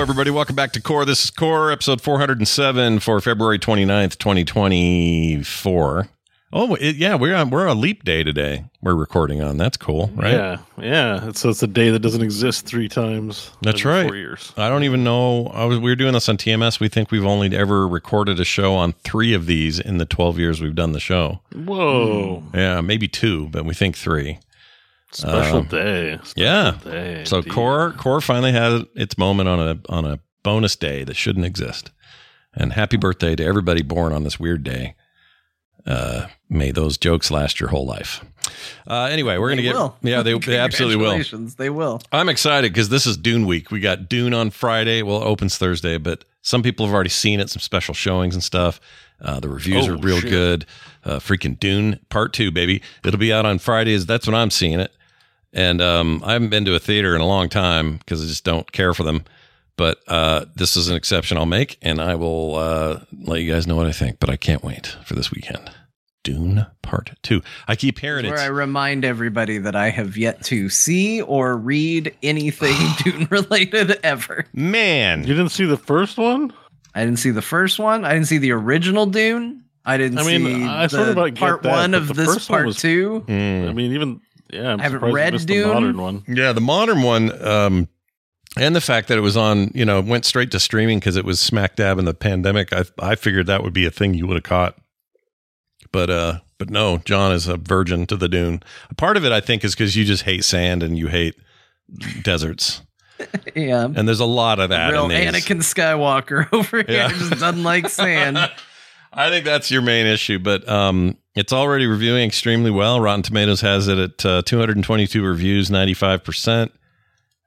Hello, 0.00 0.08
everybody. 0.08 0.30
Welcome 0.30 0.56
back 0.56 0.72
to 0.72 0.80
Core. 0.80 1.04
This 1.04 1.24
is 1.24 1.30
Core, 1.30 1.70
episode 1.70 2.00
407 2.00 3.00
for 3.00 3.20
February 3.20 3.58
29th, 3.58 4.16
2024. 4.16 6.08
Oh, 6.54 6.74
it, 6.76 6.96
yeah, 6.96 7.16
we're 7.16 7.34
on 7.34 7.50
we're 7.50 7.68
on 7.68 7.76
a 7.76 7.78
leap 7.78 8.02
day 8.02 8.24
today. 8.24 8.64
We're 8.80 8.94
recording 8.94 9.42
on. 9.42 9.58
That's 9.58 9.76
cool, 9.76 10.10
right? 10.14 10.32
Yeah, 10.32 10.58
yeah. 10.80 11.32
So 11.32 11.50
it's 11.50 11.62
a 11.62 11.66
day 11.66 11.90
that 11.90 11.98
doesn't 11.98 12.22
exist 12.22 12.64
three 12.64 12.88
times. 12.88 13.50
That's 13.60 13.82
in 13.84 13.90
right. 13.90 14.06
Four 14.06 14.16
years. 14.16 14.54
I 14.56 14.70
don't 14.70 14.84
even 14.84 15.04
know. 15.04 15.48
I 15.48 15.66
was, 15.66 15.78
we 15.78 15.90
were 15.90 15.96
doing 15.96 16.14
this 16.14 16.30
on 16.30 16.38
TMS. 16.38 16.80
We 16.80 16.88
think 16.88 17.10
we've 17.10 17.26
only 17.26 17.54
ever 17.54 17.86
recorded 17.86 18.40
a 18.40 18.44
show 18.46 18.76
on 18.76 18.94
three 19.04 19.34
of 19.34 19.44
these 19.44 19.78
in 19.78 19.98
the 19.98 20.06
12 20.06 20.38
years 20.38 20.62
we've 20.62 20.74
done 20.74 20.92
the 20.92 20.98
show. 21.00 21.40
Whoa! 21.54 22.42
Yeah, 22.54 22.80
maybe 22.80 23.06
two, 23.06 23.48
but 23.48 23.66
we 23.66 23.74
think 23.74 23.98
three. 23.98 24.38
Special 25.12 25.58
Um, 25.58 25.66
day. 25.66 26.18
Special 26.22 26.32
yeah. 26.42 26.74
Day, 26.84 27.24
So 27.24 27.38
indeed. 27.38 27.52
Core 27.52 27.92
Core 27.98 28.20
finally 28.20 28.52
had 28.52 28.86
its 28.94 29.18
moment 29.18 29.48
on 29.48 29.58
a 29.60 29.78
on 29.88 30.04
a 30.04 30.20
bonus 30.42 30.76
day 30.76 31.04
that 31.04 31.16
shouldn't 31.16 31.44
exist. 31.46 31.90
And 32.54 32.72
happy 32.72 32.96
birthday 32.96 33.34
to 33.36 33.44
everybody 33.44 33.82
born 33.82 34.12
on 34.12 34.24
this 34.24 34.38
weird 34.40 34.64
day. 34.64 34.94
Uh, 35.86 36.26
may 36.48 36.70
those 36.72 36.98
jokes 36.98 37.30
last 37.30 37.58
your 37.58 37.70
whole 37.70 37.86
life. 37.86 38.22
Uh, 38.86 39.04
anyway, 39.10 39.38
we're 39.38 39.48
gonna 39.48 39.62
get 39.62 39.74
will. 39.74 39.96
yeah 40.02 40.22
they, 40.22 40.38
they 40.38 40.58
absolutely 40.66 40.96
will. 40.96 41.22
They 41.56 41.70
will. 41.70 42.00
I'm 42.12 42.28
excited 42.28 42.72
because 42.72 42.88
this 42.90 43.06
is 43.06 43.16
Dune 43.16 43.46
week. 43.46 43.70
We 43.70 43.80
got 43.80 44.08
Dune 44.08 44.34
on 44.34 44.50
Friday. 44.50 45.02
Well, 45.02 45.22
it 45.22 45.26
opens 45.26 45.56
Thursday, 45.56 45.96
but 45.96 46.24
some 46.42 46.62
people 46.62 46.84
have 46.86 46.94
already 46.94 47.10
seen 47.10 47.40
it, 47.40 47.48
some 47.50 47.60
special 47.60 47.94
showings 47.94 48.34
and 48.34 48.44
stuff. 48.44 48.80
Uh, 49.22 49.40
the 49.40 49.48
reviews 49.48 49.88
Oh, 49.88 49.92
are 49.94 49.96
real 49.96 50.20
shit. 50.20 50.30
good. 50.30 50.66
Uh, 51.04 51.18
freaking 51.18 51.58
Dune 51.58 51.98
Part 52.10 52.32
Two, 52.34 52.50
baby. 52.50 52.82
It'll 53.04 53.18
be 53.18 53.32
out 53.32 53.46
on 53.46 53.58
Fridays. 53.58 54.04
That's 54.06 54.26
when 54.26 54.34
I'm 54.34 54.50
seeing 54.50 54.80
it. 54.80 54.92
And 55.52 55.80
um, 55.82 56.22
I 56.24 56.32
haven't 56.34 56.50
been 56.50 56.64
to 56.66 56.74
a 56.74 56.78
theater 56.78 57.14
in 57.14 57.20
a 57.20 57.26
long 57.26 57.48
time 57.48 57.96
because 57.98 58.22
I 58.22 58.26
just 58.26 58.44
don't 58.44 58.70
care 58.72 58.94
for 58.94 59.02
them. 59.02 59.24
But 59.76 59.98
uh, 60.08 60.44
this 60.54 60.76
is 60.76 60.88
an 60.88 60.96
exception 60.96 61.38
I'll 61.38 61.46
make, 61.46 61.78
and 61.80 62.00
I 62.00 62.14
will 62.14 62.56
uh, 62.56 63.00
let 63.22 63.40
you 63.40 63.50
guys 63.50 63.66
know 63.66 63.76
what 63.76 63.86
I 63.86 63.92
think. 63.92 64.20
But 64.20 64.28
I 64.28 64.36
can't 64.36 64.62
wait 64.62 64.94
for 65.04 65.14
this 65.14 65.32
weekend. 65.32 65.70
Dune 66.22 66.66
Part 66.82 67.12
Two. 67.22 67.40
I 67.66 67.76
keep 67.76 67.98
hearing 67.98 68.26
Where 68.26 68.34
it. 68.36 68.40
I 68.40 68.46
remind 68.46 69.06
everybody 69.06 69.56
that 69.56 69.74
I 69.74 69.88
have 69.88 70.18
yet 70.18 70.44
to 70.44 70.68
see 70.68 71.22
or 71.22 71.56
read 71.56 72.14
anything 72.22 72.76
Dune 73.02 73.26
related 73.30 73.98
ever. 74.02 74.44
Man, 74.52 75.20
You 75.20 75.34
didn't 75.34 75.48
see 75.48 75.64
the 75.64 75.78
first 75.78 76.18
one? 76.18 76.52
I 76.94 77.04
didn't 77.04 77.20
see 77.20 77.30
the 77.30 77.40
first 77.42 77.78
one. 77.78 78.04
I 78.04 78.12
didn't 78.12 78.26
see 78.26 78.36
the 78.38 78.52
original 78.52 79.06
Dune. 79.06 79.64
I 79.86 79.96
didn't 79.96 80.18
I 80.18 80.24
mean, 80.24 80.44
see 80.44 80.64
I 80.66 80.86
the 80.88 80.96
sort 80.96 81.08
of 81.08 81.16
like 81.16 81.36
part 81.36 81.62
that, 81.62 81.70
one 81.72 81.94
of 81.94 82.06
the 82.08 82.12
this 82.14 82.26
first 82.26 82.50
one 82.50 82.56
part 82.58 82.66
was- 82.66 82.76
two. 82.76 83.24
Mm. 83.26 83.70
I 83.70 83.72
mean, 83.72 83.92
even 83.92 84.20
yeah, 84.52 84.72
I'm 84.72 84.80
I 84.80 84.82
haven't 84.84 85.00
surprised 85.00 85.14
you 85.14 85.14
read 85.14 85.46
Dune. 85.46 85.68
the 85.68 85.74
modern 85.74 85.98
one. 85.98 86.24
Yeah, 86.28 86.52
the 86.52 86.60
modern 86.60 87.02
one, 87.02 87.46
um, 87.46 87.88
and 88.56 88.74
the 88.74 88.80
fact 88.80 89.08
that 89.08 89.16
it 89.18 89.20
was 89.22 89.36
on, 89.36 89.70
you 89.74 89.84
know, 89.84 90.00
went 90.00 90.24
straight 90.24 90.50
to 90.52 90.60
streaming 90.60 90.98
because 90.98 91.16
it 91.16 91.24
was 91.24 91.40
smack 91.40 91.76
dab 91.76 91.98
in 91.98 92.04
the 92.04 92.14
pandemic. 92.14 92.72
I 92.72 92.84
I 92.98 93.14
figured 93.14 93.46
that 93.46 93.62
would 93.62 93.72
be 93.72 93.86
a 93.86 93.90
thing 93.90 94.14
you 94.14 94.26
would 94.26 94.34
have 94.36 94.42
caught, 94.44 94.76
but 95.92 96.10
uh, 96.10 96.38
but 96.58 96.70
no, 96.70 96.98
Jon 96.98 97.32
is 97.32 97.46
a 97.46 97.56
virgin 97.56 98.06
to 98.06 98.16
the 98.16 98.28
Dune. 98.28 98.62
A 98.90 98.94
part 98.94 99.16
of 99.16 99.24
it, 99.24 99.32
I 99.32 99.40
think, 99.40 99.64
is 99.64 99.74
because 99.74 99.96
you 99.96 100.04
just 100.04 100.24
hate 100.24 100.44
sand 100.44 100.82
and 100.82 100.98
you 100.98 101.06
hate 101.08 101.34
deserts, 102.22 102.82
Yeah. 103.54 103.84
and 103.84 104.06
there's 104.08 104.20
a 104.20 104.24
lot 104.26 104.58
of 104.60 104.70
that. 104.70 104.90
Real 104.90 105.04
in 105.04 105.10
these. 105.32 105.44
Anakin 105.44 105.58
Skywalker 105.58 106.48
over 106.52 106.78
here 106.78 106.86
Yeah. 106.88 107.08
just 107.08 107.30
doesn't 107.40 107.62
like 107.62 107.88
sand. 107.88 108.38
I 109.12 109.28
think 109.28 109.44
that's 109.44 109.70
your 109.72 109.82
main 109.82 110.06
issue, 110.06 110.38
but 110.38 110.68
um, 110.68 111.16
it's 111.34 111.52
already 111.52 111.86
reviewing 111.86 112.24
extremely 112.24 112.70
well. 112.70 113.00
Rotten 113.00 113.22
Tomatoes 113.22 113.60
has 113.60 113.88
it 113.88 113.98
at 113.98 114.26
uh, 114.26 114.42
222 114.42 115.24
reviews, 115.24 115.70
95%. 115.70 116.70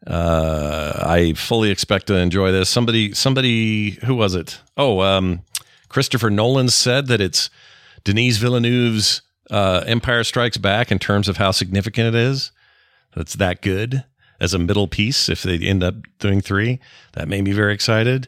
Uh, 0.06 0.94
I 1.06 1.34
fully 1.34 1.70
expect 1.70 2.08
to 2.08 2.16
enjoy 2.16 2.52
this. 2.52 2.70
Somebody, 2.70 3.14
somebody, 3.14 3.92
who 4.06 4.16
was 4.16 4.36
it? 4.36 4.60
Oh, 4.78 5.02
um, 5.02 5.42
Christopher 5.90 6.30
Nolan 6.30 6.70
said 6.70 7.08
that 7.08 7.22
it's 7.22 7.50
Denis 8.04 8.38
Villeneuve's 8.38 9.22
uh, 9.52 9.84
Empire 9.86 10.24
Strikes 10.24 10.58
Back 10.58 10.92
in 10.92 11.00
terms 11.00 11.28
of 11.30 11.38
how 11.38 11.52
significant 11.52 12.08
it 12.08 12.16
is. 12.16 12.52
That's 13.16 13.36
that 13.36 13.62
good 13.62 14.04
as 14.40 14.54
a 14.54 14.60
middle 14.60 14.88
piece. 14.88 15.30
If 15.30 15.44
they 15.44 15.58
end 15.58 15.84
up 15.84 15.96
doing 16.20 16.42
three, 16.42 16.80
that 17.14 17.28
made 17.28 17.44
me 17.44 17.52
very 17.52 17.74
excited. 17.74 18.28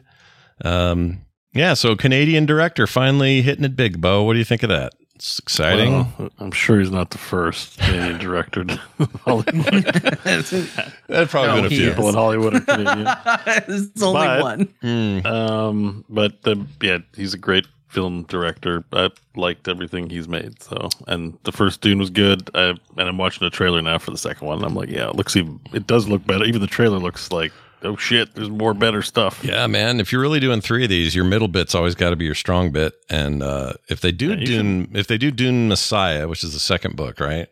Um, 0.64 1.22
yeah, 1.52 1.74
so 1.74 1.96
Canadian 1.96 2.46
director 2.46 2.86
finally 2.86 3.42
hitting 3.42 3.64
it 3.64 3.76
big. 3.76 4.00
Beau, 4.00 4.22
what 4.22 4.34
do 4.34 4.38
you 4.38 4.44
think 4.44 4.62
of 4.62 4.68
that? 4.68 4.92
It's 5.16 5.38
exciting. 5.38 5.92
Well, 6.18 6.30
I'm 6.38 6.52
sure 6.52 6.78
he's 6.78 6.90
not 6.90 7.10
the 7.10 7.18
first 7.18 7.78
Canadian 7.78 8.18
director. 8.20 8.64
to 8.64 8.80
Hollywood. 9.24 9.84
That'd 10.24 11.30
probably 11.30 11.48
No, 11.48 11.56
been 11.56 11.64
a 11.64 11.68
few. 11.70 11.82
is. 11.84 11.88
People 11.94 12.08
in 12.10 12.14
Hollywood 12.14 12.54
are 12.54 12.60
Canadian. 12.60 13.06
it's 13.68 14.02
only 14.02 14.20
But- 14.26 14.42
one. 14.42 14.66
Mm. 14.82 15.26
Um, 15.26 16.04
but 16.10 16.42
the, 16.42 16.66
yeah, 16.82 16.98
he's 17.14 17.32
a 17.34 17.38
great 17.38 17.66
film 17.88 18.24
director. 18.24 18.84
I 18.92 19.08
liked 19.36 19.68
everything 19.68 20.10
he's 20.10 20.28
made. 20.28 20.62
So, 20.62 20.90
and 21.08 21.38
the 21.44 21.52
first 21.52 21.80
Dune 21.80 21.98
was 21.98 22.10
good. 22.10 22.50
I, 22.54 22.70
and 22.70 22.78
I'm 23.08 23.16
watching 23.16 23.46
the 23.46 23.50
trailer 23.50 23.80
now 23.80 23.96
for 23.98 24.10
the 24.10 24.18
second 24.18 24.46
one. 24.46 24.58
And 24.58 24.66
I'm 24.66 24.74
like, 24.74 24.90
yeah, 24.90 25.08
it 25.08 25.16
looks 25.16 25.34
even. 25.34 25.60
It 25.72 25.86
does 25.86 26.06
look 26.08 26.26
better. 26.26 26.44
Even 26.44 26.60
the 26.60 26.66
trailer 26.66 26.98
looks 26.98 27.32
like, 27.32 27.52
oh 27.82 27.96
shit, 27.96 28.34
there's 28.34 28.50
more 28.50 28.74
better 28.74 29.02
stuff. 29.02 29.42
Yeah, 29.44 29.66
man. 29.66 30.00
If 30.00 30.12
you're 30.12 30.20
really 30.20 30.40
doing 30.40 30.60
three 30.60 30.84
of 30.84 30.90
these, 30.90 31.14
your 31.14 31.24
middle 31.24 31.48
bit's 31.48 31.74
always 31.74 31.94
got 31.94 32.10
to 32.10 32.16
be 32.16 32.24
your 32.24 32.34
strong 32.34 32.70
bit. 32.70 32.94
And 33.08 33.42
uh, 33.42 33.74
if 33.88 34.00
they 34.00 34.12
do 34.12 34.30
Yeah, 34.30 34.44
Dune, 34.44 34.90
if 34.94 35.06
they 35.06 35.18
do 35.18 35.30
Dune 35.30 35.68
Messiah, 35.68 36.28
which 36.28 36.42
is 36.44 36.52
the 36.52 36.60
second 36.60 36.96
book, 36.96 37.20
right? 37.20 37.48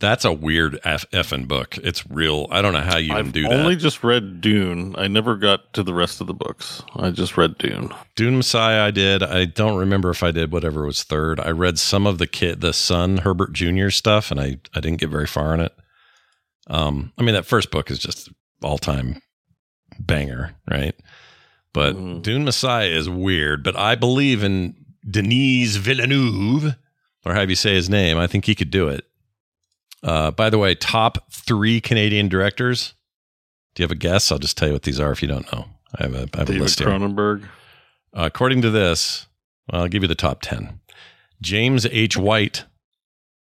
That's 0.00 0.24
a 0.24 0.32
weird 0.32 0.80
F- 0.82 1.04
effing 1.10 1.46
book. 1.46 1.76
It's 1.76 2.10
real. 2.10 2.46
I 2.50 2.62
don't 2.62 2.72
know 2.72 2.80
how 2.80 2.96
you 2.96 3.12
even 3.12 3.26
I've 3.26 3.32
do 3.34 3.42
that. 3.42 3.52
I 3.52 3.56
only 3.56 3.76
just 3.76 4.02
read 4.02 4.40
Dune. 4.40 4.94
I 4.96 5.08
never 5.08 5.36
got 5.36 5.74
to 5.74 5.82
the 5.82 5.92
rest 5.92 6.22
of 6.22 6.26
the 6.26 6.32
books. 6.32 6.82
I 6.96 7.10
just 7.10 7.36
read 7.36 7.58
Dune. 7.58 7.92
Dune 8.16 8.38
Messiah, 8.38 8.86
I 8.86 8.92
did. 8.92 9.22
I 9.22 9.44
don't 9.44 9.76
remember 9.76 10.08
if 10.08 10.22
I 10.22 10.30
did 10.30 10.52
whatever 10.52 10.86
was 10.86 11.02
third. 11.02 11.38
I 11.38 11.50
read 11.50 11.78
some 11.78 12.06
of 12.06 12.16
the 12.16 12.26
kid, 12.26 12.62
the 12.62 12.72
son 12.72 13.18
Herbert 13.18 13.52
Jr. 13.52 13.90
stuff, 13.90 14.30
and 14.30 14.40
I 14.40 14.56
I 14.74 14.80
didn't 14.80 15.00
get 15.00 15.10
very 15.10 15.26
far 15.26 15.52
in 15.52 15.60
it. 15.60 15.74
Um, 16.66 17.12
I 17.18 17.22
mean 17.22 17.34
that 17.34 17.44
first 17.44 17.70
book 17.70 17.90
is 17.90 17.98
just 17.98 18.30
all 18.62 18.78
time 18.78 19.20
banger, 19.98 20.54
right? 20.70 20.94
But 21.72 21.94
Mhm. 21.96 22.22
Dune 22.22 22.44
Messiah 22.44 22.88
is 22.88 23.08
weird. 23.08 23.62
But 23.62 23.76
I 23.76 23.94
believe 23.94 24.42
in 24.42 24.74
Denis 25.08 25.76
Villeneuve, 25.76 26.74
or 27.24 27.34
however 27.34 27.50
you 27.50 27.56
say 27.56 27.74
his 27.74 27.88
name. 27.88 28.18
I 28.18 28.26
think 28.26 28.44
he 28.46 28.54
could 28.54 28.70
do 28.70 28.88
it. 28.88 29.04
Uh, 30.02 30.30
by 30.30 30.50
the 30.50 30.58
way, 30.58 30.74
top 30.74 31.30
three 31.32 31.80
Canadian 31.80 32.28
directors. 32.28 32.94
Do 33.74 33.82
you 33.82 33.84
have 33.84 33.90
a 33.92 33.96
guess? 33.96 34.32
I'll 34.32 34.38
just 34.38 34.56
tell 34.56 34.68
you 34.68 34.74
what 34.74 34.82
these 34.82 34.98
are 34.98 35.12
if 35.12 35.22
you 35.22 35.28
don't 35.28 35.50
know. 35.52 35.66
I 35.98 36.04
have 36.04 36.14
a, 36.14 36.18
I 36.18 36.20
have 36.20 36.34
a 36.34 36.44
David 36.46 36.62
list 36.62 36.78
here. 36.78 36.88
Cronenberg. 36.88 37.44
Uh, 38.16 38.22
according 38.24 38.62
to 38.62 38.70
this, 38.70 39.26
well, 39.70 39.82
I'll 39.82 39.88
give 39.88 40.02
you 40.02 40.08
the 40.08 40.14
top 40.14 40.40
10. 40.42 40.80
James 41.40 41.86
H. 41.86 42.16
White. 42.16 42.64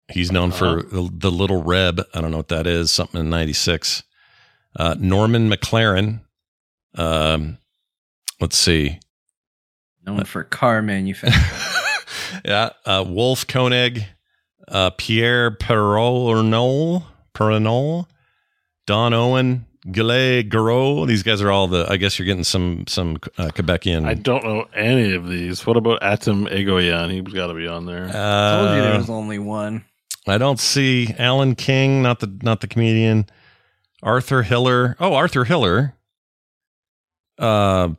He's 0.09 0.31
known 0.31 0.51
for 0.51 0.81
the, 0.83 1.09
the 1.11 1.29
Little 1.31 1.61
Reb. 1.61 2.01
I 2.13 2.21
don't 2.21 2.31
know 2.31 2.37
what 2.37 2.47
that 2.47 2.65
is. 2.65 2.89
Something 2.91 3.19
in 3.21 3.29
96. 3.29 4.03
Uh, 4.77 4.95
Norman 4.99 5.49
McLaren. 5.49 6.21
Um, 6.95 7.57
let's 8.39 8.57
see. 8.57 8.99
Known 10.05 10.23
for 10.25 10.43
car 10.43 10.81
manufacturing. 10.81 11.43
yeah. 12.45 12.69
Uh, 12.85 13.03
Wolf 13.07 13.45
Koenig. 13.47 14.05
Uh, 14.67 14.91
Pierre 14.91 15.51
Perronol. 15.51 17.03
Perronol. 17.33 18.05
Don 18.85 19.13
Owen. 19.13 19.65
Gillet 19.91 20.49
Garot. 20.49 21.07
These 21.07 21.23
guys 21.23 21.41
are 21.41 21.49
all 21.49 21.67
the, 21.67 21.85
I 21.89 21.95
guess 21.97 22.19
you're 22.19 22.25
getting 22.25 22.43
some, 22.43 22.85
some 22.87 23.15
uh, 23.37 23.47
Quebecian. 23.47 24.05
I 24.05 24.15
don't 24.15 24.43
know 24.43 24.65
any 24.75 25.13
of 25.13 25.27
these. 25.29 25.65
What 25.65 25.77
about 25.77 26.03
Atom 26.03 26.45
Egoyan? 26.47 27.09
He's 27.11 27.33
got 27.33 27.47
to 27.47 27.53
be 27.53 27.67
on 27.67 27.85
there. 27.85 28.07
I 28.09 28.11
Told 28.57 28.75
you 28.75 28.81
there 28.83 28.93
Uh, 28.93 28.97
was 28.97 29.09
only 29.09 29.39
one. 29.39 29.85
I 30.27 30.37
don't 30.37 30.59
see 30.59 31.13
Alan 31.17 31.55
King, 31.55 32.01
not 32.01 32.19
the 32.19 32.27
not 32.43 32.59
the 32.59 32.67
comedian. 32.67 33.27
Arthur 34.03 34.43
Hiller. 34.43 34.95
Oh, 34.99 35.13
Arthur 35.13 35.43
Hiller. 35.45 35.93
Uh, 37.37 37.89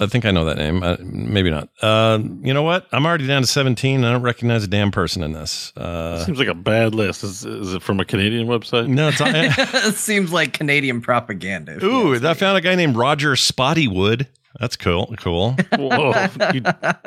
I 0.00 0.06
think 0.06 0.24
I 0.24 0.30
know 0.30 0.46
that 0.46 0.56
name. 0.56 0.82
Uh, 0.82 0.96
maybe 1.00 1.50
not. 1.50 1.68
Uh, 1.82 2.18
you 2.42 2.54
know 2.54 2.62
what? 2.62 2.86
I'm 2.90 3.04
already 3.04 3.26
down 3.26 3.42
to 3.42 3.48
17. 3.48 4.02
I 4.02 4.12
don't 4.12 4.22
recognize 4.22 4.64
a 4.64 4.66
damn 4.66 4.90
person 4.90 5.22
in 5.22 5.32
this. 5.32 5.76
Uh, 5.76 6.24
Seems 6.24 6.38
like 6.38 6.48
a 6.48 6.54
bad 6.54 6.94
list. 6.94 7.22
Is, 7.22 7.44
is 7.44 7.74
it 7.74 7.82
from 7.82 8.00
a 8.00 8.04
Canadian 8.04 8.46
website? 8.46 8.88
no, 8.88 9.08
it's 9.08 9.20
not. 9.20 9.30
it 9.34 9.94
seems 9.96 10.32
like 10.32 10.54
Canadian 10.54 11.02
propaganda. 11.02 11.84
Ooh, 11.84 12.14
I 12.14 12.34
found 12.34 12.56
a 12.56 12.62
guy 12.62 12.74
named 12.76 12.96
Roger 12.96 13.32
Spottiswoode. 13.32 14.26
That's 14.58 14.76
cool. 14.76 15.14
Cool. 15.18 15.52
Whoa, 15.78 16.26
you, 16.52 16.60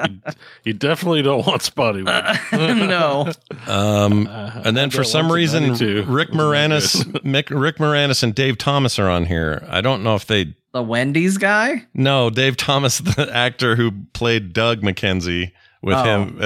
you, 0.06 0.20
you 0.64 0.74
definitely 0.74 1.22
don't 1.22 1.46
want 1.46 1.62
Spotty. 1.62 2.04
Uh, 2.08 2.38
no. 2.54 3.32
Um, 3.68 4.28
and 4.28 4.78
then 4.78 4.90
for 4.90 5.04
some 5.04 5.30
reason, 5.32 5.74
Rick 6.08 6.30
Moranis. 6.30 7.04
Mick, 7.24 7.50
Rick 7.50 7.78
Moranis, 7.78 8.24
and 8.24 8.34
Dave 8.34 8.58
Thomas 8.58 8.98
are 8.98 9.10
on 9.10 9.26
here. 9.26 9.66
I 9.68 9.82
don't 9.82 10.04
know 10.04 10.16
if 10.16 10.26
they 10.26 10.56
The 10.72 10.82
Wendy's 10.82 11.38
guy? 11.38 11.86
No, 11.94 12.30
Dave 12.30 12.56
Thomas, 12.56 13.00
the 13.00 13.30
actor 13.34 13.76
who 13.76 13.92
played 14.14 14.54
Doug 14.54 14.82
McKenzie 14.82 15.52
with 15.82 15.98
Oh. 15.98 16.04
him. 16.04 16.40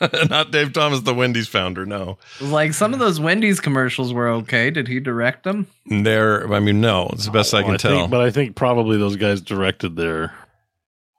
not 0.30 0.50
Dave 0.50 0.72
Thomas, 0.72 1.00
the 1.00 1.14
Wendy's 1.14 1.48
founder. 1.48 1.84
No, 1.86 2.18
Like 2.40 2.72
some 2.74 2.92
of 2.92 3.00
those 3.00 3.18
Wendy's 3.20 3.60
commercials 3.60 4.12
were 4.12 4.28
okay. 4.28 4.70
Did 4.70 4.88
he 4.88 5.00
direct 5.00 5.44
them? 5.44 5.66
they're. 5.86 6.52
I 6.52 6.60
mean, 6.60 6.80
no. 6.80 7.08
It's 7.12 7.24
the 7.26 7.30
best 7.32 7.52
I 7.54 7.60
Well, 7.60 7.70
can 7.70 7.78
tell. 7.78 7.98
think- 7.98 8.10
but 8.10 8.20
I 8.20 8.30
think 8.30 8.56
probably 8.56 8.96
those 8.98 9.16
guys 9.16 9.40
directed 9.40 9.96
their 9.96 10.32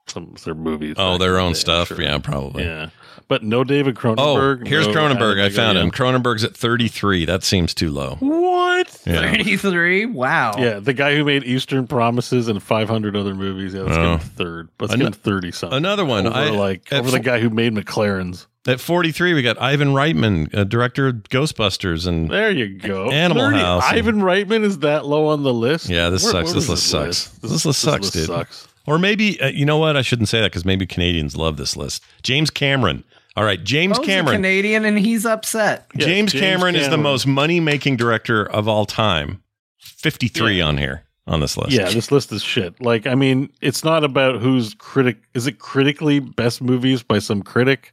some 0.06 0.34
their 0.44 0.54
movies. 0.54 0.96
oh, 0.98 1.18
their 1.18 1.38
own 1.38 1.52
day, 1.52 1.58
stuff. 1.58 1.88
sure. 1.88 2.00
Yeah, 2.02 2.18
probably. 2.18 2.64
Yeah, 2.64 2.88
but 3.28 3.44
no 3.44 3.62
David 3.62 3.96
oh, 3.96 4.00
Cronenberg. 4.00 4.62
Oh, 4.62 4.68
here's 4.68 4.88
no 4.88 4.92
Cronenberg. 4.94 5.36
I 5.40 5.44
Adam 5.46 5.52
found 5.54 5.78
him. 5.78 5.90
Egoyan. 5.90 6.22
Cronenberg's 6.22 6.42
at 6.44 6.56
33. 6.56 7.26
That 7.26 7.44
seems 7.44 7.74
too 7.74 7.90
low. 7.90 8.16
What? 8.18 9.00
Yeah. 9.06 9.20
33? 9.20 10.06
Wow. 10.06 10.54
Yeah, 10.58 10.80
the 10.80 10.94
guy 10.94 11.14
who 11.14 11.24
made 11.24 11.44
Eastern 11.44 11.86
Promises 11.86 12.48
and 12.48 12.60
500 12.60 13.14
other 13.14 13.34
movies. 13.36 13.72
Yeah, 13.74 13.82
let's 13.82 13.96
Oh. 13.98 14.00
get 14.16 14.22
him 14.22 14.28
third. 14.30 14.68
Let's 14.80 14.92
Ano- 14.94 15.04
get 15.04 15.14
him 15.14 15.20
30 15.20 15.52
something. 15.52 15.76
Another 15.76 16.04
one. 16.04 16.26
Over, 16.26 16.36
I, 16.36 16.48
like 16.50 16.92
at 16.92 17.00
over 17.00 17.10
the 17.12 17.20
guy 17.20 17.38
who 17.38 17.50
made 17.50 17.72
McLaren's. 17.74 18.48
At 18.68 18.78
43, 18.78 19.32
we 19.32 19.40
got 19.40 19.60
Ivan 19.60 19.88
Reitman, 19.94 20.54
uh, 20.54 20.64
director 20.64 21.06
of 21.08 21.14
Ghostbusters, 21.30 22.06
and 22.06 22.30
There 22.30 22.50
you 22.50 22.78
go. 22.78 23.10
Animal 23.10 23.50
House. 23.52 23.84
Ivan 23.86 24.16
Reitman 24.20 24.64
is 24.64 24.80
that 24.80 25.06
low 25.06 25.28
on 25.28 25.42
the 25.44 25.54
list. 25.54 25.88
Yeah, 25.88 26.10
this 26.10 26.22
Where- 26.24 26.32
sucks. 26.32 26.44
where 26.46 26.54
This 26.54 26.68
was 26.68 26.68
list 26.68 26.82
this 26.92 27.18
sucks. 27.18 27.38
This 27.38 27.64
list 27.64 27.80
sucks, 27.80 28.02
list 28.02 28.12
dude. 28.14 28.26
Sucks. 28.26 28.68
or 28.86 28.98
maybe 28.98 29.40
uh, 29.40 29.46
you 29.48 29.64
know 29.64 29.78
what? 29.78 29.96
I 29.96 30.02
shouldn't 30.02 30.28
say 30.28 30.40
that 30.42 30.50
because 30.50 30.66
maybe 30.66 30.84
Canadians 30.86 31.36
love 31.36 31.56
this 31.56 31.74
list. 31.74 32.02
James 32.22 32.50
Cameron. 32.50 33.02
All 33.34 33.44
right, 33.44 33.62
James 33.64 33.96
Beau's 33.98 34.06
a 34.08 34.10
Cameron. 34.10 34.36
Canadian 34.36 34.84
and 34.84 34.98
he's 34.98 35.24
upset. 35.24 35.86
Yes, 35.94 36.04
James, 36.06 36.32
James 36.32 36.42
Cameron, 36.42 36.74
is 36.74 36.82
the 36.82 36.90
Cameron. 36.90 37.02
most 37.02 37.26
money 37.26 37.60
making 37.60 37.96
director 37.96 38.44
of 38.44 38.68
all 38.68 38.84
time. 38.84 39.42
53 39.78 40.58
Yeah. 40.58 40.64
on 40.66 40.76
here 40.78 41.04
on 41.26 41.40
this 41.40 41.56
list. 41.56 41.70
Yeah, 41.72 41.88
this 41.90 42.10
list 42.12 42.32
is 42.32 42.42
shit. 42.42 42.78
Like, 42.82 43.06
I 43.06 43.14
mean, 43.14 43.50
it's 43.62 43.84
not 43.84 44.04
about 44.04 44.40
who's 44.40 44.74
critic. 44.74 45.18
Is 45.34 45.46
it 45.46 45.58
critically 45.58 46.18
best 46.18 46.60
movies 46.60 47.02
by 47.02 47.18
some 47.20 47.42
critic? 47.42 47.92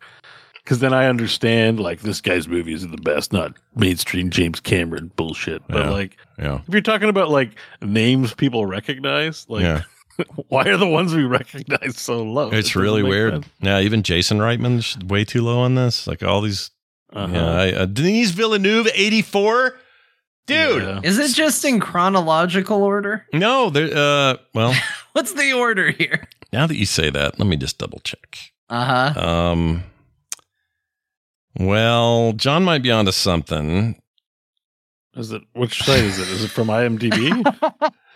Because 0.68 0.80
then 0.80 0.94
I 0.94 1.06
understand, 1.06 1.80
like, 1.80 2.02
this 2.02 2.20
guy's 2.20 2.46
movies 2.46 2.84
are 2.84 2.88
the 2.90 2.98
best, 2.98 3.32
not 3.32 3.54
mainstream 3.78 4.30
James 4.30 4.60
Cameron 4.60 5.14
bullshit. 5.16 5.62
But 5.70 5.86
Yeah. 5.86 5.90
like, 5.92 6.18
Yeah. 6.38 6.60
if 6.68 6.74
you're 6.74 6.82
talking 6.82 7.08
about 7.08 7.30
like 7.30 7.52
names 7.82 8.34
people 8.34 8.66
recognize, 8.66 9.46
like, 9.48 9.64
yeah. 9.64 9.84
why 10.50 10.66
are 10.66 10.76
the 10.76 10.86
ones 10.86 11.16
we 11.16 11.24
recognize 11.24 11.98
so 11.98 12.22
low? 12.22 12.50
It's 12.50 12.68
doesn't 12.70 12.82
really 12.82 13.02
weird. 13.02 13.34
sense. 13.36 13.46
Yeah, 13.62 13.80
even 13.80 14.04
Jason 14.04 14.40
Reitman's 14.40 14.98
way 15.06 15.24
too 15.24 15.42
low 15.42 15.60
on 15.60 15.76
this. 15.76 16.06
Like 16.06 16.22
all 16.22 16.42
these. 16.42 16.70
Uh-huh. 17.14 17.34
Yeah, 17.34 17.46
I, 17.50 17.72
uh, 17.72 17.86
Denis 17.86 18.32
Villeneuve, 18.32 18.90
84. 18.94 19.78
Dude. 20.48 20.84
Yeah. 20.84 21.00
Is 21.02 21.18
it 21.18 21.34
just 21.34 21.64
in 21.64 21.80
chronological 21.80 22.84
order? 22.84 23.26
No, 23.32 23.70
there. 23.70 23.90
Uh, 23.96 24.36
well, 24.54 24.74
What's 25.14 25.32
the 25.32 25.54
order 25.54 25.92
here? 25.92 26.28
now 26.52 26.68
that 26.68 26.76
you 26.76 26.86
say 26.86 27.10
that, 27.10 27.40
let 27.40 27.48
me 27.48 27.56
just 27.56 27.78
double 27.78 28.00
check. 28.00 28.38
Uh 28.70 29.14
huh. 29.14 29.26
Um. 29.26 29.84
Well, 31.60 32.34
Jon 32.34 32.64
might 32.64 32.84
be 32.84 32.92
onto 32.92 33.12
something. 33.12 34.00
Is 35.16 35.32
it 35.32 35.42
which 35.54 35.84
site 35.84 36.04
is 36.04 36.20
it? 36.20 36.28
Is 36.28 36.44
it 36.44 36.52
from 36.52 36.68
IMDb? 36.68 37.92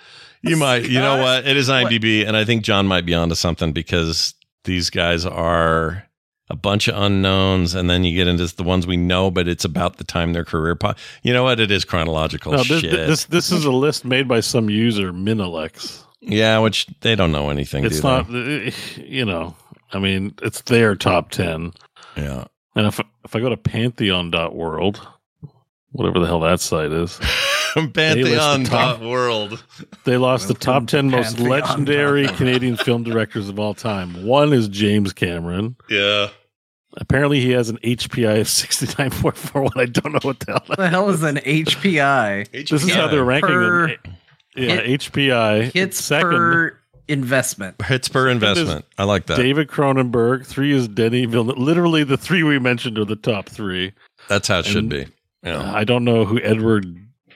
You 0.44 0.58
might. 0.58 0.90
You 0.90 1.00
know 1.00 1.22
what? 1.22 1.46
It 1.48 1.56
is 1.56 1.70
What? 1.70 1.86
IMDb, 1.86 2.28
and 2.28 2.36
I 2.36 2.46
think 2.46 2.64
Jon 2.64 2.88
might 2.88 3.06
be 3.06 3.14
onto 3.14 3.36
something 3.36 3.74
because 3.74 4.34
these 4.64 4.90
guys 4.90 5.24
are 5.24 6.08
a 6.50 6.56
bunch 6.56 6.88
of 6.88 7.00
unknowns, 7.02 7.76
and 7.76 7.90
then 7.90 8.04
you 8.04 8.16
get 8.16 8.28
into 8.28 8.48
the 8.48 8.64
ones 8.64 8.88
we 8.88 8.98
know, 8.98 9.30
but 9.30 9.48
it's 9.48 9.64
about 9.66 9.98
the 9.98 10.04
time 10.04 10.34
their 10.34 10.44
career. 10.44 10.76
Po- 10.76 10.96
you 11.22 11.32
know 11.32 11.44
what? 11.44 11.60
It 11.60 11.70
is 11.70 11.86
chronological 11.86 12.54
no, 12.54 12.64
this, 12.64 12.82
shit. 12.82 12.92
this 12.92 13.26
this 13.26 13.52
is 13.52 13.66
a 13.66 13.72
list 13.72 14.04
made 14.04 14.28
by 14.28 14.40
some 14.40 14.68
user, 14.70 15.14
Minilex. 15.14 16.04
yeah, 16.22 16.58
which 16.58 16.88
they 17.02 17.16
don't 17.16 17.32
know 17.32 17.52
anything. 17.52 17.86
It's 17.86 17.98
do 18.02 18.08
not, 18.08 18.30
uh, 18.30 18.72
you 18.98 19.26
know, 19.26 19.56
I 19.94 20.00
mean, 20.00 20.34
it's 20.42 20.62
their 20.62 20.96
top 20.96 21.30
ten. 21.30 21.74
Yeah. 22.18 22.46
And 22.76 22.88
if 22.88 23.00
if 23.26 23.36
I 23.36 23.40
go 23.40 23.50
to 23.50 23.58
pantheon.world, 23.58 25.06
whatever 25.92 26.20
the 26.20 26.26
hell 26.28 26.40
that 26.42 26.60
site 26.62 26.92
is, 26.92 27.20
Pantheon 27.94 28.64
top- 28.66 29.02
world. 29.02 29.64
they 30.06 30.18
lost 30.18 30.48
the 30.48 30.54
top 30.54 30.88
10 30.88 31.10
most 31.10 31.38
Pantheon. 31.38 31.50
legendary 31.50 32.28
Canadian 32.28 32.76
film 32.78 33.04
directors 33.04 33.50
of 33.50 33.60
all 33.60 33.74
time. 33.74 34.26
One 34.26 34.52
is 34.54 34.68
James 34.68 35.14
Cameron. 35.14 35.76
Yeah. 35.90 36.28
Apparently, 36.98 37.40
he 37.40 37.52
has 37.52 37.70
an 37.70 37.78
HPI 37.78 38.42
of 38.42 38.48
69.41. 39.28 39.72
I 39.78 39.86
don't 39.86 40.12
know 40.12 40.20
what 40.24 40.40
the 40.42 40.52
hell 40.52 40.64
that 40.68 40.78
the 40.78 40.90
hell 40.90 41.10
is 41.10 41.24
an 41.24 41.38
HPI? 41.38 42.52
This 42.70 42.84
is 42.84 42.94
how 42.94 43.08
they're 43.08 43.24
ranking 43.24 43.48
Per- 43.50 43.88
them. 43.88 43.98
Yeah, 44.58 44.82
HPI. 44.82 45.72
Hits 45.74 46.04
Second, 46.04 46.32
per 46.32 46.81
investment. 47.12 47.82
Hits 47.84 48.08
per 48.08 48.28
investment. 48.30 48.86
I 48.98 49.04
like 49.04 49.26
that. 49.28 49.38
David 49.38 49.68
Cronenberg. 49.68 50.46
Three 50.46 50.72
is 50.72 50.88
Denny 50.88 51.26
Villeneuve. 51.26 51.58
Literally, 51.58 52.04
the 52.04 52.18
three 52.18 52.44
we 52.44 52.58
mentioned 52.60 52.98
are 52.98 53.06
the 53.06 53.16
top 53.16 53.50
three. 53.50 53.94
That's 54.30 54.48
how 54.48 54.60
it 54.60 54.66
should 54.66 54.90
be. 54.90 55.08
Yeah. 55.44 55.74
I 55.74 55.84
don't 55.84 56.04
know 56.04 56.26
who 56.26 56.40
Edward 56.42 56.86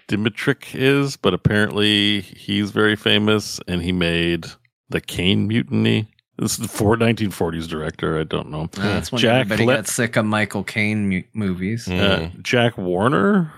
Dmytryk 0.07 0.73
is, 0.75 1.17
but 1.17 1.33
apparently 1.33 2.21
he's 2.21 2.71
very 2.71 2.95
famous 2.95 3.59
and 3.67 3.81
he 3.81 3.91
made 3.91 4.45
the 4.89 5.01
Caine 5.01 5.47
Mutiny. 5.47 6.07
This 6.37 6.51
is 6.51 6.57
the 6.57 6.67
four, 6.67 6.97
1940s 6.97 7.67
director. 7.67 8.19
I 8.19 8.23
don't 8.23 8.49
know. 8.51 8.67
That's 8.73 9.11
when 9.11 9.19
Jack 9.21 9.41
everybody 9.41 9.65
Le- 9.65 9.75
got 9.75 9.87
sick 9.87 10.15
of 10.17 10.25
Michael 10.25 10.63
Caine 10.63 11.07
mu- 11.09 11.23
movies. 11.33 11.87
Mm. 11.87 11.99
Uh, 11.99 12.29
Jack 12.41 12.77
Warner. 12.77 13.51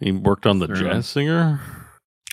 He 0.00 0.10
worked 0.10 0.46
on 0.46 0.58
the 0.58 0.66
Sure. 0.66 0.76
Jazz 0.76 1.06
Singer. 1.06 1.60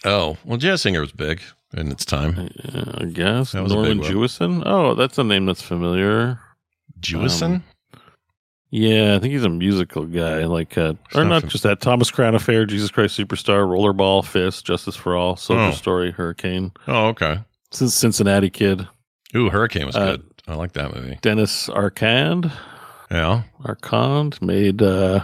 Oh, 0.04 0.38
well, 0.46 0.58
Jazz 0.58 0.82
Singer 0.82 1.02
was 1.02 1.12
big 1.12 1.42
in 1.74 1.92
its 1.92 2.06
time. 2.06 2.50
uh, 2.74 2.92
I 3.02 3.06
guess 3.06 3.52
That 3.54 3.64
was 3.64 3.74
Norman. 3.74 4.00
Jewison. 4.02 4.64
Oh, 4.66 4.94
that's 4.96 5.18
a 5.18 5.24
name 5.24 5.46
that's 5.46 5.62
familiar. 5.62 6.40
Jewison? 7.00 7.56
Um, 7.56 7.64
Yeah, 8.70 9.16
I 9.16 9.20
think 9.20 9.34
he's 9.34 9.44
a 9.44 9.50
musical 9.50 10.06
guy, 10.06 10.46
like 10.46 10.78
uh, 10.78 10.94
or 11.14 11.24
not 11.26 11.44
not 11.44 11.48
just 11.48 11.64
that. 11.64 11.82
Thomas 11.82 12.10
Crown 12.10 12.36
Affair, 12.36 12.66
Jesus 12.66 12.90
Christ 12.90 13.18
Superstar, 13.20 13.68
Rollerball, 13.68 14.24
Fist, 14.26 14.66
Justice 14.66 14.96
for 14.96 15.16
All, 15.16 15.36
Soldier 15.36 15.64
Oh. 15.64 15.72
Story, 15.72 16.12
Hurricane, 16.12 16.72
oh, 16.88 17.08
okay. 17.08 17.40
Cin- 17.72 17.90
Cincinnati 17.90 18.50
Kid, 18.50 18.88
Ooh, 19.36 19.50
Hurricane 19.50 19.86
was 19.88 19.96
Uh, 19.96 20.12
good. 20.18 20.24
I 20.48 20.56
like 20.56 20.74
that 20.74 20.96
movie. 20.96 21.18
Dennis 21.22 21.68
Arcand, 21.70 22.52
Yeah. 23.10 23.44
Arcand 23.64 24.42
made. 24.42 24.82
uh 24.82 25.22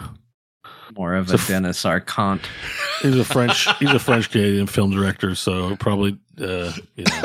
More 0.97 1.13
of 1.15 1.29
a, 1.29 1.33
a 1.33 1.35
f- 1.35 1.47
Dennis 1.47 1.83
Arcand. 1.83 2.41
He's 3.01 3.17
a 3.17 3.23
French. 3.23 3.67
he's 3.79 3.91
a 3.91 3.99
French 3.99 4.31
Canadian 4.31 4.65
film 4.67 4.91
director, 4.91 5.35
so 5.35 5.75
probably 5.75 6.17
uh, 6.41 6.71
you 6.95 7.03
know, 7.05 7.21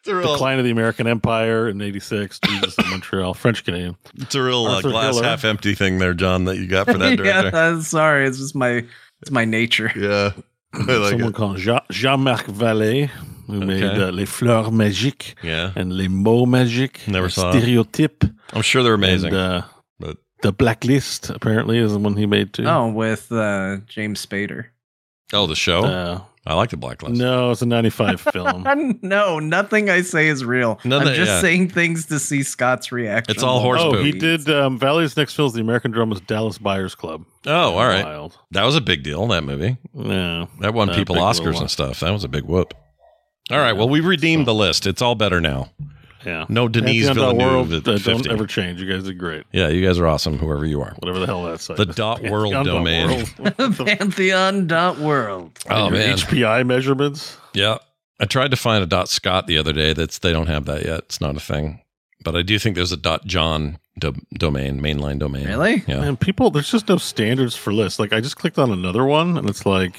It's 0.00 0.08
a 0.08 0.14
real, 0.14 0.32
Decline 0.32 0.58
of 0.58 0.64
the 0.64 0.70
American 0.70 1.06
Empire 1.06 1.68
in 1.68 1.80
'86. 1.80 2.38
Jesus 2.40 2.78
in 2.78 2.90
Montreal, 2.90 3.34
French 3.34 3.64
Canadian. 3.64 3.96
it's 4.16 4.34
a 4.34 4.42
real 4.42 4.66
uh, 4.66 4.80
glass 4.82 5.14
Hiller. 5.14 5.26
half 5.28 5.44
empty 5.44 5.74
thing 5.74 5.98
there, 5.98 6.14
Jon, 6.14 6.44
that 6.44 6.56
you 6.58 6.66
got 6.68 6.86
for 6.86 6.98
that 6.98 7.10
yeah, 7.18 7.40
director. 7.42 7.50
that's, 7.50 7.88
sorry, 7.88 8.26
it's 8.26 8.38
just 8.38 8.54
my 8.54 8.84
it's 9.22 9.30
my 9.30 9.44
nature. 9.46 9.90
yeah. 9.96 10.32
I 10.74 10.78
like 10.78 11.10
Someone 11.12 11.30
it. 11.30 11.34
called 11.34 11.56
Jean- 11.56 11.80
Jean-Marc 11.90 12.46
Vallée, 12.48 13.06
who 13.46 13.60
made 13.60 13.82
uh, 13.82 14.10
Les 14.10 14.26
Fleurs 14.26 14.70
Magiques 14.70 15.34
Yeah. 15.42 15.72
and 15.74 15.90
Les 15.96 16.08
Mots 16.08 16.44
Magiques. 16.46 17.08
Never 17.08 17.30
saw 17.30 17.48
it. 17.50 17.60
Stereotype. 17.62 18.24
I'm 18.52 18.60
sure 18.60 18.82
they're 18.82 18.92
amazing. 18.92 19.28
And, 19.32 19.36
uh, 19.38 19.60
but- 19.62 19.75
the 20.42 20.52
Blacklist 20.52 21.30
apparently 21.30 21.78
is 21.78 21.92
the 21.92 21.98
one 21.98 22.16
he 22.16 22.26
made 22.26 22.52
too. 22.52 22.64
Oh, 22.64 22.88
with 22.88 23.30
uh, 23.32 23.78
James 23.86 24.24
Spader. 24.24 24.66
oh, 25.32 25.46
the 25.46 25.56
show? 25.56 25.84
Uh, 25.84 26.20
I 26.48 26.54
like 26.54 26.70
the 26.70 26.76
Blacklist. 26.76 27.18
no, 27.18 27.50
it's 27.50 27.62
a 27.62 27.66
'95 27.66 28.20
film. 28.20 28.98
no, 29.02 29.40
nothing 29.40 29.90
I 29.90 30.02
say 30.02 30.28
is 30.28 30.44
real. 30.44 30.78
No, 30.84 31.00
I'm 31.00 31.06
just 31.06 31.28
yeah. 31.28 31.40
saying 31.40 31.70
things 31.70 32.06
to 32.06 32.20
see 32.20 32.44
Scott's 32.44 32.92
reaction. 32.92 33.34
It's 33.34 33.42
all 33.42 33.60
horse 33.60 33.80
oh, 33.82 33.90
poop. 33.92 34.04
he 34.04 34.12
did. 34.12 34.48
Um, 34.48 34.78
Vallée's 34.78 35.16
next 35.16 35.34
film 35.34 35.48
is 35.48 35.54
the 35.54 35.60
American 35.60 35.90
Drummer's 35.90 36.20
Dallas 36.20 36.58
Buyers 36.58 36.94
Club. 36.94 37.24
Oh, 37.46 37.74
all 37.76 37.88
right. 37.88 38.04
Wild. 38.04 38.38
That 38.52 38.64
was 38.64 38.76
a 38.76 38.80
big 38.80 39.02
deal, 39.02 39.26
that 39.26 39.42
movie. 39.42 39.76
Yeah. 39.92 40.46
That 40.60 40.72
won 40.72 40.90
people 40.90 41.16
Oscars 41.16 41.60
and 41.60 41.70
stuff. 41.70 42.00
That 42.00 42.12
was 42.12 42.22
a 42.22 42.28
big 42.28 42.44
whoop. 42.44 42.74
All 43.50 43.58
right. 43.58 43.72
Well, 43.72 43.88
we 43.88 44.00
redeemed 44.00 44.46
the 44.46 44.54
list. 44.54 44.86
It's 44.86 45.02
all 45.02 45.16
better 45.16 45.40
now. 45.40 45.70
Yeah. 46.26 46.44
No 46.48 46.66
Denise 46.68 47.06
Pantheon 47.06 47.16
dot 47.16 47.36
Villeneuve 47.36 47.70
World, 47.70 47.86
at 47.88 47.88
uh, 47.88 47.98
don't 47.98 48.26
ever 48.28 48.46
change. 48.46 48.80
You 48.82 48.92
guys 48.92 49.04
did 49.04 49.16
great. 49.16 49.44
Yeah, 49.52 49.68
you 49.68 49.86
guys 49.86 49.98
are 49.98 50.06
awesome, 50.08 50.38
whoever 50.38 50.66
you 50.66 50.82
are. 50.82 50.92
Whatever 50.98 51.20
the 51.20 51.26
hell 51.26 51.44
that 51.44 51.60
site 51.60 51.76
The 51.76 51.88
is. 51.88 51.94
dot 51.94 52.20
world 52.22 52.52
Pantheon 52.52 52.64
dot 52.66 52.74
domain. 52.74 53.26
world. 53.38 53.76
Pantheon 53.86 54.66
dot 54.66 54.98
world. 54.98 55.58
Oh, 55.70 55.88
man. 55.88 56.16
HPI 56.18 56.66
measurements. 56.66 57.36
Yeah. 57.54 57.78
I 58.18 58.24
tried 58.24 58.50
to 58.50 58.56
find 58.56 58.82
a 58.82 58.86
dot 58.86 59.08
Scott 59.08 59.46
the 59.46 59.56
other 59.58 59.72
day. 59.72 59.92
That's 59.92 60.18
they 60.18 60.32
don't 60.32 60.46
have 60.48 60.64
that 60.66 60.84
yet. 60.84 61.00
It's 61.00 61.20
not 61.20 61.36
a 61.36 61.40
thing. 61.40 61.80
But 62.24 62.34
I 62.34 62.42
do 62.42 62.58
think 62.58 62.74
there's 62.74 62.90
a 62.92 62.96
dot 62.96 63.24
John 63.26 63.78
do- 64.00 64.14
domain, 64.34 64.80
mainline 64.80 65.18
domain. 65.18 65.46
Really? 65.46 65.84
Yeah. 65.86 66.02
And 66.02 66.18
people, 66.18 66.50
there's 66.50 66.70
just 66.72 66.88
no 66.88 66.96
standards 66.96 67.54
for 67.54 67.72
lists. 67.72 67.98
Like 68.00 68.12
I 68.12 68.20
just 68.20 68.36
clicked 68.36 68.58
on 68.58 68.72
another 68.72 69.04
one, 69.04 69.36
and 69.38 69.48
it's 69.48 69.64
like 69.66 69.96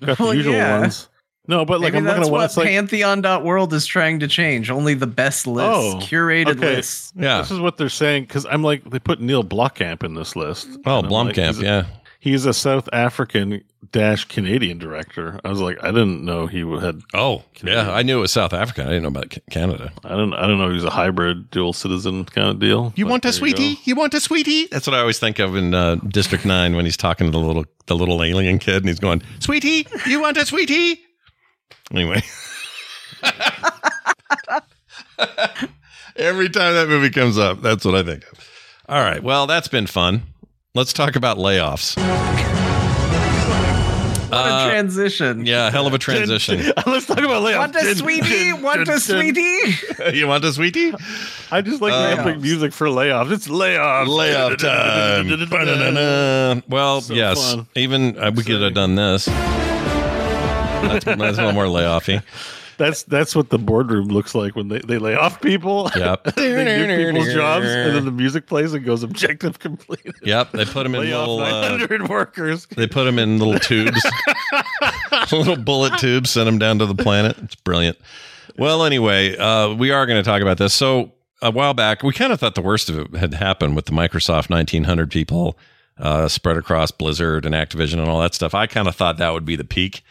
got 0.00 0.16
the 0.18 0.24
Well, 0.24 0.34
usual 0.34 0.54
yeah. 0.54 0.80
ones. 0.80 1.08
No, 1.46 1.64
but 1.64 1.80
like 1.80 1.92
Maybe 1.92 1.98
I'm 1.98 2.04
looking 2.06 2.22
at 2.24 2.30
one. 2.30 2.40
what 2.40 2.44
It's 2.46 2.56
like 2.56 2.68
Pantheon.world 2.68 3.72
is 3.74 3.84
trying 3.86 4.20
to 4.20 4.28
change. 4.28 4.70
Only 4.70 4.94
the 4.94 5.06
best 5.06 5.46
lists, 5.46 5.94
Oh, 5.94 5.98
curated 6.00 6.56
okay. 6.56 6.76
lists. 6.76 7.12
Yeah. 7.16 7.38
this 7.38 7.50
is 7.50 7.60
what 7.60 7.76
they're 7.76 7.88
saying 7.90 8.24
because 8.24 8.46
I'm 8.46 8.62
like 8.62 8.88
they 8.90 8.98
put 8.98 9.20
Neil 9.20 9.44
Blomkamp 9.44 10.02
in 10.02 10.14
this 10.14 10.36
list. 10.36 10.68
Oh, 10.86 10.98
And 11.00 11.06
I'm 11.06 11.12
like, 11.12 11.34
Blomkamp. 11.36 11.46
he's 11.48 11.60
a- 11.60 11.64
yeah. 11.64 11.84
he's 12.20 12.46
a 12.46 12.54
South 12.54 12.88
African 12.92 13.62
dash 13.92 14.24
Canadian 14.24 14.78
director. 14.78 15.38
I 15.44 15.50
was 15.50 15.60
like, 15.60 15.76
I 15.84 15.88
didn't 15.88 16.24
know 16.24 16.46
he 16.46 16.60
had. 16.80 17.02
Oh, 17.12 17.44
yeah. 17.62 17.92
I 17.92 18.02
knew 18.02 18.18
it 18.18 18.22
was 18.22 18.32
South 18.32 18.52
Africa. 18.54 18.82
I 18.82 18.86
didn't 18.86 19.02
know 19.02 19.08
about 19.08 19.36
Canada. 19.50 19.92
I 20.02 20.08
don't. 20.08 20.32
I 20.32 20.46
don't 20.48 20.58
know. 20.58 20.68
He 20.68 20.74
was 20.74 20.84
a 20.84 20.90
hybrid 20.90 21.50
dual 21.50 21.72
citizen 21.74 22.24
kind 22.24 22.48
of 22.48 22.58
deal. 22.58 22.92
You 22.96 23.06
want 23.06 23.24
a 23.24 23.28
there 23.28 23.32
you 23.34 23.38
sweetie? 23.54 23.78
You, 23.84 23.94
want 23.96 24.14
a 24.14 24.20
sweetie? 24.20 24.66
That's 24.68 24.86
what 24.86 24.94
I 24.94 25.00
always 25.00 25.18
think 25.18 25.38
of 25.38 25.54
in 25.54 25.74
uh, 25.74 25.96
District 25.96 26.44
Nine 26.46 26.74
when 26.74 26.86
he's 26.86 26.96
talking 26.96 27.26
to 27.26 27.30
the 27.30 27.38
little 27.38 27.66
the 27.86 27.94
little 27.94 28.22
alien 28.22 28.58
kid 28.58 28.76
and 28.76 28.88
he's 28.88 28.98
going, 28.98 29.22
"Sweetie, 29.40 29.86
you 30.06 30.20
want 30.22 30.38
a 30.38 30.46
sweetie?" 30.46 31.00
Anyway, 31.92 32.22
every 36.16 36.48
time 36.48 36.74
that 36.74 36.86
movie 36.88 37.10
comes 37.10 37.38
up, 37.38 37.62
that's 37.62 37.84
what 37.84 37.94
I 37.94 38.02
think 38.02 38.24
of. 38.32 38.48
All 38.88 39.00
right, 39.00 39.22
well, 39.22 39.46
that's 39.46 39.68
been 39.68 39.86
fun. 39.86 40.22
Let's 40.74 40.92
talk 40.92 41.14
about 41.16 41.38
layoffs. 41.38 41.96
What 44.30 44.50
Uh, 44.50 44.66
a 44.66 44.68
transition. 44.68 45.46
Yeah, 45.46 45.70
hell 45.70 45.86
of 45.86 45.94
a 45.94 45.98
transition. 45.98 46.58
Let's 46.86 47.06
talk 47.06 47.18
about 47.18 47.44
layoffs. 47.44 47.58
Want 47.58 47.76
a 47.76 47.94
sweetie? 47.94 48.52
Want 48.52 48.88
a 48.88 48.98
sweetie? 48.98 49.76
you 50.12 50.26
want 50.26 50.44
a 50.44 50.52
sweetie? 50.52 50.92
I 51.52 51.60
just 51.60 51.80
like 51.80 51.92
Uh, 51.92 52.16
ramping 52.16 52.42
music 52.42 52.72
for 52.72 52.88
layoffs. 52.88 53.30
It's 53.30 53.46
layoffs. 53.46 54.08
Layoff 54.08 54.56
time. 54.58 56.62
Well, 56.68 57.00
So 57.02 57.14
yes. 57.14 57.54
fun. 57.54 57.68
Even 57.76 58.18
uh, 58.18 58.32
we 58.34 58.42
could 58.42 58.60
have 58.60 58.74
done 58.74 58.96
this. 58.96 59.28
That's, 60.88 61.04
that's 61.04 61.38
a 61.38 61.42
little 61.42 61.52
more 61.52 61.64
layoffy. 61.64 62.22
That's 62.76 63.04
that's 63.04 63.36
what 63.36 63.50
the 63.50 63.58
boardroom 63.58 64.08
looks 64.08 64.34
like 64.34 64.56
when 64.56 64.66
they, 64.66 64.80
they 64.80 64.98
lay 64.98 65.14
off 65.14 65.40
people. 65.40 65.90
Yep. 65.96 66.34
they 66.34 66.86
give 66.86 67.14
people's 67.14 67.32
jobs, 67.32 67.66
and 67.66 67.94
then 67.94 68.04
the 68.04 68.10
music 68.10 68.46
plays 68.46 68.74
and 68.74 68.84
goes 68.84 69.02
objective 69.04 69.60
complete. 69.60 70.12
Yep. 70.22 70.52
They 70.52 70.64
put 70.64 70.82
them 70.82 70.94
in 70.96 71.02
Lay 71.02 71.14
little. 71.14 71.38
Uh, 71.38 72.06
workers. 72.08 72.66
they 72.66 72.88
put 72.88 73.04
them 73.04 73.18
in 73.18 73.38
little 73.38 73.60
tubes, 73.60 74.04
little 75.32 75.56
bullet 75.56 75.98
tubes. 75.98 76.30
Send 76.30 76.48
them 76.48 76.58
down 76.58 76.80
to 76.80 76.86
the 76.86 76.96
planet. 76.96 77.38
It's 77.38 77.54
brilliant. 77.54 77.96
Well, 78.58 78.84
anyway, 78.84 79.36
uh, 79.36 79.72
we 79.74 79.92
are 79.92 80.04
going 80.06 80.22
to 80.22 80.28
talk 80.28 80.42
about 80.42 80.58
this. 80.58 80.74
So 80.74 81.12
a 81.42 81.50
while 81.50 81.74
back, 81.74 82.02
we 82.02 82.12
kind 82.12 82.32
of 82.32 82.40
thought 82.40 82.54
the 82.54 82.62
worst 82.62 82.88
of 82.88 82.98
it 82.98 83.16
had 83.16 83.34
happened 83.34 83.76
with 83.76 83.86
the 83.86 83.92
Microsoft 83.92 84.50
1900 84.50 85.10
people 85.10 85.56
uh, 85.98 86.28
spread 86.28 86.56
across 86.56 86.90
Blizzard 86.90 87.46
and 87.46 87.54
Activision 87.54 87.98
and 87.98 88.08
all 88.08 88.20
that 88.20 88.34
stuff. 88.34 88.54
I 88.54 88.66
kind 88.66 88.88
of 88.88 88.96
thought 88.96 89.18
that 89.18 89.32
would 89.32 89.44
be 89.44 89.56
the 89.56 89.64
peak, 89.64 90.02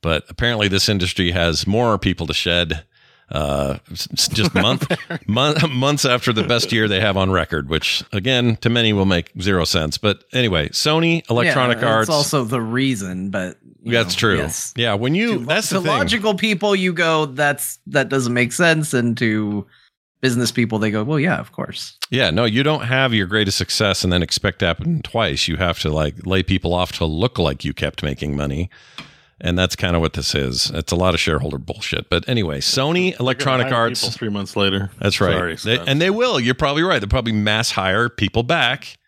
but 0.00 0.24
apparently 0.28 0.68
this 0.68 0.88
industry 0.88 1.30
has 1.30 1.66
more 1.66 1.98
people 1.98 2.26
to 2.26 2.34
shed. 2.34 2.84
Uh, 3.30 3.78
just 3.92 4.54
month, 4.54 4.90
month, 5.26 5.68
months 5.68 6.06
after 6.06 6.32
the 6.32 6.42
best 6.44 6.72
year 6.72 6.88
they 6.88 7.00
have 7.00 7.16
on 7.16 7.30
record, 7.30 7.68
which 7.68 8.02
again 8.12 8.56
to 8.56 8.70
many 8.70 8.94
will 8.94 9.04
make 9.04 9.30
zero 9.40 9.64
sense. 9.64 9.98
But 9.98 10.24
anyway, 10.32 10.70
Sony, 10.70 11.28
Electronic 11.28 11.80
yeah, 11.80 11.88
Arts, 11.88 12.08
also 12.08 12.44
the 12.44 12.62
reason, 12.62 13.28
but 13.28 13.58
that's 13.84 14.14
know, 14.16 14.18
true. 14.18 14.36
Yes. 14.38 14.72
Yeah, 14.76 14.94
when 14.94 15.14
you 15.14 15.40
To, 15.40 15.44
that's 15.44 15.68
to 15.68 15.74
the 15.74 15.80
thing. 15.82 15.90
logical 15.90 16.34
people, 16.34 16.74
you 16.74 16.92
go, 16.92 17.26
"That's 17.26 17.78
that 17.88 18.08
doesn't 18.08 18.32
make 18.32 18.52
sense," 18.52 18.94
and 18.94 19.16
to 19.18 19.66
business 20.20 20.50
people, 20.50 20.78
they 20.78 20.90
go, 20.90 21.04
"Well, 21.04 21.20
yeah, 21.20 21.38
of 21.38 21.52
course." 21.52 21.98
Yeah, 22.10 22.30
no, 22.30 22.44
you 22.44 22.62
don't 22.62 22.84
have 22.84 23.12
your 23.12 23.26
greatest 23.26 23.58
success 23.58 24.04
and 24.04 24.12
then 24.12 24.22
expect 24.22 24.60
to 24.60 24.66
happen 24.66 25.02
twice. 25.02 25.48
You 25.48 25.56
have 25.56 25.78
to 25.80 25.90
like 25.90 26.26
lay 26.26 26.42
people 26.42 26.72
off 26.72 26.92
to 26.92 27.04
look 27.04 27.38
like 27.38 27.64
you 27.64 27.74
kept 27.74 28.02
making 28.02 28.36
money. 28.36 28.70
And 29.40 29.56
that's 29.56 29.76
kind 29.76 29.94
of 29.94 30.02
what 30.02 30.14
this 30.14 30.34
is. 30.34 30.70
It's 30.74 30.90
a 30.90 30.96
lot 30.96 31.14
of 31.14 31.20
shareholder 31.20 31.58
bullshit. 31.58 32.10
But 32.10 32.28
anyway, 32.28 32.58
Sony 32.58 33.18
Electronic 33.20 33.72
Arts. 33.72 34.16
three 34.16 34.28
months 34.30 34.56
later. 34.56 34.90
That's 34.98 35.20
right. 35.20 35.32
Sorry, 35.32 35.54
They- 35.76 35.78
and 35.86 36.00
they 36.00 36.10
will. 36.10 36.40
You're 36.40 36.54
probably 36.56 36.82
right. 36.82 36.98
They'll 36.98 37.08
probably 37.08 37.32
mass 37.32 37.70
hire 37.72 38.08
people 38.08 38.42
back 38.42 38.98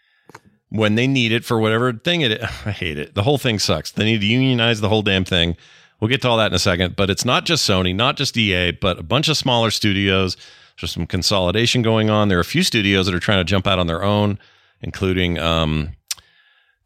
when 0.69 0.95
they 0.95 1.09
need 1.09 1.33
it 1.33 1.45
for 1.45 1.59
whatever 1.59 1.93
thing 1.93 2.21
it 2.21 2.31
is. 2.33 2.43
I 2.65 2.71
hate 2.71 2.97
it. 2.99 3.15
The 3.17 3.25
whole 3.25 3.39
thing 3.39 3.59
sucks. 3.59 3.91
They 3.91 4.05
need 4.05 4.21
to 4.21 4.27
unionize 4.27 4.81
the 4.81 4.89
whole 4.89 5.03
damn 5.03 5.25
thing. 5.25 5.57
We'll 5.99 6.09
get 6.09 6.23
to 6.23 6.29
all 6.29 6.37
that 6.39 6.47
in 6.47 6.55
a 6.55 6.59
second. 6.61 6.95
But 6.95 7.11
it's 7.11 7.25
not 7.25 7.45
just 7.45 7.69
Sony, 7.69 7.93
not 7.95 8.17
just 8.17 8.37
EA, 8.37 8.71
but 8.71 9.01
a 9.01 9.03
bunch 9.03 9.29
of 9.29 9.37
smaller 9.37 9.71
studios. 9.73 10.37
There's 10.81 10.93
some 10.93 11.07
consolidation 11.09 11.83
going 11.83 12.09
on. 12.09 12.29
There 12.29 12.39
are 12.39 12.41
a 12.41 12.45
few 12.45 12.63
studios 12.63 13.07
that 13.07 13.15
are 13.15 13.21
trying 13.21 13.41
to 13.41 13.45
jump 13.45 13.67
out 13.67 13.79
on 13.81 13.87
their 13.89 14.03
own, 14.05 14.39
including 14.81 15.39
um, 15.41 15.91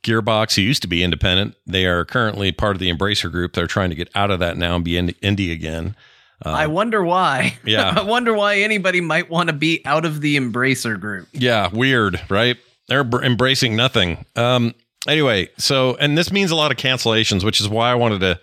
Gearbox, 0.04 0.54
who 0.54 0.62
used 0.62 0.82
to 0.82 0.88
be 0.88 1.02
independent. 1.02 1.56
They 1.66 1.87
are 1.87 2.04
currently 2.04 2.52
part 2.52 2.76
of 2.76 2.80
the 2.80 2.92
Embracer 2.92 3.30
Group. 3.30 3.54
They're 3.54 3.66
trying 3.66 3.90
to 3.90 3.96
get 3.96 4.11
out 4.14 4.30
of 4.30 4.38
that 4.38 4.56
now 4.56 4.76
and 4.76 4.84
be 4.84 4.92
indie 4.92 5.52
again. 5.52 5.96
I 6.42 6.66
wonder 6.66 7.02
why. 7.02 7.54
Uh, 7.56 7.61
yeah. 7.64 7.94
I 7.96 8.02
wonder 8.02 8.34
why 8.34 8.58
anybody 8.58 9.00
might 9.00 9.30
want 9.30 9.49
to 9.49 9.54
be 9.54 9.80
out 9.84 10.04
of 10.04 10.20
the 10.20 10.37
Embracer 10.37 11.00
group. 11.00 11.28
Yeah, 11.32 11.68
weird, 11.73 12.20
right? 12.28 12.56
They're 12.88 13.04
br- 13.04 13.23
embracing 13.23 13.76
nothing. 13.76 14.25
Um, 14.37 14.75
anyway, 15.08 15.49
so 15.56 15.96
and 15.96 16.18
this 16.18 16.30
means 16.30 16.50
a 16.50 16.56
lot 16.56 16.70
of 16.70 16.76
cancellations, 16.76 17.44
which 17.44 17.61
is 17.61 17.68
why 17.68 17.90
I 17.90 17.94
wanted 17.94 18.20
to 18.20 18.40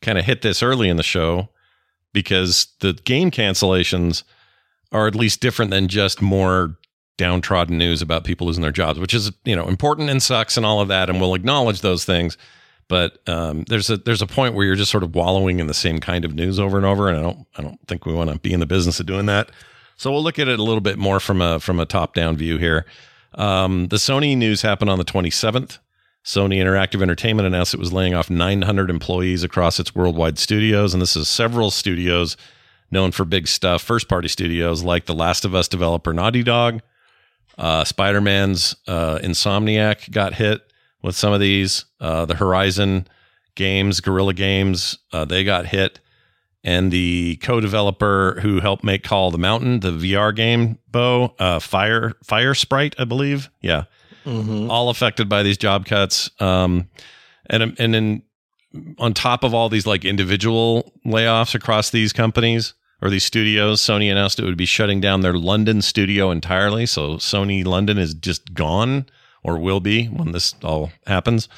kind 0.00 0.18
of 0.18 0.24
hit 0.24 0.42
this 0.42 0.62
early 0.62 0.88
in 0.88 0.96
the 0.96 1.02
show 1.02 1.48
because 2.12 2.68
the 2.80 2.92
game 2.92 3.30
cancellations 3.30 4.22
are 4.92 5.06
at 5.06 5.14
least 5.14 5.40
different 5.40 5.70
than 5.70 5.88
just 5.88 6.20
more 6.22 6.76
downtrodden 7.20 7.76
news 7.76 8.00
about 8.00 8.24
people 8.24 8.46
losing 8.46 8.62
their 8.62 8.72
jobs, 8.72 8.98
which 8.98 9.12
is 9.12 9.30
you 9.44 9.54
know 9.54 9.68
important 9.68 10.08
and 10.08 10.22
sucks 10.22 10.56
and 10.56 10.64
all 10.64 10.80
of 10.80 10.88
that, 10.88 11.10
and 11.10 11.20
we'll 11.20 11.34
acknowledge 11.34 11.82
those 11.82 12.06
things. 12.06 12.38
But 12.88 13.18
um, 13.28 13.64
there's 13.68 13.90
a 13.90 13.98
there's 13.98 14.22
a 14.22 14.26
point 14.26 14.54
where 14.54 14.64
you're 14.64 14.74
just 14.74 14.90
sort 14.90 15.04
of 15.04 15.14
wallowing 15.14 15.60
in 15.60 15.66
the 15.66 15.74
same 15.74 16.00
kind 16.00 16.24
of 16.24 16.34
news 16.34 16.58
over 16.58 16.78
and 16.78 16.86
over, 16.86 17.08
and 17.08 17.18
I 17.18 17.22
don't 17.22 17.46
I 17.58 17.62
don't 17.62 17.78
think 17.86 18.06
we 18.06 18.14
want 18.14 18.30
to 18.30 18.38
be 18.38 18.54
in 18.54 18.60
the 18.60 18.66
business 18.66 18.98
of 19.00 19.06
doing 19.06 19.26
that. 19.26 19.50
So 19.96 20.10
we'll 20.10 20.22
look 20.22 20.38
at 20.38 20.48
it 20.48 20.58
a 20.58 20.62
little 20.62 20.80
bit 20.80 20.98
more 20.98 21.20
from 21.20 21.42
a 21.42 21.60
from 21.60 21.78
a 21.78 21.84
top 21.84 22.14
down 22.14 22.38
view 22.38 22.56
here. 22.56 22.86
Um, 23.34 23.88
the 23.88 23.96
Sony 23.96 24.34
news 24.34 24.62
happened 24.62 24.90
on 24.90 24.98
the 24.98 25.04
27th. 25.04 25.78
Sony 26.24 26.56
Interactive 26.56 27.00
Entertainment 27.02 27.46
announced 27.46 27.74
it 27.74 27.80
was 27.80 27.92
laying 27.92 28.14
off 28.14 28.28
900 28.28 28.90
employees 28.90 29.44
across 29.44 29.78
its 29.78 29.94
worldwide 29.94 30.38
studios, 30.38 30.94
and 30.94 31.00
this 31.00 31.16
is 31.16 31.28
several 31.28 31.70
studios 31.70 32.36
known 32.90 33.12
for 33.12 33.24
big 33.24 33.46
stuff, 33.46 33.82
first 33.82 34.08
party 34.08 34.28
studios 34.28 34.82
like 34.82 35.06
the 35.06 35.14
Last 35.14 35.44
of 35.44 35.54
Us 35.54 35.68
developer 35.68 36.12
Naughty 36.12 36.42
Dog, 36.42 36.80
uh, 37.60 37.84
Spider 37.84 38.22
Man's 38.22 38.74
uh, 38.88 39.18
Insomniac 39.18 40.10
got 40.10 40.34
hit 40.34 40.62
with 41.02 41.14
some 41.14 41.32
of 41.34 41.40
these. 41.40 41.84
Uh, 42.00 42.24
the 42.24 42.34
Horizon 42.34 43.06
games, 43.54 44.00
Guerrilla 44.00 44.32
Games, 44.32 44.98
uh, 45.12 45.26
they 45.26 45.44
got 45.44 45.66
hit. 45.66 46.00
And 46.64 46.90
the 46.90 47.36
co-developer 47.36 48.38
who 48.42 48.60
helped 48.60 48.82
make 48.84 49.02
Call 49.02 49.30
the 49.30 49.38
Mountain, 49.38 49.80
the 49.80 49.92
VR 49.92 50.34
game, 50.34 50.78
Bo, 50.88 51.34
uh, 51.38 51.58
Fire 51.58 52.12
Fire 52.24 52.54
Sprite, 52.54 52.94
I 52.98 53.04
believe, 53.04 53.50
yeah, 53.62 53.84
all 54.26 54.90
affected 54.90 55.26
by 55.26 55.42
these 55.42 55.56
job 55.56 55.86
cuts. 55.86 56.30
Um, 56.38 56.90
and 57.48 57.74
and 57.78 57.94
then 57.94 58.22
on 58.98 59.14
top 59.14 59.42
of 59.42 59.54
all 59.54 59.70
these 59.70 59.86
like 59.86 60.04
individual 60.04 60.92
layoffs 61.06 61.54
across 61.54 61.90
these 61.90 62.12
companies, 62.12 62.74
or 63.02 63.10
these 63.10 63.24
studios. 63.24 63.80
Sony 63.80 64.10
announced 64.10 64.38
it 64.38 64.44
would 64.44 64.56
be 64.56 64.66
shutting 64.66 65.00
down 65.00 65.20
their 65.20 65.34
London 65.34 65.82
studio 65.82 66.30
entirely. 66.30 66.86
So 66.86 67.16
Sony 67.16 67.64
London 67.64 67.98
is 67.98 68.14
just 68.14 68.54
gone, 68.54 69.06
or 69.42 69.58
will 69.58 69.80
be 69.80 70.06
when 70.06 70.32
this 70.32 70.54
all 70.62 70.90
happens. 71.06 71.48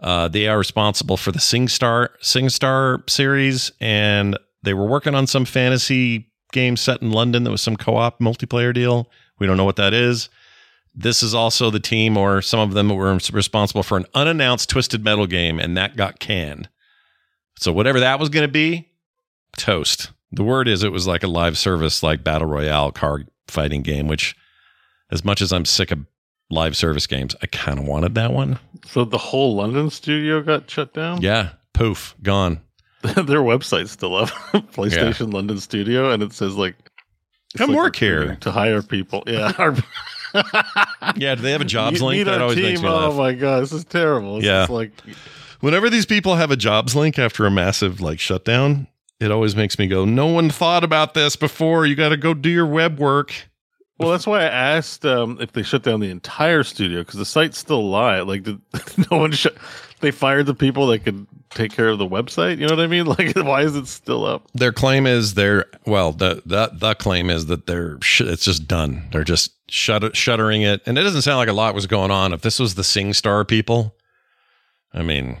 Uh, 0.00 0.28
they 0.28 0.48
are 0.48 0.56
responsible 0.56 1.16
for 1.16 1.30
the 1.30 1.38
SingStar 1.38 2.08
SingStar 2.22 3.08
series, 3.08 3.70
and 3.80 4.38
they 4.62 4.72
were 4.72 4.86
working 4.86 5.14
on 5.14 5.26
some 5.26 5.44
fantasy 5.44 6.30
game 6.52 6.76
set 6.76 7.02
in 7.02 7.10
London 7.12 7.44
that 7.44 7.50
was 7.50 7.60
some 7.60 7.76
co-op 7.76 8.18
multiplayer 8.18 8.74
deal. 8.74 9.08
We 9.38 9.46
don't 9.46 9.56
know 9.56 9.64
what 9.64 9.76
that 9.76 9.92
is. 9.92 10.28
This 10.94 11.22
is 11.22 11.34
also 11.34 11.70
the 11.70 11.80
team, 11.80 12.16
or 12.16 12.42
some 12.42 12.60
of 12.60 12.72
them 12.72 12.88
were 12.88 13.18
responsible 13.32 13.82
for 13.82 13.96
an 13.96 14.06
unannounced 14.14 14.68
Twisted 14.68 15.04
Metal 15.04 15.26
game, 15.26 15.60
and 15.60 15.76
that 15.76 15.96
got 15.96 16.18
canned. 16.18 16.68
So 17.58 17.72
whatever 17.72 18.00
that 18.00 18.18
was 18.18 18.28
going 18.28 18.46
to 18.46 18.52
be, 18.52 18.88
toast. 19.56 20.10
The 20.32 20.44
word 20.44 20.68
is 20.68 20.82
it 20.84 20.92
was 20.92 21.06
like 21.06 21.22
a 21.22 21.28
live 21.28 21.58
service, 21.58 22.02
like 22.02 22.22
battle 22.24 22.46
royale 22.48 22.92
card 22.92 23.28
fighting 23.48 23.82
game. 23.82 24.06
Which, 24.08 24.36
as 25.10 25.24
much 25.24 25.40
as 25.42 25.52
I'm 25.52 25.64
sick 25.64 25.90
of 25.90 26.06
live 26.50 26.76
service 26.76 27.06
games, 27.06 27.34
I 27.42 27.46
kind 27.46 27.78
of 27.78 27.84
wanted 27.86 28.14
that 28.14 28.32
one. 28.32 28.58
So 28.86 29.04
the 29.04 29.18
whole 29.18 29.56
London 29.56 29.90
studio 29.90 30.40
got 30.42 30.70
shut 30.70 30.94
down. 30.94 31.20
Yeah, 31.22 31.50
poof, 31.74 32.14
gone. 32.22 32.60
Their 33.02 33.40
website's 33.40 33.90
still 33.92 34.14
up, 34.14 34.28
PlayStation 34.52 35.32
London 35.32 35.58
Studio, 35.58 36.10
and 36.10 36.22
it 36.22 36.32
says 36.34 36.54
like, 36.54 36.76
Come 37.56 37.70
like 37.70 37.76
work 37.78 37.96
here. 37.96 38.36
to 38.42 38.50
hire 38.50 38.82
people. 38.82 39.22
Yeah, 39.26 39.52
our- 39.58 39.74
Yeah, 41.16 41.34
do 41.34 41.42
they 41.42 41.52
have 41.52 41.60
a 41.62 41.64
jobs 41.64 42.02
link? 42.02 42.24
That 42.26 42.40
always 42.40 42.56
team. 42.56 42.66
makes 42.66 42.82
me 42.82 42.88
laugh. 42.88 43.12
Oh 43.12 43.16
my 43.18 43.32
god, 43.32 43.62
this 43.62 43.72
is 43.72 43.84
terrible. 43.84 44.36
It's 44.36 44.46
Yeah. 44.46 44.66
like 44.68 44.92
Whenever 45.60 45.90
these 45.90 46.06
people 46.06 46.36
have 46.36 46.50
a 46.50 46.56
jobs 46.56 46.94
link 46.94 47.18
after 47.18 47.46
a 47.46 47.50
massive 47.50 48.00
like 48.00 48.18
shutdown, 48.20 48.86
it 49.20 49.30
always 49.30 49.54
makes 49.54 49.78
me 49.78 49.86
go, 49.86 50.04
"No 50.04 50.26
one 50.26 50.50
thought 50.50 50.82
about 50.82 51.14
this 51.14 51.36
before. 51.36 51.86
You 51.86 51.94
got 51.94 52.08
to 52.08 52.16
go 52.16 52.34
do 52.34 52.50
your 52.50 52.66
web 52.66 52.98
work." 52.98 53.32
Well, 53.98 54.10
that's 54.10 54.26
why 54.26 54.40
I 54.40 54.46
asked 54.46 55.04
um, 55.04 55.36
if 55.42 55.52
they 55.52 55.62
shut 55.62 55.82
down 55.82 56.00
the 56.00 56.10
entire 56.10 56.62
studio 56.62 57.00
because 57.00 57.18
the 57.18 57.26
site's 57.26 57.58
still 57.58 57.90
live. 57.90 58.26
Like, 58.26 58.44
did 58.44 58.58
no 59.10 59.18
one 59.18 59.32
shut? 59.32 59.54
They 60.00 60.10
fired 60.10 60.46
the 60.46 60.54
people 60.54 60.86
that 60.86 61.00
could 61.00 61.26
take 61.50 61.72
care 61.72 61.88
of 61.88 61.98
the 61.98 62.06
website. 62.06 62.58
You 62.58 62.66
know 62.66 62.76
what 62.76 62.82
I 62.82 62.86
mean? 62.86 63.04
Like, 63.10 63.36
why 63.36 63.62
is 63.62 63.76
it 63.76 63.88
still 63.88 64.24
up? 64.24 64.48
Their 64.54 64.72
claim 64.72 65.06
is 65.06 65.34
they're 65.34 65.66
well, 65.84 66.12
the 66.12 66.42
the 66.46 66.70
the 66.72 66.94
claim 66.94 67.28
is 67.28 67.46
that 67.46 67.66
they're 67.66 67.98
sh- 68.00 68.22
it's 68.22 68.44
just 68.44 68.66
done. 68.66 69.08
They're 69.12 69.24
just 69.24 69.52
shut- 69.68 70.16
shuttering 70.16 70.62
it, 70.62 70.80
and 70.86 70.96
it 70.96 71.02
doesn't 71.02 71.22
sound 71.22 71.38
like 71.38 71.48
a 71.48 71.52
lot 71.52 71.74
was 71.74 71.86
going 71.86 72.10
on. 72.10 72.32
If 72.32 72.40
this 72.40 72.58
was 72.58 72.76
the 72.76 72.82
SingStar 72.82 73.46
people, 73.46 73.96
I 74.94 75.02
mean, 75.02 75.38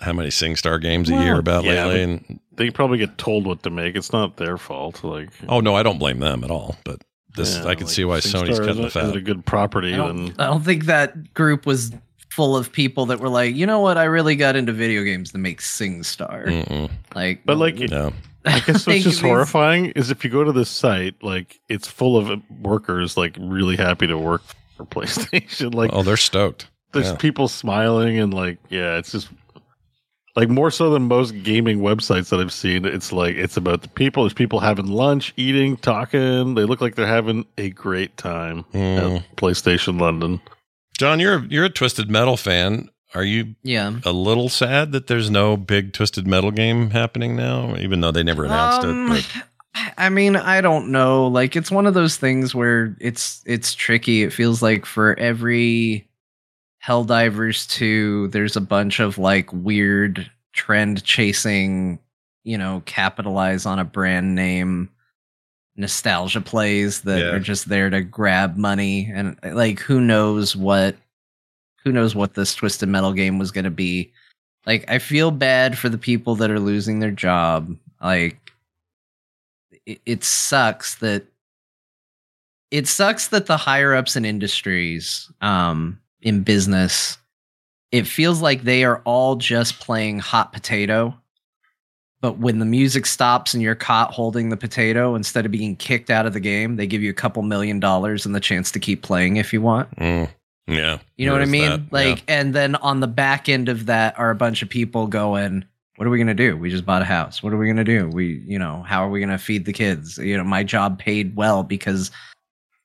how 0.00 0.12
many 0.12 0.28
SingStar 0.28 0.82
games 0.82 1.08
a 1.08 1.14
year 1.14 1.38
about 1.38 1.64
yeah, 1.64 1.86
lately? 1.86 2.02
And 2.02 2.40
They 2.56 2.70
probably 2.70 2.98
get 2.98 3.18
told 3.18 3.46
what 3.46 3.62
to 3.62 3.70
make. 3.70 3.96
It's 3.96 4.12
not 4.12 4.36
their 4.36 4.58
fault. 4.58 5.02
Like, 5.04 5.30
oh 5.48 5.60
no, 5.60 5.74
I 5.74 5.82
don't 5.82 5.98
blame 5.98 6.18
them 6.20 6.44
at 6.44 6.50
all. 6.50 6.76
But 6.84 7.02
this, 7.34 7.56
yeah, 7.56 7.66
I 7.66 7.74
can 7.74 7.86
like, 7.86 7.94
see 7.94 8.04
why 8.04 8.18
SingStar 8.18 8.42
Sony's 8.44 8.58
cutting 8.58 8.82
the 8.82 8.86
isn't- 8.86 9.02
isn't 9.02 9.12
fat. 9.12 9.16
a 9.16 9.20
good 9.20 9.46
property. 9.46 9.94
I 9.94 9.96
don't, 9.96 10.26
Then 10.26 10.34
I 10.38 10.46
don't 10.46 10.62
think 10.64 10.84
that 10.86 11.32
group 11.34 11.64
was 11.66 11.92
full 12.30 12.56
of 12.56 12.72
people 12.72 13.06
that 13.06 13.20
were 13.20 13.28
like, 13.28 13.54
you 13.54 13.66
know 13.66 13.80
what, 13.80 13.96
I 13.98 14.04
really 14.04 14.36
got 14.36 14.56
into 14.56 14.72
video 14.72 15.02
games 15.02 15.32
to 15.32 15.38
make 15.38 15.60
SingStar. 15.60 16.46
Mm-mm. 16.46 16.90
Like, 17.14 17.42
But, 17.44 17.58
like, 17.58 17.76
No, 17.78 18.12
I 18.44 18.60
guess 18.60 18.86
what's 18.86 19.02
just 19.04 19.20
horrifying 19.20 19.86
is 19.92 20.10
if 20.10 20.24
you 20.24 20.30
go 20.30 20.44
to 20.44 20.52
this 20.52 20.70
site, 20.70 21.22
like 21.22 21.60
it's 21.68 21.88
full 21.88 22.16
of 22.16 22.40
workers 22.60 23.16
like 23.16 23.36
really 23.38 23.76
happy 23.76 24.06
to 24.06 24.18
work 24.18 24.42
for 24.76 24.84
PlayStation. 24.86 25.74
Like 25.74 25.90
oh, 25.92 26.02
they're 26.02 26.16
stoked. 26.16 26.68
there's 26.92 27.10
yeah. 27.10 27.16
people 27.16 27.48
smiling 27.48 28.18
and 28.18 28.32
like 28.34 28.58
yeah, 28.68 28.96
it's 28.98 29.12
just 29.12 29.28
like 30.34 30.48
more 30.48 30.70
so 30.70 30.90
than 30.90 31.02
most 31.02 31.42
gaming 31.42 31.80
websites 31.80 32.30
that 32.30 32.40
I've 32.40 32.52
seen. 32.52 32.84
It's 32.84 33.12
like 33.12 33.36
it's 33.36 33.56
about 33.56 33.82
the 33.82 33.88
people. 33.88 34.22
There's 34.22 34.32
people 34.34 34.60
having 34.60 34.86
lunch, 34.86 35.32
eating, 35.36 35.76
talking. 35.76 36.54
They 36.54 36.64
look 36.64 36.80
like 36.80 36.94
they're 36.94 37.06
having 37.06 37.44
a 37.58 37.70
great 37.70 38.16
time 38.16 38.64
Mm. 38.72 39.16
at 39.18 39.36
PlayStation 39.36 40.00
London. 40.00 40.40
Jon, 40.98 41.20
you're 41.20 41.44
you're 41.46 41.64
a 41.66 41.70
Twisted 41.70 42.10
Metal 42.10 42.36
fan. 42.36 42.88
Are 43.14 43.24
you 43.24 43.54
yeah. 43.62 43.92
a 44.06 44.12
little 44.12 44.48
sad 44.48 44.92
that 44.92 45.06
there's 45.06 45.28
no 45.30 45.56
big 45.58 45.92
Twisted 45.92 46.26
Metal 46.26 46.50
game 46.50 46.90
happening 46.90 47.36
now, 47.36 47.76
even 47.76 48.00
though 48.00 48.10
they 48.10 48.22
never 48.22 48.46
announced 48.46 48.86
Um, 48.86 49.12
it? 49.12 49.26
I 49.98 50.08
mean, 50.08 50.36
I 50.36 50.60
don't 50.62 50.88
know. 50.90 51.26
Like, 51.26 51.54
it's 51.56 51.70
one 51.70 51.86
of 51.86 51.92
those 51.94 52.16
things 52.16 52.54
where 52.54 52.96
it's 53.00 53.42
it's 53.44 53.74
tricky. 53.74 54.22
It 54.22 54.32
feels 54.32 54.62
like 54.62 54.86
for 54.86 55.18
every 55.18 56.06
Helldivers 56.84 57.68
2, 57.70 58.28
there's 58.28 58.56
a 58.56 58.60
bunch 58.60 58.98
of 59.00 59.18
like 59.18 59.52
weird 59.52 60.28
trend 60.52 61.04
chasing, 61.04 61.98
you 62.44 62.58
know, 62.58 62.82
capitalize 62.86 63.66
on 63.66 63.78
a 63.78 63.84
brand 63.84 64.34
name 64.34 64.90
nostalgia 65.76 66.40
plays 66.40 67.02
that 67.02 67.20
Yeah. 67.20 67.30
are 67.30 67.40
just 67.40 67.68
there 67.68 67.88
to 67.88 68.02
grab 68.02 68.56
money. 68.56 69.10
And 69.12 69.38
like 69.44 69.78
who 69.80 70.00
knows 70.00 70.56
what 70.56 70.96
who 71.84 71.92
knows 71.92 72.14
what 72.14 72.34
this 72.34 72.54
twisted 72.54 72.88
metal 72.88 73.12
game 73.12 73.38
was 73.38 73.50
going 73.50 73.64
to 73.64 73.70
be. 73.70 74.12
Like 74.66 74.84
i 74.90 74.98
feel 74.98 75.30
bad 75.30 75.78
for 75.78 75.88
the 75.88 75.98
people 75.98 76.34
that 76.36 76.50
are 76.50 76.60
losing 76.60 76.98
their 76.98 77.10
job. 77.12 77.76
Like 78.02 78.52
it, 79.86 80.00
it 80.04 80.24
sucks 80.24 80.96
that 80.96 81.24
it 82.72 82.88
sucks 82.88 83.28
that 83.28 83.46
the 83.46 83.56
higher 83.56 83.94
ups 83.94 84.16
in 84.16 84.24
industries 84.24 85.30
um 85.40 85.98
in 86.22 86.42
business 86.42 87.18
it 87.90 88.06
feels 88.06 88.40
like 88.40 88.62
they 88.62 88.84
are 88.84 89.02
all 89.04 89.36
just 89.36 89.78
playing 89.80 90.18
hot 90.18 90.52
potato 90.52 91.14
but 92.20 92.38
when 92.38 92.60
the 92.60 92.64
music 92.64 93.04
stops 93.04 93.52
and 93.52 93.62
you're 93.62 93.74
caught 93.74 94.12
holding 94.12 94.48
the 94.48 94.56
potato 94.56 95.14
instead 95.14 95.44
of 95.44 95.50
being 95.52 95.74
kicked 95.76 96.08
out 96.10 96.24
of 96.26 96.32
the 96.32 96.40
game 96.40 96.76
they 96.76 96.86
give 96.86 97.02
you 97.02 97.10
a 97.10 97.14
couple 97.14 97.42
million 97.42 97.80
dollars 97.80 98.24
and 98.24 98.34
the 98.34 98.40
chance 98.40 98.70
to 98.70 98.78
keep 98.78 99.02
playing 99.02 99.36
if 99.36 99.52
you 99.52 99.60
want 99.60 99.88
Mm, 99.96 100.28
yeah, 100.68 100.98
you 101.16 101.26
know 101.26 101.32
what 101.32 101.42
I 101.42 101.46
mean? 101.46 101.70
that, 101.70 101.92
Like, 101.92 102.22
and 102.28 102.54
then 102.54 102.76
on 102.76 103.00
the 103.00 103.08
back 103.08 103.48
end 103.48 103.68
of 103.68 103.86
that 103.86 104.16
are 104.16 104.30
a 104.30 104.34
bunch 104.36 104.62
of 104.62 104.68
people 104.68 105.08
going, 105.08 105.64
"What 105.96 106.06
are 106.06 106.10
we 106.10 106.18
gonna 106.18 106.34
do? 106.34 106.56
We 106.56 106.70
just 106.70 106.86
bought 106.86 107.02
a 107.02 107.04
house. 107.04 107.42
What 107.42 107.52
are 107.52 107.56
we 107.56 107.66
gonna 107.66 107.82
do? 107.82 108.08
We, 108.08 108.42
you 108.46 108.60
know, 108.60 108.84
how 108.86 109.04
are 109.04 109.10
we 109.10 109.18
gonna 109.18 109.38
feed 109.38 109.64
the 109.64 109.72
kids? 109.72 110.18
You 110.18 110.36
know, 110.36 110.44
my 110.44 110.62
job 110.62 111.00
paid 111.00 111.34
well 111.34 111.64
because, 111.64 112.12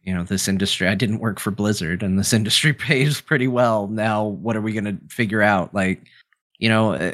you 0.07 0.13
know, 0.13 0.23
this 0.23 0.47
industry. 0.47 0.87
I 0.87 0.95
didn't 0.95 1.19
work 1.19 1.37
for 1.37 1.51
Blizzard, 1.51 2.01
and 2.01 2.17
this 2.17 2.31
industry 2.39 2.73
pays 2.73 3.21
pretty 3.21 3.47
well. 3.47 3.87
Now, 3.87 4.23
what 4.23 4.55
are 4.55 4.61
we 4.61 4.73
gonna 4.73 4.97
figure 5.09 5.43
out? 5.43 5.75
Like, 5.75 6.07
you 6.57 6.69
know." 6.69 6.93
Uh, 6.93 7.13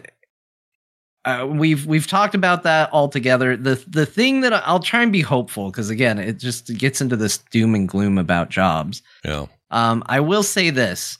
uh, 1.25 1.47
we've 1.49 1.85
we've 1.85 2.05
talked 2.05 2.35
about 2.35 2.63
that 2.63 2.89
all 2.91 3.07
together. 3.07 3.55
The 3.55 3.81
the 3.87 4.05
thing 4.05 4.41
that 4.41 4.51
I'll 4.51 4.81
try 4.81 5.01
and 5.01 5.11
be 5.11 5.21
hopeful 5.21 5.71
because 5.71 5.89
again, 5.89 6.19
it 6.19 6.37
just 6.37 6.77
gets 6.77 6.99
into 6.99 7.15
this 7.15 7.37
doom 7.49 7.75
and 7.75 7.87
gloom 7.87 8.17
about 8.17 8.49
jobs. 8.49 9.01
yeah. 9.23 9.45
Um, 9.71 10.03
I 10.07 10.19
will 10.19 10.43
say 10.43 10.69
this. 10.69 11.17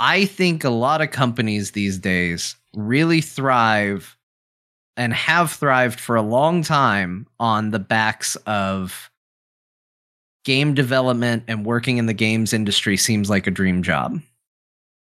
I 0.00 0.24
think 0.24 0.64
a 0.64 0.70
lot 0.70 1.00
of 1.00 1.12
companies 1.12 1.70
these 1.70 1.98
days 1.98 2.56
really 2.74 3.20
thrive 3.20 4.16
and 4.96 5.14
have 5.14 5.52
thrived 5.52 6.00
for 6.00 6.16
a 6.16 6.22
long 6.22 6.62
time 6.62 7.26
on 7.38 7.70
the 7.70 7.78
backs 7.78 8.34
of 8.46 9.10
game 10.44 10.74
development 10.74 11.44
and 11.48 11.66
working 11.66 11.98
in 11.98 12.06
the 12.06 12.12
games 12.12 12.52
industry 12.52 12.96
seems 12.96 13.30
like 13.30 13.46
a 13.46 13.50
dream 13.50 13.82
job. 13.82 14.20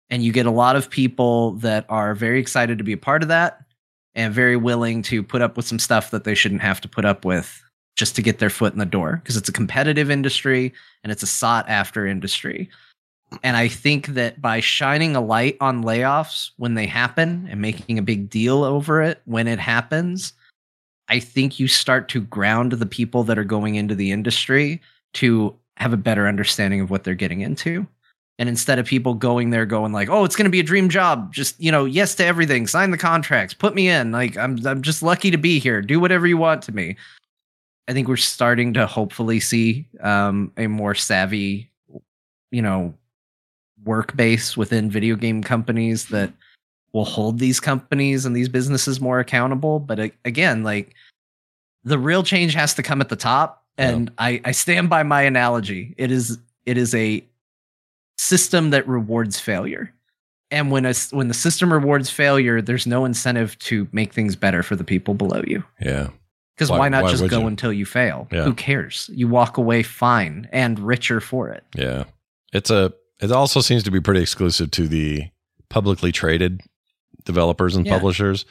And 0.09 0.23
you 0.23 0.31
get 0.31 0.45
a 0.45 0.51
lot 0.51 0.75
of 0.75 0.89
people 0.89 1.53
that 1.53 1.85
are 1.89 2.13
very 2.13 2.39
excited 2.39 2.77
to 2.77 2.83
be 2.83 2.93
a 2.93 2.97
part 2.97 3.23
of 3.23 3.29
that 3.29 3.65
and 4.13 4.33
very 4.33 4.55
willing 4.55 5.01
to 5.03 5.23
put 5.23 5.41
up 5.41 5.57
with 5.57 5.65
some 5.65 5.79
stuff 5.79 6.11
that 6.11 6.23
they 6.23 6.35
shouldn't 6.35 6.61
have 6.61 6.79
to 6.81 6.87
put 6.87 7.05
up 7.05 7.25
with 7.25 7.61
just 7.95 8.15
to 8.15 8.21
get 8.21 8.39
their 8.39 8.49
foot 8.49 8.73
in 8.73 8.79
the 8.79 8.85
door 8.85 9.19
because 9.23 9.35
it's 9.35 9.49
a 9.49 9.53
competitive 9.53 10.11
industry 10.11 10.73
and 11.03 11.11
it's 11.11 11.23
a 11.23 11.27
sought 11.27 11.67
after 11.67 12.05
industry. 12.05 12.69
And 13.41 13.57
I 13.57 13.67
think 13.67 14.07
that 14.09 14.41
by 14.41 14.59
shining 14.59 15.15
a 15.15 15.21
light 15.21 15.57
on 15.59 15.83
layoffs 15.83 16.51
when 16.57 16.75
they 16.75 16.85
happen 16.85 17.47
and 17.49 17.61
making 17.61 17.97
a 17.97 18.03
big 18.03 18.29
deal 18.29 18.63
over 18.63 19.01
it 19.01 19.21
when 19.25 19.47
it 19.47 19.59
happens, 19.59 20.33
I 21.09 21.19
think 21.19 21.59
you 21.59 21.67
start 21.67 22.09
to 22.09 22.21
ground 22.21 22.73
the 22.73 22.85
people 22.85 23.23
that 23.23 23.39
are 23.39 23.43
going 23.43 23.75
into 23.75 23.95
the 23.95 24.11
industry 24.11 24.81
to 25.15 25.55
have 25.77 25.93
a 25.93 25.97
better 25.97 26.27
understanding 26.27 26.81
of 26.81 26.89
what 26.89 27.03
they're 27.03 27.15
getting 27.15 27.41
into. 27.41 27.85
And 28.37 28.49
instead 28.49 28.79
of 28.79 28.85
people 28.85 29.13
going 29.13 29.49
there 29.49 29.65
going 29.65 29.93
like, 29.93 30.09
"Oh, 30.09 30.25
it's 30.25 30.35
going 30.35 30.45
to 30.45 30.51
be 30.51 30.59
a 30.59 30.63
dream 30.63 30.89
job. 30.89 31.33
Just, 31.33 31.59
you 31.59 31.71
know, 31.71 31.85
yes 31.85 32.15
to 32.15 32.25
everything. 32.25 32.67
Sign 32.67 32.91
the 32.91 32.97
contracts. 32.97 33.53
Put 33.53 33.75
me 33.75 33.87
in. 33.87 34.11
Like 34.11 34.37
I'm 34.37 34.65
I'm 34.67 34.81
just 34.81 35.01
lucky 35.01 35.31
to 35.31 35.37
be 35.37 35.57
here. 35.59 35.81
Do 35.81 35.99
whatever 35.99 36.27
you 36.27 36.37
want 36.37 36.61
to 36.63 36.75
me." 36.75 36.97
I 37.87 37.93
think 37.93 38.07
we're 38.07 38.17
starting 38.17 38.73
to 38.73 38.87
hopefully 38.87 39.39
see 39.39 39.87
um, 40.01 40.51
a 40.57 40.67
more 40.67 40.95
savvy, 40.95 41.69
you 42.51 42.61
know, 42.61 42.93
work 43.83 44.15
base 44.15 44.57
within 44.57 44.89
video 44.89 45.15
game 45.15 45.43
companies 45.43 46.07
that 46.07 46.33
will 46.93 47.05
hold 47.05 47.37
these 47.39 47.59
companies 47.59 48.25
and 48.25 48.35
these 48.35 48.49
businesses 48.49 48.99
more 48.99 49.19
accountable. 49.19 49.79
But 49.79 50.11
again, 50.25 50.63
like 50.63 50.95
the 51.83 51.99
real 51.99 52.23
change 52.23 52.53
has 52.55 52.73
to 52.75 52.83
come 52.83 53.01
at 53.01 53.09
the 53.09 53.15
top. 53.15 53.64
And 53.77 54.11
I, 54.17 54.41
I 54.45 54.51
stand 54.51 54.89
by 54.89 55.03
my 55.03 55.23
analogy. 55.23 55.93
It 55.97 56.11
is 56.11 56.37
it 56.65 56.77
is 56.77 56.95
a 56.95 57.23
system 58.17 58.69
that 58.71 58.87
rewards 58.87 59.39
failure. 59.39 59.93
And 60.51 60.71
when 60.71 60.85
a, 60.85 60.93
when 61.11 61.27
the 61.27 61.33
system 61.33 61.73
rewards 61.73 62.09
failure, 62.09 62.61
there's 62.61 62.87
no 62.87 63.03
incentive 63.05 63.57
to 63.59 63.87
make 63.91 64.13
things 64.13 64.35
better 64.35 64.63
for 64.63 64.75
the 64.75 64.83
people 64.83 65.13
below 65.13 65.43
you. 65.45 65.63
Yeah. 65.81 66.09
Because 66.55 66.69
Why- 66.71 66.79
why, 66.79 66.89
not 66.89 67.03
why 67.03 67.11
just 67.11 67.27
go 67.27 67.41
you? 67.41 67.47
until 67.47 67.73
you 67.73 67.85
fail? 67.85 68.27
Yeah. 68.31 68.43
Who 68.45 68.53
cares? 68.53 69.09
You 69.13 69.27
walk 69.27 69.57
away 69.57 69.83
fine 69.83 70.47
and 70.53 70.79
richer 70.79 71.19
for 71.19 71.49
it. 71.49 71.63
Yeah. 71.75 72.05
It's 72.53 72.69
a 72.69 72.93
it 73.21 73.31
also 73.31 73.59
seems 73.61 73.83
to 73.83 73.91
be 73.91 73.99
pretty 73.99 74.21
exclusive 74.21 74.71
to 74.71 74.87
the 74.87 75.23
publicly 75.69 76.11
traded 76.11 76.61
developers 77.25 77.75
and 77.75 77.85
Yeah. 77.85 77.93
publishers 77.93 78.45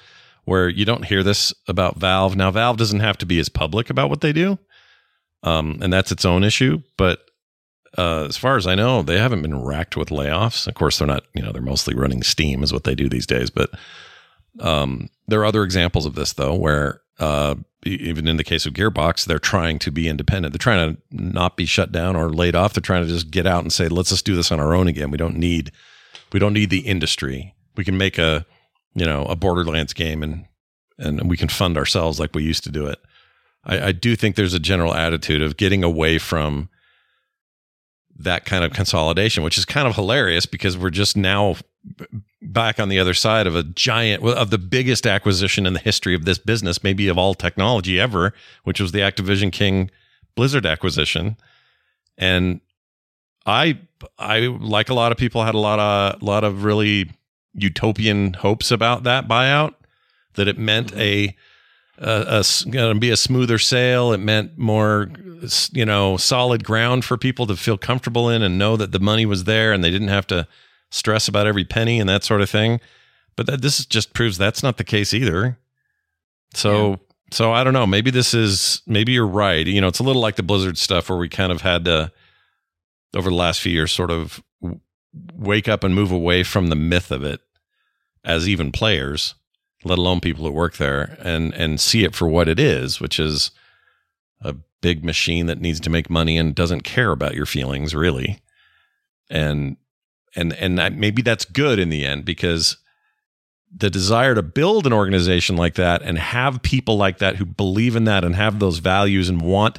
where 0.45 0.69
you 0.69 0.85
don't 0.85 1.05
hear 1.07 1.23
this 1.23 1.55
about 1.69 1.97
Valve. 1.97 2.37
Now 2.37 2.51
Valve 2.51 2.77
doesn't 2.77 3.01
have 3.01 3.17
to 3.19 3.27
be 3.27 3.39
as 3.39 3.49
public 3.49 3.89
about 3.89 4.11
what 4.11 4.21
they 4.21 4.33
do. 4.33 4.59
Um 5.44 5.78
and 5.80 5.92
that's 5.92 6.11
its 6.11 6.24
own 6.24 6.42
issue, 6.42 6.83
but 6.96 7.20
uh, 7.96 8.24
as 8.24 8.37
far 8.37 8.57
as 8.57 8.66
I 8.66 8.74
know, 8.74 9.02
they 9.02 9.18
haven't 9.18 9.42
been 9.42 9.62
racked 9.62 9.96
with 9.96 10.09
layoffs. 10.09 10.66
Of 10.66 10.74
course, 10.74 10.98
they're 10.98 11.07
not, 11.07 11.22
you 11.33 11.42
know, 11.42 11.52
they're 11.52 11.62
mostly 11.62 11.94
running 11.94 12.24
Steam 12.24 12.64
is 12.64 12.72
what 12.72 12.83
they 12.83 12.96
do 12.96 13.09
these 13.09 13.26
days, 13.26 13.50
but 13.50 13.70
um, 14.59 15.09
there 15.28 15.40
are 15.40 15.44
other 15.44 15.62
examples 15.62 16.04
of 16.04 16.16
this 16.16 16.33
though, 16.33 16.54
where 16.54 17.02
uh, 17.20 17.54
even 17.85 18.26
in 18.26 18.37
the 18.37 18.44
case 18.44 18.66
of 18.66 18.72
Gearbox, 18.72 19.24
they're 19.26 19.38
trying 19.38 19.78
to 19.80 19.92
be 19.92 20.09
independent. 20.09 20.52
They're 20.52 20.59
trying 20.59 20.96
to 20.96 21.02
not 21.12 21.57
be 21.57 21.66
shut 21.66 21.92
down 21.92 22.16
or 22.16 22.30
laid 22.30 22.57
off. 22.57 22.72
They're 22.72 22.80
trying 22.80 23.04
to 23.04 23.09
just 23.09 23.30
get 23.30 23.46
out 23.46 23.62
and 23.62 23.72
say, 23.72 23.88
let's 23.88 24.11
just 24.11 24.26
do 24.26 24.35
this 24.35 24.50
on 24.50 24.59
our 24.59 24.74
own 24.74 24.88
again. 24.88 25.11
We 25.11 25.18
don't 25.18 25.37
need, 25.37 25.70
we 26.33 26.40
don't 26.40 26.52
need 26.52 26.70
the 26.70 26.80
industry. 26.80 27.54
We 27.76 27.85
can 27.85 27.96
make 27.96 28.18
a, 28.18 28.44
you 28.94 29.07
know, 29.07 29.24
a 29.26 29.37
Borderlands 29.37 29.92
game 29.92 30.22
and 30.22 30.46
and 30.96 31.28
we 31.28 31.37
can 31.37 31.48
fund 31.48 31.76
ourselves 31.76 32.20
like 32.20 32.35
we 32.35 32.44
used 32.44 32.62
to 32.64 32.70
do 32.70 32.87
it. 32.87 33.00
I, 33.66 33.88
I 33.88 33.92
do 33.92 34.16
think 34.16 34.37
there's 34.37 34.55
a 34.55 34.61
general 34.61 34.94
attitude 34.94 35.42
of 35.42 35.57
getting 35.57 35.83
away 35.83 36.18
from 36.18 36.68
that 38.16 38.44
kind 38.44 38.64
of 38.64 38.72
consolidation, 38.72 39.42
which 39.42 39.59
is 39.59 39.64
kind 39.64 39.88
of 39.88 39.94
hilarious 39.94 40.46
because 40.46 40.79
we're 40.79 40.90
just 40.90 41.16
now 41.16 41.57
back 42.42 42.79
on 42.79 42.88
the 42.88 42.98
other 42.98 43.14
side 43.14 43.46
of 43.46 43.57
a 43.57 43.62
giant 43.62 44.22
of 44.22 44.50
the 44.50 44.59
biggest 44.59 45.07
acquisition 45.07 45.66
in 45.66 45.72
the 45.72 45.81
history 45.81 46.14
of 46.14 46.24
this 46.24 46.38
business, 46.38 46.83
maybe 46.83 47.09
of 47.09 47.18
all 47.18 47.35
technology 47.35 47.98
ever, 47.98 48.33
which 48.64 48.81
was 48.81 48.92
the 48.92 49.00
Activision 49.00 49.50
King 49.50 49.90
Blizzard 50.37 50.66
acquisition. 50.66 51.37
And 52.16 52.61
I 53.46 53.79
I 54.18 54.40
like 54.40 54.88
a 54.88 54.94
lot 54.94 55.12
of 55.12 55.18
people 55.18 55.44
had 55.44 55.55
a 55.55 55.59
lot 55.59 55.79
of 55.79 56.22
a 56.22 56.24
lot 56.24 56.44
of 56.44 56.64
really 56.64 57.11
utopian 57.55 58.35
hopes 58.35 58.70
about 58.70 59.05
that 59.05 59.29
buyout 59.29 59.74
that 60.35 60.48
it 60.48 60.59
meant 60.59 60.94
a 60.96 61.37
a, 61.98 62.40
a 62.40 62.70
going 62.70 62.94
to 62.94 63.00
be 63.00 63.11
a 63.11 63.16
smoother 63.16 63.59
sail. 63.59 64.12
It 64.12 64.18
meant 64.18 64.59
more, 64.59 65.11
you 65.72 65.85
know, 65.85 66.16
solid 66.16 66.64
ground 66.64 67.04
for 67.04 67.16
people 67.16 67.46
to 67.46 67.57
feel 67.57 67.78
comfortable 67.78 68.28
in 68.28 68.42
and 68.42 68.59
know 68.59 68.76
that 68.76 68.92
the 68.92 69.00
money 69.00 69.26
was 69.26 69.44
there 69.44 69.72
and 69.72 69.83
they 69.83 69.90
didn't 69.90 70.09
have 70.09 70.26
to 70.28 70.46
stress 70.90 71.28
about 71.28 71.46
every 71.46 71.64
penny 71.64 72.00
and 72.00 72.09
that 72.09 72.24
sort 72.24 72.40
of 72.40 72.50
thing. 72.50 72.80
But 73.37 73.46
that, 73.46 73.62
this 73.62 73.85
just 73.87 74.14
proves 74.14 74.38
that's 74.38 74.62
not 74.62 74.76
the 74.76 74.85
case 74.85 75.12
either. 75.12 75.59
So, 76.54 77.00
so 77.30 77.52
I 77.52 77.64
don't 77.64 77.72
know. 77.72 77.87
Maybe 77.87 78.11
this 78.11 78.33
is 78.33 78.83
maybe 78.87 79.12
you're 79.12 79.26
right. 79.26 79.66
You 79.66 79.80
know, 79.80 79.88
it's 79.88 79.98
a 79.98 80.04
little 80.04 80.22
like 80.22 80.37
the 80.37 80.42
Blizzard 80.42 80.78
stuff 80.78 81.09
where 81.09 81.18
we 81.18 81.28
kind 81.28 81.50
of 81.50 81.62
had 81.62 81.85
to 81.87 82.12
over 83.14 83.30
the 83.30 83.37
last 83.37 83.61
few 83.61 83.72
years 83.72 83.92
sort 83.92 84.11
of 84.11 84.42
wake 85.37 85.68
up 85.68 85.85
and 85.85 85.94
move 85.94 86.11
away 86.11 86.42
from 86.42 86.68
the 86.68 86.76
myth 86.76 87.11
of 87.11 87.22
it 87.24 87.40
as 88.24 88.48
even 88.48 88.72
players 88.72 89.35
let 89.85 89.99
alone 89.99 90.20
people 90.20 90.44
who 90.44 90.51
work 90.51 90.77
there 90.77 91.16
and 91.20 91.55
and 91.55 91.81
see 91.81 92.05
it 92.05 92.14
for 92.14 92.29
what 92.29 92.49
it 92.49 92.59
is 92.59 93.01
which 93.01 93.18
is 93.18 93.51
a 94.40 94.55
big 94.85 95.03
machine 95.03 95.47
that 95.47 95.62
needs 95.62 95.81
to 95.81 95.88
make 95.88 96.11
money 96.11 96.37
and 96.37 96.55
doesn't 96.55 96.83
care 96.83 97.11
about 97.11 97.35
your 97.35 97.47
feelings 97.47 97.94
really. 97.94 98.38
And 99.31 99.79
and 100.37 100.53
and 100.53 100.79
that, 100.79 100.92
maybe 100.92 101.23
that's 101.23 101.47
good 101.47 101.79
in 101.79 101.88
the 101.88 102.05
end 102.05 102.27
because 102.27 102.77
the 103.75 103.88
desire 103.88 104.35
to 104.35 104.42
build 104.42 104.87
an 104.87 104.92
organization 104.92 105.57
like 105.57 105.75
that 105.77 106.03
and 106.03 106.18
have 106.18 106.61
people 106.61 106.99
like 106.99 107.16
that 107.18 107.37
who 107.37 107.47
believe 107.47 107.97
in 107.97 108.05
that 108.05 108.25
and 108.25 108.37
have 108.37 108.59
those 108.59 108.79
values 108.79 109.31
and 109.31 109.40
want 109.40 109.79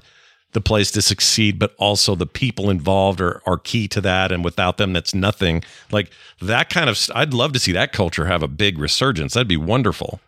the 0.55 0.61
place 0.61 0.89
to 0.89 1.01
succeed, 1.01 1.59
but 1.59 1.75
also 1.77 2.15
the 2.15 2.25
people 2.25 2.71
involved 2.71 3.21
are, 3.21 3.43
are 3.45 3.59
key 3.59 3.87
to 3.89 4.01
that. 4.01 4.31
And 4.31 4.43
without 4.43 4.77
them, 4.77 4.93
that's 4.93 5.13
nothing. 5.13 5.63
Like 5.91 6.09
that 6.41 6.71
kind 6.71 6.89
of, 6.89 6.97
I'd 7.13 7.33
love 7.33 7.53
to 7.53 7.59
see 7.59 7.73
that 7.73 7.93
culture 7.93 8.25
have 8.25 8.41
a 8.41 8.47
big 8.47 8.79
resurgence. 8.79 9.35
That'd 9.35 9.47
be 9.47 9.57
wonderful. 9.57 10.19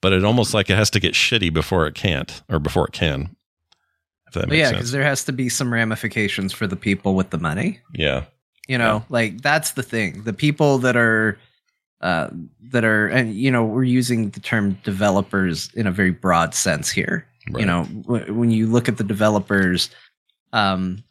But 0.00 0.14
it 0.14 0.24
almost 0.24 0.54
like 0.54 0.70
it 0.70 0.76
has 0.76 0.90
to 0.90 1.00
get 1.00 1.12
shitty 1.12 1.52
before 1.52 1.86
it 1.86 1.94
can't 1.94 2.42
or 2.48 2.58
before 2.58 2.86
it 2.86 2.92
can. 2.92 3.36
If 4.26 4.34
that 4.34 4.48
makes 4.48 4.58
yeah, 4.58 4.72
because 4.72 4.92
there 4.92 5.04
has 5.04 5.24
to 5.24 5.32
be 5.32 5.48
some 5.48 5.72
ramifications 5.72 6.52
for 6.52 6.66
the 6.66 6.76
people 6.76 7.14
with 7.14 7.30
the 7.30 7.38
money. 7.38 7.80
Yeah. 7.94 8.24
You 8.66 8.78
know, 8.78 9.04
like 9.10 9.42
that's 9.42 9.72
the 9.72 9.82
thing. 9.82 10.22
The 10.22 10.32
people 10.32 10.78
that 10.78 10.96
are 10.96 11.38
uh, 12.00 12.30
that 12.70 12.84
are, 12.84 13.08
and 13.08 13.34
you 13.34 13.50
know, 13.50 13.64
we're 13.64 13.84
using 13.84 14.30
the 14.30 14.40
term 14.40 14.78
developers 14.84 15.70
in 15.74 15.86
a 15.86 15.90
very 15.90 16.12
broad 16.12 16.54
sense 16.54 16.90
here. 16.90 17.26
Right. 17.48 17.60
You 17.60 17.66
know, 17.66 17.84
w- 18.02 18.34
when 18.34 18.50
you 18.50 18.66
look 18.66 18.88
at 18.88 18.98
the 18.98 19.04
developers, 19.04 19.90
um, 20.52 21.02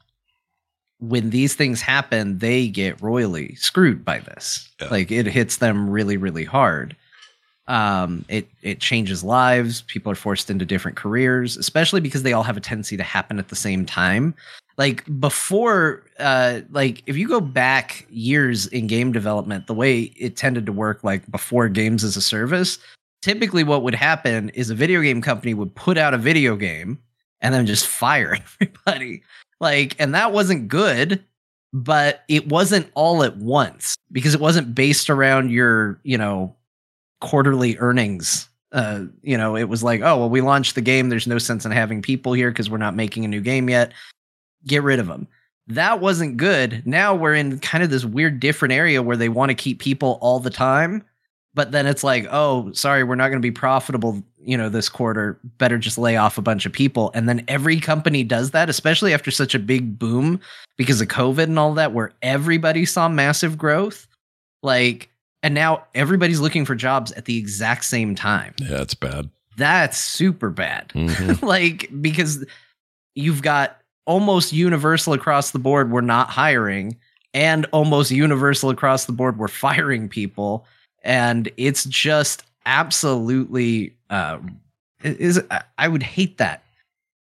when 0.99 1.29
these 1.29 1.55
things 1.55 1.81
happen, 1.81 2.37
they 2.39 2.67
get 2.67 3.01
royally 3.01 3.55
screwed 3.55 4.03
by 4.03 4.19
this. 4.19 4.69
Yeah. 4.81 4.89
Like 4.89 5.11
it 5.11 5.25
hits 5.25 5.57
them 5.57 5.89
really, 5.89 6.17
really 6.17 6.43
hard. 6.43 6.95
Um, 7.67 8.25
it 8.29 8.47
it 8.63 8.79
changes 8.79 9.23
lives. 9.23 9.83
People 9.83 10.11
are 10.11 10.15
forced 10.15 10.49
into 10.49 10.65
different 10.65 10.97
careers, 10.97 11.55
especially 11.55 12.01
because 12.01 12.23
they 12.23 12.33
all 12.33 12.43
have 12.43 12.57
a 12.57 12.61
tendency 12.61 12.97
to 12.97 13.03
happen 13.03 13.37
at 13.39 13.49
the 13.49 13.55
same 13.55 13.85
time. 13.85 14.33
Like 14.77 15.03
before, 15.19 16.03
uh, 16.19 16.61
like 16.71 17.03
if 17.05 17.15
you 17.15 17.27
go 17.27 17.39
back 17.39 18.07
years 18.09 18.65
in 18.67 18.87
game 18.87 19.11
development, 19.11 19.67
the 19.67 19.73
way 19.73 20.11
it 20.17 20.35
tended 20.35 20.65
to 20.65 20.71
work, 20.71 21.03
like 21.03 21.29
before 21.29 21.69
games 21.69 22.03
as 22.03 22.17
a 22.17 22.21
service, 22.21 22.79
typically 23.21 23.63
what 23.63 23.83
would 23.83 23.95
happen 23.95 24.49
is 24.49 24.69
a 24.69 24.75
video 24.75 25.01
game 25.01 25.21
company 25.21 25.53
would 25.53 25.73
put 25.75 25.97
out 25.97 26.13
a 26.13 26.17
video 26.17 26.55
game 26.55 26.97
and 27.41 27.53
then 27.53 27.65
just 27.65 27.87
fire 27.87 28.37
everybody. 28.61 29.23
Like, 29.59 29.95
and 29.99 30.13
that 30.15 30.31
wasn't 30.31 30.67
good, 30.67 31.23
but 31.73 32.23
it 32.27 32.47
wasn't 32.47 32.89
all 32.93 33.23
at 33.23 33.37
once 33.37 33.95
because 34.11 34.33
it 34.33 34.41
wasn't 34.41 34.73
based 34.73 35.09
around 35.09 35.51
your, 35.51 35.99
you 36.03 36.17
know, 36.17 36.55
quarterly 37.21 37.77
earnings. 37.77 38.47
Uh, 38.71 39.05
you 39.21 39.37
know, 39.37 39.55
it 39.55 39.65
was 39.65 39.83
like, 39.83 40.01
oh, 40.01 40.17
well, 40.17 40.29
we 40.29 40.41
launched 40.41 40.75
the 40.75 40.81
game. 40.81 41.09
There's 41.09 41.27
no 41.27 41.37
sense 41.37 41.65
in 41.65 41.71
having 41.71 42.01
people 42.01 42.33
here 42.33 42.51
because 42.51 42.69
we're 42.69 42.77
not 42.77 42.95
making 42.95 43.25
a 43.25 43.27
new 43.27 43.41
game 43.41 43.69
yet. 43.69 43.93
Get 44.65 44.83
rid 44.83 44.99
of 44.99 45.07
them. 45.07 45.27
That 45.67 45.99
wasn't 45.99 46.37
good. 46.37 46.83
Now 46.85 47.13
we're 47.13 47.35
in 47.35 47.59
kind 47.59 47.83
of 47.83 47.89
this 47.89 48.05
weird 48.05 48.39
different 48.39 48.73
area 48.73 49.03
where 49.03 49.17
they 49.17 49.29
want 49.29 49.49
to 49.49 49.55
keep 49.55 49.79
people 49.79 50.17
all 50.21 50.39
the 50.39 50.49
time 50.49 51.03
but 51.53 51.71
then 51.71 51.85
it's 51.87 52.03
like 52.03 52.27
oh 52.31 52.71
sorry 52.73 53.03
we're 53.03 53.15
not 53.15 53.29
going 53.29 53.41
to 53.41 53.45
be 53.45 53.51
profitable 53.51 54.23
you 54.41 54.55
know 54.57 54.69
this 54.69 54.87
quarter. 54.89 55.37
Better 55.57 55.77
just 55.77 55.97
lay 55.97 56.15
off 56.15 56.37
a 56.37 56.41
bunch 56.41 56.65
of 56.65 56.71
people. 56.71 57.11
And 57.13 57.27
then 57.27 57.43
every 57.49 57.79
company 57.79 58.23
does 58.23 58.51
that 58.51 58.69
especially 58.69 59.13
after 59.13 59.31
such 59.31 59.53
a 59.53 59.59
big 59.59 59.99
boom 59.99 60.39
because 60.77 61.01
of 61.01 61.07
covid 61.09 61.43
and 61.43 61.59
all 61.59 61.73
that 61.73 61.91
where 61.93 62.13
everybody 62.21 62.85
saw 62.85 63.09
massive 63.09 63.57
growth. 63.57 64.07
Like 64.63 65.09
and 65.43 65.53
now 65.53 65.85
everybody's 65.95 66.39
looking 66.39 66.65
for 66.65 66.75
jobs 66.75 67.11
at 67.13 67.25
the 67.25 67.37
exact 67.37 67.85
same 67.85 68.15
time. 68.15 68.53
Yeah, 68.59 68.81
it's 68.81 68.93
bad. 68.93 69.29
that's 69.57 69.97
super 69.97 70.49
bad. 70.49 70.89
Mhm. 70.95 71.41
like 71.45 71.89
because 72.01 72.45
you've 73.15 73.41
got 73.41 73.77
almost 74.05 74.53
universal 74.53 75.13
across 75.13 75.51
the 75.51 75.59
board 75.59 75.91
we're 75.91 76.01
not 76.01 76.29
hiring 76.29 76.97
and 77.33 77.65
almost 77.73 78.09
universal 78.09 78.69
across 78.71 79.05
the 79.05 79.11
board 79.11 79.37
we're 79.37 79.47
firing 79.47 80.07
people 80.09 80.65
and 81.03 81.49
it's 81.57 81.85
just 81.85 82.43
absolutely 82.65 83.93
uh 84.09 84.37
is 85.03 85.41
I- 85.51 85.63
i 85.77 85.87
would 85.87 86.03
hate 86.03 86.37
that. 86.37 86.63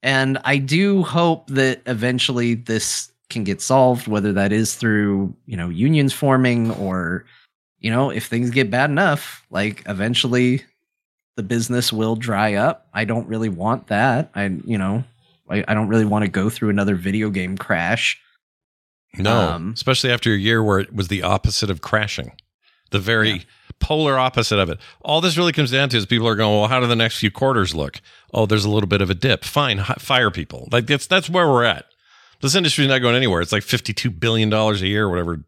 And 0.03 0.37
i 0.43 0.57
do 0.57 1.01
hope 1.03 1.47
that 1.47 1.81
eventually 1.85 2.53
this 2.55 3.11
can 3.29 3.43
get 3.43 3.59
solved 3.61 4.07
whether 4.07 4.31
that 4.33 4.51
is 4.51 4.75
through 4.75 5.33
you 5.47 5.57
know 5.57 5.69
unions 5.69 6.13
forming 6.13 6.69
or 6.73 7.25
you 7.79 7.89
know 7.89 8.11
if 8.11 8.27
things 8.27 8.51
get 8.51 8.69
bad 8.69 8.89
enough 8.91 9.43
like 9.49 9.81
eventually 9.87 10.63
the 11.37 11.43
business 11.43 11.91
will 11.91 12.15
dry 12.15 12.53
up. 12.53 12.87
I 12.93 13.03
don't 13.03 13.27
really 13.27 13.49
want 13.49 13.87
that. 13.87 14.29
I 14.35 14.45
you 14.63 14.77
know 14.77 15.03
i, 15.49 15.63
I 15.67 15.73
don't 15.73 15.87
really 15.89 16.05
want 16.05 16.23
to 16.23 16.29
go 16.29 16.49
through 16.49 16.69
another 16.69 16.95
video 16.95 17.29
game 17.29 17.57
crash. 17.57 18.19
No, 19.17 19.31
Um, 19.49 19.71
especially 19.73 20.11
after 20.11 20.33
a 20.33 20.37
year 20.37 20.61
where 20.63 20.79
it 20.79 20.93
was 20.93 21.07
the 21.07 21.23
opposite 21.23 21.69
of 21.69 21.81
crashing, 21.81 22.31
the 22.95 22.99
very 22.99 23.29
Yeah. 23.31 23.39
polar 23.79 24.17
opposite 24.17 24.57
of 24.59 24.69
it. 24.69 24.79
All 25.01 25.21
this 25.21 25.37
really 25.37 25.51
comes 25.51 25.71
down 25.71 25.89
to 25.89 25.97
is 25.97 26.05
people 26.05 26.27
are 26.27 26.35
going, 26.35 26.57
well, 26.59 26.67
how 26.69 26.79
do 26.79 26.87
the 26.87 26.95
next 26.95 27.17
few 27.19 27.29
quarters 27.31 27.75
look? 27.75 28.01
Oh, 28.33 28.45
there's 28.45 28.65
a 28.65 28.69
little 28.69 28.87
bit 28.87 29.01
of 29.01 29.09
a 29.09 29.13
dip. 29.15 29.43
Fine, 29.43 29.83
fire 29.99 30.31
people. 30.31 30.67
Like 30.71 30.87
that's 30.87 31.07
that's 31.07 31.29
where 31.29 31.47
we're 31.47 31.63
at. 31.65 31.85
This 32.41 32.55
industry's 32.55 32.87
not 32.87 32.99
going 32.99 33.15
anywhere. 33.15 33.41
It's 33.41 33.51
like 33.51 33.63
fifty-two 33.63 34.09
billion 34.11 34.49
dollars 34.49 34.81
a 34.81 34.87
year, 34.87 35.09
whatever 35.09 35.43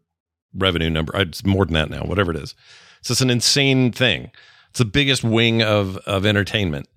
revenue 0.54 0.90
number. 0.90 1.14
uh, 1.16 1.20
It's 1.20 1.44
more 1.44 1.64
than 1.64 1.74
that 1.74 1.90
now. 1.90 2.02
Whatever 2.04 2.30
it 2.32 2.36
is, 2.38 2.54
it's 3.00 3.08
just 3.08 3.20
an 3.20 3.30
insane 3.30 3.92
thing. 3.92 4.30
It's 4.70 4.78
the 4.78 4.84
biggest 4.84 5.22
wing 5.24 5.62
of 5.62 5.96
of 6.06 6.24
entertainment. 6.26 6.88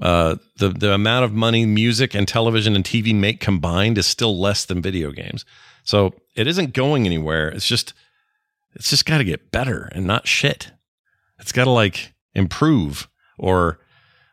Uh, 0.00 0.36
the 0.58 0.68
the 0.70 0.92
amount 0.94 1.24
of 1.24 1.32
money 1.32 1.64
music 1.66 2.14
and 2.14 2.26
television 2.26 2.74
and 2.74 2.84
TV 2.84 3.14
make 3.14 3.40
combined 3.40 3.98
is 3.98 4.06
still 4.06 4.38
less 4.40 4.64
than 4.64 4.80
video 4.82 5.10
games. 5.12 5.44
So 5.84 6.14
it 6.34 6.46
isn't 6.46 6.72
going 6.74 7.06
anywhere. 7.06 7.48
It's 7.48 7.66
just 7.66 7.92
it's 8.74 8.90
just 8.90 9.06
got 9.06 9.18
to 9.18 9.24
get 9.24 9.50
better 9.50 9.88
and 9.92 10.06
not 10.06 10.26
shit. 10.26 10.72
It's 11.38 11.52
got 11.52 11.64
to 11.64 11.70
like 11.70 12.14
improve 12.34 13.08
or 13.38 13.78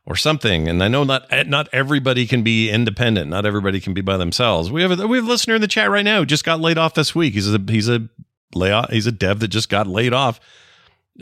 or 0.05 0.15
something. 0.15 0.67
And 0.67 0.83
I 0.83 0.87
know 0.87 1.03
not 1.03 1.25
eh, 1.31 1.43
not 1.43 1.69
everybody 1.71 2.25
can 2.25 2.43
be 2.43 2.69
independent. 2.69 3.29
Not 3.29 3.45
everybody 3.45 3.79
can 3.79 3.93
be 3.93 4.01
by 4.01 4.17
themselves. 4.17 4.71
We 4.71 4.81
have 4.81 4.99
a, 4.99 5.07
we 5.07 5.17
have 5.17 5.25
a 5.25 5.29
listener 5.29 5.55
in 5.55 5.61
the 5.61 5.67
chat 5.67 5.89
right 5.89 6.03
now 6.03 6.19
who 6.19 6.25
just 6.25 6.43
got 6.43 6.59
laid 6.59 6.77
off 6.77 6.95
this 6.95 7.13
week. 7.13 7.33
He's 7.33 7.53
a 7.53 7.61
he's 7.67 7.89
a 7.89 8.09
layoff. 8.53 8.89
He's 8.91 9.07
a 9.07 9.11
dev 9.11 9.39
that 9.39 9.49
just 9.49 9.69
got 9.69 9.87
laid 9.87 10.13
off. 10.13 10.39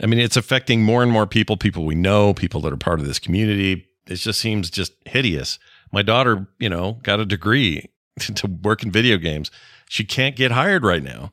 I 0.02 0.06
mean, 0.06 0.20
it's 0.20 0.36
affecting 0.36 0.82
more 0.82 1.02
and 1.02 1.12
more 1.12 1.26
people. 1.26 1.56
People 1.56 1.84
we 1.84 1.94
know, 1.94 2.32
people 2.34 2.60
that 2.62 2.72
are 2.72 2.78
part 2.78 3.00
of 3.00 3.06
this 3.06 3.18
community. 3.18 3.86
It 4.06 4.16
just 4.16 4.40
seems 4.40 4.70
just 4.70 4.94
hideous. 5.04 5.58
My 5.92 6.02
daughter, 6.02 6.48
you 6.58 6.70
know, 6.70 6.98
got 7.02 7.20
a 7.20 7.26
degree 7.26 7.90
to 8.20 8.46
work 8.46 8.82
in 8.82 8.90
video 8.90 9.18
games. 9.18 9.50
She 9.88 10.04
can't 10.04 10.36
get 10.36 10.50
hired 10.50 10.84
right 10.84 11.02
now. 11.02 11.32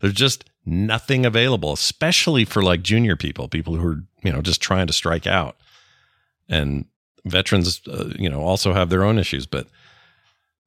There's 0.00 0.14
just 0.14 0.44
nothing 0.66 1.26
available, 1.26 1.72
especially 1.72 2.44
for 2.44 2.62
like 2.62 2.82
junior 2.82 3.16
people, 3.16 3.48
people 3.48 3.74
who 3.74 3.86
are, 3.86 4.02
you 4.22 4.32
know, 4.32 4.42
just 4.42 4.60
trying 4.60 4.86
to 4.86 4.92
strike 4.92 5.26
out. 5.26 5.56
And 6.48 6.86
veterans, 7.24 7.80
uh, 7.88 8.10
you 8.18 8.28
know, 8.28 8.40
also 8.40 8.72
have 8.72 8.90
their 8.90 9.04
own 9.04 9.18
issues, 9.18 9.46
but 9.46 9.66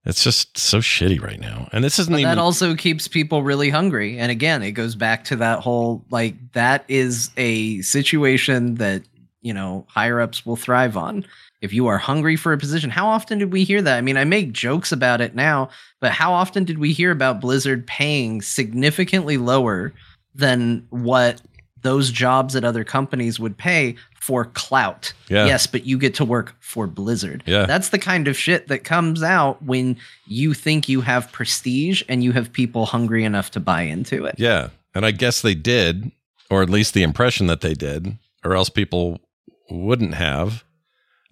it's 0.05 0.23
just 0.23 0.57
so 0.57 0.79
shitty 0.79 1.21
right 1.21 1.39
now. 1.39 1.67
And 1.71 1.83
this 1.83 1.99
isn't 1.99 2.13
But 2.13 2.19
even 2.19 2.35
that 2.35 2.41
also 2.41 2.75
keeps 2.75 3.07
people 3.07 3.43
really 3.43 3.69
hungry. 3.69 4.17
And 4.17 4.31
again, 4.31 4.63
it 4.63 4.71
goes 4.71 4.95
back 4.95 5.25
to 5.25 5.35
that 5.37 5.59
whole 5.59 6.05
like 6.09 6.35
that 6.53 6.85
is 6.87 7.29
a 7.35 7.81
situation 7.81 8.75
that, 8.75 9.03
you 9.41 9.53
know, 9.53 9.85
higher 9.89 10.21
ups 10.21 10.45
will 10.45 10.55
thrive 10.55 10.95
on. 10.95 11.25
If 11.61 11.73
you 11.73 11.87
are 11.87 11.97
hungry 11.97 12.35
for 12.35 12.53
a 12.53 12.57
position, 12.57 12.89
how 12.89 13.07
often 13.07 13.39
did 13.39 13.51
we 13.51 13.63
hear 13.63 13.81
that? 13.81 13.97
I 13.97 14.01
mean, 14.01 14.17
I 14.17 14.25
make 14.25 14.51
jokes 14.51 14.91
about 14.91 15.21
it 15.21 15.33
now, 15.33 15.69
but 15.99 16.11
how 16.11 16.33
often 16.33 16.63
did 16.63 16.77
we 16.77 16.93
hear 16.93 17.11
about 17.11 17.41
Blizzard 17.41 17.87
paying 17.87 18.41
significantly 18.41 19.37
lower 19.37 19.93
than 20.35 20.85
what 20.91 21.41
those 21.81 22.11
jobs 22.11 22.55
at 22.55 22.63
other 22.63 22.83
companies 22.83 23.39
would 23.39 23.57
pay 23.57 23.95
for 24.19 24.45
clout? 24.45 25.13
Yeah. 25.29 25.47
Yes, 25.47 25.65
but 25.65 25.85
you 25.85 25.97
get 25.97 26.13
to 26.15 26.25
work 26.25 26.55
for 26.59 26.85
Blizzard. 26.85 27.43
Yeah. 27.47 27.65
That's 27.65 27.89
the 27.89 27.99
kind 27.99 28.27
of 28.27 28.37
shit 28.37 28.67
that 28.67 28.83
comes 28.83 29.23
out 29.23 29.63
when 29.63 29.97
you 30.27 30.53
think 30.53 30.87
you 30.87 31.01
have 31.01 31.31
prestige 31.31 32.03
and 32.07 32.23
you 32.23 32.33
have 32.33 32.53
people 32.53 32.85
hungry 32.85 33.23
enough 33.23 33.49
to 33.51 33.59
buy 33.59 33.81
into 33.81 34.25
it. 34.25 34.35
Yeah. 34.37 34.69
And 34.93 35.05
I 35.05 35.11
guess 35.11 35.41
they 35.41 35.55
did, 35.55 36.11
or 36.51 36.61
at 36.61 36.69
least 36.69 36.93
the 36.93 37.03
impression 37.03 37.47
that 37.47 37.61
they 37.61 37.73
did, 37.73 38.17
or 38.43 38.53
else 38.53 38.69
people 38.69 39.21
wouldn't 39.69 40.13
have. 40.13 40.63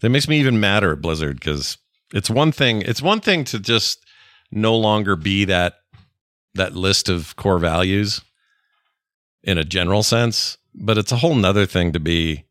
That 0.01 0.09
makes 0.09 0.27
me 0.27 0.39
even 0.39 0.59
madder 0.59 0.93
at 0.93 1.01
Blizzard 1.01 1.39
because 1.39 1.77
it's 2.13 2.29
one 2.29 2.51
thing, 2.51 2.81
it's 2.81 3.01
one 3.01 3.21
thing 3.21 3.43
to 3.45 3.59
just 3.59 4.05
no 4.51 4.75
longer 4.75 5.15
be 5.15 5.45
that 5.45 5.75
that 6.53 6.75
list 6.75 7.09
of 7.09 7.35
core 7.35 7.59
values 7.59 8.21
in 9.43 9.57
a 9.57 9.63
general 9.63 10.03
sense, 10.03 10.57
but 10.73 10.97
it's 10.97 11.11
a 11.11 11.17
whole 11.17 11.35
nother 11.35 11.65
thing 11.65 11.91
to 11.93 11.99
be 11.99 12.45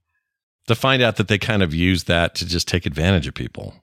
to 0.67 0.75
find 0.75 1.03
out 1.03 1.17
that 1.17 1.29
they 1.29 1.39
kind 1.39 1.63
of 1.63 1.75
use 1.75 2.05
that 2.05 2.35
to 2.37 2.47
just 2.47 2.69
take 2.69 2.87
advantage 2.87 3.27
of 3.27 3.35
people. 3.35 3.75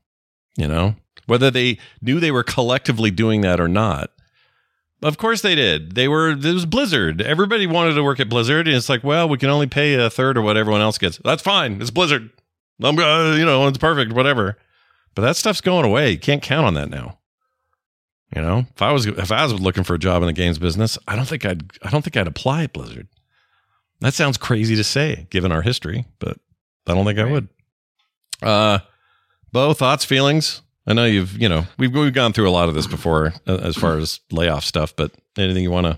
You 0.58 0.67
know? 0.67 0.95
Whether 1.28 1.52
they 1.52 1.78
knew 2.02 2.19
they 2.19 2.32
were 2.32 2.43
collectively 2.43 3.12
doing 3.12 3.41
that 3.41 3.60
or 3.60 3.67
not. 3.67 4.12
Of 5.04 5.17
course 5.17 5.41
they 5.41 5.56
did. 5.56 5.95
They 5.95 6.08
were 6.08 6.32
it 6.32 6.43
was 6.43 6.65
Blizzard. 6.65 7.21
Everybody 7.21 7.65
wanted 7.65 7.95
to 7.95 8.04
work 8.04 8.19
at 8.19 8.30
Blizzard, 8.30 8.67
and 8.67 8.78
it's 8.78 8.89
like, 8.89 9.04
well, 9.04 9.28
we 9.28 9.38
can 9.38 9.50
only 9.50 9.67
pay 9.67 9.95
a 9.95 10.10
third 10.12 10.38
of 10.38 10.43
what 10.43 10.58
everyone 10.58 10.82
else 10.82 11.00
gets. 11.00 11.19
That's 11.24 11.41
fine. 11.41 11.82
It's 11.82 11.89
Blizzard. 11.89 12.30
I'm, 12.84 12.98
uh, 12.98 13.36
you 13.36 13.46
know, 13.46 13.68
it's 13.68 13.78
perfect. 13.78 14.14
Whatever. 14.14 14.58
But 15.16 15.24
that 15.24 15.36
stuff's 15.36 15.62
going 15.62 15.86
away. 15.86 16.12
You 16.12 16.18
can't 16.20 16.42
count 16.42 16.66
on 16.66 16.74
that 16.76 16.90
now. 16.90 17.20
You 18.36 18.42
know, 18.42 18.66
if 18.74 18.82
I 18.82 18.92
was 18.94 19.06
if 19.06 19.32
I 19.32 19.44
was 19.44 19.60
looking 19.60 19.84
for 19.84 19.94
a 19.96 20.00
job 20.00 20.22
in 20.24 20.28
the 20.28 20.34
games 20.34 20.58
business, 20.58 20.98
I 21.08 21.16
don't 21.18 21.28
think 21.28 21.46
I'd 21.46 21.70
I 21.84 21.90
don't 21.90 22.02
think 22.02 22.16
I'd 22.16 22.28
apply 22.28 22.64
at 22.64 22.74
Blizzard. 22.74 23.08
That 24.00 24.14
sounds 24.14 24.38
crazy 24.38 24.76
to 24.78 24.84
say, 24.86 25.28
given 25.30 25.52
our 25.52 25.62
history, 25.62 26.06
but 26.20 26.38
I 26.88 26.94
don't 26.96 27.06
think 27.06 27.20
I 27.20 27.26
would. 27.26 27.50
Uh, 28.42 28.80
Beau, 29.52 29.74
thoughts, 29.74 30.06
feelings? 30.06 30.62
I 30.88 30.94
know 30.94 31.06
you've 31.06 31.40
you 31.42 31.50
know 31.50 31.66
we've 31.78 31.94
we've 31.94 32.14
gone 32.14 32.32
through 32.32 32.50
a 32.50 32.52
lot 32.52 32.70
of 32.70 32.74
this 32.74 32.88
before 32.88 33.34
uh, 33.48 33.58
as 33.58 33.76
far 33.76 33.98
as 33.98 34.22
layoff 34.32 34.64
stuff, 34.64 34.96
but 34.96 35.12
anything 35.38 35.64
you 35.64 35.70
want 35.72 35.88
to 35.88 35.98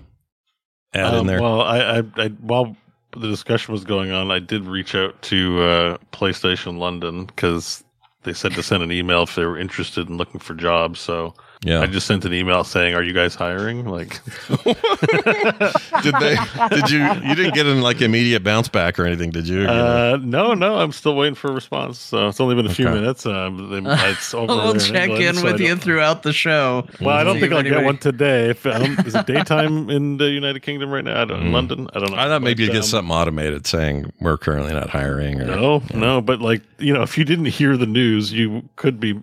add 0.92 1.14
in 1.14 1.20
Um, 1.20 1.26
there? 1.28 1.40
Well, 1.40 1.60
I, 1.62 1.78
I, 1.78 2.02
I, 2.16 2.28
while 2.40 2.76
the 3.16 3.28
discussion 3.28 3.72
was 3.72 3.84
going 3.84 4.10
on, 4.10 4.30
I 4.30 4.38
did 4.38 4.64
reach 4.66 4.94
out 4.94 5.20
to 5.22 5.62
uh, 5.62 5.98
PlayStation 6.12 6.78
London 6.78 7.26
because 7.26 7.84
they 8.22 8.32
said 8.32 8.52
to 8.52 8.62
send 8.62 8.82
an 8.82 8.92
email 8.92 9.22
if 9.22 9.34
they 9.34 9.44
were 9.44 9.58
interested 9.58 10.08
in 10.08 10.16
looking 10.16 10.40
for 10.40 10.54
jobs. 10.54 11.00
So 11.00 11.34
yeah. 11.64 11.80
I 11.80 11.86
just 11.86 12.06
sent 12.06 12.24
an 12.24 12.34
email 12.34 12.62
saying, 12.62 12.94
"Are 12.94 13.02
you 13.02 13.12
guys 13.12 13.34
hiring?" 13.34 13.86
Like, 13.86 14.20
did 14.64 16.14
they? 16.20 16.36
Did 16.70 16.90
you? 16.90 17.02
You 17.24 17.34
didn't 17.34 17.54
get 17.54 17.66
an 17.66 17.80
like 17.80 18.02
immediate 18.02 18.44
bounce 18.44 18.68
back 18.68 18.98
or 18.98 19.06
anything, 19.06 19.30
did 19.30 19.48
you? 19.48 19.62
uh, 19.62 20.18
no, 20.22 20.52
no, 20.54 20.78
I'm 20.78 20.92
still 20.92 21.16
waiting 21.16 21.34
for 21.34 21.50
a 21.50 21.54
response. 21.54 21.98
So 21.98 22.28
it's 22.28 22.40
only 22.40 22.54
been 22.54 22.66
a 22.66 22.74
few 22.74 22.84
minutes. 22.84 23.24
Um, 23.24 23.70
they, 23.70 23.90
it's 24.10 24.34
over 24.34 24.54
we'll 24.54 24.72
there 24.74 24.80
check 24.80 25.08
England, 25.08 25.22
in 25.22 25.34
so 25.36 25.44
with 25.44 25.60
you 25.60 25.76
throughout 25.76 26.22
the 26.22 26.32
show. 26.32 26.86
Well, 27.00 27.16
I 27.16 27.24
don't 27.24 27.40
think 27.40 27.52
I'll 27.52 27.62
get 27.62 27.82
one 27.82 27.98
today. 27.98 28.50
If, 28.50 28.66
I 28.66 28.78
don't, 28.78 29.06
is 29.06 29.14
it 29.14 29.26
daytime 29.26 29.88
in 29.88 30.18
the 30.18 30.28
United 30.28 30.60
Kingdom 30.60 30.90
right 30.90 31.04
now? 31.04 31.22
I 31.22 31.24
don't. 31.24 31.44
Mm. 31.44 31.52
London. 31.52 31.88
I 31.94 31.98
don't 31.98 32.10
know. 32.10 32.16
I 32.18 32.26
thought 32.26 32.42
maybe 32.42 32.62
you'd 32.64 32.72
get 32.72 32.78
um, 32.78 32.82
something 32.82 33.12
automated 33.12 33.66
saying 33.66 34.12
we're 34.20 34.36
currently 34.36 34.74
not 34.74 34.90
hiring. 34.90 35.40
Or, 35.40 35.44
No, 35.46 35.82
no, 35.94 36.20
but 36.20 36.40
like 36.40 36.62
you 36.78 36.92
know, 36.92 37.02
if 37.02 37.16
you 37.16 37.24
didn't 37.24 37.46
hear 37.46 37.76
the 37.76 37.86
news, 37.86 38.32
you 38.32 38.68
could 38.76 39.00
be. 39.00 39.20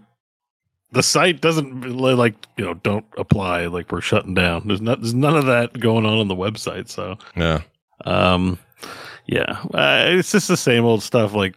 The 0.94 1.02
site 1.04 1.40
doesn't 1.42 1.90
like 1.98 2.36
you 2.58 2.66
know 2.66 2.74
don't 2.74 3.06
apply 3.18 3.68
like 3.68 3.92
we're 3.92 4.02
shutting 4.02 4.34
down. 4.34 4.64
There's 4.68 4.82
not 4.82 5.00
there's 5.02 5.14
none 5.14 5.38
of 5.38 5.46
that 5.46 5.80
going 5.80 6.06
on 6.06 6.18
on 6.18 6.28
the 6.28 6.36
website. 6.36 6.90
So 6.90 7.18
Yeah. 7.36 7.62
um, 8.06 8.60
yeah, 9.26 9.62
uh, 9.74 10.06
it's 10.10 10.32
just 10.32 10.48
the 10.50 10.58
same 10.58 10.84
old 10.84 11.02
stuff. 11.02 11.34
Like 11.34 11.56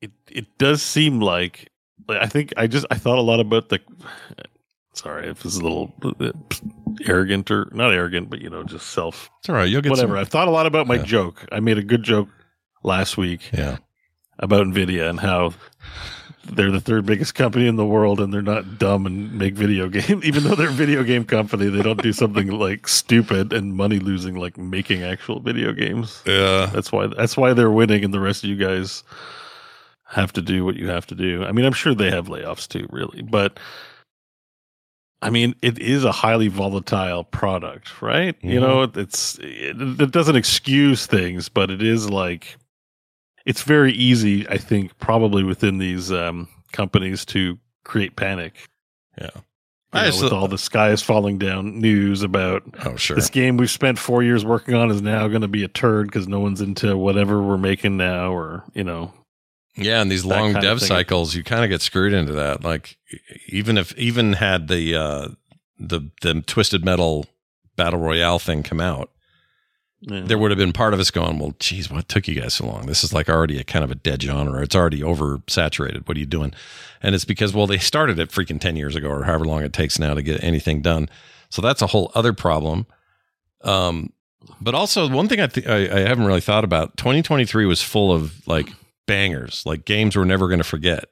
it 0.00 0.10
it 0.30 0.58
does 0.58 0.82
seem 0.82 1.20
like, 1.20 1.70
like 2.08 2.20
I 2.22 2.26
think 2.26 2.52
I 2.56 2.66
just 2.66 2.86
I 2.90 2.96
thought 2.96 3.18
a 3.18 3.22
lot 3.22 3.40
about 3.40 3.68
the. 3.68 3.80
Sorry 4.94 5.28
if 5.28 5.42
this 5.42 5.52
is 5.54 5.58
a 5.60 5.62
little 5.62 5.92
uh, 6.02 6.32
arrogant 7.06 7.50
or 7.50 7.68
not 7.72 7.92
arrogant, 7.92 8.30
but 8.30 8.40
you 8.40 8.48
know 8.50 8.64
just 8.64 8.88
self 8.90 9.28
It's 9.40 9.48
all 9.50 9.54
right. 9.54 9.68
You'll 9.68 9.82
get 9.82 9.90
whatever. 9.90 10.14
Some, 10.14 10.18
I've 10.18 10.28
thought 10.28 10.48
a 10.48 10.50
lot 10.50 10.66
about 10.66 10.86
my 10.86 10.96
Yeah. 10.96 11.04
joke. 11.04 11.46
I 11.52 11.60
made 11.60 11.76
a 11.78 11.82
good 11.82 12.02
joke 12.02 12.28
last 12.82 13.16
week 13.18 13.50
yeah. 13.52 13.76
About 14.38 14.66
Nvidia 14.66 15.08
and 15.08 15.20
how 15.20 15.52
they're 16.44 16.70
the 16.70 16.80
third 16.80 17.04
biggest 17.06 17.34
company 17.34 17.66
in 17.66 17.76
the 17.76 17.84
world 17.84 18.20
and 18.20 18.32
they're 18.32 18.40
not 18.42 18.78
dumb 18.78 19.04
and 19.06 19.32
make 19.36 19.54
video 19.54 19.88
games. 19.90 20.24
Even 20.24 20.44
though 20.44 20.54
they're 20.54 20.68
a 20.68 20.72
video 20.72 21.02
game 21.02 21.24
company, 21.24 21.68
they 21.68 21.82
don't 21.82 22.02
do 22.02 22.12
something 22.12 22.48
like 22.50 22.86
stupid 22.86 23.52
and 23.52 23.74
money 23.74 23.98
losing 23.98 24.36
like 24.36 24.56
making 24.56 25.02
actual 25.02 25.40
video 25.40 25.72
games. 25.72 26.22
Yeah. 26.26 26.70
That's 26.72 26.92
why 26.92 27.08
that's 27.08 27.36
why 27.36 27.52
they're 27.52 27.70
winning 27.70 28.04
and 28.04 28.14
the 28.14 28.20
rest 28.20 28.44
of 28.44 28.50
you 28.50 28.56
guys 28.56 29.02
have 30.08 30.32
to 30.34 30.42
do 30.42 30.64
what 30.64 30.76
you 30.76 30.88
have 30.88 31.06
to 31.06 31.14
do. 31.16 31.44
I 31.44 31.50
mean, 31.52 31.64
I'm 31.64 31.72
sure 31.72 31.94
they 31.94 32.10
have 32.12 32.28
layoffs 32.28 32.68
too, 32.68 32.86
really, 32.90 33.22
but 33.22 33.58
I 35.22 35.30
mean, 35.30 35.56
it 35.62 35.78
is 35.78 36.04
a 36.04 36.12
highly 36.12 36.46
volatile 36.48 37.24
product, 37.24 38.00
right? 38.00 38.36
You 38.42 38.60
Mhm. 38.60 38.62
know, 38.62 38.82
it's 39.00 39.38
it, 39.40 40.00
it 40.00 40.10
doesn't 40.12 40.36
excuse 40.36 41.06
things, 41.06 41.48
but 41.48 41.70
it 41.70 41.82
is 41.82 42.08
like 42.08 42.56
it's 43.46 43.62
very 43.62 43.92
easy, 43.92 44.46
I 44.48 44.58
think, 44.58 44.98
probably 44.98 45.42
within 45.44 45.78
these 45.78 46.12
um, 46.12 46.48
companies 46.72 47.24
to 47.26 47.58
create 47.84 48.16
panic. 48.16 48.52
Yeah. 49.18 49.30
You 49.94 50.00
know, 50.02 50.06
just- 50.06 50.22
with 50.24 50.32
all 50.32 50.48
the 50.48 50.58
sky 50.58 50.90
is 50.90 51.00
falling 51.00 51.38
down 51.38 51.80
news 51.80 52.22
about 52.22 52.62
Oh, 52.84 52.96
sure. 52.96 53.16
this 53.16 53.30
game 53.30 53.56
we've 53.56 53.70
spent 53.70 53.98
four 53.98 54.22
years 54.22 54.44
working 54.44 54.74
on 54.74 54.90
is 54.90 55.00
now 55.00 55.26
going 55.28 55.40
to 55.42 55.48
be 55.48 55.64
a 55.64 55.68
turd 55.68 56.08
because 56.08 56.28
no 56.28 56.40
one's 56.40 56.60
into 56.60 56.98
whatever 56.98 57.40
we're 57.40 57.56
making 57.56 57.96
now, 57.96 58.30
or 58.32 58.64
you 58.74 58.84
know, 58.84 59.14
Yeah, 59.76 60.02
and 60.02 60.10
these 60.10 60.24
long 60.24 60.52
dev 60.54 60.82
cycles, 60.82 61.34
you 61.34 61.42
kind 61.44 61.64
of 61.64 61.70
get 61.70 61.80
screwed 61.80 62.12
into 62.12 62.32
that. 62.32 62.62
Like 62.64 62.98
even 63.48 63.78
if 63.78 63.96
even 63.96 64.34
had 64.34 64.68
the 64.68 64.94
uh 64.96 65.28
the 65.78 66.10
the 66.20 66.42
twisted 66.42 66.84
metal 66.84 67.24
battle 67.76 68.00
royale 68.00 68.38
thing 68.38 68.62
come 68.62 68.80
out, 68.80 69.10
yeah. 70.00 70.22
there 70.24 70.38
would 70.38 70.50
have 70.50 70.58
been 70.58 70.72
part 70.72 70.94
of 70.94 71.00
us 71.00 71.10
going, 71.10 71.38
"Well, 71.38 71.54
geez, 71.58 71.90
what 71.90 72.08
took 72.08 72.28
you 72.28 72.40
guys 72.40 72.54
so 72.54 72.66
long? 72.66 72.86
This 72.86 73.02
is 73.02 73.12
like 73.12 73.28
already 73.28 73.58
a 73.58 73.64
kind 73.64 73.84
of 73.84 73.90
a 73.90 73.94
dead 73.94 74.22
genre. 74.22 74.62
It's 74.62 74.76
already 74.76 75.00
oversaturated. 75.00 76.06
What 76.06 76.16
are 76.16 76.20
you 76.20 76.26
doing?" 76.26 76.54
And 77.02 77.14
it's 77.14 77.24
because 77.24 77.54
well, 77.54 77.66
they 77.66 77.78
started 77.92 78.18
it 78.18 78.30
freaking 78.30 78.60
ten 78.60 78.76
years 78.76 78.94
ago, 78.94 79.08
or 79.08 79.24
however 79.24 79.44
long 79.44 79.62
it 79.62 79.72
takes 79.72 79.98
now 79.98 80.14
to 80.14 80.22
get 80.22 80.42
anything 80.42 80.82
done. 80.82 81.08
So 81.50 81.62
that's 81.62 81.82
a 81.82 81.88
whole 81.88 82.12
other 82.14 82.32
problem. 82.32 82.86
Um, 83.62 84.12
but 84.60 84.74
also 84.74 85.08
one 85.08 85.28
thing 85.28 85.40
I, 85.40 85.46
th- 85.46 85.66
I 85.66 85.96
I 85.96 86.00
haven't 86.00 86.26
really 86.26 86.40
thought 86.40 86.64
about. 86.64 86.96
2023 86.96 87.66
was 87.66 87.82
full 87.82 88.12
of 88.12 88.46
like 88.46 88.68
bangers, 89.06 89.62
like 89.64 89.84
games 89.84 90.16
we're 90.16 90.24
never 90.24 90.48
going 90.48 90.58
to 90.58 90.64
forget. 90.64 91.06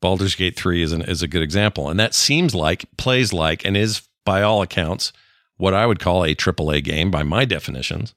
Baldur's 0.00 0.34
Gate 0.34 0.56
3 0.56 0.82
is 0.82 0.92
an, 0.92 1.02
is 1.02 1.22
a 1.22 1.28
good 1.28 1.42
example, 1.42 1.88
and 1.88 1.98
that 1.98 2.14
seems 2.14 2.54
like 2.54 2.84
plays 2.98 3.32
like 3.32 3.64
and 3.64 3.76
is 3.76 4.02
by 4.26 4.42
all 4.42 4.60
accounts 4.60 5.12
what 5.56 5.74
I 5.74 5.86
would 5.86 6.00
call 6.00 6.24
a 6.24 6.34
AAA 6.34 6.82
game 6.84 7.10
by 7.10 7.22
my 7.22 7.44
definitions, 7.44 8.14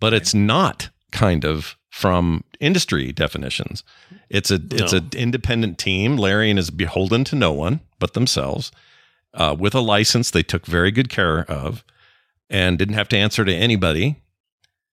but 0.00 0.12
it's 0.14 0.34
not 0.34 0.90
kind 1.12 1.44
of 1.44 1.76
from 1.90 2.42
industry 2.60 3.12
definitions. 3.12 3.84
It's 4.28 4.50
a 4.50 4.54
it's 4.70 4.92
No. 4.92 4.98
an 4.98 5.10
independent 5.16 5.78
team. 5.78 6.16
Larian 6.16 6.58
is 6.58 6.70
beholden 6.70 7.24
to 7.24 7.36
no 7.36 7.52
one 7.52 7.80
but 7.98 8.14
themselves. 8.14 8.72
Uh, 9.32 9.54
with 9.58 9.74
a 9.74 9.80
license 9.80 10.30
they 10.30 10.42
took 10.44 10.64
very 10.66 10.90
good 10.92 11.08
care 11.08 11.44
of 11.50 11.84
and 12.50 12.78
didn't 12.78 12.94
have 12.94 13.08
to 13.08 13.16
answer 13.16 13.44
to 13.44 13.52
anybody 13.54 14.16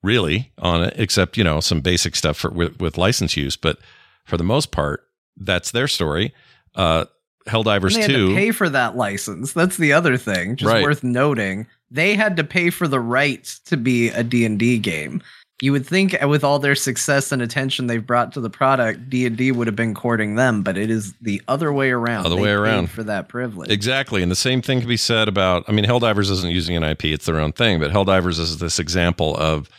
really 0.04 0.52
on 0.58 0.84
it, 0.84 0.94
except 0.98 1.38
you 1.38 1.44
know 1.44 1.60
some 1.60 1.82
basic 1.82 2.16
stuff 2.16 2.38
for 2.38 2.52
with, 2.52 2.80
with 2.80 2.98
license 2.98 3.36
use. 3.38 3.56
But 3.58 3.80
for 4.26 4.38
the 4.38 4.44
most 4.44 4.72
part, 4.72 5.04
that's 5.38 5.72
their 5.72 5.88
story. 5.88 6.34
Uh, 6.76 7.06
Helldivers 7.48 7.94
And 7.94 7.96
they 7.96 8.02
had 8.02 8.08
two. 8.10 8.30
to 8.30 8.36
pay 8.36 8.52
for 8.52 8.70
that 8.70 8.98
license. 8.98 9.54
That's 9.54 9.78
the 9.78 9.94
other 9.94 10.18
thing, 10.18 10.56
just 10.56 10.72
Right. 10.72 10.84
worth 10.84 11.04
noting. 11.04 11.68
They 11.92 12.16
had 12.16 12.36
to 12.38 12.44
pay 12.44 12.70
for 12.72 12.88
the 12.88 13.00
rights 13.00 13.60
to 13.66 13.78
be 13.78 14.10
a 14.10 14.24
D&D 14.24 14.80
game. 14.80 15.22
You 15.62 15.72
would 15.72 15.86
think 15.86 16.22
uh, 16.22 16.28
with 16.28 16.44
all 16.44 16.60
their 16.60 16.76
success 16.76 17.32
and 17.32 17.42
attention 17.42 17.88
they've 17.88 18.06
brought 18.06 18.34
to 18.34 18.42
the 18.42 18.50
product, 18.50 19.10
D&D 19.10 19.52
would 19.54 19.68
have 19.68 19.76
been 19.76 19.94
courting 19.94 20.36
them, 20.36 20.64
but 20.64 20.76
it 20.78 20.90
is 20.90 21.14
the 21.22 21.42
other 21.48 21.72
way 21.72 21.92
around. 21.92 22.26
Other 22.26 22.36
They 22.36 22.42
way 22.42 22.50
around. 22.52 22.90
for 22.90 23.04
that 23.04 23.30
privilege. 23.30 23.70
Exactly. 23.72 24.22
And 24.22 24.30
the 24.30 24.36
same 24.36 24.62
thing 24.62 24.80
can 24.80 24.90
be 24.90 24.98
said 24.98 25.28
about, 25.30 25.64
I 25.68 25.72
mean, 25.72 25.86
Helldivers 25.86 26.30
isn't 26.32 26.52
using 26.52 26.76
an 26.76 26.84
IP, 26.84 27.06
it's 27.06 27.26
their 27.26 27.40
own 27.40 27.54
thing, 27.54 27.80
but 27.80 27.92
Helldivers 27.92 28.38
is 28.40 28.58
this 28.58 28.80
example 28.80 29.38
of 29.38 29.70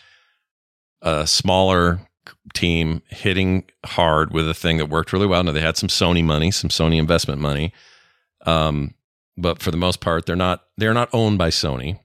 a 1.02 1.26
smaller 1.26 2.00
team 2.54 3.02
hitting 3.08 3.64
hard 3.84 4.32
with 4.32 4.48
a 4.48 4.54
thing 4.54 4.78
that 4.78 4.86
worked 4.86 5.12
really 5.12 5.26
well. 5.26 5.42
Now, 5.42 5.52
they 5.52 5.60
had 5.60 5.76
some 5.76 5.88
Sony 5.88 6.24
money, 6.24 6.50
some 6.50 6.70
Sony 6.70 6.98
investment 6.98 7.40
money. 7.40 7.72
Um, 8.44 8.94
but 9.36 9.60
for 9.60 9.70
the 9.70 9.76
most 9.76 10.00
part, 10.00 10.26
they're 10.26 10.36
not 10.36 10.64
they're 10.76 10.94
not 10.94 11.10
owned 11.12 11.38
by 11.38 11.50
Sony. 11.50 11.98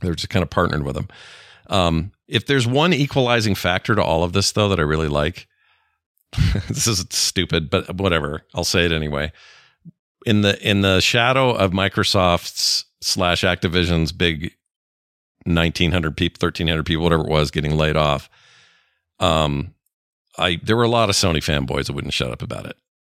They're 0.00 0.14
just 0.14 0.30
kind 0.30 0.42
of 0.42 0.50
partnered 0.50 0.84
with 0.84 0.94
them. 0.94 1.08
Um, 1.68 2.12
if 2.26 2.46
there's 2.46 2.66
one 2.66 2.92
equalizing 2.92 3.54
factor 3.54 3.94
to 3.94 4.02
all 4.02 4.22
of 4.22 4.32
this, 4.32 4.52
though, 4.52 4.68
that 4.68 4.78
I 4.78 4.82
really 4.82 5.08
like, 5.08 5.46
this 6.68 6.86
is 6.86 7.04
stupid, 7.10 7.68
but 7.68 7.94
whatever. 7.96 8.42
I'll 8.54 8.64
say 8.64 8.84
it 8.84 8.92
anyway 8.92 9.32
in 10.26 10.42
the 10.42 10.68
in 10.68 10.82
the 10.82 11.00
shadow 11.00 11.50
of 11.50 11.72
Microsoft's 11.72 12.84
slash 13.00 13.42
Activision's 13.42 14.12
big 14.12 14.54
nineteen 15.46 15.92
hundred 15.92 16.16
people, 16.16 16.38
thirteen 16.38 16.68
hundred 16.68 16.86
people, 16.86 17.04
whatever 17.04 17.24
it 17.24 17.30
was, 17.30 17.50
getting 17.50 17.76
laid 17.76 17.96
off. 17.96 18.28
Um, 19.20 19.74
I 20.36 20.60
there 20.62 20.76
were 20.76 20.84
a 20.84 20.88
lot 20.88 21.08
of 21.08 21.16
Sony 21.16 21.38
fanboys 21.38 21.86
that 21.86 21.94
wouldn't 21.94 22.14
shut 22.14 22.30
up 22.30 22.42
about 22.42 22.66
it. 22.66 22.76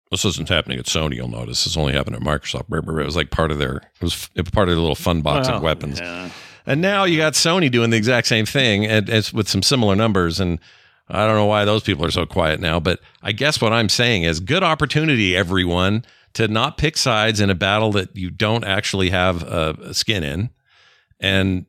This 0.09 0.25
isn't 0.25 0.49
happening 0.49 0.77
at 0.77 0.85
Sony. 0.85 1.15
You'll 1.15 1.29
notice 1.29 1.63
this 1.63 1.77
only 1.77 1.93
happened 1.93 2.17
at 2.17 2.21
Microsoft. 2.21 2.65
It 2.69 3.05
was 3.05 3.15
like 3.15 3.31
part 3.31 3.51
of 3.51 3.59
their 3.59 3.77
it 3.77 4.01
was 4.01 4.29
it 4.35 4.41
was 4.41 4.51
part 4.51 4.67
of 4.67 4.75
their 4.75 4.81
little 4.81 4.95
fun 4.95 5.21
box 5.21 5.47
of 5.47 5.61
weapons. 5.61 5.99
yeah. 5.99 6.29
And 6.65 6.81
now 6.81 7.05
you 7.05 7.17
got 7.17 7.33
Sony 7.33 7.71
doing 7.71 7.89
the 7.89 7.97
exact 7.97 8.27
same 8.27 8.45
thing 8.45 8.85
and 8.85 9.09
it's 9.09 9.33
with 9.33 9.47
some 9.47 9.63
similar 9.63 9.95
numbers. 9.95 10.39
And 10.39 10.59
I 11.09 11.25
don't 11.25 11.35
know 11.35 11.45
why 11.45 11.65
those 11.65 11.83
people 11.83 12.05
are 12.05 12.11
so 12.11 12.25
quiet 12.25 12.59
now, 12.59 12.79
but 12.79 12.99
I 13.23 13.31
guess 13.31 13.59
what 13.59 13.73
I'm 13.73 13.89
saying 13.89 14.23
is 14.23 14.39
good 14.39 14.63
opportunity, 14.63 15.35
everyone, 15.35 16.05
to 16.33 16.47
not 16.47 16.77
pick 16.77 16.97
sides 16.97 17.39
in 17.39 17.49
a 17.49 17.55
battle 17.55 17.91
that 17.93 18.15
you 18.15 18.29
don't 18.29 18.63
actually 18.63 19.09
have 19.09 19.43
a, 19.43 19.75
a 19.81 19.93
skin 19.93 20.23
in. 20.23 20.49
And 21.19 21.65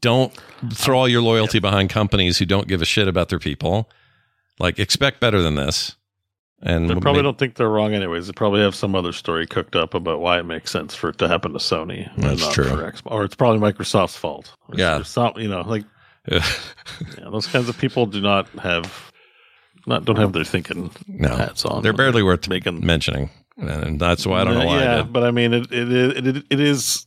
don't 0.00 0.32
throw 0.72 0.98
all 1.00 1.08
your 1.08 1.22
loyalty 1.22 1.58
behind 1.58 1.90
companies 1.90 2.38
who 2.38 2.46
don't 2.46 2.66
give 2.68 2.80
a 2.82 2.84
shit 2.86 3.08
about 3.08 3.28
their 3.28 3.38
people. 3.38 3.88
Like 4.58 4.78
expect 4.78 5.20
better 5.20 5.42
than 5.42 5.54
this. 5.54 5.96
And 6.62 6.90
They 6.90 6.94
probably 6.96 7.22
don't 7.22 7.38
think 7.38 7.54
they're 7.54 7.70
wrong, 7.70 7.94
anyways. 7.94 8.26
They 8.26 8.34
probably 8.34 8.60
have 8.60 8.74
some 8.74 8.94
other 8.94 9.12
story 9.12 9.46
cooked 9.46 9.74
up 9.74 9.94
about 9.94 10.20
why 10.20 10.38
it 10.38 10.42
makes 10.42 10.70
sense 10.70 10.94
for 10.94 11.08
it 11.08 11.16
to 11.18 11.26
happen 11.26 11.52
to 11.54 11.58
Sony, 11.58 12.14
That's 12.18 12.42
not 12.42 12.52
true. 12.52 12.64
For 12.64 12.76
Xbox. 12.92 13.00
Or 13.06 13.24
it's 13.24 13.34
probably 13.34 13.60
Microsoft's 13.72 14.16
fault. 14.16 14.54
Or 14.68 14.74
Yeah. 14.76 15.02
some, 15.02 15.32
you 15.36 15.48
know, 15.48 15.62
like 15.62 15.84
yeah, 16.30 16.44
those 17.30 17.46
kinds 17.46 17.70
of 17.70 17.78
people 17.78 18.04
do 18.04 18.20
not 18.20 18.46
have, 18.58 19.10
not 19.86 20.04
don't 20.04 20.16
have 20.16 20.34
their 20.34 20.44
thinking 20.44 20.90
No. 21.08 21.34
hats 21.34 21.64
on. 21.64 21.82
They're 21.82 21.94
barely 21.94 22.22
worth 22.22 22.46
making. 22.46 22.84
mentioning. 22.84 23.30
And 23.56 23.98
that's 23.98 24.26
why 24.26 24.42
I 24.42 24.44
don't 24.44 24.58
know 24.58 24.66
why. 24.66 24.80
Yeah, 24.82 25.02
but 25.02 25.24
I 25.24 25.30
mean, 25.30 25.54
it 25.54 25.72
it 25.72 26.26
it, 26.26 26.44
it 26.50 26.60
is 26.60 27.06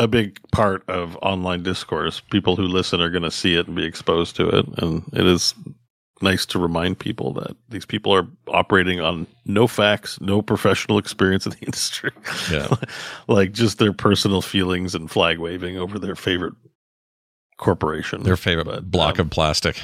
a 0.00 0.08
big 0.08 0.38
part 0.50 0.82
of 0.88 1.16
online 1.22 1.62
discourse. 1.62 2.20
People 2.30 2.56
who 2.56 2.62
listen 2.64 3.00
are 3.00 3.10
going 3.10 3.22
to 3.22 3.30
see 3.30 3.54
it 3.54 3.66
and 3.66 3.76
be 3.76 3.84
exposed 3.84 4.34
to 4.36 4.48
it, 4.48 4.66
and 4.78 5.02
it 5.12 5.26
is 5.26 5.54
nice 6.22 6.44
to 6.46 6.58
remind 6.58 6.98
people 6.98 7.32
that 7.34 7.56
these 7.70 7.86
people 7.86 8.12
are 8.14 8.26
operating 8.48 9.00
on 9.00 9.26
no 9.46 9.66
facts, 9.66 10.20
no 10.20 10.42
professional 10.42 10.98
experience 10.98 11.46
in 11.46 11.52
the 11.52 11.58
industry. 11.62 12.10
Yeah. 12.50 12.74
like 13.28 13.52
just 13.52 13.78
their 13.78 13.92
personal 13.92 14.42
feelings 14.42 14.94
and 14.94 15.10
flag 15.10 15.38
waving 15.38 15.78
over 15.78 15.98
their 15.98 16.16
favorite 16.16 16.54
corporation. 17.56 18.22
Their 18.22 18.36
favorite 18.36 18.66
But, 18.66 18.90
block 18.90 19.18
um, 19.18 19.26
of 19.26 19.30
plastic. 19.30 19.80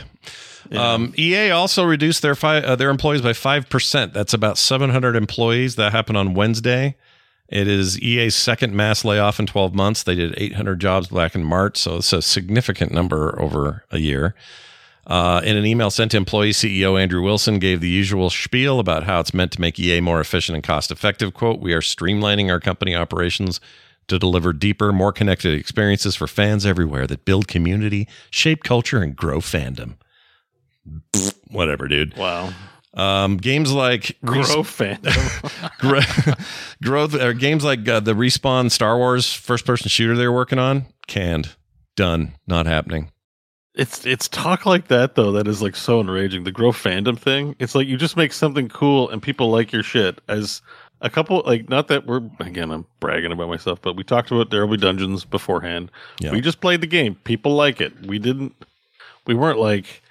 yeah. 0.70 0.92
Um, 0.94 1.14
EA 1.18 1.50
also 1.50 1.85
reduced 1.85 2.22
their 2.22 2.35
fi- 2.35 2.59
uh, 2.62 2.76
their 2.76 2.90
employees 2.90 3.22
by 3.22 3.33
five 3.33 3.68
percent. 3.68 4.12
That's 4.14 4.35
about 4.35 4.59
seven 4.59 4.90
hundred 4.90 5.16
employees. 5.16 5.76
That 5.76 5.92
happened 5.92 6.16
on 6.18 6.35
Wednesday. 6.35 6.96
It 7.48 7.68
is 7.68 8.00
EA's 8.00 8.35
second 8.35 8.74
mass 8.74 9.04
layoff 9.04 9.38
in 9.38 9.46
twelve 9.46 9.74
months. 9.74 10.02
They 10.02 10.14
did 10.14 10.35
eight 10.37 10.54
hundred 10.54 10.80
jobs 10.80 11.09
back 11.09 11.35
in 11.35 11.44
March, 11.44 11.76
so 11.76 11.96
it's 11.96 12.12
a 12.12 12.22
significant 12.22 12.92
number 12.92 13.40
over 13.40 13.85
a 13.90 13.98
year. 13.98 14.35
Uh, 15.06 15.40
in 15.44 15.56
an 15.56 15.64
email 15.64 15.88
sent 15.88 16.11
to 16.11 16.16
employees, 16.16 16.59
CEO 16.59 17.00
Andrew 17.00 17.22
Wilson 17.22 17.61
gave 17.61 17.80
the 17.80 17.88
usual 17.88 18.28
spiel 18.28 18.80
about 18.80 19.04
how 19.04 19.20
it's 19.20 19.32
meant 19.32 19.52
to 19.52 19.61
make 19.61 19.78
EA 19.78 20.00
more 20.00 20.20
efficient 20.20 20.56
and 20.56 20.64
cost 20.64 20.90
effective. 20.90 21.32
Quote, 21.32 21.61
we 21.61 21.72
are 21.72 21.80
streamlining 21.80 22.50
our 22.50 22.59
company 22.59 22.94
operations 22.96 23.61
to 24.09 24.18
deliver 24.18 24.52
deeper, 24.52 24.92
more 24.92 25.12
connected 25.12 25.54
experiences 25.54 26.16
for 26.16 26.26
fans 26.26 26.66
everywhere 26.66 27.06
that 27.06 27.24
build 27.24 27.46
community, 27.46 28.09
shape 28.30 28.64
culture, 28.64 29.00
and 29.00 29.14
grow 29.14 29.38
fandom. 29.38 29.94
Whatever, 31.48 31.87
dude. 31.88 32.16
wow, 32.16 32.52
Um, 32.96 33.37
games 33.37 33.72
like 33.72 34.16
grow 34.24 34.38
Res- 34.38 34.48
fandom. 34.48 36.46
Growth 36.82 37.14
or 37.14 37.32
games 37.35 37.62
like 37.62 37.87
uh, 37.88 38.00
the 38.00 38.14
respawn 38.14 38.70
Star 38.70 38.96
Wars 38.96 39.32
first 39.32 39.66
person 39.66 39.88
shooter 39.88 40.16
they're 40.16 40.32
working 40.32 40.59
on 40.59 40.87
canned, 41.06 41.56
done, 41.94 42.35
not 42.46 42.66
happening. 42.66 43.11
It's 43.74 44.06
it's 44.06 44.26
talk 44.28 44.64
like 44.64 44.88
that 44.88 45.14
though 45.16 45.32
that 45.32 45.46
is 45.46 45.61
like 45.61 45.76
so 45.76 46.00
enraging. 46.00 46.44
The 46.44 46.52
grow 46.52 46.72
fandom 46.72 47.18
thing. 47.18 47.54
It's 47.59 47.74
like 47.74 47.87
you 47.87 47.98
just 47.98 48.16
make 48.16 48.32
something 48.32 48.68
cool 48.70 49.11
and 49.11 49.22
people 49.22 49.50
like 49.50 49.70
your 49.70 49.82
shit. 49.82 50.18
As 50.28 50.62
a 51.02 51.11
couple 51.11 51.42
like 51.44 51.68
not 51.68 51.88
that 51.88 52.06
we're 52.06 52.22
again 52.40 52.70
I'm 52.70 52.87
bragging 53.00 53.32
about 53.32 53.48
myself, 53.48 53.82
but 53.82 53.94
we 53.94 54.02
talked 54.02 54.30
about 54.30 54.50
There 54.50 54.66
Will 54.66 54.78
Be 54.78 54.80
Dungeons 54.80 55.26
beforehand. 55.26 55.90
Yeah. 56.20 56.32
We 56.32 56.40
just 56.40 56.62
played 56.62 56.80
the 56.80 56.87
game. 56.87 57.16
People 57.24 57.54
like 57.54 57.82
it. 57.82 57.92
We 58.06 58.18
didn't. 58.18 58.54
We 59.26 59.35
weren't 59.35 59.59
like. 59.59 60.02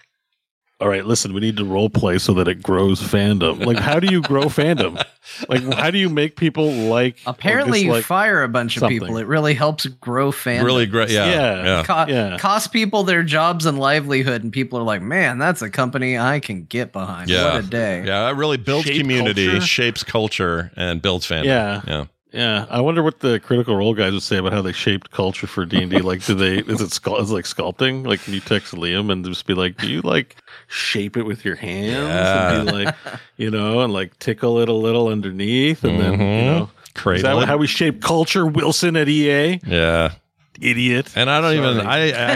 All 0.81 0.89
right, 0.89 1.05
listen. 1.05 1.33
We 1.33 1.39
need 1.39 1.55
to 1.55 1.63
role 1.63 1.89
play 1.89 2.17
so 2.17 2.33
that 2.33 2.49
it 2.49 2.61
grows 2.61 3.01
fandom. 3.01 3.65
Like, 3.65 3.77
how 3.77 3.97
do 4.01 4.07
you 4.11 4.21
grow 4.21 4.43
fandom? 4.45 5.01
Like, 5.47 5.63
how 5.73 5.89
do 5.89 5.97
you 5.97 6.09
make 6.09 6.35
people 6.35 6.69
like? 6.69 7.15
Apparently, 7.25 7.79
you 7.83 8.01
fire 8.01 8.43
a 8.43 8.49
bunch 8.49 8.75
of 8.75 8.81
something. 8.81 8.99
people. 8.99 9.17
It 9.17 9.25
really 9.25 9.53
helps 9.53 9.85
grow 9.85 10.33
fandom. 10.33 10.65
Really 10.65 10.85
great, 10.85 11.09
yeah, 11.11 11.29
Yeah. 11.29 11.63
yeah. 11.63 11.83
Co- 11.83 12.11
Yeah. 12.11 12.37
cost 12.39 12.73
people 12.73 13.03
their 13.03 13.23
jobs 13.23 13.65
and 13.65 13.79
livelihood, 13.79 14.43
and 14.43 14.51
people 14.51 14.77
are 14.77 14.83
like, 14.83 15.01
"Man, 15.01 15.37
that's 15.37 15.61
a 15.61 15.69
company 15.69 16.17
I 16.19 16.41
can 16.41 16.65
get 16.65 16.91
behind." 16.91 17.29
Yeah. 17.29 17.53
What 17.53 17.63
a 17.63 17.67
day! 17.67 18.03
Yeah, 18.05 18.29
it 18.29 18.33
really 18.35 18.57
builds 18.57 18.87
Shape 18.87 18.99
community, 18.99 19.47
culture? 19.47 19.65
shapes 19.65 20.03
culture, 20.03 20.71
and 20.75 21.01
builds 21.01 21.25
fandom. 21.25 21.45
Yeah. 21.45 21.81
yeah. 21.87 22.05
Yeah, 22.35 22.65
I 22.69 22.81
wonder 22.81 23.01
what 23.01 23.19
the 23.21 23.39
Critical 23.39 23.77
Role 23.77 23.93
guys 23.93 24.11
would 24.11 24.21
say 24.21 24.35
about 24.37 24.51
how 24.51 24.61
they 24.61 24.73
shaped 24.73 25.09
culture 25.11 25.47
for 25.47 25.65
D 25.65 25.81
and 25.81 25.89
D. 25.89 26.01
Like, 26.05 26.25
do 26.25 26.35
they? 26.35 26.57
Is 26.57 26.81
it 26.81 26.89
sculpt? 26.89 27.21
Is 27.21 27.31
it 27.31 27.33
like 27.33 27.45
sculpting? 27.45 28.05
Like, 28.05 28.21
can 28.23 28.33
you 28.33 28.41
text 28.41 28.73
Liam 28.73 29.09
and 29.11 29.23
just 29.23 29.45
be 29.45 29.53
like, 29.53 29.77
do 29.77 29.87
you 29.87 30.01
like 30.01 30.35
shape 30.67 31.15
it 31.15 31.23
with 31.23 31.45
your 31.45 31.55
hands 31.55 32.29
and 32.29 32.65
be 32.65 32.71
like, 32.71 32.93
you 33.37 33.49
know, 33.49 33.79
and 33.81 33.93
like 33.93 34.19
tickle 34.19 34.59
it 34.59 34.67
a 34.67 34.73
little 34.73 35.07
underneath, 35.07 35.83
and 35.85 35.99
then 35.99 36.11
you 36.13 36.19
Mhm. 36.19 36.45
know, 36.45 36.69
is 37.13 37.21
that 37.23 37.47
how 37.47 37.55
we 37.57 37.67
shape 37.67 38.01
culture? 38.01 38.45
Wilson 38.45 38.95
at 38.97 39.07
EA, 39.07 39.59
Yeah, 39.65 40.11
idiot. 40.61 41.11
and 41.15 41.29
I 41.29 41.41
don't 41.41 41.53
even. 41.55 41.77
Sorry. 41.83 42.13
I 42.13 42.33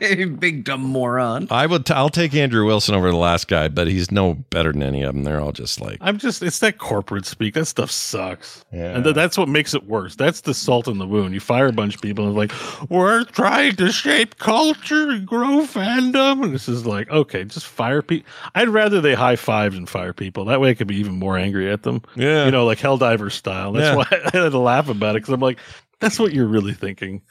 actually, 0.00 0.24
Big 0.38 0.64
dumb 0.64 0.82
moron. 0.82 1.48
I 1.50 1.66
would. 1.66 1.86
T- 1.86 1.92
I'll 1.94 2.08
take 2.08 2.34
Andrew 2.34 2.64
Wilson 2.66 2.94
over 2.94 3.10
the 3.10 3.16
last 3.16 3.48
guy, 3.48 3.68
but 3.68 3.86
he's 3.88 4.10
no 4.10 4.34
better 4.34 4.72
than 4.72 4.82
any 4.82 5.02
of 5.02 5.14
them. 5.14 5.24
They're 5.24 5.40
all 5.40 5.52
just 5.52 5.80
like, 5.80 5.98
I'm 6.00 6.18
just, 6.18 6.42
it's 6.42 6.58
that 6.60 6.78
corporate 6.78 7.26
speak. 7.26 7.54
That 7.54 7.66
stuff 7.66 7.90
sucks. 7.90 8.64
Yeah. 8.72 8.94
And 8.94 9.04
th- 9.04 9.14
that's 9.14 9.36
what 9.38 9.48
makes 9.48 9.74
it 9.74 9.86
worse. 9.86 10.16
That's 10.16 10.42
the 10.42 10.54
salt 10.54 10.88
in 10.88 10.98
the 10.98 11.06
wound. 11.06 11.34
You 11.34 11.40
fire 11.40 11.66
a 11.66 11.72
bunch 11.72 11.94
of 11.94 12.00
people 12.00 12.26
and 12.26 12.34
like, 12.34 12.52
we're 12.90 13.24
trying 13.24 13.76
to 13.76 13.90
shape 13.92 14.38
culture 14.38 15.10
and 15.10 15.26
grow 15.26 15.60
fandom. 15.62 16.44
And 16.44 16.54
this 16.54 16.68
is 16.68 16.86
like, 16.86 17.10
okay, 17.10 17.44
just 17.44 17.66
fire 17.66 18.02
people. 18.02 18.30
I'd 18.54 18.68
rather 18.68 19.00
they 19.00 19.14
high 19.14 19.36
five 19.36 19.74
than 19.74 19.86
fire 19.86 20.12
people. 20.12 20.44
That 20.46 20.60
way 20.60 20.70
I 20.70 20.74
could 20.74 20.86
be 20.88 20.96
even 20.96 21.14
more 21.14 21.36
angry 21.36 21.70
at 21.70 21.82
them. 21.82 22.02
yeah, 22.16 22.44
You 22.44 22.50
know, 22.50 22.64
like 22.66 22.78
Helldiver 22.78 23.30
style. 23.32 23.72
That's 23.72 23.84
Yeah. 23.86 23.96
why 23.96 24.06
I 24.34 24.36
had 24.44 24.52
to 24.52 24.58
laugh 24.58 24.88
about 24.88 25.16
it 25.16 25.22
because 25.22 25.34
I'm 25.34 25.40
like, 25.40 25.58
that's 26.00 26.18
what 26.18 26.32
you're 26.32 26.46
really 26.46 26.74
thinking. 26.74 27.22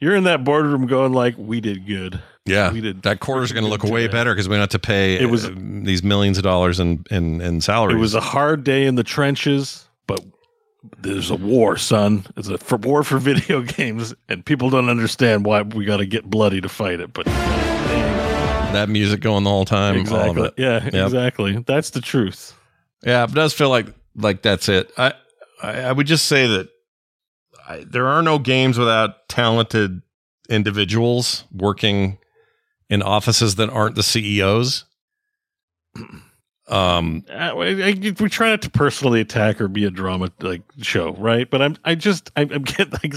You're 0.00 0.14
in 0.16 0.24
that 0.24 0.44
boardroom 0.44 0.86
going 0.86 1.12
like, 1.12 1.34
we 1.36 1.60
did 1.60 1.86
good. 1.86 2.20
yeah. 2.46 2.72
we 2.72 2.80
did- 2.80 3.02
that 3.02 3.20
quarter's 3.20 3.52
going 3.52 3.64
to 3.64 3.70
look 3.70 3.82
way 3.84 4.06
better 4.08 4.32
because 4.34 4.48
we 4.48 4.54
don't 4.54 4.60
have 4.60 4.68
to 4.70 4.78
pay. 4.78 5.16
It 5.18 5.26
was- 5.26 5.44
uh, 5.46 5.52
these 5.56 6.02
millions 6.02 6.38
of 6.38 6.44
dollars 6.44 6.80
in 6.80 7.04
in 7.10 7.40
in 7.40 7.60
salaries. 7.60 7.96
It 7.96 8.00
was 8.00 8.14
a 8.14 8.20
hard 8.20 8.64
day 8.64 8.86
in 8.86 8.94
the 8.94 9.02
trenches, 9.04 9.86
but 10.06 10.20
there's 10.98 11.30
a 11.30 11.36
war, 11.36 11.76
son. 11.76 12.24
It's 12.36 12.48
a 12.48 12.58
for 12.58 12.76
war 12.78 13.02
for 13.02 13.18
video 13.30 13.62
games, 13.62 14.14
and 14.28 14.44
people 14.44 14.70
don't 14.70 14.88
understand 14.88 15.44
why 15.44 15.62
we 15.62 15.84
got 15.84 15.96
to 15.98 16.06
get 16.06 16.24
bloody 16.28 16.60
to 16.60 16.68
fight 16.68 17.00
it. 17.00 17.12
But 17.12 17.26
that 17.26 18.88
music 18.88 19.20
going 19.20 19.44
the 19.44 19.50
whole 19.50 19.64
time. 19.64 19.94
All 19.94 20.00
of 20.00 20.36
exactly, 20.36 20.42
it. 20.46 20.54
yeah, 20.58 20.84
Yep. 20.84 21.06
exactly. 21.06 21.58
That's 21.66 21.90
the 21.90 22.00
truth. 22.00 22.54
Yeah, 23.04 23.24
it 23.24 23.32
does 23.32 23.52
feel 23.54 23.68
like 23.70 23.86
like 24.16 24.42
that's 24.42 24.68
it. 24.68 24.90
I 24.98 25.14
I, 25.62 25.72
I 25.82 25.92
would 25.92 26.06
just 26.06 26.26
say 26.26 26.46
that 26.46 26.68
I, 27.66 27.84
there 27.84 28.06
are 28.06 28.22
no 28.22 28.38
games 28.38 28.78
without 28.78 29.28
talented 29.28 30.02
individuals 30.48 31.44
working 31.52 32.18
in 32.90 33.02
offices 33.02 33.54
that 33.56 33.70
aren't 33.70 33.94
the 33.94 34.02
CEOs. 34.02 34.84
Um, 36.66 37.24
Uh, 37.28 37.32
I, 37.34 37.88
I- 37.90 38.14
we 38.20 38.28
try 38.30 38.48
not 38.50 38.62
to 38.62 38.70
personally 38.70 39.20
attack 39.20 39.60
or 39.60 39.68
be 39.68 39.84
a 39.84 39.90
drama 39.90 40.30
like 40.40 40.62
show, 40.80 41.12
right? 41.14 41.48
But 41.50 41.60
I'm, 41.60 41.76
I 41.84 41.94
just, 41.94 42.30
I'm, 42.36 42.50
I'm 42.52 42.62
getting 42.64 42.92
like, 43.02 43.14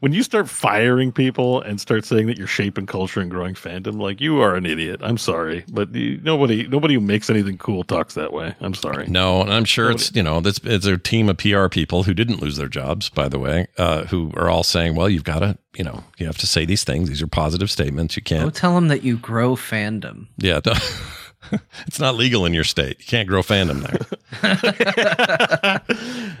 when 0.00 0.12
you 0.12 0.22
start 0.22 0.48
firing 0.48 1.10
people 1.10 1.60
and 1.62 1.80
start 1.80 2.04
saying 2.04 2.26
that 2.28 2.38
you're 2.38 2.46
shaping 2.46 2.86
culture 2.86 3.20
and 3.20 3.30
growing 3.30 3.54
fandom, 3.54 4.00
like 4.00 4.20
you 4.20 4.40
are 4.40 4.54
an 4.54 4.64
idiot. 4.64 5.00
I'm 5.02 5.18
sorry, 5.18 5.64
but 5.72 5.92
you, 5.94 6.20
nobody, 6.22 6.68
nobody 6.68 6.94
who 6.94 7.00
makes 7.00 7.28
anything 7.28 7.58
cool 7.58 7.82
talks 7.82 8.14
that 8.14 8.32
way. 8.32 8.54
I'm 8.60 8.74
sorry. 8.74 9.08
No, 9.08 9.40
and 9.42 9.52
I'm 9.52 9.64
sure 9.64 9.90
it's 9.90 10.14
you 10.14 10.22
know 10.22 10.40
this 10.40 10.60
it's 10.62 10.86
a 10.86 10.96
team 10.98 11.28
of 11.28 11.38
PR 11.38 11.66
people 11.68 12.04
who 12.04 12.14
didn't 12.14 12.40
lose 12.40 12.56
their 12.58 12.68
jobs, 12.68 13.08
by 13.08 13.28
the 13.28 13.38
way, 13.40 13.66
uh, 13.76 14.04
who 14.04 14.30
are 14.36 14.48
all 14.48 14.62
saying, 14.62 14.94
well, 14.94 15.08
you've 15.08 15.24
got 15.24 15.40
to 15.40 15.58
you 15.76 15.82
know 15.84 16.04
you 16.18 16.26
have 16.26 16.38
to 16.38 16.46
say 16.46 16.64
these 16.64 16.84
things. 16.84 17.08
These 17.08 17.22
are 17.22 17.26
positive 17.26 17.70
statements. 17.70 18.16
You 18.16 18.22
Go 18.22 18.36
can't. 18.36 18.54
tell 18.54 18.74
them 18.76 18.86
that 18.88 19.02
you 19.02 19.16
grow 19.16 19.56
fandom. 19.56 20.28
Yeah, 20.36 20.60
it's 21.86 21.98
not 22.00 22.14
legal 22.16 22.44
in 22.46 22.52
your 22.54 22.64
state. 22.64 22.98
You 22.98 23.04
can't 23.06 23.28
grow 23.28 23.42
fandom 23.42 23.82
there. 23.82 25.80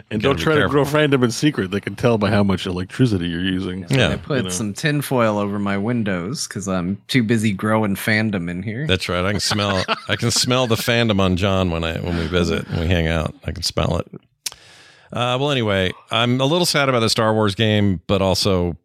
and 0.10 0.20
don't 0.22 0.38
try 0.38 0.56
to 0.56 0.68
grow 0.68 0.84
fandom 0.84 1.22
in 1.24 1.30
secret. 1.30 1.70
They 1.70 1.80
can 1.80 1.96
tell 1.96 2.18
by 2.18 2.30
how 2.30 2.42
much 2.42 2.66
electricity 2.66 3.28
you're 3.28 3.42
using. 3.42 3.86
Yeah. 3.88 4.10
I 4.10 4.16
put 4.16 4.36
You 4.38 4.42
know. 4.44 4.48
some 4.50 4.74
tinfoil 4.74 5.38
over 5.38 5.58
my 5.58 5.76
windows 5.78 6.46
because 6.46 6.68
I'm 6.68 7.00
too 7.08 7.22
busy 7.22 7.52
growing 7.52 7.94
fandom 7.96 8.50
in 8.50 8.62
here. 8.62 8.86
That's 8.86 9.08
right. 9.08 9.24
I 9.24 9.30
can 9.32 9.40
smell. 9.40 9.84
I 10.08 10.16
can 10.16 10.30
smell 10.30 10.66
the 10.66 10.76
fandom 10.76 11.20
on 11.20 11.36
Jon 11.36 11.70
when 11.70 11.84
I 11.84 11.98
when 11.98 12.16
we 12.16 12.26
visit 12.26 12.66
and 12.68 12.80
we 12.80 12.86
hang 12.86 13.06
out. 13.08 13.34
I 13.44 13.52
can 13.52 13.62
smell 13.62 13.98
it. 13.98 14.06
Uh, 15.10 15.38
well, 15.40 15.50
anyway, 15.50 15.90
I'm 16.10 16.38
a 16.40 16.44
little 16.44 16.66
sad 16.66 16.88
about 16.90 17.00
the 17.00 17.08
Star 17.08 17.32
Wars 17.32 17.54
game, 17.54 18.02
but 18.06 18.20
also, 18.20 18.76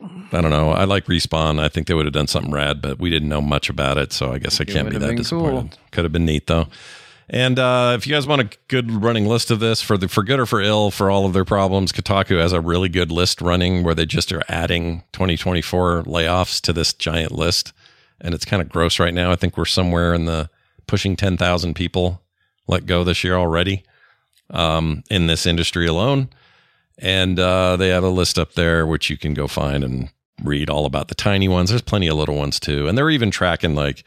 I 0.00 0.40
don't 0.40 0.50
know. 0.50 0.70
I 0.70 0.84
like 0.84 1.06
Respawn. 1.06 1.58
I 1.58 1.68
think 1.68 1.86
they 1.86 1.94
would 1.94 2.06
have 2.06 2.12
done 2.12 2.26
something 2.28 2.52
rad, 2.52 2.80
but 2.80 2.98
we 2.98 3.10
didn't 3.10 3.28
know 3.28 3.40
much 3.40 3.68
about 3.68 3.98
it, 3.98 4.12
so 4.12 4.32
I 4.32 4.38
guess 4.38 4.60
I 4.60 4.62
It 4.62 4.68
can't 4.68 4.88
be 4.90 4.98
that 4.98 5.16
disappointed. 5.16 5.70
cool. 5.72 5.80
Could 5.90 6.04
have 6.04 6.12
been 6.12 6.24
neat 6.26 6.46
though. 6.46 6.66
And 7.30 7.58
uh, 7.58 7.92
if 7.98 8.06
you 8.06 8.14
guys 8.14 8.26
want 8.26 8.40
a 8.40 8.48
good 8.68 8.90
running 8.90 9.26
list 9.26 9.50
of 9.50 9.60
this 9.60 9.82
for 9.82 9.98
the 9.98 10.08
for 10.08 10.22
good 10.22 10.40
or 10.40 10.46
for 10.46 10.62
ill 10.62 10.90
for 10.90 11.10
all 11.10 11.26
of 11.26 11.32
their 11.34 11.44
problems, 11.44 11.92
Kotaku 11.92 12.40
has 12.40 12.52
a 12.54 12.60
really 12.60 12.88
good 12.88 13.10
list 13.12 13.42
running 13.42 13.82
where 13.82 13.94
they 13.94 14.06
just 14.06 14.32
are 14.32 14.42
adding 14.48 15.02
2024 15.12 16.04
layoffs 16.04 16.60
to 16.62 16.72
this 16.72 16.94
giant 16.94 17.32
list, 17.32 17.72
and 18.20 18.34
it's 18.34 18.44
kind 18.46 18.62
of 18.62 18.68
gross 18.70 18.98
right 18.98 19.12
now. 19.12 19.30
I 19.30 19.36
think 19.36 19.56
we're 19.58 19.66
somewhere 19.66 20.14
in 20.14 20.24
the 20.24 20.48
pushing 20.86 21.16
10,000 21.16 21.74
people 21.74 22.22
let 22.66 22.86
go 22.86 23.04
this 23.04 23.22
year 23.22 23.36
already 23.36 23.82
um, 24.50 25.02
in 25.10 25.26
this 25.26 25.44
industry 25.44 25.86
alone, 25.86 26.30
and 26.98 27.38
uh, 27.38 27.76
they 27.76 27.88
have 27.88 28.04
a 28.04 28.08
list 28.08 28.38
up 28.38 28.52
there 28.54 28.86
which 28.86 29.08
you 29.10 29.16
can 29.16 29.34
go 29.34 29.46
find 29.46 29.82
and 29.84 30.10
read 30.44 30.70
all 30.70 30.86
about 30.86 31.08
the 31.08 31.14
tiny 31.14 31.48
ones. 31.48 31.70
There's 31.70 31.82
plenty 31.82 32.06
of 32.08 32.16
little 32.16 32.36
ones 32.36 32.60
too, 32.60 32.86
and 32.88 32.96
they're 32.96 33.10
even 33.10 33.30
tracking 33.30 33.74
like 33.74 34.04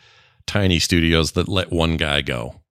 tiny 0.47 0.79
studios 0.79 1.31
that 1.33 1.47
let 1.47 1.71
one 1.71 1.97
guy 1.97 2.21
go. 2.21 2.61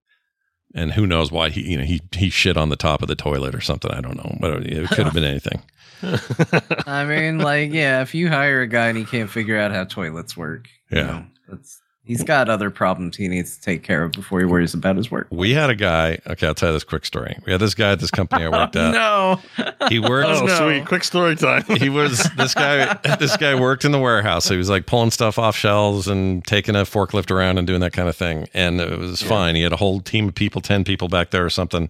And 0.73 0.93
who 0.93 1.05
knows 1.05 1.31
why 1.31 1.49
he 1.49 1.71
you 1.71 1.77
know 1.77 1.83
he 1.83 2.01
he 2.13 2.29
shit 2.29 2.55
on 2.55 2.69
the 2.69 2.77
top 2.77 3.01
of 3.01 3.07
the 3.09 3.15
toilet 3.15 3.53
or 3.53 3.59
something. 3.61 3.91
I 3.91 3.99
don't 3.99 4.15
know. 4.15 4.37
But 4.39 4.65
it 4.65 4.87
could 4.89 5.05
have 5.05 5.13
been 5.13 5.25
anything. 5.25 5.61
I 6.87 7.03
mean, 7.05 7.39
like, 7.39 7.71
yeah, 7.73 8.01
if 8.01 8.15
you 8.15 8.29
hire 8.29 8.61
a 8.61 8.67
guy 8.67 8.87
and 8.87 8.97
he 8.97 9.03
can't 9.05 9.29
figure 9.29 9.57
out 9.59 9.71
how 9.71 9.83
toilets 9.83 10.35
work, 10.37 10.67
you 10.89 10.97
Yeah. 10.99 11.03
know, 11.07 11.25
that's 11.49 11.80
he's 12.11 12.23
got 12.23 12.49
other 12.49 12.69
problems 12.69 13.15
he 13.15 13.27
needs 13.29 13.55
to 13.55 13.61
take 13.61 13.83
care 13.83 14.03
of 14.03 14.11
before 14.11 14.39
he 14.39 14.45
worries 14.45 14.73
about 14.73 14.97
his 14.97 15.09
work. 15.09 15.27
we 15.29 15.53
had 15.53 15.69
a 15.69 15.75
guy 15.75 16.17
okay 16.27 16.45
i'll 16.47 16.53
tell 16.53 16.69
you 16.69 16.73
this 16.73 16.83
quick 16.83 17.05
story. 17.05 17.37
We 17.45 17.51
had 17.53 17.61
this 17.61 17.73
guy 17.73 17.91
at 17.91 17.99
this 18.01 18.11
company 18.11 18.43
i 18.43 18.49
worked 18.49 18.75
at. 18.75 18.91
No, 19.01 19.39
he 19.87 19.99
worked 19.99 20.27
Oh, 20.29 20.45
no. 20.45 20.55
sweet! 20.57 20.85
Quick 20.85 21.03
story 21.03 21.35
time. 21.35 21.63
he 21.77 21.87
was 21.89 22.29
this 22.35 22.53
guy 22.53 22.93
this 23.19 23.37
guy 23.37 23.59
worked 23.59 23.85
in 23.85 23.91
the 23.93 23.99
warehouse. 23.99 24.45
So 24.45 24.53
he 24.53 24.57
was 24.57 24.69
like 24.69 24.85
pulling 24.85 25.11
stuff 25.11 25.39
off 25.39 25.55
shelves 25.55 26.07
and 26.07 26.45
taking 26.45 26.75
a 26.75 26.79
forklift 26.83 27.31
around 27.31 27.57
and 27.57 27.65
doing 27.65 27.79
that 27.81 27.93
kind 27.93 28.09
of 28.09 28.15
thing. 28.15 28.47
And 28.53 28.81
it 28.81 28.99
was 28.99 29.21
fine. 29.21 29.55
He 29.55 29.61
had 29.61 29.71
a 29.73 29.77
whole 29.77 30.01
team 30.01 30.27
of 30.27 30.35
people 30.35 30.59
10 30.61 30.83
people 30.83 31.07
back 31.07 31.29
there 31.31 31.45
or 31.45 31.49
something. 31.49 31.89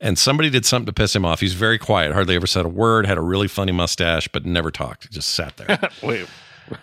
And 0.00 0.18
somebody 0.18 0.50
did 0.50 0.66
something 0.66 0.86
to 0.86 0.92
piss 0.92 1.14
him 1.14 1.24
off. 1.24 1.38
He's 1.40 1.54
very 1.54 1.78
quiet 1.78 2.12
hardly 2.12 2.34
ever 2.34 2.46
said 2.48 2.64
a 2.64 2.68
word 2.68 3.06
had 3.06 3.18
a 3.18 3.20
really 3.22 3.46
funny 3.46 3.70
mustache 3.72 4.26
but 4.26 4.44
never 4.44 4.70
talked. 4.72 5.10
Just 5.12 5.28
sat 5.28 5.56
there. 5.58 5.78
Wait, 6.02 6.26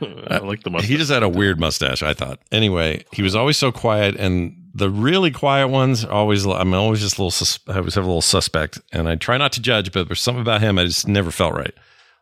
I 0.01 0.37
like 0.43 0.63
the 0.63 0.69
mustache. 0.69 0.89
He 0.89 0.97
just 0.97 1.11
had 1.11 1.23
a 1.23 1.29
weird 1.29 1.59
mustache, 1.59 2.01
I 2.03 2.13
thought. 2.13 2.39
Anyway, 2.51 3.05
he 3.11 3.21
was 3.21 3.35
always 3.35 3.57
so 3.57 3.71
quiet, 3.71 4.15
and 4.15 4.55
the 4.73 4.89
really 4.89 5.31
quiet 5.31 5.67
ones 5.69 6.05
always. 6.05 6.45
I'm 6.45 6.73
always 6.73 7.01
just 7.01 7.17
a 7.17 7.21
little. 7.21 7.31
Sus- 7.31 7.59
I 7.67 7.77
always 7.77 7.95
have 7.95 8.03
a 8.03 8.07
little 8.07 8.21
suspect, 8.21 8.79
and 8.91 9.07
I 9.07 9.15
try 9.15 9.37
not 9.37 9.51
to 9.53 9.61
judge, 9.61 9.91
but 9.91 10.07
there's 10.07 10.21
something 10.21 10.41
about 10.41 10.61
him 10.61 10.77
I 10.79 10.85
just 10.85 11.07
never 11.07 11.31
felt 11.31 11.53
right. 11.53 11.73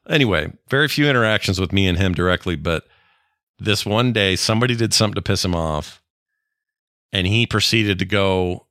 Anyway, 0.10 0.52
very 0.70 0.88
few 0.88 1.08
interactions 1.10 1.60
with 1.60 1.72
me 1.74 1.88
and 1.88 1.98
him 1.98 2.14
directly, 2.14 2.56
but 2.56 2.86
this 3.60 3.86
one 3.86 4.14
day 4.14 4.36
somebody 4.36 4.76
did 4.76 4.94
something 4.94 5.16
to 5.16 5.22
piss 5.22 5.44
him 5.44 5.56
off, 5.56 6.02
and 7.12 7.28
he 7.28 7.46
proceeded 7.46 8.00
to 8.00 8.06
go 8.06 8.68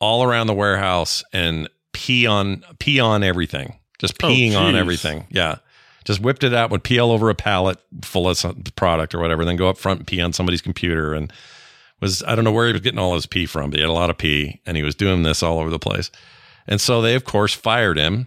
all 0.00 0.24
around 0.24 0.48
the 0.48 0.54
warehouse 0.54 1.22
and 1.32 1.68
pee 1.92 2.26
on 2.26 2.64
pee 2.80 2.98
on 2.98 3.22
everything, 3.22 3.78
just 3.98 4.14
Oh, 4.22 4.28
peeing 4.28 4.56
on 4.56 4.74
everything. 4.74 5.26
Yeah 5.30 5.56
just 6.04 6.20
whipped 6.20 6.44
it 6.44 6.54
out, 6.54 6.70
would 6.70 6.84
pee 6.84 6.98
all 6.98 7.12
over 7.12 7.30
a 7.30 7.34
pallet 7.34 7.78
full 8.02 8.28
of 8.28 8.36
some 8.36 8.62
product 8.76 9.14
or 9.14 9.20
whatever, 9.20 9.44
then 9.44 9.56
go 9.56 9.68
up 9.68 9.78
front 9.78 10.00
and 10.00 10.06
pee 10.06 10.20
on 10.20 10.32
somebody's 10.32 10.62
computer 10.62 11.14
and 11.14 11.32
was 12.00 12.22
I 12.24 12.34
don't 12.34 12.44
know 12.44 12.52
where 12.52 12.66
he 12.66 12.72
was 12.72 12.82
getting 12.82 12.98
all 12.98 13.14
his 13.14 13.26
pee 13.26 13.46
from, 13.46 13.70
but 13.70 13.78
he 13.78 13.82
had 13.82 13.90
a 13.90 13.94
lot 13.94 14.10
of 14.10 14.18
pee 14.18 14.60
and 14.66 14.76
he 14.76 14.82
was 14.82 14.94
doing 14.94 15.22
this 15.22 15.42
all 15.42 15.58
over 15.58 15.70
the 15.70 15.78
place. 15.78 16.10
And 16.66 16.80
so 16.80 17.00
they 17.00 17.14
of 17.14 17.24
course 17.24 17.54
fired 17.54 17.98
him, 17.98 18.26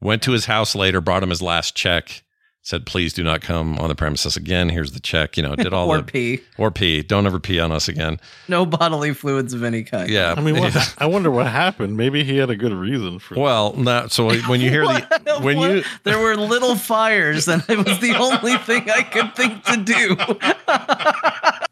went 0.00 0.22
to 0.22 0.32
his 0.32 0.46
house 0.46 0.74
later, 0.74 1.00
brought 1.00 1.22
him 1.22 1.30
his 1.30 1.42
last 1.42 1.76
check, 1.76 2.22
said, 2.68 2.84
please 2.84 3.14
do 3.14 3.24
not 3.24 3.40
come 3.40 3.78
on 3.78 3.88
the 3.88 3.94
premises 3.94 4.36
again. 4.36 4.68
Here's 4.68 4.92
the 4.92 5.00
check, 5.00 5.38
you 5.38 5.42
know, 5.42 5.56
did 5.56 5.72
all 5.72 5.88
or 5.90 5.96
the 5.96 6.02
pee. 6.02 6.40
or 6.58 6.70
pee. 6.70 7.02
Don't 7.02 7.24
ever 7.26 7.40
pee 7.40 7.58
on 7.58 7.72
us 7.72 7.88
again. 7.88 8.20
No 8.46 8.66
bodily 8.66 9.14
fluids 9.14 9.54
of 9.54 9.64
any 9.64 9.84
kind. 9.84 10.10
Yeah. 10.10 10.34
I 10.36 10.42
mean, 10.42 10.58
what, 10.60 10.94
I 10.98 11.06
wonder 11.06 11.30
what 11.30 11.46
happened. 11.46 11.96
Maybe 11.96 12.24
he 12.24 12.36
had 12.36 12.50
a 12.50 12.56
good 12.56 12.74
reason 12.74 13.20
for. 13.20 13.40
well, 13.40 13.72
not 13.72 14.12
so 14.12 14.30
when 14.48 14.60
you 14.60 14.68
hear 14.68 14.84
the 14.84 15.38
when 15.40 15.56
what- 15.56 15.70
you 15.76 15.82
there 16.04 16.18
were 16.18 16.36
little 16.36 16.76
fires, 16.76 17.48
and 17.48 17.64
it 17.70 17.78
was 17.78 18.00
the 18.00 18.14
only 18.18 18.58
thing 18.58 18.90
I 18.90 19.02
could 19.02 19.34
think 19.34 19.64
to 19.64 19.76
do. 19.78 20.08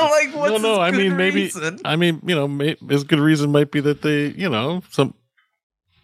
like, 0.01 0.35
what's 0.35 0.53
no, 0.53 0.57
no. 0.59 0.71
his 0.71 0.79
I 0.79 0.91
mean, 0.93 1.15
maybe. 1.19 1.43
reason? 1.43 1.79
I 1.85 1.97
mean, 1.97 2.23
you 2.25 2.35
know, 2.35 2.49
may, 2.49 2.77
his 2.89 3.05
good 3.05 3.21
reason 3.21 3.53
might 3.53 3.71
be 3.71 3.81
that 3.81 4.01
they, 4.01 4.29
you 4.29 4.49
know, 4.49 4.83
some 4.91 5.13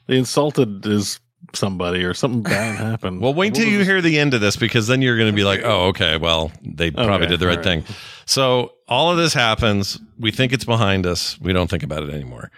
they 0.07 0.19
insulted 0.19 0.85
his 0.85 1.19
somebody 1.55 2.05
or 2.05 2.15
something 2.15 2.43
bad 2.53 2.77
happened. 2.77 3.21
Well, 3.21 3.35
wait 3.35 3.55
till 3.55 3.67
you 3.67 3.85
hear 3.85 4.01
the 4.01 4.19
end 4.19 4.35
of 4.35 4.41
this 4.41 4.57
because 4.57 4.87
then 4.87 5.03
you're 5.03 5.17
going 5.17 5.31
to 5.31 5.37
be 5.37 5.45
like, 5.45 5.61
oh, 5.65 5.89
okay, 5.89 6.17
well, 6.17 6.53
they 6.63 6.91
probably 6.91 7.15
Okay, 7.15 7.27
did 7.27 7.41
the 7.41 7.47
right 7.47 7.59
all 7.59 7.65
thing. 7.65 7.85
So 8.27 8.73
all 8.89 9.11
of 9.11 9.17
this 9.17 9.35
happens. 9.35 9.99
We 10.19 10.31
think 10.31 10.53
it's 10.53 10.65
behind 10.65 11.07
us. 11.07 11.41
We 11.41 11.53
don't 11.53 11.69
think 11.69 11.83
about 11.83 12.03
it 12.03 12.11
anymore. 12.11 12.51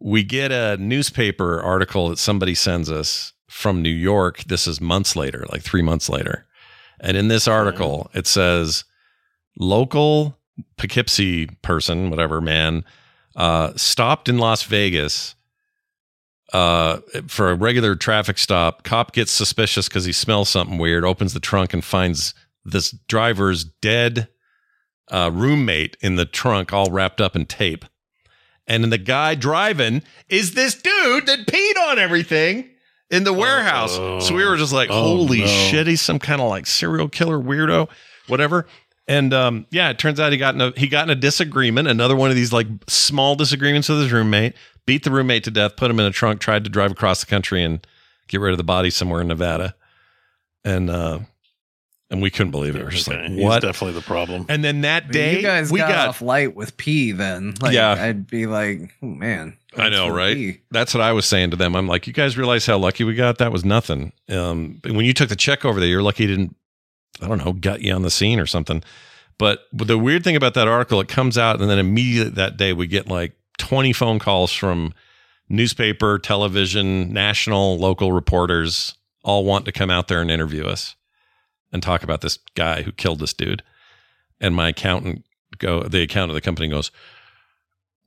We 0.00 0.22
get 0.22 0.52
a 0.52 0.76
newspaper 0.76 1.60
article 1.60 2.10
that 2.10 2.18
somebody 2.18 2.54
sends 2.54 2.90
us 2.90 3.32
from 3.48 3.82
New 3.82 3.88
York. 3.88 4.44
This 4.44 4.66
is 4.66 4.80
months 4.80 5.16
later, 5.16 5.46
like 5.50 5.62
three 5.62 5.82
months 5.82 6.08
later. 6.08 6.46
And 7.00 7.16
in 7.16 7.28
this 7.28 7.46
article, 7.48 8.10
it 8.14 8.26
says 8.26 8.84
local 9.58 10.38
Poughkeepsie 10.76 11.46
person, 11.62 12.10
whatever 12.10 12.40
man, 12.40 12.84
uh, 13.36 13.72
stopped 13.76 14.28
in 14.28 14.38
Las 14.38 14.62
Vegas 14.62 15.35
uh, 16.56 17.00
for 17.26 17.50
a 17.50 17.54
regular 17.54 17.94
traffic 17.94 18.38
stop. 18.38 18.82
Cop 18.82 19.12
gets 19.12 19.30
suspicious 19.32 19.88
because 19.88 20.04
he 20.06 20.12
smells 20.12 20.48
something 20.48 20.78
weird, 20.78 21.04
opens 21.04 21.34
the 21.34 21.40
trunk 21.40 21.74
and 21.74 21.84
finds 21.84 22.32
this 22.64 22.90
driver's 23.08 23.64
dead 23.64 24.28
uh, 25.10 25.30
roommate 25.32 25.96
in 26.00 26.16
the 26.16 26.24
trunk, 26.24 26.72
all 26.72 26.90
wrapped 26.90 27.20
up 27.20 27.36
in 27.36 27.44
tape. 27.46 27.84
And 28.66 28.82
then 28.82 28.90
the 28.90 28.98
guy 28.98 29.34
driving 29.34 30.02
is 30.28 30.54
this 30.54 30.74
dude 30.74 31.26
that 31.26 31.46
peed 31.46 31.76
on 31.90 31.98
everything 31.98 32.70
in 33.10 33.22
the 33.24 33.32
warehouse. 33.32 33.94
so 34.26 34.34
we 34.34 34.44
were 34.44 34.56
just 34.56 34.72
like, 34.72 34.88
Oh, 34.90 35.02
holy 35.18 35.40
no. 35.40 35.46
shit, 35.46 35.86
he's 35.86 36.00
some 36.00 36.18
kind 36.18 36.40
of 36.40 36.48
like 36.48 36.66
serial 36.66 37.08
killer 37.08 37.38
weirdo, 37.38 37.88
whatever. 38.28 38.66
And 39.06 39.32
um, 39.32 39.66
yeah, 39.70 39.90
it 39.90 39.98
turns 40.00 40.18
out 40.18 40.32
he 40.32 40.38
got 40.38 40.54
in 40.56 40.60
a 40.60 40.72
he 40.76 40.88
got 40.88 41.04
in 41.04 41.10
a 41.10 41.20
disagreement, 41.20 41.86
another 41.86 42.16
one 42.16 42.30
of 42.30 42.34
these 42.36 42.52
like 42.52 42.66
small 42.88 43.36
disagreements 43.36 43.88
with 43.88 44.00
his 44.00 44.10
roommate, 44.10 44.54
beat 44.86 45.04
the 45.04 45.10
roommate 45.10 45.44
to 45.44 45.50
death, 45.50 45.76
put 45.76 45.90
him 45.90 46.00
in 46.00 46.06
a 46.06 46.10
trunk, 46.10 46.40
tried 46.40 46.64
to 46.64 46.70
drive 46.70 46.92
across 46.92 47.20
the 47.20 47.26
country 47.26 47.62
and 47.62 47.84
get 48.28 48.40
rid 48.40 48.52
of 48.52 48.58
the 48.58 48.64
body 48.64 48.90
somewhere 48.90 49.20
in 49.20 49.28
Nevada. 49.28 49.74
And 50.64 50.88
uh 50.90 51.20
and 52.08 52.22
we 52.22 52.30
couldn't 52.30 52.52
believe 52.52 52.76
it. 52.76 52.84
We're 52.84 52.90
just 52.90 53.08
Okay, 53.08 53.20
like, 53.20 53.30
he's 53.32 53.60
definitely 53.62 53.94
the 53.98 54.06
problem. 54.06 54.46
And 54.48 54.62
then 54.62 54.82
that 54.82 55.10
day 55.10 55.36
you 55.38 55.42
guys 55.42 55.72
we 55.72 55.80
got, 55.80 55.88
got 55.88 56.08
off 56.08 56.22
light 56.22 56.54
with 56.54 56.76
pee. 56.76 57.10
Then, 57.10 57.54
like, 57.60 57.74
Yeah. 57.74 57.92
I'd 57.92 58.28
be 58.28 58.46
like, 58.46 58.94
oh 59.02 59.06
man, 59.06 59.56
I 59.76 59.88
know, 59.88 60.08
right? 60.08 60.36
pee. 60.36 60.60
That's 60.70 60.94
what 60.94 61.00
I 61.00 61.12
was 61.12 61.26
saying 61.26 61.50
to 61.50 61.56
them. 61.56 61.74
I'm 61.74 61.88
like, 61.88 62.06
you 62.06 62.12
guys 62.12 62.38
realize 62.38 62.64
how 62.64 62.78
lucky 62.78 63.02
we 63.02 63.14
got? 63.14 63.38
That 63.38 63.50
was 63.50 63.64
nothing. 63.64 64.12
Um, 64.28 64.80
when 64.84 65.04
you 65.04 65.12
took 65.12 65.28
the 65.28 65.36
check 65.36 65.64
over 65.64 65.80
there, 65.80 65.88
you're 65.88 66.02
lucky 66.02 66.26
he 66.28 66.36
didn't, 66.36 66.54
I 67.20 67.26
don't 67.26 67.44
know, 67.44 67.52
gut 67.52 67.80
you 67.80 67.92
on 67.92 68.02
the 68.02 68.10
scene 68.10 68.38
or 68.38 68.46
something. 68.46 68.84
But 69.38 69.66
the 69.72 69.98
weird 69.98 70.22
thing 70.24 70.36
about 70.36 70.54
that 70.54 70.68
article, 70.68 71.00
it 71.00 71.08
comes 71.08 71.36
out, 71.36 71.60
and 71.60 71.68
then 71.68 71.78
immediately 71.78 72.30
that 72.34 72.56
day, 72.56 72.72
we 72.72 72.86
get 72.86 73.08
like 73.08 73.35
20 73.58 73.92
phone 73.92 74.18
calls 74.18 74.52
from 74.52 74.92
newspaper, 75.48 76.18
television, 76.18 77.12
national, 77.12 77.78
local 77.78 78.12
reporters, 78.12 78.94
all 79.24 79.44
want 79.44 79.64
to 79.64 79.72
come 79.72 79.90
out 79.90 80.08
there 80.08 80.20
and 80.20 80.30
interview 80.30 80.64
us 80.64 80.96
and 81.72 81.82
talk 81.82 82.02
about 82.02 82.20
this 82.20 82.38
guy 82.54 82.82
who 82.82 82.92
killed 82.92 83.18
this 83.18 83.32
dude. 83.32 83.62
And 84.40 84.54
my 84.54 84.68
accountant 84.68 85.24
go 85.58 85.82
the 85.82 86.02
account 86.02 86.30
of 86.30 86.34
the 86.34 86.40
company 86.40 86.68
goes, 86.68 86.90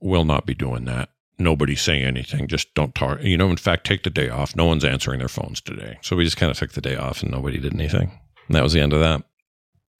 "We'll 0.00 0.24
not 0.24 0.46
be 0.46 0.54
doing 0.54 0.84
that. 0.84 1.10
Nobody 1.38 1.74
say 1.74 2.02
anything. 2.02 2.46
Just 2.46 2.72
don't 2.74 2.94
talk. 2.94 3.22
You 3.22 3.36
know, 3.36 3.50
in 3.50 3.56
fact, 3.56 3.84
take 3.86 4.02
the 4.02 4.10
day 4.10 4.28
off. 4.28 4.54
No 4.54 4.64
one's 4.64 4.84
answering 4.84 5.18
their 5.18 5.28
phones 5.28 5.60
today." 5.60 5.98
So 6.02 6.16
we 6.16 6.24
just 6.24 6.36
kind 6.36 6.50
of 6.50 6.58
took 6.58 6.72
the 6.72 6.80
day 6.80 6.96
off, 6.96 7.22
and 7.22 7.30
nobody 7.30 7.58
did 7.58 7.74
anything. 7.74 8.18
And 8.46 8.54
that 8.54 8.62
was 8.62 8.72
the 8.72 8.80
end 8.80 8.92
of 8.92 9.00
that. 9.00 9.24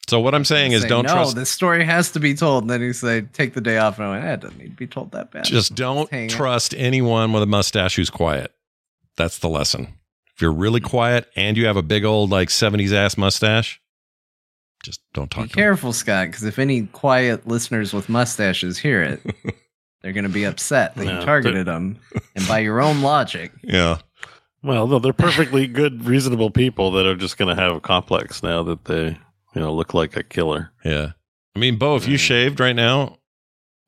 So 0.09 0.19
what 0.19 0.35
I'm 0.35 0.45
saying 0.45 0.73
is, 0.73 0.83
Say, 0.83 0.89
don't 0.89 1.07
no, 1.07 1.13
trust. 1.13 1.37
this 1.37 1.51
story 1.51 1.85
has 1.85 2.11
to 2.13 2.21
be 2.21 2.35
told. 2.35 2.65
And 2.65 2.71
then 2.71 2.81
you 2.81 2.93
say, 2.93 3.21
take 3.33 3.55
the 3.55 3.61
day 3.61 3.79
off. 3.79 3.99
And 3.99 4.09
I 4.09 4.11
went, 4.11 4.25
eh, 4.25 4.33
it 4.35 4.41
doesn't 4.41 4.59
need 4.59 4.71
to 4.71 4.77
be 4.77 4.87
told 4.89 5.13
that 5.13 5.31
bad. 5.31 5.45
Just 5.45 5.75
don't 5.77 6.11
hang 6.11 6.25
it. 6.25 6.31
trust 6.31 6.75
anyone 6.77 7.33
with 7.33 7.43
a 7.43 7.47
mustache 7.47 7.95
who's 7.97 8.11
quiet. 8.11 8.53
That's 9.17 9.39
the 9.39 9.49
lesson. 9.49 9.95
If 10.35 10.43
you're 10.43 10.53
really 10.53 10.81
quiet 10.81 11.29
and 11.37 11.57
you 11.57 11.67
have 11.67 11.77
a 11.77 11.83
big 11.83 12.05
old 12.05 12.31
like 12.31 12.49
70s 12.49 12.93
ass 12.93 13.17
mustache, 13.17 13.81
just 14.83 15.01
don't 15.13 15.31
talk 15.31 15.45
Be 15.45 15.49
to 15.51 15.55
them. 15.55 15.63
careful, 15.63 15.93
Scott, 15.93 16.29
because 16.29 16.43
if 16.45 16.59
any 16.59 16.87
quiet 16.87 17.47
listeners 17.47 17.93
with 17.93 18.09
mustaches 18.09 18.79
hear 18.79 19.03
it, 19.03 19.21
they're 20.03 20.13
going 20.13 20.25
to 20.25 20.31
be 20.31 20.45
upset 20.45 20.97
that 20.97 21.05
Yeah, 21.07 21.21
you 21.21 21.25
targeted 21.27 21.67
them. 21.67 21.99
And 22.35 22.49
by 22.49 22.61
your 22.61 22.81
own 22.81 23.03
logic, 23.03 23.53
Yeah. 23.63 23.99
Well, 24.63 24.87
no, 24.89 24.99
they're 24.99 25.13
perfectly 25.13 25.67
good, 25.67 26.05
reasonable 26.05 26.51
people 26.51 26.91
that 26.93 27.07
are 27.07 27.17
just 27.17 27.37
going 27.39 27.55
to 27.55 27.63
have 27.63 27.77
a 27.77 27.81
complex 27.81 28.43
now 28.43 28.63
that 28.65 28.85
they, 28.87 29.17
you 29.55 29.61
know, 29.61 29.73
look 29.75 29.95
like 29.95 30.17
a 30.17 30.23
killer. 30.23 30.71
Yeah. 30.85 31.13
I 31.55 31.59
mean, 31.59 31.77
Beau, 31.77 31.97
if 31.97 32.07
you 32.07 32.17
shaved 32.17 32.61
right 32.61 32.77
now 32.77 33.19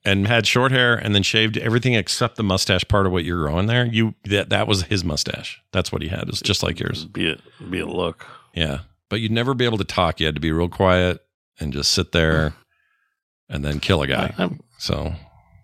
and 0.05 0.27
had 0.27 0.47
short 0.47 0.73
hair 0.73 0.95
and 0.95 1.15
then 1.15 1.23
shaved 1.23 1.57
everything 1.57 1.95
except 1.95 2.37
the 2.37 2.43
mustache 2.43 2.85
part 2.89 3.07
of 3.07 3.13
what 3.13 3.25
you're 3.25 3.39
growing 3.47 3.67
there, 3.67 3.87
you 3.87 4.15
that 4.25 4.51
that 4.51 4.67
was 4.67 4.83
his 4.85 5.05
mustache. 5.05 5.63
That's 5.73 5.93
what 5.93 6.03
he 6.03 6.09
had. 6.09 6.23
It 6.23 6.27
was 6.29 6.41
just 6.41 6.63
like 6.63 6.81
yours. 6.81 7.05
Be 7.07 7.29
it, 7.29 7.41
be 7.71 7.79
a 7.81 7.87
look. 7.87 8.27
Yeah. 8.55 8.81
But 9.09 9.21
you'd 9.21 9.31
never 9.33 9.55
be 9.55 9.65
able 9.65 9.79
to 9.79 9.85
talk. 9.85 10.19
You 10.21 10.27
had 10.27 10.35
to 10.35 10.41
be 10.41 10.51
real 10.53 10.69
quiet 10.69 11.21
and 11.61 11.73
just 11.73 11.93
sit 11.93 12.13
there 12.13 12.55
and 13.49 13.65
then 13.65 13.79
kill 13.79 14.03
a 14.03 14.07
guy. 14.07 14.35
I, 14.39 14.51
So 14.79 15.15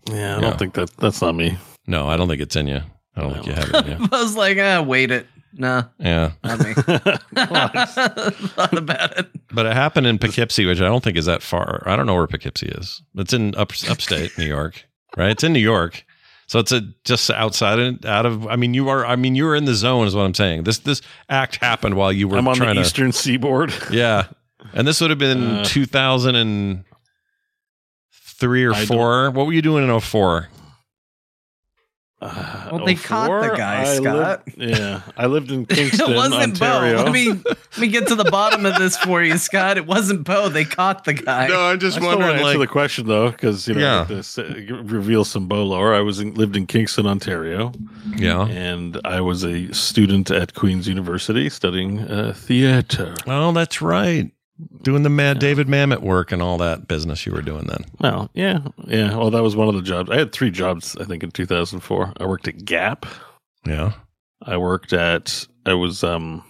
yeah, 0.09 0.37
I 0.37 0.37
Yeah. 0.37 0.41
don't 0.41 0.59
think 0.59 0.75
that 0.75 0.97
that's 0.99 1.21
not 1.21 1.35
me. 1.35 1.59
no, 1.87 2.07
I 2.09 2.17
don't 2.17 2.29
think 2.29 2.41
it's 2.41 2.55
in 2.57 2.69
you. 2.69 2.81
I 3.17 3.21
don't 3.23 3.33
think 3.35 3.47
you 3.47 3.53
have 3.55 3.71
it 3.75 3.87
in 3.87 4.01
you. 4.03 4.09
I 4.13 4.23
was 4.23 4.37
like, 4.37 4.59
ah, 4.61 4.83
wait 4.83 5.11
it. 5.11 5.27
Nah, 5.55 5.85
Yeah. 5.99 6.33
not 6.45 6.59
me. 6.61 6.75
Thought 7.45 8.73
about 8.77 9.19
it. 9.19 9.27
But 9.53 9.67
it 9.67 9.73
happened 9.75 10.07
in 10.07 10.19
Poughkeepsie, 10.19 10.67
which 10.67 10.81
I 10.81 10.85
don't 10.85 11.03
think 11.03 11.17
is 11.17 11.27
that 11.27 11.43
far. 11.43 11.83
I 11.87 11.97
don't 11.97 12.07
know 12.07 12.15
where 12.15 12.27
Poughkeepsie 12.27 12.69
is. 12.69 13.03
It's 13.17 13.33
in 13.33 13.55
up, 13.57 13.73
upstate 13.89 14.37
New 14.39 14.47
York, 14.47 14.85
right? 15.17 15.31
It's 15.31 15.45
in 15.45 15.53
New 15.53 15.59
York. 15.61 16.05
So 16.47 16.59
it's 16.59 16.73
a, 16.73 16.81
just 17.05 17.31
outside 17.31 17.79
of, 17.79 18.05
out 18.07 18.25
of, 18.27 18.47
I 18.47 18.57
mean, 18.57 18.73
you 18.75 18.89
are, 18.89 19.05
I 19.05 19.17
mean, 19.17 19.35
you 19.35 19.45
were 19.45 19.55
in 19.57 19.65
the 19.67 19.75
zone 19.75 20.07
is 20.07 20.15
what 20.15 20.23
I'm 20.23 20.33
saying. 20.35 20.65
This, 20.65 20.79
this 20.79 21.03
act 21.29 21.57
happened 21.57 21.95
while 21.97 22.11
you 22.13 22.27
were 22.29 22.39
I'm 22.39 22.49
on 22.49 22.57
trying 22.57 22.69
the 22.71 22.75
to, 22.77 22.81
eastern 22.83 23.13
seaboard. 23.13 23.73
yeah. 23.91 24.29
And 24.73 24.87
this 24.89 25.01
would 25.01 25.11
have 25.11 25.19
been 25.19 25.43
Uh, 25.59 25.65
2003 25.65 28.65
or 28.65 28.73
I 28.73 28.85
four. 28.87 29.31
What 29.31 29.47
were 29.47 29.53
you 29.53 29.63
doing 29.63 29.87
in 29.89 30.01
04? 30.01 30.49
Uh, 32.21 32.69
Well, 32.73 32.85
they 32.85 32.97
caught 32.97 33.29
the 33.43 33.57
guy, 33.57 33.83
I 33.83 33.95
Scott. 33.97 34.43
lived- 34.57 34.59
yeah, 34.77 35.03
I 35.17 35.27
lived 35.27 35.53
in 35.53 35.67
Kingston, 35.67 36.11
it 36.13 36.17
wasn't 36.17 36.43
Ontario. 36.43 36.97
Beau. 36.99 37.05
Let 37.05 37.13
me 37.13 37.29
let 37.45 37.79
me 37.79 37.87
get 37.87 38.09
to 38.09 38.17
the 38.17 38.25
bottom 38.25 38.67
of 38.67 38.75
this 38.77 38.97
for 38.97 39.23
you, 39.23 39.39
Scott. 39.39 39.77
It 39.79 39.87
wasn't 39.87 40.25
Beau. 40.25 40.49
They 40.49 40.65
caught 40.65 41.05
the 41.05 41.15
guy. 41.15 41.47
No, 41.47 41.61
I'm 41.61 41.79
I 41.81 41.89
still 41.91 42.05
want 42.07 42.21
to 42.21 42.27
answer 42.27 42.59
the 42.59 42.67
question 42.67 43.07
though, 43.07 43.31
because 43.31 43.69
you 43.69 43.75
know, 43.75 43.81
Yeah. 43.81 44.05
this, 44.05 44.37
uh, 44.37 44.53
reveal 44.83 45.25
some 45.25 45.47
Beau 45.47 45.63
lore. 45.65 45.95
I 45.95 46.01
was 46.01 46.19
in, 46.19 46.35
lived 46.35 46.57
in 46.57 46.67
Kingston, 46.67 47.07
Ontario, 47.07 47.73
yeah. 48.17 48.47
and 48.49 49.01
I 49.05 49.21
was 49.21 49.45
a 49.45 49.73
student 49.73 50.29
at 50.33 50.55
Queen's 50.55 50.89
University 50.89 51.49
studying 51.49 52.01
uh, 52.01 52.33
theater. 52.35 53.15
Oh, 53.29 53.53
that's 53.53 53.81
right. 53.81 54.33
Doing 54.83 55.03
the 55.05 55.09
mad 55.11 55.39
David 55.39 55.69
Mamet 55.69 56.01
work 56.01 56.33
and 56.33 56.43
all 56.43 56.59
that 56.59 56.89
business 56.89 57.25
you 57.25 57.33
were 57.33 57.43
doing 57.43 57.67
then. 57.67 57.85
Well, 58.01 58.29
yeah, 58.35 58.61
yeah. 58.87 59.17
Well, 59.17 59.31
that 59.31 59.43
was 59.43 59.55
one 59.55 59.69
of 59.69 59.75
the 59.75 59.83
jobs. 59.83 60.11
I 60.11 60.17
had 60.17 60.33
three 60.33 60.51
jobs, 60.51 60.97
I 61.01 61.05
think, 61.05 61.23
in 61.23 61.31
2004. 61.31 62.13
I 62.19 62.27
worked 62.27 62.49
at 62.49 62.65
Gap. 62.65 63.07
Yeah. 63.65 63.93
I 64.43 64.57
worked 64.57 64.93
at. 64.93 65.47
I 65.67 65.75
was 65.75 66.03
um, 66.03 66.43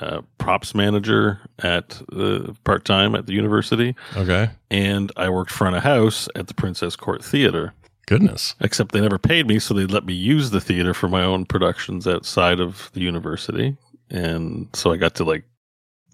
uh, 0.00 0.22
props 0.38 0.74
manager 0.74 1.40
at 1.58 2.00
uh, 2.16 2.52
part 2.64 2.84
time 2.84 3.14
at 3.14 3.26
the 3.26 3.32
university, 3.34 3.94
Okay. 4.16 4.50
and 4.70 5.12
I 5.16 5.28
worked 5.28 5.50
front 5.50 5.76
of 5.76 5.82
house 5.82 6.28
at 6.34 6.46
the 6.46 6.54
Princess 6.54 6.96
Court 6.96 7.22
Theater. 7.24 7.74
Goodness. 8.06 8.54
Except 8.60 8.92
they 8.92 9.00
never 9.00 9.18
paid 9.18 9.46
me, 9.46 9.58
so 9.58 9.72
they 9.74 9.86
let 9.86 10.04
me 10.04 10.12
use 10.14 10.50
the 10.50 10.60
theater 10.60 10.92
for 10.94 11.08
my 11.08 11.22
own 11.22 11.44
productions 11.46 12.06
outside 12.06 12.60
of 12.60 12.90
the 12.92 13.00
university, 13.00 13.76
and 14.10 14.68
so 14.74 14.92
I 14.92 14.96
got 14.98 15.14
to 15.16 15.24
like 15.24 15.44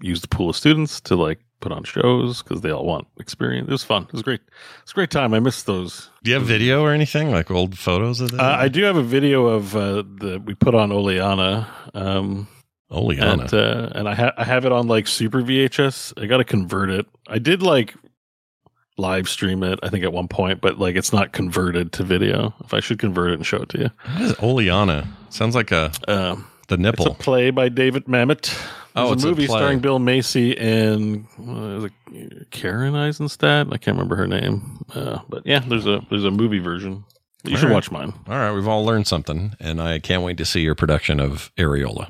use 0.00 0.20
the 0.20 0.28
pool 0.28 0.50
of 0.50 0.56
students 0.56 1.00
to 1.02 1.16
like 1.16 1.40
put 1.60 1.72
on 1.72 1.84
shows 1.84 2.42
because 2.42 2.62
they 2.62 2.70
all 2.70 2.84
want 2.84 3.06
experience. 3.18 3.68
It 3.68 3.72
was 3.72 3.84
fun. 3.84 4.04
It 4.04 4.12
was 4.12 4.22
great. 4.22 4.40
It's 4.82 4.92
a 4.92 4.94
great 4.94 5.10
time. 5.10 5.34
I 5.34 5.40
miss 5.40 5.62
those. 5.62 6.10
Do 6.22 6.30
you 6.30 6.36
have 6.36 6.46
video 6.46 6.82
or 6.82 6.92
anything 6.92 7.30
like 7.30 7.50
old 7.50 7.78
photos 7.78 8.20
of 8.20 8.30
that? 8.32 8.40
Uh, 8.40 8.56
I 8.58 8.68
do 8.68 8.82
have 8.84 8.96
a 8.96 9.02
video 9.02 9.46
of 9.46 9.76
uh, 9.76 10.02
the 10.02 10.42
we 10.44 10.54
put 10.54 10.74
on 10.74 10.90
Oleanna. 10.90 11.68
Um, 11.94 12.48
Oleanna. 12.90 13.42
And, 13.42 13.54
uh, 13.54 13.88
and 13.94 14.08
I, 14.08 14.14
ha- 14.14 14.32
I 14.36 14.44
have 14.44 14.64
it 14.64 14.72
on 14.72 14.88
like 14.88 15.06
super 15.06 15.42
VHS. 15.42 16.20
I 16.20 16.26
got 16.26 16.38
to 16.38 16.44
convert 16.44 16.90
it. 16.90 17.06
I 17.28 17.38
did 17.38 17.62
like 17.62 17.94
live 18.98 19.28
stream 19.28 19.62
it, 19.62 19.78
I 19.82 19.88
think 19.88 20.04
at 20.04 20.12
one 20.12 20.28
point, 20.28 20.60
but 20.60 20.78
like 20.78 20.96
it's 20.96 21.12
not 21.12 21.32
converted 21.32 21.92
to 21.92 22.04
video. 22.04 22.54
If 22.64 22.74
I 22.74 22.80
should 22.80 22.98
convert 22.98 23.30
it 23.30 23.34
and 23.34 23.46
show 23.46 23.58
it 23.58 23.68
to 23.70 23.78
you, 23.78 23.90
what 24.12 24.22
is 24.22 24.34
Oleanna? 24.42 25.08
Sounds 25.30 25.54
like 25.54 25.70
a 25.70 25.92
um, 26.08 26.46
the 26.70 26.88
it's 26.88 27.06
a 27.06 27.10
play 27.14 27.50
by 27.50 27.68
David 27.68 28.06
Mamet. 28.06 28.56
Oh, 28.96 29.12
it's 29.12 29.22
a 29.22 29.26
a 29.26 29.30
movie 29.30 29.46
play. 29.46 29.58
starring 29.58 29.78
Bill 29.80 29.98
Macy 29.98 30.56
and 30.58 31.26
uh, 31.48 31.88
Karen 32.50 32.94
Eisenstadt. 32.96 33.68
I 33.68 33.76
can't 33.76 33.96
remember 33.96 34.16
her 34.16 34.26
name, 34.26 34.84
uh, 34.94 35.20
but 35.28 35.46
yeah, 35.46 35.60
there's 35.60 35.86
a 35.86 36.00
there's 36.10 36.24
a 36.24 36.30
movie 36.30 36.58
version. 36.58 37.04
You 37.44 37.52
All 37.52 37.58
should 37.58 37.66
right. 37.68 37.74
watch 37.74 37.90
mine. 37.90 38.12
All 38.26 38.34
right, 38.36 38.52
we've 38.52 38.68
all 38.68 38.84
learned 38.84 39.06
something, 39.06 39.54
and 39.60 39.80
I 39.80 39.98
can't 39.98 40.22
wait 40.22 40.36
to 40.38 40.44
see 40.44 40.60
your 40.60 40.74
production 40.74 41.20
of 41.20 41.50
Areola. 41.56 42.08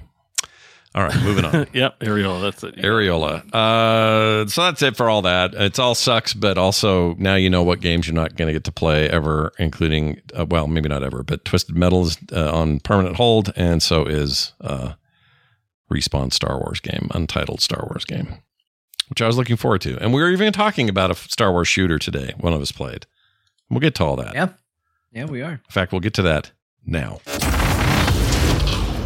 All 0.93 1.05
right, 1.05 1.23
moving 1.23 1.45
on. 1.45 1.69
yep, 1.73 1.97
Ariel. 2.01 2.41
That's 2.41 2.65
it. 2.65 2.75
Areola. 2.77 3.49
Uh, 3.55 4.49
so 4.49 4.63
that's 4.63 4.83
it 4.83 4.97
for 4.97 5.09
all 5.09 5.23
that. 5.23 5.55
It's 5.55 5.79
all 5.79 5.95
sucks, 5.95 6.35
but 6.35 6.59
also 6.59 7.15
now 7.15 7.37
you 7.37 7.49
know 7.49 7.63
what 7.63 7.81
games 7.81 8.09
you're 8.09 8.15
not 8.15 8.35
going 8.35 8.49
to 8.49 8.53
get 8.53 8.65
to 8.65 8.73
play 8.73 9.09
ever, 9.09 9.53
including, 9.61 10.21
uh, 10.37 10.47
well, 10.47 10.67
maybe 10.67 10.89
not 10.89 11.05
ever, 11.05 11.23
but 11.23 11.45
Twisted 11.45 11.77
Metal 11.77 12.07
is 12.07 12.19
uh, 12.33 12.51
on 12.53 12.81
permanent 12.81 13.17
hold, 13.17 13.53
and 13.55 13.81
so 13.81 14.05
is 14.05 14.53
uh, 14.63 14.95
Respawn 15.93 16.33
Star 16.33 16.59
Wars 16.59 16.81
game, 16.81 17.09
Untitled 17.15 17.61
Star 17.61 17.87
Wars 17.89 18.05
game, 18.05 18.39
which 19.11 19.23
I 19.23 19.29
was 19.29 19.37
looking 19.37 19.57
forward 19.57 19.83
to. 19.83 19.97
And 19.99 20.13
we 20.13 20.21
were 20.21 20.31
even 20.31 20.53
talking 20.53 20.89
about 20.89 21.13
a 21.13 21.15
Star 21.15 21.53
Wars 21.53 21.69
shooter 21.69 22.01
today. 22.01 22.35
One 22.41 22.53
of 22.53 22.61
us 22.61 22.73
played. 22.73 23.07
We'll 23.71 23.79
get 23.79 23.95
to 23.97 24.05
all 24.05 24.17
that. 24.17 24.35
Yeah, 24.35 24.49
yeah, 25.13 25.27
we 25.27 25.41
are. 25.43 25.53
In 25.53 25.61
fact, 25.69 25.93
we'll 25.93 26.01
get 26.01 26.15
to 26.15 26.23
that 26.23 26.51
now. 26.85 27.21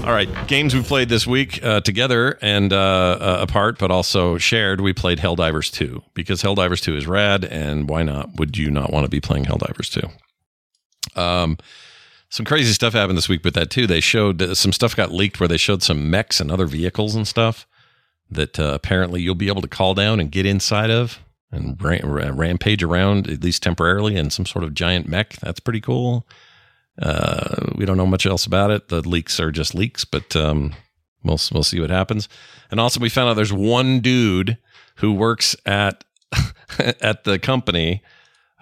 All 0.05 0.12
right, 0.12 0.28
games 0.48 0.74
we 0.74 0.82
played 0.82 1.09
this 1.09 1.26
week 1.26 1.64
uh, 1.64 1.80
together 1.80 2.38
and 2.42 2.74
uh, 2.74 2.76
uh, 2.78 3.38
apart, 3.40 3.78
but 3.78 3.90
also 3.90 4.36
shared. 4.36 4.82
We 4.82 4.92
played 4.92 5.18
Helldivers 5.18 5.72
2 5.72 6.02
because 6.12 6.42
Helldivers 6.42 6.82
2 6.82 6.94
is 6.94 7.07
rad, 7.07 7.42
and 7.42 7.88
why 7.88 8.02
not? 8.02 8.36
Would 8.36 8.59
you 8.59 8.70
not 8.70 8.92
want 8.92 9.05
to 9.05 9.09
be 9.09 9.22
playing 9.22 9.46
Helldivers 9.46 9.90
2? 11.14 11.18
Um, 11.18 11.57
some 12.28 12.44
crazy 12.44 12.74
stuff 12.74 12.92
happened 12.92 13.16
this 13.16 13.30
week 13.30 13.44
with 13.44 13.55
that 13.55 13.70
too. 13.70 13.86
They 13.86 14.00
showed 14.00 14.42
uh, 14.42 14.55
some 14.55 14.72
stuff 14.72 14.94
got 14.94 15.11
leaked 15.11 15.40
where 15.40 15.48
they 15.48 15.57
showed 15.57 15.82
some 15.82 16.11
mechs 16.11 16.38
and 16.38 16.50
other 16.50 16.66
vehicles 16.66 17.14
and 17.14 17.26
stuff 17.26 17.66
that 18.30 18.61
uh, 18.61 18.72
apparently 18.74 19.22
you'll 19.22 19.34
be 19.34 19.48
able 19.48 19.62
to 19.62 19.68
call 19.68 19.94
down 19.94 20.20
and 20.20 20.30
get 20.30 20.44
inside 20.44 20.90
of 20.90 21.18
and 21.50 21.82
ram- 21.82 22.36
rampage 22.38 22.82
around 22.82 23.30
at 23.30 23.42
least 23.42 23.62
temporarily 23.62 24.16
in 24.16 24.28
some 24.28 24.44
sort 24.44 24.64
of 24.64 24.74
giant 24.74 25.09
mech. 25.09 25.36
That's 25.36 25.61
pretty 25.61 25.80
cool. 25.80 26.26
Uh, 27.01 27.72
we 27.74 27.84
don't 27.84 27.97
know 27.97 28.07
much 28.07 28.26
else 28.26 28.47
about 28.47 28.70
it. 28.70 28.88
The 28.88 29.07
leaks 29.07 29.40
are 29.40 29.51
just 29.51 29.74
leaks, 29.74 30.05
but 30.05 30.36
um, 30.36 30.74
we'll 31.24 31.38
we'll 31.53 31.64
see 31.64 31.80
what 31.80 31.90
happens. 31.90 32.28
And 32.70 32.78
also, 32.80 33.01
we 33.01 33.09
found 33.09 33.28
out 33.28 33.34
there's 33.34 33.53
one 33.53 34.01
dude 34.01 34.59
who 34.97 35.12
works 35.12 35.57
at 35.66 36.05
at 37.01 37.24
the 37.24 37.38
company 37.38 38.03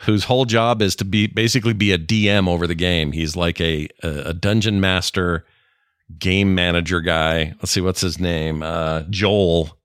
whose 0.03 0.25
whole 0.25 0.45
job 0.45 0.83
is 0.83 0.97
to 0.97 1.05
be 1.05 1.27
basically 1.27 1.73
be 1.73 1.93
a 1.93 1.99
DM 1.99 2.49
over 2.49 2.67
the 2.67 2.75
game. 2.75 3.13
He's 3.13 3.37
like 3.37 3.61
a 3.61 3.89
a, 4.03 4.31
a 4.31 4.35
dungeon 4.35 4.81
master, 4.81 5.45
game 6.19 6.55
manager 6.55 7.01
guy. 7.01 7.55
Let's 7.59 7.71
see 7.71 7.81
what's 7.81 8.01
his 8.01 8.19
name. 8.19 8.63
Uh, 8.63 9.03
Joel. 9.11 9.77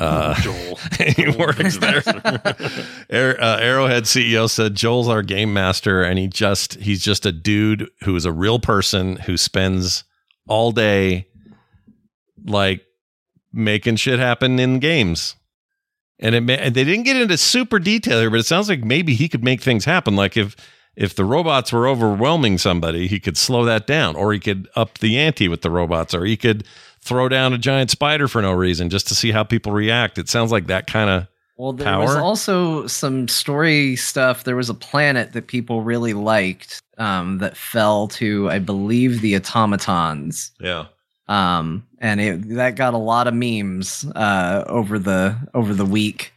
Uh, 0.00 0.34
Joel. 0.40 0.76
he 1.14 1.28
works 1.28 1.76
there. 1.76 2.02
Air, 3.10 3.38
uh, 3.40 3.58
Arrowhead 3.60 4.04
CEO 4.04 4.48
said 4.48 4.74
Joel's 4.74 5.08
our 5.08 5.22
game 5.22 5.52
master, 5.52 6.02
and 6.02 6.18
he 6.18 6.26
just 6.26 6.74
he's 6.76 7.02
just 7.04 7.26
a 7.26 7.32
dude 7.32 7.88
who 8.04 8.16
is 8.16 8.24
a 8.24 8.32
real 8.32 8.58
person 8.58 9.16
who 9.16 9.36
spends 9.36 10.04
all 10.48 10.72
day 10.72 11.26
like 12.46 12.84
making 13.52 13.96
shit 13.96 14.18
happen 14.18 14.58
in 14.58 14.78
games. 14.78 15.36
And 16.18 16.34
it 16.34 16.40
ma- 16.40 16.54
and 16.54 16.74
they 16.74 16.84
didn't 16.84 17.04
get 17.04 17.16
into 17.16 17.36
super 17.36 17.78
detail 17.78 18.20
here, 18.20 18.30
but 18.30 18.40
it 18.40 18.46
sounds 18.46 18.70
like 18.70 18.82
maybe 18.82 19.14
he 19.14 19.28
could 19.28 19.44
make 19.44 19.60
things 19.60 19.84
happen. 19.84 20.16
Like 20.16 20.36
if 20.36 20.56
if 20.96 21.14
the 21.14 21.24
robots 21.24 21.72
were 21.72 21.86
overwhelming 21.86 22.58
somebody, 22.58 23.06
he 23.06 23.20
could 23.20 23.36
slow 23.36 23.64
that 23.66 23.86
down, 23.86 24.16
or 24.16 24.32
he 24.32 24.40
could 24.40 24.68
up 24.76 24.98
the 24.98 25.18
ante 25.18 25.48
with 25.48 25.62
the 25.62 25.70
robots, 25.70 26.14
or 26.14 26.24
he 26.24 26.36
could 26.36 26.64
throw 27.02 27.28
down 27.28 27.52
a 27.52 27.58
giant 27.58 27.90
spider 27.90 28.28
for 28.28 28.42
no 28.42 28.52
reason 28.52 28.90
just 28.90 29.08
to 29.08 29.14
see 29.14 29.30
how 29.32 29.42
people 29.42 29.72
react. 29.72 30.18
It 30.18 30.28
sounds 30.28 30.52
like 30.52 30.66
that 30.66 30.86
kind 30.86 31.10
of 31.10 31.28
Well, 31.56 31.72
there 31.72 31.98
was 31.98 32.16
also 32.16 32.86
some 32.86 33.28
story 33.28 33.96
stuff. 33.96 34.44
There 34.44 34.56
was 34.56 34.68
a 34.68 34.74
planet 34.74 35.32
that 35.32 35.46
people 35.46 35.82
really 35.82 36.14
liked 36.14 36.80
um, 36.98 37.38
that 37.38 37.56
fell 37.56 38.08
to, 38.08 38.50
I 38.50 38.58
believe, 38.58 39.20
the 39.20 39.36
automatons. 39.36 40.52
Yeah. 40.60 40.86
um, 41.28 41.86
and 41.98 42.20
it 42.20 42.48
that 42.56 42.76
got 42.76 42.94
a 42.94 42.98
lot 42.98 43.26
of 43.26 43.34
memes 43.34 44.04
uh, 44.14 44.64
over 44.66 44.98
the 44.98 45.36
over 45.54 45.74
the 45.74 45.86
week 45.86 46.32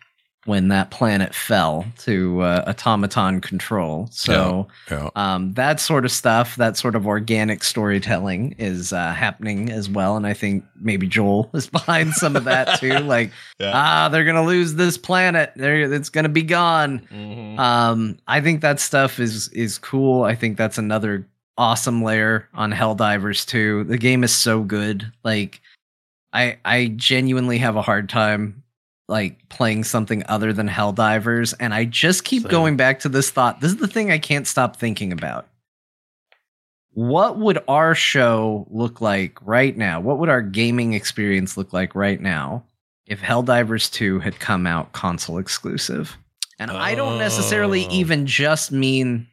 when 0.45 0.67
that 0.67 0.91
planet 0.91 1.33
fell 1.33 1.85
to 1.99 2.41
uh, 2.41 2.63
automaton 2.67 3.39
control. 3.39 4.09
So 4.11 4.67
Yeah. 4.91 5.09
um, 5.15 5.53
that 5.53 5.79
sort 5.79 6.03
of 6.03 6.11
stuff, 6.11 6.57
that 6.57 6.75
sort 6.75 6.95
of 6.95 7.07
organic 7.07 7.63
storytelling, 7.63 8.55
is 8.57 8.91
uh, 8.91 9.13
happening 9.13 9.71
as 9.71 9.89
well. 9.89 10.17
And 10.17 10.27
I 10.27 10.33
think 10.33 10.65
maybe 10.81 11.07
Joel 11.07 11.49
is 11.53 11.67
behind 11.67 12.13
some 12.13 12.35
of 12.35 12.43
that 12.43 12.79
too. 12.79 12.89
Like, 12.99 13.31
Yeah. 13.59 13.71
ah, 13.73 14.09
they're 14.09 14.25
gonna 14.25 14.43
lose 14.45 14.73
this 14.75 14.97
planet. 14.97 15.51
They're, 15.55 15.91
it's 15.93 16.09
gonna 16.09 16.29
be 16.29 16.43
gone. 16.43 17.07
Mhm. 17.13 17.57
Um, 17.59 18.17
I 18.27 18.41
think 18.41 18.61
that 18.61 18.79
stuff 18.79 19.19
is 19.19 19.47
is 19.49 19.77
cool. 19.77 20.23
I 20.23 20.35
think 20.35 20.57
that's 20.57 20.77
another 20.77 21.27
awesome 21.57 22.01
layer 22.03 22.49
on 22.55 22.71
Helldivers 22.71 23.45
too. 23.45 23.83
The 23.83 23.97
game 23.97 24.23
is 24.23 24.33
so 24.33 24.63
good. 24.63 25.09
Like 25.23 25.61
I 26.33 26.57
I 26.65 26.87
genuinely 26.95 27.59
have 27.59 27.75
a 27.75 27.81
hard 27.83 28.09
time 28.09 28.62
like 29.07 29.49
playing 29.49 29.83
something 29.83 30.23
other 30.27 30.53
than 30.53 30.67
Helldivers 30.69 31.53
and 31.59 31.73
I 31.73 31.85
just 31.85 32.23
keep 32.23 32.47
going 32.47 32.77
back 32.77 32.99
to 33.01 33.09
this 33.09 33.29
thought. 33.29 33.59
This 33.59 33.71
is 33.71 33.77
the 33.77 33.87
thing 33.87 34.11
I 34.11 34.17
can't 34.17 34.47
stop 34.47 34.77
thinking 34.77 35.11
about. 35.11 35.47
What 36.93 37.39
would 37.39 37.59
our 37.67 37.95
show 37.95 38.67
look 38.69 39.01
like 39.01 39.37
right 39.41 39.75
now? 39.75 39.99
What 39.99 40.19
would 40.19 40.29
our 40.29 40.41
gaming 40.41 40.93
experience 40.93 41.57
look 41.57 41.73
like 41.73 41.95
right 41.95 42.21
now 42.21 42.63
if 43.07 43.19
Helldivers 43.19 43.91
2 43.91 44.19
had 44.19 44.39
come 44.39 44.67
out 44.67 44.93
console 44.93 45.39
exclusive? 45.39 46.15
And 46.59 46.69
I 46.71 46.93
don't 46.95 47.17
necessarily 47.17 47.85
Oh. 47.87 47.91
even 47.91 48.25
just 48.27 48.71
mean 48.71 49.27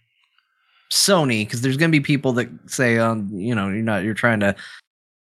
Sony 0.91 1.45
because 1.45 1.61
there's 1.61 1.77
going 1.77 1.91
to 1.93 1.97
be 1.97 2.03
people 2.03 2.33
that 2.33 2.49
say 2.67 2.99
um 2.99 3.29
you 3.33 3.55
know 3.55 3.69
you're 3.69 3.83
not 3.83 4.03
you're 4.03 4.15
trying 4.15 4.41
to 4.41 4.57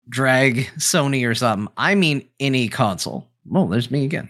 drag 0.10 0.70
Sony 0.78 1.28
or 1.28 1.34
something. 1.34 1.72
I 1.78 1.96
mean 1.96 2.28
any 2.40 2.68
console. 2.68 3.28
Oh, 3.54 3.68
there's 3.68 3.90
me 3.90 4.04
again. 4.06 4.30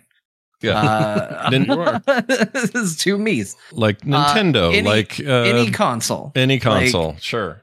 Yeah. 0.65 0.79
Uh, 0.79 1.49
Then 1.49 1.65
you 1.65 1.79
are. 1.79 1.99
this 2.27 2.71
is 2.75 2.97
two 2.97 3.17
me's. 3.17 3.55
like 3.71 4.01
Nintendo, 4.01 4.73
any- 4.73 4.87
like 4.87 5.19
uh, 5.19 5.43
any 5.43 5.71
console. 5.71 6.31
any 6.35 6.59
console. 6.59 7.15
sure. 7.19 7.61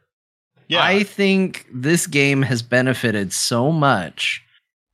Yeah. 0.68 0.82
I 0.82 1.02
think 1.02 1.66
this 1.72 2.06
game 2.06 2.40
has 2.42 2.62
benefited 2.62 3.32
so 3.32 3.70
much 3.70 4.42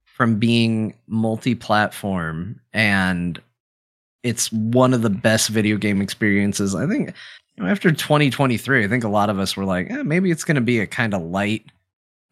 from 0.04 0.40
being 0.40 0.94
multi-platform 1.06 2.58
and 2.72 3.40
it's 4.24 4.50
one 4.52 4.92
of 4.92 5.02
the 5.02 5.10
best 5.10 5.48
video 5.50 5.76
game 5.76 6.02
experiences. 6.02 6.74
I 6.74 6.86
think 6.88 7.14
you 7.56 7.64
know, 7.64 7.70
after 7.70 7.90
2023, 7.92 8.84
I 8.84 8.88
think 8.88 9.04
a 9.04 9.08
lot 9.08 9.30
of 9.30 9.38
us 9.38 9.56
were 9.56 9.64
like, 9.64 9.90
eh, 9.90 10.02
maybe 10.02 10.30
it's 10.30 10.44
going 10.44 10.56
to 10.56 10.60
be 10.60 10.80
a 10.80 10.86
kind 10.86 11.14
of 11.14 11.22
light. 11.22 11.64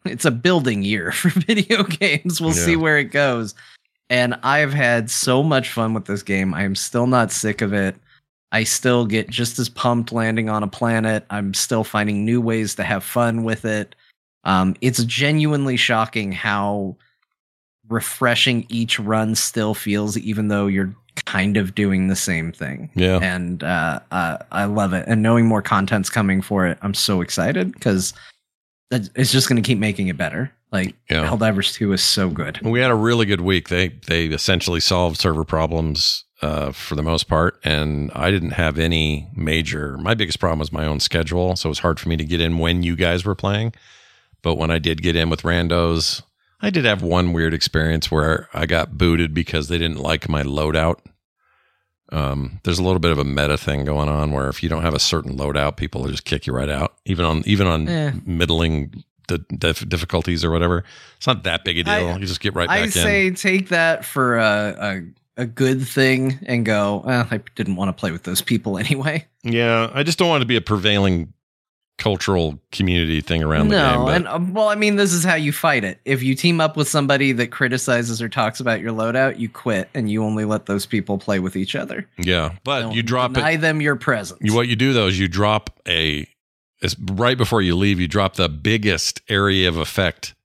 It's 0.05 0.25
a 0.25 0.31
building 0.31 0.83
year 0.83 1.11
for 1.13 1.29
video 1.29 1.83
games. 1.83 2.41
We'll 2.41 2.53
see 2.53 2.75
where 2.75 2.97
it 2.97 3.05
goes. 3.05 3.55
And 4.09 4.35
I've 4.43 4.73
had 4.73 5.09
so 5.09 5.43
much 5.43 5.71
fun 5.71 5.93
with 5.93 6.05
this 6.05 6.23
game. 6.23 6.53
I 6.53 6.63
am 6.63 6.75
still 6.75 7.07
not 7.07 7.31
sick 7.31 7.61
of 7.61 7.73
it. 7.73 7.95
I 8.51 8.63
still 8.63 9.05
get 9.05 9.29
just 9.29 9.59
as 9.59 9.67
pumped 9.67 10.13
landing 10.13 10.49
on 10.49 10.63
a 10.63 10.67
planet. 10.67 11.25
I'm 11.29 11.53
still 11.53 11.83
finding 11.83 12.23
new 12.23 12.39
ways 12.39 12.75
to 12.75 12.83
have 12.83 13.03
fun 13.03 13.43
with 13.43 13.65
it. 13.65 13.95
Um, 14.45 14.75
it's 14.79 15.03
genuinely 15.03 15.75
shocking 15.75 16.31
how 16.31 16.95
refreshing 17.89 18.65
each 18.69 18.99
run 18.99 19.35
still 19.35 19.73
feels, 19.73 20.17
even 20.17 20.47
though 20.47 20.67
you're 20.67 20.95
kind 21.25 21.57
of 21.57 21.75
doing 21.75 22.07
the 22.07 22.15
same 22.15 22.51
thing. 22.51 22.89
yeah. 22.95 23.19
And 23.21 23.63
uh, 23.63 23.99
uh, 24.11 24.37
I 24.51 24.65
love 24.65 24.93
it. 24.93 25.05
And 25.07 25.21
knowing 25.21 25.45
more 25.45 25.61
content's 25.61 26.09
coming 26.09 26.41
for 26.41 26.65
it, 26.65 26.77
I'm 26.81 26.93
so 26.93 27.21
excited 27.21 27.73
because 27.73 28.13
it's 28.91 29.31
just 29.31 29.49
going 29.49 29.61
to 29.61 29.67
keep 29.67 29.79
making 29.79 30.07
it 30.07 30.15
better. 30.17 30.51
Like 30.71 30.95
Yeah. 31.09 31.27
Helldivers 31.29 31.73
2 31.73 31.93
is 31.93 32.03
so 32.03 32.29
good. 32.29 32.59
We 32.61 32.79
had 32.81 32.91
a 32.91 32.95
really 32.95 33.25
good 33.25 33.41
week. 33.41 33.69
They 33.69 33.87
they 34.07 34.25
essentially 34.25 34.79
solved 34.81 35.17
server 35.17 35.43
problems 35.45 36.25
uh, 36.41 36.71
for 36.71 36.95
the 36.95 37.01
most 37.03 37.27
part, 37.27 37.59
and 37.63 38.11
I 38.13 38.29
didn't 38.31 38.51
have 38.51 38.77
any 38.77 39.27
major. 39.35 39.97
My 39.97 40.13
biggest 40.13 40.39
problem 40.39 40.59
was 40.59 40.71
my 40.71 40.85
own 40.85 40.99
schedule, 40.99 41.55
so 41.55 41.67
it 41.67 41.71
was 41.71 41.79
hard 41.79 41.99
for 41.99 42.09
me 42.09 42.17
to 42.17 42.25
get 42.25 42.41
in 42.41 42.57
when 42.59 42.83
you 42.83 42.95
guys 42.95 43.25
were 43.25 43.33
playing. 43.35 43.73
But 44.43 44.55
when 44.55 44.69
I 44.69 44.77
did 44.77 45.01
get 45.01 45.15
in 45.15 45.29
with 45.31 45.41
randos, 45.41 46.21
I 46.61 46.69
did 46.69 46.85
have 46.85 47.01
one 47.01 47.33
weird 47.33 47.53
experience 47.53 48.11
where 48.11 48.49
I 48.53 48.65
got 48.65 48.97
booted 48.97 49.33
because 49.33 49.67
they 49.67 49.77
didn't 49.79 49.97
like 49.99 50.27
my 50.29 50.43
loadout. 50.43 50.99
Um, 52.11 52.59
there's 52.63 52.79
a 52.79 52.83
little 52.83 52.99
bit 52.99 53.11
of 53.11 53.17
a 53.17 53.23
meta 53.25 53.57
thing 53.57 53.83
going 53.83 54.07
on 54.07 54.31
where 54.31 54.47
if 54.47 54.63
you 54.63 54.69
don't 54.69 54.83
have 54.83 54.93
a 54.93 54.99
certain 54.99 55.35
loadout, 55.37 55.75
people 55.75 56.01
will 56.01 56.09
just 56.11 56.23
kick 56.25 56.47
you 56.47 56.53
right 56.53 56.69
out, 56.69 56.95
even 57.05 57.25
on 57.25 57.43
even 57.45 57.67
on 57.67 57.87
Eh. 57.89 58.11
middling 58.25 59.03
the 59.27 59.39
dif- 59.57 59.87
difficulties 59.89 60.43
or 60.45 60.51
whatever. 60.51 60.83
It's 61.17 61.27
not 61.27 61.43
that 61.43 61.63
big 61.63 61.77
a 61.79 61.83
deal. 61.83 61.93
I- 62.09 62.17
you 62.17 62.25
just 62.25 62.39
get 62.41 62.53
right 62.55 62.67
back 62.67 62.77
I 62.79 62.83
in. 62.83 62.91
say 62.91 63.31
take 63.31 63.69
that 63.69 64.05
for 64.05 64.37
a, 64.37 65.03
a, 65.37 65.41
a 65.43 65.45
good 65.45 65.87
thing 65.87 66.39
and 66.45 66.65
go, 66.65 67.03
I 67.05 67.39
didn't 67.55 67.75
want 67.75 67.89
to 67.89 67.93
play 67.93 68.11
with 68.11 68.23
those 68.23 68.41
people 68.41 68.77
anyway. 68.79 69.25
Yeah, 69.43 69.89
I 69.93 70.03
just 70.03 70.17
don't 70.17 70.29
want 70.29 70.41
it 70.41 70.45
to 70.45 70.47
be 70.47 70.55
a 70.57 70.61
prevailing 70.61 71.33
cultural 71.97 72.59
community 72.71 73.21
thing 73.21 73.41
around 73.41 73.69
the 73.69 73.75
game. 73.75 73.81
no, 73.95 74.07
and 74.07 74.27
um, 74.27 74.53
well, 74.53 74.69
I 74.69 74.75
mean, 74.75 74.97
this 74.97 75.13
is 75.13 75.23
how 75.23 75.33
you 75.33 75.51
fight 75.51 75.83
it. 75.83 75.99
If 76.05 76.21
you 76.21 76.35
team 76.35 76.61
up 76.61 76.77
with 76.77 76.87
somebody 76.87 77.31
that 77.31 77.47
criticizes 77.47 78.21
or 78.21 78.29
talks 78.29 78.59
about 78.59 78.81
your 78.81 78.91
loadout, 78.91 79.39
you 79.39 79.49
quit 79.49 79.89
and 79.95 80.09
you 80.09 80.23
only 80.23 80.45
let 80.45 80.67
those 80.67 80.85
people 80.85 81.17
play 81.17 81.39
with 81.39 81.55
each 81.55 81.75
other. 81.75 82.07
yeah, 82.19 82.53
but 82.63 82.81
Don't 82.81 82.93
you 82.95 83.01
drop 83.01 83.33
deny 83.33 83.51
it. 83.51 83.61
them 83.61 83.81
your 83.81 83.95
presence. 83.95 84.39
You, 84.43 84.53
what 84.53 84.67
you 84.67 84.75
do 84.75 84.93
though 84.93 85.07
is 85.07 85.19
you 85.19 85.27
drop 85.27 85.71
a. 85.87 86.27
It's 86.81 86.95
right 86.99 87.37
before 87.37 87.61
you 87.61 87.75
leave. 87.75 87.99
You 87.99 88.07
drop 88.07 88.35
the 88.35 88.49
biggest 88.49 89.21
area 89.29 89.67
of 89.67 89.77
effect, 89.77 90.35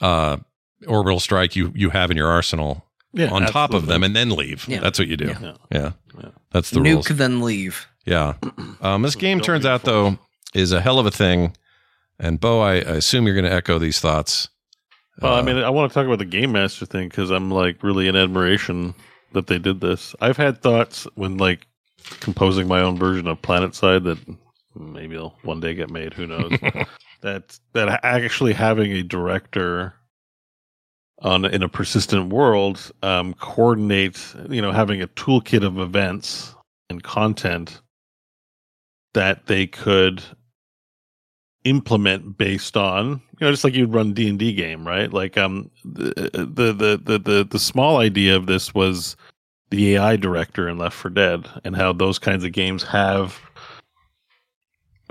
uh, 0.00 0.38
orbital 0.86 1.20
strike 1.20 1.56
you 1.56 1.72
you 1.74 1.90
have 1.90 2.10
in 2.10 2.16
your 2.16 2.28
arsenal 2.28 2.84
Yeah, 3.12 3.30
on 3.30 3.46
top 3.46 3.74
of 3.74 3.86
them, 3.86 4.02
and 4.02 4.14
then 4.16 4.30
leave. 4.30 4.66
Yeah. 4.68 4.80
That's 4.80 4.98
what 4.98 5.08
you 5.08 5.16
do. 5.16 5.26
Yeah. 5.26 5.38
Yeah, 5.40 5.52
Yeah. 5.72 5.92
Yeah. 6.22 6.28
that's 6.52 6.70
the 6.70 6.80
nuke 6.80 6.92
rules. 6.94 7.06
then 7.08 7.40
leave. 7.40 7.86
Yeah. 8.06 8.34
Um, 8.80 9.02
this 9.02 9.14
game 9.16 9.40
turns 9.40 9.66
out 9.66 9.82
though 9.82 10.18
is 10.54 10.72
a 10.72 10.80
hell 10.80 10.98
of 10.98 11.04
a 11.06 11.10
thing. 11.10 11.54
And 12.18 12.40
Beau, 12.40 12.60
I, 12.60 12.74
I 12.76 12.96
assume 12.96 13.26
you're 13.26 13.34
going 13.36 13.44
to 13.44 13.52
echo 13.52 13.78
these 13.78 14.00
thoughts. 14.00 14.48
Well, 15.20 15.34
I 15.34 15.38
Uh, 15.40 15.42
mean, 15.42 15.56
I 15.58 15.70
want 15.70 15.90
to 15.90 15.94
talk 15.94 16.06
about 16.06 16.18
the 16.18 16.24
game 16.24 16.52
master 16.52 16.84
thing 16.86 17.08
because 17.08 17.30
I'm 17.30 17.50
like 17.50 17.82
really 17.82 18.08
in 18.08 18.16
admiration 18.16 18.94
that 19.34 19.46
they 19.46 19.58
did 19.58 19.80
this. 19.80 20.14
I've 20.20 20.36
had 20.36 20.60
thoughts 20.62 21.06
when 21.14 21.36
like 21.36 21.66
composing 22.20 22.66
my 22.66 22.80
own 22.80 22.98
version 22.98 23.26
of 23.28 23.40
Planetside 23.42 24.04
that 24.04 24.18
maybe 24.78 25.16
will 25.16 25.34
one 25.42 25.60
day 25.60 25.74
get 25.74 25.90
made. 25.90 26.14
Who 26.14 26.26
knows? 26.26 26.50
that 27.20 27.58
that 27.72 28.00
actually 28.04 28.52
having 28.52 28.92
a 28.92 29.02
director 29.02 29.94
on 31.20 31.44
in 31.44 31.62
a 31.62 31.68
persistent 31.68 32.32
world 32.32 32.90
um, 33.02 33.34
coordinate, 33.34 34.34
you 34.48 34.62
know, 34.62 34.72
having 34.72 35.02
a 35.02 35.08
toolkit 35.08 35.64
of 35.64 35.78
events 35.78 36.54
and 36.90 37.02
content 37.02 37.80
that 39.14 39.46
they 39.46 39.66
could 39.66 40.22
implement 41.64 42.38
based 42.38 42.76
on 42.76 43.10
you 43.10 43.18
know 43.40 43.50
just 43.50 43.64
like 43.64 43.74
you'd 43.74 43.92
run 43.92 44.14
d&d 44.14 44.52
game 44.54 44.86
right 44.86 45.12
like 45.12 45.36
um 45.36 45.68
the 45.84 46.30
the 46.32 46.72
the 46.72 47.00
the 47.04 47.18
the, 47.18 47.46
the 47.50 47.58
small 47.58 47.98
idea 47.98 48.34
of 48.34 48.46
this 48.46 48.72
was 48.74 49.16
the 49.70 49.96
ai 49.96 50.16
director 50.16 50.68
in 50.68 50.78
Left 50.78 50.96
4 50.96 51.10
Dead 51.10 51.46
and 51.64 51.76
how 51.76 51.92
those 51.92 52.18
kinds 52.18 52.44
of 52.44 52.52
games 52.52 52.82
have 52.84 53.40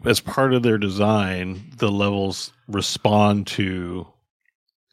as 0.08 0.20
part 0.20 0.54
of 0.54 0.64
their 0.64 0.78
design 0.78 1.62
the 1.78 1.92
levels 1.92 2.52
respond 2.68 3.46
to 3.48 4.08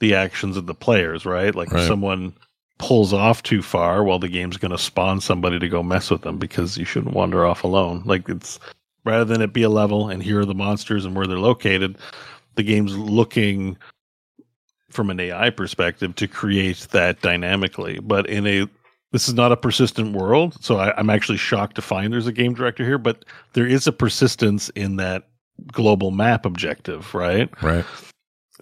the 0.00 0.14
actions 0.14 0.56
of 0.56 0.66
the 0.66 0.74
players 0.74 1.24
right? 1.24 1.54
Like 1.54 1.70
Right. 1.70 1.82
if 1.82 1.88
someone 1.88 2.34
pulls 2.78 3.12
off 3.12 3.42
too 3.42 3.62
far 3.62 4.02
well 4.04 4.18
the 4.18 4.28
game's 4.28 4.56
going 4.56 4.72
to 4.72 4.78
spawn 4.78 5.20
somebody 5.20 5.58
to 5.58 5.68
go 5.68 5.82
mess 5.82 6.10
with 6.10 6.22
them 6.22 6.38
because 6.38 6.76
you 6.76 6.84
shouldn't 6.84 7.14
wander 7.14 7.46
off 7.46 7.64
alone. 7.64 8.02
Like 8.04 8.28
it's 8.28 8.58
rather 9.04 9.24
than 9.24 9.40
it 9.42 9.52
be 9.52 9.62
a 9.62 9.68
level 9.70 10.08
and 10.08 10.22
here 10.22 10.40
are 10.40 10.44
the 10.46 10.54
monsters 10.54 11.04
and 11.04 11.14
where 11.14 11.26
they're 11.26 11.38
located 11.38 11.96
the 12.56 12.62
game's 12.62 12.96
looking 12.96 13.76
from 14.90 15.10
an 15.10 15.18
ai 15.20 15.50
perspective 15.50 16.14
to 16.16 16.28
create 16.28 16.86
that 16.92 17.20
dynamically. 17.20 17.98
But 18.00 18.28
in 18.28 18.46
a 18.46 18.68
this 19.14 19.28
is 19.28 19.34
not 19.34 19.52
a 19.52 19.56
persistent 19.56 20.12
world 20.12 20.56
so 20.60 20.76
I, 20.76 20.92
i'm 20.98 21.08
actually 21.08 21.38
shocked 21.38 21.76
to 21.76 21.82
find 21.82 22.12
there's 22.12 22.26
a 22.26 22.32
game 22.32 22.52
director 22.52 22.84
here 22.84 22.98
but 22.98 23.24
there 23.52 23.66
is 23.66 23.86
a 23.86 23.92
persistence 23.92 24.70
in 24.70 24.96
that 24.96 25.28
global 25.72 26.10
map 26.10 26.44
objective 26.44 27.14
right? 27.14 27.48
Right. 27.62 27.84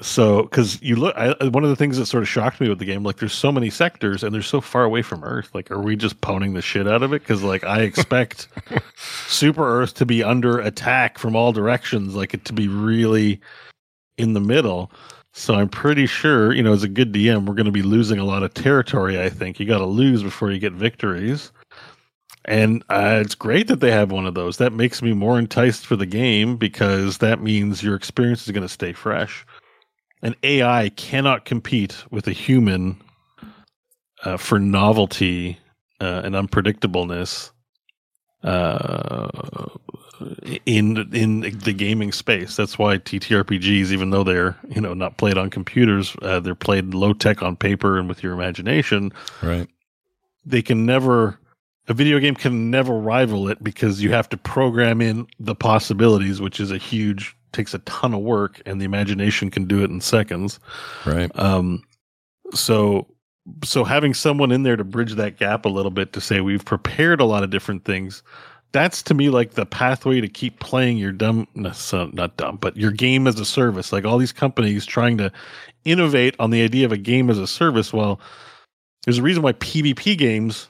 so 0.02 0.42
because 0.42 0.80
you 0.82 0.96
look 0.96 1.16
I, 1.16 1.32
one 1.48 1.64
of 1.64 1.70
the 1.70 1.76
things 1.76 1.96
that 1.96 2.04
sort 2.04 2.22
of 2.22 2.28
shocked 2.28 2.60
me 2.60 2.68
with 2.68 2.78
the 2.78 2.84
game 2.84 3.02
like 3.02 3.16
there's 3.16 3.32
so 3.32 3.50
many 3.50 3.70
sectors 3.70 4.22
and 4.22 4.34
they're 4.34 4.42
so 4.42 4.60
far 4.60 4.84
away 4.84 5.00
from 5.00 5.24
earth. 5.24 5.48
Like 5.54 5.70
are 5.70 5.80
we 5.80 5.96
just 5.96 6.20
poning 6.20 6.52
the 6.52 6.60
shit 6.60 6.86
out 6.86 7.02
of 7.02 7.14
it? 7.14 7.22
Because 7.22 7.42
like 7.42 7.64
i 7.64 7.80
expect 7.88 8.48
super 8.96 9.80
earth 9.80 9.94
to 9.94 10.06
be 10.06 10.22
under 10.22 10.58
attack 10.58 11.18
from 11.18 11.34
all 11.34 11.52
directions 11.52 12.14
like 12.14 12.34
it 12.34 12.44
to 12.44 12.52
be 12.52 12.68
really 12.68 13.40
in 14.18 14.34
the 14.34 14.40
middle 14.40 14.92
so 15.32 15.54
i'm 15.54 15.68
pretty 15.68 16.06
sure 16.06 16.52
you 16.52 16.62
know 16.62 16.72
as 16.72 16.82
a 16.82 16.88
good 16.88 17.12
dm 17.12 17.46
we're 17.46 17.54
going 17.54 17.66
to 17.66 17.72
be 17.72 17.82
losing 17.82 18.18
a 18.18 18.24
lot 18.24 18.42
of 18.42 18.52
territory 18.54 19.20
i 19.22 19.28
think 19.30 19.58
you 19.60 19.66
got 19.66 19.78
to 19.78 19.86
lose 19.86 20.22
before 20.22 20.50
you 20.50 20.58
get 20.58 20.72
victories 20.72 21.52
And 22.46 22.82
uh, 22.90 23.20
it's 23.24 23.36
great 23.36 23.68
that 23.68 23.80
they 23.80 23.92
have 23.92 24.10
one 24.10 24.26
of 24.26 24.34
those. 24.34 24.56
That 24.56 24.72
makes 24.72 25.00
me 25.00 25.12
more 25.12 25.38
enticed 25.38 25.86
for 25.86 25.96
the 25.96 26.06
game 26.06 26.56
because 26.56 27.18
that 27.18 27.40
means 27.40 27.82
your 27.82 27.94
experience 27.94 28.46
is 28.46 28.52
going 28.52 28.62
to 28.66 28.68
stay 28.68 28.92
fresh. 28.92 29.46
An 30.22 30.34
AI 30.42 30.88
cannot 30.90 31.44
compete 31.44 32.04
with 32.10 32.26
a 32.26 32.32
human 32.32 33.00
uh, 34.24 34.36
for 34.36 34.58
novelty 34.58 35.58
uh, 36.00 36.22
and 36.24 36.34
unpredictableness 36.34 37.50
uh, 38.42 39.28
in 40.66 40.96
in 41.12 41.40
the 41.40 41.72
gaming 41.72 42.12
space. 42.12 42.56
That's 42.56 42.78
why 42.78 42.98
TTRPGs, 42.98 43.90
even 43.90 44.10
though 44.10 44.24
they're 44.24 44.56
you 44.68 44.80
know 44.80 44.94
not 44.94 45.16
played 45.16 45.38
on 45.38 45.50
computers, 45.50 46.16
uh, 46.22 46.40
they're 46.40 46.54
played 46.54 46.94
low 46.94 47.12
tech 47.12 47.42
on 47.42 47.56
paper 47.56 47.98
and 47.98 48.08
with 48.08 48.22
your 48.22 48.32
imagination. 48.32 49.12
Right. 49.42 49.68
They 50.44 50.62
can 50.62 50.86
never. 50.86 51.38
A 51.88 51.94
video 51.94 52.20
game 52.20 52.36
can 52.36 52.70
never 52.70 52.96
rival 52.96 53.48
it 53.48 53.62
because 53.62 54.00
you 54.00 54.12
have 54.12 54.28
to 54.28 54.36
program 54.36 55.00
in 55.00 55.26
the 55.40 55.56
possibilities, 55.56 56.40
which 56.40 56.60
is 56.60 56.70
a 56.70 56.78
huge 56.78 57.36
takes 57.50 57.74
a 57.74 57.80
ton 57.80 58.14
of 58.14 58.20
work, 58.20 58.62
and 58.64 58.80
the 58.80 58.84
imagination 58.84 59.50
can 59.50 59.66
do 59.66 59.82
it 59.82 59.90
in 59.90 60.00
seconds. 60.00 60.60
Right. 61.04 61.30
Um, 61.36 61.82
so 62.54 63.08
so 63.64 63.84
having 63.84 64.14
someone 64.14 64.52
in 64.52 64.62
there 64.62 64.76
to 64.76 64.84
bridge 64.84 65.14
that 65.14 65.38
gap 65.38 65.64
a 65.64 65.68
little 65.68 65.90
bit 65.90 66.12
to 66.12 66.20
say 66.20 66.40
we've 66.40 66.64
prepared 66.64 67.20
a 67.20 67.24
lot 67.24 67.42
of 67.42 67.50
different 67.50 67.84
things 67.84 68.22
that's 68.72 69.02
to 69.02 69.14
me 69.14 69.28
like 69.28 69.52
the 69.52 69.66
pathway 69.66 70.20
to 70.20 70.28
keep 70.28 70.58
playing 70.58 70.98
your 70.98 71.12
dumb 71.12 71.46
uh, 71.64 72.06
not 72.12 72.36
dumb 72.36 72.56
but 72.60 72.76
your 72.76 72.90
game 72.90 73.26
as 73.26 73.38
a 73.38 73.44
service. 73.44 73.92
Like 73.92 74.04
all 74.04 74.18
these 74.18 74.32
companies 74.32 74.86
trying 74.86 75.18
to 75.18 75.30
innovate 75.84 76.34
on 76.38 76.50
the 76.50 76.62
idea 76.62 76.86
of 76.86 76.92
a 76.92 76.96
game 76.96 77.30
as 77.30 77.38
a 77.38 77.46
service. 77.46 77.92
Well 77.92 78.20
there's 79.04 79.18
a 79.18 79.22
reason 79.22 79.42
why 79.42 79.52
pvp 79.52 80.16
games 80.16 80.68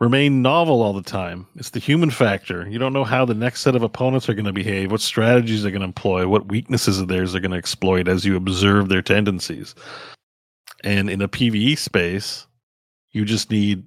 remain 0.00 0.42
novel 0.42 0.82
all 0.82 0.92
the 0.92 1.02
time. 1.02 1.46
It's 1.56 1.70
the 1.70 1.80
human 1.80 2.10
factor. 2.10 2.68
You 2.68 2.78
don't 2.78 2.92
know 2.92 3.04
how 3.04 3.24
the 3.24 3.34
next 3.34 3.62
set 3.62 3.74
of 3.74 3.82
opponents 3.82 4.28
are 4.28 4.34
going 4.34 4.44
to 4.44 4.52
behave 4.52 4.92
what 4.92 5.00
strategies 5.00 5.62
they're 5.62 5.72
going 5.72 5.80
to 5.80 5.86
employ 5.86 6.28
what 6.28 6.48
weaknesses 6.48 7.00
of 7.00 7.08
theirs 7.08 7.32
they're 7.32 7.40
going 7.40 7.50
to 7.50 7.58
exploit 7.58 8.06
as 8.06 8.24
you 8.24 8.36
observe 8.36 8.88
their 8.88 9.02
tendencies. 9.02 9.74
And 10.84 11.10
in 11.10 11.22
a 11.22 11.28
pve 11.28 11.78
space 11.78 12.46
you 13.12 13.24
just 13.24 13.50
need 13.50 13.84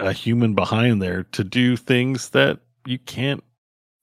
a 0.00 0.12
human 0.12 0.54
behind 0.54 1.00
there 1.00 1.24
to 1.24 1.44
do 1.44 1.76
things 1.76 2.30
that 2.30 2.60
you 2.86 2.98
can't 2.98 3.42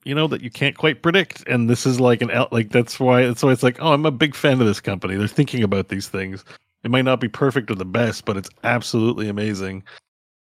you 0.06 0.16
know 0.16 0.28
that 0.28 0.42
you 0.42 0.50
can't 0.50 0.78
quite 0.78 1.02
predict. 1.02 1.44
And 1.48 1.70
this 1.70 1.86
is 1.86 2.00
like 2.00 2.22
an 2.22 2.32
like 2.52 2.70
that's 2.70 3.00
why 3.00 3.26
that's 3.26 3.44
why 3.44 3.52
it's 3.52 3.64
like 3.64 3.78
oh 3.82 3.94
i'm 3.94 4.06
a 4.06 4.12
big 4.12 4.36
fan 4.36 4.62
of 4.62 4.68
this 4.68 4.80
company. 4.80 5.16
They're 5.16 5.28
thinking 5.28 5.64
about 5.64 5.90
these 5.90 6.08
things. 6.08 6.46
It 6.84 6.92
might 6.92 7.06
not 7.06 7.20
be 7.20 7.28
perfect 7.28 7.70
or 7.70 7.76
the 7.76 7.86
best 7.86 8.26
but 8.26 8.38
it's 8.38 8.50
absolutely 8.64 9.28
amazing 9.28 9.84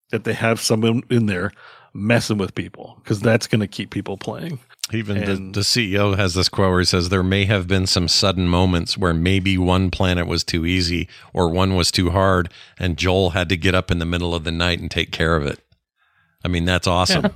that 0.09 0.23
they 0.23 0.33
have 0.33 0.59
someone 0.59 1.03
in 1.09 1.27
there 1.27 1.51
messing 1.93 2.37
with 2.37 2.55
people 2.55 2.95
because 3.03 3.19
that's 3.19 3.47
going 3.47 3.61
to 3.61 3.67
keep 3.67 3.91
people 3.91 4.17
playing 4.17 4.59
even 4.91 5.19
the, 5.19 5.59
the, 5.59 5.61
CEO 5.61 6.17
has 6.17 6.33
this 6.33 6.49
quote 6.49 6.69
where 6.69 6.79
he 6.79 6.85
says 6.85 7.07
there 7.07 7.23
may 7.23 7.45
have 7.45 7.67
been 7.67 7.87
some 7.87 8.07
sudden 8.07 8.49
moments 8.49 8.97
where 8.97 9.13
maybe 9.13 9.57
one 9.57 9.89
planet 9.89 10.27
was 10.27 10.43
too 10.43 10.65
easy 10.65 11.07
or 11.31 11.47
one 11.47 11.75
was 11.75 11.89
too 11.89 12.09
hard, 12.09 12.51
and 12.77 12.97
Joel 12.97 13.29
had 13.29 13.47
to 13.49 13.57
get 13.57 13.73
up 13.75 13.91
in 13.91 13.99
the 13.99 14.05
middle 14.05 14.35
of 14.35 14.43
the 14.43 14.51
night 14.51 14.79
and 14.79 14.91
take 14.91 15.11
care 15.11 15.37
of 15.37 15.45
it. 15.45 15.59
I 16.43 16.49
mean, 16.49 16.65
that's 16.65 16.87
awesome, 16.87 17.31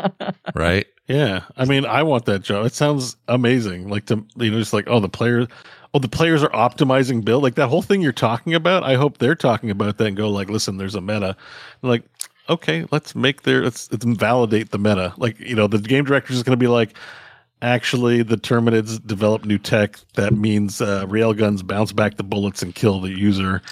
right? 0.54 0.86
Yeah, 1.06 1.44
I 1.56 1.64
mean, 1.64 1.86
I 1.86 2.02
want 2.02 2.24
that 2.26 2.42
job. 2.42 2.66
It 2.66 2.74
sounds 2.74 3.16
amazing. 3.28 3.88
Like 3.88 4.06
to 4.06 4.24
you 4.36 4.50
know, 4.50 4.58
just 4.58 4.72
like 4.72 4.88
oh, 4.88 4.98
the 4.98 5.08
players, 5.08 5.46
oh, 5.94 6.00
the 6.00 6.08
players 6.08 6.42
are 6.42 6.50
optimizing 6.50 7.24
build. 7.24 7.44
Like 7.44 7.54
that 7.54 7.68
whole 7.68 7.82
thing 7.82 8.02
you're 8.02 8.12
talking 8.12 8.54
about. 8.54 8.82
I 8.82 8.94
hope 8.94 9.18
they're 9.18 9.36
talking 9.36 9.70
about 9.70 9.98
that 9.98 10.06
and 10.06 10.16
go 10.16 10.28
like, 10.28 10.50
listen, 10.50 10.76
there's 10.76 10.96
a 10.96 11.00
meta. 11.00 11.36
like, 11.82 12.02
okay, 12.48 12.86
let's 12.90 13.14
make 13.14 13.42
their 13.42 13.62
let's, 13.62 13.90
let's 13.92 14.04
validate 14.04 14.70
the 14.70 14.78
meta. 14.78 15.14
Like 15.16 15.38
you 15.40 15.54
know, 15.54 15.66
the 15.66 15.78
game 15.78 16.04
director 16.04 16.32
is 16.32 16.42
going 16.42 16.58
to 16.58 16.62
be 16.62 16.68
like, 16.68 16.96
actually, 17.62 18.22
the 18.22 18.36
Terminids 18.36 19.04
develop 19.04 19.44
new 19.44 19.58
tech 19.58 19.98
that 20.14 20.32
means 20.34 20.80
uh, 20.80 21.06
railguns 21.06 21.66
bounce 21.66 21.92
back 21.92 22.16
the 22.16 22.24
bullets 22.24 22.62
and 22.62 22.74
kill 22.74 23.00
the 23.00 23.10
user. 23.10 23.62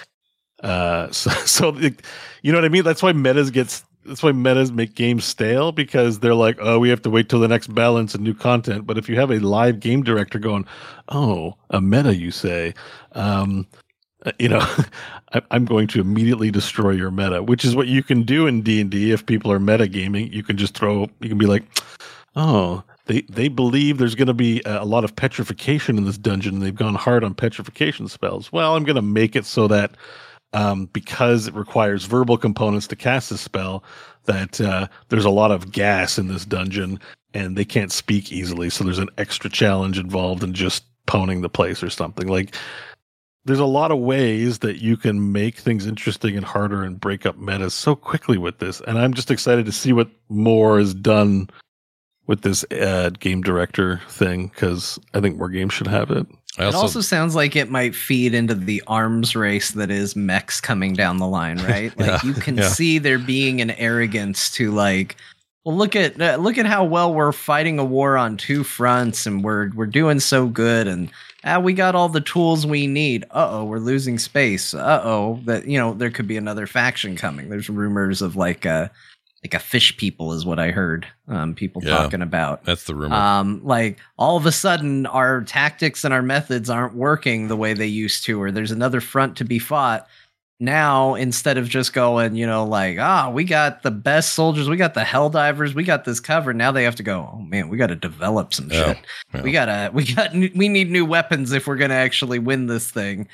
Uh, 0.63 1.11
so, 1.11 1.29
so 1.31 1.75
it, 1.77 2.01
you 2.41 2.51
know 2.51 2.57
what 2.57 2.65
I 2.65 2.69
mean? 2.69 2.83
That's 2.83 3.03
why 3.03 3.13
metas 3.13 3.51
gets. 3.51 3.83
That's 4.05 4.23
why 4.23 4.31
metas 4.31 4.71
make 4.71 4.95
games 4.95 5.25
stale 5.25 5.73
because 5.73 6.19
they're 6.19 6.33
like, 6.33 6.57
oh, 6.61 6.79
we 6.79 6.87
have 6.87 7.01
to 7.01 7.09
wait 7.09 7.27
till 7.27 7.41
the 7.41 7.47
next 7.49 7.67
balance 7.75 8.15
and 8.15 8.23
new 8.23 8.33
content. 8.33 8.87
But 8.87 8.97
if 8.97 9.09
you 9.09 9.17
have 9.17 9.31
a 9.31 9.39
live 9.39 9.81
game 9.81 10.01
director 10.01 10.39
going, 10.39 10.65
oh, 11.09 11.55
a 11.71 11.81
meta, 11.81 12.15
you 12.15 12.31
say, 12.31 12.73
um, 13.11 13.67
uh, 14.25 14.31
you 14.39 14.47
know, 14.47 14.65
I'm 15.51 15.65
going 15.65 15.87
to 15.87 15.99
immediately 15.99 16.51
destroy 16.51 16.91
your 16.91 17.11
meta, 17.11 17.43
which 17.43 17.65
is 17.65 17.75
what 17.75 17.87
you 17.87 18.01
can 18.01 18.23
do 18.23 18.47
in 18.47 18.61
D 18.61 18.79
and 18.79 18.89
D. 18.89 19.11
If 19.11 19.25
people 19.25 19.51
are 19.51 19.59
meta 19.59 19.87
gaming, 19.87 20.31
you 20.31 20.43
can 20.43 20.57
just 20.57 20.77
throw. 20.77 21.07
You 21.19 21.29
can 21.29 21.37
be 21.37 21.45
like, 21.45 21.63
oh, 22.35 22.83
they 23.05 23.21
they 23.23 23.47
believe 23.49 23.97
there's 23.97 24.15
going 24.15 24.27
to 24.27 24.33
be 24.33 24.61
a 24.65 24.85
lot 24.85 25.03
of 25.03 25.15
petrification 25.15 25.97
in 25.97 26.05
this 26.05 26.17
dungeon, 26.17 26.55
and 26.55 26.63
they've 26.63 26.73
gone 26.73 26.95
hard 26.95 27.23
on 27.23 27.33
petrification 27.33 28.07
spells. 28.07 28.51
Well, 28.51 28.75
I'm 28.75 28.83
going 28.83 28.95
to 28.95 29.01
make 29.01 29.35
it 29.35 29.45
so 29.45 29.67
that 29.67 29.97
um, 30.53 30.85
because 30.93 31.47
it 31.47 31.53
requires 31.53 32.05
verbal 32.05 32.37
components 32.37 32.87
to 32.87 32.95
cast 32.95 33.31
a 33.31 33.37
spell, 33.37 33.83
that 34.25 34.61
uh, 34.61 34.87
there's 35.09 35.25
a 35.25 35.29
lot 35.29 35.51
of 35.51 35.71
gas 35.71 36.17
in 36.17 36.27
this 36.27 36.45
dungeon, 36.45 36.99
and 37.33 37.57
they 37.57 37.65
can't 37.65 37.91
speak 37.91 38.31
easily. 38.31 38.69
So 38.69 38.83
there's 38.83 38.99
an 38.99 39.09
extra 39.17 39.49
challenge 39.49 39.99
involved 39.99 40.43
in 40.43 40.53
just 40.53 40.85
poning 41.05 41.41
the 41.41 41.49
place 41.49 41.83
or 41.83 41.89
something 41.89 42.27
like 42.27 42.55
there's 43.47 43.59
a 43.59 43.65
lot 43.65 43.91
of 43.91 43.99
ways 43.99 44.59
that 44.59 44.81
you 44.81 44.97
can 44.97 45.31
make 45.31 45.55
things 45.55 45.87
interesting 45.87 46.35
and 46.35 46.45
harder 46.45 46.83
and 46.83 46.99
break 46.99 47.25
up 47.25 47.37
metas 47.37 47.73
so 47.73 47.95
quickly 47.95 48.37
with 48.37 48.59
this. 48.59 48.81
And 48.81 48.99
I'm 48.99 49.13
just 49.13 49.31
excited 49.31 49.65
to 49.65 49.71
see 49.71 49.93
what 49.93 50.09
more 50.27 50.79
is 50.79 50.93
done 50.93 51.49
with 52.27 52.41
this 52.41 52.65
uh, 52.71 53.09
game 53.17 53.41
director 53.41 54.01
thing 54.09 54.47
because 54.47 54.99
I 55.13 55.21
think 55.21 55.37
more 55.37 55.47
games 55.47 55.73
should 55.73 55.87
have 55.87 56.11
it. 56.11 56.27
Also, 56.59 56.67
it 56.67 56.75
also 56.75 57.01
sounds 57.01 57.35
like 57.35 57.55
it 57.55 57.71
might 57.71 57.95
feed 57.95 58.33
into 58.33 58.53
the 58.53 58.83
arms 58.87 59.33
race 59.33 59.71
that 59.71 59.91
is 59.91 60.15
mechs 60.15 60.59
coming 60.59 60.93
down 60.93 61.17
the 61.17 61.27
line, 61.27 61.59
right? 61.59 61.93
Like 61.97 62.07
yeah, 62.07 62.19
you 62.23 62.33
can 62.33 62.57
yeah. 62.57 62.67
see 62.67 62.97
there 62.97 63.19
being 63.19 63.61
an 63.61 63.71
arrogance 63.71 64.51
to 64.51 64.71
like, 64.71 65.15
well, 65.67 65.75
look 65.75 65.97
at 65.97 66.21
uh, 66.21 66.37
look 66.37 66.57
at 66.57 66.65
how 66.65 66.85
well 66.85 67.13
we're 67.13 67.33
fighting 67.33 67.77
a 67.77 67.83
war 67.83 68.15
on 68.15 68.37
two 68.37 68.63
fronts, 68.63 69.25
and 69.25 69.43
we're 69.43 69.69
we're 69.75 69.85
doing 69.85 70.21
so 70.21 70.47
good, 70.47 70.87
and 70.87 71.09
ah, 71.43 71.59
we 71.59 71.73
got 71.73 71.93
all 71.93 72.07
the 72.07 72.21
tools 72.21 72.65
we 72.65 72.87
need. 72.87 73.25
Uh 73.31 73.49
oh, 73.51 73.65
we're 73.65 73.79
losing 73.79 74.17
space. 74.17 74.73
Uh 74.73 75.01
oh, 75.03 75.41
that 75.43 75.67
you 75.67 75.77
know 75.77 75.93
there 75.93 76.09
could 76.09 76.25
be 76.25 76.37
another 76.37 76.67
faction 76.67 77.17
coming. 77.17 77.49
There's 77.49 77.69
rumors 77.69 78.21
of 78.21 78.37
like 78.37 78.63
a 78.63 78.89
like 79.43 79.53
a 79.53 79.59
fish 79.59 79.97
people 79.97 80.31
is 80.31 80.45
what 80.45 80.57
I 80.57 80.71
heard. 80.71 81.05
Um, 81.27 81.53
people 81.53 81.83
yeah, 81.83 81.97
talking 81.97 82.21
about. 82.21 82.63
That's 82.63 82.85
the 82.85 82.95
rumor. 82.95 83.17
Um, 83.17 83.59
like 83.65 83.97
all 84.17 84.37
of 84.37 84.45
a 84.45 84.53
sudden 84.53 85.05
our 85.05 85.41
tactics 85.41 86.05
and 86.05 86.13
our 86.13 86.21
methods 86.21 86.69
aren't 86.69 86.95
working 86.95 87.49
the 87.49 87.57
way 87.57 87.73
they 87.73 87.87
used 87.87 88.23
to, 88.23 88.41
or 88.41 88.51
there's 88.51 88.71
another 88.71 89.01
front 89.01 89.35
to 89.35 89.43
be 89.43 89.59
fought 89.59 90.07
now 90.59 91.15
instead 91.15 91.57
of 91.57 91.69
just 91.69 91.93
going, 91.93 92.35
you 92.35 92.47
know, 92.47 92.65
like, 92.65 92.97
ah, 92.99 93.29
we 93.29 93.43
got 93.43 93.83
the 93.83 93.91
best 93.91 94.33
soldiers, 94.33 94.67
we 94.67 94.77
got 94.77 94.93
the 94.93 95.01
Helldivers, 95.01 95.73
we 95.73 95.83
got 95.83 96.05
this 96.05 96.19
covered. 96.19 96.55
Now 96.55 96.71
they 96.71 96.83
have 96.83 96.95
to 96.95 97.03
go, 97.03 97.29
oh 97.33 97.39
man, 97.39 97.69
we 97.69 97.77
got 97.77 97.87
to 97.87 97.95
develop 97.95 98.53
some 98.53 98.69
yeah, 98.71 98.93
shit. 98.93 98.97
Yeah. 99.33 99.41
We 99.41 99.51
gotta, 99.51 99.91
we 99.93 100.13
got, 100.13 100.33
we 100.33 100.69
need 100.69 100.89
new 100.89 101.05
weapons 101.05 101.51
if 101.51 101.67
we're 101.67 101.77
gonna 101.77 101.93
actually 101.93 102.39
win 102.39 102.67
this 102.67 102.89
thing. 102.89 103.27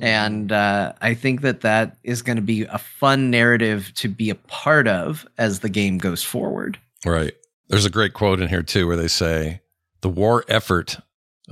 And 0.00 0.52
uh, 0.52 0.92
I 1.00 1.14
think 1.14 1.40
that 1.40 1.62
that 1.62 1.96
is 2.04 2.22
going 2.22 2.36
to 2.36 2.42
be 2.42 2.62
a 2.62 2.78
fun 2.78 3.32
narrative 3.32 3.92
to 3.96 4.08
be 4.08 4.30
a 4.30 4.36
part 4.36 4.86
of 4.86 5.26
as 5.38 5.58
the 5.58 5.68
game 5.68 5.98
goes 5.98 6.22
forward. 6.22 6.78
Right. 7.04 7.32
There's 7.66 7.84
a 7.84 7.90
great 7.90 8.14
quote 8.14 8.40
in 8.40 8.48
here 8.48 8.62
too, 8.62 8.86
where 8.86 8.96
they 8.96 9.08
say, 9.08 9.60
"The 10.02 10.08
war 10.08 10.44
effort." 10.48 10.98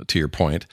To 0.09 0.19
your 0.19 0.27
point, 0.27 0.67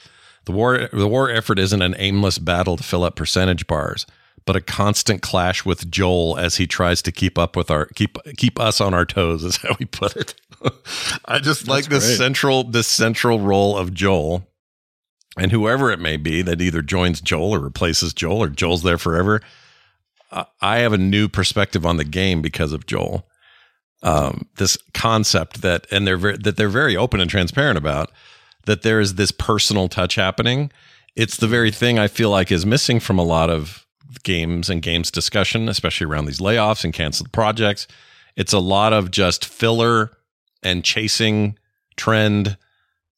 the 0.45 0.51
war 0.51 0.87
the 0.93 1.07
war 1.07 1.31
effort 1.31 1.57
isn't 1.57 1.81
an 1.81 1.95
aimless 1.97 2.37
battle 2.37 2.77
to 2.77 2.83
fill 2.83 3.03
up 3.03 3.15
percentage 3.15 3.65
bars 3.65 4.05
but 4.45 4.55
a 4.55 4.61
constant 4.61 5.21
clash 5.21 5.65
with 5.65 5.89
Joel 5.89 6.37
as 6.37 6.57
he 6.57 6.67
tries 6.67 7.01
to 7.03 7.11
keep 7.11 7.37
up 7.37 7.55
with 7.55 7.71
our 7.71 7.85
keep 7.87 8.17
keep 8.37 8.59
us 8.59 8.79
on 8.79 8.93
our 8.93 9.05
toes 9.05 9.43
is 9.43 9.57
how 9.57 9.75
we 9.79 9.85
put 9.85 10.15
it. 10.15 10.35
I 11.25 11.39
just 11.39 11.61
That's 11.61 11.67
like 11.67 11.85
this 11.85 12.05
great. 12.05 12.17
central 12.17 12.63
this 12.63 12.87
central 12.87 13.39
role 13.39 13.77
of 13.77 13.93
Joel 13.93 14.47
and 15.37 15.51
whoever 15.51 15.91
it 15.91 15.99
may 15.99 16.17
be 16.17 16.41
that 16.41 16.61
either 16.61 16.81
joins 16.81 17.21
Joel 17.21 17.55
or 17.55 17.59
replaces 17.59 18.13
Joel 18.13 18.43
or 18.43 18.49
Joel's 18.49 18.83
there 18.83 18.97
forever. 18.97 19.41
I 20.61 20.79
have 20.79 20.93
a 20.93 20.97
new 20.97 21.29
perspective 21.29 21.85
on 21.85 21.97
the 21.97 22.03
game 22.03 22.41
because 22.41 22.73
of 22.73 22.85
Joel. 22.85 23.25
Um, 24.03 24.47
this 24.57 24.77
concept 24.93 25.61
that 25.61 25.87
and 25.91 26.05
they're 26.05 26.17
very, 26.17 26.37
that 26.37 26.57
they're 26.57 26.69
very 26.69 26.95
open 26.95 27.21
and 27.21 27.29
transparent 27.29 27.77
about 27.77 28.11
that 28.65 28.81
there 28.81 28.99
is 28.99 29.15
this 29.15 29.31
personal 29.31 29.87
touch 29.87 30.15
happening. 30.15 30.71
It's 31.15 31.37
the 31.37 31.47
very 31.47 31.71
thing 31.71 31.97
I 31.97 32.07
feel 32.07 32.29
like 32.29 32.51
is 32.51 32.65
missing 32.65 32.99
from 32.99 33.17
a 33.17 33.23
lot 33.23 33.49
of 33.49 33.84
games 34.23 34.69
and 34.69 34.81
games 34.81 35.11
discussion, 35.11 35.69
especially 35.69 36.05
around 36.05 36.25
these 36.25 36.39
layoffs 36.39 36.83
and 36.83 36.93
canceled 36.93 37.31
projects. 37.31 37.87
It's 38.35 38.53
a 38.53 38.59
lot 38.59 38.93
of 38.93 39.11
just 39.11 39.45
filler 39.45 40.11
and 40.63 40.83
chasing 40.83 41.57
trend 41.95 42.57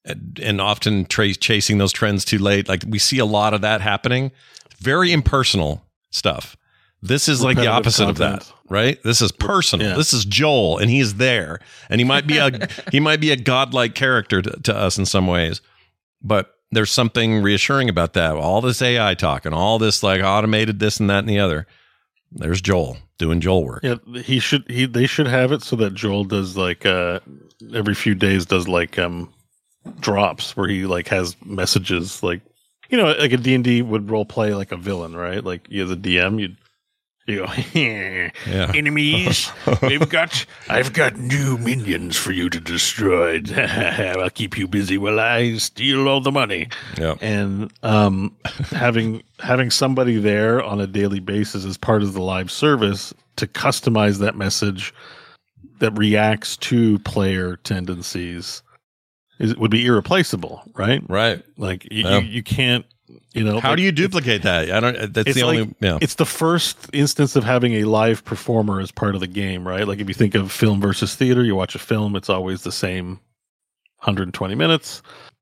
and, 0.05 0.61
often 0.61 1.05
tra- 1.05 1.33
chasing 1.33 1.77
those 1.77 1.91
trends 1.91 2.23
too 2.23 2.37
late. 2.37 2.69
Like 2.69 2.83
we 2.87 2.99
see 2.99 3.19
a 3.19 3.25
lot 3.25 3.53
of 3.53 3.61
that 3.61 3.81
happening. 3.81 4.31
Very 4.79 5.11
impersonal 5.11 5.83
stuff. 6.11 6.55
This 7.01 7.27
is 7.27 7.43
like 7.43 7.57
the 7.57 7.67
opposite 7.67 8.09
of 8.09 8.17
that, 8.17 8.51
right? 8.69 9.01
This 9.03 9.21
is 9.21 9.31
personal. 9.31 9.87
Yeah. 9.87 9.95
This 9.95 10.13
is 10.13 10.25
Joel, 10.25 10.79
and 10.79 10.89
he's 10.89 11.15
there, 11.15 11.59
and 11.89 12.01
he 12.01 12.05
might 12.05 12.25
be 12.25 12.37
a 12.37 12.67
he 12.91 12.99
might 12.99 13.21
be 13.21 13.31
a 13.31 13.35
godlike 13.35 13.93
character 13.93 14.41
to, 14.41 14.49
to 14.63 14.75
us 14.75 14.97
in 14.97 15.05
some 15.05 15.27
ways, 15.27 15.61
but 16.23 16.56
there's 16.71 16.91
something 16.91 17.41
reassuring 17.41 17.89
about 17.89 18.13
that. 18.13 18.35
All 18.35 18.61
this 18.61 18.81
AI 18.81 19.13
talk 19.13 19.45
and 19.45 19.55
all 19.55 19.79
this 19.79 20.03
like 20.03 20.21
automated 20.21 20.79
this 20.79 20.99
and 20.99 21.09
that 21.09 21.19
and 21.19 21.29
the 21.29 21.39
other. 21.39 21.67
There's 22.31 22.61
Joel 22.61 22.97
doing 23.17 23.39
Joel 23.39 23.63
work. 23.63 23.83
Yeah, 23.83 23.95
he 24.21 24.39
should. 24.39 24.69
He 24.69 24.85
they 24.85 25.07
should 25.07 25.27
have 25.27 25.51
it 25.51 25.63
so 25.63 25.75
that 25.77 25.93
Joel 25.93 26.25
does 26.25 26.57
like 26.57 26.85
uh 26.85 27.19
every 27.73 27.95
few 27.95 28.15
days 28.15 28.45
does 28.45 28.67
like 28.67 28.99
um 28.99 29.33
drops 29.99 30.57
where 30.57 30.67
he 30.67 30.85
like 30.85 31.07
has 31.07 31.37
messages 31.45 32.21
like 32.21 32.41
you 32.89 32.97
know 32.97 33.13
like 33.13 33.31
a 33.31 33.37
D 33.37 33.55
and 33.55 33.63
D 33.63 33.81
would 33.81 34.11
role 34.11 34.25
play 34.25 34.53
like 34.53 34.73
a 34.73 34.77
villain 34.77 35.15
right 35.15 35.43
like 35.43 35.65
you 35.69 35.83
as 35.83 35.91
a 35.91 35.95
DM 35.95 36.39
you'd 36.39 36.57
you 37.27 37.45
go 37.45 37.53
Yeah. 37.73 38.71
enemies 38.75 39.51
we've 39.81 40.09
got 40.09 40.45
I've 40.69 40.93
got 40.93 41.17
new 41.17 41.57
minions 41.57 42.15
for 42.15 42.31
you 42.31 42.49
to 42.49 42.59
destroy 42.59 43.41
I'll 43.57 44.29
keep 44.29 44.57
you 44.57 44.67
busy 44.67 44.97
while 44.97 45.19
I 45.19 45.57
steal 45.57 46.07
all 46.07 46.21
the 46.21 46.31
money 46.31 46.69
Yeah. 46.97 47.15
and 47.21 47.71
um, 47.83 48.35
having 48.71 49.23
having 49.39 49.69
somebody 49.71 50.17
there 50.17 50.63
on 50.63 50.79
a 50.79 50.87
daily 50.87 51.19
basis 51.19 51.65
as 51.65 51.77
part 51.77 52.01
of 52.01 52.13
the 52.13 52.21
live 52.21 52.49
service 52.49 53.13
to 53.35 53.45
customize 53.47 54.19
that 54.19 54.35
message 54.35 54.93
that 55.79 55.95
reacts 55.97 56.57
to 56.57 56.97
player 56.99 57.57
tendencies 57.57 58.63
is 59.39 59.55
would 59.57 59.69
be 59.69 59.85
irreplaceable, 59.85 60.63
right? 60.73 61.03
Right. 61.07 61.43
Like 61.57 61.87
you, 61.91 62.03
Yeah. 62.03 62.17
you, 62.19 62.27
you 62.27 62.41
can't, 62.43 62.85
you 63.33 63.43
know. 63.43 63.59
How 63.59 63.69
like, 63.69 63.77
do 63.77 63.83
you 63.83 63.91
duplicate 63.91 64.43
that? 64.43 64.71
I 64.71 64.79
don't. 64.79 65.13
That's 65.13 65.33
the 65.33 65.43
like 65.43 65.59
only. 65.59 65.75
Yeah. 65.79 65.97
It's 66.01 66.15
the 66.15 66.25
first 66.25 66.89
instance 66.93 67.35
of 67.35 67.43
having 67.43 67.73
a 67.75 67.83
live 67.83 68.23
performer 68.25 68.79
as 68.79 68.91
part 68.91 69.15
of 69.15 69.21
the 69.21 69.27
game, 69.27 69.67
right? 69.67 69.87
Like 69.87 69.99
if 69.99 70.07
you 70.07 70.13
think 70.13 70.35
of 70.35 70.51
film 70.51 70.81
versus 70.81 71.15
theater, 71.15 71.43
you 71.43 71.55
watch 71.55 71.75
a 71.75 71.79
film, 71.79 72.15
it's 72.15 72.29
always 72.29 72.63
the 72.63 72.71
same 72.71 73.19
120 73.99 74.55
minutes. 74.55 75.01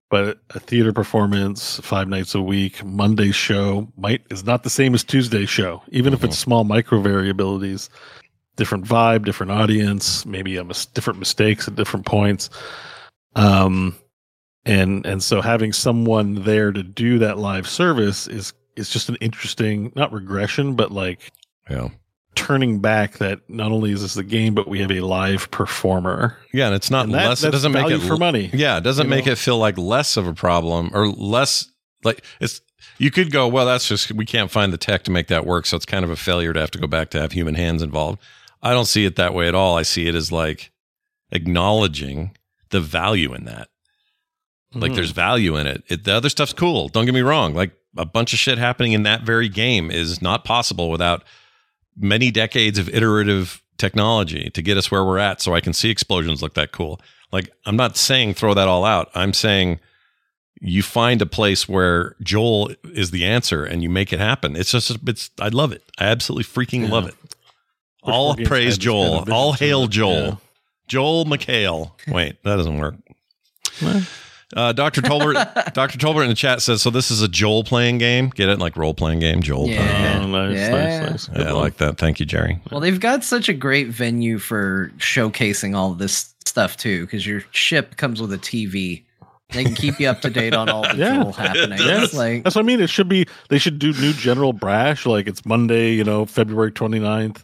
But 0.09 0.39
a 0.51 0.59
theater 0.59 0.93
performance, 0.93 1.80
five 1.80 2.07
nights 2.07 2.36
a 2.36 2.41
week, 2.41 2.84
monday 2.84 3.32
show 3.32 3.91
might 3.97 4.21
is 4.30 4.43
not 4.43 4.63
the 4.63 4.69
same 4.69 4.93
as 4.93 5.03
tuesday 5.03 5.45
show, 5.45 5.82
even 5.89 6.13
if 6.13 6.23
it's 6.23 6.38
small 6.38 6.63
micro 6.63 7.01
variabilities, 7.01 7.89
different 8.55 8.86
vibe, 8.86 9.26
different 9.26 9.51
audience, 9.51 10.26
maybe 10.26 10.57
a 10.57 10.63
mis- 10.63 10.86
different 10.86 11.17
mistakes 11.17 11.67
at 11.67 11.76
different 11.76 12.05
points. 12.05 12.51
Um, 13.36 13.95
and 14.66 15.05
and 15.05 15.22
so 15.24 15.41
having 15.41 15.72
someone 15.74 16.43
there 16.43 16.72
to 16.72 16.84
do 16.84 17.20
that 17.20 17.38
live 17.38 17.68
service 17.68 18.28
is 18.28 18.53
is 18.76 18.89
just 18.89 19.09
an 19.09 19.16
interesting 19.22 19.91
not 19.95 20.11
regression 20.11 20.76
but 20.76 20.91
like 20.91 21.32
Yeah. 21.70 21.89
turning 22.36 22.80
back 22.80 23.20
that 23.20 23.39
not 23.49 23.72
only 23.72 23.91
is 23.91 24.01
this 24.01 24.18
a 24.18 24.24
game 24.24 24.53
but 24.53 24.68
we 24.68 24.80
have 24.80 24.91
a 24.91 24.99
live 25.01 25.49
performer 25.51 26.38
Yeah, 26.53 26.68
and 26.68 26.76
it's 26.76 26.91
not 26.91 27.05
And 27.05 27.13
that- 27.13 27.30
less. 27.30 27.43
It 27.43 27.51
doesn't 27.51 27.72
make 27.72 27.89
it 27.89 27.99
for 28.01 28.18
money, 28.18 28.49
Yeah, 28.53 28.78
it 28.78 28.84
doesn't 28.84 29.07
make 29.09 29.26
know? 29.28 29.32
it 29.34 29.38
feel 29.38 29.57
like 29.57 29.78
less 29.78 30.18
of 30.18 30.28
a 30.28 30.34
problem 30.34 30.91
or 30.93 31.07
less 31.09 31.70
like 32.03 32.24
it's. 32.39 32.61
You 32.97 33.09
could 33.11 33.32
go, 33.32 33.47
well, 33.47 33.66
that's 33.66 33.88
just 33.88 34.11
we 34.11 34.26
can't 34.26 34.51
find 34.51 34.72
the 34.72 34.78
tech 34.78 35.03
to 35.03 35.11
make 35.11 35.28
that 35.28 35.45
work, 35.45 35.66
so 35.66 35.76
it's 35.76 35.86
kind 35.86 36.05
of 36.05 36.11
a 36.11 36.16
failure 36.16 36.53
to 36.53 36.59
have 36.59 36.72
to 36.72 36.78
go 36.78 36.88
back 36.88 37.09
to 37.11 37.20
have 37.20 37.32
human 37.34 37.55
hands 37.55 37.82
involved. 37.82 38.20
I 38.61 38.72
don't 38.74 38.86
see 38.86 39.05
it 39.05 39.16
that 39.16 39.34
way 39.34 39.47
at 39.47 39.55
all. 39.55 39.76
I 39.78 39.82
see 39.82 40.07
it 40.07 40.16
as 40.16 40.32
like 40.32 40.72
acknowledging 41.32 42.32
the 42.70 42.80
value 42.80 43.34
in 43.34 43.45
that. 43.45 43.70
Like 44.76 44.91
Mhm. 44.91 44.95
there's 44.95 45.11
value 45.11 45.55
in 45.55 45.67
it. 45.67 45.84
it. 45.88 46.03
The 46.03 46.13
other 46.13 46.30
stuff's 46.30 46.53
cool. 46.53 46.89
Don't 46.89 47.05
get 47.05 47.13
me 47.13 47.21
wrong. 47.21 47.53
Like 47.55 47.71
a 47.97 48.05
bunch 48.05 48.34
of 48.34 48.39
shit 48.39 48.57
happening 48.57 48.91
in 48.91 49.03
that 49.03 49.23
very 49.23 49.47
game 49.49 49.89
is 49.89 50.21
not 50.21 50.43
possible 50.43 50.89
without 50.89 51.23
many 51.97 52.30
decades 52.30 52.78
of 52.78 52.89
iterative 52.89 53.61
technology 53.78 54.49
to 54.53 54.61
get 54.61 54.78
us 54.78 54.91
where 54.91 55.03
we're 55.05 55.17
at. 55.17 55.41
So 55.41 55.55
I 55.55 55.61
can 55.61 55.73
see 55.73 55.89
explosions 55.89 56.41
look 56.41 56.53
that 56.55 56.71
cool. 56.71 56.99
Like 57.32 57.49
I'm 57.65 57.76
not 57.78 57.95
saying 57.97 58.34
throw 58.34 58.53
that 58.53 58.67
all 58.67 58.84
out. 58.86 59.09
I'm 59.15 59.34
saying 59.34 59.80
you 60.61 60.82
find 60.84 61.21
a 61.21 61.26
place 61.26 61.67
where 61.69 62.15
Joel 62.23 62.71
is 62.84 63.11
the 63.11 63.26
answer 63.26 63.63
and 63.65 63.82
you 63.84 63.89
make 63.89 64.11
it 64.13 64.19
happen. 64.19 64.55
It's 64.55 64.71
just 64.71 64.91
it's 65.07 65.30
I 65.39 65.49
love 65.49 65.71
it. 65.71 65.84
I 65.97 66.05
absolutely 66.05 66.43
freaking 66.45 66.84
Yeah. 66.84 66.89
love 66.93 67.07
it. 67.07 67.15
Wish 68.05 68.13
All 68.13 68.36
praise 68.36 68.47
had 68.49 68.57
this 68.57 68.73
kind 68.76 68.82
Joel. 68.82 69.32
All 69.34 69.53
hail. 69.53 69.88
Joel. 69.88 70.26
Yeah. 70.26 70.36
Joel 70.88 71.26
McHale. 71.26 71.91
Wait, 72.07 72.41
that 72.43 72.57
doesn't 72.57 72.78
work. 72.78 72.95
Well. 73.82 74.03
Uh, 74.55 74.71
Dr. 74.73 75.01
Tolbert, 75.01 75.33
Dr. 75.73 75.97
Tolbert 75.97 76.23
in 76.23 76.29
the 76.29 76.35
chat 76.35 76.61
says, 76.61 76.81
so 76.81 76.89
this 76.89 77.09
is 77.11 77.21
a 77.21 77.27
Joel 77.27 77.63
playing 77.63 77.97
game. 77.97 78.29
Get 78.29 78.49
it? 78.49 78.59
Like 78.59 78.77
role 78.77 78.93
playing 78.93 79.19
game, 79.19 79.41
Joel. 79.41 79.65
playing 79.65 79.79
Yeah. 79.81 80.19
game. 80.19 80.33
Oh, 80.35 80.47
nice, 80.47 80.57
Yeah. 80.57 80.69
nice, 80.71 81.09
nice. 81.11 81.27
Good 81.27 81.41
Yeah, 81.41 81.49
I 81.49 81.51
like 81.53 81.77
that. 81.77 81.97
Thank 81.97 82.19
you, 82.19 82.25
Jerry. 82.25 82.59
Well, 82.71 82.79
they've 82.79 82.99
got 82.99 83.23
such 83.23 83.49
a 83.49 83.53
great 83.53 83.87
venue 83.87 84.37
for 84.37 84.91
showcasing 84.97 85.75
all 85.75 85.93
this 85.93 86.33
stuff 86.45 86.77
too, 86.77 87.01
because 87.05 87.25
your 87.25 87.43
ship 87.51 87.97
comes 87.97 88.21
with 88.21 88.31
a 88.33 88.37
TV. 88.37 89.03
They 89.51 89.63
can 89.63 89.75
keep 89.75 89.99
you 89.99 90.07
up 90.07 90.21
to 90.21 90.29
date 90.29 90.53
on 90.55 90.69
all 90.69 90.81
the 90.83 90.95
Yeah. 90.97 91.15
Joel 91.23 91.31
happenings. 91.33 91.83
Yeah, 91.83 92.03
It's 92.03 92.13
like 92.13 92.43
That's 92.43 92.55
what 92.55 92.63
I 92.63 92.65
mean. 92.65 92.81
It 92.81 92.89
should 92.89 93.07
be. 93.09 93.27
They 93.49 93.57
should 93.59 93.77
do 93.79 93.93
new 93.93 94.11
General 94.13 94.53
Brash. 94.53 95.05
Like 95.05 95.27
it's 95.27 95.45
Monday, 95.45 95.91
you 95.93 96.03
know, 96.03 96.25
February 96.25 96.71
29th. 96.71 97.43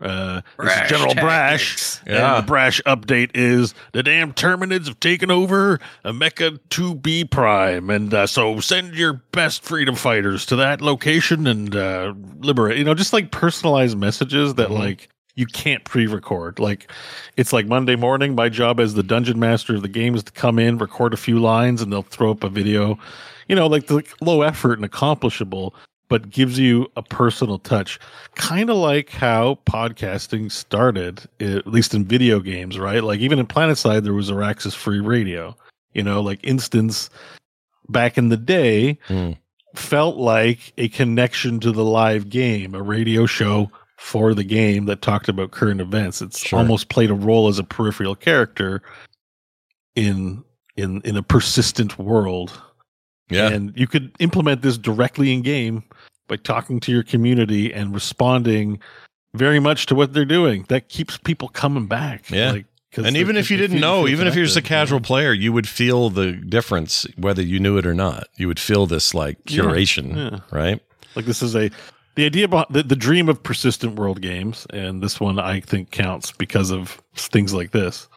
Uh, 0.00 0.42
this 0.58 0.76
is 0.82 0.90
General. 0.90 1.14
Brash. 1.14 1.98
Yeah. 2.06 2.36
And 2.36 2.42
the 2.44 2.46
Brash 2.46 2.80
update 2.86 3.30
is 3.34 3.74
the 3.92 4.02
damn 4.02 4.32
Terminids 4.32 4.86
have 4.88 5.00
taken 5.00 5.30
over 5.30 5.80
a 6.04 6.12
Mecha 6.12 6.58
2B 6.70 7.30
Prime. 7.30 7.88
And 7.90 8.12
uh, 8.12 8.26
so 8.26 8.60
send 8.60 8.94
your 8.94 9.14
best 9.32 9.62
freedom 9.62 9.94
fighters 9.94 10.44
to 10.46 10.56
that 10.56 10.80
location 10.82 11.46
and 11.46 11.74
uh, 11.74 12.12
liberate. 12.40 12.76
You 12.78 12.84
know, 12.84 12.94
just 12.94 13.12
like 13.12 13.30
personalized 13.30 13.96
messages 13.98 14.54
that, 14.56 14.68
Mhm. 14.68 14.78
like, 14.78 15.08
you 15.34 15.44
can't 15.46 15.84
pre-record. 15.84 16.58
Like 16.58 16.90
it's 17.36 17.52
like 17.52 17.66
Monday 17.66 17.94
morning. 17.96 18.34
My 18.34 18.48
job 18.48 18.80
as 18.80 18.94
the 18.94 19.02
dungeon 19.02 19.38
master 19.38 19.74
of 19.76 19.82
the 19.82 19.88
game 19.88 20.14
is 20.14 20.22
to 20.24 20.32
come 20.32 20.58
in, 20.58 20.78
record 20.78 21.12
a 21.12 21.18
few 21.18 21.38
lines, 21.38 21.82
and 21.82 21.92
they'll 21.92 22.00
throw 22.02 22.30
up 22.30 22.42
a 22.42 22.48
video. 22.48 22.98
You 23.46 23.54
know, 23.54 23.66
like 23.66 23.86
the 23.86 24.02
low 24.22 24.40
effort 24.40 24.74
and 24.78 24.84
accomplishable, 24.84 25.74
but 26.08 26.30
gives 26.30 26.58
you 26.58 26.86
a 26.96 27.02
personal 27.02 27.58
touch. 27.58 27.98
Kind 28.34 28.70
of 28.70 28.76
like 28.76 29.10
how 29.10 29.58
podcasting 29.66 30.50
started, 30.52 31.22
at 31.40 31.66
least 31.66 31.94
in 31.94 32.04
video 32.04 32.40
games, 32.40 32.78
right? 32.78 33.02
Like 33.02 33.20
even 33.20 33.38
in 33.38 33.46
Planetside, 33.46 34.04
there 34.04 34.12
was 34.14 34.30
Araxis 34.30 34.74
Free 34.74 35.00
Radio. 35.00 35.56
You 35.94 36.02
know, 36.02 36.20
like 36.20 36.40
Instance 36.42 37.08
back 37.88 38.18
in 38.18 38.28
the 38.28 38.36
day 38.36 38.98
Hmm. 39.08 39.32
felt 39.74 40.16
like 40.16 40.72
a 40.78 40.88
connection 40.88 41.58
to 41.60 41.72
the 41.72 41.84
live 41.84 42.28
game, 42.28 42.74
a 42.74 42.82
radio 42.82 43.26
show 43.26 43.70
for 43.98 44.34
the 44.34 44.44
game 44.44 44.84
that 44.86 45.00
talked 45.02 45.28
about 45.28 45.50
current 45.52 45.80
events. 45.80 46.20
It's 46.20 46.38
Sure. 46.46 46.58
almost 46.58 46.88
played 46.90 47.10
a 47.10 47.14
role 47.14 47.48
as 47.48 47.58
a 47.58 47.64
peripheral 47.64 48.14
character 48.14 48.82
in 49.94 50.44
in 50.76 51.00
in 51.02 51.16
a 51.16 51.22
persistent 51.22 51.98
world. 51.98 52.60
Yeah. 53.30 53.48
And 53.48 53.72
you 53.76 53.86
could 53.86 54.12
implement 54.20 54.62
this 54.62 54.78
directly 54.78 55.32
in 55.32 55.42
game 55.42 55.82
by 56.28 56.36
talking 56.36 56.80
to 56.80 56.92
your 56.92 57.02
community 57.02 57.72
and 57.72 57.94
responding 57.94 58.80
very 59.34 59.60
much 59.60 59.86
to 59.86 59.94
what 59.94 60.12
they're 60.12 60.24
doing. 60.24 60.64
That 60.68 60.88
keeps 60.88 61.18
people 61.18 61.48
coming 61.48 61.86
back. 61.86 62.30
Yeah. 62.30 62.52
Like, 62.52 62.66
and 62.96 63.16
even 63.16 63.36
if 63.36 63.50
you 63.50 63.58
didn't 63.58 63.80
know, 63.80 64.08
even 64.08 64.26
if 64.26 64.34
you're 64.34 64.46
just 64.46 64.56
a 64.56 64.62
casual 64.62 65.00
player, 65.00 65.32
you 65.32 65.52
would 65.52 65.68
feel 65.68 66.08
the 66.08 66.32
difference 66.32 67.06
whether 67.18 67.42
you 67.42 67.60
knew 67.60 67.76
it 67.76 67.84
or 67.86 67.92
not. 67.94 68.28
You 68.36 68.48
would 68.48 68.58
feel 68.60 68.86
this 68.86 69.12
like 69.12 69.36
Yeah. 69.48 69.64
curation, 69.64 70.16
Yeah. 70.16 70.38
right? 70.50 70.80
Like 71.14 71.26
this 71.26 71.42
is 71.42 71.54
a 71.54 71.70
the 72.14 72.24
idea 72.24 72.48
behind 72.48 72.68
the, 72.70 72.82
the 72.82 72.96
dream 72.96 73.28
of 73.28 73.42
persistent 73.42 73.96
world 73.96 74.22
games, 74.22 74.66
and 74.72 75.02
this 75.02 75.20
one 75.20 75.38
I 75.38 75.60
think 75.60 75.90
counts 75.90 76.32
because 76.32 76.70
of 76.70 77.02
things 77.14 77.52
like 77.52 77.72
this, 77.72 78.08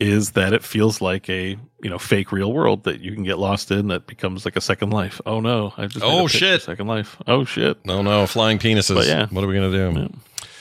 is 0.00 0.32
that 0.32 0.52
it 0.52 0.64
feels 0.64 1.00
like 1.00 1.28
a 1.30 1.56
you 1.82 1.90
know 1.90 1.98
fake 1.98 2.32
real 2.32 2.52
world 2.52 2.84
that 2.84 3.00
you 3.00 3.12
can 3.14 3.22
get 3.22 3.38
lost 3.38 3.70
in 3.70 3.88
that 3.88 4.06
becomes 4.06 4.44
like 4.44 4.56
a 4.56 4.60
second 4.60 4.90
life. 4.90 5.20
Oh 5.26 5.40
no, 5.40 5.72
I 5.76 5.86
just 5.86 6.04
Oh, 6.04 6.20
a 6.20 6.22
pitch 6.22 6.32
for 6.32 6.38
shit. 6.38 6.62
second 6.62 6.86
life. 6.86 7.16
Oh 7.26 7.44
shit. 7.44 7.84
No, 7.86 8.02
no, 8.02 8.26
flying 8.26 8.58
penises. 8.58 8.94
But 8.94 9.06
yeah. 9.06 9.26
What 9.30 9.44
are 9.44 9.46
we 9.46 9.54
gonna 9.54 9.70
do? 9.70 10.00
Yeah. 10.00 10.08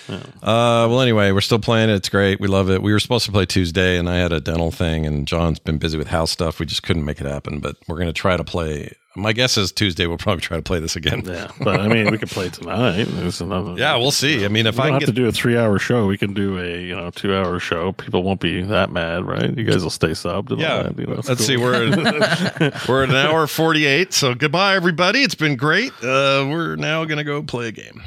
Yeah. 0.10 0.18
Uh, 0.42 0.86
well, 0.90 1.00
anyway, 1.00 1.32
we're 1.32 1.40
still 1.40 1.60
playing 1.60 1.90
it. 1.90 1.94
It's 1.96 2.10
great. 2.10 2.40
We 2.42 2.50
love 2.50 2.70
it. 2.70 2.84
We 2.84 2.92
were 2.92 3.00
supposed 3.00 3.26
to 3.26 3.32
play 3.32 3.46
Tuesday, 3.46 3.98
and 3.98 4.10
I 4.10 4.18
had 4.18 4.34
a 4.34 4.42
dental 4.42 4.70
thing, 4.70 5.06
and 5.06 5.26
Jon's 5.26 5.60
been 5.60 5.78
busy 5.78 5.98
with 5.98 6.08
house 6.08 6.30
stuff. 6.30 6.60
We 6.60 6.66
just 6.66 6.84
couldn't 6.84 7.06
make 7.06 7.22
it 7.22 7.26
happen. 7.26 7.60
But 7.62 7.78
we're 7.88 7.98
gonna 8.00 8.12
try 8.12 8.36
to 8.36 8.44
play. 8.44 8.92
My 9.16 9.32
guess 9.32 9.58
is 9.58 9.72
Tuesday 9.72 10.08
we'll 10.08 10.18
probably 10.18 10.42
try 10.42 10.58
to 10.58 10.64
play 10.64 10.80
this 10.80 10.96
again. 10.96 11.22
Yeah, 11.24 11.52
but 11.60 11.80
I 11.80 11.88
mean, 11.88 12.10
we 12.10 12.18
could 12.18 12.30
play 12.32 12.50
tonight. 12.50 13.04
There's 13.04 13.42
another. 13.42 13.74
Yeah, 13.78 13.96
we'll 13.98 14.10
see. 14.12 14.44
I 14.44 14.48
mean, 14.48 14.66
if 14.66 14.76
we 14.76 14.82
I 14.82 14.84
don't 14.86 14.86
can 14.86 14.94
have 14.94 15.00
get 15.02 15.06
to 15.08 15.12
do 15.12 15.28
a 15.28 15.32
three-hour 15.32 15.78
show. 15.78 16.08
We 16.08 16.18
can 16.18 16.34
do 16.34 16.58
a 16.60 16.80
you 16.82 16.96
know 16.96 17.12
two-hour 17.12 17.60
show. 17.60 17.92
People 17.92 18.24
won't 18.24 18.40
be 18.40 18.64
that 18.64 18.90
mad, 18.92 19.26
right? 19.26 19.56
You 19.56 19.64
guys 19.66 19.84
will 19.84 19.92
stay 19.92 20.10
subbed. 20.12 20.50
And 20.52 20.60
Yeah. 20.62 20.78
all 20.78 20.84
that, 20.86 20.98
you 21.00 21.06
know, 21.06 21.22
Let's 21.28 21.46
see. 21.46 21.58
We're 21.58 21.92
at, 21.92 22.88
we're 22.90 23.04
at 23.04 23.10
an 23.10 23.16
hour 23.16 23.46
forty 23.46 23.86
eight. 23.86 24.14
So 24.14 24.34
goodbye, 24.34 24.76
everybody. 24.76 25.22
It's 25.22 25.36
been 25.36 25.58
great. 25.58 25.92
Uh, 26.02 26.48
we're 26.50 26.76
now 26.76 27.06
gonna 27.06 27.24
go 27.24 27.44
play 27.44 27.68
a 27.68 27.72
game. 27.72 28.02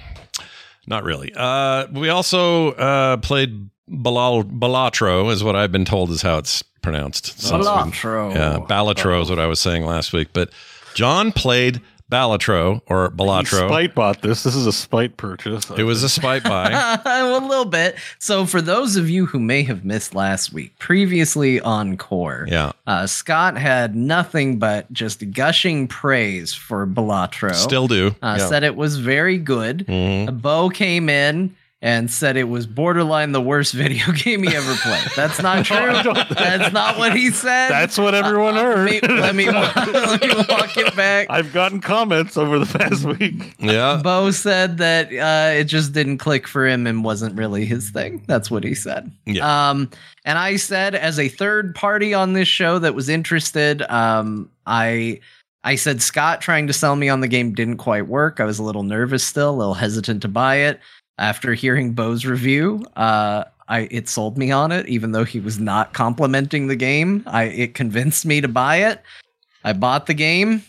Not 0.89 1.05
really. 1.05 1.33
Uh, 1.37 1.87
we 1.93 2.09
also 2.09 2.73
uh, 2.73 3.17
played 3.19 3.71
Balal- 3.89 4.59
Balatro, 4.59 5.33
is 5.33 5.45
what 5.45 5.55
I've 5.57 5.71
been 5.73 5.85
told 5.85 6.11
is 6.11 6.23
how 6.23 6.39
it's 6.39 6.63
pronounced. 6.83 7.27
since 7.41 7.53
we- 7.53 7.59
Balatro. 7.59 8.35
Yeah, 8.35 8.59
Balatro 8.69 9.23
is 9.23 9.31
what 9.31 9.39
I 9.39 9.47
was 9.47 9.61
saying 9.61 9.85
last 9.85 10.13
week. 10.13 10.29
But 10.33 10.51
Jon 10.97 11.31
played 11.31 11.83
Balatro 12.11 12.81
or 12.87 13.11
Balatro. 13.11 13.67
Spite 13.69 13.95
bought 13.95 14.23
this. 14.23 14.45
This 14.45 14.55
is 14.55 14.67
a 14.67 14.73
spite 14.73 15.17
purchase. 15.19 15.69
It 15.77 15.83
was 15.83 16.03
a 16.03 16.09
spite 16.09 16.43
buy. 16.43 16.71
a 17.05 17.39
little 17.41 17.65
bit. 17.67 17.97
So, 18.19 18.47
for 18.47 18.63
those 18.63 18.97
of 18.97 19.11
you 19.11 19.27
who 19.27 19.39
may 19.39 19.63
have 19.65 19.85
missed 19.85 20.15
last 20.15 20.53
week, 20.53 20.79
previously 20.79 21.61
on 21.61 21.97
Core, 21.99 22.47
Yeah. 22.49 22.73
uh, 22.87 23.07
Scott 23.07 23.59
had 23.59 23.95
nothing 23.95 24.59
but 24.59 24.91
just 24.93 25.31
gushing 25.33 25.87
praise 25.87 26.55
for 26.55 26.87
Balatro. 26.87 27.53
Still 27.55 27.89
do. 27.89 28.15
uh, 28.23 28.37
yeah. 28.39 28.47
said 28.49 28.63
it 28.65 28.77
was 28.77 28.97
very 28.97 29.37
good. 29.37 29.85
Mhm. 29.89 30.41
Beau 30.41 30.71
came 30.71 31.09
in 31.11 31.55
and 31.83 32.11
said 32.11 32.37
it 32.37 32.45
was 32.45 32.67
borderline 32.67 33.33
the 33.33 33.41
worst 33.41 33.73
video 33.75 34.13
game 34.13 34.43
he 34.43 34.55
ever 34.55 34.75
played. 34.77 35.09
That's 35.15 35.41
not 35.43 35.65
true. 35.65 35.77
That's 36.31 36.73
not 36.73 36.99
what 36.99 37.15
he 37.15 37.31
said. 37.31 37.69
That's 37.69 37.99
what 37.99 38.15
everyone 38.15 38.55
heard. 38.55 39.03
Let 39.03 39.03
me, 39.03 39.09
let 39.11 39.35
me, 39.37 39.51
let 39.93 40.23
me 40.23 40.35
walk 40.49 40.77
it 40.77 40.97
back. 40.97 41.29
I've 41.31 41.53
gotten 41.53 41.81
comments 41.81 42.37
over 42.37 42.59
the 42.59 42.79
past 42.79 43.05
week. 43.05 43.55
Yeah. 43.59 44.01
Beau 44.03 44.31
said 44.31 44.79
that 44.79 45.13
uh, 45.13 45.55
it 45.55 45.65
just 45.65 45.93
didn't 45.93 46.19
click 46.19 46.47
for 46.47 46.67
him 46.67 46.87
and 46.87 47.05
wasn't 47.05 47.37
really 47.37 47.67
his 47.67 47.91
thing. 47.91 48.25
That's 48.27 48.51
what 48.51 48.65
he 48.65 48.75
said. 48.75 49.11
Yeah. 49.27 49.71
Um, 49.71 49.91
and 50.25 50.39
I 50.39 50.57
said, 50.57 50.95
as 50.95 51.19
a 51.19 51.29
third 51.29 51.75
party 51.75 52.15
on 52.15 52.33
this 52.33 52.49
show 52.49 52.79
that 52.79 52.95
was 52.95 53.09
interested, 53.09 53.83
um, 53.83 54.51
I 54.67 55.21
I 55.67 55.75
said 55.75 56.01
Scott 56.01 56.41
trying 56.41 56.69
to 56.69 56.73
sell 56.73 56.95
me 56.95 57.09
on 57.09 57.21
the 57.21 57.29
game 57.29 57.53
didn't 57.53 57.79
quite 57.79 58.07
work. 58.07 58.39
I 58.39 58.45
was 58.45 58.61
a 58.61 58.63
little 58.63 58.85
nervous 58.85 59.25
still, 59.25 59.51
a 59.51 59.57
little 59.57 59.75
hesitant 59.75 60.23
to 60.23 60.29
buy 60.29 60.57
it. 60.59 60.79
After 61.19 61.55
hearing 61.55 61.93
Beau's 61.95 62.27
review, 62.27 62.85
uh, 62.97 63.45
I 63.69 63.89
it 63.91 64.09
sold 64.09 64.37
me 64.37 64.51
on 64.51 64.71
it, 64.71 64.87
even 64.87 65.13
though 65.13 65.25
he 65.25 65.41
was 65.41 65.59
not 65.59 65.93
complimenting 65.95 66.67
the 66.67 66.77
game. 66.77 67.23
I 67.27 67.45
it 67.45 67.75
convinced 67.75 68.27
me 68.27 68.41
to 68.43 68.49
buy 68.49 68.77
it. 68.89 69.03
I 69.65 69.73
bought 69.73 70.07
the 70.07 70.15
game. 70.15 70.63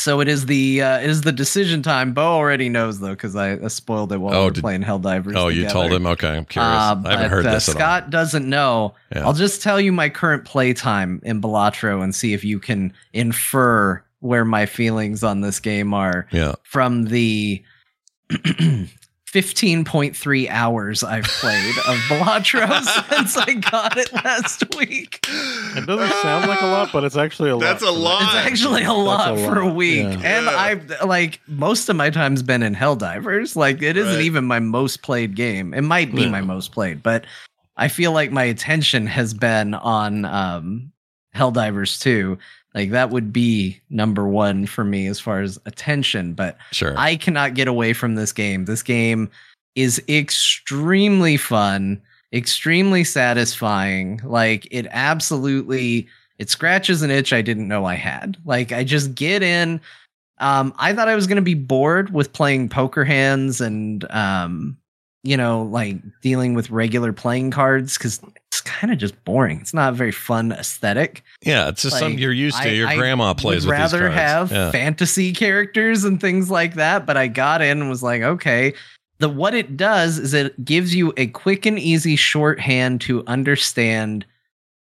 So 0.00 0.20
it 0.20 0.26
is 0.28 0.44
the 0.46 0.82
uh, 0.82 0.98
it 0.98 1.08
is 1.08 1.20
the 1.22 1.32
decision 1.32 1.82
time. 1.82 2.12
Beau 2.12 2.34
already 2.34 2.68
knows 2.68 2.98
though 2.98 3.10
because 3.10 3.36
I 3.36 3.52
uh, 3.52 3.68
spoiled 3.68 4.12
it 4.12 4.18
while 4.18 4.34
Oh, 4.34 4.38
we 4.40 4.44
were 4.46 4.50
did- 4.50 4.60
playing 4.60 4.82
Helldivers. 4.82 5.36
Oh, 5.36 5.48
you 5.48 5.66
told 5.68 5.92
him? 5.92 6.04
Okay. 6.04 6.36
I'm 6.36 6.44
curious. 6.44 6.68
Uh, 6.68 6.74
I 6.74 6.88
haven't 6.88 7.02
but, 7.04 7.30
heard 7.30 7.46
uh, 7.46 7.52
this 7.52 7.68
at 7.68 7.74
all. 7.76 7.78
Scott 7.78 8.10
doesn't 8.10 8.46
know. 8.46 8.94
Yeah. 9.14 9.24
I'll 9.24 9.32
just 9.32 9.62
tell 9.62 9.80
you 9.80 9.92
my 9.92 10.08
current 10.10 10.44
playtime 10.44 11.20
in 11.24 11.40
Balatro 11.40 12.02
and 12.02 12.12
see 12.14 12.34
if 12.34 12.44
you 12.44 12.58
can 12.58 12.92
infer 13.14 14.02
where 14.18 14.44
my 14.44 14.66
feelings 14.66 15.22
on 15.22 15.40
this 15.42 15.60
game 15.60 15.94
are 15.94 16.26
Yeah. 16.32 16.54
from 16.64 17.04
the 17.04 17.62
15.3 19.34 20.48
hours 20.48 21.02
I've 21.02 21.24
played 21.24 21.76
of 21.88 21.96
Balatro 22.08 22.68
since 23.10 23.36
I 23.36 23.54
got 23.54 23.96
it 23.96 24.12
last 24.12 24.62
week. 24.76 25.18
It 25.28 25.86
doesn't 25.86 26.22
sound 26.22 26.46
like 26.48 26.60
a 26.62 26.66
lot, 26.66 26.90
but 26.92 27.02
it's 27.02 27.16
actually 27.16 27.50
a 27.50 27.56
That's 27.56 27.82
lot. 27.82 27.90
a 27.90 27.92
lot. 27.98 28.18
that. 28.20 28.46
It's 28.46 28.52
actually 28.62 28.84
a 28.84 28.92
lot 28.92 29.36
a 29.36 29.44
for 29.44 29.58
a 29.58 29.68
week. 29.68 30.04
yeah. 30.04 30.36
And 30.36 30.46
Yeah. 30.46 30.56
I've 30.56 31.02
like 31.04 31.40
most 31.48 31.88
of 31.88 31.96
my 31.96 32.10
time's 32.10 32.44
been 32.44 32.62
in 32.62 32.76
Helldivers. 32.76 33.56
Like 33.56 33.82
it 33.82 33.96
isn't 33.96 34.14
Right. 34.14 34.24
even 34.24 34.44
my 34.44 34.60
most 34.60 35.02
played 35.02 35.34
game. 35.34 35.74
It 35.74 35.82
might 35.82 36.14
be 36.14 36.22
Yeah. 36.22 36.28
my 36.30 36.40
most 36.40 36.70
played, 36.70 37.02
but 37.02 37.24
I 37.76 37.88
feel 37.88 38.12
like 38.12 38.30
my 38.30 38.44
attention 38.44 39.06
has 39.08 39.34
been 39.34 39.74
on 39.74 40.24
um 40.26 40.92
Helldivers 41.34 42.00
2. 42.00 42.38
Like 42.74 42.90
that 42.90 43.10
would 43.10 43.32
be 43.32 43.80
number 43.88 44.26
one 44.26 44.66
for 44.66 44.84
me 44.84 45.06
as 45.06 45.20
far 45.20 45.40
as 45.40 45.58
attention. 45.64 46.34
But 46.34 46.58
Sure. 46.72 46.94
I 46.96 47.16
cannot 47.16 47.54
get 47.54 47.68
away 47.68 47.92
from 47.92 48.16
this 48.16 48.32
game. 48.32 48.64
This 48.64 48.82
game 48.82 49.30
is 49.76 50.02
extremely 50.08 51.36
fun, 51.36 52.00
extremely 52.32 53.04
satisfying. 53.04 54.20
Like 54.24 54.66
it 54.70 54.86
absolutely 54.90 56.08
it 56.38 56.50
scratches 56.50 57.02
an 57.02 57.10
itch 57.12 57.32
I 57.32 57.42
didn't 57.42 57.68
know 57.68 57.84
I 57.84 57.94
had. 57.94 58.36
Like 58.44 58.72
I 58.72 58.82
just 58.82 59.14
get 59.14 59.42
in 59.42 59.80
um 60.38 60.74
I 60.76 60.92
thought 60.92 61.08
I 61.08 61.14
was 61.14 61.28
going 61.28 61.36
to 61.36 61.42
be 61.42 61.54
bored 61.54 62.12
with 62.12 62.32
playing 62.32 62.68
poker 62.68 63.04
hands 63.04 63.60
and 63.60 64.04
um 64.10 64.76
you 65.22 65.36
know 65.36 65.62
like 65.62 65.96
dealing 66.22 66.54
with 66.54 66.70
regular 66.70 67.12
playing 67.12 67.52
cards 67.52 67.96
cuz 67.96 68.20
it's 68.54 68.60
kind 68.62 68.92
of 68.92 68.98
just 68.98 69.22
boring. 69.24 69.60
It's 69.60 69.74
not 69.74 69.92
a 69.92 69.96
very 69.96 70.12
fun 70.12 70.52
aesthetic 70.52 71.22
yeah. 71.42 71.68
It's 71.68 71.82
just 71.82 71.92
like, 71.94 72.00
something 72.00 72.18
you're 72.18 72.32
used 72.32 72.60
to. 72.62 72.72
Your 72.72 72.88
I 72.88 72.96
grandma 72.96 73.34
plays 73.34 73.66
would 73.66 73.72
with 73.72 73.78
rather 73.78 74.08
have 74.10 74.50
yeah. 74.50 74.70
fantasy 74.70 75.32
characters 75.32 76.04
and 76.04 76.20
things 76.20 76.50
like 76.50 76.74
that 76.74 77.04
but 77.06 77.16
i 77.16 77.26
got 77.28 77.60
in 77.62 77.80
and 77.80 77.90
was 77.90 78.02
like 78.02 78.22
okay 78.22 78.72
the 79.18 79.28
what 79.28 79.54
it 79.54 79.76
does 79.76 80.18
is 80.18 80.34
it 80.34 80.64
gives 80.64 80.94
you 80.94 81.12
a 81.16 81.26
quick 81.28 81.66
and 81.66 81.78
easy 81.78 82.16
shorthand 82.16 83.00
to 83.02 83.24
understand 83.26 84.24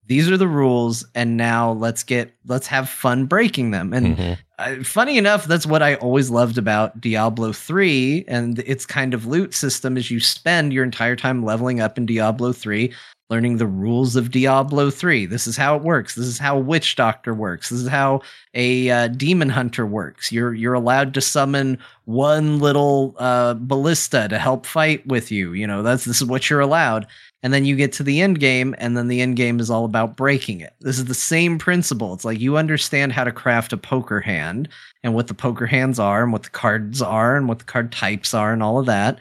these 0.07 0.31
are 0.31 0.37
the 0.37 0.49
rules 0.49 1.05
and 1.15 1.37
now 1.37 1.73
let's 1.73 2.03
get 2.03 2.33
let's 2.47 2.67
have 2.67 2.89
fun 2.89 3.27
breaking 3.27 3.71
them 3.73 3.93
and 3.93 4.17
Mhm. 4.17 4.39
uh, 4.59 4.83
funny 4.85 5.19
enough 5.19 5.47
that's 5.47 5.67
what 5.67 5.83
i 5.83 5.97
always 5.97 6.31
loved 6.31 6.59
about 6.59 7.01
diablo 7.01 7.53
3 7.53 8.25
and 8.29 8.61
its 8.61 8.87
kind 8.87 9.15
of 9.15 9.27
loot 9.27 9.53
system 9.55 9.97
is 9.97 10.11
you 10.11 10.21
spend 10.21 10.73
your 10.73 10.85
entire 10.85 11.17
time 11.17 11.45
leveling 11.45 11.81
up 11.81 11.99
in 11.99 12.07
diablo 12.07 12.53
3 12.53 12.93
learning 13.31 13.57
the 13.57 13.67
rules 13.67 14.17
of 14.17 14.31
diablo 14.31 14.91
3 14.91 15.27
this 15.27 15.47
is 15.47 15.57
how 15.57 15.77
it 15.77 15.83
works. 15.83 16.15
This 16.15 16.27
is 16.27 16.39
how 16.39 16.59
witch 16.59 16.97
doctor 16.97 17.35
works. 17.35 17.71
This 17.71 17.81
is 17.81 17.89
how 17.89 18.23
a 18.55 18.91
uh, 18.91 19.09
demon 19.09 19.49
hunter 19.49 19.87
works. 19.87 20.33
You're 20.33 20.55
you're 20.55 20.75
allowed 20.75 21.15
to 21.15 21.21
summon 21.21 21.79
one 22.05 22.59
little 22.59 23.15
uh, 23.19 23.55
ballista 23.55 24.29
to 24.29 24.39
help 24.39 24.67
fight 24.67 25.07
with 25.07 25.31
you. 25.31 25.53
You 25.53 25.67
know 25.67 25.83
that's 25.83 26.05
this 26.05 26.21
is 26.21 26.27
what 26.27 26.49
you're 26.49 26.61
allowed. 26.61 27.07
And 27.43 27.53
then 27.53 27.65
you 27.65 27.77
get 27.77 27.93
to 27.93 28.03
the 28.03 28.21
end 28.23 28.41
game 28.41 28.75
and 28.79 28.97
then 28.97 29.09
the 29.09 29.21
end 29.21 29.37
game 29.37 29.61
is 29.61 29.71
all 29.71 29.85
about 29.85 30.17
breaking 30.17 30.61
it. 30.61 30.75
This 30.81 30.99
is 30.99 31.05
the 31.05 31.15
same 31.15 31.59
principle. 31.59 32.13
It's 32.13 32.25
like 32.25 32.41
you 32.41 32.57
understand 32.57 33.13
how 33.13 33.23
to 33.23 33.31
craft 33.31 33.73
a 33.73 33.77
poker 33.77 34.21
hand 34.21 34.69
and 35.05 35.15
what 35.15 35.29
the 35.29 35.35
poker 35.35 35.67
hands 35.67 36.01
are 36.01 36.23
and 36.25 36.33
what 36.33 36.43
the 36.43 36.51
cards 36.51 37.01
are 37.01 37.37
and 37.37 37.47
what 37.47 37.59
the 37.59 37.65
card 37.65 37.93
types 37.93 38.35
are 38.35 38.53
and 38.53 38.63
all 38.63 38.79
of 38.79 38.87
that 38.87 39.19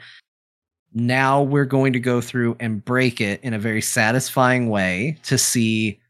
now 0.96 1.42
we're 1.42 1.66
going 1.66 1.92
to 1.92 2.00
go 2.00 2.20
through 2.22 2.56
and 2.58 2.82
break 2.84 3.20
it 3.20 3.38
in 3.42 3.52
a 3.52 3.58
very 3.58 3.82
satisfying 3.82 4.70
way 4.70 5.18
to 5.24 5.36
see 5.36 6.00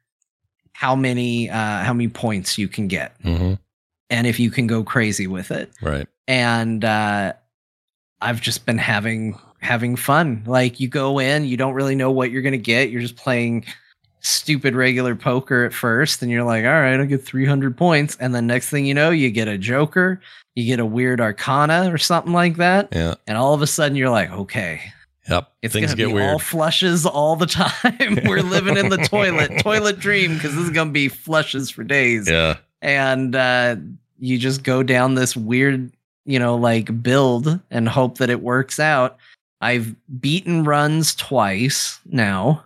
how 0.73 0.95
many 0.95 1.51
uh 1.51 1.83
how 1.83 1.93
many 1.93 2.09
points 2.09 2.57
you 2.57 2.69
can 2.69 2.87
get 2.87 3.21
Mhm. 3.23 3.59
and 4.11 4.27
if 4.29 4.39
you 4.39 4.51
can 4.51 4.67
go 4.69 4.85
crazy 4.85 5.27
with 5.27 5.51
it 5.51 5.73
Right. 5.83 6.07
and 6.29 6.85
uh 6.85 7.33
I've 8.21 8.41
just 8.41 8.65
been 8.65 8.79
having 8.79 9.39
having 9.61 9.97
fun. 9.97 10.43
Like 10.47 10.79
you 10.81 10.87
go 10.89 11.19
in, 11.19 11.45
you 11.45 11.57
don't 11.57 11.75
really 11.75 11.95
know 11.97 12.11
what 12.13 12.31
you're 12.31 12.43
gonna 12.43 12.57
get. 12.57 12.91
You're 12.91 13.01
just 13.03 13.17
playing 13.17 13.65
stupid 14.21 14.75
regular 14.75 15.15
poker 15.17 15.65
at 15.65 15.73
first, 15.75 16.23
and 16.23 16.31
you're 16.31 16.43
like, 16.45 16.65
all 16.65 16.71
right, 16.71 16.99
I'll 16.99 17.07
get 17.07 17.25
300 17.25 17.77
points, 17.77 18.17
and 18.21 18.35
the 18.35 18.41
next 18.43 18.71
thing 18.71 18.87
you 18.87 18.95
know, 18.95 19.11
you 19.11 19.31
get 19.31 19.49
a 19.49 19.59
Joker, 19.59 20.21
you 20.57 20.65
get 20.65 20.81
a 20.81 20.87
weird 20.87 21.21
Arcana 21.21 21.93
or 21.93 21.99
something 21.99 22.33
like 22.33 22.57
that, 22.57 22.89
Yeah. 22.93 23.15
and 23.27 23.39
all 23.39 23.55
of 23.55 23.63
a 23.63 23.67
sudden 23.67 23.97
you're 23.97 24.11
like, 24.11 24.31
okay, 24.33 24.81
Yep. 25.29 25.53
it's 25.63 25.73
Things 25.75 25.87
gonna 25.87 25.97
get 25.97 26.07
be 26.09 26.13
weird. 26.15 26.31
all 26.31 26.39
flushes 26.39 27.05
all 27.07 27.37
the 27.37 27.47
time. 27.47 28.19
We're 28.25 28.43
living 28.43 28.77
in 28.77 28.89
the 28.89 28.97
toilet, 29.09 29.61
toilet 29.61 29.99
dream, 30.01 30.35
because 30.35 30.55
this 30.55 30.65
is 30.65 30.71
gonna 30.71 30.91
be 30.91 31.09
flushes 31.09 31.71
for 31.71 31.85
days 31.85 32.29
yeah. 32.29 32.57
and 32.83 33.37
uh, 33.37 33.77
you 34.19 34.39
just 34.39 34.63
go 34.63 34.83
down 34.83 35.15
this 35.15 35.37
weird, 35.37 35.93
you 36.25 36.39
know, 36.39 36.57
like 36.57 37.03
build 37.03 37.61
and 37.71 37.89
hope 37.89 38.19
that 38.19 38.31
it 38.31 38.43
works 38.43 38.81
out. 38.81 39.19
I've 39.61 39.95
beaten 40.21 40.65
runs 40.65 41.15
twice 41.15 41.99
now. 42.07 42.65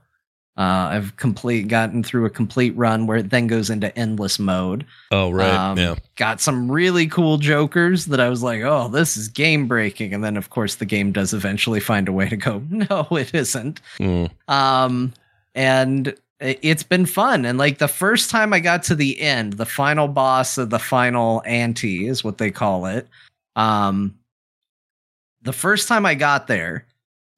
Uh, 0.57 0.91
I've 0.93 1.17
complete 1.17 1.69
gotten 1.69 2.03
through 2.03 2.27
a 2.27 2.31
complete 2.31 2.77
run 2.77 3.07
where 3.07 3.19
it 3.19 3.31
then 3.31 3.47
goes 3.47 3.71
into 3.71 3.97
endless 3.99 4.39
mode. 4.39 4.85
Oh, 5.11 5.31
right. 5.31 5.49
Um, 5.49 5.79
yeah. 5.79 5.95
Got 6.17 6.41
some 6.41 6.71
really 6.71 7.07
cool 7.07 7.39
jokers 7.39 8.07
that 8.07 8.21
I 8.21 8.29
was 8.29 8.43
like, 8.43 8.61
oh, 8.63 8.89
this 8.89 9.17
is 9.17 9.29
game 9.29 9.67
breaking. 9.67 10.13
And 10.13 10.23
then, 10.23 10.37
of 10.37 10.51
course, 10.51 10.75
the 10.75 10.85
game 10.85 11.13
does 11.13 11.33
eventually 11.33 11.81
find 11.81 12.09
a 12.09 12.13
way 12.13 12.29
to 12.29 12.37
go, 12.37 12.63
no, 12.71 13.07
it 13.13 13.35
isn't. 13.35 13.81
Mm. 13.99 14.31
Um, 14.49 15.15
and 15.55 16.15
it's 16.41 16.83
been 16.83 17.07
fun. 17.07 17.45
And 17.45 17.59
like 17.59 17.79
the 17.79 17.89
first 17.89 18.31
time 18.31 18.53
I 18.53 18.61
got 18.61 18.83
to 18.85 18.95
the 18.95 19.21
end, 19.21 19.55
the 19.55 19.67
final 19.67 20.09
boss 20.09 20.59
of 20.59 20.71
the 20.71 20.79
final 20.79 21.43
ante 21.45 22.07
is 22.07 22.25
what 22.25 22.39
they 22.39 22.51
call 22.51 22.87
it. 22.87 23.07
Um, 23.57 24.19
the 25.43 25.53
first 25.53 25.87
time 25.87 26.07
I 26.07 26.15
got 26.15 26.47
there, 26.47 26.87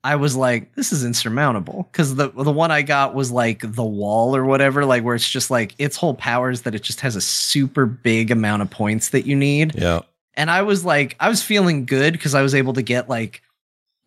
I 0.05 0.17
was 0.17 0.35
like, 0.35 0.75
this 0.75 0.93
is 0.93 1.05
insurmountable. 1.05 1.89
Cause 1.93 2.17
the 2.17 2.29
the 2.31 2.51
one 2.51 2.71
I 2.73 2.83
got 2.83 3.15
was 3.15 3.31
like 3.31 3.61
the 3.63 3.85
wall 3.85 4.35
or 4.35 4.45
whatever, 4.45 4.85
like 4.85 5.05
where 5.05 5.15
it's 5.15 5.29
just 5.29 5.51
like 5.51 5.75
its 5.79 5.97
whole 5.97 6.15
power 6.15 6.51
is 6.51 6.63
that 6.63 6.75
it 6.75 6.83
just 6.83 7.01
has 7.03 7.15
a 7.15 7.21
super 7.21 7.87
big 7.87 8.31
amount 8.31 8.63
of 8.63 8.71
points 8.71 9.11
that 9.11 9.27
you 9.27 9.37
need 9.37 9.77
Yeah. 9.77 10.01
and 10.35 10.51
I 10.51 10.63
was 10.63 10.85
like, 10.85 11.15
I 11.21 11.29
was 11.29 11.43
feeling 11.43 11.85
good 11.87 12.15
because 12.15 12.35
I 12.35 12.43
was 12.43 12.55
able 12.55 12.73
to 12.73 12.83
get 12.83 13.09
like 13.09 13.43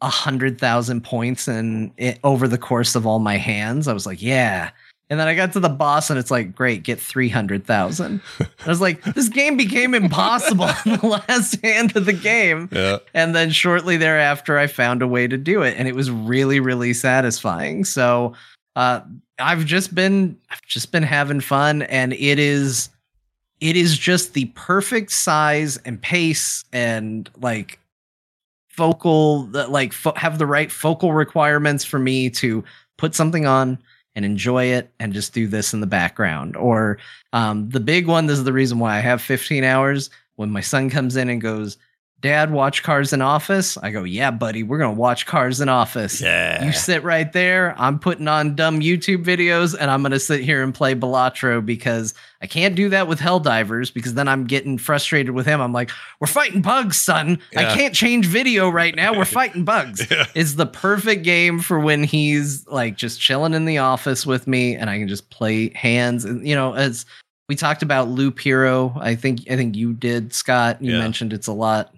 a 0.02 0.10
hundred 0.10 0.60
thousand 0.60 1.06
points 1.06 1.48
and 1.48 1.92
it, 1.96 2.16
eh, 2.16 2.18
over 2.26 2.48
the 2.50 2.58
course 2.58 2.96
of 2.96 3.08
all 3.08 3.20
my 3.20 3.38
hands. 3.38 3.88
I 3.88 3.94
was 3.94 4.06
like, 4.06 4.22
yeah. 4.22 4.72
And 5.10 5.20
then 5.20 5.28
I 5.28 5.36
got 5.36 5.54
to 5.54 5.60
the 5.60 5.70
boss 5.70 6.10
and 6.10 6.18
it's 6.18 6.32
like, 6.32 6.56
great, 6.56 6.82
get 6.82 7.00
three 7.00 7.30
hundred 7.30 7.66
thousand. 7.66 8.22
I 8.40 8.68
was 8.68 8.82
like, 8.82 9.04
this 9.04 9.30
game 9.30 9.56
became 9.56 9.94
impossible 9.94 10.70
in 10.86 11.00
the 11.00 11.22
last 11.28 11.64
hand 11.64 11.96
of 11.96 12.06
the 12.06 12.14
game. 12.14 12.70
Yeah. 12.72 12.98
And 13.14 13.36
then 13.36 13.52
shortly 13.52 13.98
thereafter, 13.98 14.58
I 14.58 14.66
found 14.66 15.04
a 15.04 15.08
way 15.08 15.28
to 15.28 15.38
do 15.38 15.62
it, 15.62 15.76
and 15.78 15.88
it 15.88 15.94
was 15.94 16.10
really, 16.10 16.60
really 16.60 16.94
satisfying. 16.94 17.86
So, 17.86 18.34
uh, 18.76 19.02
I've 19.38 19.66
just 19.66 19.94
been, 19.94 20.38
I've 20.50 20.62
just 20.64 20.92
been 20.92 21.04
having 21.04 21.40
fun, 21.40 21.84
and 21.84 22.14
it 22.14 22.40
is 22.40 22.90
it 23.62 23.76
is 23.78 23.98
just 23.98 24.34
the 24.34 24.46
perfect 24.56 25.12
size 25.12 25.78
and 25.86 26.02
pace 26.02 26.66
and 26.74 27.30
like 27.42 27.80
focal 28.70 29.46
like 29.48 29.94
fo- 29.94 30.16
have 30.16 30.38
the 30.38 30.46
right 30.46 30.72
focal 30.72 31.14
requirements 31.14 31.86
for 31.86 32.00
me 32.00 32.30
to 32.30 32.64
put 32.98 33.16
something 33.16 33.46
on 33.46 33.78
and 34.16 34.26
enjoy 34.26 34.66
it 34.66 34.92
and 35.00 35.14
just 35.14 35.34
do 35.34 35.48
this 35.48 35.74
in 35.74 35.82
the 35.82 35.88
background. 35.88 36.56
Or 36.56 36.98
um, 37.34 37.70
the 37.70 37.80
big 37.80 38.08
one 38.08 38.28
this 38.28 38.38
is 38.38 38.44
the 38.44 38.54
reason 38.54 38.80
why 38.80 38.98
i 38.98 39.00
have 39.00 39.22
15 39.22 39.64
hours. 39.64 40.10
When 40.36 40.52
my 40.52 40.62
son 40.62 40.90
comes 40.90 41.16
in 41.16 41.30
and 41.30 41.42
goes 41.42 41.78
dad 42.26 42.52
watch 42.52 42.82
cars 42.82 43.14
in 43.14 43.22
office 43.22 43.78
i 43.78 43.92
go 43.92 44.04
yeah 44.04 44.32
buddy 44.32 44.64
we're 44.64 44.80
gonna 44.80 44.92
watch 44.92 45.26
cars 45.28 45.62
in 45.62 45.70
office 45.70 46.20
Yeah. 46.22 46.64
you 46.66 46.72
sit 46.72 47.04
right 47.04 47.32
there. 47.32 47.76
I'm 47.78 48.00
putting 48.00 48.28
on 48.28 48.56
dumb 48.56 48.80
YouTube 48.80 49.24
videos 49.24 49.76
and 49.80 49.92
I'm 49.92 50.02
going 50.02 50.12
to 50.12 50.20
sit 50.20 50.42
here 50.42 50.64
and 50.64 50.74
play 50.74 50.96
Balatro 50.96 51.64
because 51.66 52.14
I 52.42 52.48
can't 52.48 52.76
do 52.76 52.90
that 52.90 53.08
with 53.08 53.20
Helldivers 53.20 53.94
because 53.94 54.14
then 54.16 54.28
I'm 54.28 54.46
getting 54.46 54.78
frustrated 54.78 55.34
with 55.36 55.46
him. 55.46 55.62
I'm 55.62 55.72
like, 55.74 55.92
we're 56.20 56.28
fighting 56.28 56.62
bugs, 56.62 56.98
son. 56.98 57.40
I 57.56 57.64
can't 57.76 57.94
change 57.94 58.26
video 58.26 58.70
right 58.70 58.96
now. 58.96 59.16
We're 59.16 59.26
fighting 59.42 59.64
bugs. 59.66 60.06
Yeah. 60.10 60.26
It's 60.36 60.54
the 60.56 60.66
perfect 60.66 61.24
game 61.24 61.60
for 61.60 61.80
when 61.80 62.04
he's 62.04 62.66
like 62.68 62.98
just 62.98 63.20
chilling 63.22 63.54
in 63.54 63.66
the 63.66 63.78
office 63.80 64.26
with 64.26 64.48
me 64.48 64.76
and 64.76 64.90
I 64.90 64.98
can 64.98 65.08
just 65.08 65.30
play 65.30 65.72
hands. 65.76 66.26
And, 66.26 66.48
you 66.48 66.56
know, 66.56 66.74
as 66.74 67.06
we 67.50 67.56
talked 67.56 67.84
about 67.84 68.08
Loop 68.10 68.40
Hero, 68.40 68.94
I 69.00 69.16
think, 69.16 69.42
I 69.50 69.56
think 69.56 69.76
you 69.76 69.94
did, 69.94 70.34
Scott. 70.34 70.82
You 70.82 70.94
Yeah. 70.94 71.00
mentioned 71.00 71.34
it's 71.34 71.48
a 71.48 71.54
lot 71.54 71.94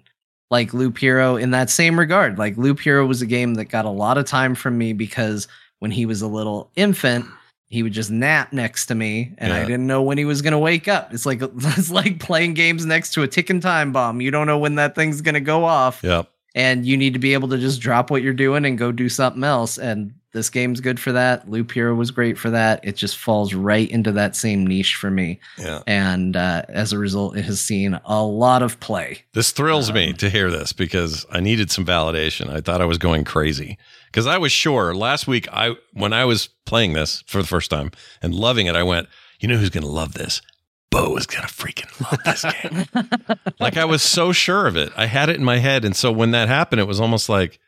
like 0.50 0.72
Loop 0.72 0.98
Hero 0.98 1.36
in 1.36 1.50
that 1.50 1.70
same 1.70 1.98
regard. 1.98 2.38
Like 2.38 2.56
Loop 2.56 2.80
Hero 2.80 3.04
was 3.06 3.20
a 3.22 3.26
game 3.26 3.54
that 3.54 3.66
got 3.66 3.84
a 3.84 3.90
lot 3.90 4.18
of 4.18 4.24
time 4.24 4.54
from 4.54 4.78
me 4.78 4.92
because 4.92 5.46
when 5.78 5.90
he 5.90 6.06
was 6.06 6.22
a 6.22 6.26
little 6.26 6.70
infant, 6.74 7.26
he 7.68 7.82
would 7.82 7.92
just 7.92 8.10
nap 8.10 8.52
next 8.52 8.86
to 8.86 8.94
me 8.94 9.34
and 9.36 9.52
I 9.52 9.64
didn't 9.64 9.86
know 9.86 10.02
when 10.02 10.16
he 10.16 10.24
was 10.24 10.40
going 10.40 10.52
to 10.52 10.58
wake 10.58 10.88
up. 10.88 11.12
It's 11.12 11.26
like 11.26 11.40
it's 11.42 11.90
like 11.90 12.18
playing 12.18 12.54
games 12.54 12.86
next 12.86 13.12
to 13.14 13.22
a 13.22 13.28
ticking 13.28 13.60
time 13.60 13.92
bomb. 13.92 14.20
You 14.22 14.30
don't 14.30 14.46
know 14.46 14.58
when 14.58 14.76
that 14.76 14.94
thing's 14.94 15.20
going 15.20 15.34
to 15.34 15.40
go 15.40 15.64
off 15.64 16.00
Yep. 16.02 16.30
and 16.54 16.86
you 16.86 16.96
need 16.96 17.12
to 17.12 17.18
be 17.18 17.34
able 17.34 17.48
to 17.48 17.58
just 17.58 17.80
drop 17.82 18.10
what 18.10 18.22
you're 18.22 18.32
doing 18.32 18.64
and 18.64 18.78
go 18.78 18.90
do 18.90 19.10
something 19.10 19.44
else 19.44 19.76
and 19.76 20.14
this 20.32 20.50
game's 20.50 20.80
good 20.80 21.00
for 21.00 21.12
that. 21.12 21.50
Loop 21.50 21.72
Hero 21.72 21.94
was 21.94 22.10
great 22.10 22.36
for 22.36 22.50
that. 22.50 22.80
It 22.84 22.96
just 22.96 23.16
falls 23.16 23.54
right 23.54 23.90
into 23.90 24.12
that 24.12 24.36
same 24.36 24.66
niche 24.66 24.94
for 24.94 25.10
me. 25.10 25.40
Yeah. 25.56 25.82
And 25.86 26.36
uh, 26.36 26.62
as 26.68 26.92
a 26.92 26.98
result, 26.98 27.36
it 27.36 27.44
has 27.46 27.60
seen 27.60 27.98
a 28.04 28.22
lot 28.22 28.62
of 28.62 28.78
play. 28.80 29.24
This 29.32 29.52
thrills 29.52 29.90
me 29.90 30.12
to 30.14 30.28
hear 30.28 30.50
this 30.50 30.72
because 30.72 31.24
I 31.30 31.40
needed 31.40 31.70
some 31.70 31.86
validation. 31.86 32.50
I 32.50 32.60
thought 32.60 32.82
I 32.82 32.86
was 32.86 32.98
going 32.98 33.24
crazy 33.24 33.78
because 34.06 34.26
I 34.26 34.36
was 34.36 34.52
sure 34.52 34.94
last 34.94 35.26
week 35.26 35.48
I 35.50 35.76
when 35.94 36.12
I 36.12 36.24
was 36.26 36.48
playing 36.66 36.92
this 36.92 37.22
for 37.26 37.40
the 37.40 37.48
first 37.48 37.70
time 37.70 37.90
and 38.20 38.34
loving 38.34 38.66
it, 38.66 38.76
I 38.76 38.82
went, 38.82 39.08
you 39.40 39.48
know 39.48 39.56
who's 39.56 39.70
going 39.70 39.84
to 39.84 39.90
love 39.90 40.12
this? 40.14 40.42
Beau 40.90 41.16
is 41.16 41.26
going 41.26 41.46
to 41.46 41.52
freaking 41.52 42.00
love 42.10 42.22
this 42.24 42.44
game. 42.44 43.48
like 43.60 43.76
I 43.76 43.84
was 43.84 44.02
so 44.02 44.32
sure 44.32 44.66
of 44.66 44.76
it. 44.76 44.92
I 44.96 45.06
had 45.06 45.28
it 45.28 45.36
in 45.36 45.44
my 45.44 45.58
head, 45.58 45.84
and 45.84 45.94
so 45.94 46.10
when 46.12 46.30
that 46.30 46.48
happened, 46.48 46.80
it 46.80 46.86
was 46.86 47.00
almost 47.00 47.28
like 47.28 47.58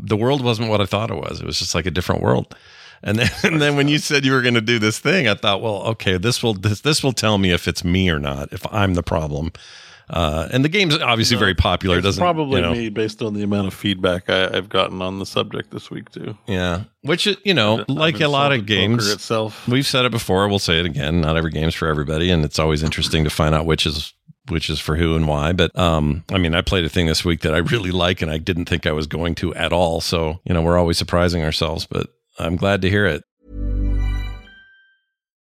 the 0.00 0.16
world 0.16 0.42
wasn't 0.44 0.68
what 0.68 0.80
I 0.80 0.86
thought 0.86 1.10
it 1.10 1.16
was. 1.16 1.40
It 1.40 1.46
was 1.46 1.58
just 1.58 1.74
like 1.74 1.86
a 1.86 1.90
different 1.90 2.22
world. 2.22 2.54
And 3.02 3.18
then, 3.18 3.30
and 3.44 3.60
then 3.60 3.76
when 3.76 3.88
you 3.88 3.98
said 3.98 4.24
you 4.24 4.32
were 4.32 4.42
going 4.42 4.54
to 4.54 4.60
do 4.60 4.78
this 4.78 4.98
thing, 4.98 5.28
I 5.28 5.34
thought, 5.34 5.62
well, 5.62 5.82
okay, 5.88 6.18
this 6.18 6.42
will 6.42 6.54
this, 6.54 6.80
this 6.80 7.02
will 7.02 7.12
tell 7.12 7.38
me 7.38 7.52
if 7.52 7.66
it's 7.68 7.84
me 7.84 8.10
or 8.10 8.18
not, 8.18 8.52
if 8.52 8.66
I'm 8.72 8.94
the 8.94 9.02
problem. 9.02 9.52
Uh, 10.10 10.48
and 10.52 10.64
the 10.64 10.68
game's 10.68 10.98
obviously 10.98 11.36
very 11.36 11.54
popular. 11.54 11.98
It's 11.98 12.04
doesn't 12.04 12.20
probably 12.20 12.56
you 12.56 12.66
know, 12.66 12.72
me 12.72 12.88
based 12.88 13.22
on 13.22 13.32
the 13.34 13.44
amount 13.44 13.68
of 13.68 13.74
feedback 13.74 14.28
I, 14.28 14.48
I've 14.48 14.68
gotten 14.68 15.00
on 15.02 15.20
the 15.20 15.26
subject 15.26 15.70
this 15.70 15.88
week 15.88 16.10
too. 16.10 16.36
Yeah, 16.48 16.84
which 17.02 17.28
you 17.44 17.54
know, 17.54 17.80
I've 17.80 17.88
like 17.88 18.20
a 18.20 18.26
lot 18.26 18.52
of 18.52 18.66
games, 18.66 19.08
itself. 19.08 19.68
we've 19.68 19.86
said 19.86 20.04
it 20.04 20.10
before. 20.10 20.48
We'll 20.48 20.58
say 20.58 20.80
it 20.80 20.86
again. 20.86 21.20
Not 21.20 21.36
every 21.36 21.52
game's 21.52 21.76
for 21.76 21.86
everybody, 21.86 22.28
and 22.30 22.44
it's 22.44 22.58
always 22.58 22.82
interesting 22.82 23.22
to 23.22 23.30
find 23.30 23.54
out 23.54 23.66
which 23.66 23.86
is 23.86 24.12
which 24.48 24.70
is 24.70 24.80
for 24.80 24.96
who 24.96 25.16
and 25.16 25.28
why. 25.28 25.52
But 25.52 25.76
um, 25.78 26.24
I 26.30 26.38
mean, 26.38 26.54
I 26.54 26.62
played 26.62 26.84
a 26.84 26.88
thing 26.88 27.06
this 27.06 27.24
week 27.24 27.40
that 27.40 27.54
I 27.54 27.58
really 27.74 27.90
like, 27.90 28.22
and 28.22 28.30
I 28.30 28.38
didn't 28.38 28.66
think 28.66 28.86
I 28.86 28.92
was 28.92 29.06
going 29.06 29.34
to 29.36 29.54
at 29.54 29.72
all. 29.72 30.00
So 30.00 30.40
you 30.44 30.54
know, 30.54 30.62
we're 30.62 30.78
always 30.78 30.98
surprising 30.98 31.42
ourselves. 31.42 31.86
But 31.86 32.08
I'm 32.38 32.56
glad 32.56 32.82
to 32.82 32.90
hear 32.90 33.06
it. 33.06 33.22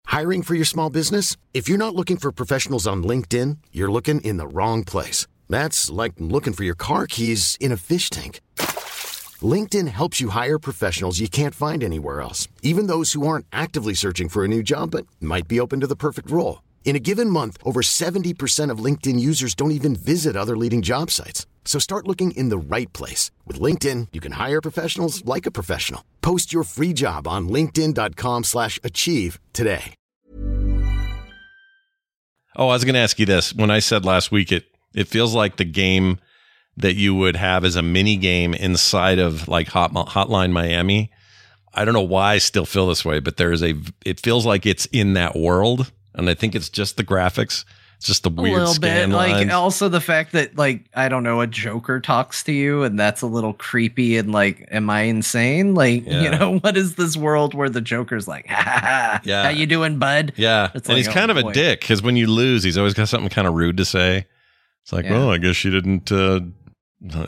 Hiring 0.08 0.44
for 0.44 0.56
your 0.56 0.66
small 0.66 0.90
business? 0.90 1.36
If 1.54 1.68
you're 1.68 1.78
not 1.78 1.96
looking 1.96 2.18
for 2.18 2.32
professionals 2.32 2.88
on 2.88 3.04
LinkedIn, 3.04 3.58
you're 3.72 3.92
looking 3.92 4.22
in 4.22 4.38
the 4.38 4.48
wrong 4.48 4.84
place. 4.84 5.28
That's 5.50 5.90
like 5.90 6.14
looking 6.18 6.54
for 6.54 6.64
your 6.64 6.76
car 6.76 7.06
keys 7.08 7.58
in 7.60 7.72
a 7.72 7.78
fish 7.78 8.10
tank. 8.10 8.40
LinkedIn 9.42 9.90
helps 9.90 10.22
you 10.22 10.30
hire 10.30 10.58
professionals 10.58 11.20
you 11.20 11.28
can't 11.28 11.54
find 11.54 11.84
anywhere 11.84 12.22
else, 12.22 12.48
even 12.62 12.88
those 12.88 13.12
who 13.12 13.28
aren't 13.28 13.46
actively 13.52 13.94
searching 13.94 14.30
for 14.30 14.46
a 14.46 14.48
new 14.48 14.64
job 14.64 14.92
but 14.92 15.06
might 15.20 15.48
be 15.48 15.60
open 15.60 15.82
to 15.82 15.88
the 15.88 15.96
perfect 15.96 16.32
role. 16.32 16.62
In 16.86 16.96
a 16.96 17.00
given 17.00 17.32
month, 17.32 17.58
over 17.64 17.82
70% 17.82 18.70
of 18.70 18.78
LinkedIn 18.78 19.20
users 19.20 19.56
don't 19.56 19.72
even 19.72 19.96
visit 19.96 20.38
other 20.38 20.56
leading 20.56 20.84
job 20.84 21.12
sites. 21.12 21.46
So 21.66 21.80
start 21.80 22.08
looking 22.08 22.32
in 22.32 22.50
the 22.50 22.58
right 22.58 22.94
place. 22.94 23.32
With 23.46 23.60
LinkedIn, 23.60 24.10
you 24.14 24.22
can 24.22 24.34
hire 24.34 24.62
professionals 24.62 25.26
like 25.26 25.46
a 25.46 25.52
professional. 25.52 26.06
Post 26.22 26.54
your 26.54 26.64
free 26.64 26.94
job 26.94 27.28
on 27.28 27.50
linkedin.com 27.50 28.44
slash 28.44 28.80
achieve 28.84 29.40
today. 29.52 29.96
Oh, 32.58 32.70
I 32.70 32.74
was 32.74 32.86
going 32.86 32.94
to 32.94 33.02
ask 33.02 33.20
you 33.20 33.26
this. 33.26 33.54
When 33.54 33.70
I 33.70 33.80
said 33.80 34.06
last 34.06 34.32
week, 34.32 34.52
it 34.52 34.66
it 34.94 35.10
feels 35.10 35.36
like 35.36 35.58
the 35.58 35.66
game 35.66 36.20
that 36.78 36.96
you 36.96 37.14
would 37.14 37.36
have 37.36 37.66
as 37.66 37.76
a 37.76 37.82
mini 37.82 38.16
game 38.16 38.54
inside 38.54 39.20
of 39.20 39.48
like 39.50 39.68
Hot, 39.70 39.92
Hotline 39.92 40.52
Miami. 40.52 41.12
I 41.74 41.84
don't 41.84 41.94
know 41.94 42.02
why 42.02 42.36
I 42.36 42.38
still 42.38 42.66
feel 42.66 42.88
this 42.88 43.04
way, 43.04 43.20
but 43.20 43.36
there 43.36 43.52
is 43.52 43.62
a. 43.62 43.74
It 44.06 44.22
feels 44.22 44.46
like 44.46 44.66
it's 44.66 44.86
in 44.88 45.14
that 45.14 45.36
world, 45.36 45.92
and 46.16 46.30
I 46.30 46.34
think 46.34 46.56
it's 46.56 46.70
just 46.70 46.98
the 46.98 47.04
graphics. 47.04 47.66
It's 47.98 48.08
just 48.08 48.24
the 48.24 48.30
a 48.30 48.34
weird 48.42 48.58
little 48.60 48.74
scan 48.74 49.10
bit 49.10 49.16
like 49.16 49.32
lines. 49.32 49.54
also 49.54 49.88
the 49.88 50.02
fact 50.02 50.34
that 50.34 50.58
like 50.58 50.84
i 50.96 51.08
don't 51.08 51.24
know 51.24 51.40
a 51.40 51.48
joker 51.48 52.02
talks 52.02 52.44
to 52.44 52.52
you 52.52 52.84
and 52.84 53.00
that's 53.00 53.22
a 53.22 53.26
little 53.26 53.54
creepy 53.54 54.18
and 54.18 54.34
like 54.34 54.68
am 54.70 54.90
i 54.90 55.04
insane 55.04 55.76
like 55.76 56.06
you 56.24 56.30
know 56.30 56.58
what 56.60 56.76
is 56.76 56.96
this 56.96 57.16
world 57.16 57.54
where 57.54 57.70
the 57.70 57.80
joker's 57.80 58.28
like 58.28 58.46
ha 58.50 58.62
ha 58.62 58.80
ha 58.82 59.22
Yeah. 59.24 59.44
how 59.44 59.50
you 59.50 59.66
doing 59.66 59.98
bud 59.98 60.34
yeah, 60.36 60.72
It's 60.76 60.90
and 60.90 60.98
like, 60.98 61.06
he's 61.06 61.08
kind 61.08 61.32
oh, 61.32 61.38
of 61.38 61.44
boy. 61.44 61.50
a 61.52 61.54
dick 61.54 61.80
because 61.80 62.04
when 62.04 62.18
you 62.18 62.28
lose, 62.28 62.64
he's 62.66 62.78
always 62.78 62.94
got 62.94 63.08
something 63.08 63.30
kind 63.30 63.48
of 63.48 63.54
rude 63.54 63.78
to 63.78 63.86
say. 63.86 64.26
It's 64.84 64.92
like, 64.92 65.06
Yeah. 65.06 65.12
well, 65.14 65.32
I 65.32 65.38
guess 65.38 65.64
you 65.64 65.72
didn't 65.72 66.12
uh, 66.12 66.42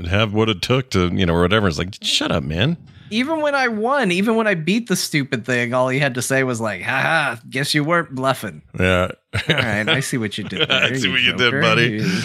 have 0.09 0.33
what 0.33 0.49
it 0.49 0.61
took 0.61 0.89
to, 0.91 1.07
you 1.15 1.25
know, 1.25 1.33
or 1.33 1.41
whatever. 1.43 1.69
It's 1.69 1.77
like, 1.77 1.95
shut 2.01 2.29
up, 2.31 2.43
man. 2.43 2.75
Even 3.09 3.41
when 3.41 3.55
i 3.55 3.67
won 3.67 4.11
even 4.11 4.35
when 4.35 4.47
i 4.47 4.53
beat 4.53 4.87
the 4.89 4.95
stupid 4.95 5.45
thing 5.45 5.73
all 5.73 5.89
he 5.89 5.99
had 5.99 6.15
to 6.15 6.21
say 6.21 6.43
was 6.43 6.59
like 6.61 6.81
ha 6.81 7.01
ha 7.01 7.39
guess 7.49 7.73
you 7.73 7.83
weren't 7.83 8.13
bluffing 8.13 8.61
Yeah. 8.79 9.11
all 9.33 9.55
right 9.55 9.87
i 9.89 9.99
see 9.99 10.17
what 10.17 10.37
you 10.37 10.43
did 10.43 10.69
I 10.71 10.93
see 10.93 11.09
what 11.09 11.21
you 11.21 11.35
did, 11.35 11.51
buddy. 11.61 11.89
You- 12.03 12.21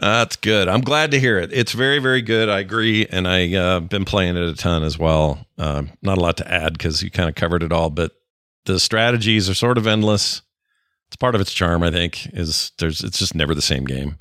That's 0.00 0.36
good. 0.36 0.68
I'm 0.68 0.82
glad 0.82 1.10
to 1.10 1.18
hear 1.18 1.38
it. 1.38 1.52
It's 1.52 1.72
very, 1.72 1.98
very 1.98 2.22
good. 2.22 2.48
I 2.48 2.60
agree, 2.60 3.04
and 3.06 3.26
I 3.26 3.52
uh, 3.52 3.80
been 3.80 4.04
playing 4.04 4.36
it 4.36 4.44
a 4.48 4.54
ton 4.54 4.84
as 4.84 4.96
well. 4.96 5.44
Uh, 5.58 5.82
not 6.02 6.18
a 6.18 6.20
lot 6.20 6.36
to 6.36 6.48
add 6.48 6.74
because 6.74 7.02
you 7.02 7.10
kind 7.10 7.28
of 7.28 7.34
covered 7.34 7.64
it 7.64 7.72
all, 7.72 7.90
but 7.90 8.12
the 8.64 8.78
strategies 8.78 9.50
are 9.50 9.54
sort 9.54 9.76
of 9.76 9.88
endless. 9.88 10.42
It's 11.08 11.16
part 11.16 11.34
of 11.34 11.40
its 11.40 11.52
charm, 11.52 11.82
I 11.82 11.90
think. 11.90 12.26
Is 12.32 12.70
there's 12.78 13.02
it's 13.02 13.18
just 13.18 13.34
never 13.34 13.56
the 13.56 13.60
same 13.62 13.84
game. 13.86 14.18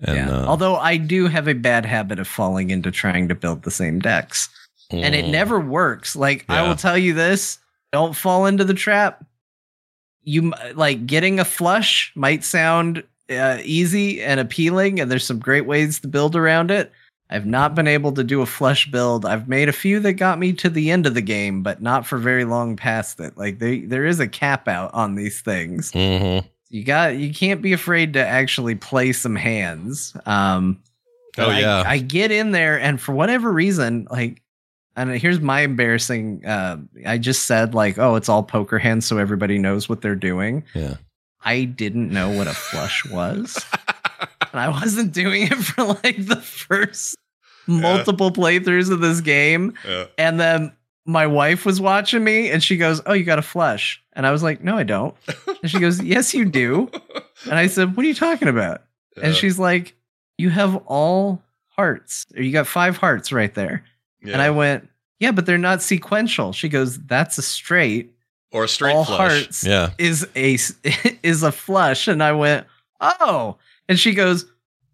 And 0.00 0.16
yeah. 0.16 0.30
uh, 0.30 0.44
although 0.46 0.76
i 0.76 0.96
do 0.98 1.28
have 1.28 1.48
a 1.48 1.54
bad 1.54 1.86
habit 1.86 2.18
of 2.18 2.28
falling 2.28 2.68
into 2.70 2.90
trying 2.90 3.28
to 3.28 3.34
build 3.34 3.62
the 3.62 3.70
same 3.70 4.00
decks 4.00 4.48
and 4.90 5.14
it 5.14 5.24
mm, 5.26 5.30
never 5.30 5.58
works. 5.60 6.16
Like 6.16 6.44
I 6.48 6.66
will 6.66 6.76
tell 6.76 6.98
you 6.98 7.14
this: 7.14 7.58
don't 7.92 8.14
fall 8.16 8.46
into 8.46 8.64
the 8.64 8.74
trap. 8.74 9.24
You 10.22 10.52
like 10.74 11.06
getting 11.06 11.40
a 11.40 11.44
flush 11.44 12.12
might 12.14 12.44
sound 12.44 13.02
uh, 13.30 13.58
easy 13.62 14.22
and 14.22 14.38
appealing, 14.40 15.00
and 15.00 15.10
there's 15.10 15.24
some 15.26 15.38
great 15.38 15.66
ways 15.66 16.00
to 16.00 16.08
build 16.08 16.36
around 16.36 16.70
it. 16.70 16.92
I've 17.32 17.46
not 17.46 17.76
been 17.76 17.86
able 17.86 18.10
to 18.12 18.24
do 18.24 18.42
a 18.42 18.46
flush 18.46 18.90
build. 18.90 19.24
I've 19.24 19.46
made 19.48 19.68
a 19.68 19.72
few 19.72 20.00
that 20.00 20.14
got 20.14 20.38
me 20.40 20.52
to 20.54 20.68
the 20.68 20.90
end 20.90 21.06
of 21.06 21.14
the 21.14 21.20
game, 21.22 21.62
but 21.62 21.80
not 21.80 22.04
for 22.04 22.18
very 22.18 22.44
long 22.44 22.76
past 22.76 23.20
it. 23.20 23.38
Like 23.38 23.60
they, 23.60 23.80
there 23.82 24.04
is 24.04 24.18
a 24.18 24.26
cap 24.26 24.66
out 24.66 24.92
on 24.94 25.14
these 25.14 25.40
things. 25.40 25.92
mhm. 25.92 26.44
You 26.70 26.84
got 26.84 27.16
you 27.16 27.32
can't 27.32 27.62
be 27.62 27.72
afraid 27.72 28.12
to 28.14 28.24
actually 28.26 28.74
play 28.74 29.12
some 29.12 29.36
hands. 29.36 30.14
Um 30.26 30.82
Oh, 31.38 31.48
I- 31.48 31.60
yeah. 31.60 31.84
I, 31.86 31.98
get 31.98 32.32
in 32.32 32.50
there 32.50 32.78
and 32.78 33.00
for 33.00 33.12
whatever 33.12 33.52
reason, 33.52 34.08
like 34.10 34.39
and 35.00 35.20
here's 35.20 35.40
my 35.40 35.60
embarrassing 35.60 36.44
uh 36.44 36.78
I 37.06 37.18
just 37.18 37.46
said 37.46 37.74
like, 37.74 37.98
oh, 37.98 38.16
it's 38.16 38.28
all 38.28 38.42
poker 38.42 38.78
hands 38.78 39.06
so 39.06 39.18
everybody 39.18 39.58
knows 39.58 39.88
what 39.88 40.00
they're 40.02 40.14
doing. 40.14 40.64
Yeah. 40.74 40.96
I 41.42 41.64
didn't 41.64 42.10
know 42.10 42.30
what 42.30 42.46
a 42.46 42.52
flush 42.54 43.04
was. 43.10 43.64
and 44.52 44.60
I 44.60 44.68
wasn't 44.68 45.12
doing 45.12 45.44
it 45.44 45.54
for 45.54 45.84
like 45.84 46.26
the 46.26 46.36
first 46.36 47.16
multiple 47.66 48.30
playthroughs 48.30 48.90
of 48.90 49.00
this 49.00 49.20
game. 49.20 49.74
Yeah. 49.86 50.06
And 50.18 50.38
then 50.40 50.72
my 51.06 51.26
wife 51.26 51.64
was 51.64 51.80
watching 51.80 52.22
me 52.22 52.50
and 52.50 52.62
she 52.62 52.76
goes, 52.76 53.00
Oh, 53.06 53.12
you 53.14 53.24
got 53.24 53.38
a 53.38 53.42
flush. 53.42 54.02
And 54.12 54.26
I 54.26 54.32
was 54.32 54.42
like, 54.42 54.62
No, 54.62 54.76
I 54.76 54.82
don't. 54.82 55.14
And 55.62 55.70
she 55.70 55.78
goes, 55.78 56.02
Yes, 56.02 56.34
you 56.34 56.44
do. 56.44 56.90
And 57.44 57.54
I 57.54 57.68
said, 57.68 57.96
What 57.96 58.04
are 58.04 58.08
you 58.08 58.14
talking 58.14 58.48
about? 58.48 58.82
And 59.22 59.34
she's 59.34 59.58
like, 59.58 59.94
You 60.36 60.50
have 60.50 60.76
all 60.86 61.42
hearts. 61.68 62.26
Or 62.36 62.42
you 62.42 62.52
got 62.52 62.66
five 62.66 62.96
hearts 62.98 63.32
right 63.32 63.54
there. 63.54 63.84
And 64.22 64.42
I 64.42 64.50
went, 64.50 64.89
Yeah, 65.20 65.30
but 65.32 65.46
they're 65.46 65.58
not 65.58 65.82
sequential. 65.82 66.52
She 66.52 66.68
goes, 66.68 66.98
That's 67.02 67.38
a 67.38 67.42
straight. 67.42 68.12
or 68.52 68.64
a 68.64 68.68
straight 68.68 68.94
all 68.94 69.04
flush. 69.04 69.18
hearts 69.44 69.64
Yeah. 69.64 69.90
is 69.98 70.26
a 70.34 70.58
is 71.22 71.42
a 71.44 71.52
flush 71.52 72.08
and 72.08 72.20
i 72.22 72.32
went 72.32 72.66
oh 73.00 73.56
and 73.88 73.96
she 73.98 74.12
goes 74.12 74.44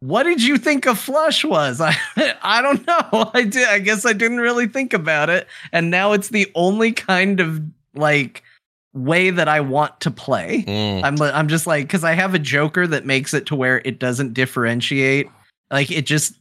what 0.00 0.24
did 0.24 0.42
you 0.42 0.58
think 0.58 0.84
a 0.84 0.94
flush 0.94 1.42
was 1.42 1.80
i 1.80 1.96
i 2.42 2.60
don't 2.60 2.86
know 2.86 3.30
i 3.32 3.44
did 3.44 3.66
i 3.68 3.78
guess 3.78 4.04
i 4.04 4.12
didn't 4.12 4.40
really 4.40 4.66
think 4.68 4.92
about 4.92 5.30
it 5.30 5.46
and 5.72 5.90
now 5.90 6.12
it's 6.12 6.28
the 6.28 6.46
only 6.54 6.92
kind 6.92 7.40
of 7.40 7.62
like 7.94 8.42
way 8.92 9.30
that 9.30 9.48
i 9.48 9.58
want 9.60 9.98
to 10.00 10.10
play 10.10 10.62
Mm. 10.68 11.02
i'm 11.02 11.22
i'm 11.22 11.48
just 11.48 11.66
like 11.66 11.88
cuz 11.88 12.04
i 12.04 12.12
have 12.12 12.34
a 12.34 12.38
joker 12.38 12.86
that 12.86 13.06
makes 13.06 13.32
it 13.32 13.46
to 13.46 13.56
where 13.56 13.80
it 13.86 13.98
doesn't 13.98 14.34
differentiate 14.34 15.28
like 15.70 15.90
it 15.90 16.04
just 16.04 16.34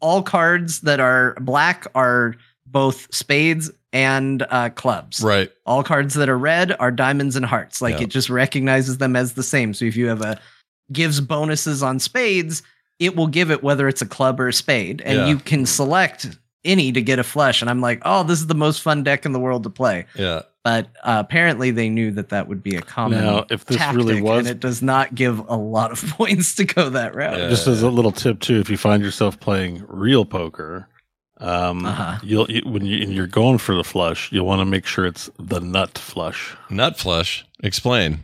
all 0.00 0.22
cards 0.24 0.80
that 0.80 0.98
are 0.98 1.34
black 1.40 1.86
are 1.94 2.34
both 2.72 3.14
spades 3.14 3.70
and 3.92 4.44
uh 4.50 4.70
clubs 4.70 5.20
Right. 5.22 5.50
all 5.66 5.82
cards 5.82 6.14
that 6.14 6.28
are 6.30 6.38
red 6.38 6.74
are 6.80 6.90
diamonds 6.90 7.36
and 7.36 7.44
hearts. 7.44 7.82
Like 7.82 7.96
Yeah. 7.98 8.04
it 8.04 8.08
just 8.08 8.30
recognizes 8.30 8.96
them 8.98 9.14
as 9.16 9.34
the 9.34 9.42
same. 9.42 9.74
So 9.74 9.84
if 9.84 9.96
you 9.96 10.08
have 10.08 10.22
a 10.22 10.38
gives 10.90 11.20
bonuses 11.20 11.82
on 11.82 11.98
spades, 11.98 12.62
it 12.98 13.14
will 13.16 13.26
give 13.26 13.50
it 13.50 13.62
whether 13.62 13.88
it's 13.88 14.02
a 14.02 14.06
club 14.06 14.40
or 14.40 14.48
a 14.48 14.52
spade, 14.52 15.00
and 15.04 15.18
Yeah. 15.18 15.26
you 15.26 15.36
can 15.38 15.66
select 15.66 16.26
any 16.64 16.92
to 16.92 17.02
get 17.02 17.18
a 17.18 17.24
flush. 17.24 17.60
And 17.60 17.68
I'm 17.70 17.80
like, 17.80 18.00
oh, 18.04 18.22
this 18.22 18.38
is 18.38 18.46
the 18.46 18.54
most 18.54 18.82
fun 18.82 19.02
deck 19.02 19.26
in 19.26 19.32
the 19.32 19.40
world 19.40 19.64
to 19.64 19.70
play. 19.70 20.06
Yeah. 20.14 20.42
But 20.64 20.86
uh, 21.02 21.16
apparently, 21.18 21.72
they 21.72 21.88
knew 21.88 22.12
that 22.12 22.28
that 22.28 22.46
would 22.46 22.62
be 22.62 22.76
a 22.76 22.82
common. 22.82 23.24
Now, 23.24 23.46
if 23.50 23.64
this 23.64 23.78
tactic, 23.78 23.96
really 23.96 24.22
was- 24.22 24.38
and 24.40 24.46
it 24.48 24.60
does 24.60 24.80
not 24.80 25.12
give 25.14 25.40
a 25.48 25.56
lot 25.56 25.90
of 25.90 26.02
points 26.16 26.54
to 26.54 26.64
go 26.64 26.88
that 26.90 27.14
route. 27.16 27.36
Yeah. 27.38 27.48
Just 27.48 27.66
as 27.66 27.82
a 27.82 27.90
little 27.90 28.12
tip 28.12 28.38
too, 28.40 28.60
if 28.60 28.70
you 28.70 28.76
find 28.76 29.02
yourself 29.02 29.40
playing 29.40 29.82
real 29.88 30.24
poker, 30.24 30.88
um, 31.42 31.84
Uh-huh. 31.86 32.18
you'll 32.22 32.50
you, 32.50 32.62
when 32.64 32.86
you, 32.86 33.02
and 33.02 33.12
you're 33.12 33.26
going 33.26 33.58
for 33.58 33.74
the 33.74 33.84
flush, 33.84 34.30
you'll 34.32 34.46
want 34.46 34.60
to 34.60 34.64
make 34.64 34.86
sure 34.86 35.04
it's 35.06 35.28
the 35.38 35.60
nut 35.60 35.98
flush. 35.98 36.56
Nut 36.70 36.96
flush. 36.96 37.44
Explain. 37.62 38.20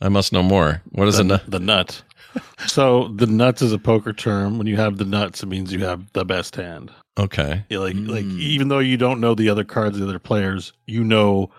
I 0.00 0.08
must 0.08 0.32
know 0.32 0.42
more. 0.42 0.82
What 0.90 1.08
is 1.08 1.16
the, 1.16 1.22
a 1.22 1.26
nut? 1.26 1.42
The 1.48 1.58
nut. 1.60 2.02
so 2.66 3.08
the 3.08 3.26
nuts 3.26 3.62
is 3.62 3.72
a 3.72 3.78
poker 3.78 4.12
term. 4.12 4.58
When 4.58 4.66
you 4.66 4.76
have 4.76 4.98
the 4.98 5.04
nuts, 5.04 5.42
it 5.42 5.46
means 5.46 5.72
you 5.72 5.84
have 5.84 6.12
the 6.12 6.24
best 6.24 6.56
hand. 6.56 6.90
Okay. 7.18 7.64
You 7.68 7.80
like 7.80 7.94
like 7.94 8.24
Mm. 8.24 8.38
even 8.40 8.68
though 8.68 8.78
you 8.78 8.96
don't 8.96 9.20
know 9.20 9.34
the 9.34 9.48
other 9.50 9.64
cards, 9.64 9.96
of 9.96 10.02
the 10.02 10.08
other 10.08 10.18
players, 10.18 10.72
you 10.86 11.04
know 11.04 11.50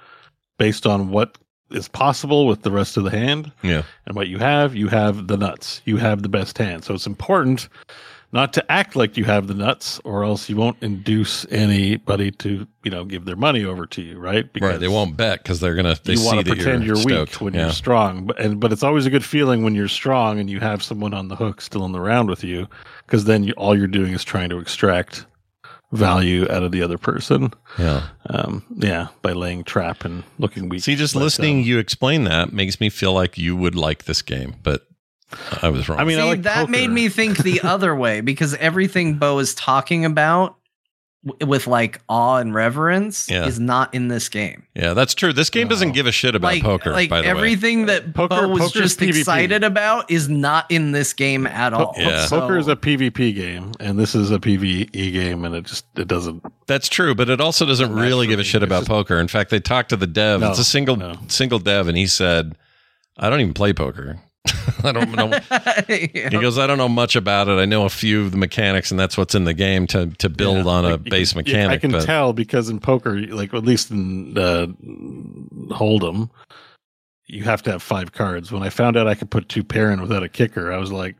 based 0.59 0.85
on 0.87 1.09
what 1.09 1.37
is 1.71 1.87
possible 1.87 2.45
with 2.47 2.61
the 2.61 2.71
rest 2.71 2.97
of 2.97 3.03
the 3.03 3.09
hand 3.11 3.51
Yeah. 3.63 3.83
and 4.05 4.15
what 4.15 4.27
you 4.27 4.37
have, 4.39 4.75
you 4.75 4.87
have 4.89 5.27
the 5.27 5.37
nuts. 5.37 5.81
You 5.85 5.97
have 5.97 6.21
the 6.21 6.29
best 6.29 6.57
hand. 6.57 6.83
So 6.83 6.93
it's 6.93 7.07
important 7.07 7.67
not 8.33 8.51
to 8.53 8.71
act 8.71 8.95
like 8.95 9.15
you 9.15 9.25
have 9.25 9.45
the 9.47 9.53
nuts, 9.53 10.01
or 10.03 10.23
else 10.23 10.49
you 10.49 10.57
won't 10.57 10.77
induce 10.81 11.45
anybody 11.51 12.31
to, 12.31 12.67
you 12.83 12.91
know, 12.91 13.05
give 13.05 13.25
their 13.25 13.35
money 13.35 13.63
over 13.63 13.85
to 13.85 14.01
you, 14.01 14.17
right? 14.17 14.49
right. 14.59 14.79
They 14.79 14.87
won't 14.87 15.15
bet 15.15 15.43
because 15.43 15.59
they're 15.59 15.75
gonna. 15.75 15.95
They 16.03 16.15
you 16.15 16.25
want 16.25 16.39
to 16.39 16.55
pretend 16.55 16.83
you're, 16.83 16.95
weak 16.95 17.09
stoked. 17.09 17.41
when 17.41 17.53
yeah. 17.53 17.65
you're 17.65 17.71
strong, 17.71 18.25
but 18.25 18.39
and 18.39 18.59
but 18.59 18.73
it's 18.73 18.83
always 18.83 19.05
a 19.05 19.11
good 19.11 19.23
feeling 19.23 19.63
when 19.63 19.75
you're 19.75 19.87
strong 19.87 20.39
and 20.39 20.49
you 20.49 20.59
have 20.59 20.81
someone 20.81 21.13
on 21.13 21.27
the 21.27 21.35
hook 21.35 21.61
still 21.61 21.85
in 21.85 21.91
the 21.91 22.01
round 22.01 22.27
with 22.27 22.43
you, 22.43 22.67
because 23.05 23.25
then 23.25 23.43
you, 23.43 23.53
all 23.53 23.77
you're 23.77 23.87
doing 23.87 24.13
is 24.13 24.23
trying 24.23 24.49
to 24.49 24.57
extract 24.57 25.27
value 25.91 26.49
out 26.49 26.63
of 26.63 26.71
the 26.71 26.81
other 26.81 26.97
person. 26.97 27.53
Yeah. 27.77 28.07
Um, 28.31 28.65
yeah, 28.77 29.09
by 29.21 29.33
laying 29.33 29.63
trap 29.63 30.05
and 30.05 30.23
looking 30.39 30.69
weak. 30.69 30.81
See, 30.81 30.95
just 30.95 31.15
listening 31.15 31.59
um, 31.59 31.63
you 31.63 31.77
explain 31.77 32.23
that 32.23 32.51
makes 32.51 32.79
me 32.79 32.89
feel 32.89 33.13
like 33.13 33.37
you 33.37 33.55
would 33.55 33.75
like 33.75 34.05
this 34.05 34.23
game, 34.23 34.55
but 34.63 34.87
I 35.61 35.69
was 35.69 35.87
wrong. 35.89 35.99
I 35.99 36.03
mean, 36.03 36.19
I 36.19 36.23
like 36.23 36.43
that 36.43 36.69
made 36.69 36.89
me 36.89 37.09
think 37.09 37.37
the 37.39 37.61
other 37.63 37.95
way 37.95 38.21
because 38.21 38.53
everything 38.55 39.15
Beau 39.15 39.39
is 39.39 39.53
talking 39.55 40.05
about 40.05 40.57
w- 41.25 41.47
with 41.47 41.67
like 41.67 42.01
awe 42.09 42.37
and 42.37 42.53
reverence 42.53 43.29
Yeah. 43.29 43.45
is 43.45 43.59
not 43.59 43.93
in 43.93 44.07
this 44.09 44.27
game. 44.29 44.65
yeah, 44.75 44.93
that's 44.93 45.13
true. 45.13 45.31
This 45.33 45.49
game 45.49 45.67
doesn't 45.67 45.91
give 45.93 46.05
a 46.07 46.11
shit 46.11 46.35
about 46.35 46.47
like, 46.53 46.63
poker. 46.63 46.91
like 46.91 47.09
by 47.09 47.17
the 47.21 47.23
way, 47.25 47.29
everything 47.29 47.85
that 47.87 48.13
Poker- 48.13 48.35
Beau 48.41 48.47
was 48.49 48.71
just 48.71 48.99
PvP. 48.99 49.19
excited 49.19 49.63
about 49.63 50.09
is 50.11 50.27
not 50.29 50.69
in 50.69 50.91
this 50.91 51.13
game 51.13 51.47
at 51.47 51.73
all. 51.73 51.93
Yeah. 51.97 52.25
So- 52.25 52.41
Poker 52.41 52.57
is 52.57 52.67
a 52.67 52.75
PvP 52.75 53.33
game, 53.35 53.71
and 53.79 53.97
this 53.97 54.15
is 54.15 54.31
a 54.31 54.39
PvE 54.39 54.91
game, 54.91 55.45
and 55.45 55.55
it 55.55 55.65
just 55.65 55.85
it 55.95 56.07
doesn't. 56.07 56.43
That's 56.67 56.87
true, 56.89 57.13
but 57.15 57.29
it 57.29 57.39
also 57.41 57.65
doesn't 57.65 57.89
Doesn't 57.89 58.01
really 58.03 58.27
give 58.27 58.39
a 58.39 58.43
shit 58.43 58.63
about 58.63 58.79
just- 58.81 58.89
poker. 58.89 59.17
In 59.19 59.27
fact, 59.27 59.49
they 59.49 59.59
talked 59.59 59.89
to 59.89 59.95
the 59.97 60.07
dev. 60.07 60.41
No, 60.41 60.49
it's 60.49 60.59
a 60.59 60.63
single 60.63 60.95
no. 60.95 61.15
single 61.27 61.59
dev, 61.59 61.87
and 61.87 61.97
he 61.97 62.07
said, 62.07 62.55
"I 63.17 63.29
don't 63.29 63.39
even 63.41 63.53
play 63.53 63.71
poker. 63.73 64.19
I 64.83 64.91
don't 64.91 65.11
know." 65.11 65.27
Yeah. 65.87 66.29
He 66.29 66.39
goes, 66.39 66.57
"I 66.57 66.67
don't 66.67 66.77
know 66.77 66.89
much 66.89 67.15
about 67.15 67.47
it. 67.47 67.53
I 67.59 67.65
know 67.65 67.85
a 67.85 67.89
few 67.89 68.21
of 68.25 68.31
the 68.31 68.37
mechanics, 68.37 68.91
and 68.91 68.99
that's 68.99 69.17
what's 69.17 69.35
in 69.35 69.43
the 69.43 69.53
game 69.53 69.87
to 69.87 70.07
to 70.17 70.29
build 70.29 70.65
Yeah, 70.65 70.71
on 70.71 70.85
a 70.85 70.89
like, 70.91 71.05
you 71.05 71.11
base 71.11 71.33
can- 71.33 71.39
mechanic." 71.39 71.75
I 71.75 71.77
can 71.79 71.91
but 71.91 72.05
tell 72.05 72.33
because 72.33 72.69
in 72.69 72.79
poker, 72.79 73.19
like 73.21 73.53
at 73.53 73.63
least 73.63 73.91
in 73.91 74.37
uh, 74.37 74.67
Hold'em, 75.75 76.29
you 77.27 77.43
have 77.43 77.61
to 77.63 77.71
have 77.71 77.81
five 77.83 78.11
cards. 78.11 78.51
When 78.51 78.63
I 78.63 78.69
found 78.69 78.97
out 78.97 79.07
I 79.07 79.15
could 79.15 79.29
put 79.29 79.49
two 79.49 79.63
pair 79.63 79.91
in 79.91 80.01
without 80.01 80.23
a 80.23 80.29
kicker, 80.29 80.71
I 80.71 80.77
was 80.77 80.91
like, 80.91 81.15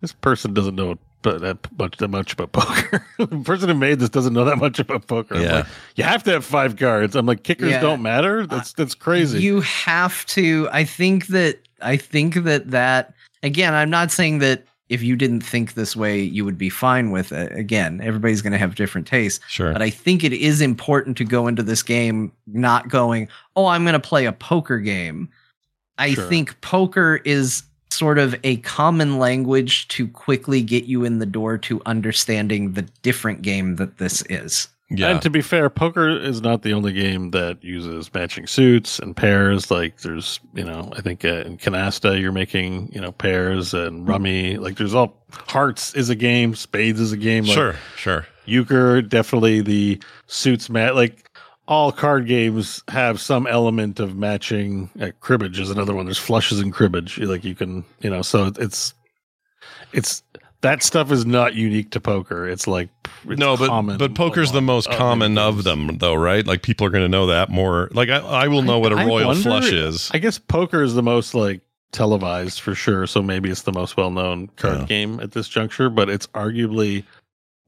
"This 0.00 0.12
person 0.12 0.54
doesn't 0.54 0.74
know 0.74 0.98
but 1.22 1.40
that 1.40 1.58
much 1.78 1.96
that 1.96 2.08
much 2.08 2.32
about 2.34 2.52
poker. 2.52 3.04
the 3.18 3.26
person 3.44 3.68
who 3.68 3.74
made 3.74 3.98
this 3.98 4.08
doesn't 4.08 4.32
know 4.34 4.44
that 4.44 4.58
much 4.58 4.78
about 4.78 5.06
poker. 5.08 5.36
Yeah. 5.40 5.52
like, 5.56 5.66
you 5.96 6.04
have 6.04 6.22
to 6.24 6.30
have 6.30 6.44
five 6.44 6.76
cards. 6.76 7.16
I'm 7.16 7.26
like, 7.26 7.42
kickers 7.42 7.70
Yeah. 7.72 7.80
don't 7.80 8.02
matter. 8.02 8.46
That's 8.46 8.72
that's 8.72 8.94
crazy. 8.94 9.42
You 9.42 9.60
have 9.62 10.24
to. 10.26 10.68
I 10.72 10.84
think 10.84 11.26
that. 11.28 11.58
I 11.80 11.96
think 11.96 12.34
that 12.44 12.70
that 12.70 13.14
again. 13.42 13.74
I'm 13.74 13.90
not 13.90 14.10
saying 14.10 14.38
that 14.38 14.64
if 14.88 15.02
you 15.02 15.16
didn't 15.16 15.42
think 15.42 15.74
this 15.74 15.94
way, 15.94 16.20
you 16.20 16.44
would 16.44 16.56
be 16.56 16.70
fine 16.70 17.10
with 17.10 17.30
it. 17.32 17.52
Again, 17.52 18.00
everybody's 18.02 18.40
going 18.40 18.52
to 18.52 18.58
have 18.58 18.74
different 18.74 19.06
tastes. 19.06 19.44
sure, 19.46 19.72
But 19.72 19.82
I 19.82 19.90
think 19.90 20.24
it 20.24 20.32
is 20.32 20.60
important 20.62 21.16
to 21.18 21.24
go 21.24 21.46
into 21.46 21.62
this 21.62 21.82
game 21.82 22.32
not 22.46 22.88
going, 22.88 23.28
oh, 23.54 23.66
I'm 23.66 23.84
going 23.84 23.92
to 23.92 24.00
play 24.00 24.24
a 24.24 24.32
poker 24.32 24.78
game. 24.78 25.28
I 25.98 26.14
Sure. 26.14 26.24
think 26.24 26.58
poker 26.62 27.20
is 27.24 27.64
sort 27.90 28.18
of 28.18 28.34
a 28.44 28.56
common 28.58 29.18
language 29.18 29.88
to 29.88 30.08
quickly 30.08 30.62
get 30.62 30.84
you 30.84 31.04
in 31.04 31.18
the 31.18 31.26
door 31.26 31.58
to 31.58 31.82
understanding 31.84 32.72
the 32.72 32.82
different 33.02 33.42
game 33.42 33.76
that 33.76 33.98
this 33.98 34.22
is. 34.30 34.68
Yeah, 34.90 35.08
And 35.08 35.22
to 35.22 35.30
be 35.30 35.42
fair, 35.42 35.68
poker 35.68 36.08
is 36.08 36.40
not 36.40 36.62
the 36.62 36.72
only 36.72 36.94
game 36.94 37.30
that 37.32 37.62
uses 37.62 38.12
matching 38.14 38.46
suits 38.46 38.98
and 38.98 39.14
pairs. 39.14 39.70
Like 39.70 40.00
there's, 40.00 40.40
you 40.54 40.64
know, 40.64 40.90
I 40.96 41.02
think 41.02 41.26
uh, 41.26 41.42
in 41.44 41.58
Canasta 41.58 42.18
you're 42.18 42.32
making, 42.32 42.90
you 42.92 43.00
know, 43.00 43.12
pairs 43.12 43.74
and 43.74 44.08
rummy. 44.08 44.56
Like 44.56 44.78
there's 44.78 44.94
all 44.94 45.22
hearts 45.30 45.94
is 45.94 46.08
a 46.08 46.14
game, 46.14 46.54
spades 46.54 47.00
is 47.00 47.12
a 47.12 47.18
game. 47.18 47.44
Like, 47.44 47.52
sure, 47.52 47.76
sure. 47.96 48.26
euchre 48.46 49.02
definitely 49.02 49.60
the 49.60 50.00
suits 50.26 50.70
mat. 50.70 50.94
Like 50.94 51.28
all 51.66 51.92
card 51.92 52.26
games 52.26 52.82
have 52.88 53.20
some 53.20 53.46
element 53.46 54.00
of 54.00 54.16
matching. 54.16 54.88
Uh, 54.98 55.10
cribbage 55.20 55.60
is 55.60 55.68
another 55.68 55.94
one. 55.94 56.06
There's 56.06 56.16
flushes 56.16 56.60
and 56.60 56.72
cribbage. 56.72 57.18
Like 57.18 57.44
you 57.44 57.54
can, 57.54 57.84
you 58.00 58.08
know, 58.08 58.22
so 58.22 58.52
it's 58.58 58.94
it's 59.92 60.22
that 60.60 60.82
stuff 60.82 61.12
is 61.12 61.24
not 61.24 61.54
unique 61.54 61.90
to 61.92 62.00
poker. 62.00 62.48
It's 62.48 62.66
like 62.66 62.88
it's 63.24 63.38
no, 63.38 63.56
but 63.56 63.68
common 63.68 63.98
but 63.98 64.14
poker's 64.14 64.52
the 64.52 64.62
most 64.62 64.88
oh, 64.90 64.96
common 64.96 65.38
of 65.38 65.64
them, 65.64 65.98
though, 65.98 66.14
right? 66.14 66.46
Like 66.46 66.62
people 66.62 66.86
are 66.86 66.90
going 66.90 67.04
to 67.04 67.08
know 67.08 67.26
that 67.26 67.48
more. 67.48 67.88
Like 67.92 68.08
I, 68.08 68.18
I 68.18 68.48
will 68.48 68.62
know 68.62 68.78
what 68.78 68.92
a 68.92 68.96
I 68.96 69.04
royal 69.06 69.28
wonder- 69.28 69.42
flush 69.42 69.72
is. 69.72 70.10
I 70.12 70.18
guess 70.18 70.38
poker 70.38 70.82
is 70.82 70.94
the 70.94 71.02
most 71.02 71.34
like 71.34 71.60
televised 71.92 72.60
for 72.60 72.74
sure. 72.74 73.06
So 73.06 73.22
maybe 73.22 73.50
it's 73.50 73.62
the 73.62 73.72
most 73.72 73.96
well 73.96 74.10
known 74.10 74.48
card 74.56 74.80
Yeah. 74.80 74.84
game 74.86 75.20
at 75.20 75.32
this 75.32 75.48
juncture, 75.48 75.88
but 75.88 76.08
it's 76.10 76.26
arguably 76.28 77.04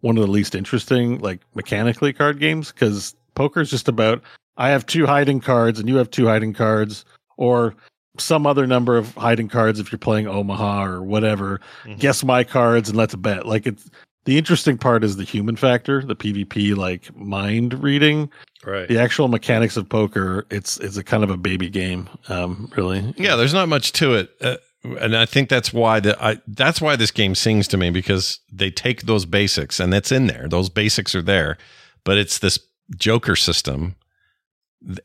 one 0.00 0.16
of 0.16 0.24
the 0.24 0.30
least 0.30 0.54
interesting, 0.54 1.18
like 1.18 1.40
mechanically 1.54 2.12
card 2.12 2.38
games, 2.40 2.72
because 2.72 3.14
poker 3.34 3.60
is 3.60 3.70
just 3.70 3.88
about 3.88 4.22
I 4.56 4.70
have 4.70 4.84
two 4.84 5.06
hiding 5.06 5.40
cards 5.40 5.78
and 5.78 5.88
you 5.88 5.96
have 5.96 6.10
two 6.10 6.26
hiding 6.26 6.52
cards, 6.52 7.04
or 7.36 7.74
some 8.20 8.46
other 8.46 8.66
number 8.66 8.96
of 8.96 9.14
hiding 9.14 9.48
cards 9.48 9.80
if 9.80 9.90
you're 9.90 9.98
playing 9.98 10.26
Omaha 10.26 10.84
or 10.84 11.02
whatever. 11.02 11.60
Mhm. 11.84 11.98
Guess 11.98 12.24
my 12.24 12.44
cards 12.44 12.88
and 12.88 12.98
let's 12.98 13.14
bet. 13.14 13.46
Like 13.46 13.66
it's 13.66 13.90
the 14.24 14.36
interesting 14.38 14.76
part 14.78 15.02
is 15.02 15.16
the 15.16 15.24
human 15.24 15.56
factor, 15.56 16.02
the 16.02 16.14
PvP 16.16 16.76
like 16.76 17.14
mind 17.16 17.82
reading 17.82 18.30
right. 18.64 18.88
the 18.88 18.98
actual 18.98 19.28
mechanics 19.28 19.76
of 19.76 19.88
poker 19.88 20.46
it's 20.50 20.76
it's 20.78 20.96
a 20.96 21.04
kind 21.04 21.24
of 21.24 21.30
a 21.30 21.36
baby 21.36 21.68
game 21.70 22.08
um 22.28 22.70
really 22.76 23.14
Yeah, 23.16 23.36
there's 23.36 23.54
not 23.54 23.68
much 23.68 23.92
to 23.92 24.14
it, 24.14 24.30
uh, 24.40 24.56
and 25.00 25.16
I 25.16 25.26
think 25.26 25.48
that's 25.48 25.72
why 25.72 26.00
the 26.00 26.22
I 26.22 26.38
that's 26.46 26.80
why 26.80 26.96
this 26.96 27.10
game 27.10 27.34
sings 27.34 27.68
to 27.68 27.76
me 27.76 27.90
because 27.90 28.40
they 28.52 28.70
take 28.70 29.02
those 29.02 29.26
basics 29.26 29.80
and 29.80 29.92
that's 29.92 30.12
in 30.12 30.26
there. 30.26 30.46
Those 30.48 30.68
basics 30.68 31.14
are 31.14 31.22
there, 31.22 31.58
but 32.04 32.18
it's 32.18 32.38
this 32.38 32.58
Joker 32.96 33.36
system 33.36 33.94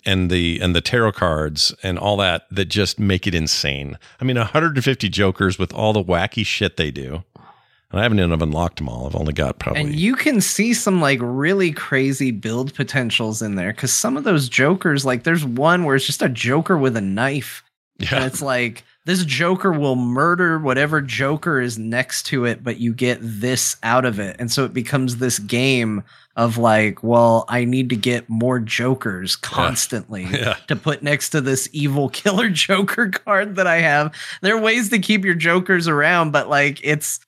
and 0.05 0.29
the 0.29 0.59
and 0.61 0.75
the 0.75 0.81
tarot 0.81 1.13
cards 1.13 1.73
and 1.83 1.99
all 1.99 2.17
that 2.17 2.47
that 2.51 2.65
just 2.65 2.99
make 2.99 3.27
it 3.27 3.35
insane. 3.35 3.97
I 4.19 4.23
mean, 4.23 4.37
150 4.37 5.09
Jokers 5.09 5.59
with 5.59 5.73
all 5.73 5.93
the 5.93 6.03
wacky 6.03 6.45
shit 6.45 6.77
they 6.77 6.91
do. 6.91 7.23
And 7.91 7.99
I 7.99 8.03
haven't 8.03 8.19
even 8.19 8.41
unlocked 8.41 8.77
them 8.77 8.89
all. 8.89 9.05
I've 9.05 9.15
only 9.15 9.33
got 9.33 9.59
probably 9.59 9.81
And 9.81 9.95
you 9.95 10.15
can 10.15 10.41
see 10.41 10.73
some 10.73 11.01
like 11.01 11.19
really 11.21 11.71
crazy 11.71 12.31
build 12.31 12.73
potentials 12.73 13.41
in 13.41 13.55
there 13.55 13.71
because 13.71 13.93
some 13.93 14.17
of 14.17 14.23
those 14.23 14.49
jokers, 14.49 15.05
like 15.05 15.23
there's 15.23 15.45
one 15.45 15.83
where 15.83 15.95
it's 15.95 16.05
just 16.05 16.21
a 16.21 16.29
joker 16.29 16.77
with 16.77 16.97
a 16.97 17.01
knife. 17.01 17.63
And 17.99 18.11
yeah. 18.11 18.25
it's 18.25 18.41
like 18.41 18.83
this 19.05 19.23
joker 19.23 19.71
will 19.71 19.95
murder 19.95 20.59
whatever 20.59 20.99
joker 20.99 21.61
is 21.61 21.77
next 21.77 22.23
to 22.27 22.45
it, 22.45 22.63
but 22.63 22.79
you 22.79 22.93
get 22.93 23.19
this 23.21 23.77
out 23.83 24.03
of 24.03 24.19
it. 24.19 24.35
And 24.39 24.51
so 24.51 24.65
it 24.65 24.73
becomes 24.73 25.17
this 25.17 25.39
game 25.39 26.03
of 26.35 26.57
like, 26.57 27.01
well, 27.03 27.45
I 27.47 27.63
need 27.65 27.89
to 27.89 27.95
get 27.95 28.27
more 28.29 28.59
jokers 28.59 29.35
constantly 29.35 30.23
Yeah. 30.31 30.55
to 30.67 30.75
put 30.75 31.01
next 31.01 31.29
to 31.29 31.41
this 31.41 31.69
evil 31.71 32.09
killer 32.09 32.49
joker 32.65 33.09
card 33.09 33.55
that 33.55 33.67
I 33.67 33.77
have. 33.77 34.13
There 34.41 34.55
are 34.55 34.61
ways 34.61 34.89
to 34.89 34.99
keep 34.99 35.23
your 35.23 35.35
jokers 35.35 35.87
around, 35.87 36.31
but 36.31 36.49
like 36.49 36.79
it's 36.83 37.19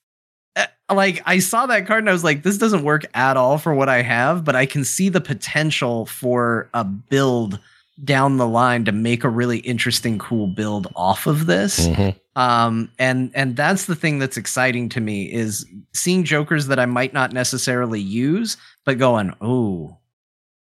uh, 0.56 0.66
like 0.92 1.22
I 1.24 1.38
saw 1.38 1.66
that 1.66 1.86
card 1.86 2.00
and 2.00 2.10
I 2.10 2.12
was 2.12 2.24
like, 2.24 2.42
this 2.42 2.58
doesn't 2.58 2.84
work 2.84 3.04
at 3.14 3.36
all 3.36 3.58
for 3.58 3.72
what 3.74 3.88
I 3.88 4.02
have, 4.02 4.44
but 4.44 4.56
I 4.56 4.66
can 4.66 4.84
see 4.84 5.08
the 5.08 5.20
potential 5.20 6.04
for 6.06 6.68
a 6.74 6.84
build 6.84 7.58
down 8.04 8.36
the 8.36 8.46
line 8.46 8.84
to 8.84 8.92
make 8.92 9.24
a 9.24 9.28
really 9.28 9.58
interesting, 9.58 10.18
cool 10.18 10.46
build 10.46 10.86
off 10.94 11.26
of 11.26 11.46
this. 11.46 11.88
Mhm. 11.88 12.14
Um, 12.36 12.92
and 13.00 13.32
and 13.34 13.56
that's 13.56 13.86
the 13.86 13.96
thing 13.96 14.20
that's 14.20 14.36
exciting 14.36 14.88
to 14.90 15.00
me 15.00 15.24
is 15.32 15.66
seeing 15.92 16.22
jokers 16.22 16.68
that 16.68 16.78
I 16.78 16.86
might 16.86 17.12
not 17.12 17.32
necessarily 17.32 18.00
use, 18.00 18.56
but 18.88 18.96
going, 18.96 19.34
oh, 19.42 19.98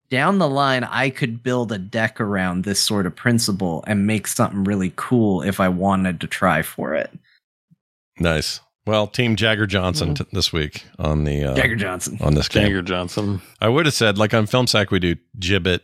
down 0.09 0.39
the 0.39 0.49
line, 0.49 0.85
I 0.85 1.11
could 1.11 1.43
build 1.43 1.73
a 1.73 1.79
deck 1.79 2.21
around 2.21 2.63
this 2.63 2.79
sort 2.79 3.05
of 3.05 3.17
principle 3.17 3.83
and 3.89 4.07
make 4.07 4.29
something 4.29 4.63
really 4.63 4.93
cool 4.95 5.43
if 5.43 5.59
I 5.59 5.69
wanted 5.69 6.21
to 6.21 6.29
try 6.29 6.63
for 6.63 6.95
it. 6.95 7.11
Nice. 8.21 8.61
Well, 8.87 9.09
Team 9.09 9.35
Jagger 9.35 9.67
Johnson 9.67 10.15
t- 10.15 10.25
this 10.31 10.53
week 10.53 10.85
on 11.01 11.25
the 11.25 11.47
uh, 11.47 11.57
Jagger 11.57 11.75
Johnson. 11.75 12.17
on 12.21 12.35
this 12.35 12.47
game. 12.47 12.63
Jagger 12.69 12.83
Johnson. 12.83 13.43
I 13.61 13.69
would 13.69 13.87
have 13.87 13.95
said 13.95 14.19
like 14.19 14.33
on 14.35 14.47
Film 14.47 14.69
Sack 14.69 14.93
we 14.93 15.01
do 15.01 15.17
Gibbet, 15.37 15.81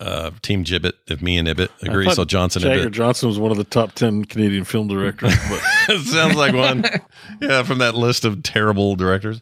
uh, 0.00 0.32
Team 0.42 0.64
Gibbet. 0.64 0.94
If 1.06 1.22
me 1.22 1.38
and 1.38 1.46
Ibbott 1.46 1.70
agree, 1.80 2.06
thought 2.06 2.16
so 2.16 2.24
Johnson 2.24 2.62
Jagger 2.62 2.88
Ibbet. 2.88 2.92
Johnson 2.92 3.28
was 3.28 3.38
one 3.38 3.52
of 3.52 3.56
the 3.56 3.62
top 3.62 3.92
ten 3.92 4.24
Canadian 4.24 4.64
film 4.64 4.88
directors. 4.88 5.32
But 5.48 5.98
Sounds 6.00 6.34
like 6.34 6.56
one. 6.56 6.84
Yeah, 7.40 7.62
from 7.62 7.78
that 7.78 7.94
list 7.94 8.24
of 8.24 8.42
terrible 8.42 8.96
directors. 8.96 9.40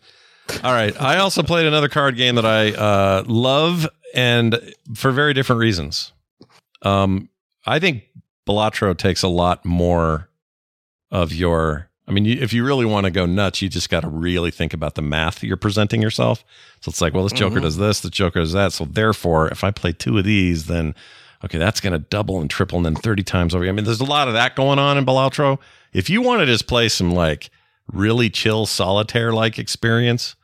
All 0.63 0.73
right. 0.73 0.99
I 1.01 1.19
also 1.19 1.43
played 1.43 1.67
another 1.67 1.89
card 1.89 2.17
game 2.17 2.35
that 2.35 2.47
I 2.47 2.73
uh, 2.73 3.25
love 3.27 3.89
and 4.15 4.75
for 4.95 5.11
very 5.11 5.35
different 5.35 5.61
reasons. 5.61 6.13
Um, 6.83 7.29
I 7.67 7.79
think 7.79 8.05
Balatro 8.47 8.97
takes 8.97 9.23
a 9.23 9.29
lot 9.29 9.65
more 9.65 10.29
of 11.11 11.33
your. 11.33 11.89
I 12.07 12.13
mean, 12.13 12.27
you, 12.27 12.39
if 12.39 12.53
you 12.53 12.67
really 12.67 12.85
want 12.85 13.05
to 13.05 13.11
go 13.11 13.25
nuts, 13.25 13.63
you 13.63 13.71
just 13.71 13.89
got 13.89 14.01
to 14.01 14.09
really 14.09 14.51
think 14.51 14.75
about 14.75 14.95
the 14.95 15.01
math 15.01 15.43
you're 15.43 15.57
presenting 15.57 16.03
yourself. 16.03 16.45
So 16.83 16.91
it's 16.91 17.01
like, 17.01 17.15
well, 17.15 17.23
this 17.23 17.33
Joker 17.33 17.61
does 17.61 17.79
this, 17.79 18.01
the 18.01 18.11
Joker 18.11 18.41
does 18.41 18.53
that. 18.53 18.75
So 18.75 18.85
therefore, 18.85 19.49
if 19.49 19.65
I 19.65 19.71
play 19.71 19.93
two 19.93 20.19
of 20.19 20.25
these, 20.25 20.67
then 20.67 20.95
okay, 21.43 21.57
that's 21.57 21.81
going 21.81 21.95
to 21.95 21.99
double 21.99 22.43
and 22.43 22.51
triple 22.51 22.77
and 22.77 22.85
then 22.85 22.95
30 22.95 23.23
times 23.23 23.55
over. 23.55 23.67
I 23.67 23.73
mean, 23.73 23.87
there's 23.87 24.01
a 24.01 24.05
lot 24.05 24.29
of 24.29 24.35
that 24.35 24.55
going 24.55 24.79
on 24.79 24.99
in 24.99 25.07
Balatro. 25.07 25.59
If 25.95 26.11
you 26.11 26.21
want 26.21 26.41
to 26.41 26.47
just 26.47 26.67
play 26.67 26.91
some 26.91 27.13
like 27.15 27.49
really 27.93 28.31
chill 28.31 28.67
solitaire 28.67 29.33
like 29.33 29.59
experience, 29.59 30.37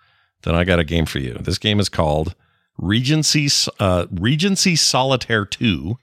then 0.42 0.54
I 0.54 0.64
got 0.64 0.78
a 0.78 0.84
game 0.84 1.06
for 1.06 1.18
you. 1.18 1.34
This 1.34 1.58
game 1.58 1.80
is 1.80 1.88
called 1.88 2.34
Regency 2.78 3.48
uh, 3.78 4.06
Regency 4.10 4.76
Solitaire 4.76 5.44
2 5.44 5.96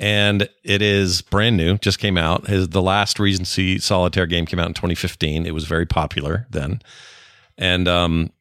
and 0.00 0.48
it 0.64 0.80
is 0.80 1.20
brand 1.20 1.58
new, 1.58 1.76
just 1.76 1.98
came 1.98 2.16
out. 2.16 2.46
His 2.46 2.68
the 2.70 2.82
last 2.82 3.20
Regency 3.20 3.78
Solitaire 3.78 4.26
game 4.26 4.46
came 4.46 4.58
out 4.58 4.68
in 4.68 4.74
2015. 4.74 5.44
It 5.46 5.52
was 5.52 5.64
very 5.64 5.86
popular 5.86 6.46
then. 6.50 6.80
And 7.58 7.86
um 7.86 8.32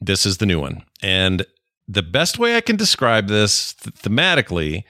this 0.00 0.26
is 0.26 0.38
the 0.38 0.46
new 0.46 0.60
one. 0.60 0.82
And 1.02 1.46
the 1.88 2.02
best 2.02 2.38
way 2.38 2.56
I 2.56 2.60
can 2.60 2.76
describe 2.76 3.28
this 3.28 3.72
th- 3.74 3.94
thematically 3.96 4.82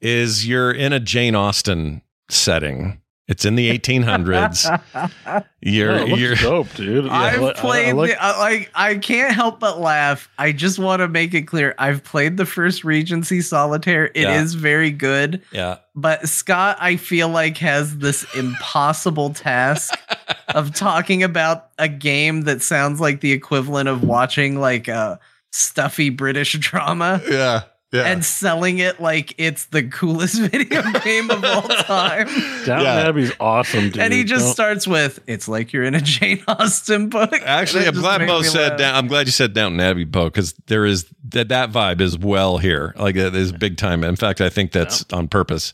is 0.00 0.46
you're 0.46 0.70
in 0.70 0.92
a 0.92 1.00
Jane 1.00 1.34
Austen 1.34 2.02
setting. 2.30 2.99
It's 3.30 3.44
in 3.44 3.54
the 3.54 3.70
1800s. 3.78 4.66
You're 5.62 5.92
Yeah, 5.94 6.00
it 6.02 6.08
looks 6.08 6.20
you're 6.20 6.34
dope, 6.34 6.74
dude. 6.74 7.04
Yeah, 7.04 7.12
I 7.12 7.28
I've 7.28 7.40
li- 7.40 7.46
I- 7.46 7.50
I 7.50 7.54
played 7.54 7.92
like- 7.94 8.16
I, 8.20 8.66
I 8.74 8.94
can't 8.96 9.32
help 9.34 9.60
but 9.60 9.78
laugh. 9.80 10.28
I 10.38 10.50
just 10.52 10.78
want 10.80 11.00
to 11.00 11.06
make 11.08 11.32
it 11.32 11.42
clear. 11.42 11.74
I've 11.78 12.02
played 12.02 12.36
the 12.38 12.44
first 12.44 12.82
Regency 12.82 13.40
Solitaire. 13.40 14.06
It 14.14 14.28
is 14.28 14.54
Yeah. 14.56 14.60
very 14.60 14.90
good, 14.90 15.42
yeah. 15.52 15.76
but 15.94 16.28
Scott 16.28 16.76
I 16.80 16.96
feel 16.96 17.28
like 17.28 17.56
has 17.58 17.98
this 17.98 18.26
impossible 18.34 19.30
task 19.32 19.94
of 20.48 20.74
talking 20.74 21.22
about 21.22 21.68
a 21.78 21.88
game 21.88 22.42
that 22.42 22.62
sounds 22.62 23.00
like 23.00 23.20
the 23.20 23.32
equivalent 23.32 23.88
of 23.88 24.02
watching 24.02 24.58
like 24.58 24.88
a 24.88 25.20
stuffy 25.52 26.10
British 26.10 26.52
drama 26.58 27.20
Yeah. 27.30 27.62
Yeah. 27.92 28.02
and 28.04 28.24
selling 28.24 28.78
it 28.78 29.00
like 29.00 29.34
it's 29.36 29.64
the 29.66 29.82
coolest 29.82 30.40
video 30.52 30.82
game 31.00 31.28
of 31.28 31.44
all 31.44 31.62
time. 31.62 32.26
Downton 32.64 32.80
Yeah. 32.84 33.08
Abbey's 33.08 33.32
awesome, 33.40 33.90
dude. 33.90 33.98
and 33.98 34.12
he 34.12 34.22
just 34.22 34.44
Don't- 34.44 34.52
starts 34.52 34.86
with, 34.86 35.18
"It's 35.26 35.48
like 35.48 35.72
you're 35.72 35.82
in 35.82 35.96
a 35.96 36.00
Jane 36.00 36.40
Austen 36.46 37.08
book." 37.08 37.32
Actually, 37.44 37.86
I'm 37.88 37.94
glad 37.94 38.20
made 38.20 38.28
Beau 38.28 38.42
me 38.42 38.46
said 38.46 38.68
laugh. 38.70 38.78
down. 38.78 38.94
I'm 38.94 39.08
glad 39.08 39.26
you 39.26 39.32
said 39.32 39.54
Downton 39.54 39.80
Abbey, 39.80 40.04
Beau, 40.04 40.26
because 40.26 40.52
there 40.68 40.86
is 40.86 41.06
that 41.30 41.48
that 41.48 41.72
vibe 41.72 42.00
is 42.00 42.16
well 42.16 42.58
here. 42.58 42.94
Like 42.96 43.16
that 43.16 43.34
is 43.34 43.50
big 43.50 43.76
time. 43.76 44.04
In 44.04 44.14
fact, 44.14 44.40
I 44.40 44.50
think 44.50 44.70
that's 44.70 45.04
on 45.12 45.26
purpose. 45.26 45.72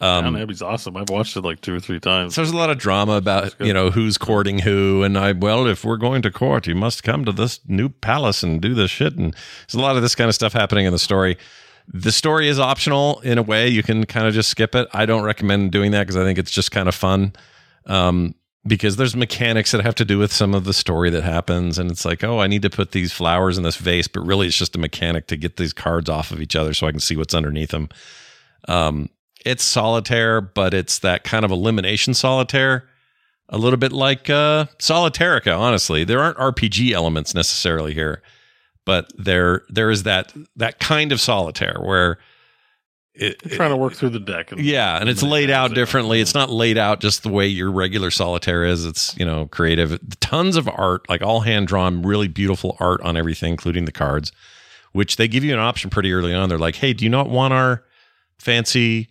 Um, 0.00 0.34
Abbey's 0.34 0.62
awesome. 0.62 0.96
I've 0.96 1.10
watched 1.10 1.36
it 1.36 1.42
like 1.42 1.60
two 1.60 1.74
or 1.74 1.80
three 1.80 2.00
times. 2.00 2.34
so 2.34 2.40
there's 2.40 2.52
a 2.52 2.56
lot 2.56 2.70
of 2.70 2.78
drama 2.78 3.12
about 3.12 3.54
you 3.60 3.72
know 3.72 3.90
who's 3.90 4.16
courting 4.16 4.60
who, 4.60 5.02
and 5.02 5.18
I 5.18 5.32
well, 5.32 5.66
if 5.66 5.84
we're 5.84 5.98
going 5.98 6.22
to 6.22 6.30
court, 6.30 6.66
you 6.66 6.74
must 6.74 7.02
come 7.02 7.24
to 7.26 7.32
this 7.32 7.60
new 7.68 7.90
palace 7.90 8.42
and 8.42 8.62
do 8.62 8.72
this 8.74 8.90
shit. 8.90 9.16
And 9.16 9.34
there's 9.34 9.74
a 9.74 9.80
lot 9.80 9.96
of 9.96 10.02
this 10.02 10.14
kind 10.14 10.28
of 10.28 10.34
stuff 10.34 10.54
happening 10.54 10.86
in 10.86 10.92
the 10.92 10.98
story. 10.98 11.36
The 11.86 12.12
story 12.12 12.48
is 12.48 12.58
optional 12.58 13.20
in 13.20 13.36
a 13.36 13.42
way. 13.42 13.68
You 13.68 13.82
can 13.82 14.06
kind 14.06 14.26
of 14.26 14.32
just 14.32 14.48
skip 14.48 14.74
it. 14.74 14.88
I 14.92 15.06
don't 15.06 15.24
recommend 15.24 15.72
doing 15.72 15.90
that 15.90 16.02
because 16.02 16.16
I 16.16 16.24
think 16.24 16.38
it's 16.38 16.52
just 16.52 16.70
kind 16.70 16.88
of 16.88 16.94
fun. 16.94 17.34
Um, 17.86 18.34
because 18.66 18.96
there's 18.96 19.16
mechanics 19.16 19.72
that 19.72 19.82
have 19.82 19.94
to 19.96 20.04
do 20.04 20.18
with 20.18 20.32
some 20.32 20.54
of 20.54 20.64
the 20.64 20.74
story 20.74 21.08
that 21.10 21.24
happens, 21.24 21.78
and 21.78 21.90
it's 21.90 22.04
like, 22.04 22.22
oh, 22.22 22.40
I 22.40 22.46
need 22.46 22.62
to 22.62 22.70
put 22.70 22.92
these 22.92 23.10
flowers 23.10 23.56
in 23.56 23.64
this 23.64 23.76
vase, 23.76 24.06
but 24.06 24.20
really 24.20 24.46
it's 24.46 24.56
just 24.56 24.76
a 24.76 24.78
mechanic 24.78 25.26
to 25.28 25.36
get 25.36 25.56
these 25.56 25.72
cards 25.72 26.10
off 26.10 26.30
of 26.30 26.42
each 26.42 26.54
other 26.54 26.74
so 26.74 26.86
I 26.86 26.90
can 26.90 27.00
see 27.00 27.16
what's 27.16 27.34
underneath 27.34 27.70
them. 27.70 27.88
Um, 28.68 29.08
it's 29.44 29.64
solitaire, 29.64 30.40
but 30.40 30.74
it's 30.74 30.98
that 31.00 31.24
kind 31.24 31.44
of 31.44 31.50
elimination 31.50 32.14
solitaire, 32.14 32.88
a 33.48 33.58
little 33.58 33.78
bit 33.78 33.92
like 33.92 34.30
uh, 34.30 34.66
Solitarica. 34.78 35.58
Honestly, 35.58 36.04
there 36.04 36.20
aren't 36.20 36.38
RPG 36.38 36.92
elements 36.92 37.34
necessarily 37.34 37.94
here, 37.94 38.22
but 38.84 39.12
there 39.16 39.62
there 39.68 39.90
is 39.90 40.04
that 40.04 40.32
that 40.56 40.78
kind 40.78 41.12
of 41.12 41.20
solitaire 41.20 41.78
where 41.80 42.18
it, 43.14 43.38
trying 43.50 43.70
to 43.70 43.76
work 43.76 43.94
through 43.94 44.10
the 44.10 44.20
deck. 44.20 44.52
And 44.52 44.60
yeah, 44.60 44.98
and 44.98 45.08
it's 45.08 45.22
laid 45.22 45.50
out 45.50 45.74
differently. 45.74 46.20
It's 46.20 46.34
not 46.34 46.48
laid 46.48 46.78
out 46.78 47.00
just 47.00 47.22
the 47.22 47.28
way 47.28 47.46
your 47.46 47.70
regular 47.70 48.10
solitaire 48.10 48.64
is. 48.64 48.84
It's 48.84 49.16
you 49.18 49.24
know 49.24 49.46
creative, 49.46 49.98
tons 50.20 50.56
of 50.56 50.68
art, 50.68 51.08
like 51.08 51.22
all 51.22 51.40
hand 51.40 51.66
drawn, 51.66 52.02
really 52.02 52.28
beautiful 52.28 52.76
art 52.78 53.00
on 53.02 53.16
everything, 53.16 53.52
including 53.52 53.84
the 53.84 53.92
cards, 53.92 54.32
which 54.92 55.16
they 55.16 55.28
give 55.28 55.44
you 55.44 55.52
an 55.52 55.58
option 55.58 55.90
pretty 55.90 56.12
early 56.12 56.32
on. 56.32 56.48
They're 56.48 56.58
like, 56.58 56.76
hey, 56.76 56.92
do 56.92 57.04
you 57.04 57.10
not 57.10 57.28
want 57.28 57.52
our 57.52 57.84
fancy 58.38 59.10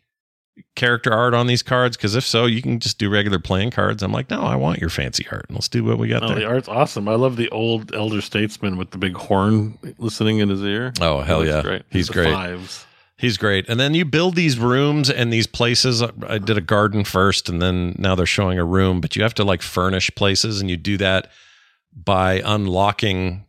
character 0.75 1.11
art 1.11 1.33
on 1.33 1.47
these 1.47 1.61
cards? 1.63 1.97
Because 1.97 2.15
if 2.15 2.25
so, 2.25 2.45
you 2.45 2.61
can 2.61 2.79
just 2.79 2.97
do 2.97 3.09
regular 3.09 3.39
playing 3.39 3.71
cards. 3.71 4.03
I'm 4.03 4.11
like, 4.11 4.29
no, 4.29 4.41
I 4.41 4.55
want 4.55 4.79
your 4.79 4.89
fancy 4.89 5.25
art. 5.31 5.45
And 5.49 5.57
let's 5.57 5.67
do 5.67 5.83
what 5.83 5.97
we 5.97 6.07
got 6.07 6.23
oh, 6.23 6.29
No, 6.29 6.35
the 6.35 6.45
art's 6.45 6.67
awesome. 6.67 7.07
I 7.07 7.15
love 7.15 7.35
the 7.35 7.49
old 7.49 7.93
elder 7.93 8.21
statesman 8.21 8.77
with 8.77 8.91
the 8.91 8.97
big 8.97 9.15
horn 9.15 9.77
listening 9.97 10.39
in 10.39 10.49
his 10.49 10.63
ear. 10.63 10.93
Oh 11.01 11.21
hell 11.21 11.41
He 11.41 11.49
yeah, 11.49 11.61
great. 11.61 11.83
he's 11.89 12.07
The 12.07 12.13
great. 12.13 12.33
Fives. 12.33 12.85
He's 13.17 13.37
great. 13.37 13.67
And 13.67 13.79
then 13.79 13.93
you 13.93 14.05
build 14.05 14.35
these 14.35 14.57
rooms 14.57 15.09
and 15.09 15.31
these 15.33 15.45
places. 15.47 16.01
I 16.01 16.37
did 16.37 16.57
a 16.57 16.61
garden 16.61 17.03
first 17.03 17.49
and 17.49 17.61
then 17.61 17.95
now 17.97 18.15
they're 18.15 18.25
showing 18.25 18.57
a 18.57 18.63
room, 18.63 19.01
but 19.01 19.15
you 19.17 19.23
have 19.23 19.33
to 19.35 19.43
like 19.43 19.61
furnish 19.61 20.09
places 20.15 20.61
and 20.61 20.69
you 20.69 20.77
do 20.77 20.95
that 20.97 21.29
by 21.93 22.41
unlocking 22.45 23.45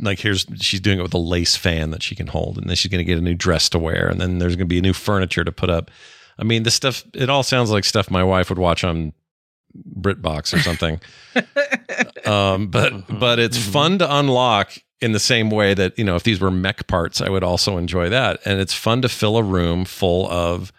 like 0.00 0.20
here's 0.20 0.46
she's 0.60 0.80
doing 0.80 0.98
it 0.98 1.02
with 1.02 1.14
a 1.14 1.18
lace 1.18 1.56
fan 1.56 1.90
that 1.90 2.02
she 2.02 2.14
can 2.14 2.26
hold 2.26 2.58
and 2.58 2.68
then 2.68 2.76
she's 2.76 2.90
going 2.90 3.04
to 3.04 3.04
get 3.04 3.18
a 3.18 3.22
new 3.22 3.34
dress 3.34 3.68
to 3.70 3.78
wear 3.78 4.08
and 4.08 4.20
then 4.20 4.38
there's 4.38 4.56
going 4.56 4.66
to 4.66 4.72
be 4.72 4.78
a 4.78 4.82
new 4.82 4.92
furniture 4.92 5.44
to 5.44 5.52
put 5.52 5.70
up. 5.70 5.90
I 6.38 6.44
mean, 6.44 6.64
this 6.64 6.74
stuff 6.74 7.04
it 7.14 7.30
all 7.30 7.42
sounds 7.42 7.70
like 7.70 7.84
stuff 7.84 8.10
my 8.10 8.24
wife 8.24 8.50
would 8.50 8.58
watch 8.58 8.84
on 8.84 9.12
BritBox 9.98 10.54
or 10.54 10.60
something. 10.60 11.00
um, 12.30 12.68
but 12.68 13.18
but 13.18 13.38
it's 13.38 13.58
fun 13.58 13.98
to 13.98 14.16
unlock 14.16 14.72
in 15.00 15.12
the 15.12 15.20
same 15.20 15.50
way 15.50 15.74
that 15.74 15.98
you 15.98 16.04
know 16.04 16.16
if 16.16 16.22
these 16.22 16.40
were 16.40 16.50
mech 16.50 16.86
parts, 16.86 17.20
I 17.20 17.28
would 17.28 17.44
also 17.44 17.76
enjoy 17.76 18.08
that. 18.08 18.40
And 18.44 18.60
it's 18.60 18.74
fun 18.74 19.02
to 19.02 19.08
fill 19.08 19.36
a 19.36 19.42
room 19.42 19.84
full 19.84 20.30
of 20.30 20.72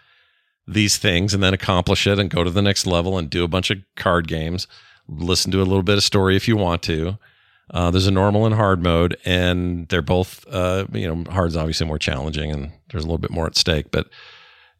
these 0.66 0.98
things 0.98 1.32
and 1.32 1.42
then 1.42 1.54
accomplish 1.54 2.06
it 2.06 2.18
and 2.18 2.28
go 2.28 2.44
to 2.44 2.50
the 2.50 2.62
next 2.62 2.86
level 2.86 3.16
and 3.16 3.30
do 3.30 3.42
a 3.42 3.48
bunch 3.48 3.70
of 3.70 3.78
card 3.96 4.28
games. 4.28 4.66
Listen 5.08 5.50
to 5.52 5.58
a 5.58 5.64
little 5.64 5.82
bit 5.82 5.96
of 5.96 6.04
story 6.04 6.36
if 6.36 6.46
you 6.46 6.56
want 6.56 6.82
to. 6.82 7.16
Uh, 7.70 7.90
there's 7.90 8.06
a 8.06 8.12
normal 8.12 8.46
and 8.46 8.54
hard 8.54 8.82
mode, 8.82 9.16
and 9.24 9.88
they're 9.88 10.02
both, 10.02 10.44
uh, 10.50 10.86
you 10.92 11.06
know, 11.06 11.30
hard's 11.30 11.56
obviously 11.56 11.86
more 11.86 11.98
challenging, 11.98 12.50
and 12.50 12.72
there's 12.90 13.04
a 13.04 13.06
little 13.06 13.18
bit 13.18 13.30
more 13.30 13.46
at 13.46 13.56
stake. 13.56 13.90
But 13.90 14.08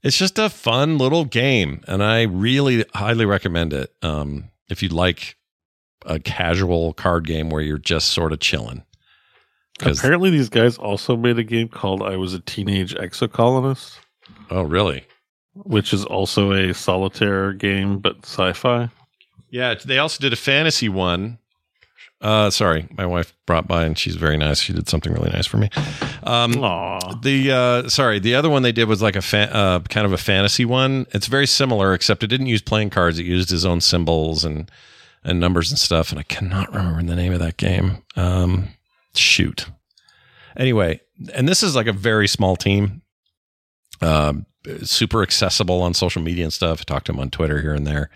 it's 0.02 0.16
just 0.16 0.38
a 0.38 0.48
fun 0.48 0.98
little 0.98 1.24
game, 1.24 1.82
and 1.86 2.02
I 2.02 2.22
really 2.22 2.84
highly 2.94 3.26
recommend 3.26 3.72
it. 3.72 3.92
Um, 4.02 4.50
if 4.70 4.82
you'd 4.82 4.92
like 4.92 5.36
a 6.06 6.18
casual 6.18 6.94
card 6.94 7.26
game 7.26 7.50
where 7.50 7.62
you're 7.62 7.78
just 7.78 8.08
sort 8.08 8.32
of 8.32 8.40
chilling. 8.40 8.84
Apparently, 9.80 10.30
these 10.30 10.48
guys 10.48 10.76
also 10.76 11.16
made 11.16 11.38
a 11.38 11.44
game 11.44 11.68
called 11.68 12.02
"I 12.02 12.16
Was 12.16 12.34
a 12.34 12.40
Teenage 12.40 12.94
Exocolonist," 12.94 13.98
oh, 14.50 14.62
really? 14.62 15.04
which 15.64 15.92
is 15.92 16.04
also 16.04 16.52
a 16.52 16.72
solitaire 16.72 17.52
game 17.52 17.98
but 17.98 18.16
sci-fi. 18.24 18.88
Yeah, 19.50 19.74
they 19.74 19.98
also 19.98 20.20
did 20.20 20.32
a 20.32 20.36
fantasy 20.36 20.88
one. 20.88 21.38
Uh, 22.20 22.50
sorry, 22.50 22.88
my 22.96 23.06
wife 23.06 23.32
brought 23.46 23.68
by 23.68 23.84
and 23.84 23.96
she's 23.96 24.16
very 24.16 24.36
nice. 24.36 24.58
She 24.60 24.72
did 24.72 24.88
something 24.88 25.12
really 25.12 25.30
nice 25.30 25.46
for 25.46 25.56
me. 25.56 25.70
Um, 26.24 26.62
Aw. 26.64 27.14
the 27.22 27.52
uh, 27.52 27.88
sorry, 27.88 28.18
the 28.18 28.34
other 28.34 28.50
one 28.50 28.62
they 28.62 28.72
did 28.72 28.88
was 28.88 29.00
like 29.00 29.14
a 29.14 29.22
fa- 29.22 29.54
uh, 29.54 29.80
kind 29.88 30.04
of 30.04 30.12
a 30.12 30.16
fantasy 30.16 30.64
one. 30.64 31.06
It's 31.12 31.28
very 31.28 31.46
similar, 31.46 31.94
except 31.94 32.24
it 32.24 32.26
didn't 32.26 32.48
use 32.48 32.60
playing 32.60 32.90
cards. 32.90 33.18
It 33.20 33.26
used 33.26 33.50
his 33.50 33.64
own 33.64 33.80
symbols 33.80 34.44
and 34.44 34.68
and 35.22 35.38
numbers 35.38 35.70
and 35.70 35.78
stuff. 35.78 36.10
And 36.10 36.18
I 36.18 36.24
cannot 36.24 36.72
remember 36.72 37.02
the 37.04 37.16
name 37.16 37.32
of 37.32 37.38
that 37.38 37.56
game. 37.56 38.02
Um, 38.16 38.68
shoot. 39.14 39.66
Anyway, 40.56 41.00
and 41.34 41.48
this 41.48 41.62
is 41.62 41.76
like 41.76 41.86
a 41.86 41.92
very 41.92 42.26
small 42.26 42.56
team. 42.56 43.02
Um, 44.00 44.46
super 44.82 45.22
accessible 45.22 45.82
on 45.82 45.94
social 45.94 46.22
media 46.22 46.44
and 46.44 46.52
stuff. 46.52 46.80
I 46.80 46.84
talked 46.84 47.06
to 47.06 47.12
them 47.12 47.20
on 47.20 47.30
Twitter 47.30 47.60
here 47.60 47.74
and 47.74 47.86
there. 47.86 48.10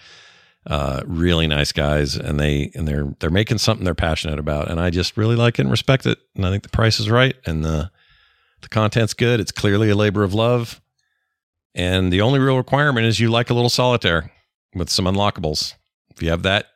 Uh, 0.64 1.02
really 1.06 1.48
nice 1.48 1.72
guys, 1.72 2.14
and 2.14 2.38
they 2.38 2.70
and 2.74 2.86
they're 2.86 3.12
they're 3.18 3.30
making 3.30 3.58
something 3.58 3.84
they're 3.84 3.94
passionate 3.96 4.38
about, 4.38 4.70
and 4.70 4.78
I 4.78 4.90
just 4.90 5.16
really 5.16 5.34
like 5.34 5.58
it 5.58 5.62
and 5.62 5.70
respect 5.72 6.06
it. 6.06 6.18
And 6.36 6.46
I 6.46 6.50
think 6.50 6.62
the 6.62 6.68
price 6.68 7.00
is 7.00 7.10
right, 7.10 7.34
and 7.46 7.64
the 7.64 7.90
the 8.60 8.68
content's 8.68 9.12
good. 9.12 9.40
It's 9.40 9.50
clearly 9.50 9.90
a 9.90 9.96
labor 9.96 10.22
of 10.22 10.34
love, 10.34 10.80
and 11.74 12.12
the 12.12 12.20
only 12.20 12.38
real 12.38 12.56
requirement 12.56 13.06
is 13.06 13.18
you 13.18 13.28
like 13.28 13.50
a 13.50 13.54
little 13.54 13.70
solitaire 13.70 14.30
with 14.74 14.88
some 14.88 15.04
unlockables. 15.06 15.74
If 16.14 16.22
you 16.22 16.30
have 16.30 16.44
that, 16.44 16.66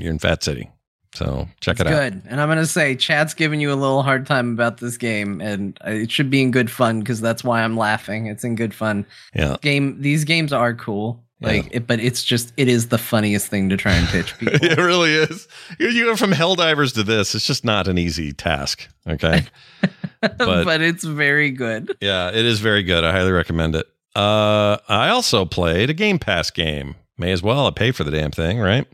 you're 0.00 0.10
in 0.10 0.18
Fat 0.18 0.42
City. 0.42 0.68
So 1.14 1.48
check 1.60 1.74
It's 1.74 1.82
it 1.82 1.86
out. 1.86 1.90
good. 2.12 2.22
And 2.26 2.40
I'm 2.40 2.48
gonna 2.48 2.66
say, 2.66 2.96
Chad's 2.96 3.34
giving 3.34 3.60
you 3.60 3.72
a 3.72 3.76
little 3.76 4.02
hard 4.02 4.26
time 4.26 4.52
about 4.52 4.78
this 4.78 4.96
game, 4.96 5.40
and 5.40 5.78
it 5.84 6.10
should 6.10 6.28
be 6.28 6.42
in 6.42 6.50
good 6.50 6.72
fun 6.72 6.98
because 6.98 7.20
that's 7.20 7.44
why 7.44 7.62
I'm 7.62 7.76
laughing. 7.76 8.26
It's 8.26 8.42
in 8.42 8.56
good 8.56 8.74
fun. 8.74 9.06
Yeah, 9.32 9.56
Game. 9.62 10.00
These 10.02 10.24
games 10.24 10.52
are 10.52 10.74
cool. 10.74 11.22
Like, 11.40 11.68
it, 11.70 11.86
but 11.86 12.00
it's 12.00 12.24
just 12.24 12.52
it 12.56 12.66
is 12.68 12.88
the 12.88 12.98
funniest 12.98 13.46
thing 13.46 13.68
to 13.68 13.76
try 13.76 13.92
and 13.92 14.08
pitch 14.08 14.36
people. 14.38 14.56
it 14.60 14.76
really 14.78 15.14
is. 15.14 15.46
You, 15.78 15.88
you 15.88 16.04
go 16.06 16.16
from 16.16 16.32
Helldivers 16.32 16.94
to 16.94 17.04
this. 17.04 17.34
It's 17.34 17.46
just 17.46 17.64
not 17.64 17.86
an 17.86 17.96
easy 17.96 18.32
task. 18.32 18.88
Okay. 19.08 19.44
but- 20.20 20.38
but 20.38 20.80
it's 20.80 21.04
very 21.04 21.50
good. 21.52 21.96
Yeah, 22.00 22.28
it 22.30 22.44
is 22.44 22.58
very 22.60 22.82
good. 22.82 23.04
I 23.04 23.12
highly 23.12 23.30
recommend 23.30 23.76
it. 23.76 23.86
Uh, 24.16 24.78
I 24.88 25.10
also 25.10 25.44
played 25.44 25.90
a 25.90 25.94
Game 25.94 26.18
Pass 26.18 26.50
game. 26.50 26.96
May 27.16 27.30
as 27.30 27.42
well. 27.42 27.66
I 27.66 27.70
pay 27.70 27.92
for 27.92 28.02
the 28.04 28.10
damn 28.10 28.32
thing, 28.32 28.58
right? 28.58 28.86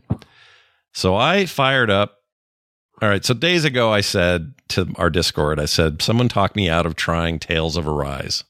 So 0.93 1.15
I 1.15 1.45
fired 1.47 1.89
up. 1.89 2.19
All 3.01 3.09
right. 3.09 3.25
So 3.25 3.33
days 3.33 3.65
ago, 3.65 3.91
I 3.91 4.01
said 4.01 4.53
to 4.69 4.87
our 4.97 5.09
Discord, 5.09 5.59
I 5.59 5.65
said, 5.65 6.01
someone 6.01 6.29
talked 6.29 6.55
me 6.55 6.69
out 6.69 6.85
of 6.85 6.95
trying 6.95 7.39
Tales 7.39 7.75
of 7.75 7.87
Arise 7.87 8.43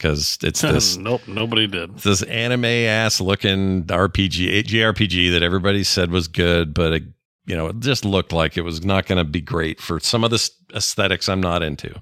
because 0.00 0.38
it's 0.42 0.60
this 0.62 0.96
nope, 0.96 1.28
nobody 1.28 1.66
did. 1.66 1.90
it's 1.90 2.04
this 2.04 2.22
anime 2.22 2.64
ass 2.64 3.20
looking 3.20 3.84
RPG, 3.84 4.64
JRPG 4.64 5.32
that 5.32 5.42
everybody 5.42 5.84
said 5.84 6.10
was 6.10 6.26
good, 6.26 6.72
but 6.72 6.92
it, 6.94 7.02
you 7.44 7.56
know, 7.56 7.66
it 7.66 7.80
just 7.80 8.04
looked 8.04 8.32
like 8.32 8.56
it 8.56 8.62
was 8.62 8.82
not 8.84 9.06
going 9.06 9.18
to 9.18 9.24
be 9.24 9.40
great 9.40 9.80
for 9.80 10.00
some 10.00 10.24
of 10.24 10.30
the 10.30 10.50
aesthetics 10.74 11.28
I'm 11.28 11.40
not 11.40 11.62
into. 11.62 11.94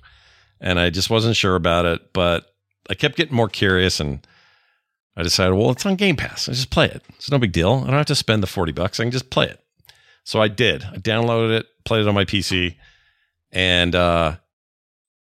And 0.61 0.79
I 0.79 0.91
just 0.91 1.11
wasn't 1.11 1.37
sure 1.37 1.57
about 1.57 1.87
it, 1.87 2.12
but 2.12 2.55
I 2.89 2.95
kept 2.95 3.16
getting 3.16 3.37
more 3.37 3.49
curious 3.49 4.01
and 4.01 4.27
I 5.16 5.23
decided, 5.23 5.55
well, 5.55 5.70
it's 5.70 5.85
on 5.85 5.97
Game 5.97 6.16
Pass. 6.16 6.49
I 6.49 6.53
just 6.53 6.70
play 6.70 6.87
it. 6.87 7.03
It's 7.16 7.31
no 7.31 7.39
big 7.39 7.53
deal. 7.53 7.83
I 7.83 7.87
don't 7.87 7.97
have 7.97 8.07
to 8.07 8.15
spend 8.15 8.43
the 8.43 8.47
40 8.47 8.73
bucks. 8.73 9.01
I 9.01 9.05
can 9.05 9.11
just 9.11 9.31
play 9.31 9.47
it. 9.47 9.61
So 10.23 10.41
I 10.41 10.49
did. 10.49 10.85
I 10.85 10.97
downloaded 10.97 11.59
it, 11.59 11.66
played 11.85 12.03
it 12.03 12.09
on 12.09 12.15
my 12.15 12.25
PC, 12.25 12.77
and 13.51 13.95
uh, 13.95 14.37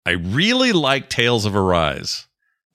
I 0.06 0.10
really 0.12 0.72
like 0.72 1.10
Tales 1.10 1.44
of 1.44 1.54
Arise, 1.54 2.26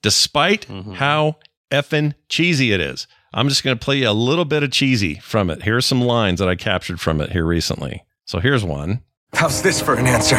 despite 0.02 0.66
Mhm. 0.68 0.96
how 0.96 1.36
effing 1.70 2.14
cheesy 2.28 2.72
it 2.72 2.80
is. 2.80 3.06
I'm 3.32 3.48
just 3.48 3.62
going 3.62 3.78
to 3.78 3.84
play 3.84 3.98
you 3.98 4.08
a 4.08 4.12
little 4.12 4.44
bit 4.44 4.62
of 4.64 4.72
cheesy 4.72 5.14
from 5.22 5.50
it. 5.50 5.62
Here 5.62 5.76
are 5.76 5.80
some 5.80 6.00
lines 6.02 6.40
that 6.40 6.48
I 6.48 6.56
captured 6.56 7.00
from 7.00 7.20
it 7.20 7.30
here 7.32 7.44
recently. 7.44 8.02
So 8.24 8.40
here's 8.40 8.64
one. 8.64 9.00
How's 9.34 9.62
this 9.62 9.80
for 9.80 9.94
an 9.94 10.06
answer? 10.08 10.36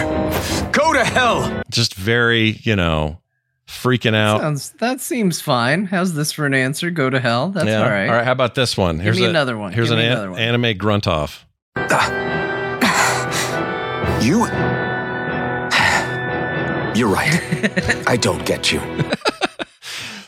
Go 0.74 0.92
to 0.92 1.04
hell! 1.06 1.62
Just 1.72 1.96
very, 1.96 2.60
you 2.64 2.76
know, 2.76 3.20
freaking 3.66 4.14
out. 4.16 4.42
Sounds 4.42 4.72
that 4.80 5.00
seems 5.00 5.40
fine. 5.40 5.86
How's 5.86 6.14
this 6.14 6.34
for 6.34 6.46
an 6.46 6.54
answer? 6.54 6.90
Go 6.92 7.10
to 7.10 7.20
hell. 7.22 7.50
That's 7.52 7.68
Yeah. 7.68 7.84
all 7.84 7.90
right. 7.90 8.08
All 8.10 8.16
right. 8.16 8.26
How 8.26 8.34
about 8.34 8.56
this 8.56 8.76
one? 8.76 8.98
Give 8.98 9.16
me 9.16 9.24
a- 9.24 9.30
another 9.30 9.58
one. 9.58 9.72
Here's 9.72 9.90
Give 9.90 9.98
an 9.98 10.04
me 10.04 10.12
an- 10.12 10.32
one. 10.32 10.40
anime 10.40 10.78
grunt 10.78 11.08
off. 11.08 11.46
You. 14.22 14.40
You're 16.94 17.08
right. 17.10 17.42
I 18.08 18.18
don't 18.22 18.46
get 18.46 18.72
you. 18.72 18.80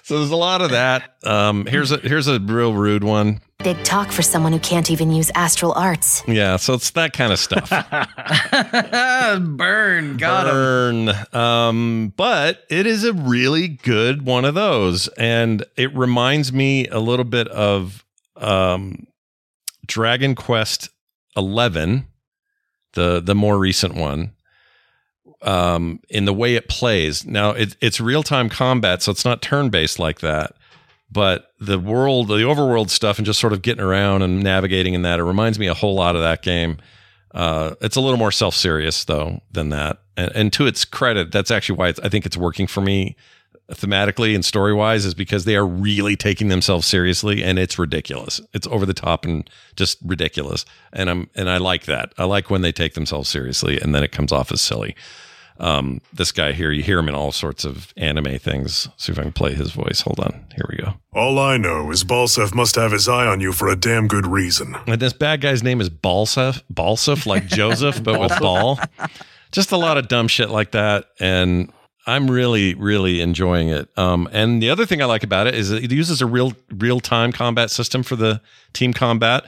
So 0.04 0.20
there's 0.20 0.32
a 0.32 0.36
lot 0.36 0.62
of 0.62 0.72
that. 0.72 1.16
Um, 1.24 1.66
here's 1.66 1.92
a 1.92 1.98
here's 1.98 2.28
a 2.28 2.38
real 2.38 2.74
rude 2.74 3.06
one. 3.06 3.40
Big 3.60 3.82
talk 3.86 4.12
for 4.12 4.22
someone 4.22 4.52
who 4.52 4.60
can't 4.60 4.92
even 4.92 5.12
use 5.14 5.32
astral 5.34 5.72
arts. 5.72 6.22
Yeah. 6.28 6.58
So 6.58 6.74
it's 6.74 6.92
that 6.92 7.14
kind 7.14 7.32
of 7.32 7.40
stuff. 7.40 7.70
Burn. 9.58 10.18
Got 10.18 10.48
him. 10.48 10.54
Burn. 10.54 11.10
Um, 11.32 12.14
but 12.18 12.66
it 12.70 12.86
is 12.86 13.06
a 13.06 13.14
really 13.14 13.70
good 13.70 14.26
one 14.26 14.44
of 14.44 14.56
those, 14.56 15.08
and 15.18 15.64
it 15.78 15.96
reminds 15.96 16.52
me 16.52 16.86
a 16.90 17.00
little 17.00 17.24
bit 17.24 17.48
of 17.48 18.04
um, 18.36 19.08
Dragon 19.88 20.36
Quest 20.36 20.90
Eleven, 21.38 22.08
the 22.92 23.22
the 23.22 23.36
more 23.36 23.58
recent 23.58 23.96
one. 23.96 24.34
Um, 25.44 26.00
in 26.10 26.24
the 26.24 26.34
way 26.34 26.56
it 26.56 26.70
plays 26.70 27.26
now, 27.26 27.50
it, 27.52 27.76
it's 27.82 28.00
real 28.00 28.24
time 28.24 28.50
combat, 28.50 29.02
so 29.02 29.12
it's 29.12 29.26
not 29.26 29.42
turn 29.42 29.70
based 29.70 30.00
like 30.00 30.20
that. 30.22 30.56
But 31.12 31.52
the 31.60 31.78
world, 31.78 32.30
the 32.30 32.36
overworld 32.36 32.90
stuff, 32.90 33.20
and 33.20 33.26
just 33.26 33.40
sort 33.40 33.54
of 33.54 33.62
getting 33.62 33.84
around 33.84 34.22
and 34.22 34.42
navigating 34.42 34.94
in 34.94 35.02
that, 35.04 35.20
it 35.20 35.24
reminds 35.24 35.60
me 35.60 35.68
a 35.68 35.74
whole 35.74 35.96
lot 35.96 36.16
of 36.16 36.22
that 36.22 36.42
game. 36.42 36.78
Uh, 37.34 37.76
it's 37.82 37.96
a 37.96 38.02
little 38.02 38.18
more 38.18 38.32
self 38.32 38.56
serious 38.56 39.04
though 39.04 39.42
than 39.52 39.70
that, 39.70 40.00
and, 40.16 40.32
and 40.34 40.54
to 40.54 40.66
its 40.66 40.86
credit, 40.86 41.32
that's 41.32 41.52
actually 41.52 41.78
why 41.78 41.90
I 41.90 42.10
think 42.10 42.26
it's 42.26 42.38
working 42.38 42.68
for 42.68 42.82
me 42.82 43.16
thematically 43.72 44.36
and 44.36 44.44
story 44.44 44.74
wise 44.74 45.06
is 45.06 45.14
because 45.14 45.46
they 45.46 45.56
are 45.56 45.66
really 45.66 46.16
taking 46.16 46.50
themselves 46.50 46.86
seriously, 46.86 47.44
and 47.44 47.58
it's 47.58 47.80
ridiculous. 47.80 48.42
It's 48.54 48.68
over 48.68 48.86
the 48.86 48.94
top 48.94 49.26
and 49.26 49.50
just 49.76 49.98
ridiculous, 50.04 50.66
and 50.92 51.10
I'm 51.10 51.30
and 51.36 51.50
I 51.50 51.58
like 51.58 51.86
that. 51.86 52.14
I 52.18 52.26
like 52.26 52.50
when 52.50 52.62
they 52.62 52.72
take 52.72 52.94
themselves 52.94 53.30
seriously, 53.30 53.80
and 53.80 53.94
then 53.96 54.04
it 54.04 54.12
comes 54.12 54.32
off 54.32 54.52
as 54.52 54.62
silly. 54.62 54.96
Um, 55.60 56.02
this 56.12 56.32
guy 56.32 56.52
here, 56.52 56.72
you 56.72 56.84
hear 56.84 57.00
him 57.00 57.08
in 57.08 57.16
all 57.16 57.32
sorts 57.32 57.64
of 57.64 57.94
anime 57.96 58.40
things. 58.40 58.90
See 58.98 59.12
if 59.12 59.20
I 59.20 59.24
can 59.24 59.34
play 59.34 59.54
his 59.54 59.72
voice. 59.72 60.02
Hold 60.02 60.20
on, 60.20 60.46
here 60.56 60.66
we 60.70 60.78
go. 60.78 60.96
All 61.14 61.38
I 61.40 61.58
know 61.58 61.92
is 61.92 62.04
Balseph 62.04 62.54
must 62.56 62.76
have 62.76 62.92
his 62.92 63.08
eye 63.08 63.28
on 63.28 63.40
you 63.40 63.54
for 63.54 63.68
a 63.68 63.76
damn 63.76 64.08
good 64.08 64.26
reason. 64.26 64.76
And 64.88 65.00
this 65.00 65.14
bad 65.14 65.42
guy's 65.42 65.64
name 65.64 65.80
is 65.80 65.90
Balseph, 65.90 66.64
Balseph, 66.74 67.26
like 67.26 67.46
Joseph, 67.46 68.04
but 68.04 68.20
with 68.20 68.38
ball. 68.40 68.80
Just 69.52 69.72
a 69.72 69.78
lot 69.78 69.98
of 69.98 70.08
dumb 70.08 70.28
shit 70.28 70.50
like 70.50 70.72
that. 70.72 71.06
And 71.20 71.72
I'm 72.06 72.30
really, 72.30 72.74
really 72.74 73.22
enjoying 73.22 73.70
it. 73.70 73.88
Um, 73.98 74.28
and 74.32 74.62
the 74.62 74.70
other 74.70 74.86
thing 74.86 75.02
I 75.02 75.06
like 75.06 75.24
about 75.24 75.48
it 75.48 75.56
is 75.56 75.72
it 75.72 75.92
uses 75.92 76.22
a 76.22 76.26
real, 76.26 76.54
real 76.72 77.00
time 77.00 77.32
combat 77.32 77.72
system 77.72 78.04
for 78.04 78.16
the 78.16 78.42
team 78.74 78.94
combat, 78.94 79.46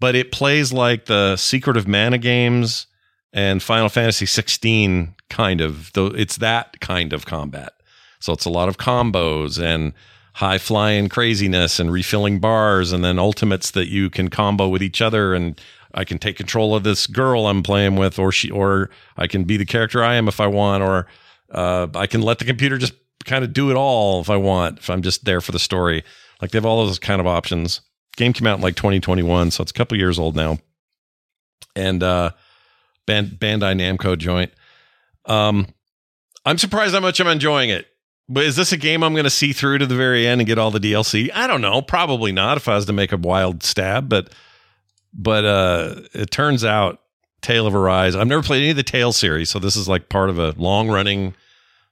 but 0.00 0.14
it 0.14 0.32
plays 0.32 0.72
like 0.72 1.04
the 1.04 1.36
Secret 1.36 1.76
of 1.76 1.86
Mana 1.86 2.18
games 2.18 2.86
and 3.32 3.62
Final 3.62 3.88
Fantasy 3.88 4.26
16 4.26 5.14
kind 5.30 5.60
of, 5.60 5.92
though 5.94 6.06
it's 6.06 6.36
that 6.36 6.80
kind 6.80 7.12
of 7.12 7.26
combat. 7.26 7.72
So 8.20 8.32
it's 8.32 8.44
a 8.44 8.50
lot 8.50 8.68
of 8.68 8.78
combos 8.78 9.60
and 9.60 9.92
high 10.34 10.58
flying 10.58 11.08
craziness 11.08 11.78
and 11.80 11.92
refilling 11.92 12.38
bars 12.38 12.92
and 12.92 13.04
then 13.04 13.18
ultimates 13.18 13.70
that 13.72 13.88
you 13.88 14.08
can 14.10 14.28
combo 14.28 14.68
with 14.68 14.82
each 14.82 15.02
other 15.02 15.34
and 15.34 15.60
I 15.94 16.04
can 16.04 16.18
take 16.18 16.36
control 16.36 16.74
of 16.74 16.84
this 16.84 17.06
girl 17.06 17.46
I'm 17.46 17.62
playing 17.62 17.96
with 17.96 18.18
or 18.18 18.32
she 18.32 18.50
or 18.50 18.88
I 19.16 19.26
can 19.26 19.44
be 19.44 19.56
the 19.56 19.66
character 19.66 20.02
I 20.02 20.14
am 20.14 20.28
if 20.28 20.40
I 20.40 20.46
want 20.46 20.82
or 20.82 21.06
uh, 21.50 21.88
I 21.94 22.06
can 22.06 22.22
let 22.22 22.38
the 22.38 22.46
computer 22.46 22.78
just 22.78 22.94
kind 23.24 23.44
of 23.44 23.52
do 23.52 23.70
it 23.70 23.76
all 23.76 24.20
if 24.20 24.30
I 24.30 24.36
want 24.36 24.78
if 24.78 24.88
I'm 24.88 25.02
just 25.02 25.24
there 25.24 25.40
for 25.40 25.52
the 25.52 25.58
story. 25.58 26.02
Like 26.40 26.50
they 26.50 26.56
have 26.56 26.66
all 26.66 26.86
those 26.86 26.98
kind 26.98 27.20
of 27.20 27.26
options. 27.26 27.82
Game 28.16 28.32
came 28.32 28.46
out 28.46 28.56
in 28.56 28.62
like 28.62 28.76
2021, 28.76 29.50
so 29.50 29.62
it's 29.62 29.70
a 29.70 29.74
couple 29.74 29.98
years 29.98 30.18
old 30.18 30.34
now. 30.34 30.58
And 31.76 32.02
uh 32.02 32.30
Band, 33.06 33.30
Bandai 33.38 33.74
Namco 33.76 34.16
joint. 34.16 34.52
Um, 35.26 35.66
I'm 36.44 36.58
surprised 36.58 36.94
how 36.94 37.00
much 37.00 37.20
I'm 37.20 37.26
enjoying 37.28 37.70
it. 37.70 37.86
But 38.28 38.44
is 38.44 38.56
this 38.56 38.72
a 38.72 38.76
game 38.76 39.02
I'm 39.02 39.12
going 39.12 39.24
to 39.24 39.30
see 39.30 39.52
through 39.52 39.78
to 39.78 39.86
the 39.86 39.96
very 39.96 40.26
end 40.26 40.40
and 40.40 40.46
get 40.48 40.56
all 40.58 40.70
the 40.70 40.78
DLC? 40.78 41.30
I 41.34 41.46
don't 41.46 41.60
know. 41.60 41.82
Probably 41.82 42.32
not 42.32 42.56
if 42.56 42.68
I 42.68 42.76
was 42.76 42.86
to 42.86 42.92
make 42.92 43.12
a 43.12 43.16
wild 43.16 43.62
stab, 43.62 44.08
but 44.08 44.32
but 45.12 45.44
uh, 45.44 45.94
it 46.14 46.30
turns 46.30 46.64
out 46.64 47.00
Tale 47.42 47.66
of 47.66 47.74
Arise. 47.74 48.16
I've 48.16 48.26
never 48.28 48.42
played 48.42 48.60
any 48.62 48.70
of 48.70 48.76
the 48.76 48.82
Tale 48.84 49.12
series, 49.12 49.50
so 49.50 49.58
this 49.58 49.76
is 49.76 49.88
like 49.88 50.08
part 50.08 50.30
of 50.30 50.38
a 50.38 50.52
long 50.56 50.88
running 50.88 51.34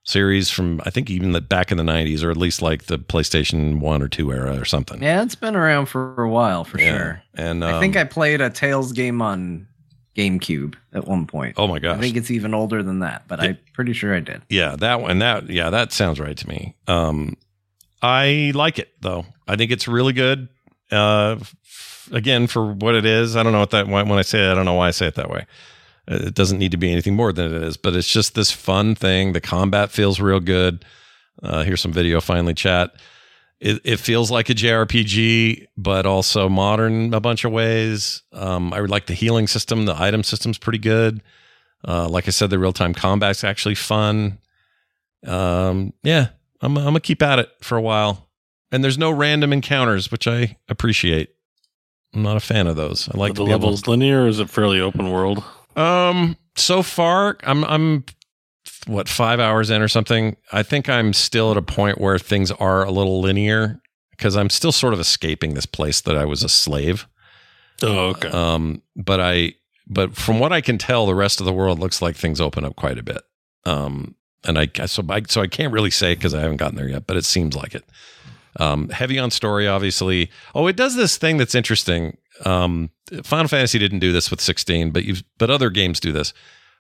series 0.05 0.49
from 0.51 0.81
I 0.87 0.91
think 0.91 1.11
even 1.11 1.33
the 1.33 1.43
back 1.43 1.71
in 1.71 1.77
the 1.77 1.83
90s, 1.85 2.23
or 2.25 2.31
at 2.31 2.37
least 2.39 2.63
like 2.63 2.85
the 2.85 2.99
PlayStation 2.99 3.81
One 3.81 4.01
or 4.01 4.09
Two 4.09 4.33
era 4.33 4.59
or 4.59 4.65
something. 4.65 5.03
Yeah, 5.03 5.23
it's 5.23 5.35
been 5.35 5.57
around 5.57 5.87
for 5.87 6.23
a 6.23 6.29
while 6.31 6.65
for 6.65 6.79
Yeah. 6.81 6.97
sure. 6.97 7.23
And 7.35 7.63
um, 7.63 7.75
I 7.75 7.81
think 7.81 7.97
I 7.97 8.05
played 8.05 8.41
a 8.41 8.49
Tales 8.49 8.93
game 8.93 9.21
on 9.21 9.67
GameCube 10.17 10.75
at 10.93 11.07
one 11.07 11.27
point. 11.27 11.55
oh 11.57 11.67
my 11.67 11.79
gosh, 11.79 11.97
I 11.97 12.01
think 12.01 12.17
it's 12.17 12.31
even 12.31 12.55
older 12.55 12.83
than 12.83 13.01
that, 13.01 13.25
but 13.29 13.41
I'm 13.41 13.59
pretty 13.75 13.93
sure 13.93 14.15
I 14.15 14.21
did. 14.21 14.43
Yeah, 14.49 14.77
that 14.77 15.01
one. 15.01 15.19
That 15.21 15.49
yeah, 15.51 15.71
that 15.71 15.93
sounds 15.93 16.19
right 16.21 16.37
to 16.37 16.49
me. 16.49 16.77
Um, 16.87 17.37
I 18.03 18.53
like 18.55 18.79
it 18.79 18.91
though. 19.01 19.25
I 19.47 19.57
think 19.57 19.71
it's 19.71 19.87
really 19.89 20.13
good. 20.13 20.49
Uh, 20.91 21.37
f- 21.41 22.09
again, 22.13 22.47
for 22.47 22.73
what 22.73 22.95
it 22.95 23.05
is, 23.07 23.37
I 23.37 23.43
don't 23.43 23.53
know 23.53 23.61
what 23.61 23.71
that 23.71 23.87
when 23.87 24.09
when 24.09 24.19
I 24.19 24.23
say 24.23 24.41
it, 24.47 24.51
I 24.51 24.55
don't 24.55 24.65
know 24.65 24.75
why 24.75 24.89
I 24.89 24.93
say 24.93 25.07
it 25.07 25.15
that 25.15 25.31
way. 25.31 25.47
It 26.09 26.35
doesn't 26.35 26.59
need 26.59 26.73
to 26.73 26.77
be 26.77 26.91
anything 26.91 27.15
more 27.15 27.33
than 27.33 27.55
it 27.55 27.63
is, 27.63 27.77
but 27.77 27.95
it's 27.95 28.11
just 28.11 28.35
this 28.35 28.51
fun 28.51 28.97
thing. 28.97 29.33
The 29.33 29.41
combat 29.41 29.93
feels 29.93 30.19
real 30.19 30.41
good. 30.41 30.85
Uh, 31.43 31.63
here's 31.63 31.81
some 31.81 31.93
video 31.93 32.21
finally, 32.21 32.53
chat. 32.55 32.91
It, 33.61 33.81
it 33.85 33.97
feels 33.99 34.31
like 34.31 34.49
a 34.49 34.55
JRPG, 34.55 35.67
but 35.77 36.07
also 36.07 36.49
modern 36.49 37.13
a 37.13 37.21
bunch 37.21 37.45
of 37.45 37.53
ways. 37.53 38.23
Um, 38.33 38.73
I 38.73 38.81
would 38.81 38.89
like 38.89 39.07
the 39.07 39.15
healing 39.15 39.47
system. 39.47 39.85
The 39.85 40.01
item 40.01 40.23
system's 40.23 40.57
pretty 40.57 40.79
good. 40.79 41.23
Uh, 41.87 42.09
like 42.09 42.27
I 42.27 42.31
said, 42.31 42.49
the 42.51 42.59
real 42.59 42.73
time 42.73 42.95
combat's 42.95 43.45
actually 43.45 43.75
fun. 43.75 44.39
Um, 45.27 45.93
yeah, 46.03 46.29
I'm, 46.63 46.77
I'm 46.79 46.85
gonna 46.85 47.01
keep 47.01 47.23
at 47.23 47.39
it 47.39 47.51
for 47.61 47.77
a 47.77 47.83
while. 47.83 48.29
And 48.73 48.83
there's 48.85 48.99
no 48.99 49.11
random 49.11 49.53
encounters, 49.53 50.11
which 50.11 50.27
I 50.27 50.57
appreciate. 50.69 51.31
I'm 52.15 52.23
not 52.23 52.37
a 52.37 52.41
fan 52.41 52.67
of 52.67 52.77
those. 52.77 53.09
I 53.09 53.19
like 53.19 53.35
the 53.35 53.45
be 53.45 53.51
able- 53.51 53.61
levels 53.61 53.87
linear 53.87 54.25
or 54.25 54.29
is 54.29 54.41
it 54.41 54.49
fairly 54.49 54.81
open 54.81 55.11
world? 55.11 55.45
um, 55.77 56.37
so 56.57 56.83
far, 56.83 57.37
I'm 57.45 57.65
I'm 57.65 58.05
what 58.87 59.09
five 59.09 59.41
hours 59.41 59.71
in 59.71 59.83
or 59.83 59.89
something. 59.89 60.37
I 60.53 60.63
think 60.63 60.89
I'm 60.89 61.13
still 61.13 61.51
at 61.51 61.57
a 61.57 61.63
point 61.63 62.01
where 62.01 62.19
things 62.19 62.51
are 62.53 62.85
a 62.85 62.91
little 62.91 63.21
linear 63.21 63.81
because 64.11 64.37
I'm 64.37 64.51
still 64.51 64.73
sort 64.73 64.95
of 64.95 65.01
escaping 65.01 65.55
this 65.55 65.67
place 65.67 66.01
that 66.03 66.17
I 66.17 66.25
was 66.25 66.43
a 66.43 66.49
slave. 66.49 67.07
Oh, 67.83 68.09
okay. 68.09 68.29
Um, 68.29 68.83
but 68.97 69.21
I 69.21 69.55
but 69.87 70.15
from 70.15 70.39
what 70.39 70.53
I 70.53 70.61
can 70.61 70.79
tell, 70.79 71.07
the 71.07 71.15
rest 71.15 71.41
of 71.41 71.47
the 71.47 71.53
world 71.53 71.79
looks 71.79 72.01
like 72.01 72.17
things 72.17 72.41
open 72.41 72.65
up 72.65 72.77
quite 72.77 72.99
a 72.99 73.03
bit. 73.03 73.23
Um, 73.65 74.15
and 74.45 74.59
I 74.59 74.69
so 74.87 75.05
I 75.09 75.23
so 75.29 75.43
I 75.43 75.47
can't 75.47 75.73
really 75.73 75.91
say 75.91 76.15
because 76.15 76.35
I 76.35 76.41
haven't 76.41 76.59
gotten 76.59 76.77
there 76.77 76.89
yet, 76.89 77.07
but 77.07 77.17
it 77.17 77.25
seems 77.25 77.57
like 77.57 77.75
it. 77.75 77.85
Um, 78.57 78.89
heavy 78.89 79.19
on 79.19 79.31
story, 79.31 79.69
obviously. 79.69 80.31
Oh, 80.55 80.67
it 80.67 80.77
does 80.77 80.97
this 80.97 81.17
thing 81.17 81.37
that's 81.37 81.55
interesting. 81.55 82.17
Um, 82.45 82.91
Final 83.23 83.49
Fantasy 83.49 83.79
didn't 83.79 84.01
do 84.01 84.13
this 84.13 84.31
with 84.31 84.41
16, 84.41 84.91
but 84.91 85.05
you 85.05 85.17
but 85.39 85.51
other 85.51 85.71
games 85.71 86.01
do 86.01 86.13
this, 86.13 86.33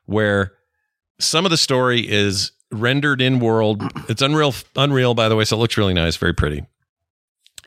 where 0.07 0.53
some 1.21 1.45
of 1.45 1.51
the 1.51 1.57
story 1.57 2.01
is 2.01 2.53
rendered 2.73 3.21
in 3.21 3.41
world. 3.41 3.83
It's 4.09 4.23
Unreal, 4.23 4.55
Unreal, 4.77 5.15
by 5.15 5.29
the 5.29 5.37
way, 5.37 5.45
so 5.45 5.57
it 5.57 5.61
looks 5.61 5.77
really 5.77 5.95
nice, 5.95 6.17
very 6.17 6.35
pretty. 6.35 6.65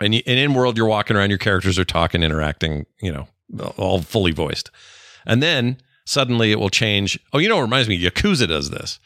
And, 0.01 0.15
you, 0.15 0.21
and 0.25 0.39
in 0.39 0.53
world, 0.53 0.77
you're 0.77 0.88
walking 0.88 1.15
around, 1.15 1.30
your 1.30 1.39
characters 1.39 1.77
are 1.77 1.85
talking, 1.85 2.23
interacting, 2.23 2.85
you 3.01 3.11
know, 3.11 3.27
all 3.77 4.01
fully 4.01 4.31
voiced. 4.31 4.71
And 5.25 5.41
then 5.41 5.77
suddenly 6.05 6.51
it 6.51 6.59
will 6.59 6.69
change. 6.69 7.19
Oh, 7.31 7.38
you 7.38 7.47
know, 7.47 7.59
it 7.59 7.63
reminds 7.63 7.88
me, 7.88 8.01
Yakuza 8.01 8.47
does 8.47 8.69
this, 8.69 8.99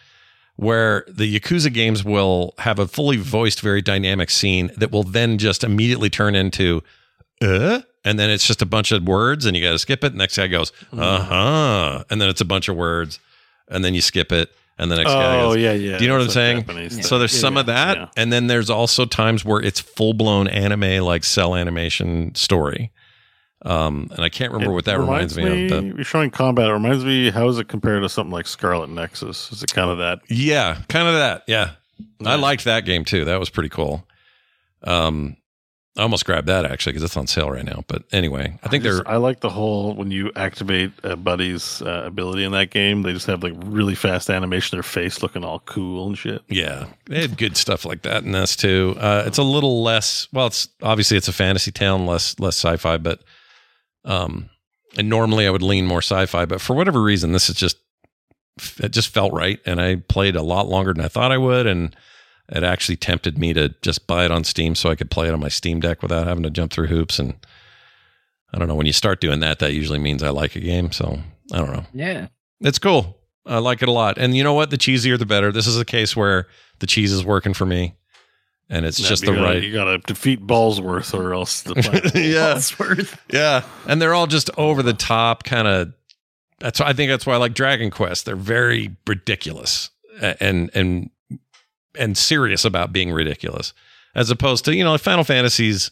where 0.56 1.06
the 1.08 1.40
Yakuza 1.40 1.74
games 1.74 2.04
will 2.04 2.54
have 2.60 2.80
a 2.80 2.88
fully 2.88 3.18
voiced, 3.18 3.62
very 3.62 3.82
dynamic 3.82 4.30
scene 4.30 4.72
that 4.78 4.92
will 4.92 5.04
then 5.04 5.38
just 5.38 5.64
immediately 5.64 6.10
turn 6.10 6.36
into, 6.36 6.82
uh, 7.42 7.82
and 8.06 8.18
then 8.18 8.30
it's 8.30 8.48
just 8.48 8.62
a 8.62 8.66
bunch 8.66 8.92
of 8.92 9.06
words 9.06 9.46
and 9.46 9.58
you 9.58 9.62
got 9.62 9.72
to 9.72 9.80
skip 9.80 10.04
it. 10.04 10.16
Next 10.16 10.38
guy 10.38 10.48
goes, 10.48 10.72
uh 10.94 11.22
huh. 11.22 12.04
And 12.10 12.22
then 12.22 12.30
it's 12.30 12.42
a 12.42 12.46
bunch 12.46 12.70
of 12.70 12.78
words 12.78 13.20
and 13.70 13.84
then 13.84 13.94
you 13.94 14.02
skip 14.02 14.32
it. 14.32 14.50
And 14.80 14.92
the 14.92 14.96
next 14.98 15.12
guy 15.12 15.42
Oh 15.42 15.54
yeah, 15.54 15.72
yeah. 15.74 15.98
do 15.98 16.04
you 16.04 16.08
know 16.08 16.16
what 16.16 16.22
I'm 16.22 16.26
It's 16.26 16.34
saying? 16.36 16.66
like 16.68 17.04
So 17.04 17.18
there's 17.18 17.34
Yeah, 17.34 17.40
some 17.40 17.56
yeah, 17.56 17.60
of 17.62 17.66
that, 17.66 17.98
yeah. 17.98 18.10
and 18.16 18.32
then 18.32 18.46
there's 18.46 18.70
also 18.70 19.06
times 19.06 19.44
where 19.44 19.60
it's 19.60 19.80
full 19.80 20.14
blown 20.14 20.48
anime, 20.48 21.04
like 21.04 21.24
cell 21.24 21.56
animation 21.56 22.36
story. 22.36 22.92
Um, 23.66 24.10
and 24.12 24.20
I 24.22 24.30
can't 24.30 24.52
remember 24.54 24.74
It 24.74 24.76
what 24.76 24.86
that 24.86 25.00
reminds 25.00 25.36
me, 25.36 25.66
of. 25.66 25.70
But 25.72 25.84
You're 25.96 26.04
showing 26.06 26.30
combat. 26.30 26.70
It 26.70 26.74
reminds 26.74 27.04
me. 27.04 27.32
How 27.32 27.48
is 27.50 27.58
it 27.58 27.68
compared 27.68 28.04
to 28.04 28.10
something 28.10 28.32
like 28.32 28.46
Scarlet 28.46 28.90
Nexus? 28.92 29.52
Is 29.52 29.64
it 29.64 29.74
kind 29.74 29.90
of 29.90 29.98
that? 29.98 30.20
yeah, 30.30 30.78
kind 30.90 31.08
of 31.08 31.16
that. 31.16 31.44
Yeah. 31.48 31.72
I 32.24 32.36
liked 32.36 32.66
that 32.66 32.86
game 32.86 33.04
too. 33.04 33.26
That 33.26 33.40
was 33.40 33.50
pretty 33.50 33.70
cool. 33.70 34.06
Um, 34.84 35.38
I 35.98 36.04
almost 36.04 36.26
grabbed 36.26 36.48
that 36.48 36.64
actually 36.64 36.94
because 36.94 37.04
it's 37.04 37.18
on 37.18 37.26
sale 37.26 37.50
right 37.50 37.66
now. 37.66 37.84
But 37.88 38.04
anyway, 38.12 38.60
I 38.64 38.70
think 38.70 38.84
just- 38.84 39.04
they're 39.04 39.12
I 39.12 39.18
like 39.18 39.40
the 39.40 39.50
whole 39.50 39.94
when 39.96 40.12
you 40.12 40.32
activate 40.36 40.92
a 41.04 41.16
buddy's 41.16 41.82
uh, 41.82 42.04
ability 42.06 42.44
in 42.44 42.52
that 42.52 42.70
game. 42.70 43.02
They 43.02 43.14
just 43.14 43.26
have 43.26 43.42
like 43.42 43.54
really 43.58 43.96
fast 43.96 44.30
animation. 44.30 44.76
Their 44.76 44.84
face 44.84 45.24
looking 45.24 45.44
all 45.44 45.60
cool 45.62 46.08
and 46.08 46.18
shit. 46.18 46.44
Yeah, 46.50 46.86
they 47.08 47.22
had 47.22 47.38
good 47.38 47.58
stuff 47.58 47.84
like 47.84 48.04
that 48.04 48.24
in 48.24 48.32
this 48.32 48.56
too. 48.56 48.96
Uh, 49.00 49.24
it's 49.26 49.40
a 49.40 49.44
little 49.44 49.82
less. 49.82 50.28
Well, 50.32 50.48
it's 50.48 50.68
obviously 50.84 51.18
it's 51.18 51.28
a 51.28 51.34
fantasy 51.34 51.72
and 51.84 52.06
less 52.06 52.40
less 52.40 52.56
sci-fi, 52.58 52.98
but 52.98 53.24
um, 54.06 54.50
and 54.98 55.10
normally 55.10 55.48
I 55.48 55.50
would 55.50 55.64
lean 55.64 55.88
more 55.88 56.02
sci-fi, 56.02 56.46
but 56.46 56.62
for 56.62 56.76
whatever 56.76 57.02
reason, 57.02 57.32
this 57.32 57.50
is 57.50 57.56
just 57.56 57.78
it 58.80 58.90
just 58.92 59.10
felt 59.10 59.34
right, 59.34 59.60
and 59.66 59.82
I 59.82 59.96
played 59.96 60.36
a 60.36 60.42
lot 60.42 60.68
longer 60.68 60.94
than 60.94 61.04
I 61.04 61.08
thought 61.08 61.32
I 61.32 61.38
would, 61.38 61.68
and 61.68 61.96
it 62.50 62.64
actually 62.64 62.96
tempted 62.96 63.38
me 63.38 63.54
to 63.54 63.70
just 63.82 64.08
buy 64.08 64.26
it 64.26 64.32
on 64.32 64.44
Steam 64.44 64.76
so 64.76 64.90
I 64.90 64.96
could 64.96 65.12
play 65.12 65.28
it 65.28 65.34
on 65.34 65.40
my 65.40 65.50
Steam 65.50 65.80
Deck 65.80 66.02
without 66.02 66.28
having 66.28 66.44
to 66.44 66.50
jump 66.50 66.72
through 66.72 66.88
hoops. 66.88 67.20
And 67.20 67.36
I 68.54 68.58
don't 68.58 68.68
know 68.68 68.76
when 68.76 68.86
you 68.86 68.94
start 68.94 69.20
doing 69.22 69.40
that, 69.42 69.60
that 69.60 69.74
usually 69.74 70.00
means 70.00 70.24
I 70.24 70.30
like 70.30 70.56
a 70.56 70.60
game. 70.62 70.92
So 70.92 71.20
I 71.54 71.58
don't 71.58 71.74
know. 71.74 71.86
Yeah. 71.94 72.28
It's 72.62 72.80
cool. 72.80 73.18
I 73.46 73.60
like 73.60 73.82
it 73.82 73.90
a 73.90 73.92
lot. 73.92 74.18
And 74.18 74.36
you 74.36 74.44
know 74.44 74.54
what? 74.54 74.70
The 74.70 74.78
cheesier 74.78 75.18
the 75.20 75.26
better. 75.26 75.52
This 75.52 75.68
is 75.68 75.80
a 75.80 75.86
case 75.86 76.16
where 76.16 76.48
the 76.80 76.88
cheese 76.88 77.12
is 77.12 77.24
working 77.26 77.54
for 77.54 77.66
me. 77.66 77.96
And 78.70 78.86
it's 78.86 79.00
Yeah, 79.00 79.08
just 79.10 79.22
the 79.26 79.32
gotta- 79.32 79.42
right. 79.42 79.64
You 79.64 79.72
got 79.74 79.86
to 79.86 79.98
defeat 80.00 80.46
Ballsworth, 80.46 81.14
or 81.18 81.34
else 81.34 81.62
the 81.62 81.76
planet 81.82 82.14
yeah. 82.16 82.50
Ellsworth. 82.56 83.22
Yeah. 83.32 83.64
And 83.88 84.02
they're 84.02 84.14
all 84.14 84.28
just 84.28 84.50
over 84.58 84.84
the 84.84 84.94
top 84.94 85.44
kind 85.44 85.68
of 85.68 85.94
that's 86.60 86.80
why 86.80 86.88
I 86.88 86.94
think 86.94 87.10
that's 87.12 87.26
why 87.26 87.36
I 87.36 87.38
like 87.38 87.54
Dragon 87.54 87.92
Quest. 87.92 88.26
They're 88.26 88.36
very 88.36 88.96
ridiculous 89.06 89.90
and 90.22 90.70
and 90.74 91.10
and 91.98 92.18
serious 92.18 92.66
about 92.66 92.92
being 92.94 93.12
ridiculous. 93.12 93.74
As 94.16 94.30
opposed 94.32 94.66
to, 94.66 94.76
you 94.76 94.84
know, 94.84 94.98
Final 94.98 95.24
Fantasy's 95.24 95.92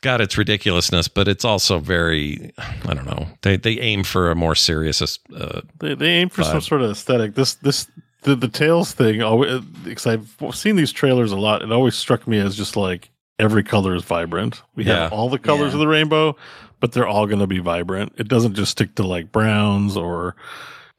got 0.00 0.20
its 0.20 0.38
ridiculousness, 0.38 1.08
but 1.08 1.28
it's 1.28 1.44
also 1.44 1.78
very 1.78 2.52
I 2.86 2.94
don't 2.94 3.06
know. 3.06 3.26
They 3.42 3.56
they 3.56 3.78
aim 3.80 4.04
for 4.04 4.30
a 4.30 4.34
more 4.34 4.54
serious 4.54 5.02
uh, 5.36 5.60
They, 5.80 5.94
they 5.94 6.08
aim 6.10 6.28
for 6.28 6.42
some 6.44 6.60
sort 6.60 6.82
of 6.82 6.90
aesthetic. 6.90 7.34
This 7.34 7.54
this 7.54 7.88
the 8.22 8.34
the 8.34 8.48
Tales 8.48 8.92
thing. 8.92 9.22
Always 9.22 9.60
because 9.60 10.06
I've 10.06 10.36
seen 10.54 10.76
these 10.76 10.92
trailers 10.92 11.32
a 11.32 11.36
lot. 11.36 11.62
It 11.62 11.72
always 11.72 11.94
struck 11.96 12.26
me 12.26 12.38
as 12.38 12.56
just 12.56 12.76
like 12.76 13.10
every 13.38 13.62
color 13.62 13.94
is 13.94 14.04
vibrant. 14.04 14.62
We 14.74 14.84
Yeah. 14.84 15.02
have 15.04 15.12
all 15.12 15.28
the 15.28 15.38
colors 15.38 15.68
Yeah. 15.72 15.74
of 15.74 15.78
the 15.80 15.88
rainbow, 15.88 16.36
but 16.80 16.92
they're 16.92 17.06
all 17.06 17.26
going 17.26 17.38
to 17.40 17.46
be 17.46 17.58
vibrant. 17.58 18.12
It 18.18 18.26
doesn't 18.28 18.54
just 18.54 18.72
stick 18.72 18.94
to 18.96 19.02
like 19.06 19.30
browns 19.32 19.96
or 19.96 20.34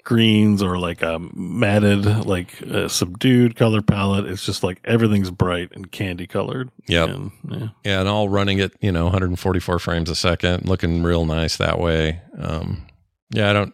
greens 0.10 0.64
or 0.64 0.80
like 0.80 1.03
a 1.03 1.19
matted, 1.36 2.03
like 2.26 2.60
a 2.61 2.90
subdued 2.90 3.56
color 3.56 3.80
palette. 3.80 4.26
It's 4.26 4.44
just 4.44 4.64
like 4.64 4.81
everything's 4.84 5.30
bright 5.30 5.69
and 5.73 5.90
candy 5.91 6.26
colored. 6.26 6.72
Yep. 6.88 7.10
And, 7.10 7.31
yeah. 7.48 7.68
Yeah, 7.86 7.99
and 7.99 8.10
all 8.10 8.27
running 8.27 8.60
at 8.60 8.72
you 8.81 8.91
know 8.91 9.03
144 9.03 9.77
frames 9.77 10.10
a 10.10 10.15
second, 10.15 10.68
looking 10.68 11.03
real 11.03 11.26
nice 11.26 11.57
that 11.57 11.80
way. 11.80 12.22
Um, 12.40 12.88
yeah, 13.30 13.52
I 13.52 13.53
don't, 13.53 13.73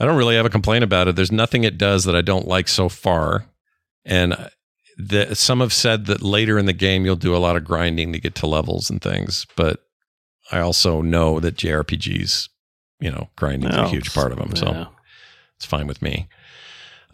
I 0.00 0.04
don't 0.04 0.16
really 0.16 0.34
have 0.34 0.46
a 0.46 0.50
complaint 0.50 0.82
about 0.82 1.06
it. 1.06 1.14
There's 1.14 1.30
nothing 1.30 1.62
it 1.62 1.78
does 1.78 2.04
that 2.04 2.16
I 2.16 2.22
don't 2.22 2.48
like 2.48 2.66
so 2.66 2.88
far, 2.88 3.46
and 4.04 4.50
the, 4.98 5.36
some 5.36 5.60
have 5.60 5.72
said 5.72 6.06
that 6.06 6.22
later 6.22 6.58
in 6.58 6.66
the 6.66 6.72
game 6.72 7.04
you'll 7.04 7.14
do 7.14 7.36
a 7.36 7.38
lot 7.38 7.54
of 7.54 7.64
grinding 7.64 8.12
to 8.12 8.18
get 8.18 8.34
to 8.36 8.48
levels 8.48 8.90
and 8.90 9.00
things. 9.00 9.46
But 9.56 9.78
I 10.50 10.58
also 10.58 11.02
know 11.02 11.38
that 11.38 11.56
JRPGs, 11.56 12.48
you 12.98 13.12
know, 13.12 13.28
grinding 13.36 13.70
is 13.70 13.76
a 13.76 13.88
huge 13.88 14.12
part 14.12 14.32
of 14.32 14.38
them, 14.38 14.56
so 14.56 14.72
yeah. 14.72 14.86
It's 15.56 15.66
fine 15.66 15.86
with 15.86 16.02
me. 16.02 16.28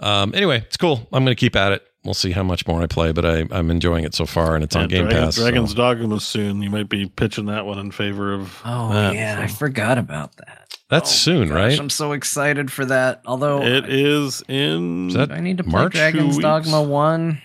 Um, 0.00 0.34
anyway, 0.34 0.58
it's 0.66 0.76
cool. 0.76 1.08
I'm 1.12 1.24
going 1.24 1.34
to 1.36 1.40
keep 1.40 1.54
at 1.56 1.72
it. 1.72 1.82
We'll 2.04 2.14
see 2.14 2.32
how 2.32 2.42
much 2.42 2.66
more 2.66 2.82
I 2.82 2.86
play, 2.86 3.12
but 3.12 3.24
I, 3.24 3.44
I'm 3.52 3.70
enjoying 3.70 4.02
it 4.04 4.12
so 4.14 4.26
far, 4.26 4.56
and 4.56 4.64
it's 4.64 4.74
on 4.74 4.82
Yeah, 4.90 4.96
Game 4.98 5.04
Dragon- 5.04 5.24
Pass. 5.26 5.36
so- 5.36 5.42
Dragon's 5.42 5.74
Dogma 5.74 6.18
soon. 6.18 6.60
You 6.60 6.70
might 6.70 6.88
be 6.88 7.06
pitching 7.06 7.46
that 7.46 7.64
one 7.64 7.78
in 7.78 7.92
favor 7.92 8.32
of. 8.34 8.60
Oh 8.64 8.92
that, 8.92 9.14
yeah, 9.14 9.38
I 9.40 9.46
forgot 9.46 9.98
about 9.98 10.36
that. 10.38 10.76
That's 10.90 11.10
Oh, 11.10 11.14
soon, 11.14 11.48
gosh, 11.48 11.56
right? 11.56 11.78
I'm 11.78 11.88
so 11.90 12.10
excited 12.12 12.72
for 12.72 12.84
that. 12.86 13.22
Although 13.24 13.62
It 13.62 13.84
I- 13.84 13.88
is 13.88 14.42
in. 14.48 15.08
Is 15.08 15.14
that 15.14 15.30
I 15.30 15.38
need 15.38 15.58
to 15.58 15.62
play 15.64 15.72
March? 15.72 15.92
Dragon's 15.92 16.38
Dogma 16.38 16.82
one. 16.82 17.40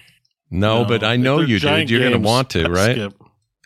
No, 0.49 0.85
but 0.85 1.03
I 1.03 1.17
know 1.17 1.41
you 1.41 1.59
do. 1.59 1.69
You're 1.85 1.99
going 1.99 2.13
to 2.13 2.17
want 2.19 2.49
to, 2.51 2.63
right? 2.69 2.95
Skip. 2.95 3.13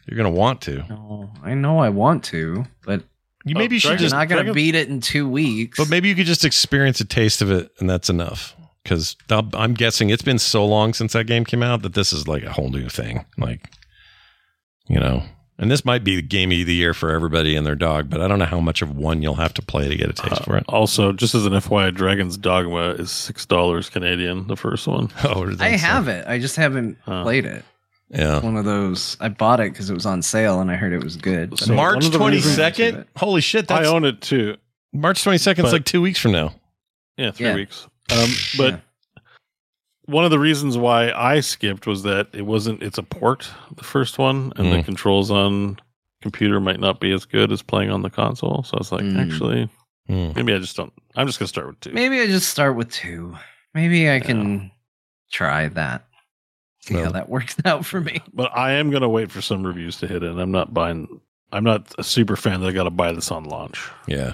You're 0.08 0.18
going 0.18 0.34
to 0.34 0.38
want 0.38 0.62
to. 0.64 0.84
No, 0.90 1.32
I 1.44 1.54
know 1.54 1.78
I 1.80 1.90
want 1.90 2.26
to, 2.26 2.66
but 2.86 3.04
You 3.46 3.56
Oh, 3.56 3.60
maybe 3.60 3.76
you 3.76 3.80
should 3.80 3.92
I'm 3.94 3.98
just, 3.98 4.14
not 4.14 4.28
gonna 4.30 4.54
beat 4.54 4.76
it 4.76 4.88
in 4.90 5.02
two 5.02 5.28
weeks. 5.28 5.78
but 5.78 5.90
maybe 5.90 6.08
you 6.10 6.16
could 6.16 6.26
just 6.28 6.46
experience 6.46 7.00
a 7.02 7.06
taste 7.06 7.42
of 7.42 7.50
it, 7.52 7.72
and 7.80 7.90
that's 7.90 8.10
enough. 8.10 8.56
Because 8.84 9.16
I'm 9.30 9.74
guessing 9.76 10.10
it's 10.10 10.24
been 10.24 10.40
so 10.40 10.66
long 10.66 10.94
since 10.94 11.14
that 11.14 11.26
game 11.26 11.46
came 11.46 11.62
out 11.62 11.84
that 11.84 11.94
this 11.94 12.12
is 12.14 12.28
like 12.28 12.44
a 12.44 12.52
whole 12.52 12.70
new 12.70 12.90
thing. 12.90 13.26
Like, 13.38 13.70
you 14.88 15.00
know, 15.00 15.24
and 15.60 15.70
this 15.70 15.86
might 15.86 16.04
be 16.04 16.16
the 16.16 16.22
game 16.24 16.50
of 16.52 16.66
the 16.66 16.74
year 16.74 16.96
for 16.96 17.12
everybody 17.12 17.56
and 17.56 17.64
their 17.66 17.76
dog, 17.76 18.10
but 18.10 18.22
I 18.22 18.28
don't 18.28 18.40
know 18.40 18.46
how 18.46 18.60
much 18.60 18.82
of 18.82 18.96
one 18.98 19.22
you'll 19.22 19.36
have 19.36 19.54
to 19.56 19.62
play 19.62 19.88
to 19.88 19.96
get 19.96 20.10
a 20.10 20.14
taste 20.14 20.42
uh, 20.42 20.44
for 20.44 20.58
it. 20.58 20.64
Also, 20.68 21.12
just 21.12 21.36
as 21.36 21.46
an 21.46 21.54
FYI, 21.54 21.94
Dragon's 21.94 22.38
Dogma 22.38 22.92
is 22.94 23.12
six 23.12 23.46
dollars 23.46 23.88
Canadian. 23.90 24.48
The 24.48 24.58
first 24.58 24.88
one. 24.88 25.10
Oh, 25.24 25.54
I 25.60 25.70
have 25.78 26.08
it. 26.08 26.26
I 26.28 26.40
just 26.40 26.56
haven't 26.56 26.98
Oh. 27.06 27.22
played 27.22 27.46
it. 27.46 27.64
Yeah. 28.14 28.40
One 28.42 28.58
of 28.58 28.66
those. 28.66 29.16
I 29.20 29.30
bought 29.30 29.60
it 29.62 29.72
because 29.72 29.90
it 29.90 29.94
was 29.94 30.06
on 30.06 30.22
sale 30.22 30.60
and 30.60 30.70
I 30.70 30.76
heard 30.76 30.92
it 30.94 31.04
was 31.04 31.16
good. 31.16 31.58
So 31.58 31.74
March 31.74 31.96
one 32.04 32.06
of 32.06 32.12
the 32.12 32.20
reasons- 32.20 32.58
22nd? 32.58 33.06
Holy 33.16 33.42
shit. 33.42 33.68
That's 33.70 33.88
I 33.88 33.90
own 33.92 34.04
it 34.06 34.22
too. 34.22 34.58
March 34.94 35.24
22nd 35.24 35.66
is 35.66 35.72
like 35.72 35.86
two 35.86 36.02
weeks 36.02 36.20
from 36.20 36.34
now. 36.34 36.54
Yeah, 37.18 37.32
three 37.32 37.46
Yeah. 37.48 37.56
weeks. 37.56 37.88
Um, 38.12 38.30
but 38.58 38.74
Yeah. 38.74 38.80
one 40.06 40.26
of 40.26 40.32
the 40.32 40.40
reasons 40.40 40.78
why 40.78 41.12
I 41.12 41.40
skipped 41.40 41.88
was 41.88 42.04
that 42.04 42.28
it 42.34 42.42
wasn't. 42.46 42.84
It's 42.84 42.98
a 42.98 43.04
port, 43.04 43.50
the 43.76 43.84
first 43.84 44.18
one, 44.18 44.52
and 44.58 44.72
the 44.72 44.78
Mm. 44.78 44.86
controls 44.86 45.32
on 45.32 45.80
computer 46.22 46.60
might 46.60 46.80
not 46.80 47.00
be 47.00 47.12
as 47.14 47.26
good 47.26 47.52
as 47.52 47.62
playing 47.62 47.90
on 47.92 48.02
the 48.02 48.10
console. 48.10 48.64
So 48.64 48.76
I 48.76 48.80
was 48.80 48.92
like, 48.92 49.04
Mm. 49.04 49.20
actually, 49.32 49.70
Hmm. 50.08 50.32
Maybe 50.36 50.54
I 50.54 50.58
just 50.58 50.76
don't. 50.76 50.92
I'm 51.16 51.28
just 51.28 51.40
gonna 51.40 51.48
start 51.48 51.68
with 51.68 51.80
two. 51.80 51.92
Maybe 51.94 52.20
I 52.20 52.26
just 52.26 52.50
start 52.50 52.76
with 52.76 52.92
two. 52.92 53.38
Maybe 53.74 54.10
I 54.12 54.20
can 54.20 54.72
try 55.32 55.68
that. 55.70 56.06
See 56.82 56.96
how 56.96 57.12
that 57.12 57.30
works 57.30 57.56
out 57.66 57.86
for 57.86 58.02
me. 58.02 58.22
But 58.34 58.52
I 58.56 58.74
am 58.74 58.90
gonna 58.92 59.10
wait 59.10 59.32
for 59.32 59.42
some 59.42 59.66
reviews 59.66 59.98
to 60.00 60.08
hit 60.08 60.24
in. 60.24 60.40
I'm 60.40 60.52
not 60.52 60.74
buying. 60.74 61.22
I'm 61.54 61.64
not 61.64 61.94
a 61.98 62.04
super 62.04 62.36
fan 62.36 62.62
that 62.62 62.68
I 62.68 62.72
got 62.72 62.86
to 62.86 62.90
buy 62.90 63.12
this 63.12 63.30
on 63.30 63.44
launch. 63.44 63.90
Yeah. 64.08 64.34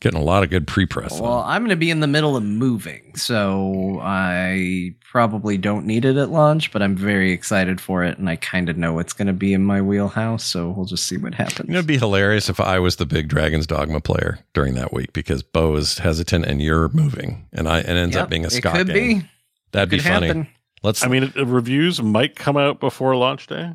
Getting 0.00 0.18
a 0.18 0.24
lot 0.24 0.42
of 0.42 0.50
good 0.50 0.66
pre 0.66 0.86
press. 0.86 1.20
Well, 1.20 1.40
I'm 1.40 1.60
going 1.62 1.70
to 1.70 1.76
be 1.76 1.90
in 1.90 2.00
the 2.00 2.06
middle 2.06 2.36
of 2.36 2.42
moving, 2.42 3.14
so 3.16 4.00
I 4.02 4.94
probably 5.10 5.56
don't 5.56 5.86
need 5.86 6.04
it 6.04 6.16
at 6.16 6.30
launch, 6.30 6.72
but 6.72 6.82
I'm 6.82 6.96
very 6.96 7.32
excited 7.32 7.80
for 7.80 8.02
it, 8.02 8.18
and 8.18 8.28
I 8.28 8.36
kind 8.36 8.68
of 8.68 8.76
know 8.76 8.98
it's 8.98 9.12
going 9.14 9.28
to 9.28 9.32
be 9.34 9.54
in 9.54 9.62
my 9.62 9.80
wheelhouse, 9.80 10.44
so 10.44 10.70
we'll 10.70 10.84
just 10.86 11.06
see 11.06 11.16
what 11.16 11.34
happens. 11.34 11.70
It'd 11.70 11.86
be 11.86 11.96
hilarious 11.98 12.48
if 12.50 12.60
I 12.60 12.78
was 12.78 12.96
the 12.96 13.06
big 13.06 13.28
Dragon's 13.28 13.66
Dogma 13.66 14.00
player 14.00 14.38
during 14.52 14.74
that 14.74 14.92
week 14.92 15.12
because 15.14 15.42
Beau 15.42 15.74
is 15.76 15.98
hesitant 15.98 16.44
and 16.46 16.60
you're 16.60 16.88
moving, 16.90 17.46
and 17.52 17.66
I 17.68 17.78
it 17.80 17.86
ends 17.88 18.14
Yep, 18.16 18.24
up 18.24 18.30
being 18.30 18.44
a 18.44 18.48
it 18.48 18.52
Scott 18.52 18.76
could 18.76 18.86
game. 18.88 19.20
be. 19.20 19.28
That'd 19.72 19.90
be 19.90 19.98
Could 19.98 20.06
funny. 20.06 20.26
happen. 20.26 20.48
Let's. 20.84 21.02
I 21.02 21.08
mean, 21.08 21.32
reviews 21.34 22.00
might 22.02 22.36
come 22.36 22.58
out 22.58 22.78
before 22.78 23.16
launch 23.16 23.46
day. 23.46 23.72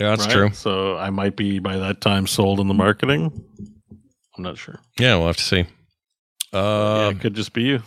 yeah, 0.00 0.10
that's 0.10 0.26
right? 0.26 0.32
true. 0.32 0.50
So 0.52 0.96
I 0.98 1.08
might 1.10 1.36
be 1.36 1.60
by 1.60 1.76
that 1.76 2.00
time 2.00 2.26
sold 2.26 2.58
in 2.58 2.66
the 2.66 2.74
marketing. 2.74 3.44
I'm 4.36 4.42
not 4.42 4.58
sure. 4.58 4.80
Yeah, 4.98 5.16
we'll 5.16 5.28
have 5.28 5.36
to 5.36 5.44
see. 5.44 5.64
yeah, 6.52 6.58
Uh, 6.58 7.12
it 7.14 7.20
could 7.20 7.34
just 7.34 7.52
be 7.52 7.62
you. 7.62 7.82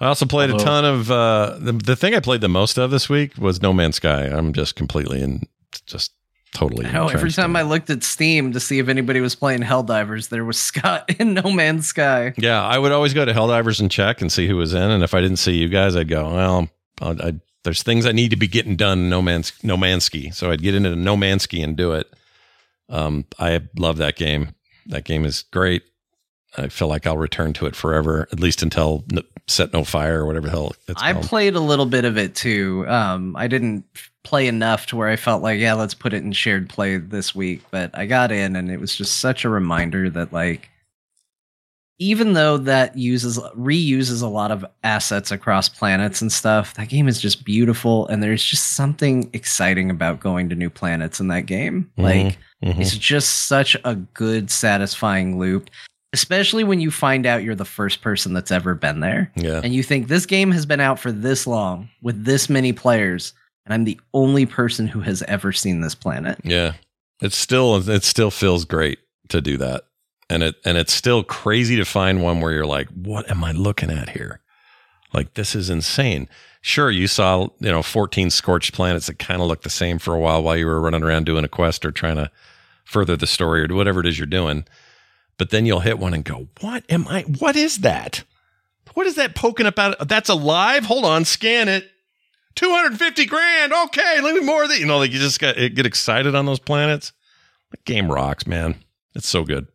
I 0.00 0.06
also 0.06 0.26
played 0.26 0.48
a 0.48 0.56
ton 0.56 0.84
of 0.84 1.10
uh, 1.10 1.58
the 1.58 1.72
the 1.72 1.96
thing 1.96 2.14
I 2.14 2.20
played 2.20 2.40
the 2.40 2.48
most 2.48 2.78
of 2.78 2.90
this 2.90 3.10
week 3.10 3.36
was 3.36 3.60
No 3.60 3.74
Man's 3.74 3.96
Sky. 3.96 4.24
I'm 4.24 4.52
just 4.54 4.74
completely 4.74 5.20
and 5.20 5.46
just 5.86 6.12
totally. 6.54 6.86
I 6.86 7.12
every 7.12 7.32
time 7.32 7.56
I 7.56 7.62
looked 7.62 7.90
at 7.90 8.02
Steam 8.04 8.52
to 8.52 8.60
see 8.60 8.78
if 8.78 8.88
anybody 8.88 9.20
was 9.20 9.34
playing 9.34 9.60
Helldivers, 9.60 10.30
there 10.30 10.44
was 10.46 10.58
Scott 10.70 11.10
in 11.18 11.34
No 11.34 11.50
Man's 11.50 11.88
Sky. 11.88 12.32
Yeah, 12.38 12.64
I 12.64 12.78
would 12.78 12.92
always 12.92 13.12
go 13.12 13.24
to 13.26 13.32
Helldivers 13.32 13.80
and 13.80 13.90
check 13.90 14.22
and 14.22 14.32
see 14.32 14.46
who 14.46 14.56
was 14.56 14.72
in, 14.72 14.90
and 14.90 15.02
if 15.02 15.12
I 15.12 15.20
didn't 15.20 15.38
see 15.38 15.56
you 15.56 15.68
guys, 15.68 15.94
I'd 15.96 16.08
go, 16.08 16.32
well, 16.32 16.68
I, 17.02 17.10
I, 17.10 17.34
there's 17.68 17.82
things 17.82 18.06
I 18.06 18.12
need 18.12 18.30
to 18.30 18.36
be 18.36 18.48
getting 18.48 18.76
done. 18.76 18.98
in 19.00 19.08
No 19.10 19.20
man's 19.20 19.52
No 19.62 19.76
Man's 19.76 20.04
Sky, 20.04 20.30
so 20.30 20.50
I'd 20.50 20.62
get 20.62 20.74
into 20.74 20.96
No 20.96 21.18
Man's 21.18 21.42
Sky 21.42 21.58
and 21.58 21.76
do 21.76 21.92
it. 21.92 22.10
Um, 22.88 23.26
I 23.38 23.60
love 23.78 23.98
that 23.98 24.16
game. 24.16 24.54
That 24.86 25.04
game 25.04 25.26
is 25.26 25.42
great. 25.52 25.82
I 26.56 26.68
feel 26.68 26.88
like 26.88 27.06
I'll 27.06 27.18
return 27.18 27.52
to 27.54 27.66
it 27.66 27.76
forever, 27.76 28.26
at 28.32 28.40
least 28.40 28.62
until 28.62 29.04
n- 29.12 29.22
Set 29.46 29.74
No 29.74 29.84
Fire 29.84 30.20
or 30.22 30.26
whatever 30.26 30.46
the 30.46 30.52
hell 30.52 30.72
it's 30.88 31.02
I 31.02 31.12
called. 31.12 31.26
played 31.26 31.54
a 31.56 31.60
little 31.60 31.84
bit 31.84 32.06
of 32.06 32.16
it 32.16 32.34
too. 32.34 32.86
Um, 32.88 33.36
I 33.36 33.48
didn't 33.48 33.84
play 34.24 34.48
enough 34.48 34.86
to 34.86 34.96
where 34.96 35.08
I 35.08 35.16
felt 35.16 35.42
like, 35.42 35.60
yeah, 35.60 35.74
let's 35.74 35.92
put 35.92 36.14
it 36.14 36.22
in 36.22 36.32
shared 36.32 36.70
play 36.70 36.96
this 36.96 37.34
week. 37.34 37.62
But 37.70 37.90
I 37.92 38.06
got 38.06 38.32
in, 38.32 38.56
and 38.56 38.70
it 38.70 38.80
was 38.80 38.96
just 38.96 39.18
such 39.18 39.44
a 39.44 39.50
reminder 39.50 40.08
that, 40.08 40.32
like, 40.32 40.70
even 41.98 42.32
though 42.34 42.56
that 42.58 42.96
uses 42.96 43.38
reuses 43.56 44.22
a 44.22 44.26
lot 44.26 44.50
of 44.50 44.64
assets 44.84 45.30
across 45.30 45.68
planets 45.68 46.20
and 46.20 46.30
stuff, 46.32 46.74
that 46.74 46.88
game 46.88 47.08
is 47.08 47.20
just 47.20 47.44
beautiful, 47.44 48.06
and 48.08 48.22
there's 48.22 48.42
just 48.44 48.76
something 48.76 49.28
exciting 49.32 49.90
about 49.90 50.20
going 50.20 50.48
to 50.48 50.54
new 50.54 50.70
planets 50.70 51.20
in 51.20 51.28
that 51.28 51.42
game. 51.46 51.90
Mhm. 51.98 52.02
Like, 52.04 52.38
Mhm. 52.64 52.80
it's 52.80 52.96
just 52.96 53.46
such 53.46 53.76
a 53.84 53.94
good, 53.94 54.50
satisfying 54.50 55.38
loop. 55.38 55.70
Especially 56.14 56.64
when 56.64 56.80
you 56.80 56.90
find 56.90 57.26
out 57.26 57.42
you're 57.42 57.54
the 57.54 57.64
first 57.66 58.00
person 58.00 58.32
that's 58.32 58.50
ever 58.50 58.74
been 58.74 59.00
there 59.00 59.30
yeah, 59.36 59.60
and 59.62 59.74
you 59.74 59.82
think 59.82 60.08
this 60.08 60.24
game 60.24 60.50
has 60.52 60.64
been 60.64 60.80
out 60.80 60.98
for 60.98 61.12
this 61.12 61.46
long 61.46 61.90
with 62.00 62.24
this 62.24 62.48
many 62.48 62.72
players 62.72 63.34
and 63.66 63.74
i'm 63.74 63.84
the 63.84 64.00
only 64.14 64.46
person 64.46 64.86
who 64.88 65.00
has 65.00 65.22
ever 65.24 65.52
seen 65.52 65.82
this 65.82 65.94
planet 65.94 66.38
Yeah. 66.42 66.72
It's 67.20 67.36
still 67.36 67.76
it 67.90 68.04
still 68.04 68.30
feels 68.30 68.64
great 68.64 69.00
to 69.28 69.42
do 69.42 69.58
that. 69.58 69.84
And 70.30 70.42
it 70.42 70.56
and 70.64 70.76
it's 70.76 70.92
still 70.92 71.22
crazy 71.24 71.76
to 71.76 71.84
find 71.84 72.22
one 72.22 72.40
where 72.40 72.52
you're 72.52 72.66
like, 72.66 72.88
what 72.88 73.30
am 73.30 73.42
I 73.42 73.52
looking 73.52 73.90
at 73.90 74.10
here? 74.10 74.40
Like 75.12 75.34
this 75.34 75.54
is 75.54 75.70
insane. 75.70 76.28
Sure, 76.60 76.90
you 76.90 77.06
saw, 77.06 77.48
you 77.60 77.70
know, 77.70 77.82
14 77.82 78.30
scorched 78.30 78.74
planets 78.74 79.06
that 79.06 79.18
kind 79.18 79.40
of 79.40 79.48
looked 79.48 79.62
the 79.62 79.70
same 79.70 79.98
for 79.98 80.14
a 80.14 80.18
while 80.18 80.42
while 80.42 80.56
you 80.56 80.66
were 80.66 80.80
running 80.80 81.02
around 81.02 81.24
doing 81.24 81.44
a 81.44 81.48
quest 81.48 81.84
or 81.84 81.92
trying 81.92 82.16
to 82.16 82.30
further 82.84 83.16
the 83.16 83.26
story 83.26 83.62
or 83.62 83.74
whatever 83.74 84.00
it 84.00 84.06
is 84.06 84.18
you're 84.18 84.26
doing. 84.26 84.64
But 85.38 85.50
then 85.50 85.66
you'll 85.66 85.80
hit 85.80 85.98
one 85.98 86.14
and 86.14 86.24
go, 86.24 86.48
"What 86.60 86.84
am 86.90 87.06
I 87.08 87.22
what 87.22 87.56
is 87.56 87.78
that? 87.78 88.24
What 88.94 89.06
is 89.06 89.14
that 89.14 89.34
poking 89.34 89.66
up 89.66 89.78
out? 89.78 90.08
That's 90.08 90.28
alive? 90.28 90.86
Hold 90.86 91.04
on, 91.04 91.24
scan 91.24 91.68
it. 91.68 91.90
250 92.56 93.26
grand. 93.26 93.72
Okay, 93.72 94.20
let 94.20 94.34
me 94.34 94.40
more 94.40 94.64
of 94.64 94.70
that. 94.70 94.80
You 94.80 94.86
know, 94.86 94.98
like 94.98 95.12
you 95.12 95.20
just 95.20 95.38
got 95.38 95.56
get 95.56 95.86
excited 95.86 96.34
on 96.34 96.44
those 96.44 96.58
planets. 96.58 97.12
The 97.70 97.76
game 97.84 98.10
rocks, 98.10 98.46
man. 98.46 98.82
It's 99.14 99.28
so 99.28 99.44
good. 99.44 99.68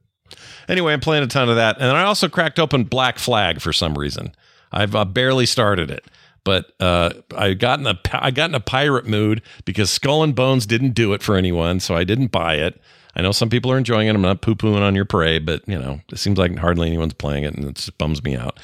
Anyway, 0.68 0.94
I'm 0.94 1.00
playing 1.00 1.24
a 1.24 1.28
ton 1.28 1.50
of 1.50 1.56
that, 1.56 1.78
and 1.80 1.86
I 1.86 2.04
also 2.04 2.30
cracked 2.30 2.60
open 2.60 2.84
Black 2.84 3.20
Flag 3.20 3.62
for 3.62 3.74
some 3.74 3.98
reason. 3.98 4.34
I've 4.72 4.96
uh, 4.96 5.06
barely 5.06 5.46
started 5.46 5.92
it, 5.92 6.06
but 6.44 6.72
uh, 6.80 7.12
I 7.38 7.54
got 7.54 7.80
in 7.80 7.88
a 7.88 8.00
I 8.14 8.32
got 8.32 8.50
in 8.50 8.56
a 8.56 8.60
pirate 8.60 9.06
mood 9.06 9.42
because 9.66 9.90
Skull 9.90 10.24
and 10.24 10.36
Bones 10.36 10.66
didn't 10.66 10.92
do 10.92 11.14
it 11.14 11.22
for 11.22 11.36
anyone, 11.36 11.80
so 11.80 11.96
I 11.96 12.04
didn't 12.04 12.32
buy 12.32 12.56
it. 12.56 12.82
I 13.16 13.22
know 13.22 13.32
some 13.32 13.50
people 13.50 13.72
are 13.72 13.78
enjoying 13.78 14.08
it. 14.08 14.16
I'm 14.16 14.22
not 14.22 14.42
poo 14.42 14.56
pooing 14.56 14.82
on 14.82 14.96
your 14.96 15.06
parade, 15.06 15.46
but 15.46 15.68
you 15.68 15.78
know, 15.78 16.02
it 16.12 16.18
seems 16.18 16.38
like 16.38 16.58
hardly 16.58 16.88
anyone's 16.88 17.14
playing 17.14 17.44
it, 17.44 17.56
and 17.56 17.66
it 17.66 17.76
just 17.76 17.98
bums 17.98 18.24
me 18.24 18.36
out. 18.36 18.60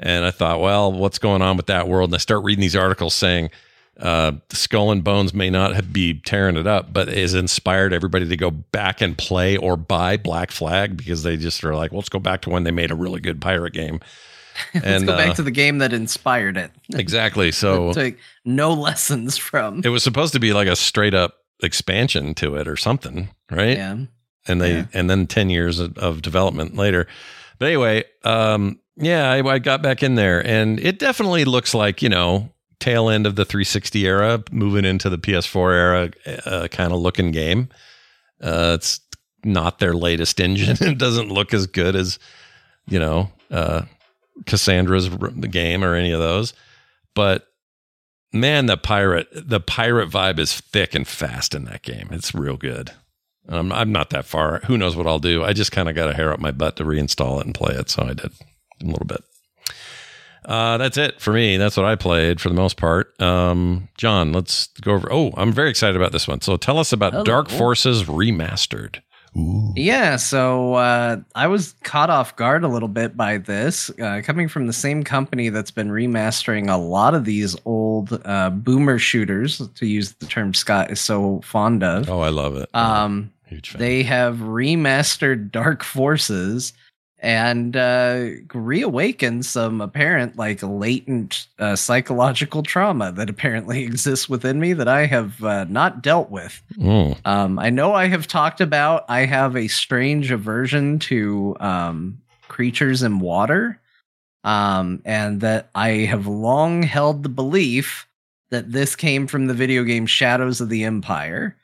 And 0.00 0.24
I 0.24 0.32
thought, 0.32 0.60
well, 0.60 0.92
what's 0.92 1.18
going 1.18 1.40
on 1.40 1.56
with 1.56 1.66
that 1.66 1.88
world? 1.88 2.10
And 2.10 2.16
I 2.16 2.18
start 2.18 2.42
reading 2.42 2.62
these 2.62 2.74
articles 2.74 3.14
saying 3.14 3.50
uh, 4.00 4.32
Skull 4.50 4.90
and 4.90 5.04
Bones 5.04 5.32
may 5.34 5.50
not 5.50 5.74
have 5.74 5.92
be 5.92 6.14
tearing 6.14 6.56
it 6.56 6.66
up, 6.66 6.92
but 6.92 7.08
has 7.08 7.34
inspired 7.34 7.92
everybody 7.92 8.28
to 8.28 8.36
go 8.36 8.50
back 8.50 9.00
and 9.00 9.16
play 9.16 9.56
or 9.56 9.76
buy 9.76 10.16
Black 10.16 10.50
Flag 10.50 10.96
because 10.96 11.22
they 11.22 11.36
just 11.36 11.62
are 11.64 11.74
like, 11.74 11.92
well, 11.92 11.98
let's 11.98 12.08
go 12.08 12.18
back 12.18 12.42
to 12.42 12.50
when 12.50 12.64
they 12.64 12.70
made 12.70 12.90
a 12.90 12.94
really 12.96 13.20
good 13.20 13.40
pirate 13.40 13.72
game. 13.72 14.00
let's 14.74 14.86
And, 14.86 15.06
go 15.06 15.16
back 15.16 15.30
uh, 15.30 15.34
to 15.34 15.42
the 15.42 15.50
game 15.50 15.78
that 15.78 15.92
inspired 15.92 16.56
it 16.56 16.70
Exactly. 16.94 17.50
So 17.52 17.92
took 17.94 18.16
no 18.44 18.72
lessons 18.72 19.36
from 19.36 19.80
it 19.84 19.88
was 19.88 20.02
supposed 20.02 20.32
to 20.34 20.40
be 20.40 20.52
like 20.52 20.68
a 20.68 20.76
straight 20.76 21.14
up 21.14 21.34
expansion 21.62 22.34
to 22.34 22.56
it 22.56 22.68
or 22.68 22.76
something, 22.76 23.30
right? 23.50 23.76
yeah 23.76 23.96
and 24.46 24.60
they 24.60 24.74
Yeah. 24.74 24.86
and 24.92 25.08
then 25.08 25.26
10 25.26 25.48
years 25.50 25.78
of, 25.80 25.96
of 25.98 26.20
development 26.20 26.76
later 26.76 27.06
but 27.58 27.66
anyway 27.66 28.04
um 28.24 28.78
yeah 28.96 29.30
I, 29.30 29.38
I 29.48 29.58
got 29.58 29.80
back 29.82 30.02
in 30.02 30.16
there 30.16 30.46
and 30.46 30.78
it 30.80 30.98
definitely 30.98 31.44
looks 31.46 31.72
like 31.74 32.02
you 32.02 32.10
know 32.10 32.50
tail 32.84 33.08
end 33.08 33.26
of 33.26 33.34
the 33.34 33.46
360 33.46 34.06
era 34.06 34.42
moving 34.50 34.84
into 34.84 35.08
the 35.08 35.16
ps4 35.16 35.72
era 35.72 36.10
uh, 36.44 36.68
kind 36.68 36.92
of 36.92 37.00
looking 37.00 37.30
game 37.30 37.68
uh 38.42 38.72
it's 38.74 39.00
not 39.42 39.78
their 39.78 39.94
latest 39.94 40.38
engine 40.38 40.76
it 40.86 40.98
doesn't 40.98 41.30
look 41.30 41.54
as 41.54 41.66
good 41.66 41.96
as 41.96 42.18
you 42.86 42.98
know 42.98 43.30
uh 43.50 43.82
Kassandra's 44.44 45.08
game 45.48 45.82
or 45.82 45.94
any 45.94 46.12
of 46.12 46.20
those 46.20 46.52
but 47.14 47.46
man 48.34 48.66
the 48.66 48.76
pirate 48.76 49.28
the 49.32 49.60
pirate 49.60 50.10
vibe 50.10 50.38
is 50.38 50.60
thick 50.60 50.94
and 50.94 51.08
fast 51.08 51.54
in 51.54 51.64
that 51.64 51.82
game 51.82 52.08
it's 52.10 52.34
real 52.34 52.58
good 52.58 52.90
um, 53.46 53.72
I'm 53.72 53.92
not 53.92 54.08
that 54.08 54.24
far. 54.24 54.60
Who 54.60 54.78
knows 54.78 54.96
what 54.96 55.06
I'll 55.06 55.18
do? 55.18 55.44
I 55.44 55.52
just 55.52 55.70
kind 55.70 55.90
of 55.90 55.94
got 55.94 56.08
a 56.08 56.14
hair 56.14 56.32
up 56.32 56.40
my 56.40 56.50
butt 56.50 56.76
to 56.76 56.82
reinstall 56.82 57.40
it 57.40 57.44
and 57.44 57.54
play 57.54 57.74
it, 57.74 57.90
so 57.90 58.02
I 58.04 58.14
did 58.14 58.32
a 58.82 58.86
little 58.86 59.04
bit. 59.04 59.22
Uh, 60.44 60.76
that's 60.78 60.96
it 60.96 61.20
for 61.20 61.32
me. 61.32 61.56
That's 61.56 61.76
what 61.76 61.86
I 61.86 61.96
played 61.96 62.40
for 62.40 62.48
the 62.48 62.54
most 62.54 62.76
part. 62.76 63.20
Um, 63.20 63.88
Jon, 63.96 64.32
let's 64.32 64.68
go 64.80 64.92
over. 64.92 65.08
Oh, 65.12 65.32
I'm 65.36 65.52
very 65.52 65.70
excited 65.70 65.96
about 65.96 66.12
this 66.12 66.28
one. 66.28 66.40
So 66.40 66.56
tell 66.56 66.78
us 66.78 66.92
about 66.92 67.12
Hello. 67.12 67.24
Dark 67.24 67.48
Forces 67.50 68.04
Remastered. 68.04 69.00
Yeah, 69.74 70.14
so 70.14 70.74
uh, 70.74 71.16
I 71.34 71.48
was 71.48 71.74
caught 71.82 72.08
off 72.08 72.36
guard 72.36 72.62
a 72.62 72.68
little 72.68 72.86
bit 72.88 73.16
by 73.16 73.38
this, 73.38 73.90
uh, 74.00 74.20
coming 74.22 74.46
from 74.46 74.68
the 74.68 74.72
same 74.72 75.02
company 75.02 75.48
that's 75.48 75.72
been 75.72 75.88
remastering 75.88 76.70
a 76.72 76.76
lot 76.76 77.14
of 77.14 77.24
these 77.24 77.56
old 77.64 78.12
uh, 78.24 78.50
boomer 78.50 78.96
shooters, 78.96 79.58
to 79.74 79.86
use 79.86 80.12
the 80.12 80.26
term 80.26 80.54
Scott 80.54 80.92
is 80.92 81.00
so 81.00 81.40
fond 81.42 81.82
of. 81.82 82.08
Oh, 82.08 82.20
I 82.20 82.28
love 82.28 82.54
it. 82.54 82.68
Um, 82.74 83.32
Huge 83.46 83.70
fan. 83.70 83.80
they 83.80 84.04
have 84.04 84.36
remastered 84.36 85.50
Dark 85.50 85.82
Forces 85.82 86.72
and 87.24 87.74
uh, 87.74 88.26
reawakened 88.52 89.46
some 89.46 89.80
apparent, 89.80 90.36
like, 90.36 90.62
latent 90.62 91.46
uh, 91.58 91.74
psychological 91.74 92.62
trauma 92.62 93.12
that 93.12 93.30
apparently 93.30 93.82
exists 93.84 94.28
within 94.28 94.60
me 94.60 94.74
that 94.74 94.88
I 94.88 95.06
have 95.06 95.42
uh, 95.42 95.64
not 95.64 96.02
dealt 96.02 96.30
with. 96.30 96.62
Mm. 96.76 97.18
Um, 97.24 97.58
I 97.58 97.70
know 97.70 97.94
I 97.94 98.08
have 98.08 98.26
talked 98.26 98.60
about 98.60 99.06
I 99.08 99.20
have 99.20 99.56
a 99.56 99.68
strange 99.68 100.30
aversion 100.30 100.98
to 101.00 101.56
um, 101.60 102.20
creatures 102.48 103.02
in 103.02 103.20
water, 103.20 103.80
um, 104.44 105.00
and 105.06 105.40
that 105.40 105.70
I 105.74 105.88
have 106.04 106.26
long 106.26 106.82
held 106.82 107.22
the 107.22 107.30
belief 107.30 108.06
that 108.50 108.70
this 108.70 108.94
came 108.94 109.26
from 109.26 109.46
the 109.46 109.54
video 109.54 109.82
game 109.82 110.04
Shadows 110.04 110.60
of 110.60 110.68
the 110.68 110.84
Empire, 110.84 111.56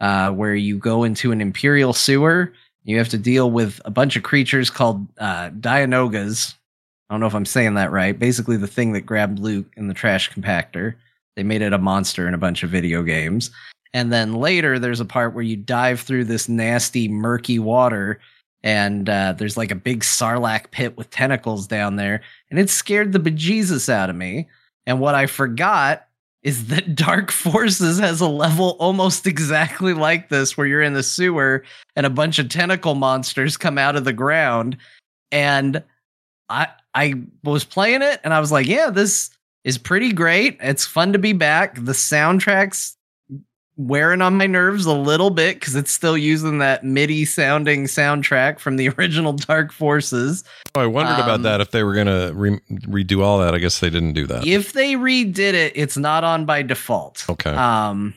uh, 0.00 0.30
where 0.30 0.54
you 0.54 0.78
go 0.78 1.02
into 1.02 1.32
an 1.32 1.40
imperial 1.40 1.92
sewer. 1.92 2.52
You 2.84 2.98
have 2.98 3.08
to 3.10 3.18
deal 3.18 3.50
with 3.50 3.80
a 3.84 3.90
bunch 3.90 4.16
of 4.16 4.22
creatures 4.22 4.70
called 4.70 5.06
uh, 5.18 5.50
Dianogas. 5.50 6.54
I 7.08 7.14
don't 7.14 7.20
know 7.20 7.26
if 7.26 7.34
I'm 7.34 7.44
saying 7.44 7.74
that 7.74 7.90
right. 7.90 8.18
Basically, 8.18 8.56
the 8.56 8.66
thing 8.66 8.92
that 8.92 9.02
grabbed 9.02 9.38
Luke 9.38 9.66
in 9.76 9.88
the 9.88 9.94
trash 9.94 10.30
compactor. 10.30 10.94
They 11.36 11.42
made 11.42 11.62
it 11.62 11.72
a 11.72 11.78
monster 11.78 12.26
in 12.26 12.34
a 12.34 12.38
bunch 12.38 12.62
of 12.62 12.70
video 12.70 13.02
games. 13.02 13.50
And 13.94 14.12
then 14.12 14.34
later, 14.34 14.78
there's 14.78 15.00
a 15.00 15.04
part 15.04 15.34
where 15.34 15.44
you 15.44 15.56
dive 15.56 16.00
through 16.00 16.24
this 16.24 16.48
nasty, 16.48 17.08
murky 17.08 17.58
water 17.58 18.18
and 18.62 19.08
uh, 19.08 19.34
there's 19.36 19.56
like 19.56 19.70
a 19.70 19.76
big 19.76 20.00
sarlacc 20.00 20.70
pit 20.70 20.96
with 20.96 21.10
tentacles 21.10 21.66
down 21.66 21.96
there, 21.96 22.22
and 22.50 22.58
it 22.58 22.70
scared 22.70 23.12
the 23.12 23.20
bejesus 23.20 23.88
out 23.88 24.10
of 24.10 24.16
me. 24.16 24.48
And 24.86 25.00
what 25.00 25.14
I 25.14 25.26
forgot 25.26 26.07
is 26.42 26.66
that 26.68 26.94
Dark 26.94 27.30
Forces 27.30 27.98
has 27.98 28.20
a 28.20 28.28
level 28.28 28.76
almost 28.78 29.26
exactly 29.26 29.94
like 29.94 30.28
this, 30.28 30.56
where 30.56 30.66
you're 30.66 30.82
in 30.82 30.94
the 30.94 31.02
sewer 31.02 31.64
and 31.96 32.06
a 32.06 32.10
bunch 32.10 32.38
of 32.38 32.48
tentacle 32.48 32.94
monsters 32.94 33.56
come 33.56 33.78
out 33.78 33.96
of 33.96 34.04
the 34.04 34.12
ground. 34.12 34.76
And 35.30 35.82
I 36.48 36.68
I 36.94 37.14
was 37.44 37.64
playing 37.64 38.02
it 38.02 38.20
and 38.24 38.34
I 38.34 38.40
was 38.40 38.52
like, 38.52 38.66
yeah, 38.66 38.90
this 38.90 39.30
is 39.64 39.78
pretty 39.78 40.12
great. 40.12 40.56
It's 40.60 40.86
fun 40.86 41.12
to 41.12 41.18
be 41.18 41.32
back. 41.32 41.76
The 41.76 41.92
soundtrack's 41.92 42.96
wearing 43.78 44.20
on 44.20 44.36
my 44.36 44.46
nerves 44.46 44.84
a 44.86 44.92
little 44.92 45.30
bit 45.30 45.58
because 45.58 45.74
it's 45.76 45.90
still 45.92 46.18
using 46.18 46.58
that 46.58 46.84
MIDI 46.84 47.24
sounding 47.24 47.84
soundtrack 47.84 48.58
from 48.58 48.76
the 48.76 48.88
original 48.98 49.32
Dark 49.32 49.72
Forces. 49.72 50.44
Oh, 50.74 50.80
I 50.80 50.86
wondered 50.86 51.14
Um, 51.14 51.20
about 51.22 51.42
that 51.44 51.60
if 51.60 51.70
they 51.70 51.82
were 51.84 51.94
going 51.94 52.08
to 52.08 52.32
re- 52.34 52.60
redo 52.70 53.22
all 53.22 53.38
that. 53.38 53.54
I 53.54 53.58
guess 53.58 53.78
they 53.80 53.88
didn't 53.88 54.12
do 54.14 54.26
that. 54.26 54.46
If 54.46 54.72
they 54.72 54.94
redid 54.94 55.38
it, 55.54 55.72
it's 55.76 55.96
not 55.96 56.24
on 56.24 56.44
by 56.44 56.62
default. 56.62 57.24
Okay. 57.30 57.50
Um, 57.52 58.14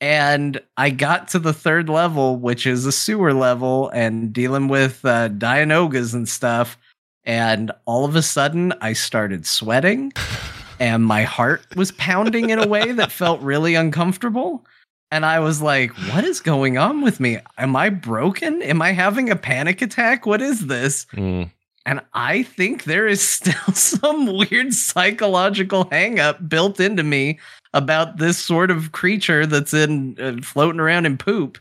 and 0.00 0.60
I 0.78 0.88
got 0.90 1.28
to 1.28 1.38
the 1.38 1.52
third 1.52 1.90
level, 1.90 2.36
which 2.38 2.66
is 2.66 2.86
a 2.86 2.92
sewer 2.92 3.34
level, 3.34 3.90
and 3.90 4.32
dealing 4.32 4.68
with 4.68 5.04
uh, 5.04 5.28
Dianogas 5.28 6.14
and 6.14 6.26
stuff. 6.28 6.78
And 7.24 7.70
all 7.84 8.06
of 8.06 8.16
a 8.16 8.22
sudden, 8.22 8.72
I 8.80 8.94
started 8.94 9.44
sweating, 9.46 10.12
and 10.80 11.04
my 11.04 11.22
heart 11.22 11.62
was 11.76 11.92
pounding 11.92 12.50
in 12.50 12.58
a 12.58 12.66
way 12.66 12.92
that 12.92 13.12
felt 13.12 13.40
really 13.42 13.74
uncomfortable. 13.74 14.64
And 15.12 15.26
I 15.26 15.38
was 15.40 15.60
like, 15.60 15.90
what 16.12 16.24
is 16.24 16.40
going 16.40 16.78
on 16.78 17.02
with 17.02 17.20
me? 17.20 17.38
Am 17.58 17.76
I 17.76 17.90
broken? 17.90 18.62
Am 18.62 18.80
I 18.80 18.92
having 18.92 19.28
a 19.28 19.36
panic 19.36 19.82
attack? 19.82 20.24
What 20.24 20.40
is 20.40 20.66
this? 20.66 21.04
Mm. 21.12 21.50
And 21.84 22.00
I 22.14 22.44
think 22.44 22.84
there 22.84 23.06
is 23.06 23.26
still 23.26 23.74
some 23.74 24.26
weird 24.26 24.72
psychological 24.72 25.84
hangup 25.86 26.48
built 26.48 26.80
into 26.80 27.02
me 27.02 27.38
about 27.74 28.16
this 28.16 28.38
sort 28.38 28.70
of 28.70 28.92
creature 28.92 29.46
that's 29.46 29.74
in 29.74 30.18
uh, 30.18 30.42
floating 30.42 30.80
around 30.80 31.06
in 31.06 31.18
poop. 31.18 31.58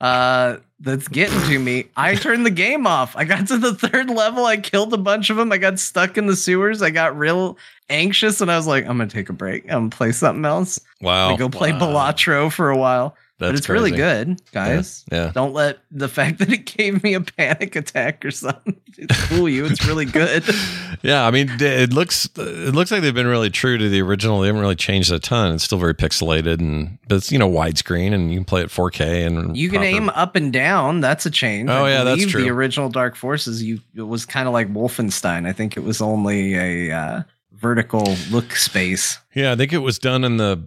Uh, 0.00 0.58
that's 0.84 1.08
getting 1.08 1.40
to 1.48 1.58
me. 1.58 1.86
I 1.96 2.14
turned 2.14 2.44
the 2.46 2.50
game 2.50 2.86
off. 2.86 3.16
I 3.16 3.24
got 3.24 3.48
to 3.48 3.58
the 3.58 3.74
third 3.74 4.10
level. 4.10 4.44
I 4.46 4.58
killed 4.58 4.92
a 4.94 4.98
bunch 4.98 5.30
of 5.30 5.36
them. 5.36 5.50
I 5.50 5.58
got 5.58 5.78
stuck 5.78 6.16
in 6.18 6.26
the 6.26 6.36
sewers. 6.36 6.82
I 6.82 6.90
got 6.90 7.16
real 7.18 7.56
anxious, 7.90 8.40
and 8.40 8.50
I 8.50 8.56
was 8.56 8.66
like, 8.66 8.84
"I'm 8.86 8.98
gonna 8.98 9.08
take 9.10 9.28
a 9.28 9.32
break. 9.32 9.64
I'm 9.64 9.70
gonna 9.88 9.90
play 9.90 10.12
something 10.12 10.44
else. 10.44 10.78
Wow. 11.00 11.30
I 11.34 11.36
go 11.36 11.48
play 11.48 11.72
Wow. 11.72 11.80
Balatro 11.80 12.52
for 12.52 12.70
a 12.70 12.76
while." 12.76 13.16
But 13.38 13.54
it's 13.54 13.68
really 13.68 13.90
good, 13.90 14.40
guys. 14.52 15.04
Yeah. 15.10 15.32
Don't 15.34 15.52
let 15.52 15.78
the 15.90 16.08
fact 16.08 16.38
that 16.40 16.52
it 16.52 16.66
gave 16.66 17.02
me 17.02 17.14
a 17.14 17.20
panic 17.20 17.76
attack 17.76 18.24
or 18.24 18.30
something 18.30 18.76
fool 19.12 19.48
you. 19.48 19.66
It's 19.66 19.84
really 19.86 20.04
good. 20.06 20.44
Yeah, 21.02 21.26
I 21.26 21.30
mean, 21.32 21.50
it 21.60 21.92
looks 21.92 22.30
it 22.38 22.74
looks 22.74 22.90
like 22.90 23.02
they've 23.02 23.12
been 23.14 23.26
really 23.26 23.50
true 23.50 23.76
to 23.76 23.88
the 23.90 24.00
original. 24.00 24.40
They 24.40 24.46
haven't 24.46 24.62
really 24.62 24.74
changed 24.74 25.12
a 25.12 25.18
ton. 25.18 25.52
It's 25.54 25.64
still 25.64 25.76
very 25.76 25.92
pixelated, 25.92 26.60
and 26.60 26.96
but 27.08 27.16
it's 27.16 27.30
you 27.30 27.38
know 27.38 27.50
widescreen, 27.50 28.14
and 28.14 28.32
you 28.32 28.38
can 28.38 28.46
play 28.46 28.62
it 28.62 28.68
4K 28.70 29.26
and 29.26 29.54
You 29.54 29.68
can 29.68 29.80
proper- 29.80 29.86
aim 29.96 30.08
up 30.10 30.34
and 30.34 30.50
down. 30.50 31.00
That's 31.00 31.26
a 31.26 31.30
change. 31.30 31.68
Oh, 31.68 31.84
I 31.84 31.90
yeah, 31.90 32.04
that's 32.04 32.24
true. 32.24 32.40
The 32.40 32.48
original 32.48 32.88
Dark 32.88 33.16
Forces, 33.16 33.62
you 33.62 33.80
it 33.94 34.00
was 34.02 34.24
kind 34.24 34.48
of 34.48 34.54
like 34.54 34.72
Wolfenstein. 34.72 35.46
I 35.46 35.52
think 35.52 35.76
it 35.76 35.80
was 35.80 36.00
only 36.00 36.54
a 36.54 36.96
uh, 36.96 37.22
vertical 37.52 38.16
look 38.30 38.56
space. 38.56 39.18
Yeah, 39.34 39.52
I 39.52 39.56
think 39.56 39.74
it 39.74 39.78
was 39.78 39.98
done 39.98 40.24
in 40.24 40.38
the. 40.38 40.66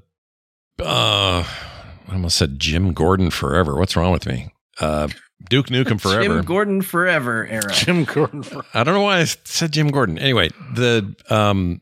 Uh, 0.80 1.45
I 2.08 2.14
almost 2.14 2.38
said 2.38 2.60
Jim 2.60 2.94
Gordon 2.94 3.30
forever. 3.30 3.76
What's 3.78 3.96
wrong 3.96 4.12
with 4.12 4.26
me? 4.26 4.54
Uh, 4.80 5.10
Duke 5.50 5.68
Nukem 5.68 6.00
forever. 6.00 6.24
Jim 6.38 6.46
Gordon 6.46 6.82
forever 6.82 7.48
era. 7.48 7.72
Jim 7.74 8.04
Gordon. 8.06 8.44
I 8.74 8.84
don't 8.84 8.94
know 8.94 9.02
why 9.02 9.20
I 9.20 9.24
said 9.26 9.72
Jim 9.72 9.90
Gordon. 9.90 10.18
Anyway, 10.18 10.50
the 10.74 11.16
um, 11.30 11.82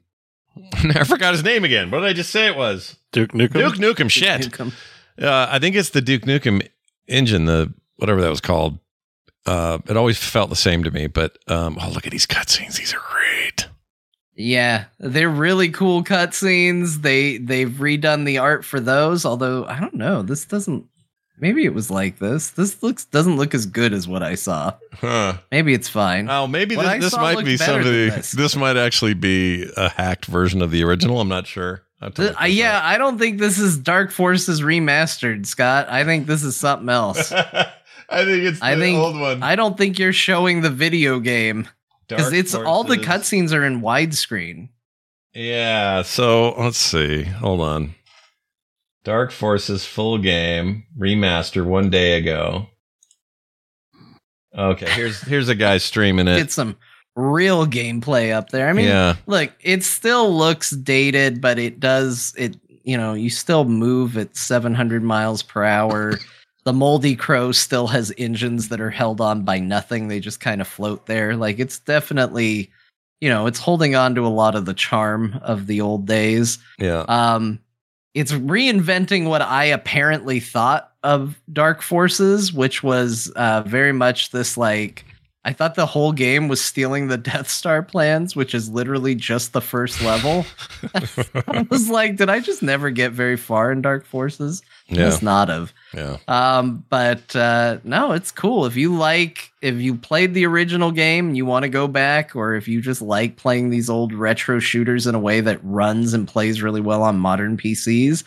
I 0.73 1.03
forgot 1.03 1.33
his 1.33 1.43
name 1.43 1.63
again. 1.63 1.91
What 1.91 1.99
did 1.99 2.09
I 2.09 2.13
just 2.13 2.31
say 2.31 2.47
it 2.47 2.55
was? 2.55 2.97
Duke 3.11 3.31
Nukem. 3.31 3.53
Duke 3.53 3.75
Nukem. 3.75 4.09
Shit. 4.09 4.41
Nukem. 4.41 4.73
Uh, 5.21 5.47
I 5.49 5.59
think 5.59 5.75
it's 5.75 5.91
the 5.91 6.01
Duke 6.01 6.23
Nukem 6.23 6.67
engine, 7.07 7.45
the 7.45 7.73
whatever 7.97 8.21
that 8.21 8.29
was 8.29 8.41
called. 8.41 8.79
Uh, 9.45 9.77
it 9.87 9.95
always 9.95 10.17
felt 10.17 10.49
the 10.49 10.55
same 10.55 10.83
to 10.83 10.91
me, 10.91 11.07
but 11.07 11.37
um, 11.47 11.77
oh, 11.79 11.89
look 11.91 12.05
at 12.05 12.11
these 12.11 12.25
cutscenes; 12.25 12.77
these 12.77 12.93
are 12.93 13.01
great. 13.11 13.64
Yeah, 14.35 14.85
they're 14.99 15.29
really 15.29 15.69
cool 15.69 16.03
cutscenes. 16.03 17.01
They 17.01 17.37
they've 17.37 17.69
redone 17.69 18.25
the 18.25 18.39
art 18.39 18.65
for 18.65 18.79
those. 18.79 19.25
Although 19.25 19.65
I 19.65 19.79
don't 19.79 19.95
know, 19.95 20.21
this 20.21 20.45
doesn't. 20.45 20.85
Maybe 21.37 21.65
it 21.65 21.73
was 21.73 21.91
like 21.91 22.19
this. 22.19 22.51
This 22.51 22.81
looks 22.83 23.05
doesn't 23.05 23.37
look 23.37 23.53
as 23.53 23.65
good 23.65 23.93
as 23.93 24.07
what 24.07 24.23
I 24.23 24.35
saw. 24.35 24.73
Huh. 24.93 25.37
Maybe 25.51 25.73
it's 25.73 25.89
fine. 25.89 26.29
Oh, 26.29 26.47
maybe 26.47 26.77
I 26.77 26.97
this, 26.97 27.15
might 27.15 27.43
be 27.43 27.57
somebody. 27.57 28.09
this. 28.09 28.31
This. 28.31 28.55
might 28.55 28.77
actually 28.77 29.13
be 29.13 29.69
a 29.77 29.89
hacked 29.89 30.25
version 30.25 30.61
of 30.61 30.71
the 30.71 30.83
original. 30.83 31.19
I'm 31.19 31.29
not 31.29 31.47
sure. 31.47 31.83
I 32.01 32.05
have 32.05 32.13
to 32.15 32.21
Th- 32.21 32.31
look 32.31 32.41
uh, 32.41 32.45
yeah, 32.45 32.77
up. 32.77 32.83
I 32.85 32.97
don't 32.97 33.17
think 33.17 33.39
this 33.39 33.57
is 33.57 33.77
Dark 33.77 34.11
Forces 34.11 34.61
remastered, 34.61 35.45
Scott. 35.45 35.87
I 35.89 36.03
think 36.03 36.27
this 36.27 36.43
is 36.43 36.57
something 36.57 36.89
else. 36.89 37.31
I 38.09 38.23
think 38.23 38.43
it's 38.43 38.59
the 38.59 38.65
I 38.65 38.75
think 38.75 38.97
old 38.97 39.19
one. 39.19 39.43
I 39.43 39.55
don't 39.55 39.77
think 39.77 39.97
you're 39.97 40.13
showing 40.13 40.61
the 40.61 40.69
video 40.69 41.19
game 41.19 41.67
because 42.07 42.33
it's 42.33 42.55
all 42.55 42.83
the 42.83 42.97
cutscenes 42.97 43.53
are 43.53 43.63
in 43.63 43.81
widescreen. 43.81 44.69
Yeah. 45.33 46.01
So 46.03 46.53
let's 46.57 46.77
see. 46.77 47.23
Hold 47.23 47.61
on. 47.61 47.95
Dark 49.03 49.31
Forces 49.31 49.85
full 49.85 50.17
game 50.17 50.85
remaster 50.97 51.63
one 51.63 51.89
day 51.89 52.17
ago. 52.17 52.67
Okay, 54.57 54.89
here's 54.89 55.21
here's 55.21 55.49
a 55.49 55.55
guy 55.55 55.77
streaming 55.79 56.27
it. 56.27 56.37
Get 56.37 56.51
some 56.51 56.75
real 57.15 57.65
gameplay 57.67 58.33
up 58.33 58.49
there. 58.49 58.67
I 58.67 58.73
mean, 58.73 58.87
yeah, 58.87 59.15
look, 59.27 59.51
it 59.61 59.83
still 59.83 60.35
looks 60.35 60.71
dated, 60.71 61.39
but 61.39 61.59
it 61.59 61.79
does 61.79 62.33
it. 62.37 62.57
You 62.83 62.97
know, 62.97 63.13
you 63.13 63.29
still 63.29 63.65
move 63.65 64.17
at 64.17 64.35
700 64.35 65.03
miles 65.03 65.43
per 65.43 65.63
hour. 65.63 66.19
the 66.65 66.73
Moldy 66.73 67.15
Crow 67.15 67.51
still 67.51 67.87
has 67.87 68.11
engines 68.17 68.69
that 68.69 68.81
are 68.81 68.89
held 68.89 69.21
on 69.21 69.43
by 69.43 69.59
nothing. 69.59 70.07
They 70.07 70.19
just 70.19 70.39
kind 70.39 70.61
of 70.61 70.67
float 70.67 71.05
there. 71.05 71.35
Like 71.35 71.59
it's 71.59 71.79
definitely, 71.79 72.71
you 73.21 73.29
know, 73.29 73.45
it's 73.45 73.59
holding 73.59 73.95
on 73.95 74.15
to 74.15 74.25
a 74.25 74.29
lot 74.29 74.55
of 74.55 74.65
the 74.65 74.73
charm 74.73 75.39
of 75.43 75.67
the 75.67 75.79
old 75.79 76.07
days. 76.07 76.57
yeah. 76.79 77.05
Um, 77.07 77.59
it's 78.15 78.31
reinventing 78.31 79.27
what 79.27 79.41
I 79.41 79.65
apparently 79.65 80.39
thought 80.39 80.93
of 81.03 81.37
Dark 81.51 81.81
Forces, 81.81 82.53
which 82.53 82.81
was 82.81 83.29
uh, 83.35 83.63
very 83.63 83.91
much 83.91 84.31
this 84.31 84.57
like. 84.57 85.05
I 85.45 85.53
thought 85.53 85.75
the 85.75 85.85
whole 85.85 86.11
game 86.11 86.47
was 86.47 86.59
stealing 86.59 87.07
the 87.07 87.17
Death 87.17 87.47
Star 87.47 87.83
plans, 87.83 88.35
which 88.35 88.55
is 88.55 88.67
literally 88.67 89.13
just 89.13 89.53
the 89.53 89.61
first 89.61 90.01
level. 90.01 90.43
I 91.47 91.67
was 91.69 91.87
like, 91.87 92.15
did 92.15 92.29
I 92.29 92.39
just 92.39 92.63
never 92.63 92.89
get 92.89 93.11
very 93.11 93.37
far 93.37 93.71
in 93.71 93.83
Dark 93.83 94.07
Forces? 94.07 94.63
Yeah. 94.87 95.05
Must 95.05 95.21
not 95.21 95.49
have. 95.49 95.71
yeah. 95.93 96.17
Um, 96.27 96.83
but 96.89 97.35
uh, 97.35 97.77
no, 97.83 98.13
it's 98.13 98.31
cool. 98.31 98.65
If 98.65 98.75
you 98.75 98.95
like, 98.95 99.51
if 99.61 99.75
you 99.75 99.93
played 99.93 100.33
the 100.33 100.47
original 100.47 100.91
game, 100.91 101.27
and 101.27 101.37
you 101.37 101.45
want 101.45 101.61
to 101.61 101.69
go 101.69 101.87
back, 101.87 102.35
or 102.35 102.55
if 102.55 102.67
you 102.67 102.81
just 102.81 103.03
like 103.03 103.37
playing 103.37 103.69
these 103.69 103.87
old 103.87 104.13
retro 104.13 104.57
shooters 104.57 105.05
in 105.05 105.13
a 105.13 105.19
way 105.19 105.41
that 105.41 105.59
runs 105.63 106.15
and 106.15 106.27
plays 106.27 106.63
really 106.63 106.81
well 106.81 107.03
on 107.03 107.19
modern 107.19 107.55
PCs, 107.55 108.23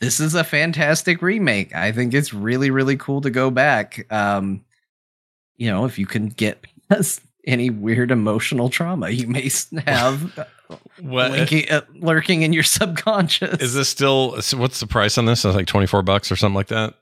this 0.00 0.18
is 0.18 0.34
a 0.34 0.42
fantastic 0.42 1.22
remake. 1.22 1.72
I 1.72 1.92
think 1.92 2.14
it's 2.14 2.34
really, 2.34 2.70
really 2.72 2.96
cool 2.96 3.20
to 3.20 3.30
go 3.30 3.48
back. 3.50 4.06
Um, 4.12 4.64
you 5.58 5.70
know, 5.70 5.84
if 5.84 5.98
you 5.98 6.06
can 6.06 6.28
get 6.28 6.64
past 6.88 7.20
any 7.46 7.70
weird 7.70 8.10
emotional 8.10 8.68
trauma 8.70 9.10
you 9.10 9.26
may 9.26 9.48
have 9.86 10.38
linking, 11.02 11.70
uh, 11.70 11.80
lurking 11.94 12.42
in 12.42 12.52
your 12.52 12.62
subconscious. 12.62 13.60
is 13.60 13.74
this 13.74 13.88
still? 13.88 14.32
What's 14.56 14.80
the 14.80 14.86
price 14.86 15.16
on 15.18 15.24
this? 15.26 15.44
It's 15.44 15.54
like 15.54 15.66
twenty 15.66 15.86
four 15.86 16.02
bucks 16.02 16.30
or 16.32 16.36
something 16.36 16.54
like 16.56 16.68
that. 16.68 16.94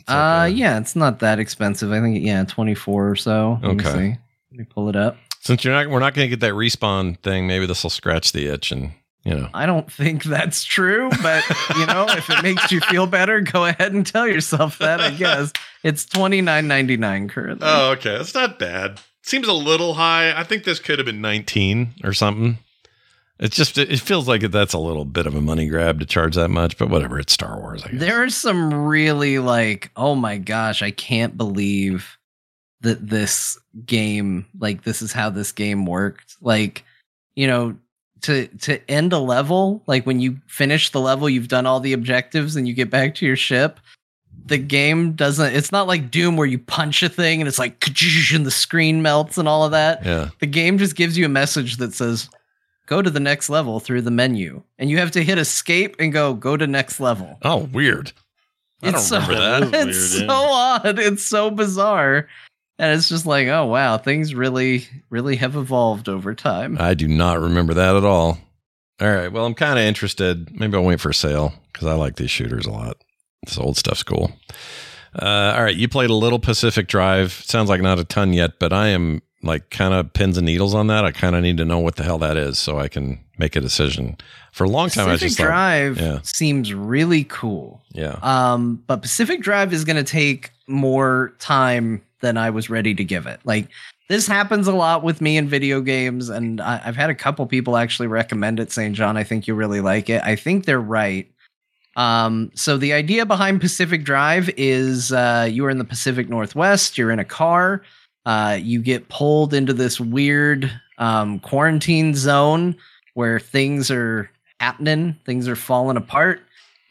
It's 0.00 0.08
like 0.08 0.16
Uh, 0.16 0.44
a- 0.44 0.48
yeah, 0.48 0.78
it's 0.78 0.94
not 0.96 1.20
that 1.20 1.38
expensive. 1.38 1.90
I 1.92 2.00
think 2.00 2.22
yeah, 2.24 2.44
twenty 2.44 2.74
four 2.74 3.08
or 3.10 3.16
so. 3.16 3.58
Let 3.62 3.76
me 3.76 3.84
Okay. 3.84 3.92
see. 3.92 4.18
Let 4.50 4.58
me 4.58 4.64
pull 4.64 4.88
it 4.88 4.96
up. 4.96 5.16
Since 5.40 5.64
you're 5.64 5.74
not, 5.74 5.88
we're 5.90 5.98
not 6.00 6.14
going 6.14 6.24
to 6.26 6.30
get 6.30 6.40
that 6.40 6.52
respawn 6.54 7.18
thing. 7.18 7.46
Maybe 7.46 7.66
this 7.66 7.82
will 7.82 7.90
scratch 7.90 8.32
the 8.32 8.46
itch, 8.46 8.70
and 8.72 8.92
you 9.24 9.34
know. 9.34 9.48
I 9.54 9.66
don't 9.66 9.90
think 9.90 10.24
that's 10.24 10.64
true, 10.64 11.10
but 11.22 11.44
you 11.76 11.86
know, 11.86 12.06
if 12.08 12.28
it 12.30 12.42
makes 12.42 12.70
you 12.70 12.80
feel 12.80 13.06
better, 13.06 13.40
go 13.40 13.64
ahead 13.64 13.92
and 13.92 14.06
tell 14.06 14.28
yourself 14.28 14.78
that. 14.78 15.00
I 15.00 15.10
guess 15.10 15.52
it's 15.82 16.04
twenty 16.04 16.40
nine 16.40 16.68
ninety 16.68 16.96
nine 16.96 17.28
currently. 17.28 17.66
Oh, 17.68 17.92
okay. 17.92 18.16
That's 18.16 18.34
not 18.34 18.58
bad. 18.58 19.00
Seems 19.22 19.48
a 19.48 19.54
little 19.54 19.94
high. 19.94 20.38
I 20.38 20.44
think 20.44 20.64
this 20.64 20.78
could 20.78 20.98
have 20.98 21.06
been 21.06 21.22
19 21.22 21.94
or 22.04 22.12
something. 22.12 22.58
It's 23.40 23.56
just, 23.56 23.78
it 23.78 23.98
feels 23.98 24.28
like 24.28 24.42
that's 24.42 24.74
a 24.74 24.78
little 24.78 25.06
bit 25.06 25.26
of 25.26 25.34
a 25.34 25.40
money 25.40 25.66
grab 25.66 25.98
to 26.00 26.06
charge 26.06 26.34
that 26.34 26.50
much, 26.50 26.76
but 26.76 26.90
whatever. 26.90 27.18
It's 27.18 27.32
Star 27.32 27.58
Wars, 27.58 27.82
I 27.82 27.88
guess. 27.88 28.00
There 28.00 28.22
are 28.22 28.28
some 28.28 28.72
really 28.86 29.38
like, 29.38 29.90
oh 29.96 30.14
my 30.14 30.36
gosh, 30.36 30.82
I 30.82 30.90
can't 30.90 31.38
believe 31.38 32.18
that 32.82 33.08
this 33.08 33.58
game, 33.86 34.44
like 34.58 34.84
this 34.84 35.00
is 35.00 35.12
how 35.12 35.30
this 35.30 35.52
game 35.52 35.86
worked. 35.86 36.36
Like, 36.42 36.84
you 37.34 37.46
know, 37.46 37.76
to 38.24 38.46
to 38.58 38.90
end 38.90 39.12
a 39.12 39.18
level, 39.18 39.82
like 39.86 40.04
when 40.06 40.20
you 40.20 40.38
finish 40.46 40.90
the 40.90 41.00
level, 41.00 41.28
you've 41.30 41.48
done 41.48 41.66
all 41.66 41.80
the 41.80 41.92
objectives 41.94 42.56
and 42.56 42.66
you 42.68 42.74
get 42.74 42.90
back 42.90 43.14
to 43.16 43.26
your 43.26 43.36
ship. 43.36 43.80
the 44.46 44.58
game 44.58 45.12
doesn't 45.12 45.54
it's 45.54 45.72
not 45.72 45.86
like 45.86 46.10
Doom 46.10 46.36
where 46.36 46.46
you 46.46 46.58
punch 46.58 47.02
a 47.02 47.08
thing 47.08 47.40
and 47.40 47.48
it's 47.48 47.58
like 47.58 47.82
and 48.34 48.44
the 48.44 48.50
screen 48.50 49.00
melts 49.00 49.38
and 49.38 49.48
all 49.48 49.64
of 49.64 49.70
that. 49.70 50.04
Yeah. 50.04 50.28
The 50.40 50.46
game 50.46 50.76
just 50.78 50.96
gives 50.96 51.16
you 51.16 51.24
a 51.24 51.28
message 51.30 51.76
that 51.78 51.94
says 51.94 52.28
go 52.86 53.00
to 53.00 53.08
the 53.10 53.20
next 53.20 53.48
level 53.48 53.80
through 53.80 54.02
the 54.02 54.10
menu. 54.10 54.62
And 54.78 54.90
you 54.90 54.98
have 54.98 55.10
to 55.12 55.24
hit 55.24 55.38
escape 55.38 55.96
and 55.98 56.12
go 56.12 56.34
go 56.34 56.56
to 56.58 56.66
next 56.66 57.00
level. 57.00 57.38
Oh, 57.42 57.68
weird. 57.72 58.12
I 58.82 58.88
It's 58.90 59.08
don't 59.08 59.22
so- 59.22 59.28
remember 59.32 59.66
that. 59.70 59.88
It's 59.88 60.14
weird, 60.14 60.28
so 60.28 60.40
yeah. 60.40 60.80
odd. 60.84 60.98
It's 60.98 61.22
so 61.22 61.50
bizarre. 61.50 62.28
And 62.78 62.96
it's 62.96 63.08
just 63.08 63.26
like, 63.26 63.48
oh 63.48 63.66
wow, 63.66 63.98
things 63.98 64.34
really, 64.34 64.86
really 65.10 65.36
have 65.36 65.56
evolved 65.56 66.08
over 66.08 66.34
time. 66.34 66.76
I 66.80 66.94
do 66.94 67.06
not 67.06 67.40
remember 67.40 67.74
that 67.74 67.96
at 67.96 68.04
all. 68.04 68.38
All 69.00 69.12
right. 69.12 69.30
Well, 69.30 69.44
I'm 69.44 69.54
kind 69.54 69.78
of 69.78 69.84
interested. 69.84 70.54
Maybe 70.58 70.76
I'll 70.76 70.84
wait 70.84 71.00
for 71.00 71.12
sale 71.12 71.52
because 71.72 71.86
I 71.86 71.94
like 71.94 72.16
these 72.16 72.30
shooters 72.30 72.66
a 72.66 72.70
lot. 72.70 72.96
This 73.44 73.58
old 73.58 73.76
stuff's 73.76 74.02
cool. 74.02 74.32
Uh, 75.20 75.54
all 75.56 75.62
right. 75.62 75.74
You 75.74 75.88
played 75.88 76.10
a 76.10 76.14
little 76.14 76.38
Pacific 76.38 76.86
Drive. 76.88 77.32
Sounds 77.32 77.68
like 77.68 77.80
not 77.80 77.98
a 77.98 78.04
ton 78.04 78.32
yet, 78.32 78.58
but 78.58 78.72
I 78.72 78.88
am 78.88 79.22
like 79.42 79.70
kind 79.70 79.94
of 79.94 80.12
pins 80.12 80.36
and 80.36 80.46
needles 80.46 80.74
on 80.74 80.86
that. 80.88 81.04
I 81.04 81.12
kind 81.12 81.36
of 81.36 81.42
need 81.42 81.58
to 81.58 81.64
know 81.64 81.78
what 81.78 81.96
the 81.96 82.02
hell 82.02 82.18
that 82.18 82.36
is 82.36 82.58
so 82.58 82.78
I 82.78 82.88
can 82.88 83.20
make 83.38 83.56
a 83.56 83.60
decision. 83.60 84.16
For 84.52 84.64
a 84.64 84.68
long 84.68 84.88
time, 84.88 85.08
I 85.08 85.12
Pacific 85.12 85.28
just 85.28 85.38
thought, 85.38 85.44
Pacific 85.44 85.98
Drive 85.98 86.00
yeah. 86.00 86.20
seems 86.22 86.72
really 86.72 87.24
cool. 87.24 87.82
yeah. 87.92 88.18
Um, 88.22 88.82
but 88.86 89.02
Pacific 89.02 89.42
Drive 89.42 89.72
is 89.72 89.84
going 89.84 89.96
to 89.96 90.04
take 90.04 90.50
more 90.66 91.34
time 91.38 92.02
than 92.24 92.38
I 92.38 92.48
was 92.48 92.70
ready 92.70 92.94
to 92.94 93.04
give 93.04 93.26
it. 93.26 93.38
Like 93.44 93.68
this 94.08 94.26
happens 94.26 94.66
a 94.66 94.72
lot 94.72 95.04
with 95.04 95.20
me 95.20 95.36
in 95.36 95.46
video 95.46 95.80
games, 95.82 96.30
and 96.30 96.60
I, 96.60 96.80
I've 96.84 96.96
had 96.96 97.10
a 97.10 97.14
couple 97.14 97.46
people 97.46 97.76
actually 97.76 98.08
recommend 98.08 98.58
it, 98.58 98.72
saying, 98.72 98.94
"Jon, 98.94 99.16
I 99.16 99.24
think 99.24 99.46
you 99.46 99.54
really 99.54 99.80
like 99.80 100.08
it." 100.08 100.22
I 100.24 100.34
think 100.36 100.64
they're 100.64 100.80
right. 100.80 101.30
Um, 101.96 102.50
so 102.54 102.76
the 102.76 102.92
idea 102.92 103.24
behind 103.26 103.60
Pacific 103.60 104.02
Drive 104.02 104.50
is 104.56 105.12
uh, 105.12 105.46
you 105.48 105.64
are 105.66 105.70
in 105.70 105.78
the 105.78 105.84
Pacific 105.84 106.28
Northwest. 106.28 106.98
You're 106.98 107.12
in 107.12 107.20
a 107.20 107.24
car. 107.24 107.82
Uh, 108.26 108.58
you 108.60 108.80
get 108.80 109.08
pulled 109.10 109.52
into 109.52 109.74
this 109.74 110.00
weird 110.00 110.72
um, 110.98 111.38
quarantine 111.40 112.14
zone 112.14 112.74
where 113.12 113.38
things 113.38 113.90
are 113.90 114.30
happening, 114.60 115.14
things 115.26 115.46
are 115.46 115.56
falling 115.56 115.98
apart 115.98 116.40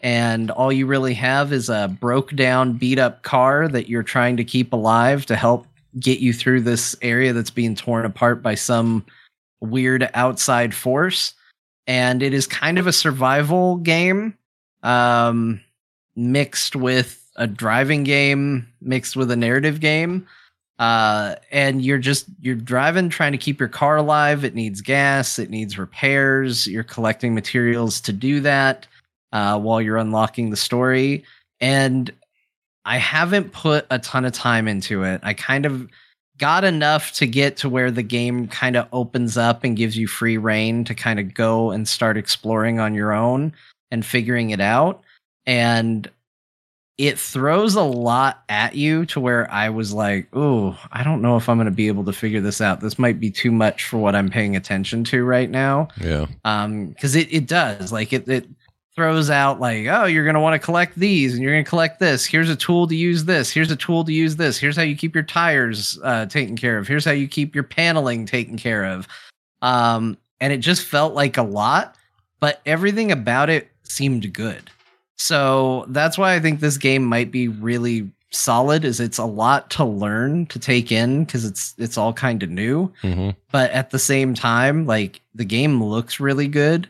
and 0.04 0.52
all 0.52 0.72
you 0.72 0.86
really 0.86 1.14
have 1.14 1.54
is 1.54 1.70
a 1.70 1.88
broke 1.88 2.36
down, 2.36 2.74
beat 2.74 3.00
up 3.00 3.24
car 3.24 3.70
that 3.70 3.88
you're 3.88 4.04
trying 4.04 4.36
to 4.36 4.44
keep 4.44 4.74
alive 4.74 5.26
to 5.28 5.36
help 5.38 5.66
get 5.98 6.20
you 6.20 6.34
through 6.34 6.60
this 6.62 6.94
area 7.02 7.32
that's 7.32 7.50
being 7.50 7.74
torn 7.74 8.06
apart 8.06 8.44
by 8.44 8.54
some 8.54 9.06
weird 9.62 10.10
outside 10.14 10.76
force. 10.76 11.34
And 11.88 12.22
it 12.22 12.34
is 12.34 12.46
kind 12.46 12.78
of 12.78 12.86
a 12.86 12.92
survival 12.92 13.78
game, 13.78 14.38
um, 14.84 15.62
mixed 16.18 16.76
with 16.76 17.26
a 17.38 17.48
driving 17.48 18.04
game, 18.04 18.68
mixed 18.82 19.16
with 19.16 19.32
a 19.32 19.38
narrative 19.38 19.80
game. 19.80 20.28
Uh, 20.80 21.36
and 21.50 21.82
you're 21.82 21.98
just 21.98 22.26
you're 22.42 22.56
driving, 22.56 23.08
trying 23.08 23.32
to 23.32 23.38
keep 23.38 23.58
your 23.58 23.70
car 23.70 23.96
alive. 23.96 24.44
It 24.44 24.54
needs 24.54 24.82
gas, 24.82 25.40
it 25.40 25.50
needs 25.50 25.78
repairs. 25.78 26.68
You're 26.68 26.84
collecting 26.84 27.34
materials 27.34 28.02
to 28.02 28.12
do 28.12 28.42
that 28.42 28.86
uh, 29.34 29.60
while 29.60 29.82
you're 29.82 29.98
unlocking 29.98 30.50
the 30.50 30.56
story. 30.56 31.26
And 31.60 32.10
I 32.86 32.98
haven't 32.98 33.52
put 33.52 33.86
a 33.90 34.00
ton 34.00 34.24
of 34.24 34.32
time 34.32 34.68
into 34.70 35.04
it. 35.04 35.20
I 35.24 35.34
kind 35.34 35.66
of 35.66 35.90
got 36.38 36.64
enough 36.64 37.12
to 37.14 37.28
get 37.28 37.58
to 37.58 37.70
where 37.70 37.92
the 37.92 38.04
game 38.04 38.48
kind 38.48 38.76
of 38.76 38.88
opens 38.92 39.38
up 39.38 39.64
and 39.64 39.76
gives 39.78 39.98
you 39.98 40.08
free 40.08 40.38
reign 40.38 40.84
to 40.86 40.96
kind 40.96 41.20
of 41.20 41.34
go 41.34 41.72
and 41.72 41.88
start 41.88 42.18
exploring 42.18 42.80
on 42.80 42.94
your 42.94 43.12
own 43.14 43.54
and 43.92 44.06
figuring 44.06 44.50
it 44.50 44.60
out. 44.62 45.04
And 45.46 46.10
it 46.98 47.18
throws 47.18 47.76
a 47.76 47.82
lot 47.82 48.44
at 48.50 48.76
you 48.76 49.06
to 49.08 49.20
where 49.20 49.50
I 49.52 49.70
was 49.70 49.94
like, 49.94 50.28
oh, 50.34 50.78
I 50.92 51.04
don't 51.04 51.22
know 51.22 51.38
if 51.38 51.50
I'm 51.50 51.58
going 51.58 51.66
to 51.66 51.72
be 51.72 51.88
able 51.88 52.04
to 52.06 52.14
figure 52.14 52.42
this 52.42 52.62
out. 52.62 52.82
This 52.82 53.00
might 53.00 53.20
be 53.20 53.32
too 53.32 53.52
much 53.52 53.86
for 53.86 53.98
what 53.98 54.16
I'm 54.16 54.30
paying 54.30 54.56
attention 54.56 55.04
to 55.06 55.24
right 55.24 55.50
now 55.50 55.88
Yeah. 56.00 56.28
um 56.46 56.88
because 56.90 57.16
it, 57.16 57.34
it 57.34 57.48
does 57.48 57.92
like 57.92 58.14
it, 58.14 58.28
it 58.28 58.48
throws 58.96 59.30
out 59.30 59.60
like 59.60 59.88
oh 59.88 60.06
you're 60.06 60.24
going 60.24 60.36
to 60.36 60.40
want 60.40 60.54
to 60.54 60.64
collect 60.64 60.96
these 60.96 61.34
and 61.34 61.42
you're 61.42 61.54
going 61.54 61.64
to 61.64 61.70
collect 61.70 62.00
this. 62.00 62.26
Here's 62.26 62.50
a 62.50 62.56
tool 62.56 62.88
to 62.88 62.96
use 62.96 63.26
this. 63.26 63.52
Here's 63.52 63.72
a 63.72 63.76
tool 63.76 64.04
to 64.04 64.14
use 64.14 64.36
this. 64.36 64.58
Here's 64.58 64.76
how 64.76 64.84
you 64.84 64.96
keep 64.96 65.16
your 65.16 65.24
tires 65.24 66.00
uh, 66.04 66.28
taken 66.28 66.56
care 66.56 66.78
of. 66.78 66.88
Here's 66.88 67.06
how 67.06 67.12
you 67.12 67.28
keep 67.28 67.56
your 67.56 67.64
paneling 67.64 68.26
taken 68.26 68.58
care 68.58 68.86
of. 68.86 69.08
Um 69.62 70.18
and 70.40 70.52
it 70.52 70.58
just 70.58 70.84
felt 70.86 71.14
like 71.14 71.38
a 71.38 71.44
lot 71.44 71.96
but 72.40 72.62
everything 72.66 73.12
about 73.12 73.50
it 73.50 73.70
seemed 73.84 74.32
good. 74.34 74.70
So 75.16 75.86
that's 75.90 76.18
why 76.18 76.34
i 76.36 76.40
think 76.40 76.60
this 76.60 76.78
game 76.78 77.04
might 77.04 77.32
be 77.32 77.48
really 77.48 78.10
solid 78.32 78.84
is 78.84 79.00
it's 79.00 79.20
a 79.20 79.26
lot 79.26 79.70
to 79.70 79.86
learn 79.86 80.46
to 80.48 80.58
take 80.58 80.92
in 80.92 81.24
because 81.24 81.46
it's 81.46 81.76
it's 81.78 81.98
all 81.98 82.14
kind 82.14 82.44
of 82.44 82.50
new. 82.50 82.92
Hmm 83.02 83.32
but 83.52 83.72
at 83.72 83.92
the 83.92 84.00
same 84.00 84.34
time 84.34 84.86
like 84.86 85.22
the 85.36 85.46
game 85.46 85.82
looks 85.84 86.20
really 86.20 86.48
good 86.48 86.90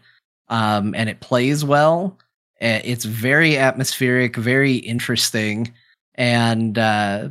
um 0.53 0.93
and 0.95 1.09
it 1.09 1.19
plays 1.19 1.65
well. 1.65 2.17
Uh, 2.61 2.79
it's 2.85 3.03
very 3.03 3.57
atmospheric 3.57 4.37
very 4.37 4.75
interesting 4.75 5.73
and 6.15 6.77
uh 6.77 7.27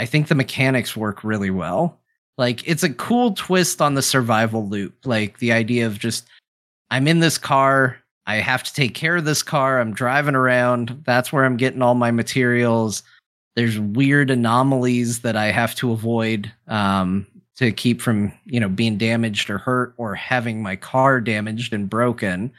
i 0.00 0.06
think 0.06 0.26
the 0.26 0.34
mechanics 0.34 0.96
work 0.96 1.22
really 1.22 1.50
well. 1.50 2.00
Like 2.36 2.66
it's 2.66 2.82
a 2.82 2.92
cool 2.92 3.34
twist 3.34 3.80
on 3.80 3.94
the 3.94 4.02
survival 4.02 4.66
loop 4.68 4.94
like 5.04 5.38
the 5.38 5.52
idea 5.52 5.86
of 5.86 6.00
just 6.00 6.26
i'm 6.90 7.06
in 7.06 7.20
this 7.20 7.38
car 7.38 7.96
i 8.26 8.36
have 8.36 8.64
to 8.64 8.74
take 8.74 8.94
care 8.94 9.16
of 9.16 9.24
this 9.24 9.42
car 9.42 9.78
i'm 9.78 9.94
driving 9.94 10.34
around 10.34 11.00
that's 11.06 11.32
where 11.32 11.44
i'm 11.44 11.56
getting 11.56 11.82
all 11.82 11.94
my 11.94 12.10
materials. 12.10 13.04
There's 13.56 13.78
weird 13.78 14.30
anomalies 14.30 15.20
that 15.20 15.36
i 15.36 15.52
have 15.52 15.76
to 15.76 15.92
avoid 15.92 16.50
um 16.66 17.24
to 17.56 17.70
keep 17.72 18.00
from 18.02 18.32
you 18.44 18.58
know 18.60 18.68
being 18.68 18.98
damaged 18.98 19.48
or 19.50 19.58
hurt 19.58 19.94
or 19.96 20.14
having 20.14 20.62
my 20.62 20.76
car 20.76 21.20
damaged 21.20 21.72
and 21.72 21.88
broken. 21.88 22.52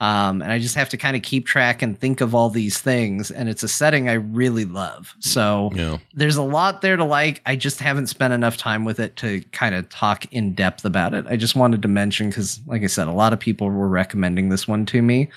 Um 0.00 0.42
and 0.42 0.50
i 0.50 0.58
just 0.58 0.74
have 0.74 0.88
to 0.88 0.96
kind 0.96 1.16
of 1.16 1.22
keep 1.22 1.46
track 1.46 1.80
and 1.80 1.96
think 1.98 2.20
of 2.20 2.34
all 2.34 2.50
these 2.50 2.78
things 2.80 3.30
and 3.30 3.48
it's 3.48 3.62
a 3.62 3.68
setting 3.68 4.08
i 4.08 4.14
really 4.14 4.64
love. 4.64 5.14
So 5.20 5.70
Yeah. 5.72 5.98
there's 6.14 6.34
a 6.36 6.42
lot 6.42 6.82
there 6.82 6.96
to 6.96 7.04
like. 7.04 7.40
I 7.46 7.54
just 7.54 7.78
haven't 7.80 8.08
spent 8.08 8.34
enough 8.34 8.56
time 8.56 8.84
with 8.84 8.98
it 8.98 9.14
to 9.16 9.40
kind 9.52 9.74
of 9.74 9.88
talk 9.90 10.24
in 10.32 10.52
depth 10.54 10.84
about 10.84 11.14
it. 11.14 11.24
I 11.28 11.36
just 11.36 11.54
wanted 11.54 11.80
to 11.82 11.88
mention 11.88 12.28
because 12.28 12.60
like 12.66 12.82
i 12.82 12.86
said 12.88 13.06
a 13.06 13.12
lot 13.12 13.32
of 13.32 13.38
people 13.38 13.70
were 13.70 13.88
recommending 13.88 14.48
this 14.48 14.66
one 14.66 14.84
to 14.86 15.00
me 15.00 15.28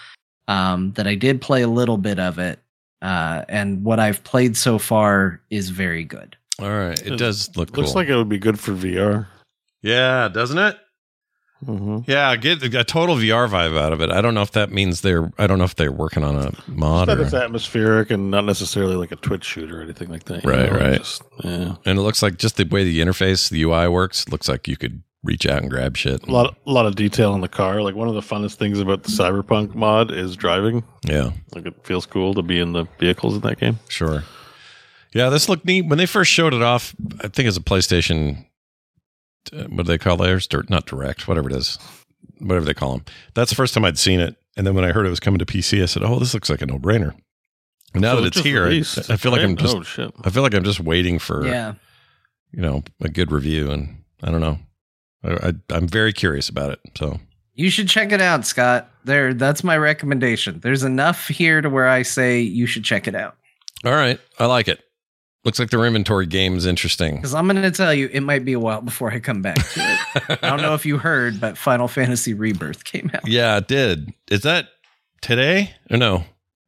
um 0.48 0.92
that 0.94 1.06
i 1.08 1.14
did 1.14 1.40
play 1.40 1.62
a 1.62 1.68
little 1.68 1.98
bit 1.98 2.18
of 2.20 2.40
it 2.40 2.60
uh 3.04 3.44
and 3.50 3.84
what 3.84 4.00
i've 4.00 4.24
played 4.24 4.58
so 4.58 4.80
far 4.80 5.40
is 5.52 5.70
very 5.70 6.04
good 6.04 6.36
All 6.60 6.70
right. 6.70 7.00
It 7.00 7.14
It 7.14 7.18
does 7.18 7.56
look 7.56 7.72
cool. 7.72 7.84
Looks 7.84 7.96
like 7.96 8.08
it 8.08 8.16
would 8.16 8.30
be 8.30 8.40
good 8.40 8.60
for 8.60 8.72
VR. 8.74 9.28
yeah, 9.82 10.28
doesn't 10.28 10.58
it? 10.58 10.78
Mm-hmm. 11.66 12.10
Yeah, 12.10 12.30
I 12.30 12.36
get 12.36 12.62
a 12.64 12.84
total 12.84 13.16
VR 13.16 13.50
vibe 13.50 13.80
out 13.80 13.92
of 13.92 14.00
it. 14.00 14.12
I 14.12 14.22
don't 14.22 14.36
know 14.36 14.44
if 14.44 14.52
that 14.52 14.72
means 14.72 15.02
they're. 15.02 15.32
I 15.40 15.48
don't 15.48 15.58
know 15.58 15.64
if 15.64 15.76
they're 15.76 15.92
working 15.92 16.24
on 16.24 16.36
a 16.36 16.52
mod 16.68 17.08
That 17.08 17.20
it's 17.20 17.34
atmospheric 17.34 18.12
and 18.12 18.30
not 18.30 18.46
necessarily 18.46 18.96
like 18.96 19.12
a 19.12 19.16
Twitch 19.16 19.44
shooter 19.44 19.80
or 19.80 19.82
anything 19.82 20.10
like 20.10 20.26
that. 20.26 20.46
Right, 20.46 20.72
know, 20.72 20.78
right. 20.78 20.98
Just, 21.00 21.24
yeah. 21.44 21.76
And 21.84 21.98
it 21.98 22.02
looks 22.04 22.22
like 22.22 22.38
just 22.38 22.58
the 22.58 22.64
way 22.66 22.84
the 22.84 23.00
interface, 23.00 23.50
the 23.50 23.64
UI 23.64 23.88
works, 23.88 24.30
looks 24.30 24.48
like 24.48 24.68
you 24.68 24.78
could 24.78 25.02
reach 25.24 25.48
out 25.48 25.64
and 25.64 25.70
grab 25.72 25.98
shit. 25.98 26.28
A 26.28 26.32
lot, 26.32 26.56
a 26.68 26.72
lot 26.72 26.86
of 26.86 26.96
detail 26.96 27.34
in 27.34 27.42
the 27.42 27.48
car. 27.48 27.82
Like 27.82 27.96
one 27.96 28.08
of 28.08 28.14
the 28.14 28.22
funnest 28.22 28.56
things 28.56 28.80
about 28.80 29.02
the 29.02 29.10
Cyberpunk 29.10 29.74
mod 29.74 30.12
is 30.12 30.36
driving. 30.36 30.84
Yeah, 31.08 31.32
Like 31.56 31.66
it 31.66 31.74
feels 31.84 32.06
cool 32.06 32.36
to 32.36 32.44
be 32.44 32.60
in 32.60 32.74
the 32.74 32.86
vehicles 33.00 33.34
in 33.34 33.42
that 33.42 33.60
game. 33.60 33.80
sure. 33.90 34.24
Yeah, 35.14 35.30
this 35.30 35.48
looked 35.50 35.66
neat. 35.66 35.84
When 35.84 35.98
they 35.98 36.06
first 36.06 36.32
showed 36.32 36.54
it 36.54 36.62
off, 36.62 36.96
I 37.22 37.28
think 37.28 37.48
it's 37.48 37.58
a 37.58 37.62
PlayStation. 37.62 38.46
uh, 39.54 39.64
What 39.64 39.78
do 39.86 39.92
they 39.92 39.98
call 39.98 40.18
theirs? 40.18 40.48
Dirt, 40.48 40.70
Not 40.70 40.86
direct, 40.86 41.28
whatever 41.28 41.50
it 41.50 41.56
is, 41.56 41.78
whatever 42.40 42.66
they 42.66 42.74
call 42.74 42.94
them. 42.94 43.06
That's 43.34 43.50
the 43.50 43.56
first 43.56 43.74
time 43.74 43.86
I'd 43.86 43.98
seen 43.98 44.20
it, 44.20 44.36
and 44.56 44.68
then 44.68 44.74
when 44.76 44.84
I 44.86 44.92
heard 44.92 45.06
it 45.06 45.10
was 45.10 45.20
coming 45.20 45.40
to 45.40 45.46
PC, 45.46 45.82
I 45.82 45.86
said, 45.86 46.04
"Oh, 46.04 46.20
this 46.20 46.34
looks 46.34 46.50
like 46.50 46.62
a 46.62 46.66
no-brainer." 46.66 47.16
And 47.94 48.02
now 48.02 48.16
So 48.16 48.22
that 48.22 48.28
it 48.28 48.36
it's 48.36 48.46
here, 48.46 48.66
I, 48.66 49.14
I 49.14 49.18
feel 49.18 49.32
like? 49.32 49.42
I'm 49.42 49.56
just, 49.56 49.76
Oh 49.76 49.82
shit! 49.84 50.12
I 50.24 50.30
feel 50.30 50.44
like 50.44 50.54
I'm 50.54 50.64
just 50.64 50.80
waiting 50.82 51.20
for, 51.20 51.46
yeah 51.48 51.74
you 52.52 52.62
know, 52.62 52.82
a 53.02 53.10
good 53.10 53.30
review, 53.32 53.70
and 53.72 54.04
I 54.24 54.32
don't 54.32 54.40
know. 54.42 54.58
I, 55.24 55.50
I, 55.50 55.54
I'm 55.70 55.88
very 55.88 56.14
curious 56.14 56.48
about 56.48 56.72
it. 56.72 56.80
So 56.98 57.20
You 57.54 57.70
should 57.70 57.90
check 57.90 58.12
it 58.14 58.22
out, 58.22 58.46
Scott. 58.46 58.90
There, 59.04 59.34
that's 59.34 59.64
my 59.66 59.78
recommendation. 59.78 60.62
There's 60.62 60.84
enough 60.84 61.28
here 61.28 61.62
to 61.62 61.70
where 61.70 61.88
I 61.90 62.04
say 62.04 62.40
you 62.40 62.66
should 62.66 62.86
check 62.86 63.06
it 63.08 63.16
out. 63.16 63.36
All 63.84 63.92
right. 63.92 64.18
I 64.40 64.46
like 64.46 64.70
it. 64.70 64.82
Looks 65.46 65.60
like 65.60 65.70
their 65.70 65.86
inventory 65.86 66.26
game 66.26 66.56
is 66.58 66.66
interesting. 66.66 67.16
Because 67.16 67.34
I'm 67.34 67.48
going 67.48 67.62
to 67.62 67.72
tell 67.72 67.94
you, 67.94 68.10
it 68.12 68.22
might 68.22 68.44
be 68.44 68.54
a 68.54 68.60
while 68.60 68.82
before 68.82 69.12
I 69.12 69.20
come 69.20 69.42
back 69.42 69.56
to 69.56 69.80
it. 69.80 70.40
I 70.44 70.50
don't 70.50 70.62
know 70.62 70.74
if 70.74 70.86
you 70.86 70.98
heard, 70.98 71.40
but 71.40 71.58
Final 71.58 71.88
Fantasy 71.88 72.34
Rebirth 72.34 72.84
came 72.84 73.10
out. 73.14 73.26
Yeah, 73.28 73.58
it 73.58 73.68
did. 73.68 74.14
Is 74.30 74.42
that 74.42 74.68
today 75.22 75.74
or 75.90 75.98
no? 75.98 76.24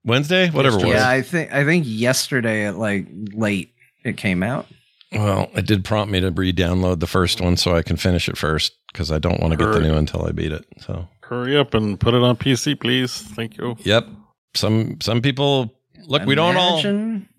Wednesday? 0.05 0.49
Whatever 0.49 0.77
it 0.79 0.85
was. 0.85 0.93
Yeah, 0.93 1.09
I 1.09 1.21
think 1.21 1.51
I 1.51 1.65
think 1.65 1.83
yesterday 1.87 2.65
at 2.65 2.77
like 2.77 3.07
late 3.33 3.73
it 4.05 4.17
came 4.17 4.43
out. 4.43 4.65
Well, 5.11 5.49
it 5.55 5.65
did 5.65 5.83
prompt 5.83 6.11
me 6.11 6.19
to 6.21 6.29
re-download 6.29 6.99
the 6.99 7.07
first 7.07 7.41
one 7.41 7.57
so 7.57 7.75
I 7.75 7.81
can 7.81 7.97
finish 7.97 8.29
it 8.29 8.37
first 8.37 8.73
because 8.93 9.11
I 9.11 9.17
don't 9.17 9.39
want 9.41 9.51
to 9.51 9.57
get 9.57 9.71
the 9.71 9.79
new 9.79 9.89
one 9.89 9.97
until 9.99 10.23
I 10.23 10.31
beat 10.31 10.51
it. 10.51 10.65
So, 10.81 11.07
Hurry 11.21 11.57
up 11.57 11.73
and 11.73 11.99
put 11.99 12.13
it 12.13 12.21
on 12.21 12.37
PC, 12.37 12.79
please. 12.79 13.19
Thank 13.19 13.57
you. 13.57 13.75
yep. 13.79 14.07
Some 14.55 14.99
some 15.01 15.21
people 15.21 15.78
Look, 16.05 16.25
we 16.25 16.35
don't 16.35 16.57
all 16.57 16.81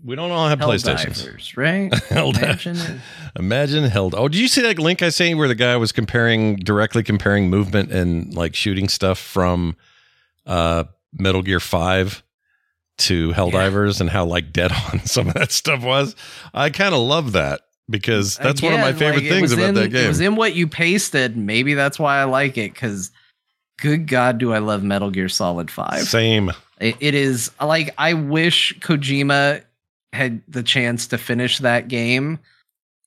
we 0.05 0.17
don't 0.17 0.31
all 0.31 0.49
have 0.49 0.59
PlayStations. 0.59 1.57
Right? 1.57 1.93
Hell 2.09 2.31
Imagine. 2.31 3.01
Imagine 3.37 3.85
held. 3.85 4.15
Oh, 4.15 4.29
did 4.29 4.41
you 4.41 4.49
see 4.49 4.63
that 4.63 4.79
link 4.79 5.03
I 5.03 5.09
sent 5.09 5.31
you 5.31 5.37
where 5.37 5.49
the 5.49 5.55
guy 5.55 5.77
was 5.77 5.93
comparing 5.93 6.57
directly 6.57 7.03
comparing 7.03 7.49
movement 7.51 7.93
and 7.93 8.35
like 8.35 8.55
shooting 8.55 8.89
stuff 8.89 9.19
from 9.19 9.77
uh 10.47 10.85
Metal 11.13 11.43
Gear 11.43 11.61
Five 11.61 12.23
to 12.99 13.33
Helldivers 13.33 14.01
and 14.01 14.11
how 14.11 14.25
like 14.25 14.53
dead 14.53 14.73
on 14.73 15.01
some 15.07 15.29
of 15.29 15.35
that 15.35 15.53
stuff 15.53 15.83
was. 15.83 16.15
I 16.55 16.71
kind 16.71 16.95
of 16.95 17.01
love 17.01 17.33
that 17.33 17.63
because 17.89 18.37
that's 18.37 18.63
one 18.63 18.73
of 18.73 18.81
my 18.81 18.93
favorite 18.93 19.23
like, 19.23 19.31
things 19.31 19.53
about 19.53 19.71
in- 19.71 19.75
that 19.75 19.89
game. 19.89 20.05
It 20.05 20.09
was 20.09 20.21
in 20.21 20.37
what 20.37 20.55
you 20.55 20.69
pasted. 20.69 21.37
Maybe 21.37 21.75
that's 21.75 21.99
why 21.99 22.19
I 22.19 22.25
like 22.25 22.57
it. 22.57 22.73
Because, 22.73 23.11
good 23.81 24.07
God, 24.07 24.39
do 24.39 24.53
I 24.53 24.59
love 24.59 24.83
Metal 24.83 25.11
Gear 25.11 25.29
Solid 25.29 25.71
Five? 25.71 26.03
Same. 26.05 26.53
It, 26.81 26.97
it 27.01 27.15
is 27.15 27.51
like 27.61 27.95
I 27.99 28.15
wish 28.15 28.79
Kojima 28.81 29.63
had 30.13 30.43
the 30.49 30.63
chance 30.63 31.07
to 31.09 31.19
finish 31.19 31.59
that 31.59 31.89
game 31.89 32.39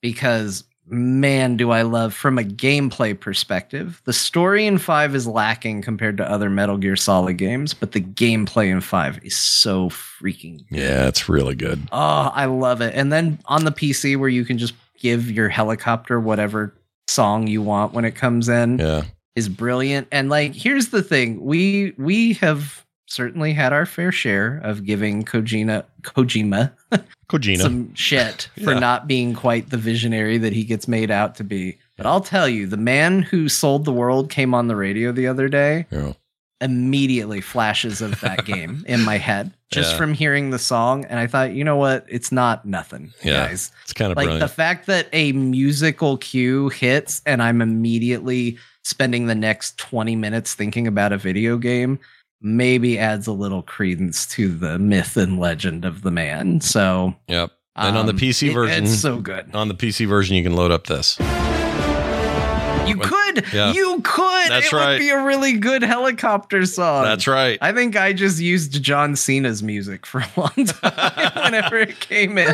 because 0.01 0.63
man, 0.85 1.55
do 1.55 1.71
I 1.71 1.83
love 1.83 2.13
from 2.13 2.37
a 2.37 2.43
gameplay 2.43 3.17
perspective. 3.17 4.01
The 4.05 4.13
story 4.13 4.65
in 4.65 4.77
5 4.77 5.15
is 5.15 5.25
lacking 5.25 5.81
compared 5.81 6.17
to 6.17 6.29
other 6.29 6.49
Metal 6.49 6.77
Gear 6.77 6.95
Solid 6.95 7.37
games, 7.37 7.73
but 7.73 7.93
the 7.93 8.01
gameplay 8.01 8.69
in 8.69 8.81
5 8.81 9.23
is 9.23 9.35
so 9.35 9.89
freaking 9.89 10.65
Yeah, 10.69 11.07
it's 11.07 11.29
really 11.29 11.55
good. 11.55 11.87
Oh, 11.91 12.31
I 12.33 12.45
love 12.45 12.81
it. 12.81 12.93
And 12.95 13.11
then 13.13 13.39
on 13.45 13.63
the 13.65 13.71
PC 13.71 14.17
where 14.17 14.29
you 14.29 14.43
can 14.43 14.57
just 14.57 14.73
give 14.97 15.31
your 15.31 15.49
helicopter 15.49 16.19
whatever 16.19 16.73
song 17.07 17.47
you 17.47 17.61
want 17.61 17.93
when 17.93 18.05
it 18.05 18.15
comes 18.15 18.49
in 18.49 18.79
Yeah. 18.79 19.03
Is 19.35 19.49
brilliant. 19.49 20.07
And 20.11 20.29
like 20.29 20.53
here's 20.53 20.89
the 20.89 21.01
thing. 21.03 21.41
We 21.43 21.93
we 21.97 22.33
have 22.33 22.85
certainly 23.07 23.53
had 23.53 23.73
our 23.73 23.85
fair 23.85 24.11
share 24.11 24.57
of 24.63 24.85
giving 24.85 25.23
Kojima 25.23 25.83
Kojima 26.03 26.71
Kojima. 27.29 27.61
some 27.61 27.93
shit 27.95 28.49
for 28.63 28.73
Yeah. 28.73 28.79
not 28.79 29.07
being 29.07 29.33
quite 29.33 29.69
the 29.69 29.77
visionary 29.77 30.37
that 30.39 30.53
he 30.53 30.63
gets 30.63 30.87
made 30.87 31.11
out 31.11 31.35
to 31.35 31.43
be. 31.43 31.77
But 31.97 32.05
I'll 32.07 32.21
tell 32.21 32.49
you, 32.49 32.65
the 32.65 32.77
man 32.77 33.21
who 33.21 33.47
sold 33.49 33.85
the 33.85 33.93
world 33.93 34.31
came 34.31 34.53
on 34.55 34.67
the 34.67 34.75
radio 34.75 35.11
the 35.11 35.27
other 35.27 35.47
day 35.47 35.85
Yeah. 35.91 36.13
immediately 36.61 37.41
flashes 37.41 38.01
of 38.01 38.19
that 38.21 38.45
game 38.53 38.83
in 38.87 39.01
my 39.01 39.17
head 39.17 39.51
just 39.71 39.91
Yeah. 39.91 39.97
from 39.97 40.13
hearing 40.13 40.49
the 40.51 40.59
song 40.59 41.03
and 41.05 41.19
i 41.19 41.27
thought 41.27 41.51
you 41.53 41.63
know 41.63 41.75
what 41.75 42.05
it's 42.07 42.31
not 42.31 42.65
nothing 42.65 43.11
Yeah. 43.23 43.47
guys 43.47 43.71
It's 43.83 43.93
kind 43.93 44.11
of 44.11 44.15
like 44.17 44.25
brilliant. 44.27 44.47
the 44.49 44.53
fact 44.55 44.85
that 44.87 45.07
a 45.13 45.31
musical 45.33 46.17
cue 46.17 46.69
hits 46.69 47.21
and 47.25 47.41
i'm 47.43 47.61
immediately 47.61 48.57
spending 48.83 49.27
the 49.27 49.35
next 49.35 49.77
20 49.77 50.15
minutes 50.15 50.53
thinking 50.53 50.87
about 50.87 51.11
a 51.11 51.17
video 51.17 51.57
game 51.57 51.99
maybe 52.41 52.99
adds 52.99 53.25
a 53.27 53.31
little 53.31 53.61
credence 53.61 54.25
to 54.25 54.49
the 54.49 54.77
myth 54.77 55.15
and 55.15 55.39
legend 55.39 55.85
of 55.85 56.01
the 56.01 56.11
man 56.11 56.61
so 56.61 57.15
yep. 57.27 57.51
And 57.75 57.97
on 57.97 58.05
the 58.05 58.11
um, 58.11 58.19
PC 58.19 58.53
version, 58.53 58.83
it's 58.83 58.99
so 58.99 59.19
good 59.19 59.55
on 59.55 59.67
the 59.67 59.73
PC 59.73 60.07
version, 60.07 60.35
you 60.35 60.43
can 60.43 60.55
load 60.55 60.69
up 60.69 60.85
this. 60.85 61.17
You 62.87 62.97
could 62.97 63.53
yeah. 63.53 63.71
you 63.71 64.01
could 64.01 64.49
That's 64.49 64.67
it 64.67 64.73
right. 64.73 64.89
would 64.91 64.99
be 64.99 65.09
a 65.09 65.23
really 65.23 65.53
good 65.53 65.83
helicopter 65.83 66.65
song 66.65 67.03
That's 67.03 67.27
right. 67.27 67.57
I 67.61 67.71
think 67.71 67.95
I 67.95 68.13
just 68.13 68.39
used 68.39 68.81
John 68.81 69.15
Cena's 69.15 69.63
music 69.63 70.05
for 70.05 70.21
a 70.21 70.29
long 70.35 70.51
time 70.65 71.31
whenever 71.43 71.77
it 71.77 71.99
came 71.99 72.37
in. 72.37 72.53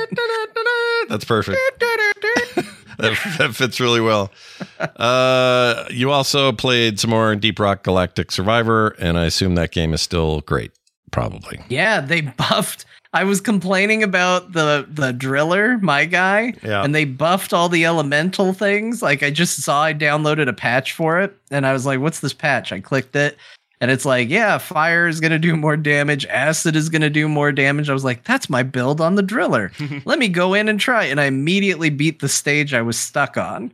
That's 1.09 1.25
perfect. 1.25 1.57
that, 1.79 3.35
that 3.37 3.55
fits 3.55 3.79
really 3.79 4.01
well. 4.01 4.31
Uh, 4.79 5.85
you 5.89 6.11
also 6.11 6.51
played 6.51 6.99
some 6.99 7.09
more 7.09 7.35
Deep 7.35 7.59
Rock 7.59 7.83
Galactic 7.83 8.31
Survivor, 8.31 8.89
and 8.99 9.17
I 9.17 9.25
assume 9.25 9.55
that 9.55 9.71
game 9.71 9.93
is 9.93 10.01
still 10.01 10.41
great. 10.41 10.71
Probably. 11.11 11.59
Yeah, 11.69 12.01
they 12.01 12.21
buffed. 12.21 12.85
I 13.11 13.23
was 13.23 13.41
complaining 13.41 14.03
about 14.03 14.51
the 14.53 14.85
the 14.89 15.11
driller, 15.13 15.77
my 15.79 16.05
guy, 16.05 16.53
Yeah. 16.63 16.83
and 16.83 16.93
they 16.93 17.05
buffed 17.05 17.53
all 17.53 17.67
the 17.69 17.85
elemental 17.85 18.53
things. 18.53 19.01
Like 19.01 19.23
I 19.23 19.31
just 19.31 19.63
saw 19.63 19.83
I 19.83 19.93
downloaded 19.93 20.47
a 20.47 20.53
patch 20.53 20.93
for 20.93 21.19
it, 21.19 21.35
and 21.49 21.65
I 21.65 21.73
was 21.73 21.85
like, 21.85 21.99
"What's 21.99 22.19
this 22.19 22.33
patch?" 22.33 22.71
I 22.71 22.79
clicked 22.79 23.15
it, 23.15 23.35
and 23.81 23.89
it's 23.89 24.05
like, 24.05 24.29
"Yeah, 24.29 24.59
fire 24.59 25.07
is 25.07 25.19
gonna 25.19 25.39
do 25.39 25.55
more 25.55 25.75
damage. 25.75 26.25
Acid 26.27 26.75
is 26.75 26.87
gonna 26.89 27.09
do 27.09 27.27
more 27.27 27.51
damage." 27.51 27.89
I 27.89 27.93
was 27.93 28.03
like, 28.03 28.25
"That's 28.25 28.47
my 28.47 28.61
build 28.61 29.01
on 29.01 29.15
the 29.15 29.23
driller. 29.23 29.71
Let 30.05 30.19
me 30.19 30.27
go 30.27 30.53
in 30.53 30.69
and 30.69 30.79
try." 30.79 31.05
And 31.05 31.19
I 31.19 31.25
immediately 31.25 31.89
beat 31.89 32.19
the 32.19 32.29
stage 32.29 32.75
I 32.75 32.83
was 32.83 32.97
stuck 32.99 33.37
on. 33.37 33.73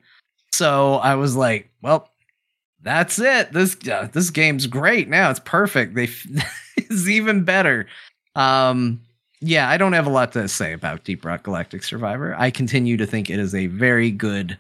So 0.53 0.95
I 0.95 1.15
was 1.15 1.35
like, 1.35 1.69
"Well, 1.81 2.09
that's 2.81 3.19
it. 3.19 3.51
This 3.51 3.75
uh, 3.89 4.07
this 4.13 4.29
game's 4.29 4.65
great 4.65 5.09
now. 5.09 5.29
It's 5.29 5.41
perfect. 5.41 5.93
They 5.95 6.05
f- 6.05 6.25
it's 6.77 7.09
even 7.09 7.43
better." 7.43 7.87
Um, 8.35 9.01
yeah, 9.45 9.69
I 9.69 9.77
don't 9.77 9.93
have 9.93 10.07
a 10.07 10.11
lot 10.11 10.31
to 10.33 10.47
say 10.47 10.73
about 10.73 11.03
Deep 11.03 11.23
Rock 11.23 11.43
Galactic 11.43 11.83
Survivor. 11.83 12.35
I 12.37 12.49
continue 12.49 12.97
to 12.97 13.05
think 13.05 13.29
it 13.29 13.39
is 13.39 13.53
a 13.53 13.67
very 13.67 14.11
good 14.11 14.57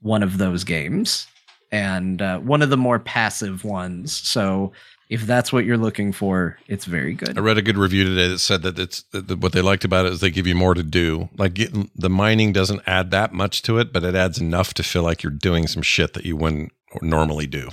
one 0.00 0.22
of 0.22 0.38
those 0.38 0.64
games 0.64 1.26
and 1.70 2.20
uh, 2.20 2.38
one 2.38 2.62
of 2.62 2.70
the 2.70 2.76
more 2.76 2.98
passive 2.98 3.64
ones. 3.64 4.12
So 4.12 4.72
if 5.08 5.26
that's 5.26 5.52
what 5.52 5.66
you're 5.66 5.76
looking 5.76 6.12
for, 6.12 6.58
it's 6.68 6.86
very 6.86 7.14
good. 7.14 7.36
I 7.36 7.40
read 7.40 7.58
a 7.58 7.62
good 7.62 7.76
review 7.76 8.04
today 8.04 8.28
that 8.28 8.38
said 8.38 8.62
that 8.62 8.78
it's 8.78 9.02
that 9.12 9.38
what 9.38 9.52
they 9.52 9.60
liked 9.60 9.84
about 9.84 10.06
it 10.06 10.12
is 10.12 10.20
they 10.20 10.30
give 10.30 10.46
you 10.46 10.54
more 10.54 10.74
to 10.74 10.82
do. 10.82 11.28
Like 11.36 11.54
getting, 11.54 11.90
the 11.94 12.10
mining 12.10 12.52
doesn't 12.52 12.80
add 12.86 13.10
that 13.10 13.34
much 13.34 13.60
to 13.62 13.78
it, 13.78 13.92
but 13.92 14.04
it 14.04 14.14
adds 14.14 14.38
enough 14.38 14.72
to 14.74 14.82
feel 14.82 15.02
like 15.02 15.22
you're 15.22 15.30
doing 15.30 15.66
some 15.66 15.82
shit 15.82 16.14
that 16.14 16.24
you 16.24 16.36
wouldn't 16.36 16.72
normally 17.02 17.46
do. 17.46 17.68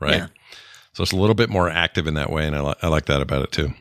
Right. 0.00 0.16
Yeah. 0.16 0.26
So 0.92 1.02
it's 1.02 1.12
a 1.12 1.16
little 1.16 1.34
bit 1.34 1.50
more 1.50 1.70
active 1.70 2.06
in 2.06 2.14
that 2.14 2.30
way, 2.30 2.46
and 2.46 2.56
I, 2.56 2.60
li- 2.60 2.74
I 2.82 2.88
like 2.88 3.06
that 3.06 3.22
about 3.22 3.42
it 3.42 3.52
too. 3.52 3.72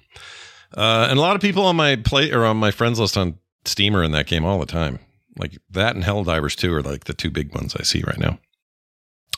Uh, 0.75 1.07
and 1.09 1.17
a 1.17 1.21
lot 1.21 1.35
of 1.35 1.41
people 1.41 1.63
on 1.65 1.75
my 1.75 1.95
play 1.95 2.31
or 2.31 2.45
on 2.45 2.57
my 2.57 2.71
friends 2.71 2.99
list 2.99 3.17
on 3.17 3.37
Steamer 3.65 4.03
in 4.03 4.11
that 4.11 4.27
game 4.27 4.43
all 4.45 4.59
the 4.59 4.65
time. 4.65 4.99
Like 5.37 5.57
that 5.69 5.95
and 5.95 6.03
Helldivers 6.03 6.55
too 6.55 6.73
are 6.73 6.81
like 6.81 7.05
the 7.05 7.13
two 7.13 7.29
big 7.29 7.53
ones 7.55 7.75
I 7.79 7.83
see 7.83 8.01
right 8.05 8.17
now. 8.19 8.39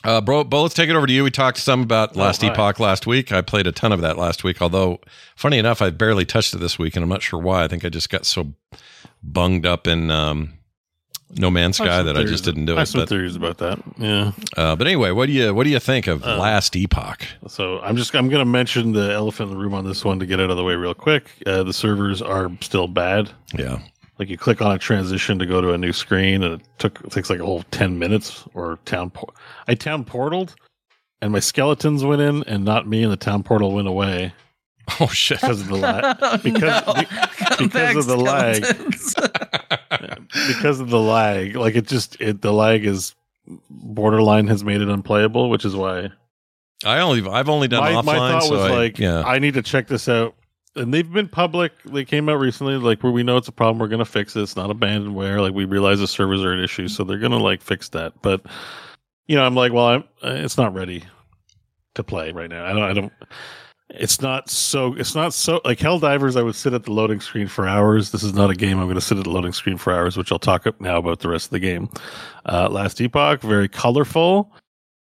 Uh, 0.04 0.20
bro, 0.20 0.44
Beau, 0.44 0.62
let's 0.62 0.74
take 0.74 0.88
it 0.88 0.94
over 0.94 1.08
to 1.08 1.12
you. 1.12 1.24
We 1.24 1.30
talked 1.32 1.58
some 1.58 1.82
about 1.82 2.16
Oh, 2.16 2.20
Last 2.20 2.40
hi. 2.42 2.48
Epoch 2.52 2.78
last 2.78 3.04
week. 3.06 3.32
I 3.32 3.40
played 3.40 3.66
a 3.66 3.72
ton 3.72 3.90
of 3.90 4.00
that 4.02 4.16
last 4.16 4.44
week, 4.44 4.62
although 4.62 5.00
funny 5.34 5.58
enough, 5.58 5.82
I 5.82 5.90
barely 5.90 6.24
touched 6.24 6.54
it 6.54 6.58
this 6.58 6.78
week, 6.78 6.94
and 6.94 7.02
I'm 7.02 7.08
not 7.08 7.22
sure 7.22 7.40
why. 7.40 7.64
I 7.64 7.68
think 7.68 7.84
I 7.84 7.88
just 7.88 8.08
got 8.08 8.24
so 8.24 8.52
bunged 9.24 9.66
up 9.66 9.88
in 9.88 10.10
um, 10.12 10.57
No 11.36 11.50
Man's 11.50 11.76
Sky 11.76 12.02
that 12.02 12.16
I 12.16 12.24
just 12.24 12.44
didn't 12.44 12.64
do 12.64 12.74
I 12.76 12.80
have 12.80 12.88
some 12.88 13.02
But, 13.02 13.08
theories 13.10 13.36
about 13.36 13.58
that. 13.58 13.78
Yeah. 13.98 14.32
uh, 14.56 14.74
but 14.76 14.86
anyway, 14.86 15.10
what 15.10 15.26
do 15.26 15.32
you 15.32 15.52
what 15.54 15.64
do 15.64 15.70
you 15.70 15.78
think 15.78 16.06
of 16.06 16.24
Uh, 16.24 16.38
Last 16.38 16.74
Epoch? 16.74 17.22
So 17.48 17.80
I'm 17.80 17.96
just 17.96 18.14
I'm 18.14 18.28
going 18.28 18.40
to 18.40 18.50
mention 18.50 18.92
the 18.92 19.12
elephant 19.12 19.50
in 19.50 19.56
the 19.56 19.62
room 19.62 19.74
on 19.74 19.84
this 19.84 20.04
one 20.04 20.18
to 20.20 20.26
get 20.26 20.40
out 20.40 20.50
of 20.50 20.56
the 20.56 20.64
way 20.64 20.74
real 20.74 20.94
quick. 20.94 21.30
Uh, 21.46 21.62
the 21.64 21.72
servers 21.74 22.22
are 22.22 22.50
still 22.62 22.88
bad. 22.88 23.30
Yeah, 23.54 23.78
Like 24.18 24.30
you 24.30 24.38
click 24.38 24.62
on 24.62 24.72
a 24.72 24.78
transition 24.78 25.38
to 25.38 25.44
go 25.46 25.60
to 25.60 25.72
a 25.72 25.78
new 25.78 25.92
screen, 25.92 26.42
and 26.42 26.54
it 26.60 26.66
took 26.78 26.98
it 27.04 27.10
takes 27.12 27.28
like 27.28 27.40
a 27.40 27.44
whole 27.44 27.62
ten 27.70 27.98
minutes. 27.98 28.44
Or 28.54 28.78
town, 28.86 29.10
por- 29.10 29.32
I 29.66 29.74
town 29.74 30.04
portaled, 30.06 30.54
and 31.20 31.30
my 31.32 31.40
skeletons 31.40 32.04
went 32.04 32.22
in, 32.22 32.42
and 32.44 32.64
not 32.64 32.88
me, 32.88 33.02
and 33.02 33.12
the 33.12 33.16
town 33.18 33.42
portal 33.42 33.72
went 33.72 33.86
away 33.88 34.32
oh 35.00 35.06
shit. 35.08 35.40
because 35.40 35.60
of 35.60 35.68
the 35.68 35.76
lag. 35.76 36.16
Oh, 36.22 36.38
because 36.38 36.86
No. 36.86 36.94
be- 36.94 37.64
because 37.68 37.96
of 37.96 38.06
the 38.06 38.16
lag. 38.16 38.62
because 40.48 40.80
of 40.80 40.90
the 40.90 41.00
lag. 41.00 41.56
Like 41.56 41.74
it 41.76 41.86
just 41.86 42.20
it 42.20 42.40
the 42.42 42.52
lag 42.52 42.84
is 42.84 43.14
borderline 43.70 44.46
has 44.48 44.62
made 44.64 44.80
it 44.80 44.88
unplayable, 44.88 45.50
which 45.50 45.64
is 45.64 45.74
why 45.74 46.10
I 46.84 47.00
only 47.00 47.28
I've 47.28 47.48
only 47.48 47.68
done 47.68 47.82
my, 47.82 47.92
offline. 47.92 48.04
my 48.04 48.32
thought 48.32 48.42
so 48.44 48.52
was 48.52 48.62
I- 48.62 48.74
like, 48.74 48.98
yeah, 48.98 49.22
I 49.22 49.38
need 49.38 49.54
to 49.54 49.62
check 49.62 49.88
this 49.88 50.08
out. 50.08 50.34
And 50.76 50.94
they've 50.94 51.10
been 51.10 51.28
public. 51.28 51.72
They 51.84 52.04
came 52.04 52.28
out 52.28 52.38
recently, 52.38 52.76
like 52.76 53.02
where 53.02 53.10
we 53.10 53.24
know 53.24 53.36
it's 53.36 53.48
a 53.48 53.52
problem. 53.52 53.78
We're 53.80 53.88
going 53.88 53.98
to 53.98 54.04
fix 54.04 54.36
it. 54.36 54.42
It's 54.42 54.54
not 54.54 54.70
abandonware. 54.70 55.40
Like 55.40 55.52
we 55.54 55.64
realize 55.64 55.98
the 55.98 56.06
servers 56.06 56.44
are 56.44 56.52
an 56.52 56.60
issue, 56.62 56.86
so 56.86 57.02
they're 57.02 57.18
going 57.18 57.32
to 57.32 57.38
like 57.38 57.62
fix 57.62 57.88
that. 57.90 58.12
But 58.22 58.42
you 59.26 59.34
know, 59.34 59.44
I'm 59.44 59.56
like, 59.56 59.72
well, 59.72 59.86
I'm, 59.86 60.04
it's 60.22 60.56
not 60.56 60.74
ready 60.74 61.02
to 61.94 62.04
play 62.04 62.30
right 62.30 62.48
now. 62.48 62.64
I 62.64 62.72
don't. 62.74 62.82
I 62.82 62.92
don't. 62.92 63.12
It's 63.90 64.20
not 64.20 64.50
so. 64.50 64.94
It's 64.94 65.14
not 65.14 65.32
so 65.32 65.60
like 65.64 65.78
Helldivers. 65.78 66.36
I 66.38 66.42
would 66.42 66.54
sit 66.54 66.74
at 66.74 66.84
the 66.84 66.92
loading 66.92 67.20
screen 67.20 67.48
for 67.48 67.66
hours. 67.66 68.10
This 68.10 68.22
is 68.22 68.34
not 68.34 68.50
a 68.50 68.54
game. 68.54 68.78
I'm 68.78 68.84
going 68.84 68.96
to 68.96 69.00
sit 69.00 69.16
at 69.16 69.24
the 69.24 69.30
loading 69.30 69.52
screen 69.54 69.78
for 69.78 69.92
hours, 69.94 70.16
which 70.16 70.30
I'll 70.30 70.38
talk 70.38 70.66
up 70.66 70.78
now 70.80 70.98
about 70.98 71.20
the 71.20 71.28
rest 71.28 71.46
of 71.46 71.50
the 71.52 71.58
game. 71.60 71.88
Uh, 72.44 72.68
Last 72.68 73.00
Epoch, 73.00 73.40
very 73.40 73.68
colorful 73.68 74.52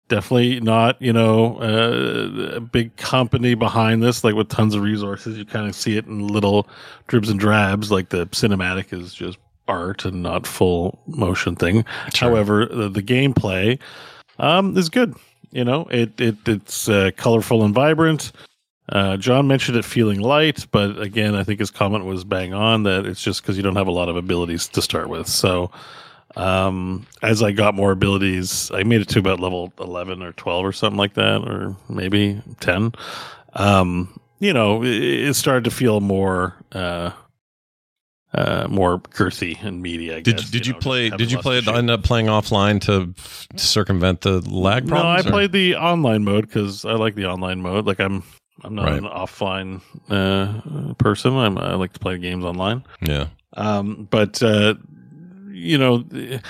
definitely 0.09 0.61
not 0.61 1.01
you 1.01 1.13
know 1.13 1.57
uh, 1.61 2.57
a 2.57 2.61
big 2.61 2.95
company 2.97 3.55
behind 3.55 4.03
this 4.03 4.23
like 4.23 4.35
with 4.35 4.49
tons 4.49 4.75
of 4.75 4.83
resources 4.83 5.39
you 5.39 5.45
kind 5.45 5.67
of 5.67 5.75
see 5.75 5.97
it 5.97 6.07
in 6.07 6.27
little 6.29 6.69
dribs 7.07 7.31
and 7.31 7.41
drabs 7.41 7.91
like 7.91 8.11
the 8.11 8.27
cinematic 8.29 8.93
is 8.93 9.15
just 9.15 9.39
art 9.67 10.05
and 10.05 10.23
not 10.23 10.47
full 10.47 10.99
motion 11.07 11.57
thing 11.57 11.85
Sure. 12.13 12.29
however 12.29 12.67
the, 12.67 12.89
the 12.91 13.03
gameplay 13.03 13.79
um, 14.39 14.77
is 14.77 14.91
good 14.91 15.15
you 15.53 15.65
know 15.65 15.87
it, 15.91 16.21
it 16.21 16.37
it's 16.47 16.89
uh, 16.89 17.11
colorful 17.17 17.65
and 17.65 17.75
vibrant 17.75 18.31
uh, 18.89 19.17
Jon 19.17 19.47
mentioned 19.47 19.77
it 19.79 19.85
feeling 19.85 20.21
light, 20.21 20.67
but 20.71 21.01
again, 21.01 21.35
I 21.35 21.43
think 21.45 21.61
his 21.61 21.71
comment 21.71 22.05
was 22.05 22.25
bang 22.25 22.53
on 22.53 22.83
that 22.83 23.07
it's 23.07 23.23
just 23.23 23.43
because 23.43 23.57
you 23.57 23.63
don't 23.63 23.77
have 23.77 23.87
a 23.87 23.93
lot 23.93 24.09
of 24.09 24.17
abilities 24.17 24.69
to 24.69 24.83
start 24.83 25.09
with. 25.09 25.27
So, 25.27 25.71
um, 26.37 27.07
as 27.23 27.43
I 27.43 27.53
got 27.53 27.75
more 27.75 27.93
abilities, 27.93 28.71
I 28.75 28.83
made 28.83 29.01
it 29.01 29.09
to 29.11 29.19
about 29.21 29.41
level 29.41 29.73
11 29.79 30.23
or 30.23 30.33
12 30.33 30.65
or 30.65 30.73
something 30.73 30.99
like 30.99 31.15
that, 31.15 31.43
or 31.49 31.77
maybe 31.89 32.43
10. 32.61 32.93
Um, 33.55 34.21
you 34.41 34.53
know, 34.53 34.83
it, 34.83 34.89
it 35.29 35.35
started 35.37 35.65
to 35.65 35.71
feel 35.71 36.01
more, 36.01 36.55
uh, 36.73 37.13
uh, 38.35 38.67
more 38.69 38.99
girthy 38.99 39.63
and 39.65 39.81
meaty. 39.81 40.13
I 40.13 40.21
Did 40.21 40.37
guess, 40.39 40.47
you, 40.47 40.51
did 40.59 40.67
you, 40.67 40.73
know, 40.73 40.79
play? 40.81 41.09
Did 41.11 41.31
you 41.31 41.39
play? 41.39 41.63
End 41.65 41.89
up 41.89 42.03
playing 42.03 42.27
offline 42.27 42.81
to, 42.83 43.15
to 43.57 43.65
circumvent 43.65 44.23
the 44.23 44.41
lag 44.51 44.89
No, 44.89 44.97
I 44.97 45.21
or- 45.21 45.23
played 45.23 45.53
the 45.53 45.77
online 45.77 46.25
mode 46.25 46.49
because 46.49 46.85
I 46.85 46.95
like 46.95 47.15
the 47.15 47.27
online 47.27 47.61
mode. 47.63 47.87
Like 47.87 48.01
I'm, 48.01 48.25
I'm 48.63 48.75
not 48.75 48.87
Right. 48.87 48.99
an 48.99 49.05
offline 49.05 49.81
uh, 50.11 50.95
person. 50.95 51.35
I'm, 51.37 51.59
I 51.59 51.75
like 51.75 51.93
to 51.95 51.99
play 51.99 52.17
games 52.19 52.45
online. 52.45 52.85
Yeah. 53.03 53.27
Um, 53.57 54.07
but 54.11 54.43
uh, 54.43 54.75
you 55.51 55.77
know, 55.79 56.03
th- 56.03 56.41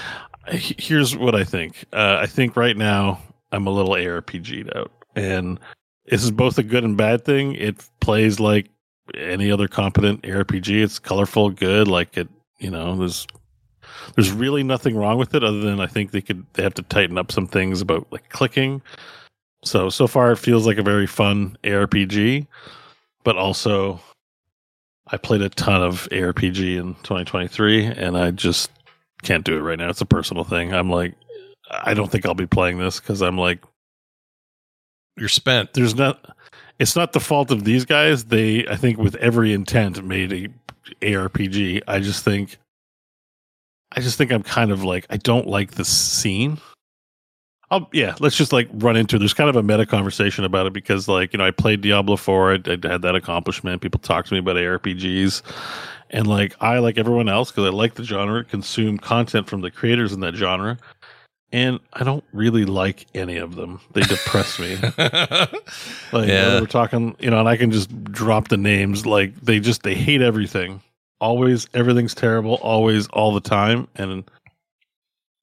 here's 0.48 1.16
what 1.16 1.34
I 1.34 1.44
think. 1.44 1.84
Uh, 1.92 2.18
I 2.20 2.26
think 2.26 2.56
right 2.56 2.76
now 2.76 3.20
I'm 3.52 3.66
a 3.66 3.70
little 3.70 3.92
ARPG'd 3.94 4.74
out, 4.76 4.92
and 5.16 5.58
this 6.06 6.22
is 6.22 6.30
both 6.30 6.58
a 6.58 6.62
good 6.62 6.84
and 6.84 6.96
bad 6.96 7.24
thing. 7.24 7.54
It 7.54 7.84
plays 8.00 8.38
like 8.40 8.68
any 9.14 9.50
other 9.50 9.68
competent 9.68 10.22
ARPG. 10.22 10.82
It's 10.82 10.98
colorful, 10.98 11.50
good. 11.50 11.88
Like 11.88 12.16
it, 12.16 12.28
you 12.58 12.70
know, 12.70 12.96
there's 12.96 13.26
there's 14.14 14.30
really 14.32 14.62
nothing 14.62 14.96
wrong 14.96 15.18
with 15.18 15.34
it 15.34 15.42
other 15.44 15.60
than 15.60 15.80
I 15.80 15.86
think 15.86 16.10
they 16.10 16.20
could 16.22 16.44
they 16.54 16.62
have 16.62 16.74
to 16.74 16.82
tighten 16.82 17.18
up 17.18 17.32
some 17.32 17.46
things 17.46 17.80
about 17.80 18.06
like 18.10 18.28
clicking. 18.30 18.82
So 19.64 19.88
so 19.88 20.06
far 20.06 20.32
it 20.32 20.36
feels 20.38 20.66
like 20.66 20.78
a 20.78 20.82
very 20.82 21.06
fun 21.06 21.56
ARPG, 21.64 22.46
but 23.24 23.36
also 23.36 24.00
I 25.08 25.16
played 25.16 25.42
a 25.42 25.48
ton 25.48 25.82
of 25.82 26.08
ARPG 26.12 26.76
in 26.78 26.94
2023 26.96 27.86
and 27.86 28.16
I 28.16 28.30
just 28.30 28.70
can't 29.22 29.44
do 29.44 29.56
it 29.56 29.60
right 29.60 29.78
now. 29.78 29.88
It's 29.88 30.00
a 30.00 30.06
personal 30.06 30.44
thing. 30.44 30.72
I'm 30.74 30.90
like 30.90 31.14
I 31.70 31.94
don't 31.94 32.10
think 32.10 32.26
I'll 32.26 32.34
be 32.34 32.46
playing 32.46 32.78
this 32.78 33.00
cuz 33.00 33.22
I'm 33.22 33.38
like 33.38 33.62
You're 35.16 35.28
spent. 35.28 35.72
there's 35.72 35.94
not 35.94 36.36
it's 36.78 36.96
not 36.96 37.12
the 37.12 37.20
fault 37.20 37.50
of 37.50 37.64
these 37.64 37.84
guys. 37.84 38.24
They 38.24 38.66
I 38.66 38.76
think 38.76 38.98
with 38.98 39.14
every 39.16 39.52
intent 39.52 40.02
made 40.04 40.32
a 40.32 40.48
ARPG. 41.02 41.82
I 41.86 42.00
just 42.00 42.24
think 42.24 42.58
I 43.96 44.00
just 44.00 44.18
think 44.18 44.32
I'm 44.32 44.42
kind 44.42 44.72
of 44.72 44.82
like 44.84 45.06
I 45.08 45.16
don't 45.16 45.46
like 45.46 45.72
the 45.72 45.84
scene. 45.84 46.58
I'll, 47.74 47.88
yeah, 47.92 48.14
let's 48.20 48.36
just 48.36 48.52
like 48.52 48.68
run 48.74 48.96
into. 48.96 49.18
There's 49.18 49.34
kind 49.34 49.50
of 49.50 49.56
a 49.56 49.62
meta 49.62 49.84
conversation 49.86 50.44
about 50.44 50.66
it 50.66 50.72
because, 50.72 51.08
like, 51.08 51.32
you 51.32 51.38
know, 51.38 51.44
I 51.46 51.50
played 51.50 51.80
Diablo 51.80 52.16
4. 52.16 52.52
I, 52.52 52.54
I 52.66 52.88
had 52.88 53.02
that 53.02 53.14
accomplishment. 53.16 53.82
People 53.82 54.00
talk 54.00 54.26
to 54.26 54.32
me 54.34 54.38
about 54.40 54.56
ARPGs, 54.56 55.42
and 56.10 56.26
like, 56.26 56.54
I 56.60 56.78
like 56.78 56.98
everyone 56.98 57.28
else 57.28 57.50
because 57.50 57.64
I 57.66 57.70
like 57.70 57.94
the 57.94 58.04
genre, 58.04 58.44
consume 58.44 58.98
content 58.98 59.48
from 59.48 59.60
the 59.62 59.70
creators 59.70 60.12
in 60.12 60.20
that 60.20 60.34
genre, 60.34 60.78
and 61.52 61.80
I 61.94 62.04
don't 62.04 62.24
really 62.32 62.64
like 62.64 63.06
any 63.14 63.36
of 63.38 63.56
them. 63.56 63.80
They 63.92 64.02
depress 64.02 64.58
me. 64.58 64.76
Like 66.12 66.28
Yeah. 66.28 66.60
we're 66.60 66.66
talking, 66.66 67.16
you 67.18 67.30
know, 67.30 67.40
and 67.40 67.48
I 67.48 67.56
can 67.56 67.70
just 67.72 68.04
drop 68.04 68.48
the 68.48 68.56
names. 68.56 69.04
Like 69.06 69.34
they 69.40 69.58
just 69.60 69.82
they 69.82 69.94
hate 69.94 70.22
everything. 70.22 70.80
Always 71.20 71.68
everything's 71.74 72.14
terrible. 72.14 72.54
Always 72.56 73.06
all 73.08 73.32
the 73.34 73.40
time, 73.40 73.88
and 73.96 74.24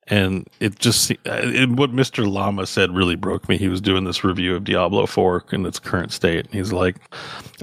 and 0.07 0.47
it 0.59 0.79
just 0.79 1.11
it, 1.11 1.69
what 1.69 1.91
Mister 1.91 2.25
Llama 2.25 2.65
said 2.65 2.95
really 2.95 3.15
broke 3.15 3.47
me. 3.47 3.57
He 3.57 3.67
was 3.67 3.81
doing 3.81 4.03
this 4.03 4.23
review 4.23 4.55
of 4.55 4.63
Diablo 4.63 5.05
Four 5.05 5.45
in 5.51 5.65
its 5.65 5.79
current 5.79 6.11
state. 6.11 6.45
And 6.45 6.53
he's 6.53 6.73
like, 6.73 6.97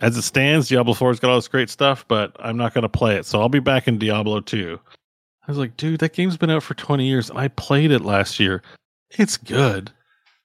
as 0.00 0.16
it 0.16 0.22
stands, 0.22 0.68
Diablo 0.68 0.94
Four's 0.94 1.20
got 1.20 1.30
all 1.30 1.36
this 1.36 1.48
great 1.48 1.70
stuff, 1.70 2.04
but 2.08 2.36
I'm 2.38 2.56
not 2.56 2.74
going 2.74 2.82
to 2.82 2.88
play 2.88 3.16
it. 3.16 3.26
So 3.26 3.40
I'll 3.40 3.48
be 3.48 3.60
back 3.60 3.88
in 3.88 3.98
Diablo 3.98 4.40
Two. 4.40 4.80
I 5.46 5.50
was 5.50 5.58
like, 5.58 5.76
dude, 5.76 6.00
that 6.00 6.12
game's 6.12 6.36
been 6.36 6.50
out 6.50 6.62
for 6.62 6.74
20 6.74 7.06
years. 7.06 7.30
and 7.30 7.38
I 7.38 7.48
played 7.48 7.90
it 7.90 8.02
last 8.02 8.38
year. 8.38 8.62
It's 9.10 9.38
good 9.38 9.92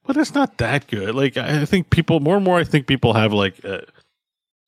but 0.05 0.17
it's 0.17 0.33
not 0.33 0.57
that 0.57 0.87
good. 0.87 1.15
Like 1.15 1.37
I 1.37 1.65
think 1.65 1.89
people 1.89 2.19
more 2.19 2.35
and 2.35 2.45
more. 2.45 2.59
I 2.59 2.63
think 2.63 2.87
people 2.87 3.13
have 3.13 3.33
like 3.33 3.63
uh, 3.65 3.81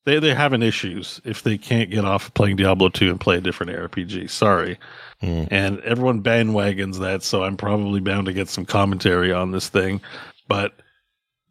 they 0.04 0.18
they're 0.18 0.34
having 0.34 0.62
issues 0.62 1.20
if 1.24 1.42
they 1.42 1.58
can't 1.58 1.90
get 1.90 2.04
off 2.04 2.28
of 2.28 2.34
playing 2.34 2.56
Diablo 2.56 2.88
two 2.88 3.10
and 3.10 3.20
play 3.20 3.36
a 3.36 3.40
different 3.40 3.72
RPG. 3.72 4.30
Sorry, 4.30 4.78
Hmm. 5.20 5.44
and 5.50 5.80
everyone 5.80 6.22
bandwagons 6.22 6.98
that, 7.00 7.22
so 7.22 7.42
I'm 7.42 7.56
probably 7.56 8.00
bound 8.00 8.26
to 8.26 8.34
get 8.34 8.48
some 8.48 8.66
commentary 8.66 9.32
on 9.32 9.50
this 9.50 9.68
thing. 9.68 10.00
But 10.46 10.74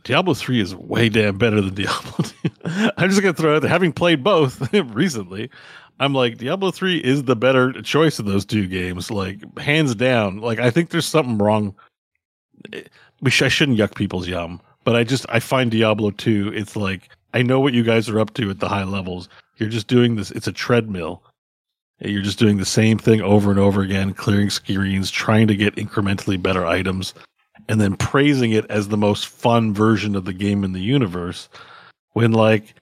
Diablo 0.03 0.35
three 0.35 0.61
is 0.61 0.75
way 0.75 1.09
damn 1.09 1.37
better 1.37 1.61
than 1.61 1.73
Diablo 1.73 2.23
two. 2.23 2.49
I'm 2.97 3.09
just 3.09 3.21
gonna 3.21 3.33
throw 3.33 3.55
out 3.55 3.61
there. 3.63 3.69
Having 3.69 3.93
played 3.93 4.23
both 4.23 4.71
recently. 4.93 5.49
I'm 5.99 6.13
like 6.13 6.37
Diablo 6.37 6.71
3 6.71 6.97
is 6.97 7.23
the 7.23 7.35
better 7.37 7.71
choice 7.81 8.19
of 8.19 8.25
those 8.25 8.43
two 8.45 8.67
games 8.67 9.09
like 9.09 9.39
hands 9.57 9.95
down 9.95 10.39
like 10.39 10.59
I 10.59 10.69
think 10.69 10.89
there's 10.89 11.05
something 11.05 11.37
wrong 11.37 11.73
we 13.21 13.31
sh- 13.31 13.43
I 13.43 13.47
shouldn't 13.47 13.77
yuck 13.77 13.95
people's 13.95 14.27
yum, 14.27 14.61
but 14.83 14.95
I 14.95 15.03
just 15.03 15.25
I 15.29 15.39
find 15.39 15.71
Diablo 15.71 16.11
2 16.11 16.51
it's 16.53 16.75
like 16.75 17.09
I 17.33 17.41
know 17.41 17.59
what 17.59 17.73
you 17.73 17.83
guys 17.83 18.09
are 18.09 18.19
up 18.19 18.33
to 18.35 18.49
at 18.49 18.59
the 18.59 18.67
high 18.67 18.83
levels. 18.83 19.29
You're 19.57 19.69
just 19.69 19.87
doing 19.87 20.15
this 20.15 20.31
it's 20.31 20.47
a 20.47 20.51
treadmill. 20.51 21.23
You're 21.99 22.21
just 22.21 22.39
doing 22.39 22.57
the 22.57 22.65
same 22.65 22.97
thing 22.97 23.21
over 23.21 23.49
and 23.49 23.59
over 23.59 23.81
again, 23.81 24.13
clearing 24.13 24.49
screens, 24.49 25.09
trying 25.09 25.47
to 25.47 25.55
get 25.55 25.75
incrementally 25.75 26.41
better 26.41 26.65
items, 26.65 27.13
and 27.69 27.79
then 27.79 27.95
praising 27.95 28.51
it 28.51 28.65
as 28.69 28.89
the 28.89 28.97
most 28.97 29.27
fun 29.27 29.73
version 29.73 30.15
of 30.15 30.25
the 30.25 30.33
game 30.33 30.63
in 30.63 30.73
the 30.73 30.81
universe. 30.81 31.47
When 32.13 32.31
like 32.31 32.75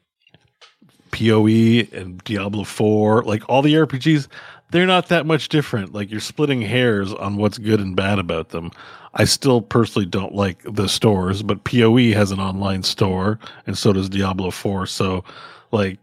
PoE 1.11 1.87
and 1.91 2.23
Diablo 2.23 2.63
4, 2.63 3.23
like 3.23 3.47
all 3.47 3.61
the 3.61 3.75
RPGs, 3.75 4.27
they're 4.71 4.87
not 4.87 5.09
that 5.09 5.27
much 5.27 5.49
different. 5.49 5.93
Like 5.93 6.09
you're 6.09 6.19
splitting 6.19 6.61
hairs 6.61 7.13
on 7.13 7.37
what's 7.37 7.59
good 7.59 7.79
and 7.79 7.95
bad 7.95 8.17
about 8.17 8.49
them. 8.49 8.71
I 9.13 9.25
still 9.25 9.61
personally 9.61 10.07
don't 10.07 10.33
like 10.33 10.63
the 10.63 10.89
stores, 10.89 11.43
but 11.43 11.63
PoE 11.63 12.13
has 12.13 12.31
an 12.31 12.39
online 12.39 12.81
store, 12.81 13.37
and 13.67 13.77
so 13.77 13.93
does 13.93 14.09
Diablo 14.09 14.49
4. 14.49 14.87
So, 14.87 15.23
like, 15.71 15.99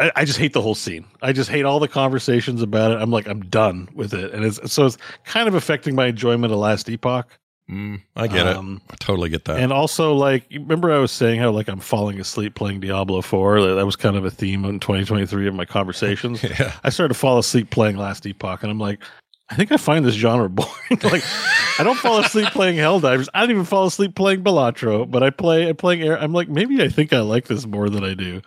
I, 0.00 0.10
I 0.16 0.24
just 0.24 0.38
hate 0.38 0.52
the 0.52 0.62
whole 0.62 0.74
scene. 0.74 1.04
I 1.20 1.32
just 1.32 1.50
hate 1.50 1.64
all 1.64 1.78
the 1.80 1.88
conversations 1.88 2.62
about 2.62 2.92
it. 2.92 2.98
I'm 3.00 3.10
like, 3.10 3.28
I'm 3.28 3.42
done 3.42 3.88
with 3.94 4.14
it, 4.14 4.32
and 4.32 4.44
it's 4.44 4.72
so 4.72 4.86
it's 4.86 4.98
kind 5.24 5.48
of 5.48 5.54
affecting 5.54 5.94
my 5.94 6.06
enjoyment 6.06 6.52
of 6.52 6.58
Last 6.58 6.88
Epoch. 6.88 7.28
Mm, 7.70 8.02
I 8.16 8.26
get 8.26 8.46
Um, 8.46 8.80
it. 8.88 8.92
I 8.94 8.96
totally 8.96 9.28
get 9.30 9.44
that. 9.44 9.58
And 9.60 9.72
also, 9.72 10.14
like, 10.14 10.46
remember 10.50 10.92
I 10.92 10.98
was 10.98 11.12
saying 11.12 11.38
how 11.40 11.50
like 11.52 11.68
I'm 11.68 11.78
falling 11.78 12.18
asleep 12.20 12.54
playing 12.54 12.80
Diablo 12.80 13.22
4. 13.22 13.74
That 13.76 13.86
was 13.86 13.96
kind 13.96 14.16
of 14.16 14.24
a 14.24 14.30
theme 14.30 14.64
in 14.64 14.80
2023 14.80 15.46
of 15.46 15.54
my 15.54 15.64
conversations. 15.64 16.42
yeah. 16.58 16.72
I 16.82 16.90
started 16.90 17.14
to 17.14 17.18
fall 17.20 17.38
asleep 17.38 17.70
playing 17.70 17.96
Last 17.96 18.26
Epoch, 18.26 18.62
and 18.62 18.70
I'm 18.70 18.80
like, 18.80 19.00
I 19.50 19.54
think 19.54 19.70
I 19.72 19.76
find 19.76 20.04
this 20.04 20.14
genre 20.14 20.48
boring. 20.50 20.70
like, 21.02 21.22
I 21.78 21.82
don't 21.84 21.98
fall 21.98 22.18
asleep 22.18 22.48
playing 22.48 22.76
Helldivers. 22.78 23.28
I 23.32 23.40
don't 23.40 23.50
even 23.50 23.64
fall 23.64 23.86
asleep 23.86 24.14
playing 24.16 24.42
Balatro, 24.42 25.08
but 25.08 25.22
I 25.22 25.30
play. 25.30 25.68
I'm 25.68 25.76
playing 25.76 26.02
Air. 26.02 26.18
I'm 26.18 26.32
like, 26.32 26.48
maybe 26.48 26.82
I 26.82 26.88
think 26.88 27.12
I 27.12 27.20
like 27.20 27.46
this 27.46 27.66
more 27.66 27.88
than 27.88 28.04
I 28.04 28.14
do. 28.14 28.42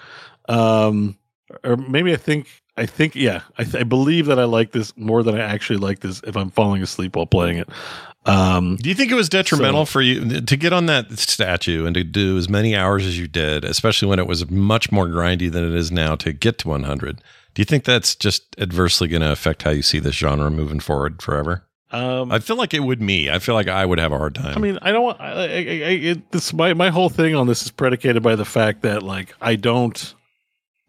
Um, 0.49 1.17
or 1.63 1.77
maybe 1.77 2.13
I 2.13 2.17
think. 2.17 2.47
I 2.77 2.85
think, 2.85 3.15
yeah, 3.15 3.43
I, 3.57 3.63
th- 3.63 3.75
I 3.75 3.83
believe 3.83 4.25
that 4.25 4.37
I 4.37 4.43
like 4.43 4.73
this 4.73 4.91
more 4.97 5.23
than 5.23 5.33
I 5.33 5.39
actually 5.39 5.77
like 5.77 6.01
this 6.01 6.19
if 6.27 6.35
I'm 6.35 6.49
falling 6.49 6.83
asleep 6.83 7.15
while 7.15 7.25
playing 7.25 7.57
it. 7.57 7.69
Um, 8.25 8.75
Do 8.77 8.89
you 8.89 8.95
think 8.95 9.11
it 9.11 9.15
was 9.15 9.29
detrimental 9.29 9.85
So- 9.85 9.91
for 9.93 10.01
you 10.01 10.41
to 10.41 10.57
get 10.57 10.73
on 10.73 10.87
that 10.87 11.17
statue 11.17 11.85
and 11.85 11.93
to 11.93 12.03
do 12.03 12.37
as 12.37 12.49
many 12.49 12.75
hours 12.75 13.05
as 13.05 13.17
you 13.17 13.27
did, 13.27 13.63
especially 13.63 14.09
when 14.09 14.19
it 14.19 14.27
was 14.27 14.49
much 14.49 14.91
more 14.91 15.07
grindy 15.07 15.49
than 15.51 15.63
it 15.63 15.73
is 15.73 15.91
now 15.91 16.15
to 16.15 16.33
get 16.33 16.57
to 16.59 16.67
100? 16.69 17.21
Do 17.53 17.61
you 17.61 17.65
think 17.65 17.83
that's 17.85 18.15
just 18.15 18.43
adversely 18.59 19.07
going 19.07 19.21
to 19.21 19.31
affect 19.31 19.63
how 19.63 19.69
you 19.69 19.81
see 19.83 19.99
this 19.99 20.15
genre 20.15 20.49
moving 20.51 20.79
forward 20.81 21.21
forever? 21.21 21.63
um, 21.91 22.29
I 22.31 22.39
feel 22.39 22.57
like 22.57 22.73
it 22.73 22.81
would 22.81 23.01
me. 23.01 23.29
I 23.29 23.39
feel 23.39 23.55
like 23.55 23.69
I 23.69 23.85
would 23.85 23.99
have 23.99 24.11
a 24.11 24.17
hard 24.17 24.35
time. 24.35 24.57
I 24.57 24.59
mean, 24.59 24.79
I 24.81 24.91
don't. 24.91 25.17
I, 25.21 25.31
I, 25.31 25.43
I, 25.45 25.47
it, 25.47 26.31
this 26.31 26.51
my 26.51 26.73
my 26.73 26.89
whole 26.89 27.07
thing 27.09 27.35
on 27.35 27.47
this 27.47 27.63
is 27.63 27.71
predicated 27.71 28.21
by 28.23 28.35
the 28.35 28.43
fact 28.43 28.81
that 28.81 29.03
like 29.03 29.33
I 29.39 29.55
don't 29.55 30.13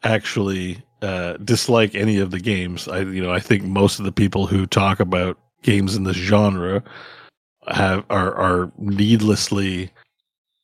actually 0.06 0.82
uh, 1.02 1.34
dislike 1.38 1.94
any 1.94 2.18
of 2.18 2.30
the 2.30 2.40
games. 2.40 2.88
I 2.88 3.00
you 3.00 3.22
know 3.22 3.32
I 3.32 3.40
think 3.40 3.64
most 3.64 3.98
of 3.98 4.04
the 4.04 4.12
people 4.12 4.46
who 4.46 4.66
talk 4.66 5.00
about 5.00 5.38
games 5.62 5.96
in 5.96 6.04
this 6.04 6.16
genre 6.16 6.82
have 7.68 8.04
are 8.10 8.34
are 8.34 8.72
needlessly 8.78 9.90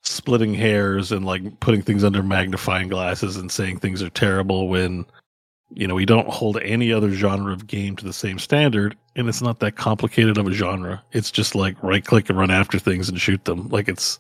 splitting 0.02 0.54
hairs 0.54 1.12
and 1.12 1.24
like 1.24 1.60
putting 1.60 1.82
things 1.82 2.04
under 2.04 2.22
magnifying 2.22 2.88
glasses 2.88 3.36
and 3.36 3.52
saying 3.52 3.78
things 3.78 4.02
are 4.02 4.10
terrible 4.10 4.68
when 4.68 5.04
you 5.74 5.86
know 5.86 5.94
we 5.94 6.04
don't 6.06 6.28
hold 6.28 6.58
any 6.62 6.92
other 6.92 7.10
genre 7.12 7.52
of 7.52 7.66
game 7.66 7.94
to 7.96 8.04
the 8.04 8.12
same 8.12 8.38
standard 8.38 8.96
and 9.16 9.28
it's 9.28 9.42
not 9.42 9.60
that 9.60 9.76
complicated 9.76 10.38
of 10.38 10.46
a 10.46 10.52
genre. 10.52 11.02
It's 11.12 11.30
just 11.30 11.54
like 11.54 11.80
right 11.82 12.04
click 12.04 12.30
and 12.30 12.38
run 12.38 12.50
after 12.50 12.78
things 12.78 13.08
and 13.08 13.20
shoot 13.20 13.44
them. 13.44 13.68
Like 13.68 13.88
it's 13.88 14.18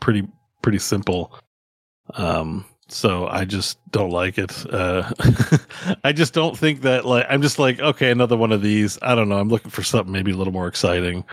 pretty 0.00 0.26
pretty 0.62 0.78
simple. 0.78 1.32
Um 2.14 2.64
so 2.94 3.26
i 3.26 3.44
just 3.44 3.78
don't 3.90 4.10
like 4.10 4.38
it. 4.38 4.52
Uh 4.72 5.10
i 6.04 6.12
just 6.12 6.32
don't 6.32 6.56
think 6.56 6.82
that 6.82 7.04
like 7.04 7.26
i'm 7.28 7.42
just 7.42 7.58
like 7.58 7.80
okay 7.80 8.10
another 8.10 8.36
one 8.36 8.52
of 8.52 8.62
these. 8.62 8.98
I 9.02 9.14
don't 9.14 9.28
know. 9.28 9.38
I'm 9.38 9.48
looking 9.48 9.70
for 9.70 9.82
something 9.82 10.12
maybe 10.12 10.30
a 10.32 10.36
little 10.36 10.52
more 10.52 10.68
exciting. 10.68 11.24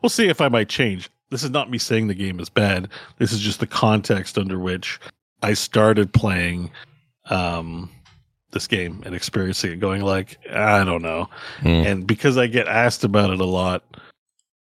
We'll 0.00 0.10
see 0.10 0.28
if 0.28 0.40
i 0.40 0.48
might 0.48 0.68
change. 0.68 1.10
This 1.30 1.42
is 1.44 1.50
not 1.50 1.70
me 1.70 1.78
saying 1.78 2.08
the 2.08 2.14
game 2.14 2.40
is 2.40 2.48
bad. 2.48 2.88
This 3.18 3.32
is 3.32 3.40
just 3.40 3.60
the 3.60 3.66
context 3.66 4.38
under 4.38 4.58
which 4.58 4.98
i 5.42 5.52
started 5.54 6.12
playing 6.12 6.70
um 7.26 7.90
this 8.52 8.66
game 8.66 9.02
and 9.06 9.14
experiencing 9.14 9.72
it 9.72 9.80
going 9.80 10.02
like 10.02 10.38
i 10.50 10.82
don't 10.84 11.02
know. 11.02 11.28
Hmm. 11.60 11.68
and 11.68 12.06
because 12.06 12.36
i 12.38 12.46
get 12.46 12.66
asked 12.66 13.04
about 13.04 13.30
it 13.30 13.40
a 13.40 13.44
lot 13.44 13.84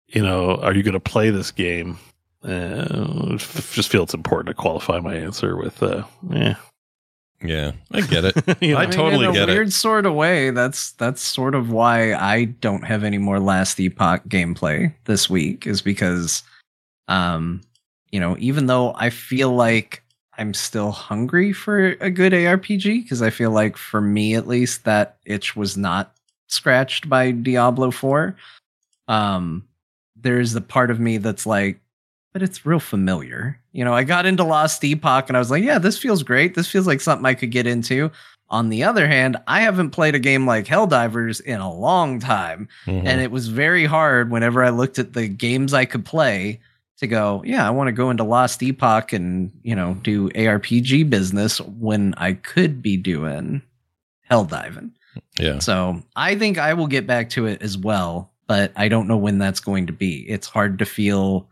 you 0.09 0.23
know 0.23 0.57
are 0.57 0.75
you 0.75 0.83
going 0.83 0.93
to 0.93 1.01
play 1.01 1.31
this 1.31 1.51
game 1.51 1.99
uh, 2.45 3.35
f- 3.35 3.73
just 3.73 3.89
feel 3.91 4.03
it's 4.03 4.15
important 4.15 4.49
to 4.57 4.61
qualify 4.61 4.99
my 5.01 5.15
answer 5.15 5.57
with 5.57 5.83
uh 5.83 6.05
yeah 6.31 6.57
Yeah, 7.43 7.73
I 7.93 8.01
get 8.03 8.25
it. 8.25 8.37
You 8.63 8.75
know? 8.75 8.79
I 8.79 8.83
I 8.83 8.87
mean, 8.87 8.93
totally 8.93 9.25
in 9.27 9.31
a 9.31 9.35
get 9.35 9.49
it. 9.49 9.53
weird 9.53 9.73
sort 9.73 10.07
of 10.07 10.15
way. 10.15 10.51
That's 10.51 10.93
that's 10.93 11.21
sort 11.23 11.55
of 11.55 11.71
why 11.71 12.15
I 12.15 12.45
don't 12.45 12.85
have 12.85 13.03
any 13.05 13.19
more 13.19 13.41
Last 13.41 13.81
Epoch 13.81 14.23
gameplay 14.29 14.93
this 15.07 15.29
week, 15.29 15.67
is 15.67 15.83
because, 15.83 16.43
um, 17.09 17.61
you 18.13 18.21
know, 18.21 18.37
even 18.39 18.67
though 18.67 18.95
I 18.97 19.11
feel 19.11 19.55
like 19.55 20.03
I'm 20.39 20.55
still 20.55 20.93
hungry 20.93 21.53
for 21.53 21.97
a 22.01 22.11
good 22.11 22.33
ARPG, 22.33 23.03
because 23.03 23.23
I 23.23 23.31
feel 23.31 23.51
like 23.51 23.77
for 23.77 24.01
me 24.01 24.35
at 24.37 24.47
least 24.47 24.85
that 24.85 25.17
itch 25.27 25.57
was 25.57 25.77
not 25.77 26.15
scratched 26.47 27.09
by 27.09 27.33
Diablo 27.33 27.91
Four. 27.91 28.37
Um, 29.09 29.67
there's 30.15 30.53
the 30.53 30.61
part 30.61 30.91
of 30.93 31.01
me 31.01 31.19
that's 31.19 31.45
like, 31.45 31.81
but 32.33 32.43
it's 32.43 32.65
real 32.67 32.81
familiar. 32.81 33.59
You 33.73 33.85
know, 33.85 33.95
I 33.95 34.05
got 34.05 34.27
into 34.27 34.45
Lost 34.45 34.83
Epoch 34.85 35.29
and 35.29 35.37
I 35.37 35.41
was 35.41 35.51
like, 35.51 35.63
yeah, 35.63 35.79
this 35.79 35.99
feels 35.99 36.23
great. 36.23 36.55
This 36.55 36.69
feels 36.69 36.87
like 36.87 37.01
something 37.01 37.27
I 37.27 37.35
could 37.35 37.51
get 37.51 37.67
into. 37.67 38.11
On 38.49 38.69
the 38.69 38.85
other 38.85 39.07
hand, 39.07 39.37
I 39.47 39.63
haven't 39.63 39.91
played 39.91 40.15
a 40.15 40.19
game 40.19 40.47
like 40.47 40.67
Helldivers 40.67 41.41
in 41.41 41.61
a 41.61 41.73
long 41.73 42.21
time. 42.21 42.69
Mhm. 42.87 43.07
And 43.07 43.21
it 43.21 43.31
was 43.31 43.49
very 43.49 43.87
hard 43.87 44.31
whenever 44.31 44.63
I 44.63 44.71
looked 44.71 44.99
at 44.99 45.15
the 45.15 45.27
games 45.29 45.73
I 45.73 45.85
could 45.87 46.05
play 46.05 46.61
to 46.99 47.07
go, 47.07 47.43
yeah, 47.47 47.67
I 47.67 47.71
want 47.71 47.89
to 47.89 47.93
go 47.93 48.11
into 48.11 48.25
Lost 48.25 48.63
Epoch 48.63 49.13
and, 49.13 49.51
you 49.63 49.75
know, 49.75 49.95
do 50.03 50.29
ARPG 50.31 51.09
business 51.09 51.61
when 51.61 52.15
I 52.19 52.35
could 52.35 52.83
be 52.83 52.97
doing 52.97 53.63
Helldiving. 54.31 54.91
yeah, 55.39 55.59
So 55.59 56.03
I 56.17 56.35
think 56.37 56.59
I 56.59 56.75
will 56.75 56.87
get 56.87 57.07
back 57.07 57.31
to 57.31 57.47
it 57.47 57.61
as 57.63 57.77
well, 57.77 58.31
but 58.47 58.73
I 58.77 58.89
don't 58.89 59.09
know 59.09 59.17
when 59.17 59.39
that's 59.39 59.61
going 59.61 59.87
to 59.89 59.93
be. 59.93 60.21
It's 60.29 60.47
hard 60.47 60.79
to 60.79 60.85
feel 60.85 61.49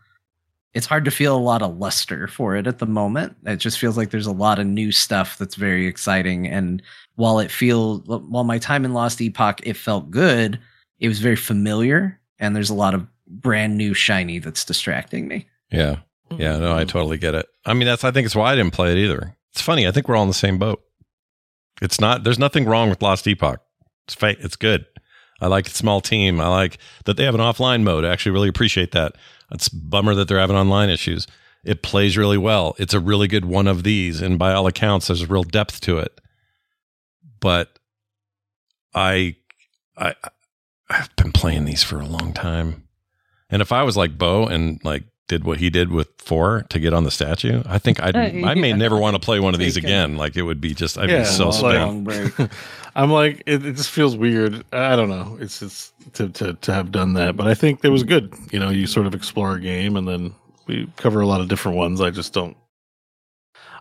it's 0.73 0.85
hard 0.85 1.05
to 1.05 1.11
feel 1.11 1.35
a 1.35 1.39
lot 1.39 1.61
of 1.61 1.77
luster 1.77 2.27
for 2.27 2.55
it 2.55 2.65
at 2.65 2.79
the 2.79 2.85
moment. 2.85 3.35
It 3.45 3.57
just 3.57 3.79
feels 3.79 3.97
like 3.97 4.11
there's 4.11 4.27
a 4.27 4.31
lot 4.31 4.59
of 4.59 4.65
new 4.65 4.91
stuff 4.91 5.37
that's 5.37 5.55
very 5.55 5.85
exciting. 5.85 6.47
And 6.47 6.81
while 7.15 7.39
it 7.39 7.51
feels 7.51 8.01
while 8.05 8.43
my 8.43 8.57
time 8.57 8.85
in 8.85 8.93
Lost 8.93 9.19
Epoch 9.21 9.59
it 9.63 9.75
felt 9.75 10.09
good, 10.09 10.59
it 10.99 11.07
was 11.07 11.19
very 11.19 11.35
familiar 11.35 12.19
and 12.39 12.55
there's 12.55 12.69
a 12.69 12.75
lot 12.75 12.93
of 12.93 13.05
brand 13.27 13.77
new 13.77 13.93
shiny 13.93 14.39
that's 14.39 14.65
distracting 14.65 15.27
me. 15.27 15.47
yeah, 15.71 15.97
yeah. 16.37 16.57
No, 16.57 16.73
I 16.73 16.81
mm-hmm. 16.81 16.89
totally 16.89 17.17
get 17.17 17.35
it. 17.35 17.47
I 17.65 17.73
mean, 17.73 17.85
that's 17.85 18.03
I 18.03 18.11
think 18.11 18.25
it's 18.25 18.35
why 18.35 18.53
I 18.53 18.55
didn't 18.55 18.73
play 18.73 18.91
it 18.91 18.97
either. 18.97 19.35
It's 19.51 19.61
funny. 19.61 19.87
I 19.87 19.91
think 19.91 20.07
we're 20.07 20.15
all 20.15 20.23
in 20.23 20.29
the 20.29 20.33
same 20.33 20.57
boat. 20.57 20.81
It's 21.81 21.99
not. 21.99 22.23
There's 22.23 22.39
nothing 22.39 22.65
wrong 22.65 22.89
with 22.89 23.01
Lost 23.01 23.27
Epoch. 23.27 23.59
It's 24.07 24.15
fa- 24.15 24.37
It's 24.39 24.55
good. 24.55 24.85
I 25.41 25.47
like 25.47 25.65
its 25.65 25.75
small 25.75 26.01
team. 26.01 26.39
I 26.39 26.47
like 26.47 26.77
that 27.05 27.17
they 27.17 27.25
have 27.25 27.35
an 27.35 27.41
offline 27.41 27.81
mode. 27.81 28.05
I 28.05 28.09
actually 28.09 28.33
really 28.33 28.49
appreciate 28.49 28.91
that. 28.91 29.15
It's 29.51 29.69
bummer 29.69 30.15
that 30.15 30.27
they're 30.27 30.39
having 30.39 30.55
online 30.55 30.89
issues. 30.89 31.27
It 31.63 31.83
plays 31.83 32.17
really 32.17 32.37
well. 32.37 32.75
It's 32.79 32.93
a 32.93 32.99
really 32.99 33.27
good 33.27 33.45
one 33.45 33.67
of 33.67 33.83
these, 33.83 34.21
and 34.21 34.39
by 34.39 34.53
all 34.53 34.67
accounts, 34.67 35.07
there's 35.07 35.29
real 35.29 35.43
depth 35.43 35.81
to 35.81 35.99
it. 35.99 36.19
But 37.39 37.77
I, 38.93 39.35
I, 39.97 40.15
I've 40.89 41.15
been 41.15 41.31
playing 41.31 41.65
these 41.65 41.83
for 41.83 41.99
a 41.99 42.05
long 42.05 42.33
time, 42.33 42.87
and 43.49 43.61
if 43.61 43.71
I 43.71 43.83
was 43.83 43.95
like 43.97 44.17
Beau 44.17 44.45
and 44.45 44.79
like 44.83 45.03
did 45.31 45.45
what 45.45 45.59
he 45.59 45.69
did 45.69 45.91
with 45.91 46.09
four 46.17 46.65
to 46.69 46.79
get 46.79 46.93
on 46.93 47.05
the 47.05 47.11
statue, 47.11 47.63
I 47.65 47.79
think 47.79 48.01
I'd, 48.03 48.15
Uh, 48.15 48.19
I 48.19 48.53
may 48.55 48.69
yeah. 48.69 48.75
never 48.75 48.97
want 48.97 49.15
to 49.15 49.19
play 49.19 49.39
one 49.39 49.53
of 49.53 49.59
these 49.59 49.77
again. 49.77 50.17
Like 50.17 50.35
it 50.35 50.41
would 50.43 50.59
be 50.61 50.73
just, 50.73 50.97
I'd 50.97 51.09
Yeah, 51.09 51.19
be 51.19 51.25
so 51.25 51.45
well, 51.45 51.51
spent. 51.53 51.79
long 51.85 52.03
break. 52.03 52.33
I'm 52.95 53.09
like, 53.11 53.41
it, 53.45 53.65
it 53.65 53.75
just 53.77 53.89
feels 53.89 54.17
weird. 54.17 54.65
I 54.73 54.95
don't 54.97 55.09
know. 55.09 55.37
It's 55.39 55.59
just 55.61 55.93
to, 56.15 56.27
to 56.29 56.53
to 56.55 56.73
have 56.73 56.91
done 56.91 57.13
that, 57.13 57.37
but 57.37 57.47
I 57.47 57.53
think 57.53 57.79
it 57.85 57.89
was 57.89 58.03
good. 58.03 58.33
You 58.51 58.59
know, 58.59 58.69
you 58.69 58.85
sort 58.85 59.07
of 59.07 59.15
explore 59.15 59.55
a 59.55 59.59
game, 59.61 59.95
and 59.95 60.05
then 60.07 60.35
we 60.67 60.87
cover 60.97 61.21
a 61.21 61.25
lot 61.25 61.39
of 61.39 61.47
different 61.47 61.77
ones. 61.77 62.01
I 62.01 62.09
just 62.09 62.33
don't. 62.33 62.57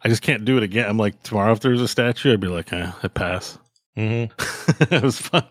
I 0.05 0.09
just 0.09 0.23
can't 0.23 0.45
do 0.45 0.57
it 0.57 0.63
again. 0.63 0.89
I'm 0.89 0.97
like 0.97 1.21
tomorrow 1.25 1.53
if 1.53 1.61
there's 1.61 1.81
a 1.83 1.89
statue, 1.89 2.33
I'd 2.33 2.41
be 2.41 2.47
like, 2.47 2.73
eh, 2.73 2.93
I 3.03 3.09
pass. 3.09 3.59
hmm 3.97 4.25
it 4.91 5.03
was 5.03 5.19
fun. 5.21 5.45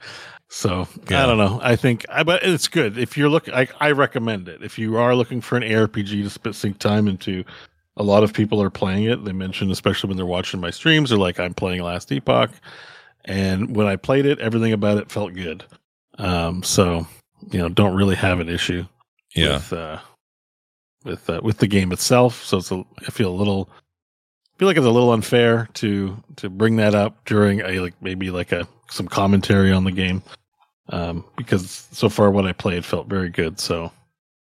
So 0.49 0.88
Yeah. 1.09 1.23
I 1.23 1.26
don't 1.27 1.38
know. 1.38 1.59
I 1.63 1.76
think, 1.76 2.05
I, 2.09 2.23
but 2.23 2.43
it's 2.43 2.67
good 2.67 2.97
if 2.97 3.15
you're 3.17 3.30
looking. 3.30 3.53
I, 3.53 3.67
I 3.80 3.91
recommend 3.91 4.49
it 4.49 4.63
if 4.63 4.77
you 4.80 4.97
are 4.97 5.15
looking 5.15 5.41
for 5.41 5.55
an 5.57 5.63
ARPG 5.63 6.23
to 6.23 6.30
spit 6.30 6.55
sink 6.55 6.80
time 6.80 7.07
into. 7.07 7.43
A 7.97 8.03
lot 8.03 8.23
of 8.23 8.34
people 8.34 8.61
are 8.61 8.69
playing 8.69 9.03
it. 9.03 9.26
They 9.26 9.34
mentioned, 9.34 9.71
especially 9.71 10.07
when 10.07 10.17
they're 10.17 10.26
watching 10.26 10.61
my 10.61 10.69
streams, 10.71 11.09
they're 11.09 11.19
like, 11.19 11.38
"I'm 11.39 11.53
playing 11.53 11.84
Last 11.84 12.09
Epoch," 12.13 12.49
and 13.26 13.76
when 13.76 13.88
I 13.88 13.97
played 13.97 14.26
it, 14.26 14.39
everything 14.39 14.71
about 14.71 14.97
it 14.97 15.11
felt 15.11 15.34
good. 15.34 15.65
Um, 16.17 16.63
so 16.63 17.05
you 17.51 17.59
know, 17.59 17.67
don't 17.69 17.95
really 17.95 18.15
have 18.15 18.39
an 18.39 18.47
issue 18.47 18.85
Yeah. 19.35 19.55
with 19.55 19.73
uh, 19.73 19.99
with 21.03 21.30
uh, 21.30 21.41
with 21.43 21.57
the 21.57 21.67
game 21.67 21.91
itself. 21.91 22.41
So 22.45 22.57
it's 22.59 22.71
a, 22.71 22.84
I 23.05 23.11
feel 23.11 23.30
a 23.30 23.35
little 23.35 23.69
I 24.55 24.57
feel 24.59 24.67
like 24.69 24.77
it's 24.77 24.85
a 24.85 24.91
little 24.91 25.11
unfair 25.11 25.67
to 25.76 26.23
to 26.38 26.49
bring 26.49 26.77
that 26.77 26.95
up 26.95 27.26
during 27.26 27.59
a 27.59 27.80
like 27.81 27.95
maybe 28.01 28.31
like 28.31 28.53
a 28.53 28.65
some 28.90 29.07
commentary 29.07 29.72
on 29.72 29.84
the 29.84 29.91
game 29.91 30.22
um, 30.90 31.24
because 31.38 31.88
so 31.91 32.10
far 32.10 32.32
what 32.32 32.45
I 32.45 32.52
played 32.53 32.86
felt 32.86 33.07
very 33.07 33.30
good. 33.30 33.60
So, 33.60 33.91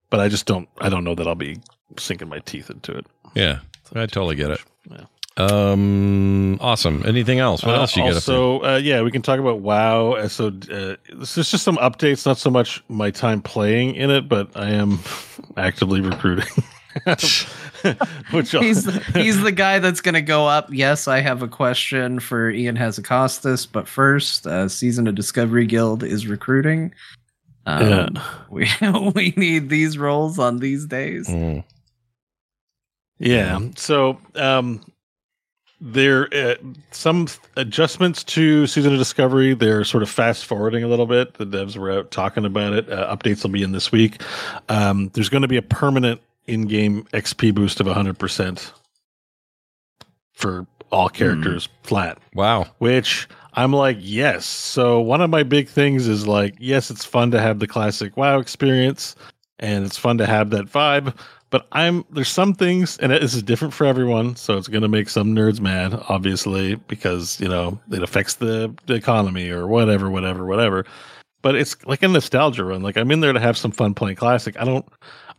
but 0.09 0.19
I 0.19 0.27
just 0.29 0.45
don't 0.45 0.67
I 0.79 0.89
don't 0.89 1.03
know 1.03 1.15
that 1.15 1.27
I'll 1.27 1.35
be 1.35 1.59
sinking 1.97 2.29
my 2.29 2.39
teeth 2.39 2.69
into 2.69 2.91
it. 2.97 3.05
Yeah. 3.35 3.59
I 3.95 4.05
totally 4.07 4.35
get 4.35 4.49
it. 4.51 4.59
Yeah. 4.89 5.05
Um, 5.37 6.57
awesome. 6.61 7.03
Anything 7.05 7.39
else? 7.39 7.63
What 7.63 7.75
Uh, 7.75 7.81
else 7.81 7.95
you 7.97 8.03
got 8.03 8.21
So, 8.21 8.63
uh, 8.63 8.77
yeah, 8.77 9.01
we 9.01 9.11
can 9.11 9.21
talk 9.21 9.39
about 9.39 9.59
WoW. 9.61 10.13
Uh, 10.13 10.27
So 10.27 10.47
uh, 10.47 10.95
this 11.15 11.37
is 11.37 11.49
just 11.49 11.63
some 11.63 11.77
updates, 11.77 12.25
not 12.25 12.37
so 12.37 12.49
much 12.49 12.83
my 12.87 13.11
time 13.11 13.41
playing 13.41 13.95
in 13.95 14.09
it, 14.11 14.27
but 14.29 14.49
I 14.55 14.69
am 14.71 14.99
actively 15.57 16.01
recruiting. 16.01 16.45
Which 18.31 18.51
he's 18.59 18.83
the, 18.83 18.99
he's 19.13 19.41
the 19.41 19.51
guy 19.51 19.79
that's 19.79 20.01
going 20.01 20.15
to 20.15 20.21
go 20.21 20.47
up. 20.47 20.67
Yes, 20.71 21.07
I 21.07 21.19
have 21.19 21.41
a 21.41 21.47
question 21.47 22.19
for 22.19 22.49
Ion 22.49 22.77
Hazzikostas, 22.77 23.67
but 23.71 23.87
first, 23.87 24.47
uh, 24.47 24.67
season 24.67 25.07
of 25.07 25.15
Discovery 25.15 25.65
Guild 25.65 26.03
is 26.03 26.27
recruiting. 26.27 26.93
Um, 27.65 27.85
Yeah. 27.85 28.09
we 28.49 28.69
we 29.15 29.33
need 29.37 29.69
these 29.69 29.97
roles 29.97 30.39
on 30.39 30.59
these 30.59 30.85
days. 30.85 31.27
Mm. 31.27 31.63
Yeah. 33.19 33.59
So 33.75 34.17
um, 34.35 34.81
there 35.79 36.33
uh, 36.33 36.55
some 36.91 37.27
adjustments 37.57 38.23
to 38.23 38.67
season 38.67 38.93
of 38.93 38.99
discovery. 38.99 39.53
They're 39.53 39.83
sort 39.83 40.03
of 40.03 40.09
fast 40.09 40.45
forwarding 40.45 40.83
a 40.83 40.87
little 40.87 41.05
bit. 41.05 41.35
The 41.35 41.45
devs 41.45 41.77
were 41.77 41.91
out 41.91 42.11
talking 42.11 42.45
about 42.45 42.73
it. 42.73 42.89
Uh, 42.89 43.15
updates 43.15 43.43
will 43.43 43.51
be 43.51 43.63
in 43.63 43.71
this 43.71 43.91
week. 43.91 44.21
Um, 44.69 45.09
there's 45.13 45.29
going 45.29 45.41
to 45.41 45.47
be 45.47 45.57
a 45.57 45.61
permanent 45.61 46.21
in-game 46.47 47.03
XP 47.13 47.53
boost 47.53 47.79
of 47.79 47.87
100 47.87 48.17
percent 48.17 48.73
for 50.33 50.65
all 50.91 51.09
hmm. 51.09 51.15
characters 51.15 51.69
flat 51.83 52.17
Wow. 52.33 52.67
which 52.77 53.27
I'm 53.55 53.73
like, 53.73 53.97
yes. 53.99 54.45
So 54.45 54.99
one 54.99 55.21
of 55.21 55.29
my 55.29 55.43
big 55.43 55.67
things 55.69 56.07
is 56.07 56.25
like, 56.27 56.55
yes, 56.59 56.89
it's 56.89 57.05
fun 57.05 57.31
to 57.31 57.39
have 57.39 57.59
the 57.59 57.67
classic 57.67 58.17
WoW 58.17 58.39
experience 58.39 59.15
and 59.59 59.85
it's 59.85 59.97
fun 59.97 60.17
to 60.17 60.25
have 60.25 60.49
that 60.49 60.65
vibe, 60.65 61.15
but 61.51 61.67
I'm 61.71 62.03
there's 62.09 62.29
some 62.29 62.55
things 62.55 62.97
and 62.97 63.11
this 63.11 63.35
is 63.35 63.43
different 63.43 63.73
for 63.73 63.85
everyone, 63.85 64.35
so 64.35 64.57
it's 64.57 64.67
going 64.67 64.81
to 64.81 64.87
make 64.87 65.07
some 65.09 65.35
nerds 65.35 65.59
mad 65.59 65.99
obviously 66.09 66.75
because, 66.75 67.39
you 67.39 67.47
know, 67.47 67.79
it 67.91 68.01
affects 68.01 68.35
the, 68.35 68.73
the 68.87 68.95
economy 68.95 69.49
or 69.49 69.67
whatever, 69.67 70.09
whatever, 70.09 70.45
whatever. 70.45 70.85
But 71.43 71.55
it's 71.55 71.75
like 71.85 72.01
a 72.01 72.07
nostalgia 72.07 72.63
run. 72.63 72.81
Like 72.81 72.97
I'm 72.97 73.11
in 73.11 73.19
there 73.19 73.33
to 73.33 73.39
have 73.39 73.57
some 73.57 73.71
fun 73.71 73.93
playing 73.93 74.15
classic. 74.15 74.59
I 74.59 74.65
don't 74.65 74.85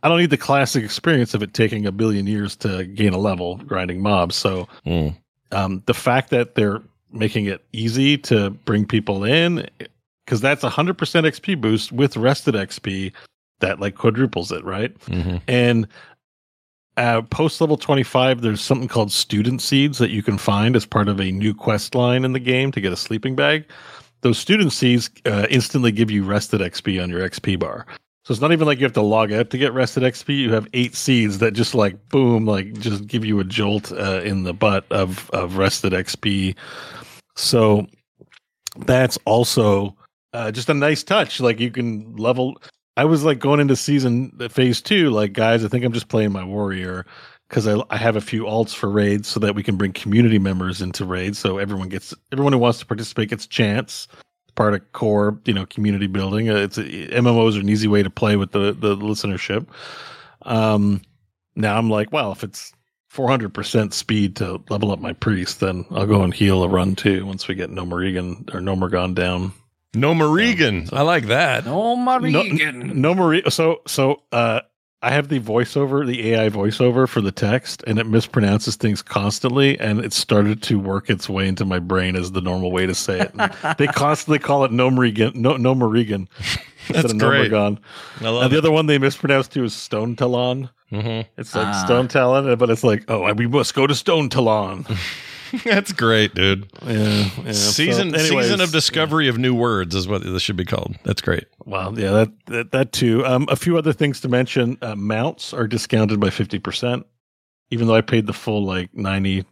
I 0.03 0.09
don't 0.09 0.19
need 0.19 0.29
the 0.29 0.37
classic 0.37 0.83
experience 0.83 1.33
of 1.33 1.41
it 1.43 1.53
taking 1.53 1.85
a 1.85 1.91
billion 1.91 2.27
years 2.27 2.55
to 2.57 2.85
gain 2.85 3.13
a 3.13 3.17
level 3.17 3.57
grinding 3.57 4.01
mobs. 4.01 4.35
So 4.35 4.67
Mm. 4.85 5.15
um, 5.51 5.83
the 5.85 5.93
fact 5.93 6.29
that 6.31 6.55
they're 6.55 6.81
making 7.11 7.45
it 7.45 7.63
easy 7.71 8.17
to 8.17 8.49
bring 8.49 8.85
people 8.85 9.23
in 9.23 9.67
because 10.25 10.41
that's 10.41 10.63
a 10.63 10.69
100% 10.69 10.95
xp 10.95 11.61
boost 11.61 11.91
with 11.93 12.17
rested 12.17 12.55
xp 12.55 13.13
that 13.61 13.79
like 13.79 13.95
quadruples 13.95 14.51
it 14.51 14.65
right 14.65 14.91
hmm 15.03 15.37
and 15.47 15.87
uh, 16.97 17.21
post 17.23 17.61
level 17.61 17.77
25 17.77 18.41
there's 18.41 18.61
something 18.61 18.87
called 18.87 19.11
student 19.11 19.61
seeds 19.61 19.97
that 19.97 20.09
you 20.11 20.23
can 20.23 20.37
find 20.37 20.75
as 20.75 20.85
part 20.85 21.07
of 21.07 21.19
a 21.19 21.31
new 21.31 21.53
quest 21.53 21.93
line 21.95 22.23
in 22.25 22.33
the 22.33 22.39
game 22.39 22.71
to 22.71 22.81
get 22.81 22.91
a 22.91 22.97
sleeping 22.97 23.35
bag 23.35 23.65
those 24.21 24.37
student 24.37 24.73
seeds 24.73 25.09
uh, 25.25 25.45
instantly 25.49 25.91
give 25.91 26.09
you 26.11 26.23
rested 26.23 26.59
xp 26.61 27.01
on 27.01 27.09
your 27.09 27.27
xp 27.29 27.57
bar 27.59 27.85
so 28.25 28.31
it's 28.31 28.41
not 28.41 28.51
even 28.51 28.67
like 28.67 28.79
you 28.79 28.85
have 28.85 28.93
to 28.93 29.01
log 29.01 29.31
out 29.31 29.49
to 29.49 29.57
get 29.57 29.73
rested 29.73 30.03
xp 30.03 30.35
you 30.35 30.51
have 30.51 30.67
eight 30.73 30.95
seeds 30.95 31.37
that 31.37 31.51
just 31.51 31.75
like 31.75 32.09
boom 32.09 32.45
like 32.45 32.73
just 32.73 33.07
give 33.07 33.23
you 33.23 33.39
a 33.39 33.43
jolt 33.43 33.91
uh, 33.91 34.21
in 34.23 34.43
the 34.43 34.53
butt 34.53 34.85
of 34.91 35.29
of 35.31 35.57
rested 35.57 35.93
xp 35.93 36.55
so 37.35 37.85
that's 38.85 39.17
also 39.25 39.95
uh, 40.33 40.51
just 40.51 40.69
a 40.69 40.73
nice 40.73 41.01
touch 41.01 41.39
like 41.39 41.59
you 41.59 41.71
can 41.71 42.15
level 42.17 42.57
I 42.97 43.05
was 43.05 43.23
like 43.23 43.39
going 43.39 43.59
into 43.59 43.75
season 43.75 44.31
uh, 44.39 44.47
phase 44.47 44.81
two, 44.81 45.09
like 45.09 45.33
guys, 45.33 45.65
I 45.65 45.67
think 45.67 45.83
I'm 45.83 45.91
just 45.91 46.07
playing 46.07 46.31
my 46.31 46.43
warrior 46.43 47.05
because 47.49 47.67
I, 47.67 47.81
I 47.89 47.97
have 47.97 48.15
a 48.15 48.21
few 48.21 48.43
alts 48.43 48.73
for 48.73 48.89
raids 48.89 49.27
so 49.27 49.39
that 49.41 49.53
we 49.53 49.63
can 49.63 49.75
bring 49.75 49.91
community 49.91 50.39
members 50.39 50.81
into 50.81 51.05
raids. 51.05 51.37
So 51.37 51.57
everyone 51.57 51.89
gets 51.89 52.13
everyone 52.31 52.53
who 52.53 52.59
wants 52.59 52.79
to 52.79 52.85
participate 52.85 53.29
gets 53.29 53.47
chance. 53.47 54.07
Part 54.55 54.73
of 54.73 54.91
core, 54.93 55.37
you 55.45 55.53
know, 55.53 55.65
community 55.65 56.07
building. 56.07 56.49
Uh, 56.49 56.55
It's 56.55 56.77
MMOs 56.77 57.57
are 57.57 57.59
an 57.61 57.69
easy 57.69 57.87
way 57.87 58.03
to 58.03 58.09
play 58.09 58.35
with 58.37 58.51
the 58.51 58.71
the 58.71 58.95
listenership. 58.95 59.67
Um, 60.43 61.01
now 61.55 61.77
I'm 61.77 61.89
like, 61.89 62.11
well, 62.11 62.31
if 62.31 62.43
it's 62.43 62.71
400% 63.13 63.93
speed 63.93 64.35
to 64.37 64.61
level 64.69 64.91
up 64.91 64.99
my 64.99 65.13
priest, 65.13 65.59
then 65.61 65.85
I'll 65.91 66.05
go 66.05 66.21
and 66.23 66.33
heal 66.33 66.63
a 66.63 66.67
run 66.69 66.95
too 66.95 67.25
once 67.25 67.47
we 67.47 67.55
get 67.55 67.69
No 67.69 67.85
Morrigan 67.85 68.45
or 68.53 68.61
No 68.61 68.75
Morgan 68.75 69.13
down. 69.13 69.53
No 69.93 70.13
Morrigan. 70.13 70.89
I 70.91 71.01
like 71.03 71.27
that. 71.27 71.65
Oh, 71.65 71.95
No, 71.95 72.19
Morrigan. 72.19 73.01
no 73.01 73.41
So, 73.49 73.81
so, 73.87 74.21
uh, 74.33 74.59
I 75.05 75.11
have 75.11 75.27
the 75.29 75.39
voiceover, 75.39 76.05
the 76.05 76.33
AI 76.33 76.49
voiceover 76.49 77.07
for 77.07 77.21
the 77.21 77.31
text, 77.31 77.83
and 77.85 77.99
it 77.99 78.07
mispronounces 78.07 78.75
things 78.75 79.01
constantly, 79.03 79.79
and 79.79 79.99
it 80.03 80.13
started 80.13 80.63
to 80.63 80.79
work 80.79 81.09
its 81.11 81.29
way 81.29 81.47
into 81.47 81.63
my 81.63 81.77
brain 81.79 82.15
as 82.15 82.31
the 82.31 82.41
normal 82.41 82.71
way 82.71 82.85
to 82.87 82.95
say 82.95 83.19
it. 83.21 83.31
And 83.35 83.53
they 83.77 83.85
constantly 83.87 84.39
call 84.39 84.65
it 84.65 84.71
no 84.71 84.89
Morrigan, 84.89 85.33
no 85.39 85.57
no 85.57 85.75
Morrigan. 85.75 86.27
That's 86.39 86.59
instead 86.89 87.11
of 87.11 87.17
great. 87.19 87.51
Gnomeregan. 87.51 87.77
I 88.21 88.27
And 88.43 88.51
the 88.51 88.55
it. 88.55 88.59
other 88.59 88.71
one 88.71 88.87
they 88.87 88.97
mispronounced 88.97 89.51
too 89.51 89.63
is 89.63 89.73
Stone 89.75 90.15
Talon. 90.15 90.69
hmm 90.89 91.21
It's 91.37 91.53
like 91.55 91.67
Ah. 91.67 91.83
Stone 91.85 92.07
Talon, 92.07 92.57
but 92.57 92.69
it's 92.71 92.83
like, 92.83 93.03
oh, 93.07 93.31
we 93.33 93.45
must 93.47 93.75
go 93.75 93.85
to 93.87 93.93
Stone 93.95 94.29
Talon. 94.29 94.85
That's 95.63 95.91
great, 95.91 96.33
dude. 96.35 96.71
yeah, 96.85 96.93
yeah. 96.93 97.51
So 97.51 97.71
season 97.71 98.15
anyways, 98.15 98.45
season 98.45 98.61
of 98.61 98.71
discovery 98.71 99.27
of 99.27 99.37
new 99.37 99.53
words 99.53 99.95
is 99.95 100.07
what 100.07 100.23
this 100.23 100.41
should 100.41 100.55
be 100.55 100.65
called. 100.65 100.95
That's 101.03 101.21
great. 101.21 101.45
Well, 101.65 101.97
yeah, 101.97 102.11
that 102.11 102.31
that, 102.47 102.71
that 102.71 102.91
too. 102.91 103.25
Um, 103.25 103.47
a 103.49 103.55
few 103.55 103.77
other 103.77 103.93
things 103.93 104.21
to 104.21 104.29
mention: 104.29 104.77
uh, 104.81 104.95
mounts 104.95 105.53
are 105.53 105.67
discounted 105.67 106.19
by 106.19 106.29
fifty 106.29 106.59
percent, 106.59 107.05
even 107.69 107.87
though 107.87 107.95
I 107.95 108.01
paid 108.01 108.27
the 108.27 108.33
full 108.33 108.63
like 108.65 108.93
ninety. 108.93 109.45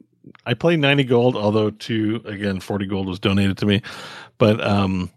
I 0.45 0.53
paid 0.53 0.79
ninety 0.79 1.03
gold, 1.03 1.35
although 1.35 1.69
two 1.69 2.21
again 2.25 2.59
forty 2.59 2.85
gold 2.85 3.07
was 3.07 3.19
donated 3.19 3.57
to 3.59 3.65
me, 3.65 3.81
but 4.37 4.61
um, 4.65 5.11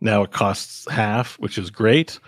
now 0.00 0.22
it 0.22 0.32
costs 0.32 0.88
half, 0.90 1.38
which 1.38 1.58
is 1.58 1.70
great. 1.70 2.18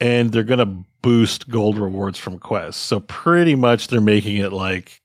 And 0.00 0.30
they're 0.30 0.44
gonna 0.44 0.84
boost 1.02 1.48
gold 1.48 1.76
rewards 1.78 2.18
from 2.18 2.38
quests, 2.38 2.80
so 2.80 3.00
pretty 3.00 3.54
much 3.56 3.88
they're 3.88 4.00
making 4.00 4.36
it 4.36 4.52
like, 4.52 5.00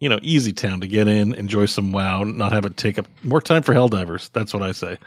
you 0.00 0.08
know, 0.08 0.18
easy 0.22 0.52
town 0.52 0.80
to 0.80 0.86
get 0.86 1.06
in, 1.06 1.34
enjoy 1.34 1.66
some 1.66 1.92
WoW, 1.92 2.24
not 2.24 2.52
have 2.52 2.64
it 2.64 2.76
take 2.76 2.98
up 2.98 3.06
more 3.22 3.40
time 3.40 3.62
for 3.62 3.74
Helldivers. 3.74 4.30
That's 4.32 4.52
what 4.52 4.62
I 4.62 4.72
say. 4.72 4.98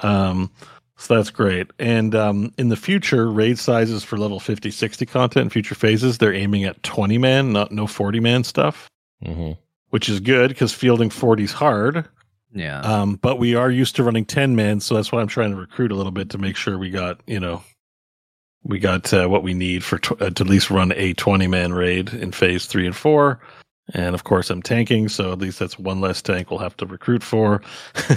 Um, 0.00 0.50
so 0.96 1.16
that's 1.16 1.30
great. 1.30 1.68
And 1.78 2.14
um, 2.14 2.52
in 2.58 2.68
the 2.68 2.76
future, 2.76 3.30
raid 3.30 3.58
sizes 3.58 4.04
for 4.04 4.18
level 4.18 4.40
50, 4.40 4.70
60 4.70 5.06
content 5.06 5.44
in 5.44 5.50
future 5.50 5.74
phases, 5.74 6.18
they're 6.18 6.34
aiming 6.34 6.64
at 6.64 6.82
20 6.82 7.18
man, 7.18 7.52
not 7.52 7.72
no 7.72 7.86
40 7.86 8.20
man 8.20 8.44
stuff, 8.44 8.88
hmm 9.24 9.52
which 9.90 10.10
is 10.10 10.20
good 10.20 10.48
because 10.48 10.70
fielding 10.74 11.08
40 11.08 11.44
is 11.44 11.52
hard. 11.52 12.06
Yeah. 12.52 12.80
Um, 12.80 13.16
but 13.16 13.38
we 13.38 13.54
are 13.54 13.70
used 13.70 13.96
to 13.96 14.02
running 14.02 14.26
10 14.26 14.54
man. 14.54 14.80
So 14.80 14.94
that's 14.94 15.10
why 15.10 15.20
I'm 15.20 15.28
trying 15.28 15.50
to 15.50 15.56
recruit 15.56 15.92
a 15.92 15.94
little 15.94 16.12
bit 16.12 16.28
to 16.30 16.38
make 16.38 16.56
sure 16.56 16.76
we 16.76 16.90
got, 16.90 17.20
you 17.26 17.40
know, 17.40 17.62
we 18.64 18.78
got 18.78 19.12
uh, 19.14 19.26
what 19.28 19.42
we 19.42 19.54
need 19.54 19.82
for 19.84 19.98
tw- 19.98 20.20
uh, 20.20 20.30
to 20.30 20.44
at 20.44 20.48
least 20.48 20.70
run 20.70 20.92
a 20.92 21.14
20 21.14 21.46
man 21.46 21.72
raid 21.72 22.12
in 22.12 22.32
phase 22.32 22.66
three 22.66 22.84
and 22.84 22.96
four. 22.96 23.40
And 23.94 24.14
of 24.14 24.24
course, 24.24 24.50
I'm 24.50 24.62
tanking, 24.62 25.08
so 25.08 25.32
at 25.32 25.38
least 25.38 25.58
that's 25.58 25.78
one 25.78 26.00
less 26.00 26.20
tank 26.20 26.50
we'll 26.50 26.60
have 26.60 26.76
to 26.78 26.86
recruit 26.86 27.22
for. 27.22 27.62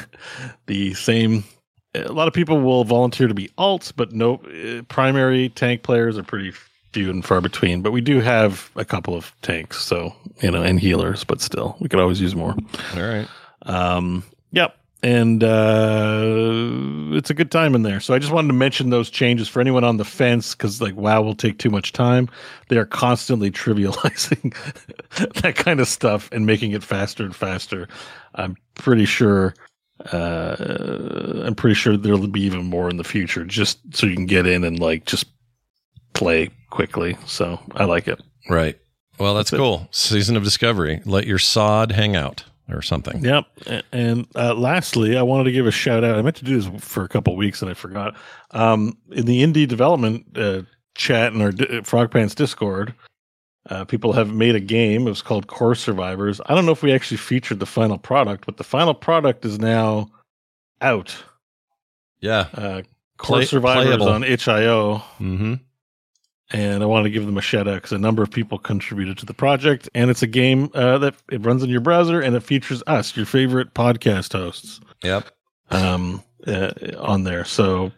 the 0.65 0.93
same, 0.93 1.43
a 1.95 2.11
lot 2.11 2.27
of 2.27 2.33
people 2.33 2.59
will 2.61 2.83
volunteer 2.83 3.27
to 3.27 3.33
be 3.33 3.49
alts, 3.57 3.93
but 3.95 4.11
no 4.11 4.35
uh, 4.35 4.81
primary 4.83 5.49
tank 5.49 5.83
players 5.83 6.17
are 6.17 6.23
pretty 6.23 6.53
few 6.91 7.09
and 7.09 7.23
far 7.23 7.41
between. 7.41 7.81
But 7.81 7.91
we 7.91 8.01
do 8.01 8.19
have 8.19 8.69
a 8.75 8.83
couple 8.83 9.15
of 9.15 9.31
tanks, 9.41 9.81
so 9.81 10.13
you 10.41 10.51
know, 10.51 10.61
and 10.61 10.79
healers, 10.79 11.23
but 11.23 11.41
still, 11.41 11.77
we 11.79 11.87
could 11.87 11.99
always 11.99 12.19
use 12.19 12.35
more. 12.35 12.55
All 12.95 13.01
right. 13.01 13.27
Um, 13.63 14.23
yep. 14.51 14.77
And 15.03 15.43
uh, 15.43 16.21
it's 17.17 17.31
a 17.31 17.33
good 17.33 17.49
time 17.49 17.73
in 17.73 17.81
there. 17.81 17.99
So 17.99 18.13
I 18.13 18.19
just 18.19 18.31
wanted 18.31 18.49
to 18.49 18.53
mention 18.53 18.91
those 18.91 19.09
changes 19.09 19.47
for 19.47 19.59
anyone 19.59 19.83
on 19.83 19.97
the 19.97 20.05
fence 20.05 20.53
because, 20.53 20.79
like, 20.79 20.95
WoW 20.95 21.21
will 21.23 21.33
take 21.33 21.57
too 21.57 21.71
much 21.71 21.91
time. 21.91 22.29
They 22.69 22.77
are 22.77 22.85
constantly 22.85 23.49
trivializing 23.51 24.53
that 25.41 25.55
kind 25.55 25.79
of 25.79 25.87
stuff 25.87 26.29
and 26.31 26.45
making 26.45 26.73
it 26.73 26.83
faster 26.83 27.23
and 27.23 27.35
faster. 27.35 27.87
I'm 28.35 28.55
pretty 28.75 29.05
sure. 29.05 29.55
Uh, 30.11 31.43
I'm 31.45 31.55
pretty 31.55 31.75
sure 31.75 31.95
there'll 31.95 32.27
be 32.27 32.41
even 32.41 32.65
more 32.65 32.89
in 32.89 32.97
the 32.97 33.03
future, 33.03 33.43
just 33.45 33.79
so 33.95 34.07
you 34.07 34.15
can 34.15 34.25
get 34.25 34.47
in 34.47 34.63
and 34.63 34.79
like 34.79 35.05
just 35.05 35.25
play 36.13 36.49
quickly. 36.71 37.17
So 37.27 37.59
I 37.75 37.85
like 37.85 38.07
it. 38.07 38.19
Right. 38.49 38.79
Well, 39.19 39.35
that's, 39.35 39.51
That's 39.51 39.59
it. 39.59 39.63
cool. 39.63 39.87
Season 39.91 40.35
of 40.35 40.43
discovery. 40.43 41.01
Let 41.05 41.27
your 41.27 41.37
sod 41.37 41.91
hang 41.91 42.15
out 42.15 42.45
or 42.73 42.81
something. 42.81 43.23
Yep. 43.23 43.45
And 43.91 44.27
uh, 44.35 44.53
lastly, 44.53 45.17
I 45.17 45.21
wanted 45.21 45.45
to 45.45 45.51
give 45.51 45.67
a 45.67 45.71
shout 45.71 46.03
out. 46.03 46.17
I 46.17 46.21
meant 46.21 46.35
to 46.37 46.45
do 46.45 46.59
this 46.59 46.83
for 46.83 47.03
a 47.03 47.07
couple 47.09 47.35
weeks 47.35 47.61
and 47.61 47.69
I 47.71 47.73
forgot. 47.73 48.15
Um, 48.51 48.97
in 49.11 49.25
the 49.25 49.41
indie 49.43 49.67
development 49.67 50.25
uh, 50.37 50.63
chat 50.95 51.33
in 51.33 51.41
our 51.41 51.51
D- 51.51 51.81
Frog 51.83 52.11
Pants 52.11 52.35
Discord, 52.35 52.93
uh, 53.69 53.85
people 53.85 54.13
have 54.13 54.33
made 54.33 54.55
a 54.55 54.59
game. 54.59 55.05
It 55.07 55.09
was 55.11 55.21
called 55.21 55.47
Core 55.47 55.75
Survivors. 55.75 56.41
I 56.47 56.55
don't 56.55 56.65
know 56.65 56.71
if 56.71 56.81
we 56.83 56.91
actually 56.91 57.17
featured 57.17 57.59
the 57.59 57.65
final 57.65 57.97
product, 57.97 58.45
but 58.45 58.57
the 58.57 58.63
final 58.63 58.93
product 58.93 59.45
is 59.45 59.59
now 59.59 60.09
out. 60.81 61.15
Yeah. 62.19 62.47
Uh, 62.53 62.81
Core 63.17 63.37
Play- 63.37 63.45
Survivors 63.45 63.85
playable. 63.85 64.09
on 64.09 64.23
itch.io. 64.23 64.95
Mm-hmm. 65.19 65.53
And 66.53 66.83
I 66.83 66.85
want 66.85 67.05
to 67.05 67.09
give 67.09 67.25
them 67.25 67.37
a 67.37 67.41
shout 67.41 67.67
out 67.67 67.75
because 67.75 67.93
a 67.93 67.97
number 67.97 68.21
of 68.21 68.29
people 68.29 68.59
contributed 68.59 69.17
to 69.19 69.25
the 69.25 69.33
project, 69.33 69.87
and 69.95 70.11
it's 70.11 70.21
a 70.21 70.27
game 70.27 70.69
uh, 70.73 70.97
that 70.97 71.15
it 71.31 71.43
runs 71.45 71.63
in 71.63 71.69
your 71.69 71.79
browser 71.81 72.19
and 72.19 72.35
it 72.35 72.43
features 72.43 72.83
us, 72.87 73.15
your 73.15 73.25
favorite 73.25 73.73
podcast 73.73 74.33
hosts, 74.33 74.81
Yep. 75.03 75.27
um, 75.69 76.21
uh, 76.45 76.71
on 76.99 77.23
there. 77.23 77.45
So 77.45 77.91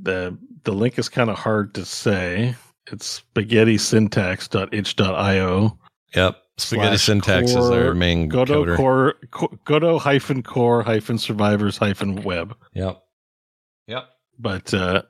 the 0.00 0.38
the 0.64 0.72
link 0.72 0.96
is 0.98 1.08
kind 1.08 1.28
of 1.28 1.36
hard 1.36 1.74
to 1.74 1.84
say. 1.84 2.54
It's 2.92 3.06
spaghetti 3.06 3.76
spaghettisyntax.itch.io. 3.76 5.78
Yep. 6.14 6.36
Spaghetti 6.58 6.96
syntax 6.98 7.50
is 7.50 7.56
core- 7.56 7.86
our 7.86 7.94
main 7.94 8.28
Godot 8.28 8.64
coder. 8.64 8.76
core, 8.76 9.14
co- 9.30 9.58
Godot 9.64 9.98
hyphen 9.98 10.42
core 10.42 10.82
hyphen 10.82 11.18
survivors 11.18 11.78
hyphen 11.78 12.22
web. 12.22 12.54
Yep. 12.74 13.02
Yep. 13.88 14.04
But 14.38 14.74
uh, 14.74 15.02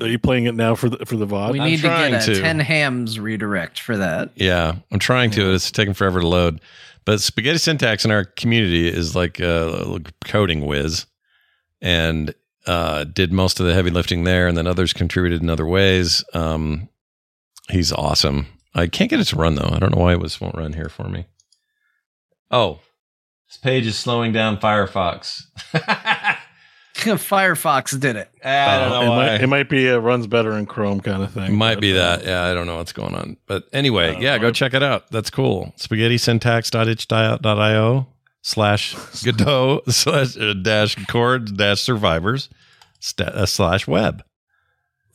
are 0.00 0.08
you 0.08 0.18
playing 0.18 0.44
it 0.46 0.54
now 0.54 0.74
for 0.74 0.88
the 0.88 1.04
for 1.06 1.16
the 1.16 1.26
VOD? 1.26 1.52
we 1.52 1.60
I'm 1.60 1.66
need 1.70 1.76
to 1.76 1.82
trying 1.82 2.12
get 2.12 2.28
a 2.28 2.34
to. 2.34 2.40
10 2.40 2.60
hams 2.60 3.20
redirect 3.20 3.80
for 3.80 3.96
that. 3.96 4.30
Yeah, 4.34 4.74
I'm 4.90 4.98
trying 4.98 5.30
to. 5.32 5.54
It's 5.54 5.70
taking 5.70 5.94
forever 5.94 6.20
to 6.20 6.26
load. 6.28 6.60
But 7.04 7.20
spaghetti 7.20 7.58
syntax 7.58 8.04
in 8.04 8.10
our 8.10 8.24
community 8.24 8.88
is 8.88 9.14
like 9.14 9.38
a 9.38 10.00
coding 10.24 10.64
whiz, 10.66 11.06
and 11.82 12.34
uh, 12.66 13.04
did 13.04 13.32
most 13.32 13.60
of 13.60 13.66
the 13.66 13.74
heavy 13.74 13.90
lifting 13.90 14.24
there, 14.24 14.48
and 14.48 14.56
then 14.56 14.66
others 14.66 14.92
contributed 14.92 15.42
in 15.42 15.50
other 15.50 15.66
ways. 15.66 16.24
Um, 16.32 16.88
he's 17.68 17.92
awesome. 17.92 18.46
I 18.74 18.86
can't 18.86 19.10
get 19.10 19.20
it 19.20 19.24
to 19.26 19.36
run 19.36 19.54
though. 19.54 19.70
I 19.70 19.78
don't 19.78 19.94
know 19.94 20.02
why 20.02 20.12
it 20.12 20.20
was 20.20 20.40
won't 20.40 20.56
run 20.56 20.72
here 20.72 20.88
for 20.88 21.08
me. 21.08 21.26
Oh, 22.50 22.80
this 23.48 23.58
page 23.58 23.86
is 23.86 23.96
slowing 23.96 24.32
down 24.32 24.56
Firefox. 24.56 25.42
Firefox 27.16 27.98
did 27.98 28.16
it. 28.16 28.28
I 28.44 28.78
don't 28.80 28.92
Uh, 28.92 29.00
know 29.00 29.02
it, 29.02 29.08
why. 29.08 29.16
might, 29.26 29.40
it 29.42 29.46
might 29.46 29.68
be 29.68 29.86
a 29.88 29.98
runs 30.00 30.26
better 30.26 30.52
in 30.58 30.66
Chrome 30.66 31.00
kind 31.00 31.22
of 31.22 31.32
thing. 31.32 31.54
Might 31.56 31.74
but, 31.76 31.80
be 31.82 31.92
uh, 31.96 32.16
that. 32.16 32.24
Yeah, 32.24 32.44
I 32.44 32.54
don't 32.54 32.66
know 32.66 32.76
what's 32.76 32.92
going 32.92 33.14
on. 33.14 33.36
But 33.46 33.64
anyway, 33.72 34.14
Uh, 34.16 34.20
yeah, 34.20 34.38
go 34.38 34.50
check 34.50 34.74
it 34.74 34.82
out. 34.82 35.10
That's 35.10 35.30
cool. 35.30 35.72
Spaghetti 35.76 36.18
syntax.itch.io 36.18 38.06
slash 38.42 38.94
Godot 39.24 39.82
slash 39.88 40.36
uh, 40.36 40.54
dash 40.54 40.96
chord 41.06 41.56
dash 41.56 41.80
survivors 41.80 42.48
sta- 43.00 43.24
uh, 43.32 43.46
slash 43.46 43.86
web. 43.86 44.22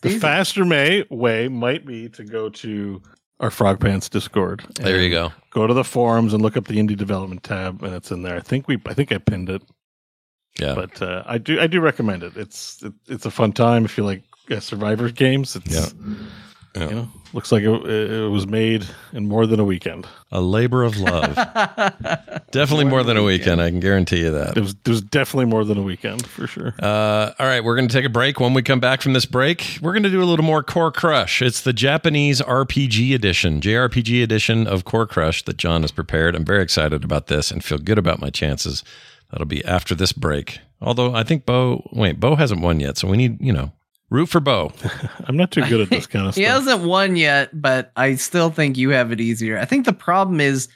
The 0.01 0.09
These- 0.09 0.21
faster 0.21 0.65
may 0.65 1.05
way 1.09 1.47
might 1.47 1.85
be 1.85 2.09
to 2.09 2.23
go 2.23 2.49
to 2.49 3.01
our 3.39 3.51
Frog 3.51 3.79
Pants 3.79 4.09
Discord. 4.09 4.63
There 4.75 5.01
you 5.01 5.09
go. 5.09 5.31
Go 5.51 5.65
to 5.67 5.73
the 5.73 5.83
forums 5.83 6.33
and 6.33 6.41
look 6.41 6.57
up 6.57 6.65
the 6.67 6.77
indie 6.77 6.97
development 6.97 7.43
tab, 7.43 7.81
and 7.83 7.93
it's 7.95 8.11
in 8.11 8.21
there. 8.23 8.35
I 8.35 8.41
think 8.41 8.67
we, 8.67 8.77
I 8.85 8.93
think 8.93 9.11
I 9.13 9.17
pinned 9.17 9.49
it, 9.49 9.61
Yeah. 10.59 10.75
but 10.75 11.01
uh, 11.01 11.23
I 11.25 11.37
do, 11.37 11.59
I 11.59 11.67
do 11.67 11.79
recommend 11.81 12.23
it. 12.23 12.35
It's, 12.37 12.81
it, 12.83 12.93
it's 13.07 13.25
a 13.25 13.31
fun 13.31 13.51
time 13.53 13.85
if 13.85 13.97
you 13.97 14.03
like 14.05 14.23
uh, 14.51 14.59
Survivor 14.59 15.09
games. 15.09 15.55
It's, 15.55 15.71
Yeah. 15.73 15.85
Yeah. 16.75 16.89
you 16.89 16.95
know, 16.95 17.07
looks 17.33 17.51
like 17.51 17.63
it, 17.63 17.67
it 17.89 18.29
was 18.29 18.45
made 18.45 18.85
in 19.11 19.27
more 19.27 19.47
than 19.47 19.59
a 19.59 19.63
weekend. 19.65 20.07
A 20.31 20.39
labor 20.39 20.83
of 20.83 20.97
love. 20.97 21.33
Definitely 22.51 22.85
more 22.85 23.03
than 23.03 23.17
a 23.17 23.23
weekend. 23.23 23.59
I 23.59 23.71
can 23.71 23.79
guarantee 23.79 24.19
you 24.19 24.31
that. 24.31 24.55
It 24.55 24.61
was, 24.61 24.75
it 24.85 24.87
was 24.87 25.01
definitely 25.01 25.45
more 25.45 25.63
than 25.65 25.77
a 25.79 25.81
weekend 25.81 26.25
for 26.27 26.45
sure. 26.45 26.75
Uh, 26.79 27.31
all 27.39 27.45
right, 27.47 27.63
we're 27.63 27.75
going 27.75 27.87
to 27.87 27.93
take 27.93 28.05
a 28.05 28.09
break. 28.09 28.39
When 28.39 28.53
we 28.53 28.61
come 28.61 28.79
back 28.79 29.01
from 29.01 29.13
this 29.13 29.25
break, 29.25 29.79
we're 29.81 29.93
going 29.93 30.03
to 30.03 30.09
do 30.11 30.21
a 30.21 30.25
little 30.25 30.45
more 30.45 30.61
Core 30.63 30.91
Crush. 30.91 31.41
It's 31.41 31.61
the 31.61 31.73
Japanese 31.73 32.39
RPG 32.41 33.13
edition, 33.15 33.61
JRPG 33.61 34.21
edition 34.23 34.67
of 34.67 34.85
Core 34.85 35.07
Crush 35.07 35.43
that 35.45 35.57
Jon 35.57 35.81
has 35.81 35.91
prepared. 35.91 36.35
I'm 36.35 36.45
very 36.45 36.61
excited 36.63 37.03
about 37.03 37.27
this 37.27 37.49
and 37.51 37.63
feel 37.63 37.79
good 37.79 37.97
about 37.97 38.19
my 38.21 38.29
chances. 38.29 38.83
That'll 39.31 39.45
be 39.47 39.63
after 39.65 39.95
this 39.95 40.11
break. 40.13 40.59
Although 40.81 41.13
I 41.13 41.23
think 41.23 41.45
Beau, 41.45 41.87
wait, 41.93 42.19
Beau 42.19 42.35
hasn't 42.35 42.61
won 42.61 42.79
yet, 42.79 42.97
so 42.97 43.07
we 43.07 43.17
need, 43.17 43.37
you 43.41 43.51
know, 43.53 43.71
root 44.09 44.27
for 44.27 44.39
Beau. 44.39 44.71
I'm 45.25 45.37
not 45.37 45.51
too 45.51 45.61
good 45.67 45.81
at 45.81 45.89
this 45.89 46.07
kind 46.07 46.27
of 46.27 46.35
he 46.35 46.41
stuff. 46.43 46.51
He 46.65 46.67
hasn't 46.67 46.87
won 46.87 47.15
yet, 47.15 47.49
but 47.61 47.91
I 47.95 48.15
still 48.15 48.49
think 48.49 48.77
you 48.77 48.89
have 48.91 49.11
it 49.11 49.21
easier. 49.21 49.57
I 49.59 49.65
think 49.65 49.85
the 49.85 49.93
problem 49.93 50.39
is 50.41 50.67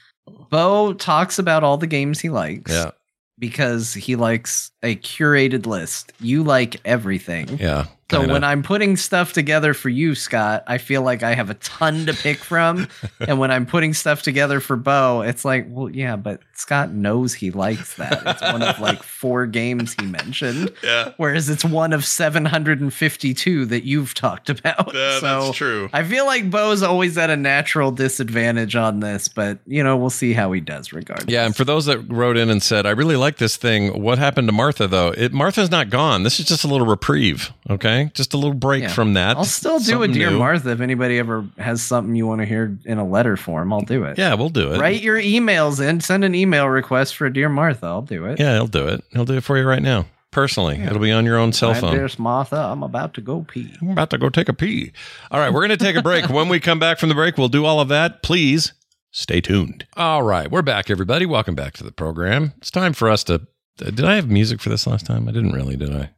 Beau 0.50 0.94
talks 0.94 1.40
about 1.40 1.64
all 1.64 1.78
the 1.78 1.88
games 1.88 2.20
he 2.20 2.30
likes. 2.30 2.72
Yeah, 2.72 2.92
Because 3.40 3.94
he 3.94 4.16
likes 4.16 4.72
a 4.84 4.96
curated 4.98 5.66
list. 5.66 6.14
You 6.20 6.44
like 6.44 6.80
everything. 6.86 7.58
yeah. 7.60 7.86
So 8.14 8.20
kinda. 8.20 8.34
when 8.34 8.44
I'm 8.44 8.64
putting 8.64 8.96
stuff 8.96 9.34
together 9.34 9.74
for 9.74 9.90
you, 9.90 10.16
Scott, 10.16 10.64
I 10.68 10.78
feel 10.78 11.02
like 11.02 11.24
I 11.24 11.34
have 11.34 11.50
a 11.50 11.56
ton 11.56 12.06
to 12.06 12.14
pick 12.14 12.38
from. 12.38 12.88
and 13.20 13.40
when 13.40 13.52
I'm 13.52 13.66
putting 13.66 13.94
stuff 13.94 14.22
together 14.22 14.60
for 14.60 14.76
Beau, 14.76 15.22
it's 15.22 15.44
like, 15.44 15.66
well, 15.70 15.90
yeah, 15.90 16.16
but 16.16 16.42
Scott 16.54 16.92
knows 16.92 17.34
he 17.34 17.52
likes 17.52 17.96
that. 17.96 18.22
It's 18.26 18.42
one 18.42 18.62
of 18.62 18.80
like 18.80 19.02
four 19.04 19.46
games 19.48 19.96
he 20.00 20.06
mentioned. 20.06 20.72
Yeah. 20.84 21.14
Whereas 21.18 21.50
it's 21.50 21.66
one 21.66 21.94
of 21.94 22.06
752 22.06 23.66
that 23.66 23.84
you've 23.84 24.14
talked 24.14 24.50
about. 24.50 24.94
Yeah, 24.94 25.20
so 25.20 25.46
that's 25.46 25.58
true. 25.58 25.90
I 25.92 26.04
feel 26.04 26.26
like 26.26 26.50
Beau's 26.50 26.84
always 26.84 27.18
at 27.18 27.30
a 27.30 27.36
natural 27.38 27.92
disadvantage 27.92 28.76
on 28.76 29.00
this, 29.00 29.28
but 29.28 29.60
you 29.66 29.84
know, 29.84 29.98
we'll 29.98 30.10
see 30.10 30.34
how 30.34 30.52
he 30.52 30.62
does 30.62 30.94
regardless. 30.94 31.30
Yeah, 31.30 31.46
and 31.46 31.56
for 31.56 31.66
those 31.66 31.86
that 31.86 32.00
wrote 32.12 32.38
in 32.38 32.50
and 32.50 32.62
said, 32.62 32.86
"I 32.86 32.92
really 32.92 33.16
like 33.16 33.38
this 33.38 33.58
thing," 33.58 34.02
what 34.02 34.18
happened 34.18 34.48
to 34.48 34.52
Martha 34.52 34.88
though? 34.88 35.14
It 35.18 35.34
Martha's 35.34 35.72
not 35.72 35.90
gone. 35.90 36.24
This 36.24 36.40
is 36.40 36.46
just 36.46 36.64
a 36.64 36.68
little 36.68 36.88
reprieve, 36.88 37.52
okay? 37.70 38.03
Just 38.14 38.34
a 38.34 38.38
little 38.38 38.54
break 38.54 38.84
Yeah. 38.84 38.90
from 38.90 39.14
that. 39.14 39.38
I'll 39.38 39.44
still 39.46 39.78
do 39.80 39.86
Something 39.86 40.12
a 40.12 40.14
Dear 40.14 40.32
new. 40.32 40.40
Martha 40.40 40.72
if 40.72 40.82
anybody 40.82 41.20
ever 41.20 41.46
has 41.58 41.82
something 41.82 42.16
you 42.16 42.26
want 42.28 42.42
to 42.42 42.46
hear 42.46 42.78
in 42.86 42.98
a 42.98 43.06
letter 43.08 43.38
form. 43.38 43.72
I'll 43.74 43.82
do 43.82 44.04
it. 44.06 44.18
Yeah, 44.18 44.34
we'll 44.36 44.50
do 44.50 44.74
it. 44.74 44.80
Write 44.80 45.02
your 45.02 45.18
emails 45.20 45.80
in. 45.86 46.00
Send 46.02 46.24
an 46.24 46.36
email 46.36 46.68
request 46.68 47.16
for 47.16 47.30
Dear 47.30 47.50
Martha. 47.50 47.86
I'll 47.86 48.02
do 48.02 48.26
it. 48.26 48.40
Yeah, 48.40 48.54
he'll 48.54 48.68
do 48.68 48.88
it. 48.88 49.04
He'll 49.12 49.26
do 49.26 49.36
it 49.38 49.44
for 49.44 49.58
you 49.58 49.66
right 49.68 49.82
now, 49.82 50.06
personally. 50.32 50.78
It'll 50.80 51.00
be 51.00 51.12
on 51.12 51.26
your 51.26 51.38
own 51.38 51.54
cell 51.54 51.74
My 51.74 51.80
phone. 51.80 51.94
dearest 51.96 52.20
Martha, 52.20 52.56
I'm 52.58 52.84
about 52.84 53.14
to 53.16 53.22
go 53.22 53.46
pee. 53.48 53.74
I'm 53.82 53.90
about 53.92 54.10
to 54.12 54.18
go 54.18 54.30
take 54.30 54.50
a 54.50 54.54
pee. 54.54 54.92
All 55.32 55.40
right, 55.40 55.52
we're 55.54 55.66
going 55.66 55.78
to 55.78 55.84
take 55.86 55.96
a 55.96 56.02
break. 56.04 56.30
when 56.30 56.50
we 56.50 56.60
come 56.60 56.80
back 56.80 57.00
from 57.00 57.10
the 57.10 57.16
break, 57.16 57.38
we'll 57.38 57.50
do 57.50 57.66
all 57.66 57.80
of 57.80 57.88
that. 57.90 58.24
Please 58.24 58.74
stay 59.12 59.42
tuned. 59.42 59.86
All 59.96 60.24
right, 60.24 60.50
we're 60.50 60.62
back, 60.64 60.90
everybody. 60.90 61.26
Welcome 61.26 61.56
back 61.56 61.74
to 61.74 61.84
the 61.84 61.92
program. 61.92 62.54
It's 62.58 62.72
time 62.72 62.94
for 62.94 63.10
us 63.10 63.24
to. 63.26 63.42
Did 63.78 64.04
I 64.06 64.16
have 64.16 64.30
music 64.30 64.62
for 64.62 64.70
this 64.70 64.86
last 64.86 65.06
time? 65.06 65.28
I 65.28 65.32
didn't 65.32 65.52
really, 65.54 65.76
did 65.76 65.92
I? 65.96 66.12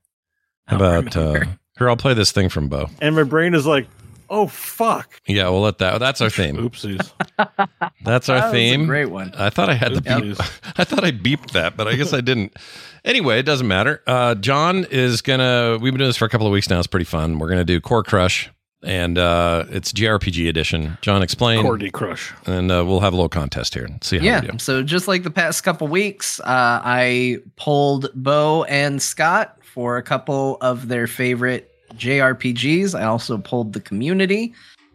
How 0.68 0.76
about 0.78 1.16
uh, 1.16 1.40
here? 1.78 1.90
I'll 1.90 1.98
play 1.98 2.14
this 2.14 2.32
thing 2.32 2.50
from 2.50 2.68
Beau. 2.68 2.90
And 3.02 3.16
my 3.16 3.24
brain 3.24 3.54
is 3.54 3.66
like, 3.66 3.88
oh 4.30 4.48
fuck. 4.48 5.22
Yeah, 5.28 5.50
we'll 5.50 5.62
let 5.62 5.78
that. 5.80 6.00
That's 6.00 6.22
our 6.22 6.30
theme. 6.30 6.58
Oopsies. 6.58 7.12
That's 8.04 8.30
our 8.30 8.38
That 8.40 8.46
was 8.46 8.50
a 8.50 8.52
theme. 8.52 8.86
great 8.88 9.10
one. 9.12 9.34
I 9.36 9.50
thought 9.50 9.70
I 9.70 9.74
had 9.76 9.94
the 9.94 10.02
beep. 10.02 10.38
I 10.78 10.84
thought 10.84 11.04
I 11.04 11.12
beeped 11.12 11.52
that, 11.52 11.76
but 11.78 11.88
I 11.88 11.96
guess 11.96 12.14
I 12.14 12.22
didn't. 12.22 12.56
Anyway, 13.04 13.40
it 13.40 13.44
doesn't 13.44 13.68
matter. 13.68 14.02
Uh, 14.08 14.36
Jon 14.36 14.86
is 14.90 15.22
gonna. 15.22 15.78
We've 15.82 15.92
been 15.94 16.00
doing 16.00 16.10
this 16.10 16.18
for 16.18 16.26
a 16.26 16.30
couple 16.30 16.48
of 16.48 16.54
weeks 16.54 16.70
now. 16.70 16.80
It's 16.80 16.88
pretty 16.88 17.06
fun. 17.06 17.38
We're 17.40 17.50
gonna 17.50 17.64
do 17.66 17.80
Core 17.80 18.02
Crush, 18.04 18.50
and 18.84 19.18
uh, 19.20 19.66
it's 19.70 19.92
JRPG 19.92 20.50
edition. 20.50 20.98
Jon, 21.02 21.22
explain, 21.22 21.62
Cordy 21.62 21.92
Crush. 21.92 22.34
and 22.48 22.72
uh, 22.72 22.84
we'll 22.86 23.02
have 23.02 23.14
a 23.14 23.16
little 23.16 23.30
contest 23.30 23.76
here. 23.76 23.86
and 23.86 24.04
See 24.04 24.18
how 24.18 24.24
Yeah. 24.26 24.42
we 24.42 24.48
do. 24.48 24.58
So 24.60 24.82
just 24.82 25.08
like 25.08 25.22
the 25.24 25.30
past 25.32 25.64
couple 25.64 25.88
weeks, 25.88 26.40
uh, 26.40 26.46
I 26.84 27.38
pulled 27.58 28.10
Beau 28.16 28.64
and 28.64 29.00
Scott 29.02 29.60
for 29.76 29.98
a 29.98 30.02
couple 30.02 30.58
of 30.62 30.88
their 30.88 31.06
favorite 31.06 31.70
JRPGs. 31.96 32.98
I 32.98 33.04
also 33.04 33.38
pulled 33.38 33.74
the 33.74 33.82
community. 33.82 34.54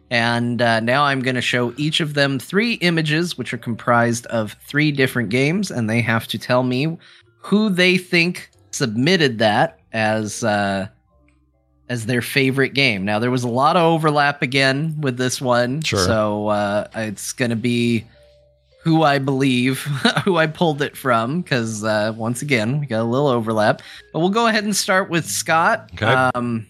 And 0.09 0.59
uh, 0.61 0.79
now 0.79 1.03
I'm 1.03 1.21
going 1.21 1.35
to 1.35 1.41
show 1.41 1.71
each 1.77 1.99
of 2.01 2.15
them 2.15 2.39
three 2.39 2.73
images, 2.73 3.37
which 3.37 3.53
are 3.53 3.59
comprised 3.59 4.25
of 4.25 4.55
three 4.67 4.91
different 4.91 5.29
games, 5.29 5.69
and 5.71 5.87
they 5.89 6.01
have 6.01 6.27
to 6.29 6.37
tell 6.39 6.63
me 6.63 6.97
who 7.37 7.69
they 7.69 7.97
think 7.97 8.49
submitted 8.71 9.37
that 9.39 9.79
as 9.93 10.43
uh, 10.43 10.87
as 11.89 12.07
their 12.07 12.21
favorite 12.21 12.73
game. 12.73 13.05
Now 13.05 13.19
there 13.19 13.31
was 13.31 13.43
a 13.43 13.49
lot 13.49 13.77
of 13.77 13.83
overlap 13.83 14.41
again 14.41 14.99
with 14.99 15.15
this 15.17 15.39
one, 15.39 15.81
Sure. 15.81 15.99
so 15.99 16.47
uh, 16.47 16.87
it's 16.95 17.31
going 17.31 17.51
to 17.51 17.55
be 17.55 18.03
who 18.83 19.03
I 19.03 19.19
believe, 19.19 19.79
who 20.25 20.37
I 20.37 20.47
pulled 20.47 20.81
it 20.81 20.95
from, 20.97 21.41
because 21.41 21.83
uh, 21.83 22.13
once 22.15 22.41
again 22.41 22.79
we 22.79 22.85
got 22.87 23.01
a 23.01 23.03
little 23.03 23.27
overlap. 23.27 23.81
But 24.13 24.19
we'll 24.19 24.29
go 24.29 24.47
ahead 24.47 24.63
and 24.63 24.75
start 24.75 25.09
with 25.09 25.25
Scott. 25.25 25.89
Okay. 25.93 26.05
Um, 26.05 26.67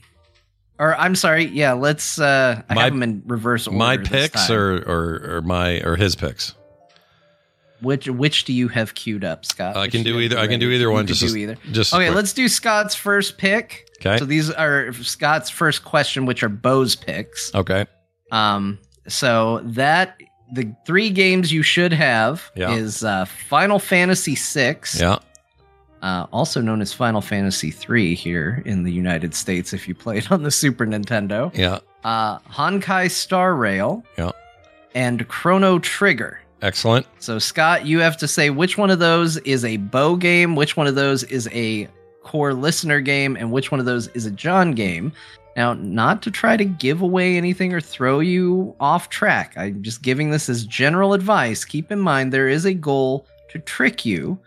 or 0.79 0.95
I'm 0.95 1.15
sorry, 1.15 1.45
yeah. 1.45 1.73
Let's. 1.73 2.19
Uh, 2.19 2.61
I 2.69 2.73
My- 2.73 2.83
have 2.83 2.93
them 2.93 3.03
in 3.03 3.23
reverse 3.27 3.67
order. 3.67 3.77
My 3.77 3.97
picks 3.97 4.49
or, 4.49 4.77
or 4.87 5.35
or 5.37 5.41
my 5.41 5.79
or 5.81 5.95
his 5.95 6.15
picks. 6.15 6.55
which 7.81 8.07
which 8.07 8.45
do 8.45 8.53
you 8.53 8.67
have 8.67 8.93
queued 8.95 9.23
up, 9.23 9.45
Scott? 9.45 9.77
I 9.77 9.87
can 9.87 10.03
do 10.03 10.19
either. 10.19 10.37
I 10.37 10.47
can 10.47 10.59
do 10.59 10.69
either 10.71 10.89
one. 10.91 11.05
Just 11.07 11.21
do 11.21 11.35
either. 11.35 11.55
Just 11.71 11.93
Okay, 11.93 12.05
quick. 12.07 12.15
let's 12.15 12.33
do 12.33 12.47
Scott's 12.47 12.95
first 12.95 13.37
pick. 13.37 13.87
Okay. 13.99 14.17
So 14.17 14.25
these 14.25 14.49
are 14.49 14.91
Scott's 14.93 15.49
first 15.51 15.83
question, 15.83 16.25
which 16.25 16.41
are 16.43 16.49
Beau's 16.49 16.95
picks. 16.95 17.53
Okay. 17.53 17.85
Um, 18.31 18.79
so 19.07 19.61
that 19.65 20.19
the 20.51 20.73
three 20.85 21.09
games 21.09 21.51
you 21.51 21.63
should 21.63 21.93
have 21.93 22.51
Yeah. 22.55 22.71
is 22.73 23.03
uh, 23.03 23.25
Final 23.25 23.79
Fantasy 23.79 24.35
VI, 24.35 24.77
Yeah. 24.99 25.17
uh, 26.01 26.25
also 26.31 26.61
known 26.61 26.81
as 26.81 26.91
Final 26.93 27.21
Fantasy 27.21 27.73
III 27.89 28.13
here 28.15 28.61
in 28.65 28.83
the 28.83 28.91
United 28.91 29.33
States 29.35 29.73
if 29.73 29.87
you 29.87 29.95
play 29.95 30.17
it 30.17 30.31
on 30.31 30.43
the 30.43 30.51
Super 30.51 30.85
Nintendo. 30.85 31.55
Yeah. 31.55 31.79
Uh, 32.03 32.39
Honkai 32.39 33.09
Star 33.11 33.55
Rail. 33.55 34.03
Yeah. 34.17 34.31
And 34.95 35.27
Chrono 35.27 35.79
Trigger. 35.79 36.39
Excellent. 36.61 37.07
So 37.19 37.39
Scott, 37.39 37.85
you 37.85 37.99
have 37.99 38.17
to 38.17 38.27
say 38.27 38.49
which 38.49 38.77
one 38.77 38.89
of 38.91 38.99
those 38.99 39.37
is 39.37 39.63
a 39.65 39.77
Beau 39.77 40.15
game, 40.15 40.55
which 40.55 40.75
one 40.77 40.85
of 40.87 40.95
those 40.95 41.23
is 41.23 41.47
a 41.51 41.87
core 42.23 42.53
listener 42.53 42.99
game, 43.01 43.35
and 43.35 43.51
which 43.51 43.71
one 43.71 43.79
of 43.79 43.85
those 43.85 44.07
is 44.09 44.25
a 44.27 44.31
Jon 44.31 44.73
game. 44.73 45.11
Now, 45.57 45.73
not 45.73 46.21
to 46.23 46.31
try 46.31 46.55
to 46.57 46.63
give 46.65 47.01
away 47.01 47.35
anything 47.37 47.73
or 47.73 47.81
throw 47.81 48.19
you 48.19 48.75
off 48.79 49.09
track. 49.09 49.53
I'm 49.57 49.83
just 49.83 50.01
giving 50.01 50.31
this 50.31 50.47
as 50.49 50.65
general 50.65 51.13
advice. 51.13 51.65
Keep 51.65 51.91
in 51.91 51.99
mind 51.99 52.31
there 52.31 52.47
is 52.47 52.65
a 52.65 52.73
goal 52.73 53.27
to 53.49 53.59
trick 53.59 54.05
you. 54.05 54.39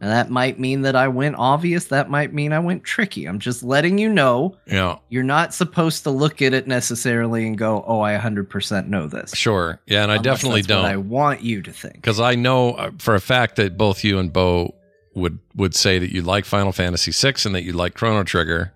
And 0.00 0.10
that 0.10 0.30
might 0.30 0.60
mean 0.60 0.82
that 0.82 0.94
I 0.94 1.08
went 1.08 1.34
obvious. 1.38 1.86
That 1.86 2.08
might 2.08 2.32
mean 2.32 2.52
I 2.52 2.60
went 2.60 2.84
tricky. 2.84 3.26
I'm 3.26 3.40
just 3.40 3.64
letting 3.64 3.98
you 3.98 4.08
know 4.08 4.56
Yeah. 4.66 4.98
you're 5.08 5.24
not 5.24 5.52
supposed 5.52 6.04
to 6.04 6.10
look 6.10 6.40
at 6.40 6.52
it 6.54 6.68
necessarily 6.68 7.44
and 7.48 7.58
go, 7.58 7.84
"Oh, 7.86 8.00
I 8.00 8.12
100% 8.14 8.86
know 8.88 9.08
this." 9.08 9.32
Sure. 9.34 9.80
Yeah, 9.88 10.04
and 10.04 10.12
I 10.12 10.16
Unless 10.16 10.24
definitely 10.36 10.60
that's 10.62 10.68
don't. 10.68 10.84
I 10.84 10.96
want 10.98 11.42
you 11.42 11.62
to 11.62 11.72
think. 11.72 11.94
because 11.96 12.20
I 12.20 12.36
know 12.36 12.74
uh, 12.74 12.90
for 12.98 13.16
a 13.16 13.20
fact 13.20 13.56
that 13.56 13.76
both 13.76 14.04
you 14.04 14.20
and 14.20 14.32
Beau 14.32 14.72
would 15.16 15.40
would 15.56 15.74
say 15.74 15.98
that 15.98 16.12
you 16.14 16.22
like 16.22 16.44
Final 16.44 16.70
Fantasy 16.70 17.10
VI 17.10 17.34
and 17.46 17.54
that 17.56 17.62
you 17.64 17.72
like 17.72 17.94
Chrono 17.94 18.22
Trigger. 18.22 18.72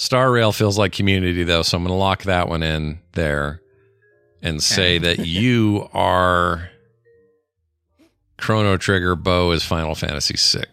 Star 0.00 0.32
Rail 0.32 0.50
feels 0.50 0.78
like 0.78 0.92
Community 0.92 1.44
though, 1.44 1.60
so 1.60 1.76
I'm 1.76 1.84
going 1.84 1.92
to 1.92 1.98
lock 1.98 2.22
that 2.22 2.48
one 2.48 2.62
in 2.62 3.00
there 3.12 3.60
and 4.40 4.62
say 4.62 4.96
that 4.96 5.18
you 5.26 5.90
are 5.92 6.70
Chrono 8.38 8.78
Trigger. 8.78 9.14
Beau 9.14 9.50
is 9.50 9.62
Final 9.62 9.94
Fantasy 9.94 10.36
VI. 10.38 10.70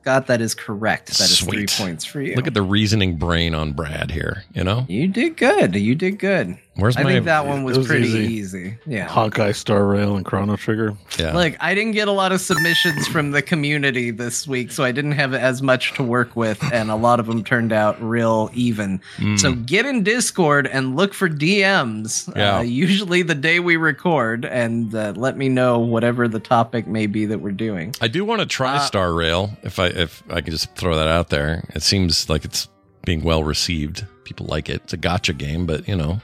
Scott, 0.00 0.26
that 0.28 0.40
is 0.40 0.54
correct. 0.54 1.08
That 1.08 1.28
is 1.28 1.40
three 1.40 1.66
points 1.66 2.06
for 2.06 2.22
you. 2.22 2.34
Look 2.34 2.46
at 2.46 2.54
the 2.54 2.62
reasoning 2.62 3.18
brain 3.18 3.54
on 3.54 3.74
Brad 3.74 4.10
here. 4.10 4.44
You 4.54 4.64
know, 4.64 4.86
you 4.88 5.06
did 5.06 5.36
good. 5.36 5.74
You 5.76 5.94
did 5.94 6.18
good. 6.18 6.56
Where's 6.74 6.96
I 6.96 7.02
my? 7.02 7.12
think 7.12 7.26
that 7.26 7.46
one 7.46 7.64
was, 7.64 7.76
was 7.76 7.86
pretty 7.86 8.08
easy. 8.08 8.34
easy. 8.34 8.78
Yeah. 8.86 9.06
Honkai 9.06 9.54
Star 9.54 9.84
Rail 9.84 10.16
and 10.16 10.24
Chrono 10.24 10.56
Trigger. 10.56 10.96
yeah. 11.18 11.34
Like 11.34 11.56
I 11.60 11.74
didn't 11.74 11.92
get 11.92 12.08
a 12.08 12.12
lot 12.12 12.32
of 12.32 12.40
submissions 12.40 13.06
from 13.08 13.32
the 13.32 13.42
community 13.42 14.10
this 14.10 14.48
week, 14.48 14.72
so 14.72 14.82
I 14.82 14.90
didn't 14.90 15.12
have 15.12 15.34
as 15.34 15.60
much 15.60 15.92
to 15.94 16.02
work 16.02 16.34
with, 16.34 16.62
and 16.72 16.90
a 16.90 16.96
lot 16.96 17.20
of 17.20 17.26
them 17.26 17.44
turned 17.44 17.72
out 17.72 18.02
real 18.02 18.50
even. 18.54 19.00
Mm. 19.18 19.38
So 19.38 19.52
get 19.52 19.84
in 19.84 20.02
Discord 20.02 20.66
and 20.66 20.96
look 20.96 21.12
for 21.12 21.28
DMs, 21.28 22.34
Yeah. 22.34 22.58
uh, 22.58 22.62
usually 22.62 23.22
the 23.22 23.34
day 23.34 23.60
we 23.60 23.76
record, 23.76 24.44
and 24.44 24.94
uh, 24.94 25.12
let 25.14 25.36
me 25.36 25.48
know 25.50 25.78
whatever 25.78 26.26
the 26.26 26.40
topic 26.40 26.86
may 26.86 27.06
be 27.06 27.26
that 27.26 27.40
we're 27.40 27.52
doing. 27.52 27.94
I 28.00 28.08
do 28.08 28.24
want 28.24 28.40
to 28.40 28.46
try 28.46 28.76
Uh, 28.76 28.80
Star 28.80 29.12
Rail 29.12 29.50
if 29.62 29.78
I 29.78 29.86
if 29.88 30.22
I 30.30 30.40
can 30.40 30.52
just 30.52 30.74
throw 30.76 30.96
that 30.96 31.08
out 31.08 31.28
there. 31.28 31.64
It 31.74 31.82
seems 31.82 32.28
like 32.30 32.44
it's 32.46 32.68
being 33.04 33.22
well 33.22 33.44
received. 33.44 34.06
People 34.24 34.46
like 34.46 34.68
it. 34.70 34.82
It's 34.84 34.92
a 34.94 34.98
gacha 34.98 35.36
game, 35.36 35.66
but 35.66 35.86
you 35.86 35.96
know, 35.96 36.20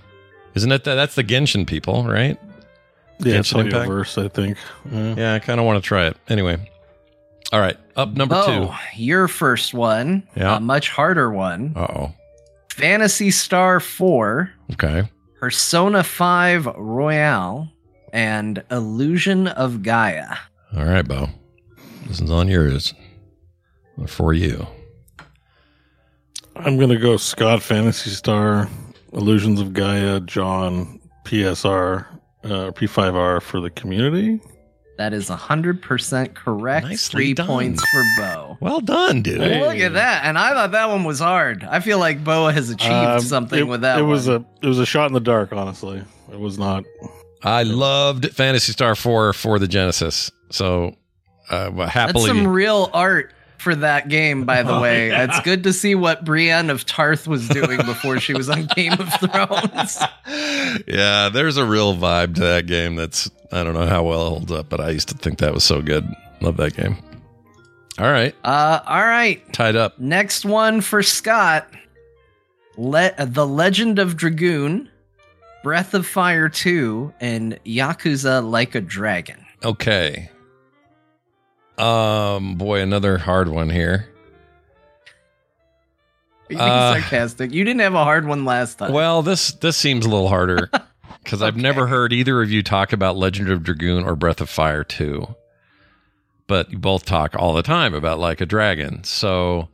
isn't 0.58 0.72
it 0.72 0.84
that 0.84 0.94
that's 0.96 1.14
the 1.14 1.24
Genshin 1.24 1.66
people, 1.66 2.04
right? 2.04 2.38
Yeah, 3.20 3.34
Genshin 3.38 3.64
Impact? 3.66 3.88
verse, 3.88 4.18
I 4.18 4.28
think. 4.28 4.56
Yeah. 4.90 5.14
Yeah, 5.16 5.34
I 5.34 5.38
kind 5.38 5.58
of 5.60 5.66
want 5.66 5.82
to 5.82 5.86
try 5.86 6.06
it. 6.06 6.16
Anyway. 6.28 6.70
All 7.52 7.60
right, 7.60 7.76
up 7.96 8.12
number 8.12 8.34
oh, 8.34 8.46
Beau, 8.66 8.74
your 8.94 9.26
first 9.26 9.72
one, 9.72 10.22
Yeah. 10.36 10.56
a 10.56 10.60
much 10.60 10.90
harder 10.90 11.30
one. 11.32 11.72
Uh-oh. 11.74 12.12
Phantasy 12.70 13.30
Star 13.30 13.80
4, 13.80 14.50
Okay. 14.74 15.08
Persona 15.40 16.02
5 16.04 16.66
Royal, 16.76 17.68
and 18.12 18.62
Illusion 18.70 19.46
of 19.46 19.82
Gaia. 19.82 20.36
All 20.76 20.84
right, 20.84 21.06
Beau. 21.06 21.28
This 22.06 22.20
is 22.20 22.30
on 22.30 22.48
yours. 22.48 22.92
For 24.06 24.32
you. 24.34 24.66
I'm 26.54 26.76
going 26.76 26.90
to 26.90 26.98
go 26.98 27.16
Scott 27.16 27.62
Phantasy 27.62 28.10
Star, 28.10 28.68
Illusions 29.12 29.60
of 29.60 29.72
Gaia, 29.72 30.20
Jon, 30.20 31.00
PSR, 31.24 32.06
uh, 32.44 32.48
P5R 32.72 33.42
for 33.42 33.60
the 33.60 33.70
community. 33.70 34.40
That 34.98 35.12
is 35.12 35.30
100% 35.30 36.34
correct. 36.34 36.86
Nicely 36.86 37.10
Three 37.26 37.34
done. 37.34 37.46
points 37.46 37.84
for 37.88 38.02
Beau. 38.18 38.58
Well 38.60 38.80
done, 38.80 39.22
dude. 39.22 39.40
Hey. 39.40 39.60
Look 39.64 39.76
at 39.78 39.92
that. 39.92 40.24
And 40.24 40.36
I 40.36 40.50
thought 40.54 40.72
that 40.72 40.88
one 40.88 41.04
was 41.04 41.20
hard. 41.20 41.62
I 41.62 41.78
feel 41.78 41.98
like 42.00 42.24
Beau 42.24 42.48
has 42.48 42.68
achieved 42.70 42.92
Um, 42.92 43.20
something 43.20 43.60
it, 43.60 43.68
with 43.68 43.82
that 43.82 44.00
It 44.00 44.02
was 44.02 44.26
one. 44.26 44.44
a 44.62 44.66
it 44.66 44.68
was 44.68 44.80
a 44.80 44.86
shot 44.86 45.06
in 45.06 45.12
the 45.12 45.20
dark. 45.20 45.52
Honestly, 45.52 46.02
it 46.32 46.40
was 46.40 46.58
not. 46.58 46.82
I 47.44 47.62
loved 47.62 48.32
Phantasy 48.34 48.72
Star 48.72 48.96
4 48.96 49.32
for 49.34 49.60
the 49.60 49.68
Genesis. 49.68 50.32
So, 50.50 50.96
uh, 51.48 51.70
well, 51.72 51.88
That's 51.94 52.26
some 52.26 52.48
real 52.48 52.90
art 52.92 53.32
for 53.58 53.74
that 53.74 54.08
game, 54.08 54.44
by 54.44 54.62
the 54.62 54.74
Oh, 54.76 54.80
way. 54.80 55.08
yeah. 55.08 55.24
It's 55.24 55.40
good 55.40 55.64
to 55.64 55.72
see 55.72 55.94
what 55.94 56.24
Brienne 56.24 56.70
of 56.70 56.86
Tarth 56.86 57.26
was 57.26 57.48
doing 57.48 57.78
before 57.78 58.18
she 58.20 58.32
was 58.34 58.48
on 58.48 58.66
Game 58.74 58.92
of 58.94 59.12
Thrones. 59.20 59.98
yeah, 60.86 61.28
there's 61.28 61.56
a 61.56 61.64
real 61.64 61.94
vibe 61.96 62.34
to 62.36 62.40
that 62.42 62.66
game 62.66 62.96
that's 62.96 63.30
I 63.52 63.64
don't 63.64 63.74
know 63.74 63.86
how 63.86 64.04
well 64.04 64.26
it 64.26 64.30
holds 64.30 64.52
up, 64.52 64.68
but 64.68 64.80
I 64.80 64.90
used 64.90 65.08
to 65.08 65.14
think 65.16 65.38
that 65.38 65.52
was 65.54 65.64
so 65.64 65.80
good. 65.82 66.06
Love 66.40 66.56
that 66.58 66.74
game. 66.76 66.96
All 67.98 68.10
right, 68.12 68.34
Uh, 68.44 68.78
all 68.86 69.04
right. 69.04 69.42
tied 69.52 69.74
up. 69.74 69.98
Next 69.98 70.44
one 70.44 70.80
for 70.80 71.02
Scott. 71.02 71.66
Le- 72.76 73.12
the 73.26 73.44
Legend 73.44 73.98
of 73.98 74.16
Dragoon, 74.16 74.88
Breath 75.64 75.94
of 75.94 76.06
Fire 76.06 76.48
2, 76.48 77.12
and 77.20 77.58
Yakuza 77.66 78.48
Like 78.48 78.76
a 78.76 78.80
Dragon. 78.80 79.44
Okay. 79.64 80.30
Um, 81.78 82.56
boy, 82.56 82.80
another 82.80 83.18
hard 83.18 83.48
one 83.48 83.70
here. 83.70 84.08
Are 86.48 86.52
you 86.52 86.58
being 86.58 86.60
Uh, 86.60 86.92
sarcastic? 87.00 87.52
You 87.52 87.62
didn't 87.64 87.80
have 87.80 87.94
a 87.94 88.04
hard 88.04 88.26
one 88.26 88.44
last 88.44 88.78
time. 88.78 88.92
Well, 88.92 89.22
this 89.22 89.52
this 89.52 89.76
seems 89.76 90.04
a 90.06 90.08
little 90.08 90.28
harder 90.28 90.70
because 91.22 91.42
I've 91.42 91.56
never 91.56 91.86
heard 91.86 92.12
either 92.12 92.42
of 92.42 92.50
you 92.50 92.62
talk 92.62 92.92
about 92.92 93.16
Legend 93.16 93.50
of 93.50 93.62
Dragoon 93.62 94.02
or 94.04 94.16
Breath 94.16 94.40
of 94.40 94.48
Fire 94.48 94.82
2. 94.82 95.34
But 96.46 96.70
you 96.72 96.78
both 96.78 97.04
talk 97.04 97.36
all 97.36 97.52
the 97.52 97.62
time 97.62 97.92
about 97.92 98.18
Like 98.18 98.40
a 98.40 98.46
Dragon. 98.46 99.04
So 99.04 99.68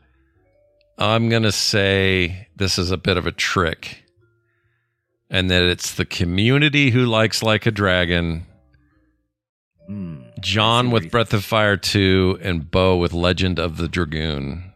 I'm 0.98 1.28
going 1.28 1.44
to 1.44 1.52
say 1.52 2.48
this 2.56 2.76
is 2.78 2.90
a 2.90 2.97
bit 2.97 3.16
of 3.16 3.26
a 3.26 3.32
trick. 3.32 4.02
And 5.31 5.48
that 5.51 5.62
it's 5.62 5.94
the 5.94 6.05
community 6.05 6.90
who 6.90 7.06
likes 7.06 7.43
Like 7.43 7.64
a 7.66 7.70
Dragon, 7.70 8.47
Hmm. 9.86 10.22
Jon 10.45 10.91
with 10.91 11.11
Breath 11.11 11.33
of 11.33 11.45
Fire 11.45 11.77
2, 11.77 12.39
and 12.43 12.71
Beau 12.71 12.97
with 12.97 13.12
Legend 13.12 13.59
of 13.59 13.79
the 13.79 13.89
Dragoon. 13.89 14.73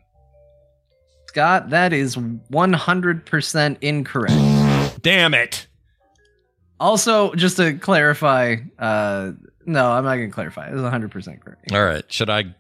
Scott, 1.27 1.71
that 1.71 1.93
is 1.93 2.17
100% 2.17 3.77
incorrect. 3.83 5.03
Damn 5.03 5.35
it. 5.35 5.67
Also, 6.81 7.35
just 7.35 7.59
to 7.59 7.75
clarify, 7.75 8.57
uh, 8.79 9.33
no, 9.67 9.91
I'm 9.91 10.05
not 10.05 10.17
going 10.17 10.31
to 10.31 10.35
clarify. 10.35 10.69
It's 10.69 10.77
100% 10.77 11.41
correct. 11.41 11.73
All 11.73 11.85
right. 11.85 12.11
Should 12.11 12.31
I? 12.31 12.55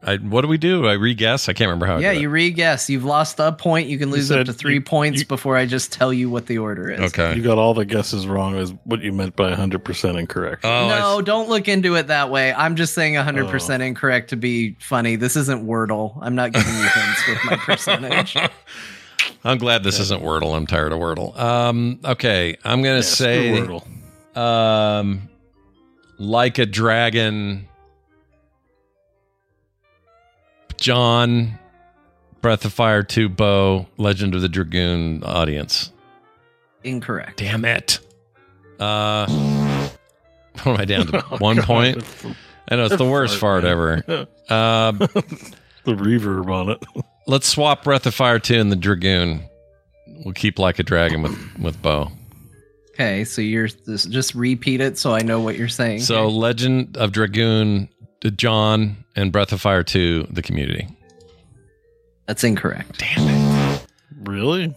I 0.00 0.16
what 0.16 0.42
do 0.42 0.48
we 0.48 0.58
do? 0.58 0.86
I 0.86 0.92
re-guess? 0.92 1.48
I 1.48 1.52
can't 1.54 1.66
remember 1.68 1.86
how. 1.86 1.98
Yeah, 1.98 2.12
did 2.12 2.22
you 2.22 2.28
re-guess. 2.30 2.88
You've 2.88 3.04
lost 3.04 3.40
a 3.40 3.50
point. 3.50 3.88
You 3.88 3.98
can 3.98 4.10
lose 4.12 4.30
up 4.30 4.38
said 4.38 4.46
to 4.46 4.52
three 4.52 4.74
you- 4.74 4.80
points 4.80 5.20
you- 5.20 5.26
before 5.26 5.56
I 5.56 5.66
just 5.66 5.92
tell 5.92 6.12
you 6.12 6.30
what 6.30 6.46
the 6.46 6.58
order 6.58 6.88
is. 6.88 7.00
Okay. 7.00 7.34
You 7.34 7.42
got 7.42 7.58
all 7.58 7.74
the 7.74 7.84
guesses 7.84 8.26
wrong. 8.28 8.54
Is 8.56 8.72
what 8.84 9.00
you 9.00 9.12
meant 9.12 9.34
by 9.34 9.48
100 9.48 9.84
percent 9.84 10.16
incorrect. 10.16 10.64
Oh, 10.64 10.88
no, 10.88 11.18
s- 11.18 11.24
don't 11.24 11.48
look 11.48 11.66
into 11.66 11.96
it 11.96 12.06
that 12.06 12.30
way. 12.30 12.52
I'm 12.52 12.76
just 12.76 12.94
saying 12.94 13.14
100% 13.16 13.80
Oh. 13.80 13.84
incorrect 13.84 14.30
to 14.30 14.36
be 14.36 14.76
funny. 14.80 15.16
This 15.16 15.34
isn't 15.36 15.66
Wordle. 15.66 16.16
I'm 16.22 16.34
not 16.36 16.52
giving 16.52 16.74
you 16.74 16.82
hints 16.88 17.28
with 17.28 17.44
my 17.46 17.56
percentage. 17.56 18.36
I'm 19.44 19.58
glad 19.58 19.82
this 19.84 19.98
isn't 20.00 20.22
Wordle. 20.22 20.56
I'm 20.56 20.66
tired 20.66 20.92
of 20.92 20.98
Wordle. 20.98 21.36
Um, 21.38 22.00
okay, 22.04 22.56
I'm 22.64 22.82
gonna 22.82 22.96
Yeah, 22.96 23.00
say, 23.02 23.54
screw 23.62 23.80
Wordle. 24.34 24.38
um, 24.40 25.28
like 26.18 26.58
a 26.58 26.66
dragon, 26.66 27.67
Jon, 30.78 31.58
Breath 32.40 32.64
of 32.64 32.72
Fire 32.72 33.02
Two, 33.02 33.28
Beau, 33.28 33.86
Legend 33.96 34.34
of 34.34 34.40
the 34.42 34.48
Dragoon 34.48 35.22
audience. 35.24 35.92
Incorrect. 36.84 37.38
Damn 37.38 37.64
it. 37.64 37.98
Uh, 38.78 39.26
what 40.62 40.66
am 40.66 40.80
I 40.80 40.84
down 40.84 41.06
to? 41.08 41.24
Oh, 41.30 41.36
One 41.38 41.56
God. 41.56 41.64
point. 41.66 42.04
I 42.68 42.76
know 42.76 42.86
it's 42.86 42.96
the 42.96 43.04
worst 43.10 43.36
fart 43.38 43.64
ever. 43.64 43.94
Um, 44.48 44.98
the 45.84 45.94
reverb 45.94 46.48
on 46.50 46.70
it. 46.70 46.82
let's 47.26 47.46
swap 47.48 47.82
Breath 47.84 48.06
of 48.06 48.14
Fire 48.14 48.38
2 48.38 48.54
and 48.60 48.70
the 48.72 48.76
Dragoon. 48.76 49.42
We'll 50.24 50.34
keep 50.34 50.58
like 50.58 50.78
a 50.78 50.82
dragon 50.82 51.22
with 51.22 51.58
with 51.58 51.80
Beau. 51.82 52.10
Okay, 52.90 53.24
so 53.24 53.40
you're 53.40 53.68
just, 53.68 54.10
just 54.10 54.34
repeat 54.34 54.80
it 54.80 54.98
so 54.98 55.12
I 55.14 55.22
know 55.22 55.40
what 55.40 55.56
you're 55.56 55.68
saying. 55.68 56.00
So 56.00 56.28
Legend 56.28 56.96
of 56.96 57.12
Dragoon, 57.12 57.88
to 58.22 58.30
Jon, 58.32 59.04
and 59.18 59.32
Breath 59.32 59.52
of 59.52 59.60
Fire 59.60 59.82
2, 59.82 60.28
the 60.30 60.42
community. 60.42 60.86
that's 62.26 62.44
incorrect. 62.44 62.98
Damn 62.98 63.74
it. 63.74 63.86
Really? 64.22 64.74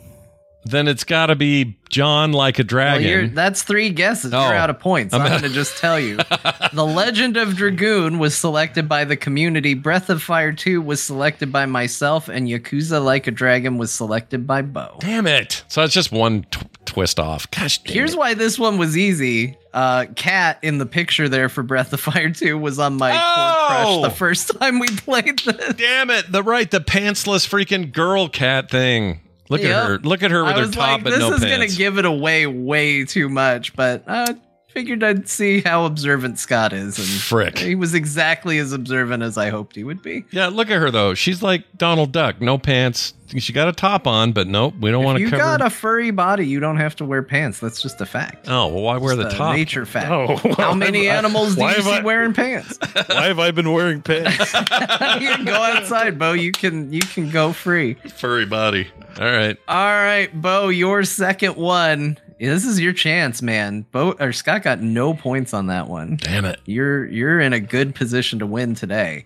Then 0.65 0.87
it's 0.87 1.03
got 1.03 1.27
to 1.27 1.35
be 1.35 1.77
Jon 1.89 2.33
like 2.33 2.59
a 2.59 2.65
Well, 2.71 3.01
you're, 3.01 3.19
dragon. 3.21 3.35
that's 3.35 3.63
three 3.63 3.89
guesses. 3.89 4.31
Oh. 4.33 4.39
You're 4.43 4.53
out 4.55 4.69
of 4.69 4.79
points. 4.79 5.11
I'm, 5.13 5.21
I'm 5.21 5.29
going 5.29 5.41
to 5.41 5.49
just 5.49 5.77
tell 5.77 5.99
you. 5.99 6.17
the 6.73 6.85
Legend 6.85 7.35
of 7.37 7.55
Dragoon 7.55 8.19
was 8.19 8.35
selected 8.37 8.87
by 8.87 9.03
the 9.05 9.17
community. 9.17 9.73
Breath 9.73 10.09
of 10.11 10.21
Fire 10.21 10.53
2 10.53 10.79
was 10.81 11.01
selected 11.03 11.51
by 11.51 11.65
myself, 11.65 12.29
and 12.29 12.47
Yakuza 12.47 13.03
Like 13.03 13.25
a 13.27 13.31
Dragon 13.31 13.77
was 13.79 13.91
selected 13.91 14.45
by 14.45 14.61
Beau. 14.61 14.97
Damn 14.99 15.25
it! 15.27 15.63
So 15.67 15.81
it's 15.83 15.93
just 15.95 16.11
one 16.11 16.43
tw- 16.51 16.70
twist 16.91 17.19
off. 17.19 17.49
Gosh, 17.51 17.79
Here's 17.85 18.13
it. 18.13 18.17
why 18.19 18.33
this 18.33 18.59
one 18.59 18.77
was 18.77 18.97
easy. 18.97 19.57
Uh, 19.73 20.05
Cat 20.15 20.59
in 20.61 20.77
the 20.77 20.85
picture 20.85 21.29
there 21.29 21.47
for 21.49 21.63
Breath 21.63 21.93
of 21.93 21.99
Fire 22.01 22.29
2 22.29 22.57
was 22.57 22.77
on 22.79 22.97
my 22.97 23.11
Oh! 23.13 23.67
crush 24.01 24.11
the 24.11 24.17
first 24.17 24.59
time 24.59 24.79
we 24.79 24.87
played 24.89 25.39
this. 25.39 25.73
Damn 25.75 26.09
it! 26.09 26.31
The 26.31 26.43
right, 26.43 26.69
the 26.69 26.81
pantsless 26.81 27.47
freaking 27.47 27.91
girl 27.93 28.27
cat 28.27 28.69
thing. 28.69 29.21
Look 29.49 29.61
Yep. 29.61 29.71
at 29.71 29.87
her. 29.87 29.97
Look 29.99 30.23
at 30.23 30.31
her 30.31 30.43
with 30.43 30.55
I 30.55 30.59
her 30.61 30.67
top 30.71 31.03
like, 31.03 31.03
this 31.05 31.19
no 31.19 31.33
is 31.33 31.39
pants. 31.43 31.55
gonna 31.55 31.67
give 31.77 31.97
it 31.97 32.05
away 32.05 32.47
way 32.47 33.05
too 33.05 33.27
much, 33.29 33.75
but 33.75 34.03
I 34.07 34.35
figured 34.73 35.03
I'd 35.03 35.27
see 35.29 35.61
how 35.61 35.85
observant 35.85 36.39
Scott 36.39 36.73
is, 36.73 36.97
and 36.97 37.07
Frick. 37.07 37.57
he 37.59 37.75
was 37.75 37.93
exactly 37.93 38.57
as 38.57 38.71
observant 38.71 39.23
as 39.23 39.37
I 39.37 39.49
hoped 39.49 39.75
he 39.75 39.83
would 39.83 40.01
be. 40.01 40.25
Yeah, 40.31 40.47
look 40.47 40.69
at 40.69 40.79
her 40.81 40.91
though. 40.91 41.13
She's 41.13 41.41
like 41.43 41.63
Donald 41.77 42.11
Duck, 42.11 42.41
no 42.41 42.57
pants. 42.57 43.13
She 43.37 43.53
got 43.53 43.69
a 43.69 43.71
top 43.71 44.07
on, 44.07 44.33
but 44.33 44.47
nope, 44.47 44.73
we 44.81 44.91
don't 44.91 45.05
want 45.05 45.17
If 45.17 45.19
to 45.19 45.23
you 45.23 45.29
cover. 45.41 45.57
got 45.57 45.65
a 45.65 45.69
furry 45.69 46.11
body, 46.11 46.45
you 46.45 46.59
don't 46.59 46.75
have 46.77 46.97
to 46.97 47.05
wear 47.05 47.23
pants. 47.23 47.61
That's 47.61 47.81
just 47.81 48.01
a 48.01 48.05
fact. 48.05 48.47
oh, 48.49 48.67
well, 48.67 48.81
why 48.83 48.97
wear 48.97 49.15
the 49.15 49.27
It's 49.27 49.35
top? 49.35 49.55
nature 49.55 49.85
fact. 49.85 50.09
Oh, 50.11 50.35
How 50.57 50.73
many 50.73 51.07
why- 51.07 51.13
animals 51.15 51.55
do 51.55 51.61
why 51.61 51.69
you 51.69 51.75
have 51.77 51.85
see 51.85 51.91
I- 51.91 52.01
wearing 52.01 52.33
pants? 52.33 52.77
Why 53.07 53.27
have 53.27 53.39
I 53.39 53.51
been 53.51 53.71
wearing 53.71 54.01
pants? 54.01 54.37
you 54.53 55.29
can 55.29 55.45
go 55.45 55.53
outside, 55.53 56.19
Beau. 56.19 56.33
You 56.33 56.51
can 56.51 56.91
you 56.91 56.99
can 57.01 57.29
go 57.29 57.53
free. 57.53 57.93
Furry 58.17 58.45
body. 58.45 58.87
All 59.19 59.25
right. 59.25 59.57
All 59.67 59.75
right, 59.77 60.29
Beau, 60.41 60.67
your 60.69 61.03
second 61.05 61.55
one. 61.55 62.17
This 62.49 62.65
is 62.65 62.79
your 62.79 62.91
chance, 62.93 63.41
man. 63.43 63.85
Beau 63.91 64.15
or 64.19 64.33
Scott 64.33 64.63
got 64.63 64.81
no 64.81 65.13
points 65.13 65.53
on 65.53 65.67
that 65.67 65.87
one. 65.87 66.15
Damn 66.17 66.45
it. 66.45 66.59
You're 66.65 67.05
you're 67.05 67.39
in 67.39 67.53
a 67.53 67.59
good 67.59 67.93
position 67.93 68.39
to 68.39 68.47
win 68.47 68.73
today. 68.73 69.25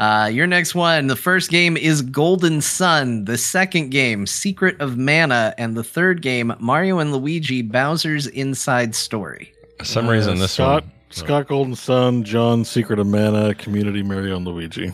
Uh, 0.00 0.28
your 0.30 0.46
next 0.46 0.74
one. 0.74 1.06
The 1.06 1.16
first 1.16 1.48
game 1.48 1.76
is 1.76 2.02
Golden 2.02 2.60
Sun. 2.60 3.24
The 3.24 3.38
second 3.38 3.90
game, 3.90 4.26
Secret 4.26 4.78
of 4.80 4.98
Mana, 4.98 5.54
and 5.56 5.74
the 5.76 5.84
third 5.84 6.20
game, 6.22 6.52
Mario 6.58 6.98
and 6.98 7.12
Luigi 7.12 7.62
Bowser's 7.62 8.26
Inside 8.26 8.94
Story. 8.94 9.52
For 9.78 9.84
some 9.84 10.06
reason, 10.08 10.36
Uh, 10.36 10.40
this 10.40 10.52
Scott, 10.52 10.82
one. 10.82 10.92
Scott 11.10 11.48
Golden 11.48 11.74
Sun, 11.76 12.24
Jon 12.24 12.64
Secret 12.64 12.98
of 12.98 13.06
Mana, 13.06 13.54
Community 13.54 14.02
Mario 14.02 14.36
and 14.36 14.44
Luigi. 14.46 14.92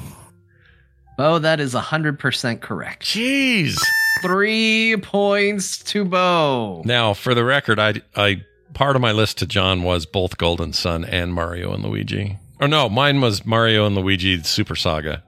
Beau, 1.17 1.39
that 1.39 1.59
is 1.59 1.73
hundred 1.73 2.19
percent 2.19 2.61
correct. 2.61 3.03
Jeez. 3.03 3.77
Three 4.23 4.97
points 5.03 5.79
to 5.85 6.05
Beau. 6.05 6.83
Now, 6.85 7.13
for 7.13 7.35
the 7.35 7.45
record, 7.45 7.79
I, 7.79 7.95
I 8.17 8.45
part 8.75 8.97
of 8.97 9.03
my 9.03 9.13
list 9.13 9.39
to 9.39 9.47
Jon 9.47 9.83
was 9.83 10.07
both 10.07 10.39
Golden 10.39 10.73
Sun 10.73 11.05
and 11.05 11.35
Mario 11.35 11.75
and 11.75 11.85
Luigi. 11.85 12.39
Or 12.61 12.69
no, 12.69 12.89
mine 12.89 13.21
was 13.21 13.45
Mario 13.45 13.87
and 13.87 13.97
Luigi 13.97 14.43
Super 14.45 14.77
Saga. 14.77 15.23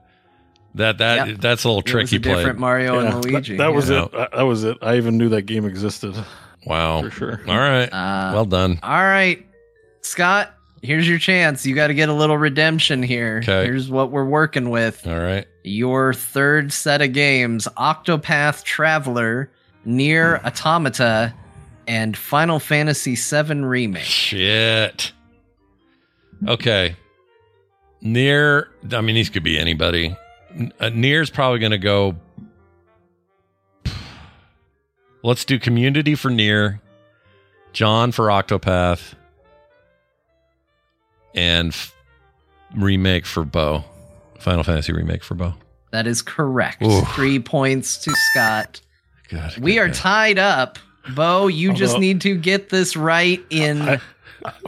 That 0.75 0.97
that 0.97 1.27
Yep. 1.27 1.37
that's 1.39 1.63
a 1.63 1.69
little 1.69 1.79
It 1.81 1.85
was 1.85 2.09
tricky 2.09 2.15
a 2.15 2.19
different 2.19 2.57
play. 2.57 2.61
Mario 2.61 3.01
Yeah, 3.01 3.13
and 3.15 3.25
Luigi. 3.25 3.57
That, 3.57 3.73
was 3.73 3.89
Yeah. 3.89 4.05
it. 4.05 4.11
That 4.33 4.43
was 4.43 4.63
it. 4.63 4.77
I 4.81 4.97
even 4.97 5.17
knew 5.17 5.29
that 5.29 5.43
game 5.43 5.65
existed. 5.65 6.15
Wow. 6.65 7.01
For 7.03 7.11
sure. 7.11 7.41
All 7.47 7.57
right. 7.57 7.85
Uh, 7.87 8.31
well 8.33 8.45
done. 8.45 8.79
All 8.81 8.89
right, 9.03 9.45
Scott, 10.01 10.53
here's 10.85 11.07
your 11.07 11.17
chance. 11.19 11.65
You 11.65 11.75
got 11.75 11.87
to 11.87 11.93
get 11.93 12.09
a 12.09 12.13
little 12.13 12.37
redemption 12.37 13.03
here. 13.03 13.39
Okay. 13.43 13.65
Here's 13.65 13.89
what 13.89 14.11
we're 14.11 14.25
working 14.25 14.69
with. 14.69 15.05
All 15.07 15.19
right. 15.19 15.47
Your 15.63 16.13
third 16.13 16.71
set 16.71 17.01
of 17.01 17.13
games 17.13 17.67
Octopath 17.77 18.63
Traveler, 18.63 19.51
NieR 19.85 20.43
Automata, 20.45 21.33
and 21.87 22.15
Final 22.15 22.59
Fantasy 22.59 23.15
VII 23.15 23.61
Remake. 23.61 24.03
Shit. 24.03 25.11
Okay. 26.47 26.95
NieR, 28.03 28.67
I 28.91 29.01
mean, 29.01 29.15
these 29.15 29.29
could 29.29 29.43
be 29.43 29.57
anybody. 29.57 30.15
Uh, 30.79 30.89
NieR's 30.89 31.29
probably 31.29 31.59
going 31.59 31.71
to 31.71 31.77
go. 31.77 32.15
Let's 35.23 35.43
do 35.45 35.57
community 35.57 36.15
for 36.15 36.29
NieR, 36.29 36.79
Jon 37.73 38.11
for 38.11 38.27
Octopath, 38.27 39.15
and 41.35 41.69
f- 41.69 41.93
remake 42.75 43.25
for 43.25 43.43
Beau. 43.45 43.83
Final 44.39 44.63
Fantasy 44.63 44.93
remake 44.93 45.23
for 45.23 45.35
Beau. 45.35 45.53
That 45.91 46.07
is 46.07 46.21
correct. 46.21 46.81
Ooh. 46.83 47.01
Three 47.15 47.39
points 47.39 47.97
to 47.99 48.11
Scott. 48.31 48.81
God, 49.29 49.57
We 49.57 49.79
are 49.79 49.89
tied 49.89 50.37
up. 50.39 50.77
Beau, 51.15 51.47
you 51.47 51.71
just 51.73 51.99
need 51.99 52.21
to 52.21 52.35
get 52.35 52.69
this 52.69 52.95
right 52.95 53.43
in 53.49 53.81
I- 53.81 54.01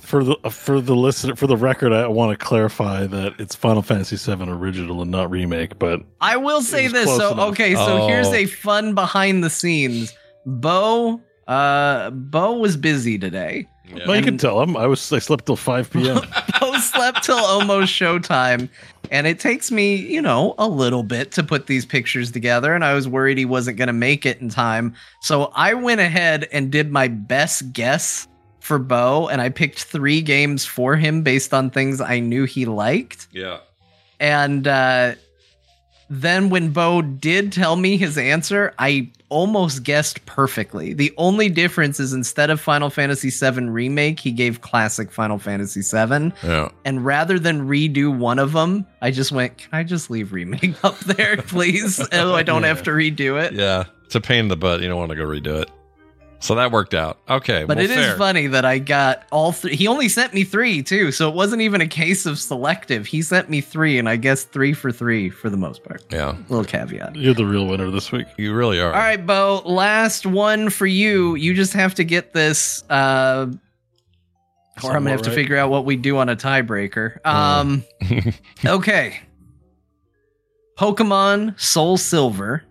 for 0.01 0.23
the 0.23 0.35
for 0.49 0.81
the 0.81 0.95
listener 0.95 1.35
for 1.35 1.45
the 1.45 1.57
record, 1.57 1.93
I 1.93 2.07
want 2.07 2.37
to 2.37 2.43
clarify 2.43 3.05
that 3.05 3.33
it's 3.39 3.53
Final 3.55 3.83
Fantasy 3.83 4.15
VII 4.15 4.49
original 4.49 5.03
and 5.03 5.11
not 5.11 5.29
remake. 5.29 5.77
But 5.77 6.01
I 6.21 6.37
will 6.37 6.61
say 6.63 6.87
this. 6.87 7.05
So 7.15 7.33
enough. 7.33 7.49
okay, 7.51 7.75
so 7.75 8.07
here's 8.07 8.27
Oh. 8.29 8.33
a 8.33 8.45
fun 8.45 8.95
behind 8.95 9.43
the 9.43 9.49
scenes. 9.51 10.13
Beau 10.47 11.21
uh 11.47 12.09
Beau 12.09 12.53
was 12.53 12.75
busy 12.75 13.19
today. 13.19 13.67
well, 14.07 14.15
you 14.15 14.23
can 14.23 14.37
tell 14.39 14.59
him 14.61 14.75
I 14.75 14.87
was 14.87 15.11
I 15.13 15.19
slept 15.19 15.45
till 15.45 15.55
five 15.55 15.91
p.m. 15.91 16.21
Slept 16.79 17.23
till 17.23 17.37
almost 17.37 17.91
showtime. 17.93 18.69
And 19.11 19.25
it 19.25 19.39
takes 19.39 19.71
me, 19.71 19.95
you 19.95 20.21
know, 20.21 20.53
a 20.57 20.67
little 20.67 21.03
bit 21.03 21.31
to 21.33 21.43
put 21.43 21.67
these 21.67 21.85
pictures 21.85 22.31
together. 22.31 22.73
And 22.73 22.83
I 22.83 22.93
was 22.93 23.07
worried 23.07 23.37
he 23.37 23.45
wasn't 23.45 23.77
going 23.77 23.87
to 23.87 23.93
make 23.93 24.25
it 24.25 24.41
in 24.41 24.49
time. 24.49 24.93
So 25.21 25.51
I 25.55 25.73
went 25.73 26.01
ahead 26.01 26.47
and 26.51 26.71
did 26.71 26.91
my 26.91 27.07
best 27.07 27.71
guess 27.73 28.27
for 28.59 28.79
Beau. 28.79 29.27
And 29.29 29.41
I 29.41 29.49
picked 29.49 29.83
three 29.83 30.21
games 30.21 30.65
for 30.65 30.95
him 30.95 31.23
based 31.23 31.53
on 31.53 31.69
things 31.69 32.01
I 32.01 32.19
knew 32.19 32.43
he 32.43 32.65
liked. 32.65 33.27
Yeah. 33.31 33.59
And 34.19 34.67
uh, 34.67 35.15
then 36.09 36.49
when 36.49 36.71
Beau 36.71 37.01
did 37.01 37.51
tell 37.51 37.75
me 37.75 37.97
his 37.97 38.17
answer, 38.17 38.73
I 38.77 39.11
almost 39.29 39.83
guessed 39.83 40.25
perfectly. 40.25 40.93
The 40.93 41.13
only 41.17 41.49
difference 41.49 41.99
is 41.99 42.13
instead 42.13 42.49
of 42.49 42.59
Final 42.61 42.89
Fantasy 42.89 43.29
VII 43.29 43.65
Remake, 43.65 44.19
he 44.19 44.31
gave 44.31 44.61
classic 44.61 45.11
Final 45.11 45.37
Fantasy 45.37 45.81
VII. 45.81 46.31
Yeah. 46.43 46.69
And 46.85 47.05
rather 47.05 47.39
than 47.39 47.67
redo 47.67 48.15
one 48.15 48.39
of 48.39 48.53
them, 48.53 48.85
I 49.01 49.11
just 49.11 49.31
went, 49.31 49.57
Can 49.57 49.69
I 49.73 49.83
just 49.83 50.09
leave 50.09 50.33
Remake 50.33 50.75
up 50.83 50.99
there, 50.99 51.37
please? 51.37 51.95
so 52.11 52.35
I 52.35 52.43
don't 52.43 52.63
have 52.63 52.83
to 52.83 52.91
redo 52.91 53.41
it. 53.41 53.53
Yeah. 53.53 53.85
It's 54.05 54.15
a 54.15 54.21
pain 54.21 54.41
in 54.41 54.47
the 54.47 54.55
butt. 54.55 54.81
You 54.81 54.87
don't 54.87 54.97
want 54.97 55.09
to 55.09 55.17
go 55.17 55.25
redo 55.25 55.61
it. 55.61 55.69
So 56.39 56.55
that 56.55 56.71
worked 56.71 56.93
out. 56.93 57.19
Okay. 57.27 57.63
But 57.63 57.77
well, 57.77 57.85
it 57.85 57.89
is 57.89 57.97
fair. 57.97 58.17
funny 58.17 58.47
that 58.47 58.63
I 58.63 58.77
got 58.79 59.23
all 59.31 59.51
three. 59.51 59.75
He 59.75 59.87
only 59.87 60.07
sent 60.07 60.33
me 60.33 60.43
three, 60.43 60.83
too. 60.83 61.11
So 61.11 61.27
it 61.29 61.35
wasn't 61.35 61.63
even 61.63 61.81
a 61.81 61.87
case 61.87 62.25
of 62.25 62.37
selective. 62.37 63.07
He 63.07 63.21
sent 63.21 63.49
me 63.49 63.59
three, 63.59 63.97
and 63.97 64.07
I 64.07 64.17
guess 64.17 64.43
three 64.43 64.73
for 64.73 64.91
three 64.91 65.29
for 65.29 65.49
the 65.49 65.57
most 65.57 65.83
part. 65.83 66.03
Yeah. 66.11 66.37
Little 66.49 66.63
caveat. 66.63 67.15
You're 67.15 67.33
the 67.33 67.45
real 67.45 67.65
winner 67.65 67.89
this 67.89 68.11
week. 68.11 68.27
You 68.37 68.53
really 68.53 68.79
are. 68.79 68.93
All 68.93 68.99
right, 68.99 69.23
Beau. 69.23 69.63
Last 69.65 70.25
one 70.25 70.69
for 70.69 70.85
you. 70.85 71.35
You 71.35 71.53
just 71.53 71.73
have 71.73 71.95
to 71.95 72.03
get 72.03 72.33
this, 72.33 72.83
uh, 72.89 73.47
or 74.83 74.91
I'm 74.91 74.91
gonna 74.91 74.93
Somewhat 74.93 75.11
have 75.11 75.21
to 75.23 75.31
figure 75.31 75.57
out 75.57 75.71
what 75.71 75.85
we 75.85 75.95
do 75.95 76.17
on 76.17 76.29
a 76.29 76.35
tiebreaker. 76.35 77.25
Um, 77.25 77.83
okay. 78.65 79.21
Pokemon 80.77 81.59
Soul 81.59 81.97
Silver, 81.97 82.63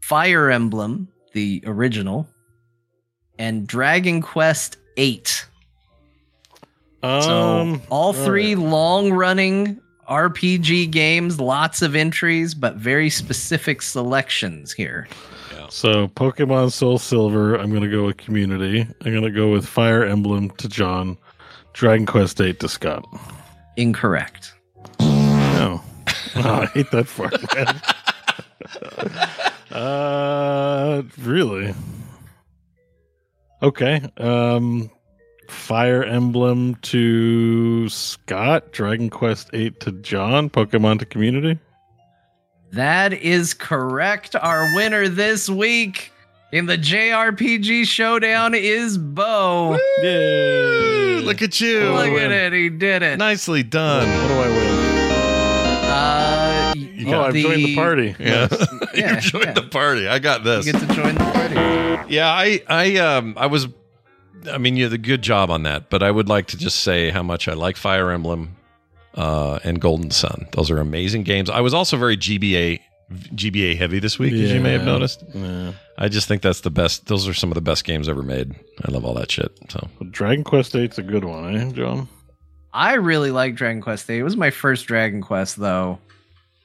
Fire 0.00 0.50
Emblem, 0.50 1.08
the 1.34 1.62
original, 1.66 2.26
and 3.38 3.66
Dragon 3.66 4.22
Quest 4.22 4.78
Eight. 4.96 5.46
Um, 7.02 7.20
So 7.22 7.80
all 7.90 8.12
three 8.14 8.54
right. 8.54 8.64
long-running 8.64 9.78
RPG 10.08 10.90
games, 10.90 11.38
lots 11.40 11.82
of 11.82 11.94
entries, 11.94 12.54
but 12.54 12.76
very 12.76 13.10
specific 13.10 13.82
selections 13.82 14.72
here. 14.72 15.06
So 15.70 16.08
Pokemon 16.08 16.72
Soul 16.72 16.98
Silver, 16.98 17.56
I'm 17.56 17.72
gonna 17.72 17.90
go 17.90 18.04
with 18.06 18.16
Community. 18.18 18.86
I'm 19.04 19.12
gonna 19.14 19.30
go 19.30 19.50
with 19.50 19.66
Fire 19.66 20.04
Emblem 20.04 20.50
to 20.58 20.68
Jon, 20.68 21.16
Dragon 21.72 22.06
Quest 22.06 22.40
Eight 22.40 22.60
to 22.60 22.68
Scott. 22.68 23.04
Incorrect. 23.76 24.52
No, 25.00 25.82
Oh, 26.36 26.60
I 26.62 26.66
hate 26.66 26.90
that 26.92 27.06
fart, 27.08 27.34
man. 27.54 27.80
uh, 29.74 31.02
really? 31.20 31.74
Okay. 33.62 34.02
Um, 34.18 34.90
Fire 35.48 36.04
Emblem 36.04 36.76
to 36.76 37.88
Scott, 37.88 38.72
Dragon 38.72 39.10
Quest 39.10 39.50
Eight 39.52 39.80
to 39.80 39.92
Jon, 39.92 40.50
Pokemon 40.50 40.98
to 41.00 41.06
Community. 41.06 41.58
That 42.72 43.12
is 43.12 43.54
correct. 43.54 44.34
Our 44.36 44.74
winner 44.74 45.08
this 45.08 45.48
week 45.48 46.10
in 46.52 46.66
the 46.66 46.76
JRPG 46.76 47.84
showdown 47.84 48.54
is 48.54 48.98
Beau. 48.98 49.78
Yay! 50.02 51.20
Look 51.20 51.42
at 51.42 51.60
you. 51.60 51.92
Look 51.92 52.08
at 52.08 52.32
it. 52.32 52.52
He 52.52 52.68
did 52.68 53.02
it. 53.02 53.18
Nicely 53.18 53.62
done. 53.62 54.08
What 54.08 54.28
do 54.28 54.34
I 54.34 54.48
win? 54.48 54.83
You 56.94 57.06
got, 57.06 57.14
oh, 57.14 57.24
I've 57.28 57.34
joined 57.34 57.64
the 57.64 57.74
party. 57.74 58.16
Yeah. 58.18 58.48
Yeah, 58.94 59.14
you 59.16 59.20
joined 59.20 59.44
yeah. 59.46 59.52
the 59.52 59.62
party. 59.62 60.06
I 60.06 60.18
got 60.18 60.44
this. 60.44 60.66
You 60.66 60.72
get 60.72 60.88
to 60.88 60.94
join 60.94 61.14
the 61.14 61.24
party. 61.24 62.14
Yeah, 62.14 62.28
I, 62.28 62.62
I, 62.68 62.96
um, 62.98 63.34
I 63.36 63.46
was, 63.46 63.66
I 64.50 64.58
mean, 64.58 64.76
you 64.76 64.88
did 64.88 64.94
a 64.94 64.98
good 64.98 65.22
job 65.22 65.50
on 65.50 65.64
that, 65.64 65.90
but 65.90 66.02
I 66.02 66.10
would 66.10 66.28
like 66.28 66.46
to 66.48 66.56
just 66.56 66.80
say 66.80 67.10
how 67.10 67.22
much 67.22 67.48
I 67.48 67.54
like 67.54 67.76
Fire 67.76 68.10
Emblem, 68.10 68.56
uh, 69.14 69.58
and 69.64 69.80
Golden 69.80 70.10
Sun. 70.10 70.48
Those 70.52 70.70
are 70.70 70.78
amazing 70.78 71.22
games. 71.22 71.48
I 71.50 71.60
was 71.60 71.74
also 71.74 71.96
very 71.96 72.16
GBA, 72.16 72.80
GBA 73.10 73.76
heavy 73.76 73.98
this 73.98 74.18
week, 74.18 74.32
as 74.32 74.52
you 74.52 74.60
may 74.60 74.72
have 74.72 74.84
noticed. 74.84 75.24
Yeah. 75.32 75.72
I 75.96 76.08
just 76.08 76.26
think 76.26 76.42
that's 76.42 76.60
the 76.60 76.70
best. 76.70 77.06
Those 77.06 77.28
are 77.28 77.34
some 77.34 77.50
of 77.50 77.54
the 77.54 77.60
best 77.60 77.84
games 77.84 78.08
ever 78.08 78.22
made. 78.22 78.54
I 78.84 78.90
love 78.90 79.04
all 79.04 79.14
that 79.14 79.30
shit. 79.30 79.56
So 79.68 79.88
But 79.98 80.10
Dragon 80.10 80.42
Quest 80.44 80.74
Eight's 80.74 80.98
a 80.98 81.02
good 81.02 81.24
one, 81.24 81.56
eh, 81.56 81.70
Jon? 81.72 82.08
I 82.72 82.94
really 82.94 83.30
like 83.30 83.54
Dragon 83.54 83.80
Quest 83.80 84.06
VIII. 84.06 84.18
It 84.18 84.22
was 84.24 84.36
my 84.36 84.50
first 84.50 84.86
Dragon 84.86 85.22
Quest, 85.22 85.56
though. 85.56 86.00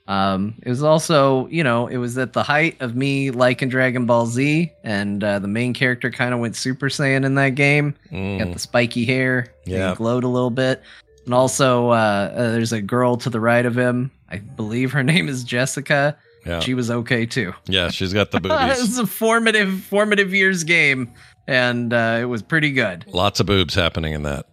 Um, 0.10 0.56
it 0.64 0.70
was 0.70 0.82
also, 0.82 1.48
you 1.48 1.64
know, 1.64 1.86
it 1.88 1.98
was 1.98 2.18
at 2.18 2.34
the 2.34 2.42
height 2.42 2.76
of 2.82 2.96
me 2.96 3.30
liking 3.30 3.70
Dragon 3.70 4.08
Ball 4.08 4.26
Z, 4.26 4.72
and 4.84 5.24
uh, 5.24 5.38
the 5.38 5.48
main 5.48 5.74
character 5.74 6.10
kind 6.10 6.34
of 6.34 6.40
went 6.40 6.56
Super 6.56 6.90
Saiyan 6.90 7.24
in 7.26 7.36
that 7.36 7.50
game. 7.56 7.94
mm, 8.12 8.40
Got 8.40 8.54
the 8.54 8.60
spiky 8.60 9.06
hair, 9.06 9.54
Yeah. 9.68 9.92
he 9.92 9.96
glowed 9.96 10.24
a 10.24 10.28
little 10.28 10.50
bit. 10.50 10.82
And 11.26 11.34
also, 11.36 11.90
uh, 11.90 11.94
uh, 12.36 12.52
there's 12.54 12.74
a 12.74 12.82
girl 12.82 13.18
to 13.18 13.30
the 13.30 13.40
right 13.40 13.64
of 13.66 13.78
him. 13.78 14.10
I 14.30 14.38
believe 14.38 14.92
her 14.94 15.04
name 15.14 15.30
is 15.30 15.44
Jessica. 15.44 16.18
yeah, 16.44 16.60
She 16.60 16.74
was 16.74 16.90
okay 16.90 17.28
too. 17.28 17.54
yeah, 17.68 17.90
she's 17.90 18.12
got 18.12 18.32
the 18.32 18.40
boobs. 18.42 18.56
it 18.62 18.68
boobies. 18.68 18.80
was 18.82 18.98
a 18.98 19.06
formative, 19.06 19.80
formative 19.84 20.34
years 20.34 20.64
game, 20.64 21.14
and 21.48 21.94
uh, 21.94 22.18
it 22.20 22.26
was 22.26 22.42
pretty 22.42 22.72
good. 22.72 23.06
Lots 23.08 23.40
of 23.40 23.46
boobs 23.46 23.76
happening 23.76 24.14
in 24.14 24.24
that 24.24 24.48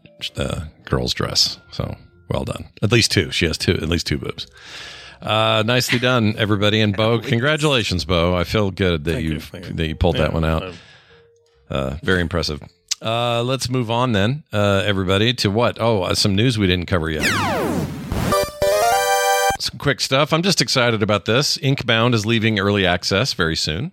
girl's 0.84 1.14
dress. 1.14 1.58
So 1.72 1.96
well 2.28 2.44
done. 2.44 2.68
At 2.82 2.92
least 2.92 3.10
two. 3.10 3.30
She 3.30 3.46
has 3.46 3.56
two. 3.56 3.72
At 3.72 3.88
least 3.88 4.06
two 4.06 4.18
boobs. 4.18 4.46
Uh, 5.22 5.62
nicely 5.66 5.98
done, 5.98 6.34
everybody. 6.38 6.80
And 6.80 6.96
Beau, 6.96 7.18
congratulations, 7.18 8.04
Beau. 8.04 8.34
I 8.34 8.44
feel 8.44 8.70
good 8.70 9.04
that 9.04 9.22
you, 9.22 9.34
you 9.34 9.40
thank 9.40 9.66
you. 9.68 9.72
that 9.74 9.86
you 9.88 9.94
pulled 9.94 10.16
that 10.16 10.32
one 10.32 10.44
out. 10.44 10.74
uh, 11.70 11.96
very 12.02 12.20
impressive. 12.20 12.62
Uh, 13.02 13.42
let's 13.42 13.68
move 13.68 13.90
on 13.90 14.12
then, 14.12 14.42
uh, 14.52 14.82
everybody, 14.86 15.34
to 15.34 15.50
what? 15.50 15.78
Oh, 15.80 16.02
uh, 16.02 16.14
some 16.14 16.34
news 16.34 16.58
we 16.58 16.66
didn't 16.66 16.86
cover 16.86 17.10
yet. 17.10 17.24
Some 19.60 19.78
quick 19.78 20.00
stuff. 20.00 20.32
I'm 20.32 20.42
just 20.42 20.60
excited 20.60 21.02
about 21.02 21.24
this. 21.24 21.56
Inkbound 21.58 22.14
is 22.14 22.24
leaving 22.26 22.58
early 22.58 22.86
access 22.86 23.32
very 23.32 23.56
soon. 23.56 23.92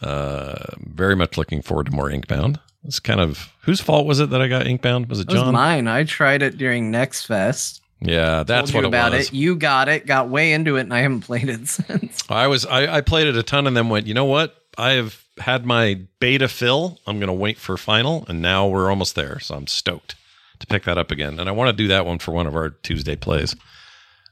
Uh, 0.00 0.64
very 0.78 1.14
much 1.16 1.36
looking 1.36 1.60
forward 1.62 1.86
to 1.86 1.92
more 1.92 2.08
Inkbound. 2.08 2.58
It's 2.84 3.00
kind 3.00 3.20
of 3.20 3.52
whose 3.62 3.80
fault 3.80 4.06
was 4.06 4.20
it 4.20 4.30
that 4.30 4.40
I 4.40 4.48
got 4.48 4.64
Inkbound? 4.66 5.08
Was 5.08 5.20
it 5.20 5.28
It 5.28 5.34
was 5.34 5.42
Jon? 5.42 5.52
mine. 5.52 5.88
I 5.88 6.04
tried 6.04 6.42
it 6.42 6.56
during 6.56 6.90
Next 6.90 7.26
Fest. 7.26 7.79
Yeah, 8.00 8.42
that's 8.44 8.70
told 8.70 8.84
what 8.84 8.90
you 8.92 8.98
it 8.98 9.12
was. 9.12 9.28
it. 9.28 9.32
You 9.34 9.56
got 9.56 9.88
it, 9.88 10.06
got 10.06 10.28
way 10.28 10.52
into 10.52 10.76
it, 10.76 10.80
and 10.82 10.94
I 10.94 11.00
haven't 11.00 11.20
played 11.22 11.48
it 11.48 11.68
since. 11.68 12.22
I 12.28 12.46
was 12.46 12.64
I, 12.66 12.96
I 12.96 13.00
played 13.00 13.26
it 13.26 13.36
a 13.36 13.42
ton 13.42 13.66
and 13.66 13.76
then 13.76 13.88
went, 13.88 14.06
you 14.06 14.14
know 14.14 14.24
what? 14.24 14.56
I 14.78 14.92
have 14.92 15.22
had 15.38 15.66
my 15.66 16.00
beta 16.20 16.48
fill. 16.48 16.98
I'm 17.06 17.18
going 17.18 17.26
to 17.28 17.32
wait 17.32 17.58
for 17.58 17.76
final, 17.76 18.24
and 18.28 18.40
now 18.40 18.66
we're 18.66 18.88
almost 18.90 19.14
there. 19.14 19.38
So 19.40 19.54
I'm 19.54 19.66
stoked 19.66 20.14
to 20.60 20.66
pick 20.66 20.84
that 20.84 20.96
up 20.98 21.10
again. 21.10 21.38
And 21.40 21.48
I 21.48 21.52
want 21.52 21.68
to 21.68 21.72
do 21.82 21.88
that 21.88 22.06
one 22.06 22.18
for 22.18 22.32
one 22.32 22.46
of 22.46 22.54
our 22.54 22.70
Tuesday 22.70 23.16
plays 23.16 23.54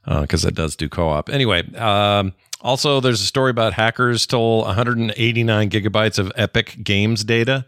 because 0.06 0.44
it 0.44 0.54
does 0.54 0.74
do 0.76 0.88
co-op. 0.88 1.28
Anyway, 1.28 1.74
um, 1.76 2.32
also 2.60 3.00
there's 3.00 3.20
a 3.20 3.26
story 3.26 3.50
about 3.50 3.74
hackers 3.74 4.22
stole 4.22 4.62
189 4.64 5.70
gigabytes 5.70 6.18
of 6.18 6.32
Epic 6.36 6.78
Games 6.82 7.24
data. 7.24 7.66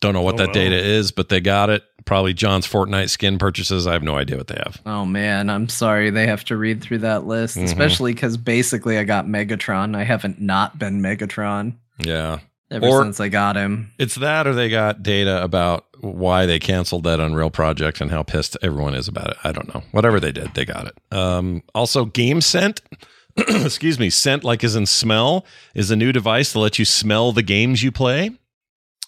Don't 0.00 0.12
know 0.12 0.22
what 0.22 0.34
Oh, 0.34 0.38
that 0.38 0.48
wow. 0.48 0.52
data 0.52 0.76
is, 0.76 1.10
but 1.12 1.28
they 1.28 1.40
got 1.40 1.70
it. 1.70 1.82
Probably 2.04 2.34
Jon's 2.34 2.66
Fortnite 2.66 3.08
skin 3.10 3.38
purchases. 3.38 3.86
I 3.86 3.92
have 3.94 4.02
no 4.02 4.16
idea 4.16 4.36
what 4.36 4.48
they 4.48 4.60
have. 4.64 4.80
oh 4.86 5.04
man, 5.06 5.48
I'm 5.50 5.68
sorry 5.68 6.10
they 6.10 6.26
have 6.26 6.44
to 6.46 6.56
read 6.56 6.82
through 6.82 6.98
that 6.98 7.26
list, 7.26 7.56
Mhm. 7.56 7.64
especially 7.64 8.12
because 8.12 8.36
basically 8.36 8.98
I 8.98 9.04
got 9.04 9.26
Megatron. 9.26 9.96
I 9.96 10.04
haven't 10.04 10.40
not 10.40 10.78
been 10.78 11.00
Megatron 11.00 11.74
Yeah. 11.98 12.38
ever 12.70 12.86
Or- 12.86 13.02
since 13.04 13.20
I 13.20 13.28
got 13.28 13.56
him. 13.56 13.90
It's 13.98 14.16
that, 14.16 14.46
or 14.46 14.54
they 14.54 14.68
got 14.68 15.02
data 15.02 15.42
about 15.42 15.84
why 16.00 16.44
they 16.44 16.58
canceled 16.58 17.04
that 17.04 17.20
Unreal 17.20 17.48
project 17.50 18.00
and 18.02 18.10
how 18.10 18.22
pissed 18.22 18.56
everyone 18.60 18.94
is 18.94 19.08
about 19.08 19.30
it. 19.30 19.36
I 19.42 19.52
don't 19.52 19.72
know. 19.74 19.82
Whatever 19.92 20.20
they 20.20 20.32
did, 20.32 20.52
they 20.54 20.66
got 20.66 20.86
it. 20.86 21.16
Um, 21.16 21.62
also, 21.74 22.04
GameScent, 22.04 22.80
excuse 23.36 23.98
me, 23.98 24.10
scent 24.10 24.44
like 24.44 24.62
is 24.62 24.76
in 24.76 24.84
smell, 24.86 25.46
is 25.74 25.90
a 25.90 25.96
new 25.96 26.12
device 26.12 26.52
to 26.52 26.58
let 26.58 26.78
you 26.78 26.84
smell 26.84 27.32
the 27.32 27.42
games 27.42 27.82
you 27.82 27.90
play. 27.90 28.32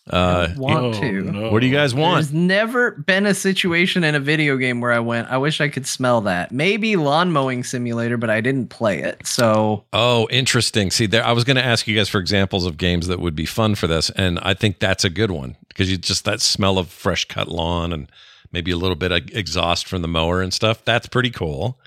Uh, 0.08 0.48
want 0.56 0.84
Oh, 0.84 0.92
to. 1.00 1.22
no. 1.22 1.50
what 1.50 1.60
do 1.60 1.66
you 1.66 1.74
guys 1.74 1.92
want? 1.94 2.16
There's 2.22 2.32
never 2.32 2.92
been 2.92 3.26
a 3.26 3.34
situation 3.34 4.04
in 4.04 4.14
a 4.14 4.20
video 4.20 4.56
game 4.56 4.80
where 4.80 4.92
I 4.92 5.00
went, 5.00 5.28
I 5.28 5.36
wish 5.38 5.60
I 5.60 5.68
could 5.68 5.84
smell 5.86 6.20
that. 6.22 6.52
Maybe 6.52 6.94
lawn 6.94 7.32
mowing 7.32 7.64
simulator, 7.64 8.16
but 8.16 8.30
I 8.30 8.40
didn't 8.40 8.68
play 8.68 9.00
it. 9.02 9.26
So 9.26 9.84
Oh, 9.92 10.28
interesting. 10.30 10.92
See, 10.92 11.06
there 11.06 11.24
I 11.24 11.32
was 11.32 11.42
going 11.42 11.56
to 11.56 11.64
ask 11.64 11.88
you 11.88 11.96
guys 11.96 12.08
for 12.08 12.20
examples 12.20 12.66
of 12.66 12.76
games 12.76 13.08
that 13.08 13.18
would 13.18 13.34
be 13.34 13.46
fun 13.46 13.74
for 13.74 13.88
this, 13.88 14.10
and 14.10 14.38
I 14.42 14.54
think 14.54 14.78
that's 14.78 15.04
a 15.04 15.10
good 15.10 15.32
one 15.32 15.56
because 15.68 15.90
you 15.90 15.96
just 15.96 16.24
that 16.24 16.40
smell 16.40 16.78
of 16.78 16.88
fresh 16.88 17.24
cut 17.24 17.48
lawn 17.48 17.92
and 17.92 18.08
maybe 18.52 18.70
a 18.70 18.76
little 18.76 18.94
bit 18.96 19.10
of 19.10 19.28
exhaust 19.32 19.88
from 19.88 20.02
the 20.02 20.08
mower 20.08 20.40
and 20.40 20.54
stuff. 20.54 20.84
That's 20.84 21.08
pretty 21.08 21.30
cool. 21.30 21.80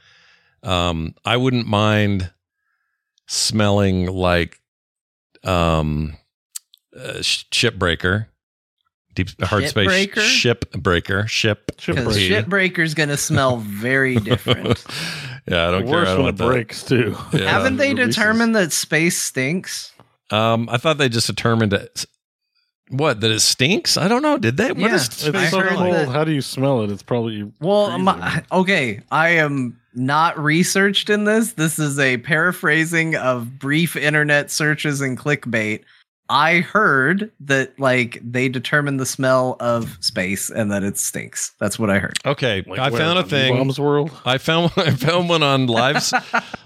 Um, 0.62 1.16
I 1.24 1.38
wouldn't 1.38 1.68
mind 1.68 2.32
smelling 3.28 4.08
like 4.08 4.60
um, 5.46 6.18
uh, 6.96 7.14
shipbreaker, 7.22 8.28
deep 9.16 9.30
hard 9.42 9.68
space 9.68 9.88
Shipbreaker? 9.90 10.22
ship 10.22 10.72
breaker 10.72 11.28
ship. 11.28 11.72
because 11.86 12.18
Shipbreaker. 12.18 12.44
shipbreaker's 12.44 12.94
gonna 12.94 13.18
smell 13.18 13.58
very 13.58 14.16
different. 14.20 14.84
yeah, 15.48 15.68
I 15.68 15.72
don't 15.72 15.84
care. 15.84 15.92
Worse 15.92 16.08
I 16.10 16.16
don't 16.16 16.18
when 16.18 16.24
want 16.26 16.36
it 16.36 16.38
that. 16.38 16.46
breaks 16.48 16.84
too. 16.84 17.16
Yeah. 17.34 17.50
Haven't 17.52 17.78
they 17.78 17.94
Releases. 17.94 18.16
determined 18.16 18.56
that 18.56 18.72
space 18.72 19.18
stinks? 19.18 19.92
Um, 20.32 20.70
I 20.72 20.78
thought 20.78 20.98
they 20.98 21.10
just 21.10 21.28
determined 21.28 21.74
it. 21.74 22.06
What 22.92 23.22
that 23.22 23.30
it 23.32 23.42
stinks? 23.42 23.98
I 23.98 24.08
don't 24.08 24.24
know. 24.24 24.38
Did 24.40 24.58
they? 24.58 24.70
What 24.72 24.80
Yeah. 24.80 24.96
is 24.96 25.06
It's 25.08 25.18
so 25.18 25.32
cold. 25.32 25.94
that- 25.94 26.10
How 26.10 26.24
do 26.24 26.32
you 26.32 26.42
smell 26.42 26.82
it? 26.84 26.90
It's 26.92 27.04
probably 27.04 27.52
Well, 27.60 27.98
my, 28.00 28.44
okay, 28.52 29.02
I 29.12 29.30
am 29.30 29.80
not 29.94 30.40
researched 30.40 31.10
in 31.12 31.24
this. 31.26 31.54
This 31.54 31.78
is 31.78 32.00
a 32.00 32.18
paraphrasing 32.18 33.16
of 33.16 33.60
brief 33.60 33.96
internet 33.96 34.50
searches 34.50 35.02
and 35.02 35.18
clickbait. 35.18 35.82
I 36.30 36.60
heard 36.60 37.32
that 37.40 37.80
like 37.80 38.20
they 38.24 38.50
determine 38.50 38.98
the 38.98 39.06
smell 39.06 39.58
of 39.60 39.98
space 40.00 40.52
and 40.52 40.72
that 40.72 40.84
it 40.84 40.98
stinks. 40.98 41.54
That's 41.60 41.80
what 41.80 41.90
I 41.90 41.98
heard. 41.98 42.20
Okay, 42.24 42.64
Like 42.68 42.80
I 42.80 42.92
found 42.92 43.18
a 43.18 43.24
thing. 43.24 43.58
Bombs 43.58 43.80
World. 43.80 44.12
I 44.26 44.38
found 44.38 44.72
I 44.78 44.92
found 44.92 45.28
one 45.28 45.42
on 45.42 45.66
lives. 45.66 46.14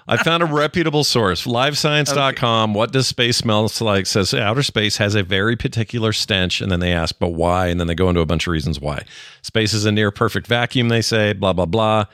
I 0.08 0.18
found 0.22 0.44
a 0.44 0.46
reputable 0.48 1.06
source, 1.06 1.46
livescience.com. 1.46 2.74
What 2.74 2.92
does 2.92 3.08
space 3.08 3.38
smell 3.38 3.72
like? 3.80 4.06
Says 4.06 4.34
outer 4.34 4.64
space 4.64 4.98
has 4.98 5.16
a 5.16 5.24
very 5.24 5.56
particular 5.56 6.12
stench, 6.12 6.60
and 6.60 6.70
then 6.70 6.82
they 6.82 6.92
ask, 6.92 7.16
but 7.18 7.30
why? 7.30 7.68
And 7.68 7.80
then 7.80 7.88
they 7.88 7.96
go 7.96 8.10
into 8.10 8.22
a 8.22 8.26
bunch 8.26 8.48
of 8.48 8.52
reasons 8.52 8.82
why. 8.82 9.04
Space 9.44 9.74
is 9.74 9.86
a 9.86 9.92
near 9.92 10.12
perfect 10.12 10.48
vacuum, 10.48 10.90
they 10.90 11.02
say. 11.02 11.32
Blah 11.32 11.54
blah 11.54 11.66
blah. 11.66 12.06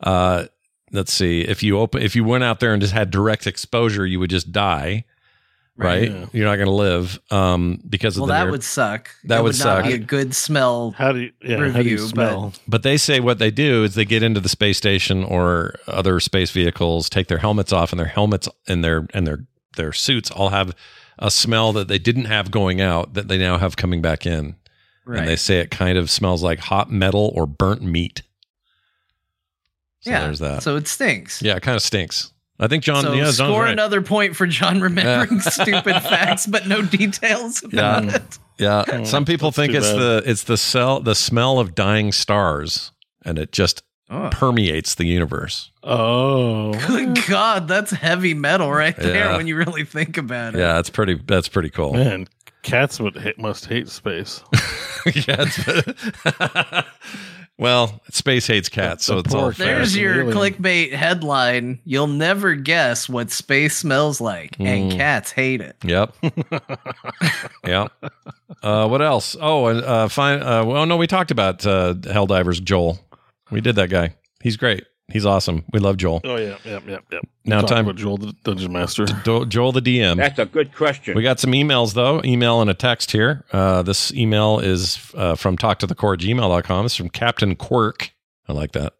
Uh, 0.00 0.46
let's 0.90 1.12
see. 1.12 1.42
If 1.42 1.62
you 1.62 1.78
open, 1.78 2.00
if 2.02 2.16
you 2.16 2.24
went 2.24 2.44
out 2.44 2.60
there 2.60 2.72
and 2.72 2.80
just 2.80 2.94
had 2.94 3.10
direct 3.10 3.46
exposure, 3.46 4.06
you 4.06 4.18
would 4.20 4.30
just 4.30 4.50
die. 4.52 5.04
Right? 5.76 6.08
Yeah. 6.08 6.26
You're 6.32 6.44
not 6.46 6.54
going 6.56 6.68
to 6.68 6.72
live 6.72 7.18
um, 7.32 7.80
because 7.88 8.16
of 8.16 8.20
Well, 8.20 8.26
the 8.28 8.32
that 8.34 8.42
near- 8.44 8.50
would 8.52 8.62
suck. 8.62 9.10
That 9.24 9.40
It 9.40 9.42
would 9.42 9.54
not 9.54 9.62
suck. 9.62 9.84
be 9.86 9.94
a 9.94 9.98
good 9.98 10.32
smell. 10.34 10.92
How 10.92 11.10
do 11.10 11.18
you? 11.20 11.32
Yeah. 11.42 11.56
how 11.56 11.56
do 11.56 11.62
Review, 11.78 11.90
you 11.90 11.96
but- 11.98 12.08
smell? 12.08 12.52
But 12.68 12.82
they 12.84 12.96
say 12.96 13.18
what 13.18 13.38
they 13.40 13.50
do 13.50 13.82
is 13.82 13.96
they 13.96 14.04
get 14.04 14.22
into 14.22 14.38
the 14.38 14.48
space 14.48 14.78
station 14.78 15.24
or 15.24 15.74
other 15.88 16.20
space 16.20 16.52
vehicles, 16.52 17.08
take 17.10 17.26
their 17.26 17.38
helmets 17.38 17.72
off, 17.72 17.92
and 17.92 17.98
their 17.98 18.06
helmets 18.06 18.48
and 18.68 18.84
their 18.84 19.08
and 19.14 19.26
their 19.26 19.46
their 19.76 19.92
suits 19.92 20.30
all 20.30 20.50
have 20.50 20.76
a 21.18 21.28
smell 21.30 21.72
that 21.72 21.88
they 21.88 21.98
didn't 21.98 22.26
have 22.26 22.52
going 22.52 22.80
out 22.80 23.14
that 23.14 23.26
they 23.26 23.36
now 23.38 23.58
have 23.58 23.76
coming 23.76 24.00
back 24.00 24.26
in. 24.26 24.54
And 25.06 25.26
they 25.28 25.36
say 25.36 25.58
it 25.58 25.70
kind 25.72 25.98
of 25.98 26.08
smells 26.10 26.42
like 26.42 26.60
hot 26.60 26.90
metal 26.90 27.30
or 27.34 27.46
burnt 27.46 27.82
meat. 27.82 28.22
So 30.00 30.10
yeah. 30.10 30.20
there's 30.24 30.38
that. 30.38 30.62
So 30.62 30.76
it 30.76 30.86
stinks. 30.88 31.42
yeah, 31.42 31.56
it 31.56 31.62
kind 31.62 31.76
of 31.76 31.82
stinks. 31.82 32.32
I 32.60 32.68
think 32.68 32.84
Jon. 32.84 33.02
so 33.02 33.12
yeah, 33.12 33.24
Jon's 33.24 33.36
score 33.38 33.62
right. 33.64 33.72
another 33.72 34.00
point 34.00 34.36
for 34.36 34.46
Jon 34.46 34.80
remembering 34.80 35.40
stupid 35.40 36.00
facts 36.02 36.46
but 36.46 36.66
no 36.68 36.82
details 36.82 37.62
about 37.64 38.04
Yeah. 38.04 38.14
it. 38.16 38.38
Yeah, 38.58 38.84
Oh, 38.92 39.04
some 39.04 39.24
hmm. 39.24 39.28
people 39.28 39.50
think 39.50 39.74
it's 39.74 39.90
bad. 39.90 39.98
the 39.98 40.22
it's 40.26 40.44
the 40.44 40.56
cell 40.56 41.00
the 41.00 41.14
smell 41.16 41.58
of 41.58 41.74
dying 41.74 42.12
stars, 42.12 42.92
and 43.24 43.38
it 43.38 43.50
just 43.52 43.82
Oh. 44.10 44.28
permeates 44.30 44.94
the 44.96 45.06
universe. 45.06 45.70
Oh. 45.82 46.74
Good 46.86 47.18
God, 47.26 47.66
that's 47.66 47.90
heavy 47.90 48.34
metal 48.34 48.70
right 48.70 48.94
there 48.94 49.30
Yeah. 49.30 49.36
when 49.36 49.46
you 49.46 49.56
really 49.56 49.84
think 49.84 50.18
about 50.18 50.54
it. 50.54 50.58
Yeah, 50.60 50.78
it's 50.78 50.90
pretty. 50.90 51.14
That's 51.26 51.48
pretty 51.48 51.70
cool. 51.70 51.94
Man, 51.94 52.28
cats 52.62 53.00
would 53.00 53.16
hate, 53.16 53.38
must 53.38 53.64
hate 53.66 53.88
space. 53.88 54.42
yeah. 55.26 55.46
It's, 57.56 57.62
well, 57.62 58.00
space 58.10 58.46
hates 58.48 58.68
cats, 58.68 59.04
so 59.04 59.14
The 59.14 59.20
it's 59.20 59.34
all 59.34 59.52
fair. 59.52 59.76
There's 59.76 59.96
your 59.96 60.22
alien. 60.22 60.36
clickbait 60.36 60.92
headline. 60.92 61.78
You'll 61.84 62.08
never 62.08 62.54
guess 62.56 63.08
what 63.08 63.30
space 63.30 63.76
smells 63.76 64.20
like, 64.20 64.56
and 64.58 64.90
Mm. 64.92 64.96
cats 64.96 65.30
hate 65.30 65.60
it. 65.60 65.76
Yep. 65.84 66.14
yep. 67.66 67.92
Uh, 68.62 68.88
what 68.88 69.02
else? 69.02 69.36
Oh, 69.40 69.66
and 69.66 69.82
uh, 69.84 70.08
fine. 70.08 70.42
Uh, 70.42 70.64
well, 70.64 70.86
no, 70.86 70.96
we 70.96 71.06
talked 71.06 71.30
about 71.30 71.64
uh, 71.66 71.94
Helldivers 71.94 72.62
Joel. 72.62 72.98
We 73.50 73.60
did 73.60 73.76
that 73.76 73.90
guy. 73.90 74.14
He's 74.42 74.56
great. 74.56 74.84
He's 75.12 75.26
awesome. 75.26 75.64
We 75.72 75.80
love 75.80 75.98
Joel. 75.98 76.22
Oh 76.24 76.36
yeah, 76.36 76.56
yeah, 76.64 76.80
yeah, 76.86 76.98
yeah. 77.12 77.18
Now 77.44 77.60
Talk 77.60 77.70
time- 77.70 77.84
about 77.84 77.96
Joel 77.96 78.16
the 78.16 78.32
Dungeon 78.42 78.72
Master. 78.72 79.04
Do- 79.22 79.44
Joel 79.44 79.72
the 79.72 79.82
DM. 79.82 80.16
That's 80.16 80.38
a 80.38 80.46
good 80.46 80.74
question. 80.74 81.14
We 81.14 81.22
got 81.22 81.38
some 81.38 81.52
emails 81.52 81.92
though, 81.92 82.22
email 82.24 82.62
and 82.62 82.70
a 82.70 82.74
text 82.74 83.10
here. 83.12 83.44
Uh, 83.52 83.82
this 83.82 84.12
email 84.14 84.60
is 84.60 85.12
uh, 85.14 85.34
from 85.34 85.58
talk 85.58 85.78
to 85.80 85.86
the 85.86 85.94
core 85.94 86.16
gmail.com. 86.16 86.86
It's 86.86 86.96
from 86.96 87.10
Captain 87.10 87.54
Quirk. 87.54 88.12
I 88.48 88.54
like 88.54 88.72
that. 88.72 88.94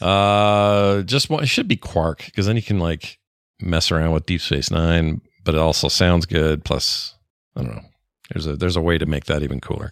Uh, 0.00 1.02
just 1.02 1.28
one, 1.28 1.42
it 1.42 1.46
should 1.48 1.66
be 1.68 1.76
Quark 1.76 2.24
because 2.26 2.46
then 2.46 2.54
you 2.56 2.62
can 2.62 2.78
like 2.78 3.18
mess 3.60 3.90
around 3.90 4.12
with 4.12 4.26
Deep 4.26 4.40
Space 4.40 4.70
Nine, 4.70 5.20
but 5.44 5.54
it 5.56 5.60
also 5.60 5.88
sounds 5.88 6.24
good. 6.24 6.64
Plus, 6.64 7.14
I 7.56 7.62
don't 7.62 7.74
know. 7.74 7.82
There's 8.32 8.46
a 8.46 8.56
there's 8.56 8.76
a 8.76 8.80
way 8.80 8.98
to 8.98 9.06
make 9.06 9.24
that 9.24 9.42
even 9.42 9.60
cooler. 9.60 9.90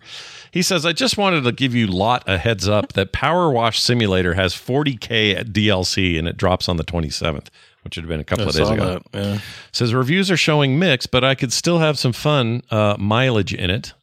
He 0.50 0.62
says, 0.62 0.84
I 0.84 0.92
just 0.92 1.16
wanted 1.16 1.44
to 1.44 1.52
give 1.52 1.74
you 1.74 1.86
lot 1.86 2.22
a 2.26 2.38
heads 2.38 2.68
up 2.68 2.92
that 2.92 3.12
Power 3.12 3.50
Wash 3.50 3.80
Simulator 3.80 4.34
has 4.34 4.54
40k 4.54 5.52
DLC 5.52 6.18
and 6.18 6.28
it 6.28 6.36
drops 6.36 6.68
on 6.68 6.76
the 6.76 6.84
27th, 6.84 7.48
which 7.82 7.96
would 7.96 8.04
have 8.04 8.08
been 8.08 8.20
a 8.20 8.24
couple 8.24 8.44
I 8.44 8.48
of 8.48 8.54
days 8.54 8.68
ago. 8.68 9.02
that. 9.12 9.24
Yeah. 9.24 9.38
Says 9.72 9.94
reviews 9.94 10.30
are 10.30 10.36
showing 10.36 10.78
mixed, 10.78 11.10
but 11.10 11.24
I 11.24 11.34
could 11.34 11.52
still 11.52 11.78
have 11.78 11.98
some 11.98 12.12
fun 12.12 12.62
uh, 12.70 12.96
mileage 12.98 13.54
in 13.54 13.70
it. 13.70 13.94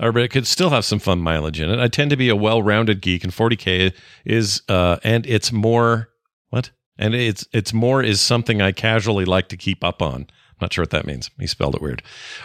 Or 0.00 0.10
but 0.10 0.22
it 0.22 0.28
could 0.28 0.46
still 0.46 0.70
have 0.70 0.84
some 0.84 0.98
fun 0.98 1.20
mileage 1.20 1.60
in 1.60 1.70
it. 1.70 1.78
I 1.78 1.86
tend 1.86 2.10
to 2.10 2.16
be 2.16 2.28
a 2.28 2.34
well-rounded 2.34 3.00
geek, 3.00 3.22
and 3.22 3.32
40k 3.32 3.94
is 4.24 4.62
uh, 4.68 4.96
and 5.04 5.24
it's 5.24 5.52
more 5.52 6.08
what? 6.50 6.70
And 6.98 7.14
it's 7.14 7.46
it's 7.52 7.72
more 7.72 8.02
is 8.02 8.20
something 8.20 8.60
I 8.60 8.72
casually 8.72 9.24
like 9.24 9.48
to 9.50 9.56
keep 9.56 9.84
up 9.84 10.02
on. 10.02 10.26
Not 10.60 10.72
sure 10.72 10.82
what 10.82 10.90
that 10.90 11.06
means. 11.06 11.30
He 11.38 11.46
spelled 11.46 11.74
it 11.74 11.82
weird. 11.82 12.02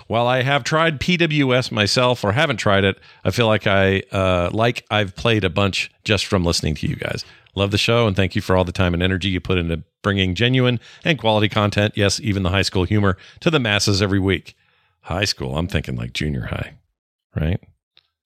While 0.07 0.27
I 0.27 0.41
have 0.41 0.63
tried 0.63 0.99
PWS 0.99 1.71
myself 1.71 2.23
or 2.23 2.31
haven't 2.31 2.57
tried 2.57 2.83
it, 2.83 2.99
I 3.23 3.31
feel 3.31 3.47
like 3.47 3.67
I 3.67 4.03
uh, 4.11 4.49
like 4.51 4.85
I've 4.89 5.15
played 5.15 5.43
a 5.43 5.49
bunch 5.49 5.91
just 6.03 6.25
from 6.25 6.43
listening 6.43 6.75
to 6.75 6.87
you 6.87 6.95
guys. 6.95 7.23
Love 7.55 7.71
the 7.71 7.77
show 7.77 8.07
and 8.07 8.15
thank 8.15 8.35
you 8.35 8.41
for 8.41 8.55
all 8.55 8.63
the 8.63 8.71
time 8.71 8.93
and 8.93 9.03
energy 9.03 9.29
you 9.29 9.39
put 9.39 9.57
into 9.57 9.83
bringing 10.01 10.35
genuine 10.35 10.79
and 11.03 11.19
quality 11.19 11.49
content. 11.49 11.93
Yes, 11.95 12.19
even 12.19 12.43
the 12.43 12.49
high 12.49 12.61
school 12.61 12.83
humor 12.83 13.17
to 13.41 13.49
the 13.49 13.59
masses 13.59 14.01
every 14.01 14.19
week. 14.19 14.55
High 15.01 15.25
school, 15.25 15.57
I'm 15.57 15.67
thinking 15.67 15.95
like 15.95 16.13
junior 16.13 16.47
high, 16.47 16.75
right? 17.35 17.59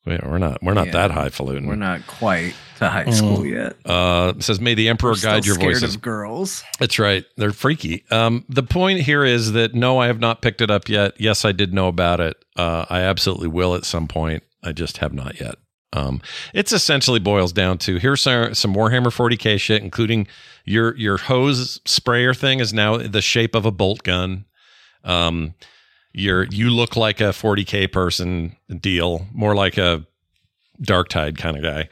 Wait, 0.06 0.22
we're 0.25 0.38
not 0.38 0.61
we're 0.61 0.73
not 0.73 0.88
Yeah. 0.88 0.91
that 0.93 1.11
highfalutin. 1.11 1.65
We're 1.65 1.75
not 1.75 2.06
quite 2.07 2.53
to 2.80 2.90
high 2.90 3.09
school 3.11 3.45
yet. 3.45 3.77
Uh, 3.85 4.33
says, 4.40 4.59
"May 4.59 4.73
the 4.73 4.90
emperor 4.90 5.11
We're 5.11 5.15
still 5.15 5.32
guide 5.32 5.45
your 5.45 5.56
scared 5.56 5.73
voices." 5.75 5.95
of 5.95 6.01
girls. 6.01 6.64
That's 6.80 6.99
right. 6.99 7.23
They're 7.38 7.51
freaky. 7.53 8.03
Um, 8.11 8.43
the 8.49 8.64
point 8.64 8.99
here 9.01 9.23
is 9.23 9.53
that 9.53 9.73
no, 9.73 9.99
I 9.99 10.07
have 10.07 10.19
not 10.19 10.41
picked 10.41 10.59
it 10.59 10.69
up 10.69 10.90
yet. 10.90 11.14
Yes, 11.19 11.45
I 11.45 11.53
did 11.53 11.73
know 11.73 11.88
about 11.88 12.19
it. 12.19 12.35
Uh, 12.57 12.85
I 12.90 12.99
absolutely 13.01 13.48
will 13.48 13.75
at 13.75 13.85
some 13.85 14.07
point. 14.09 14.43
I 14.61 14.73
just 14.73 14.98
have 14.98 15.14
not 15.14 15.40
yet. 15.40 15.56
Um, 15.93 16.22
it's 16.53 16.73
essentially 16.73 17.19
boils 17.19 17.53
down 17.53 17.77
to 17.80 17.98
here's 17.98 18.22
some, 18.22 18.53
some 18.56 18.73
Warhammer 18.73 19.07
40k 19.14 19.57
shit, 19.59 19.83
including 19.83 20.27
your 20.65 20.98
your 20.98 21.17
hose 21.17 21.80
sprayer 21.85 22.33
thing 22.33 22.59
is 22.59 22.73
now 22.73 22.98
the 22.98 23.22
shape 23.22 23.56
of 23.56 23.65
a 23.65 23.72
bolt 23.72 24.03
gun. 24.03 24.45
Um, 25.06 25.53
your 26.14 26.45
you 26.45 26.69
look 26.69 26.95
like 26.95 27.19
a 27.19 27.30
40k 27.30 27.92
person 27.92 28.56
deal, 28.80 29.27
more 29.33 29.56
like 29.56 29.77
a 29.77 30.06
Dark 30.82 31.09
Tide 31.09 31.38
kind 31.38 31.58
of 31.58 31.64
guy. 31.64 31.90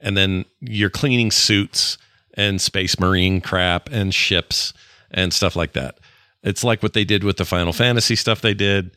And 0.00 0.16
then 0.16 0.44
you're 0.60 0.90
cleaning 0.90 1.30
suits 1.30 1.98
and 2.34 2.60
space 2.60 2.98
marine 2.98 3.40
crap 3.40 3.88
and 3.90 4.14
ships 4.14 4.72
and 5.10 5.32
stuff 5.32 5.56
like 5.56 5.72
that. 5.72 5.98
It's 6.42 6.62
like 6.62 6.82
what 6.82 6.92
they 6.92 7.04
did 7.04 7.24
with 7.24 7.36
the 7.36 7.44
Final 7.44 7.72
Fantasy 7.72 8.14
stuff 8.14 8.40
they 8.40 8.54
did. 8.54 8.92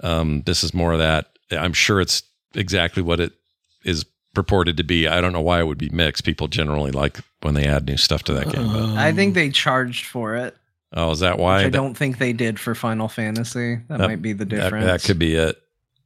Um, 0.00 0.42
this 0.46 0.64
is 0.64 0.72
more 0.72 0.92
of 0.92 0.98
that. 0.98 1.38
I'm 1.50 1.72
sure 1.72 2.00
it's 2.00 2.22
exactly 2.54 3.02
what 3.02 3.20
it 3.20 3.32
is 3.84 4.04
purported 4.34 4.76
to 4.78 4.84
be. 4.84 5.06
I 5.06 5.20
don't 5.20 5.32
know 5.32 5.40
why 5.40 5.60
it 5.60 5.66
would 5.66 5.78
be 5.78 5.90
mixed. 5.90 6.24
People 6.24 6.48
generally 6.48 6.90
like 6.90 7.18
when 7.42 7.54
they 7.54 7.66
add 7.66 7.86
new 7.86 7.96
stuff 7.96 8.22
to 8.24 8.32
that 8.34 8.50
game. 8.50 8.66
But, 8.66 8.96
I 8.96 9.12
think 9.12 9.34
they 9.34 9.50
charged 9.50 10.06
for 10.06 10.36
it. 10.36 10.56
Oh, 10.92 11.10
is 11.10 11.20
that 11.20 11.38
why? 11.38 11.60
I 11.60 11.62
That- 11.64 11.72
don't 11.72 11.94
think 11.96 12.18
they 12.18 12.32
did 12.32 12.58
for 12.58 12.74
Final 12.74 13.08
Fantasy. 13.08 13.76
That, 13.88 13.98
that- 13.98 14.08
might 14.08 14.22
be 14.22 14.32
the 14.32 14.44
that- 14.44 14.50
difference. 14.56 14.84
That, 14.86 15.02
could 15.02 15.18
be 15.18 15.34
it. 15.34 15.56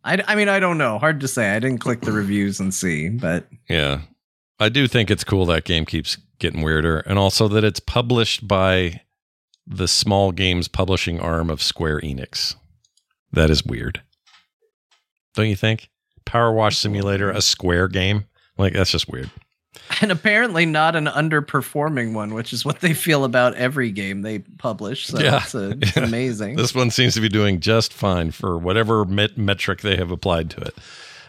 I, 0.05 0.23
I 0.27 0.35
mean, 0.35 0.49
I 0.49 0.59
don't 0.59 0.79
know. 0.79 0.99
Hard 0.99 1.21
to 1.21 1.29
say. 1.29 1.51
I 1.55 1.59
didn't 1.61 1.79
click 1.79 2.01
the 2.01 2.11
reviews 2.13 2.59
and 2.61 2.75
see, 2.75 3.09
but 3.09 3.47
Yeah. 3.69 4.01
I 4.59 4.69
do 4.69 4.87
think 4.89 5.11
it's 5.11 5.25
cool 5.25 5.47
that 5.47 5.65
game 5.65 5.85
keeps 5.85 6.17
getting 6.39 6.63
weirder 6.63 6.99
and 7.01 7.19
also 7.19 7.47
that 7.49 7.63
it's 7.65 7.81
published 7.81 8.47
by 8.49 9.01
the 9.67 9.87
small 9.89 10.33
games 10.33 10.67
publishing 10.69 11.21
arm 11.21 11.51
of 11.51 11.63
Square 11.63 12.01
Enix. 12.01 12.57
That 13.33 13.49
is 13.51 13.65
weird. 13.65 14.03
Don't 15.35 15.49
you 15.49 15.57
think? 15.57 15.89
Power 16.25 16.53
Wash 16.53 16.77
Simulator, 16.79 17.31
a 17.31 17.41
square 17.41 17.87
game. 17.89 18.25
Like 18.59 18.73
that's 18.75 18.91
just 18.91 19.09
weird. 19.09 19.31
And 20.01 20.11
apparently 20.13 20.67
not 20.67 20.97
an 20.97 21.07
underperforming 21.07 22.13
one, 22.13 22.35
which 22.35 22.53
is 22.53 22.65
what 22.65 22.81
they 22.81 22.95
feel 22.95 23.25
about 23.25 23.55
every 23.55 23.91
game 23.91 24.23
they 24.23 24.41
publish. 24.41 25.07
So 25.07 25.19
Yeah. 25.21 25.39
it's, 25.43 25.55
uh, 25.55 25.75
it's 25.81 25.97
amazing. 25.97 26.57
This 26.57 26.75
one 26.75 26.91
seems 26.91 27.15
to 27.15 27.21
be 27.21 27.29
doing 27.29 27.61
just 27.61 27.93
fine 27.93 28.31
for 28.33 28.59
whatever 28.59 29.05
met- 29.05 29.39
metric 29.39 29.81
they 29.81 29.97
have 29.97 30.11
applied 30.11 30.51
to 30.51 30.61
it. 30.63 30.75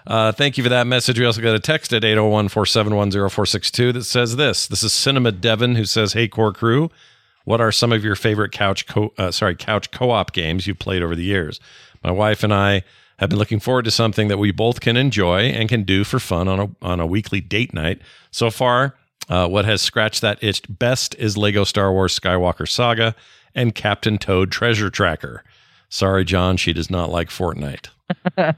Uh, 0.06 0.32
thank 0.34 0.58
you 0.58 0.64
for 0.64 0.70
that 0.70 0.86
message. 0.88 1.18
We 1.18 1.26
also 1.26 1.42
got 1.42 1.56
a 1.56 1.60
text 1.60 1.94
at 1.94 2.04
801 2.04 2.50
471 2.50 3.12
0462 3.12 3.94
that 3.94 4.04
says 4.04 4.36
this. 4.36 4.68
This 4.68 4.84
is 4.84 4.92
Cinema 4.92 5.32
Devon 5.32 5.76
who 5.76 5.86
says, 5.86 6.12
Hey, 6.14 6.28
core 6.28 6.52
crew, 6.52 6.92
what 7.46 7.62
are 7.62 7.72
some 7.72 7.92
of 7.94 8.04
your 8.04 8.16
favorite 8.16 8.52
couch 8.52 8.86
co- 8.88 9.14
uh, 9.18 9.32
sorry 9.32 9.56
couch 9.56 9.92
co-op 9.92 10.34
games 10.34 10.68
you've 10.68 10.80
played 10.80 11.02
over 11.04 11.16
the 11.16 11.24
years? 11.24 11.60
My 12.04 12.12
wife 12.12 12.44
and 12.44 12.54
I 12.54 12.84
have 13.20 13.30
been 13.30 13.40
looking 13.40 13.60
forward 13.60 13.86
to 13.86 13.92
something 13.92 14.28
that 14.28 14.38
we 14.38 14.52
both 14.52 14.82
can 14.82 14.98
enjoy 14.98 15.42
and 15.44 15.70
can 15.70 15.84
do 15.84 16.04
for 16.04 16.20
fun 16.20 16.48
on 16.48 16.60
a 16.60 16.70
on 16.82 17.00
a 17.00 17.06
weekly 17.06 17.42
date 17.42 17.74
night. 17.74 18.02
So 18.32 18.50
far, 18.50 18.96
uh, 19.30 19.48
what 19.48 19.66
has 19.66 19.82
scratched 19.82 20.22
that 20.22 20.44
itch 20.44 20.62
best 20.70 21.16
is 21.16 21.38
Lego 21.38 21.64
Star 21.64 21.92
Wars 21.92 22.18
Skywalker 22.20 22.68
Saga 22.68 23.16
and 23.56 23.76
Captain 23.76 24.18
Toad 24.18 24.52
Treasure 24.52 24.90
Tracker. 24.90 25.44
Sorry, 25.90 26.26
Jon, 26.26 26.58
she 26.58 26.74
does 26.74 26.90
not 26.90 27.12
like 27.12 27.30
Fortnite. 27.30 27.90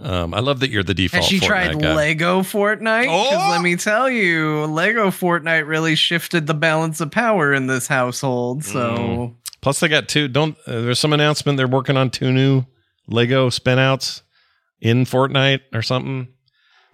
um, 0.00 0.32
I 0.32 0.40
love 0.40 0.60
that 0.60 0.70
you're 0.70 0.82
the 0.82 0.94
default. 0.94 1.22
Has 1.24 1.28
she 1.30 1.38
Fortnite 1.38 1.46
tried 1.46 1.80
guy. 1.82 1.94
Lego 1.94 2.40
Fortnite? 2.40 3.08
Oh! 3.08 3.50
let 3.50 3.62
me 3.62 3.76
tell 3.76 4.08
you, 4.08 4.64
Lego 4.64 5.08
Fortnite 5.08 5.66
really 5.66 5.94
shifted 5.94 6.46
the 6.46 6.54
balance 6.54 7.00
of 7.00 7.10
power 7.10 7.52
in 7.52 7.66
this 7.66 7.86
household. 7.86 8.64
So 8.64 8.80
Mm. 8.80 9.34
Plus, 9.60 9.80
they 9.80 9.88
got 9.88 10.08
two. 10.08 10.28
Don't 10.28 10.56
uh, 10.66 10.80
there's 10.82 11.00
some 11.00 11.12
announcement 11.12 11.56
they're 11.56 11.66
working 11.66 11.96
on 11.96 12.08
two 12.08 12.32
new 12.32 12.64
Lego 13.08 13.50
spinouts 13.50 14.22
in 14.80 15.04
Fortnite 15.04 15.62
or 15.72 15.82
something. 15.82 16.28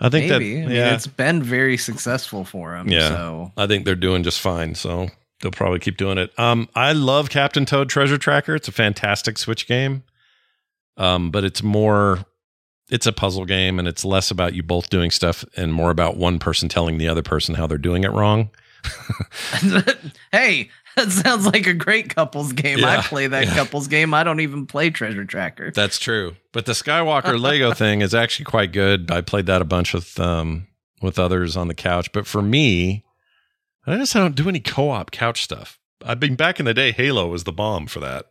I 0.01 0.09
think 0.09 0.29
maybe. 0.29 0.55
that 0.55 0.63
I 0.63 0.67
mean, 0.67 0.77
yeah, 0.77 0.95
it's 0.95 1.07
been 1.07 1.43
very 1.43 1.77
successful 1.77 2.45
for 2.45 2.73
them. 2.73 2.89
Yeah. 2.89 3.09
So 3.09 3.53
I 3.57 3.67
think 3.67 3.85
they're 3.85 3.95
doing 3.95 4.25
just 4.25 4.41
fine. 4.41 4.75
So 4.75 5.09
they'll 5.41 5.53
probably 5.53 5.79
keep 5.79 5.97
doing 5.97 6.19
it. 6.19 6.37
Um, 6.39 6.69
I 6.75 6.93
love 6.93 7.31
Captain 7.31 7.65
Toad 7.65 7.89
Treasure 7.89 8.19
Tracker. 8.19 8.55
It's 8.57 8.69
a 8.69 8.73
fantastic 8.73 9.39
Switch 9.39 9.69
game. 9.69 10.03
Um, 10.97 11.31
but 11.31 11.45
it's 11.45 11.63
more, 11.63 12.25
it's 12.91 13.07
a 13.07 13.13
puzzle 13.13 13.45
game, 13.45 13.79
and 13.79 13.87
it's 13.89 14.05
less 14.05 14.31
about 14.31 14.55
you 14.55 14.63
both 14.63 14.91
doing 14.91 15.11
stuff 15.11 15.45
and 15.57 15.73
more 15.73 15.91
about 15.91 16.17
one 16.17 16.39
person 16.39 16.69
telling 16.69 16.99
the 16.99 17.09
other 17.09 17.23
person 17.23 17.55
how 17.55 17.67
they're 17.67 17.79
doing 17.79 18.05
it 18.05 18.11
wrong. 18.11 18.51
hey, 20.33 20.69
that 20.97 21.11
sounds 21.11 21.47
like 21.47 21.67
a 21.67 21.75
great 21.75 22.15
couples 22.15 22.53
game. 22.53 22.85
I 22.85 23.03
play 23.03 23.27
that 23.27 23.47
yeah. 23.47 23.55
couples 23.55 23.89
game. 23.89 24.13
I 24.15 24.25
don't 24.25 24.41
even 24.41 24.67
play 24.67 24.91
Treasure 24.91 25.25
Tracker. 25.25 25.71
That's 25.71 25.99
true. 25.99 26.37
But 26.53 26.67
the 26.67 26.73
Skywalker 26.73 27.41
Lego 27.41 27.73
thing 27.75 28.03
is 28.03 28.15
actually 28.15 28.45
quite 28.45 28.73
good. 28.73 29.11
I 29.11 29.21
played 29.21 29.47
that 29.47 29.63
a 29.63 29.65
bunch 29.65 29.95
with 29.95 30.19
um 30.21 30.67
with 31.01 31.19
others 31.19 31.57
on 31.57 31.69
the 31.69 31.75
couch. 31.75 32.13
But 32.13 32.27
for 32.27 32.43
me, 32.43 33.05
I 33.87 33.97
just 33.97 34.13
don't 34.13 34.37
do 34.37 34.49
any 34.49 34.61
co-op 34.61 35.11
couch 35.11 35.43
stuff. 35.43 35.79
I 36.05 36.15
mean, 36.15 36.35
back 36.37 36.59
in 36.59 36.67
the 36.67 36.75
day, 36.75 36.93
Halo 36.93 37.29
was 37.29 37.45
the 37.45 37.53
bomb 37.53 37.87
for 37.87 38.01
that. 38.01 38.27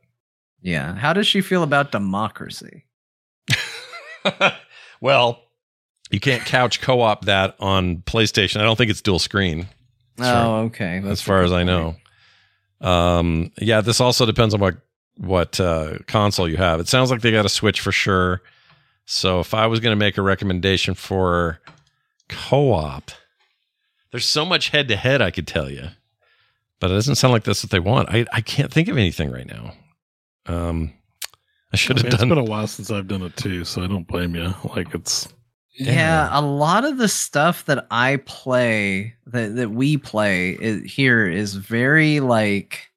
Yeah. 0.61 0.95
How 0.95 1.13
does 1.13 1.27
she 1.27 1.41
feel 1.41 1.63
about 1.63 1.91
democracy? 1.91 2.85
well, 5.01 5.43
you 6.11 6.19
can't 6.19 6.45
couch 6.45 6.81
co-op 6.81 7.25
that 7.25 7.55
on 7.59 7.97
PlayStation. 7.97 8.59
I 8.59 8.63
don't 8.63 8.77
think 8.77 8.91
it's 8.91 9.01
dual 9.01 9.19
screen. 9.19 9.67
Oh, 10.19 10.23
Sure. 10.23 10.57
okay. 10.65 10.97
as 10.97 11.03
That's 11.03 11.21
a 11.21 11.25
far 11.25 11.43
as 11.43 11.51
I 11.51 11.63
know. 11.63 11.95
Um, 12.81 13.51
yeah, 13.59 13.81
this 13.81 14.01
also 14.01 14.25
depends 14.25 14.53
on 14.53 14.59
what 14.59 14.77
what 15.17 15.59
uh, 15.59 15.99
console 16.07 16.49
you 16.49 16.57
have. 16.57 16.79
It 16.79 16.87
sounds 16.87 17.11
like 17.11 17.21
they 17.21 17.31
got 17.31 17.45
a 17.45 17.49
Switch 17.49 17.79
for 17.79 17.91
sure. 17.91 18.41
So 19.05 19.39
if 19.39 19.53
I 19.53 19.67
was 19.67 19.79
going 19.79 19.91
to 19.91 19.99
make 19.99 20.17
a 20.17 20.21
recommendation 20.21 20.93
for 20.93 21.59
co-op, 22.29 23.11
there's 24.11 24.27
so 24.27 24.45
much 24.45 24.69
head 24.69 24.87
to 24.87 24.95
head 24.95 25.21
I 25.21 25.31
could 25.31 25.47
tell 25.47 25.69
you, 25.69 25.89
but 26.79 26.91
it 26.91 26.93
doesn't 26.95 27.15
sound 27.15 27.33
like 27.33 27.43
that's 27.43 27.63
what 27.63 27.71
they 27.71 27.79
want. 27.79 28.09
I 28.09 28.25
I 28.33 28.41
can't 28.41 28.71
think 28.71 28.87
of 28.87 28.97
anything 28.97 29.31
right 29.31 29.47
now. 29.47 29.73
Um, 30.47 30.93
I 31.73 31.77
should 31.77 31.97
I 31.97 31.99
have 31.99 32.03
mean, 32.05 32.13
It's 32.13 32.19
done. 32.21 32.29
been 32.29 32.37
a 32.37 32.43
while 32.43 32.67
since 32.67 32.89
I've 32.91 33.07
done 33.07 33.21
it 33.21 33.35
too, 33.37 33.63
so 33.63 33.83
I 33.83 33.87
don't 33.87 34.07
blame 34.07 34.35
you. 34.35 34.53
Like 34.75 34.93
it's 34.95 35.27
Yeah, 35.73 36.29
a 36.31 36.41
lot 36.41 36.85
of 36.85 36.97
the 36.97 37.07
stuff 37.07 37.65
that 37.65 37.87
I 37.89 38.17
play 38.25 39.15
that 39.27 39.55
that 39.55 39.71
we 39.71 39.97
play 39.97 40.57
i 40.57 40.85
here 40.85 41.27
is 41.27 41.55
very 41.55 42.19
like 42.19 42.89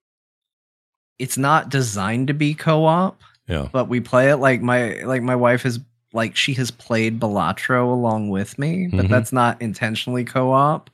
it's 1.19 1.39
not 1.39 1.69
designed 1.69 2.29
to 2.29 2.35
be 2.35 2.55
co-op, 2.55 3.21
yeah, 3.49 3.69
but 3.73 3.89
we 3.89 4.01
play 4.01 4.31
it 4.31 4.37
like 4.37 4.61
my 4.61 5.03
like 5.05 5.23
my 5.23 5.37
wife 5.37 5.63
has 5.63 5.79
like 6.13 6.37
she 6.37 6.53
has 6.55 6.71
played 6.71 7.21
Balatro 7.21 7.91
along 7.91 8.31
with 8.31 8.59
me, 8.59 8.89
but 8.89 9.07
Mhm. 9.07 9.11
that's 9.11 9.33
not 9.33 9.61
intentionally 9.63 10.25
co-op. 10.25 10.91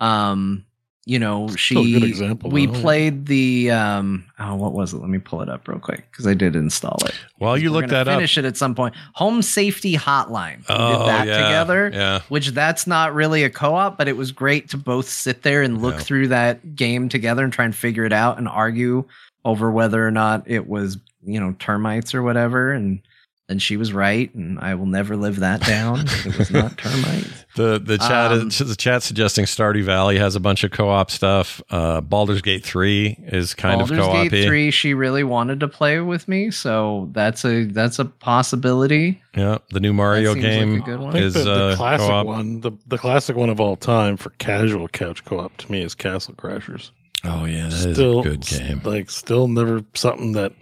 Um, 0.00 0.64
you 1.06 1.18
know, 1.18 1.48
she 1.54 1.74
good 1.92 2.02
example, 2.04 2.50
we 2.50 2.64
though. 2.66 2.80
played 2.80 3.26
the 3.26 3.70
um 3.70 4.24
oh 4.38 4.54
what 4.54 4.72
was 4.72 4.94
it? 4.94 4.98
Let 4.98 5.10
me 5.10 5.18
pull 5.18 5.42
it 5.42 5.48
up 5.50 5.68
real 5.68 5.78
quick 5.78 6.06
because 6.10 6.26
I 6.26 6.32
did 6.34 6.56
install 6.56 6.96
it. 7.04 7.14
while 7.38 7.58
you 7.58 7.70
look 7.70 7.88
that 7.88 8.08
up, 8.08 8.14
finish 8.16 8.38
it 8.38 8.44
at 8.46 8.56
some 8.56 8.74
point. 8.74 8.94
Home 9.14 9.42
Safety 9.42 9.96
Hotline. 9.96 10.58
We 10.60 10.64
Oh, 10.74 10.98
did 11.00 11.08
that 11.08 11.26
yeah, 11.26 11.42
together. 11.42 11.90
yeah. 11.92 12.20
Which 12.28 12.48
that's 12.50 12.86
not 12.86 13.12
really 13.14 13.44
a 13.44 13.50
co-op, 13.50 13.98
but 13.98 14.08
it 14.08 14.16
was 14.16 14.32
great 14.32 14.70
to 14.70 14.78
both 14.78 15.08
sit 15.08 15.42
there 15.42 15.60
and 15.62 15.82
look 15.82 15.96
Yeah. 15.96 16.00
through 16.00 16.28
that 16.28 16.74
game 16.74 17.08
together 17.10 17.44
and 17.44 17.52
try 17.52 17.66
and 17.66 17.74
figure 17.76 18.04
it 18.04 18.12
out 18.12 18.38
and 18.38 18.48
argue 18.48 19.04
over 19.44 19.70
whether 19.70 20.06
or 20.06 20.10
not 20.10 20.44
it 20.46 20.66
was, 20.66 20.96
you 21.22 21.38
know, 21.38 21.54
termites 21.58 22.14
or 22.14 22.22
whatever. 22.22 22.72
And 22.72 23.00
and 23.48 23.60
she 23.60 23.76
was 23.76 23.92
right, 23.92 24.34
and 24.34 24.58
I 24.58 24.74
will 24.74 24.86
never 24.86 25.16
live 25.16 25.40
that 25.40 25.60
down. 25.60 26.04
it 26.06 26.38
was 26.38 26.50
not 26.50 26.76
termites. 26.78 27.44
The 27.56 27.78
the 27.78 27.98
chat 27.98 28.32
Um, 28.32 28.48
is 28.48 28.58
the 28.58 28.74
chat 28.74 29.02
suggesting 29.02 29.44
Stardew 29.44 29.84
Valley 29.84 30.18
has 30.18 30.34
a 30.34 30.40
bunch 30.40 30.64
of 30.64 30.70
co-op 30.70 31.10
stuff. 31.10 31.62
Uh, 31.70 32.00
Baldur's 32.00 32.42
Gate 32.42 32.64
three 32.64 33.16
is 33.26 33.54
kind 33.54 33.80
Baldur's 33.80 33.98
of 33.98 34.04
co-op. 34.04 34.30
Gate 34.30 34.46
3 34.46 34.70
she 34.70 34.94
really 34.94 35.24
wanted 35.24 35.60
to 35.60 35.68
play 35.68 36.00
with 36.00 36.26
me, 36.26 36.50
so 36.50 37.08
that's 37.12 37.44
a 37.44 37.64
that's 37.66 37.98
a 37.98 38.06
possibility. 38.06 39.20
Yeah, 39.36 39.58
the 39.70 39.80
new 39.80 39.92
Mario 39.92 40.32
seems 40.34 40.44
like 40.44 40.52
game 40.52 40.74
a 40.76 40.80
good 40.80 41.00
one. 41.00 41.08
I 41.10 41.12
think 41.12 41.24
is 41.24 41.34
the, 41.34 41.44
the 41.44 41.64
uh, 41.72 41.76
classic 41.76 42.06
co-op. 42.08 42.26
one, 42.26 42.60
the 42.60 42.72
the 42.86 42.98
classic 42.98 43.36
one 43.36 43.50
of 43.50 43.60
all 43.60 43.76
time 43.76 44.16
for 44.16 44.30
casual 44.38 44.88
couch 44.88 45.24
co-op 45.24 45.56
to 45.58 45.70
me 45.70 45.82
is 45.82 45.94
Castle 45.94 46.34
Crashers. 46.34 46.90
Oh 47.24 47.44
yeah, 47.44 47.64
that 47.68 47.72
is 47.72 47.94
still 47.96 48.20
a 48.20 48.22
good 48.22 48.40
game. 48.40 48.80
Like 48.84 49.10
still 49.10 49.48
never 49.48 49.82
something 49.94 50.32
that 50.32 50.52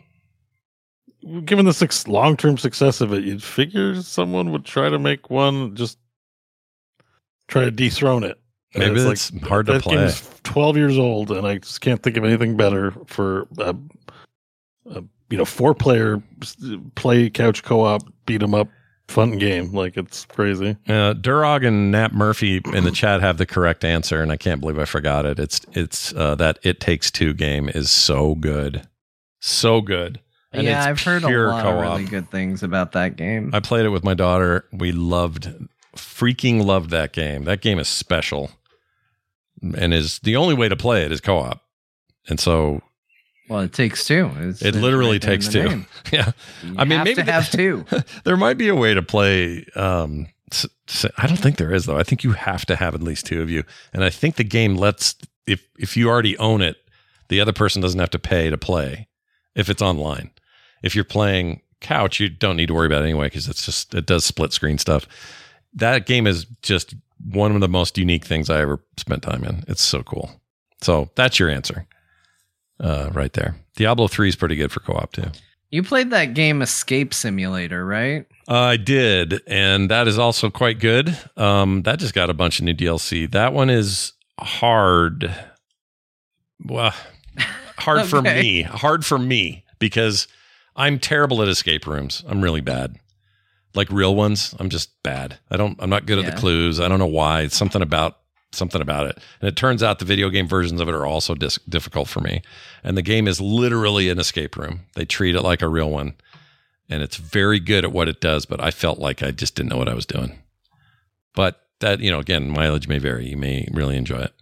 given 1.44 1.64
the 1.64 1.72
six, 1.72 2.06
long-term 2.08 2.58
success 2.58 3.00
of 3.00 3.12
it, 3.12 3.24
you'd 3.24 3.42
figure 3.42 4.00
someone 4.02 4.52
would 4.52 4.64
try 4.64 4.88
to 4.88 4.98
make 4.98 5.30
one 5.30 5.74
just 5.76 5.98
try 7.48 7.64
to 7.64 7.70
dethrone 7.70 8.24
it. 8.24 8.38
And 8.74 8.94
Maybe 8.94 9.00
it's 9.08 9.30
it's 9.30 9.46
hard 9.46 9.66
to 9.66 9.80
play. 9.80 9.96
game's 9.96 10.28
12 10.44 10.76
years 10.76 10.98
old 10.98 11.30
and 11.30 11.46
I 11.46 11.58
just 11.58 11.80
can't 11.82 12.02
think 12.02 12.16
of 12.16 12.24
anything 12.24 12.56
better 12.56 12.92
for 13.06 13.46
a, 13.58 13.76
a 14.86 15.04
you 15.28 15.36
know, 15.38 15.44
four-player 15.44 16.22
play 16.94 17.28
couch 17.28 17.62
co-op 17.62 18.02
beat 18.26 18.42
'em 18.42 18.54
up 18.54 18.68
fun 19.08 19.38
game. 19.38 19.72
Like 19.72 19.96
it's 19.96 20.24
crazy. 20.24 20.76
Uh, 20.88 21.14
Durog 21.14 21.66
and 21.66 21.92
Nat 21.92 22.14
Murphy 22.14 22.60
in 22.72 22.84
the 22.84 22.90
chat 22.90 23.20
have 23.20 23.36
the 23.38 23.46
correct 23.46 23.84
answer, 23.84 24.22
and 24.22 24.32
I 24.32 24.36
can't 24.36 24.60
believe 24.60 24.78
I 24.78 24.84
forgot 24.86 25.26
it. 25.26 25.38
It's 25.38 25.60
it's 25.72 26.14
uh, 26.14 26.34
that 26.36 26.58
It 26.62 26.80
Takes 26.80 27.10
Two 27.10 27.32
game 27.34 27.68
is 27.68 27.90
so 27.90 28.34
good, 28.34 28.88
so 29.40 29.80
good. 29.80 30.20
And 30.52 30.64
yeah, 30.64 30.84
I've 30.84 31.00
heard 31.00 31.22
a 31.22 31.28
lot 31.28 31.62
co-op. 31.62 31.74
of 31.74 31.80
really 31.80 32.04
good 32.04 32.30
things 32.30 32.62
about 32.62 32.92
that 32.92 33.16
game. 33.16 33.50
I 33.54 33.60
played 33.60 33.86
it 33.86 33.88
with 33.88 34.04
my 34.04 34.14
daughter. 34.14 34.66
We 34.72 34.92
loved, 34.92 35.50
freaking 35.96 36.64
loved 36.64 36.90
that 36.90 37.12
game. 37.12 37.44
That 37.44 37.62
game 37.62 37.78
is 37.78 37.88
special, 37.88 38.50
and 39.76 39.94
is 39.94 40.18
the 40.20 40.36
only 40.36 40.54
way 40.54 40.68
to 40.68 40.76
play 40.76 41.04
it 41.04 41.12
is 41.12 41.20
co-op. 41.20 41.62
And 42.28 42.38
so 42.38 42.82
well, 43.48 43.60
it 43.60 43.72
takes 43.72 44.06
two. 44.06 44.30
It's, 44.38 44.62
it 44.62 44.74
literally 44.74 45.12
right 45.12 45.22
takes 45.22 45.48
two. 45.48 45.84
yeah, 46.12 46.32
You 46.62 46.74
I 46.78 46.84
mean, 46.84 46.98
have 46.98 47.04
maybe 47.04 47.22
to 47.22 47.32
have 47.32 47.50
two. 47.50 47.84
there 48.24 48.36
might 48.36 48.58
be 48.58 48.68
a 48.68 48.74
way 48.74 48.94
to 48.94 49.02
play. 49.02 49.66
Um, 49.74 50.28
I 51.16 51.26
don't 51.26 51.38
think 51.38 51.56
there 51.56 51.72
is 51.72 51.86
though. 51.86 51.98
I 51.98 52.02
think 52.02 52.24
you 52.24 52.32
have 52.32 52.66
to 52.66 52.76
have 52.76 52.94
at 52.94 53.02
least 53.02 53.26
two 53.26 53.40
of 53.40 53.48
you, 53.50 53.64
and 53.92 54.04
I 54.04 54.10
think 54.10 54.36
the 54.36 54.44
game 54.44 54.76
lets 54.76 55.16
if 55.46 55.66
if 55.78 55.96
you 55.96 56.08
already 56.08 56.36
own 56.38 56.60
it, 56.62 56.76
the 57.28 57.40
other 57.40 57.52
person 57.52 57.80
doesn't 57.80 57.98
have 57.98 58.10
to 58.10 58.18
pay 58.18 58.50
to 58.50 58.58
play 58.58 59.08
if 59.54 59.68
it's 59.68 59.82
online. 59.82 60.30
If 60.82 60.94
you're 60.94 61.04
playing 61.04 61.60
couch, 61.80 62.20
you 62.20 62.28
don't 62.28 62.56
need 62.56 62.66
to 62.66 62.74
worry 62.74 62.86
about 62.86 63.02
it 63.02 63.06
anyway 63.06 63.26
because 63.26 63.48
it's 63.48 63.64
just 63.64 63.94
it 63.94 64.06
does 64.06 64.24
split 64.24 64.52
screen 64.52 64.78
stuff. 64.78 65.06
That 65.74 66.06
game 66.06 66.26
is 66.26 66.46
just 66.62 66.94
one 67.24 67.54
of 67.54 67.60
the 67.60 67.68
most 67.68 67.96
unique 67.98 68.24
things 68.24 68.50
I 68.50 68.60
ever 68.60 68.80
spent 68.96 69.22
time 69.22 69.44
in. 69.44 69.64
It's 69.68 69.82
so 69.82 70.02
cool. 70.02 70.30
So 70.80 71.10
that's 71.14 71.38
your 71.38 71.48
answer, 71.48 71.86
uh, 72.80 73.10
right 73.12 73.32
there. 73.32 73.56
Diablo 73.76 74.08
three 74.08 74.28
is 74.28 74.36
pretty 74.36 74.56
good 74.56 74.72
for 74.72 74.80
co-op 74.80 75.12
too. 75.12 75.30
You 75.70 75.82
played 75.82 76.10
that 76.10 76.34
game 76.34 76.60
Escape 76.60 77.14
Simulator, 77.14 77.84
right? 77.86 78.26
Uh, 78.46 78.54
I 78.54 78.76
did, 78.76 79.40
and 79.46 79.90
that 79.90 80.06
is 80.06 80.18
also 80.18 80.50
quite 80.50 80.78
good. 80.78 81.16
Um, 81.38 81.82
that 81.84 81.98
just 81.98 82.12
got 82.12 82.28
a 82.28 82.34
bunch 82.34 82.58
of 82.58 82.66
new 82.66 82.74
DLC. 82.74 83.30
That 83.30 83.54
one 83.54 83.70
is 83.70 84.12
hard. 84.38 85.34
Well, 86.62 86.92
hard 87.78 88.06
for 88.06 88.20
me. 88.22 88.62
Hard 88.62 89.06
for 89.06 89.18
me 89.18 89.64
because 89.78 90.28
I'm 90.76 90.98
terrible 90.98 91.42
at 91.42 91.48
escape 91.48 91.86
rooms. 91.86 92.24
I'm 92.26 92.40
really 92.42 92.60
bad. 92.60 92.96
like 93.74 93.90
real 93.90 94.14
ones. 94.14 94.54
I'm 94.58 94.68
just 94.68 95.02
bad. 95.02 95.38
I 95.50 95.56
don't. 95.56 95.76
I'm 95.80 95.90
not 95.90 96.06
good 96.06 96.18
at 96.18 96.24
the 96.26 96.32
clues. 96.40 96.78
I 96.80 96.88
don't 96.88 96.98
know 96.98 97.06
why. 97.06 97.42
It's 97.42 97.56
something 97.56 97.82
about 97.82 98.18
something 98.52 98.82
about 98.82 99.06
it. 99.06 99.18
And 99.40 99.48
it 99.48 99.56
turns 99.56 99.82
out 99.82 99.98
the 99.98 100.04
video 100.04 100.28
game 100.28 100.46
versions 100.46 100.78
of 100.80 100.88
it 100.88 100.94
are 100.94 101.06
also 101.06 101.34
dis- 101.34 101.58
difficult 101.68 102.06
for 102.08 102.20
me. 102.20 102.42
And 102.84 102.98
the 102.98 103.02
game 103.02 103.26
is 103.26 103.40
literally 103.40 104.10
an 104.10 104.18
escape 104.18 104.56
room. 104.56 104.80
They 104.94 105.06
treat 105.06 105.34
it 105.34 105.40
like 105.40 105.62
a 105.62 105.68
real 105.68 105.88
one, 105.90 106.14
and 106.90 107.02
it's 107.02 107.16
very 107.16 107.60
good 107.60 107.84
at 107.84 107.92
what 107.92 108.08
it 108.08 108.20
does. 108.20 108.44
But 108.44 108.62
I 108.62 108.70
felt 108.70 108.98
like 108.98 109.22
I 109.22 109.30
just 109.30 109.54
didn't 109.54 109.70
know 109.70 109.78
what 109.78 109.88
I 109.88 109.94
was 109.94 110.04
doing. 110.06 110.38
But 111.34 111.60
that 111.80 112.00
you 112.00 112.10
know, 112.10 112.18
again, 112.18 112.50
mileage 112.50 112.88
may 112.88 112.98
vary. 112.98 113.28
You 113.28 113.38
may 113.38 113.66
really 113.72 113.96
enjoy 113.96 114.20
it. 114.20 114.34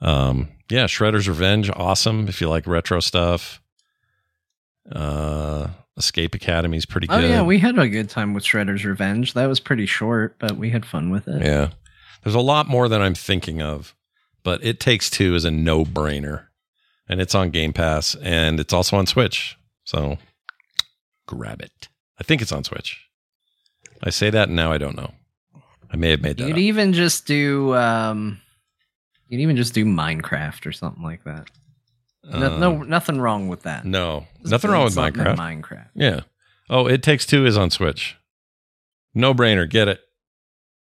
Um, 0.00 0.48
yeah, 0.70 0.84
Shredder's 0.84 1.28
Revenge, 1.28 1.68
awesome 1.70 2.26
if 2.28 2.40
you 2.40 2.48
like 2.48 2.66
retro 2.66 3.00
stuff. 3.00 3.60
Uh, 4.90 5.68
Escape 5.96 6.34
Academy 6.34 6.76
is 6.76 6.86
pretty 6.86 7.06
Oh 7.10 7.20
good. 7.20 7.28
yeah, 7.30 7.42
we 7.42 7.58
had 7.58 7.78
a 7.78 7.88
good 7.88 8.08
time 8.08 8.32
with 8.34 8.44
Shredder's 8.44 8.84
Revenge. 8.84 9.34
That 9.34 9.46
was 9.46 9.60
pretty 9.60 9.86
short, 9.86 10.36
but 10.38 10.56
we 10.56 10.70
had 10.70 10.86
fun 10.86 11.10
with 11.10 11.28
it. 11.28 11.42
Yeah. 11.42 11.70
There's 12.22 12.34
a 12.34 12.40
lot 12.40 12.68
more 12.68 12.88
than 12.88 13.00
I'm 13.02 13.14
thinking 13.14 13.60
of, 13.62 13.94
but 14.42 14.62
It 14.64 14.80
Takes 14.80 15.10
Two 15.10 15.34
is 15.34 15.44
a 15.44 15.50
no 15.50 15.84
brainer. 15.84 16.46
And 17.08 17.20
it's 17.20 17.34
on 17.34 17.50
Game 17.50 17.72
Pass 17.72 18.14
and 18.16 18.60
it's 18.60 18.72
also 18.72 18.96
on 18.96 19.06
Switch. 19.06 19.58
So 19.84 20.18
grab 21.26 21.60
it. 21.60 21.88
I 22.18 22.22
think 22.22 22.40
it's 22.40 22.52
on 22.52 22.62
Switch. 22.64 23.04
I 24.02 24.10
say 24.10 24.30
that 24.30 24.48
and 24.48 24.56
now 24.56 24.70
I 24.72 24.78
don't 24.78 24.96
know. 24.96 25.12
I 25.92 25.96
may 25.96 26.10
have 26.10 26.22
made 26.22 26.36
that 26.36 26.46
You'd 26.46 26.52
up. 26.52 26.58
even 26.58 26.92
just 26.92 27.26
do 27.26 27.74
um 27.74 28.40
you'd 29.28 29.40
even 29.40 29.56
just 29.56 29.74
do 29.74 29.84
Minecraft 29.84 30.66
or 30.66 30.72
something 30.72 31.02
like 31.02 31.24
that. 31.24 31.50
No, 32.24 32.58
no 32.58 32.72
Um, 32.82 32.88
nothing 32.88 33.18
wrong 33.20 33.48
with 33.48 33.62
that. 33.62 33.84
no. 33.84 34.26
Just 34.40 34.50
Nothing 34.52 34.70
wrong 34.70 34.84
with 34.84 34.94
Minecraft. 34.96 35.36
Minecraft. 35.36 35.88
Yeah. 35.94 36.20
Oh, 36.68 36.86
It 36.86 37.02
Takes 37.02 37.26
Two 37.26 37.46
is 37.46 37.56
on 37.56 37.70
Switch. 37.70 38.16
No 39.14 39.34
brainer. 39.34 39.68
Get 39.68 39.88
it. 39.88 40.00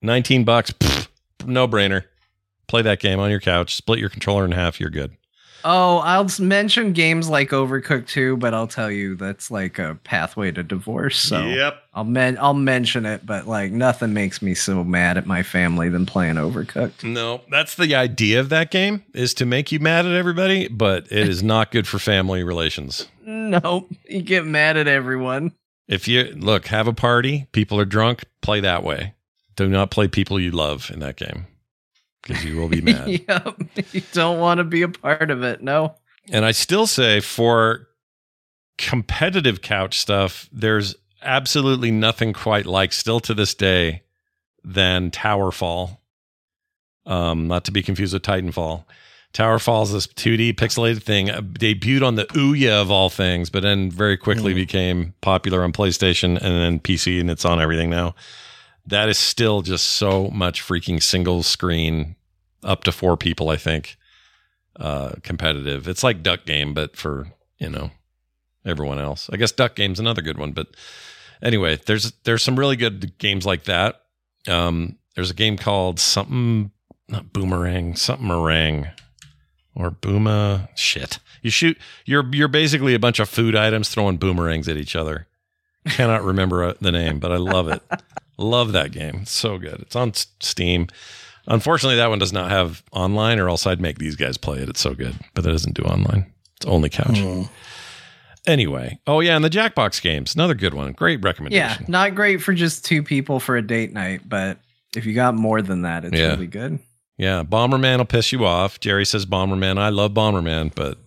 19 0.02 0.44
bucks. 0.44 0.72
Pfft, 0.72 1.08
no 1.46 1.68
brainer. 1.68 2.06
Play 2.68 2.82
that 2.82 3.00
game 3.00 3.20
on 3.20 3.30
your 3.30 3.40
couch. 3.40 3.76
Split 3.76 4.00
your 4.00 4.10
controller 4.10 4.44
in 4.46 4.52
half. 4.52 4.80
You're 4.80 4.90
good. 4.90 5.16
Oh, 5.64 5.98
I'll 5.98 6.28
mention 6.40 6.94
games 6.94 7.30
like 7.30 7.50
Overcooked 7.50 8.08
2, 8.08 8.38
but 8.38 8.54
I'll 8.54 8.68
tell 8.68 8.90
you 8.92 9.16
that's 9.16 9.52
like 9.52 9.80
a 9.80 9.98
pathway 10.04 10.52
to 10.52 10.64
divorce. 10.64 11.20
So 11.20 11.46
Yep. 11.46 11.84
I'll 11.94 12.04
men- 12.04 12.38
I'll 12.40 12.54
mention 12.54 13.06
it, 13.06 13.26
but 13.26 13.48
like 13.48 13.72
nothing 13.72 14.14
makes 14.14 14.42
me 14.42 14.54
so 14.54 14.84
mad 14.84 15.18
at 15.18 15.26
my 15.26 15.44
family 15.44 15.90
than 15.90 16.06
playing 16.06 16.36
Overcooked. 16.36 17.04
No, 17.04 17.42
that's 17.50 17.76
the 17.76 17.96
idea 17.96 18.40
of 18.40 18.50
that 18.50 18.72
game 18.72 19.04
is 19.14 19.34
to 19.36 19.46
make 19.46 19.72
you 19.72 19.80
mad 19.80 20.06
at 20.06 20.14
everybody, 20.14 20.68
but 20.68 21.08
it 21.12 21.28
is 21.28 21.42
not 21.44 21.72
good 21.72 21.88
for 21.88 22.00
family 22.00 22.44
relations. 22.44 23.08
Nope, 23.26 23.90
you 24.08 24.22
get 24.22 24.46
mad 24.46 24.78
at 24.78 24.88
everyone. 24.88 25.52
If 25.88 26.08
you 26.08 26.34
look, 26.36 26.68
have 26.68 26.88
a 26.88 26.94
party, 26.94 27.48
people 27.52 27.80
are 27.80 27.86
drunk, 27.86 28.24
play 28.42 28.60
that 28.62 28.84
way. 28.84 29.14
Do 29.56 29.68
not 29.68 29.90
play 29.90 30.08
people 30.08 30.40
you 30.40 30.52
love 30.52 30.92
in 30.94 31.00
that 31.00 31.16
game 31.16 31.48
because 32.28 32.44
you 32.44 32.58
will 32.58 32.68
be 32.68 32.82
mad. 32.82 33.08
yep, 33.28 33.62
you 33.92 34.02
don't 34.12 34.40
want 34.40 34.60
to 34.60 34.64
be 34.64 34.82
a 34.82 34.90
part 34.90 35.32
of 35.32 35.44
it. 35.44 35.62
No. 35.62 35.96
And 36.30 36.44
I 36.46 36.52
still 36.52 36.88
say 36.88 37.20
for 37.20 37.88
competitive 38.78 39.62
couch 39.62 39.98
stuff, 39.98 40.50
there's 40.52 40.96
absolutely 41.22 41.92
nothing 41.92 42.34
quite 42.34 42.66
like 42.66 42.94
still 42.94 43.20
to 43.22 43.34
this 43.34 43.54
day 43.54 44.04
than 44.64 45.12
Towerfall. 45.12 45.98
Um, 47.06 47.48
not 47.48 47.64
to 47.66 47.72
be 47.72 47.82
confused 47.82 48.14
with 48.14 48.24
Titanfall. 48.24 48.84
Towerfall 49.34 49.84
is 49.84 49.94
this 49.94 50.08
2D 50.08 50.54
pixelated 50.56 51.04
thing, 51.04 51.30
uh, 51.30 51.42
debuted 51.42 52.06
on 52.06 52.16
the 52.16 52.26
Ouya 52.26 52.82
of 52.82 52.92
all 52.92 53.10
things, 53.10 53.50
but 53.50 53.62
then 53.62 53.90
very 53.90 54.18
quickly 54.18 54.54
became 54.54 55.14
popular 55.22 55.64
on 55.64 55.72
PlayStation 55.72 56.32
and 56.32 56.42
then 56.42 56.80
PC, 56.80 57.20
and 57.20 57.30
it's 57.30 57.46
on 57.46 57.62
everything 57.62 57.90
now. 57.90 58.16
That 58.86 59.10
is 59.10 59.18
still 59.18 59.62
just 59.62 59.86
so 59.86 60.30
much 60.30 60.62
freaking 60.62 61.02
single 61.04 61.44
screen, 61.44 62.17
up 62.68 62.84
to 62.84 62.92
four 62.92 63.18
people, 63.18 63.50
I 63.50 63.58
think 63.58 63.98
uh, 64.80 65.14
competitive. 65.24 65.88
It's 65.88 66.04
like 66.04 66.22
Duck 66.22 66.46
Game, 66.46 66.74
but 66.74 66.96
for 66.96 67.28
you 67.58 67.70
know 67.70 67.92
everyone 68.66 69.00
else. 69.00 69.30
I 69.32 69.38
guess 69.38 69.52
Duck 69.52 69.76
Game's 69.76 70.00
another 70.00 70.22
good 70.22 70.38
one, 70.38 70.52
but 70.52 70.68
anyway, 71.42 71.80
there's 71.86 72.12
there's 72.24 72.44
some 72.44 72.60
really 72.60 72.76
good 72.76 73.18
games 73.18 73.46
like 73.46 73.64
that. 73.64 74.02
Um, 74.48 74.98
there's 75.16 75.32
a 75.32 75.36
game 75.36 75.58
called 75.58 76.00
something 76.00 76.72
not 77.10 77.34
Boomerang, 77.34 77.96
something 77.96 78.28
Meringue 78.28 78.88
or 79.76 79.92
Booma. 79.92 80.70
Shit, 80.76 81.20
you 81.42 81.50
shoot. 81.50 81.78
You're 82.06 82.30
you're 82.34 82.48
basically 82.48 82.94
a 82.94 83.00
bunch 83.00 83.20
of 83.20 83.30
food 83.30 83.56
items 83.56 83.90
throwing 83.90 84.18
boomerangs 84.18 84.68
at 84.68 84.78
each 84.78 84.96
other. 84.96 85.28
Cannot 85.88 86.24
remember 86.24 86.64
uh, 86.66 86.74
the 86.82 86.92
name, 86.92 87.20
but 87.20 87.32
I 87.32 87.38
love 87.38 87.70
it. 87.70 87.82
love 88.38 88.74
that 88.74 88.92
game. 88.92 89.20
It's 89.22 89.32
so 89.32 89.58
good. 89.58 89.80
It's 89.80 89.96
on 89.96 90.14
Steam. 90.14 90.88
Unfortunately, 91.48 91.96
that 91.96 92.10
one 92.10 92.20
does 92.20 92.34
not 92.34 92.52
have 92.52 92.84
online, 92.92 93.40
or 93.40 93.48
else 93.50 93.66
I'd 93.66 93.80
make 93.82 93.98
these 94.00 94.16
guys 94.16 94.38
play 94.38 94.60
it. 94.60 94.70
It's 94.70 94.82
so 94.82 94.94
good, 94.94 95.16
but 95.34 95.44
that 95.44 95.52
doesn't 95.52 95.76
do 95.76 95.84
online. 95.84 96.32
It's 96.58 96.66
only 96.66 96.90
couch. 96.90 97.20
Anyway, 98.46 99.00
oh 99.08 99.20
yeah, 99.20 99.36
and 99.36 99.44
the 99.44 99.50
Jackbox 99.50 100.02
games, 100.02 100.34
another 100.36 100.54
good 100.56 100.74
one. 100.74 100.94
Great 100.94 101.22
recommendation. 101.24 101.84
Yeah, 101.84 101.86
not 101.90 102.16
great 102.16 102.42
for 102.42 102.54
just 102.54 102.86
two 102.86 103.04
people 103.04 103.40
for 103.40 103.58
a 103.58 103.62
date 103.62 103.92
night, 103.94 104.22
but 104.28 104.58
if 104.96 105.06
you 105.06 105.14
got 105.14 105.36
more 105.36 105.62
than 105.62 105.82
that, 105.82 106.06
it's 106.06 106.16
Yeah. 106.18 106.28
really 106.30 106.48
good. 106.48 106.80
Yeah, 107.18 107.44
Bomberman 107.44 107.98
will 107.98 108.06
piss 108.06 108.32
you 108.32 108.46
off. 108.46 108.80
Jerry 108.80 109.06
says 109.06 109.26
Bomberman. 109.26 109.78
I 109.78 109.90
love 109.90 110.12
Bomberman, 110.14 110.72
but 110.76 110.98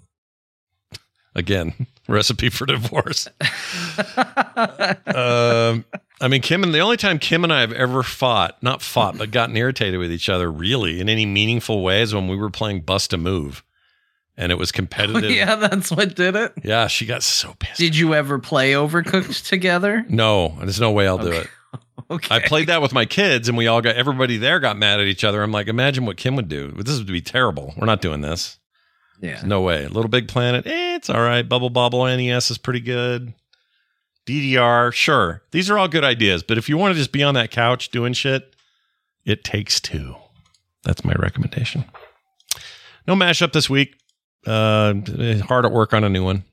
again, 1.34 1.86
recipe 2.08 2.50
for 2.50 2.66
divorce. 2.66 3.26
um, 5.06 5.84
I 6.20 6.28
mean, 6.28 6.42
Kim 6.42 6.62
and 6.62 6.74
the 6.74 6.80
only 6.80 6.96
time 6.98 7.18
Kim 7.18 7.44
and 7.44 7.52
I 7.52 7.60
have 7.60 7.72
ever 7.72 8.02
fought, 8.02 8.62
not 8.62 8.82
fought, 8.82 9.16
but 9.16 9.30
gotten 9.30 9.56
irritated 9.56 9.98
with 9.98 10.12
each 10.12 10.28
other 10.28 10.50
really 10.52 11.00
in 11.00 11.08
any 11.08 11.24
meaningful 11.26 11.82
way 11.82 12.02
is 12.02 12.14
when 12.14 12.28
we 12.28 12.36
were 12.36 12.50
playing 12.50 12.82
Bust 12.82 13.12
a 13.12 13.16
Move, 13.16 13.64
and 14.36 14.52
it 14.52 14.56
was 14.58 14.70
competitive. 14.70 15.30
yeah, 15.30 15.56
that's 15.56 15.90
what 15.90 16.14
did 16.14 16.36
it. 16.36 16.52
Yeah, 16.62 16.88
she 16.88 17.06
got 17.06 17.22
so 17.22 17.54
pissed. 17.58 17.78
Did 17.78 17.96
you 17.96 18.12
ever 18.14 18.38
play 18.38 18.72
Overcooked 18.72 19.48
together? 19.48 20.04
no, 20.08 20.56
there's 20.60 20.80
no 20.80 20.90
way 20.92 21.06
I'll 21.08 21.18
do 21.18 21.32
it. 21.32 21.48
Okay. 22.10 22.34
I 22.34 22.40
played 22.40 22.66
that 22.68 22.82
with 22.82 22.92
my 22.92 23.04
kids, 23.04 23.48
and 23.48 23.56
we 23.56 23.68
all 23.68 23.80
got 23.80 23.94
everybody 23.94 24.36
there 24.36 24.58
got 24.58 24.76
mad 24.76 24.98
at 24.98 25.06
each 25.06 25.22
other. 25.22 25.42
I'm 25.44 25.52
like, 25.52 25.68
imagine 25.68 26.06
what 26.06 26.16
Kim 26.16 26.34
would 26.34 26.48
do. 26.48 26.72
This 26.72 26.98
would 26.98 27.06
be 27.06 27.20
terrible. 27.20 27.72
We're 27.76 27.86
not 27.86 28.00
doing 28.00 28.20
this. 28.20 28.58
Yeah. 29.20 29.40
No 29.44 29.60
way. 29.60 29.86
Little 29.86 30.08
Big 30.08 30.26
Planet, 30.26 30.66
eh, 30.66 30.96
it's 30.96 31.08
all 31.08 31.20
right. 31.20 31.42
Bubble 31.48 31.70
Bobble 31.70 32.04
NES 32.06 32.50
is 32.50 32.58
pretty 32.58 32.80
good. 32.80 33.32
DDR, 34.30 34.92
sure. 34.92 35.42
These 35.50 35.68
are 35.70 35.78
all 35.78 35.88
good 35.88 36.04
ideas, 36.04 36.44
but 36.44 36.56
if 36.56 36.68
you 36.68 36.78
want 36.78 36.92
to 36.94 36.98
just 36.98 37.10
be 37.10 37.22
on 37.22 37.34
that 37.34 37.50
couch 37.50 37.90
doing 37.90 38.12
shit, 38.12 38.54
it 39.24 39.42
takes 39.42 39.80
two. 39.80 40.14
That's 40.84 41.04
my 41.04 41.14
recommendation. 41.14 41.84
No 43.08 43.14
mashup 43.16 43.52
this 43.52 43.68
week. 43.68 43.96
Uh, 44.46 44.94
hard 45.42 45.66
at 45.66 45.72
work 45.72 45.92
on 45.92 46.04
a 46.04 46.08
new 46.08 46.24
one, 46.24 46.44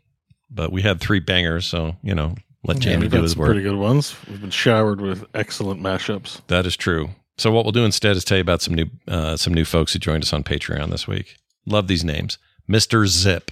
but 0.50 0.72
we 0.72 0.82
had 0.82 1.00
three 1.00 1.20
bangers, 1.20 1.66
so 1.68 1.96
you 2.02 2.16
know, 2.16 2.36
let 2.64 2.80
Jamie 2.80 3.04
we've 3.04 3.12
do 3.12 3.22
his 3.22 3.38
work. 3.38 3.50
pretty 3.50 3.62
good 3.62 3.78
ones. 3.78 4.16
We've 4.28 4.42
been 4.42 4.50
showered 4.50 5.00
with 5.00 5.24
excellent 5.36 5.80
mashups. 5.80 6.42
That 6.48 6.66
is 6.66 6.76
true. 6.76 7.10
So 7.38 7.52
what 7.52 7.64
we'll 7.64 7.72
do 7.72 7.86
instead 7.86 8.18
is 8.18 8.26
tell 8.26 8.38
you 8.38 8.42
about 8.42 8.64
some 8.64 8.74
new 8.74 8.88
uh, 9.08 9.38
some 9.38 9.54
new 9.54 9.66
folks 9.66 9.94
who 9.94 10.00
joined 10.00 10.24
us 10.24 10.34
on 10.34 10.44
Patreon 10.44 10.90
this 10.90 11.08
week. 11.08 11.38
Love 11.68 11.88
these 11.88 12.04
names. 12.04 12.40
Mr. 12.68 13.06
Zip. 13.08 13.52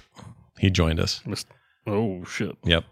He 0.58 0.68
joined 0.68 0.98
us. 0.98 1.22
Oh 1.86 2.24
shit! 2.24 2.56
Yep. 2.64 2.84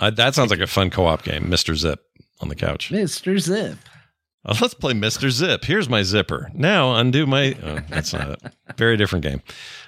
I, 0.00 0.10
that 0.10 0.34
sounds 0.34 0.50
like 0.50 0.60
a 0.60 0.66
fun 0.66 0.90
co-op 0.90 1.22
game. 1.22 1.44
Mr. 1.44 1.74
Zip 1.76 2.00
on 2.40 2.48
the 2.48 2.56
couch. 2.56 2.90
Mr. 2.90 3.38
Zip. 3.38 3.78
Uh, 4.44 4.56
let's 4.60 4.74
play 4.74 4.92
Mr. 4.92 5.30
Zip. 5.30 5.64
Here's 5.64 5.88
my 5.88 6.02
zipper. 6.02 6.50
Now 6.54 6.96
undo 6.96 7.26
my. 7.26 7.56
Oh, 7.62 7.78
that's 7.88 8.12
not 8.12 8.30
it. 8.30 8.42
Very 8.76 8.96
different 8.96 9.24
game. 9.24 9.40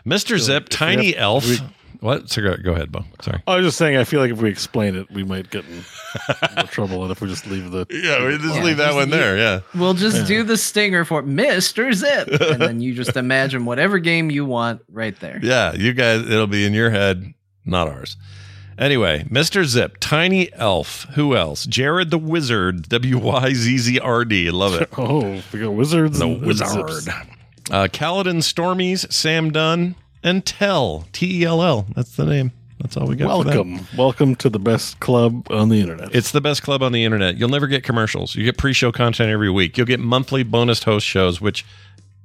Mr. 0.07 0.39
Zip, 0.39 0.65
if 0.65 0.68
tiny 0.68 1.12
have- 1.12 1.20
elf. 1.23 1.49
we- 1.49 1.58
what? 2.00 2.28
So 2.28 2.42
go, 2.42 2.55
go 2.62 2.73
ahead, 2.74 2.92
Beau. 2.92 3.05
Sorry. 3.23 3.42
I 3.47 3.57
was 3.57 3.65
just 3.65 3.78
saying. 3.78 3.97
I 3.97 4.05
feel 4.05 4.20
like 4.20 4.31
if 4.31 4.39
we 4.42 4.50
explain 4.50 4.94
it, 4.94 5.10
we 5.10 5.24
might 5.24 5.49
get 5.49 5.65
in 5.65 6.66
trouble, 6.66 7.02
and 7.02 7.10
if 7.10 7.23
we 7.23 7.28
just 7.28 7.47
leave 7.47 7.70
the 7.70 7.86
Yeah, 7.91 8.26
we 8.26 8.36
just 8.36 8.57
Yeah, 8.57 8.62
leave 8.62 8.76
that 8.76 8.86
just 8.89 8.97
one 8.97 9.08
there. 9.10 9.39
Yeah. 9.39 9.60
We'll 9.74 9.94
just 9.94 10.26
do 10.26 10.42
the 10.42 10.58
stinger 10.58 11.07
for 11.07 11.23
Mr. 11.23 11.94
Zip. 11.94 12.28
And 12.28 12.60
then 12.60 12.81
you 12.83 12.92
just 12.94 13.16
imagine 13.16 13.65
whatever 13.65 13.99
game 13.99 14.31
you 14.31 14.44
want 14.44 14.83
right 14.91 15.18
there. 15.20 15.41
Yeah, 15.42 15.73
you 15.73 15.94
guys, 15.94 16.28
it'll 16.28 16.47
be 16.47 16.66
in 16.66 16.74
your 16.74 16.91
head, 16.91 17.33
not 17.65 17.89
ours. 17.89 18.18
Anyway, 18.78 19.25
Mr. 19.31 19.65
Zip, 19.65 19.97
Tiny 20.01 20.53
Elf. 20.55 21.05
Who 21.15 21.36
else? 21.36 21.65
Jared 21.67 22.11
the 22.11 22.19
Wizard, 22.19 22.89
W 22.89 23.19
Y 23.19 23.53
Z 23.55 23.78
Z 23.78 23.99
R 24.01 24.25
D. 24.25 24.51
Love 24.51 24.75
it. 24.81 24.89
oh, 24.99 25.43
we 25.53 25.61
got 25.61 25.70
wizards. 25.70 26.19
The 26.19 26.25
and- 26.27 26.36
and 26.39 26.47
Wizard. 26.47 26.91
zips. 26.91 27.09
Uh, 27.70 27.89
Kaladin 27.91 28.39
Stormies, 28.43 29.11
Sam 29.12 29.51
Dunn, 29.51 29.94
and 30.23 30.44
Tell. 30.44 31.07
T 31.12 31.41
E 31.41 31.44
L 31.44 31.62
L. 31.62 31.86
That's 31.94 32.17
the 32.17 32.27
name. 32.27 32.53
That's 32.81 32.97
all 32.99 33.07
we 33.07 33.17
got. 33.17 33.28
for 33.39 33.44
that. 33.44 33.55
Welcome, 33.57 33.86
welcome 33.97 34.35
to 34.36 34.51
the 34.51 34.59
best 34.59 35.01
club 35.01 35.47
on 35.51 35.70
the 35.70 35.81
internet. 35.81 36.15
It's 36.15 36.33
the 36.33 36.41
best 36.43 36.62
club 36.62 36.83
on 36.83 36.93
the 36.93 37.05
internet. 37.05 37.39
You'll 37.39 37.49
never 37.49 37.67
get 37.67 37.83
commercials. 37.85 38.35
You 38.35 38.44
get 38.44 38.59
pre-show 38.59 38.93
content 38.93 39.31
every 39.31 39.49
week. 39.51 39.78
You'll 39.78 39.86
get 39.86 40.01
monthly 40.01 40.43
bonus 40.43 40.83
host 40.83 41.07
shows, 41.07 41.41
which 41.41 41.65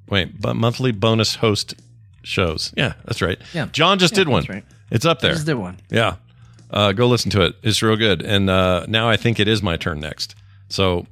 wait, 0.09 0.41
but 0.41 0.55
monthly 0.55 0.91
bonus 0.91 1.35
host 1.35 1.75
shows. 2.23 2.73
Yeah, 2.75 2.93
that's 3.05 3.21
right. 3.21 3.39
Yeah. 3.53 3.67
Jon 3.71 3.99
just 3.99 4.13
Yeah, 4.15 4.19
did 4.23 4.27
one. 4.27 4.41
that's 4.41 4.49
right. 4.49 4.65
It's 4.91 5.05
up 5.05 5.21
there. 5.21 5.31
Just 5.33 5.45
did 5.45 5.53
one. 5.55 5.77
Yeah. 5.89 6.15
Uh, 6.69 6.91
go 6.91 7.07
listen 7.07 7.31
to 7.31 7.41
it. 7.41 7.55
It's 7.63 7.81
real 7.81 7.95
good. 7.95 8.21
And 8.21 8.49
uh, 8.49 8.85
now 8.87 9.09
I 9.09 9.17
think 9.17 9.39
it 9.39 9.47
is 9.47 9.63
my 9.63 9.75
turn 9.77 9.99
next. 9.99 10.35
So, 10.69 11.07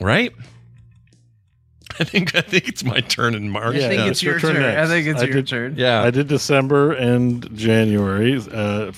right? 0.00 0.32
I 2.00 2.04
think 2.04 2.34
I 2.34 2.40
think 2.40 2.68
it's 2.68 2.84
my 2.84 3.00
turn 3.00 3.34
in 3.34 3.48
March. 3.48 3.76
I 3.76 3.80
think 3.88 3.92
yeah, 4.00 4.02
it's 4.06 4.10
it's 4.10 4.22
your 4.22 4.32
your 4.34 4.40
turn 4.40 4.54
turn. 4.56 4.76
I 4.76 4.86
think 4.86 5.06
it's 5.06 5.22
I 5.22 5.24
your 5.24 5.34
did- 5.34 5.46
turn. 5.48 5.74
Yeah. 5.76 6.02
I 6.02 6.10
did 6.10 6.26
December 6.26 6.92
and 6.92 7.48
January. 7.56 8.40
Uh, 8.52 8.92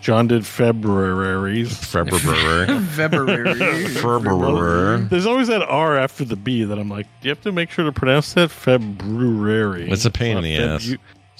Jon 0.00 0.26
did 0.26 0.46
February. 0.46 1.64
February. 1.66 2.80
February. 2.86 3.84
February. 3.88 5.00
There's 5.04 5.26
always 5.26 5.48
that 5.48 5.62
R 5.62 5.98
after 5.98 6.24
the 6.24 6.36
B 6.36 6.64
that 6.64 6.78
I'm 6.78 6.88
like, 6.88 7.06
do 7.20 7.28
you 7.28 7.30
have 7.30 7.42
to 7.42 7.52
make 7.52 7.70
sure 7.70 7.84
to 7.84 7.92
pronounce 7.92 8.32
that 8.32 8.50
February? 8.50 9.90
It's 9.90 10.06
a 10.06 10.10
pain 10.10 10.38
in 10.38 10.42
the 10.44 10.58
not 10.58 10.68
ass. 10.76 10.94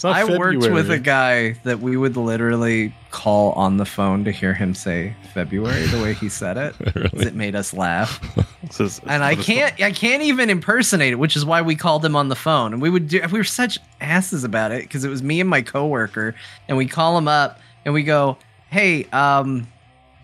I 0.08 0.24
worked 0.38 0.56
with 0.74 0.90
a 0.90 0.98
guy 0.98 1.52
that 1.64 1.80
we 1.80 1.96
would 1.96 2.16
literally 2.16 2.94
call 3.10 3.52
on 3.52 3.76
the 3.76 3.84
phone 3.84 4.24
to 4.24 4.30
hear 4.32 4.54
him 4.54 4.74
say 4.74 5.14
February 5.34 5.86
the 5.86 6.00
way 6.02 6.14
he 6.14 6.28
said 6.28 6.56
it. 6.56 6.74
'cause 7.12 7.26
It 7.26 7.34
made 7.34 7.54
us 7.54 7.72
laugh. 7.74 8.20
And 9.06 9.22
I 9.24 9.34
can't 9.34 9.82
I 9.82 9.90
can't 9.92 10.22
even 10.22 10.48
impersonate 10.50 11.12
it, 11.12 11.16
which 11.16 11.36
is 11.36 11.44
why 11.44 11.60
we 11.62 11.74
called 11.76 12.04
him 12.04 12.14
on 12.16 12.28
the 12.28 12.36
phone. 12.36 12.72
And 12.72 12.80
we 12.80 12.88
would 12.90 13.08
do 13.08 13.20
we 13.32 13.38
were 13.38 13.44
such 13.44 13.78
asses 14.00 14.44
about 14.44 14.70
it 14.72 14.82
because 14.82 15.04
it 15.04 15.08
was 15.08 15.22
me 15.22 15.40
and 15.40 15.48
my 15.50 15.62
coworker 15.62 16.34
and 16.68 16.76
we 16.76 16.86
call 16.86 17.16
him 17.18 17.26
up 17.28 17.58
and 17.84 17.92
we 17.94 18.02
go, 18.02 18.36
"Hey, 18.70 19.06
um 19.12 19.66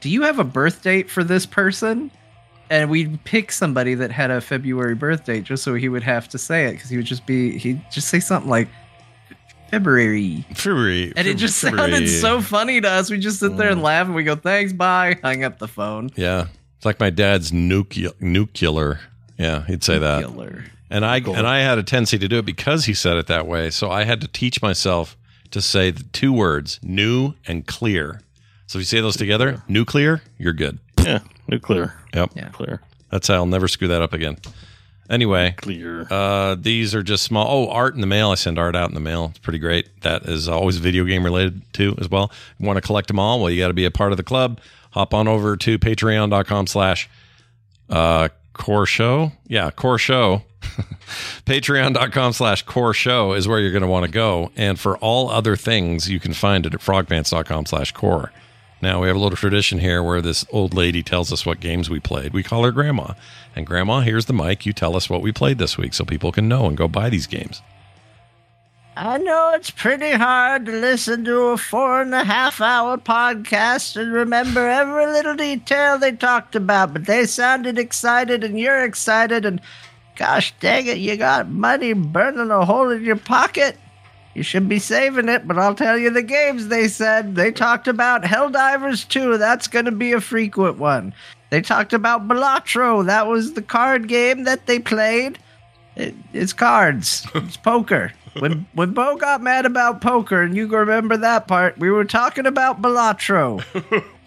do 0.00 0.10
you 0.10 0.22
have 0.22 0.38
a 0.38 0.44
birth 0.44 0.82
date 0.82 1.10
for 1.10 1.24
this 1.24 1.44
person?" 1.46 2.10
And 2.68 2.90
we'd 2.90 3.22
pick 3.24 3.52
somebody 3.52 3.94
that 3.94 4.10
had 4.10 4.30
a 4.30 4.40
February 4.40 4.94
birth 4.94 5.24
date 5.24 5.44
just 5.44 5.62
so 5.62 5.74
he 5.74 5.88
would 5.88 6.02
have 6.02 6.28
to 6.30 6.38
say 6.38 6.66
it 6.66 6.72
because 6.72 6.90
he 6.90 6.96
would 6.96 7.06
just 7.06 7.24
be 7.26 7.56
he'd 7.58 7.80
just 7.90 8.08
say 8.08 8.20
something 8.20 8.50
like 8.50 8.68
February. 9.70 10.46
February. 10.54 11.12
And 11.16 11.26
it 11.26 11.36
just 11.36 11.60
February. 11.60 11.92
sounded 11.92 12.08
so 12.08 12.40
funny 12.40 12.80
to 12.80 12.88
us. 12.88 13.10
We 13.10 13.18
just 13.18 13.40
sit 13.40 13.56
there 13.56 13.70
and 13.70 13.80
mm. 13.80 13.84
laugh 13.84 14.06
and 14.06 14.14
we 14.14 14.24
go, 14.24 14.36
thanks, 14.36 14.72
bye. 14.72 15.18
Hang 15.22 15.44
up 15.44 15.58
the 15.58 15.68
phone. 15.68 16.10
Yeah. 16.16 16.46
It's 16.76 16.84
like 16.84 17.00
my 17.00 17.10
dad's 17.10 17.52
nuclear. 17.52 18.10
nuclear. 18.20 19.00
Yeah, 19.38 19.66
he'd 19.66 19.84
say 19.84 19.98
that. 19.98 20.22
Killer. 20.22 20.64
And 20.88 21.04
I 21.04 21.16
and 21.18 21.46
I 21.46 21.60
had 21.60 21.78
a 21.78 21.82
tendency 21.82 22.18
to 22.18 22.28
do 22.28 22.38
it 22.38 22.44
because 22.44 22.84
he 22.84 22.94
said 22.94 23.16
it 23.16 23.26
that 23.26 23.46
way. 23.46 23.70
So 23.70 23.90
I 23.90 24.04
had 24.04 24.20
to 24.20 24.28
teach 24.28 24.62
myself 24.62 25.16
to 25.50 25.60
say 25.60 25.90
the 25.90 26.04
two 26.04 26.32
words, 26.32 26.78
new 26.82 27.34
and 27.46 27.66
clear. 27.66 28.20
So 28.66 28.78
if 28.78 28.82
you 28.82 28.84
say 28.84 29.00
those 29.00 29.16
together, 29.16 29.62
nuclear, 29.68 30.22
you're 30.38 30.52
good. 30.52 30.78
Yeah, 31.02 31.20
nuclear. 31.48 31.94
Yep. 32.14 32.30
Yeah. 32.34 32.48
Clear. 32.50 32.80
That's 33.10 33.28
how 33.28 33.34
I'll 33.34 33.46
never 33.46 33.68
screw 33.68 33.88
that 33.88 34.02
up 34.02 34.12
again. 34.12 34.38
Anyway, 35.08 35.54
Clear. 35.58 36.06
uh, 36.10 36.56
these 36.58 36.94
are 36.94 37.02
just 37.02 37.22
small. 37.22 37.46
Oh, 37.48 37.70
art 37.70 37.94
in 37.94 38.00
the 38.00 38.06
mail. 38.06 38.30
I 38.30 38.34
send 38.34 38.58
art 38.58 38.74
out 38.74 38.88
in 38.88 38.94
the 38.94 39.00
mail. 39.00 39.26
It's 39.30 39.38
pretty 39.38 39.58
great. 39.58 39.88
That 40.02 40.24
is 40.24 40.48
always 40.48 40.78
video 40.78 41.04
game 41.04 41.24
related 41.24 41.62
too, 41.72 41.94
as 41.98 42.08
well. 42.10 42.32
You 42.58 42.66
want 42.66 42.76
to 42.76 42.80
collect 42.80 43.08
them 43.08 43.18
all? 43.18 43.40
Well, 43.40 43.50
you 43.50 43.60
got 43.62 43.68
to 43.68 43.74
be 43.74 43.84
a 43.84 43.90
part 43.90 44.12
of 44.12 44.16
the 44.16 44.24
club. 44.24 44.60
Hop 44.92 45.14
on 45.14 45.28
over 45.28 45.56
to 45.56 45.78
patreon.com 45.78 46.66
slash 46.66 47.08
uh, 47.90 48.28
core 48.52 48.86
show. 48.86 49.32
Yeah, 49.46 49.70
core 49.70 49.98
show. 49.98 50.42
Patreon.com 51.44 52.32
slash 52.32 52.62
core 52.62 52.94
show 52.94 53.32
is 53.32 53.46
where 53.46 53.60
you're 53.60 53.70
going 53.72 53.82
to 53.82 53.88
want 53.88 54.04
to 54.06 54.10
go. 54.10 54.50
And 54.56 54.78
for 54.78 54.96
all 54.98 55.30
other 55.30 55.54
things, 55.56 56.10
you 56.10 56.18
can 56.18 56.32
find 56.32 56.66
it 56.66 56.74
at 56.74 56.80
frogpants.com 56.80 57.66
slash 57.66 57.92
core. 57.92 58.32
Now, 58.82 59.00
we 59.00 59.08
have 59.08 59.16
a 59.16 59.18
little 59.18 59.36
tradition 59.36 59.78
here 59.78 60.02
where 60.02 60.20
this 60.20 60.44
old 60.50 60.74
lady 60.74 61.02
tells 61.02 61.32
us 61.32 61.46
what 61.46 61.60
games 61.60 61.88
we 61.88 61.98
played. 61.98 62.34
We 62.34 62.42
call 62.42 62.64
her 62.64 62.72
Grandma. 62.72 63.14
And 63.54 63.66
Grandma, 63.66 64.00
here's 64.00 64.26
the 64.26 64.34
mic. 64.34 64.66
You 64.66 64.74
tell 64.74 64.96
us 64.96 65.08
what 65.08 65.22
we 65.22 65.32
played 65.32 65.58
this 65.58 65.78
week 65.78 65.94
so 65.94 66.04
people 66.04 66.30
can 66.30 66.46
know 66.46 66.66
and 66.66 66.76
go 66.76 66.86
buy 66.86 67.08
these 67.08 67.26
games. 67.26 67.62
I 68.98 69.18
know 69.18 69.52
it's 69.54 69.70
pretty 69.70 70.12
hard 70.12 70.64
to 70.66 70.72
listen 70.72 71.24
to 71.26 71.48
a 71.48 71.58
four 71.58 72.00
and 72.00 72.14
a 72.14 72.24
half 72.24 72.62
hour 72.62 72.96
podcast 72.96 74.00
and 74.00 74.10
remember 74.10 74.66
every 74.66 75.06
little 75.06 75.36
detail 75.36 75.98
they 75.98 76.12
talked 76.12 76.56
about, 76.56 76.94
but 76.94 77.04
they 77.04 77.26
sounded 77.26 77.78
excited 77.78 78.42
and 78.42 78.58
you're 78.58 78.82
excited, 78.82 79.44
and 79.44 79.60
gosh 80.16 80.54
dang 80.60 80.86
it, 80.86 80.96
you 80.96 81.14
got 81.18 81.46
money 81.46 81.92
burning 81.92 82.50
a 82.50 82.64
hole 82.64 82.88
in 82.88 83.04
your 83.04 83.16
pocket. 83.16 83.76
You 84.36 84.42
should 84.42 84.68
be 84.68 84.78
saving 84.78 85.30
it, 85.30 85.48
but 85.48 85.58
I'll 85.58 85.74
tell 85.74 85.96
you 85.96 86.10
the 86.10 86.20
games 86.20 86.68
they 86.68 86.88
said. 86.88 87.36
They 87.36 87.50
talked 87.50 87.88
about 87.88 88.22
Helldivers 88.22 89.08
2, 89.08 89.38
that's 89.38 89.66
going 89.66 89.86
to 89.86 89.92
be 89.92 90.12
a 90.12 90.20
frequent 90.20 90.76
one. 90.76 91.14
They 91.48 91.62
talked 91.62 91.94
about 91.94 92.28
Balatro, 92.28 93.06
that 93.06 93.28
was 93.28 93.54
the 93.54 93.62
card 93.62 94.08
game 94.08 94.44
that 94.44 94.66
they 94.66 94.78
played. 94.78 95.38
It, 95.96 96.14
it's 96.34 96.52
cards. 96.52 97.26
It's 97.34 97.56
poker. 97.56 98.12
When 98.38 98.66
when 98.74 98.92
Beau 98.92 99.16
got 99.16 99.40
mad 99.40 99.64
about 99.64 100.02
poker, 100.02 100.42
and 100.42 100.54
you 100.54 100.66
remember 100.66 101.16
that 101.16 101.48
part, 101.48 101.78
we 101.78 101.88
were 101.88 102.04
talking 102.04 102.44
about 102.44 102.82
Balatro. 102.82 103.64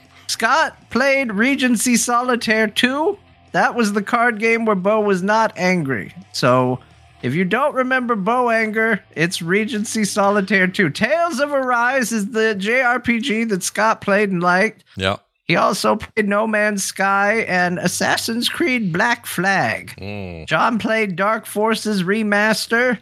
Scott 0.27 0.89
played 0.89 1.33
Regency 1.33 1.95
Solitaire 1.95 2.67
2. 2.67 3.15
That 3.51 3.75
was 3.75 3.93
the 3.93 4.01
card 4.01 4.39
game 4.39 4.65
where 4.65 4.75
Beau 4.75 5.01
was 5.01 5.21
not 5.21 5.53
angry. 5.55 6.15
So 6.31 6.79
if 7.21 7.35
you 7.35 7.45
don't 7.45 7.75
remember 7.75 8.15
Beau 8.15 8.49
anger, 8.49 9.03
it's 9.15 9.41
Regency 9.41 10.05
Solitaire 10.05 10.67
2. 10.67 10.89
Tales 10.91 11.39
of 11.39 11.51
Arise 11.51 12.11
is 12.11 12.31
the 12.31 12.55
JRPG 12.57 13.49
that 13.49 13.63
Scott 13.63 14.01
played 14.01 14.31
and 14.31 14.41
liked. 14.41 14.83
Yeah. 14.95 15.17
He 15.45 15.55
also 15.55 15.95
played 15.95 16.29
No 16.29 16.45
Man's 16.45 16.83
Sky 16.83 17.39
and 17.47 17.79
Assassin's 17.79 18.47
Creed 18.47 18.93
Black 18.93 19.25
Flag. 19.25 19.95
Mm. 19.97 20.45
Jon 20.45 20.77
played 20.77 21.15
Dark 21.15 21.45
Forces 21.45 22.03
Remaster, 22.03 22.99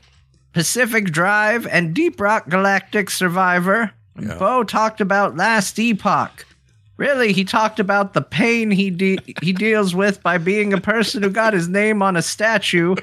Pacific 0.53 1.05
Drive, 1.11 1.67
and 1.67 1.93
Deep 1.93 2.19
Rock 2.21 2.47
Galactic 2.47 3.09
Survivor. 3.09 3.91
And 4.15 4.39
Beau 4.39 4.63
talked 4.63 5.01
about 5.01 5.35
Last 5.35 5.77
Epoch. 5.77 6.45
Really, 6.95 7.33
he 7.33 7.43
talked 7.43 7.79
about 7.79 8.13
the 8.13 8.23
pain 8.23 8.71
he 8.71 8.89
de- 8.89 9.19
he 9.43 9.53
deals 9.53 9.93
with 9.93 10.23
by 10.23 10.39
being 10.39 10.73
a 10.73 10.81
person 10.81 11.21
who 11.21 11.29
got 11.29 11.53
his 11.53 11.67
name 11.67 12.01
on 12.01 12.15
a 12.15 12.23
statue 12.23 12.95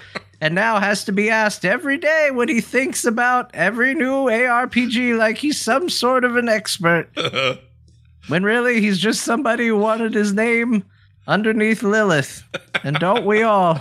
and 0.45 0.55
now 0.55 0.79
has 0.79 1.05
to 1.05 1.13
be 1.13 1.31
asked 1.31 1.65
every 1.65 1.97
day 1.97 2.29
what 2.31 2.51
he 2.51 2.61
thinks 2.61 3.07
about 3.07 3.51
every 3.55 3.95
new 3.95 4.27
ARPG 4.27 5.17
like 5.17 5.39
he's 5.39 5.59
some 5.59 5.89
sort 5.89 6.23
of 6.23 6.37
an 6.37 6.51
expert. 6.51 7.09
when 8.29 8.43
really 8.43 8.83
he's 8.83 8.99
just 8.99 9.23
somebody 9.23 9.69
who 9.69 9.79
wanted 9.79 10.13
his 10.13 10.35
name 10.35 10.85
underneath 11.27 11.83
Lilith. 11.83 12.43
And 12.83 12.99
don't 12.99 13.25
we 13.25 13.43
all? 13.43 13.81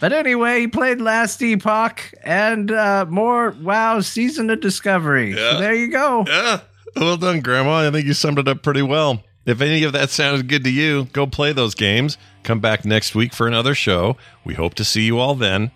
But 0.00 0.12
anyway, 0.12 0.60
he 0.60 0.66
played 0.68 1.00
Last 1.00 1.40
Epoch 1.40 2.12
and 2.22 2.70
uh, 2.70 3.06
more 3.08 3.52
WoW 3.62 4.00
Season 4.00 4.50
of 4.50 4.60
Discovery. 4.60 5.32
So 5.32 5.60
there 5.60 5.74
you 5.74 5.90
go. 5.90 6.26
Yeah. 6.28 6.60
Well 6.94 7.16
done, 7.16 7.40
Grandma. 7.40 7.88
I 7.88 7.90
think 7.90 8.04
you 8.04 8.12
summed 8.12 8.38
it 8.38 8.48
up 8.48 8.62
pretty 8.62 8.82
well. 8.82 9.24
If 9.46 9.62
any 9.62 9.84
of 9.84 9.94
that 9.94 10.10
sounded 10.10 10.46
good 10.46 10.64
to 10.64 10.70
you, 10.70 11.06
go 11.06 11.26
play 11.26 11.54
those 11.54 11.74
games. 11.74 12.18
Come 12.42 12.60
back 12.60 12.84
next 12.84 13.14
week 13.14 13.32
for 13.32 13.46
another 13.46 13.74
show. 13.74 14.16
We 14.44 14.54
hope 14.54 14.74
to 14.74 14.84
see 14.84 15.02
you 15.02 15.18
all 15.18 15.34
then. 15.34 15.70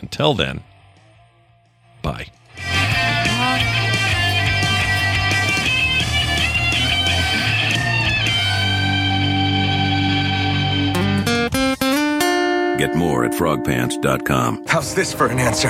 Until 0.00 0.34
then, 0.34 0.62
bye. 2.02 2.26
Get 12.78 12.94
more 12.94 13.24
at 13.24 13.32
frogpants.com. 13.32 14.64
How's 14.68 14.94
this 14.94 15.12
for 15.12 15.26
an 15.26 15.40
answer? 15.40 15.68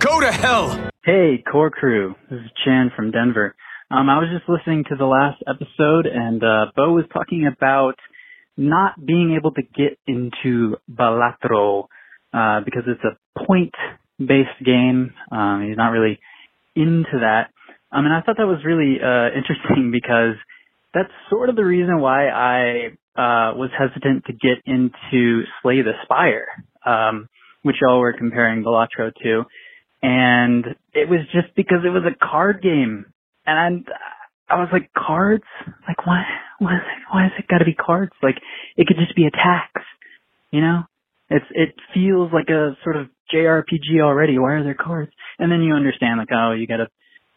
Go 0.00 0.20
to 0.20 0.32
hell! 0.32 0.90
Hey, 1.04 1.44
core 1.50 1.70
crew. 1.70 2.16
This 2.28 2.40
is 2.40 2.50
Chan 2.64 2.90
from 2.96 3.12
Denver. 3.12 3.54
Um, 3.92 4.10
I 4.10 4.18
was 4.18 4.28
just 4.36 4.48
listening 4.48 4.82
to 4.88 4.96
the 4.96 5.04
last 5.04 5.40
episode, 5.46 6.06
and 6.06 6.42
uh, 6.42 6.72
Beau 6.74 6.92
was 6.92 7.04
talking 7.12 7.46
about 7.46 7.94
not 8.56 8.94
being 9.04 9.36
able 9.38 9.52
to 9.52 9.62
get 9.62 9.98
into 10.06 10.76
Balatro 10.90 11.86
uh, 12.32 12.60
because 12.64 12.84
it's 12.86 13.02
a 13.04 13.44
point-based 13.46 14.64
game. 14.64 15.12
Um, 15.30 15.66
he's 15.66 15.76
not 15.76 15.88
really 15.88 16.18
into 16.76 17.20
that. 17.20 17.50
I 17.92 18.00
mean, 18.00 18.12
I 18.12 18.22
thought 18.22 18.36
that 18.38 18.46
was 18.46 18.64
really 18.64 18.96
uh, 19.00 19.26
interesting 19.36 19.90
because 19.90 20.36
that's 20.92 21.12
sort 21.30 21.48
of 21.48 21.56
the 21.56 21.64
reason 21.64 22.00
why 22.00 22.28
I 22.28 22.86
uh, 23.16 23.54
was 23.56 23.70
hesitant 23.76 24.24
to 24.26 24.32
get 24.32 24.62
into 24.66 25.42
Slay 25.62 25.82
the 25.82 25.92
Spire, 26.04 26.46
um, 26.84 27.28
which 27.62 27.76
y'all 27.80 28.00
were 28.00 28.12
comparing 28.12 28.62
Balatro 28.64 29.12
to 29.22 29.44
and 30.04 30.66
it 30.92 31.08
was 31.08 31.20
just 31.32 31.56
because 31.56 31.78
it 31.82 31.88
was 31.88 32.02
a 32.04 32.14
card 32.14 32.60
game, 32.62 33.06
and 33.46 33.86
I 33.88 34.13
was 34.50 34.68
like, 34.72 34.90
cards? 34.96 35.44
Like, 35.88 36.06
why? 36.06 36.22
Why 36.58 36.76
is 36.76 36.82
it? 36.82 37.02
Why 37.12 37.22
has 37.24 37.32
it 37.38 37.48
got 37.48 37.58
to 37.58 37.64
be 37.64 37.74
cards? 37.74 38.12
Like, 38.22 38.36
it 38.76 38.86
could 38.86 38.96
just 38.98 39.16
be 39.16 39.26
attacks, 39.26 39.82
you 40.50 40.60
know? 40.60 40.82
It's 41.30 41.46
it 41.50 41.74
feels 41.94 42.30
like 42.32 42.48
a 42.48 42.76
sort 42.84 42.96
of 42.96 43.08
JRPG 43.32 44.00
already. 44.02 44.38
Why 44.38 44.52
are 44.52 44.64
there 44.64 44.74
cards? 44.74 45.10
And 45.38 45.50
then 45.50 45.62
you 45.62 45.74
understand, 45.74 46.18
like, 46.18 46.28
oh, 46.32 46.52
you 46.52 46.66
got 46.66 46.76
to. 46.78 46.88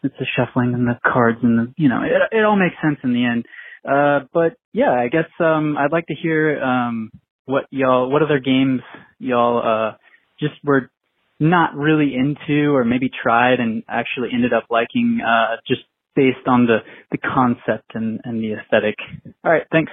It's 0.04 0.14
the 0.20 0.26
shuffling 0.36 0.74
and 0.74 0.86
the 0.86 0.98
cards 1.04 1.38
and 1.42 1.58
the, 1.58 1.74
you 1.76 1.88
know, 1.88 2.02
it 2.02 2.36
it 2.36 2.44
all 2.44 2.54
makes 2.54 2.76
sense 2.80 2.98
in 3.02 3.12
the 3.12 3.24
end. 3.24 3.46
Uh, 3.84 4.26
but 4.32 4.56
yeah, 4.72 4.92
I 4.92 5.08
guess 5.08 5.28
um, 5.40 5.76
I'd 5.76 5.90
like 5.90 6.06
to 6.06 6.14
hear 6.14 6.62
um, 6.62 7.10
what 7.46 7.64
y'all, 7.70 8.08
what 8.08 8.22
other 8.22 8.38
games 8.38 8.82
y'all 9.18 9.58
uh, 9.58 9.96
just 10.38 10.54
were 10.62 10.90
not 11.40 11.74
really 11.74 12.14
into 12.14 12.74
or 12.74 12.84
maybe 12.84 13.10
tried 13.10 13.60
and 13.60 13.82
actually 13.88 14.28
ended 14.32 14.52
up 14.52 14.64
liking 14.70 15.20
uh 15.24 15.56
just 15.66 15.82
based 16.18 16.48
on 16.48 16.66
the 16.66 16.78
the 17.12 17.18
concept 17.18 17.94
and 17.94 18.20
and 18.24 18.42
the 18.42 18.54
aesthetic. 18.58 18.96
All 19.44 19.52
right. 19.52 19.64
Thanks 19.72 19.92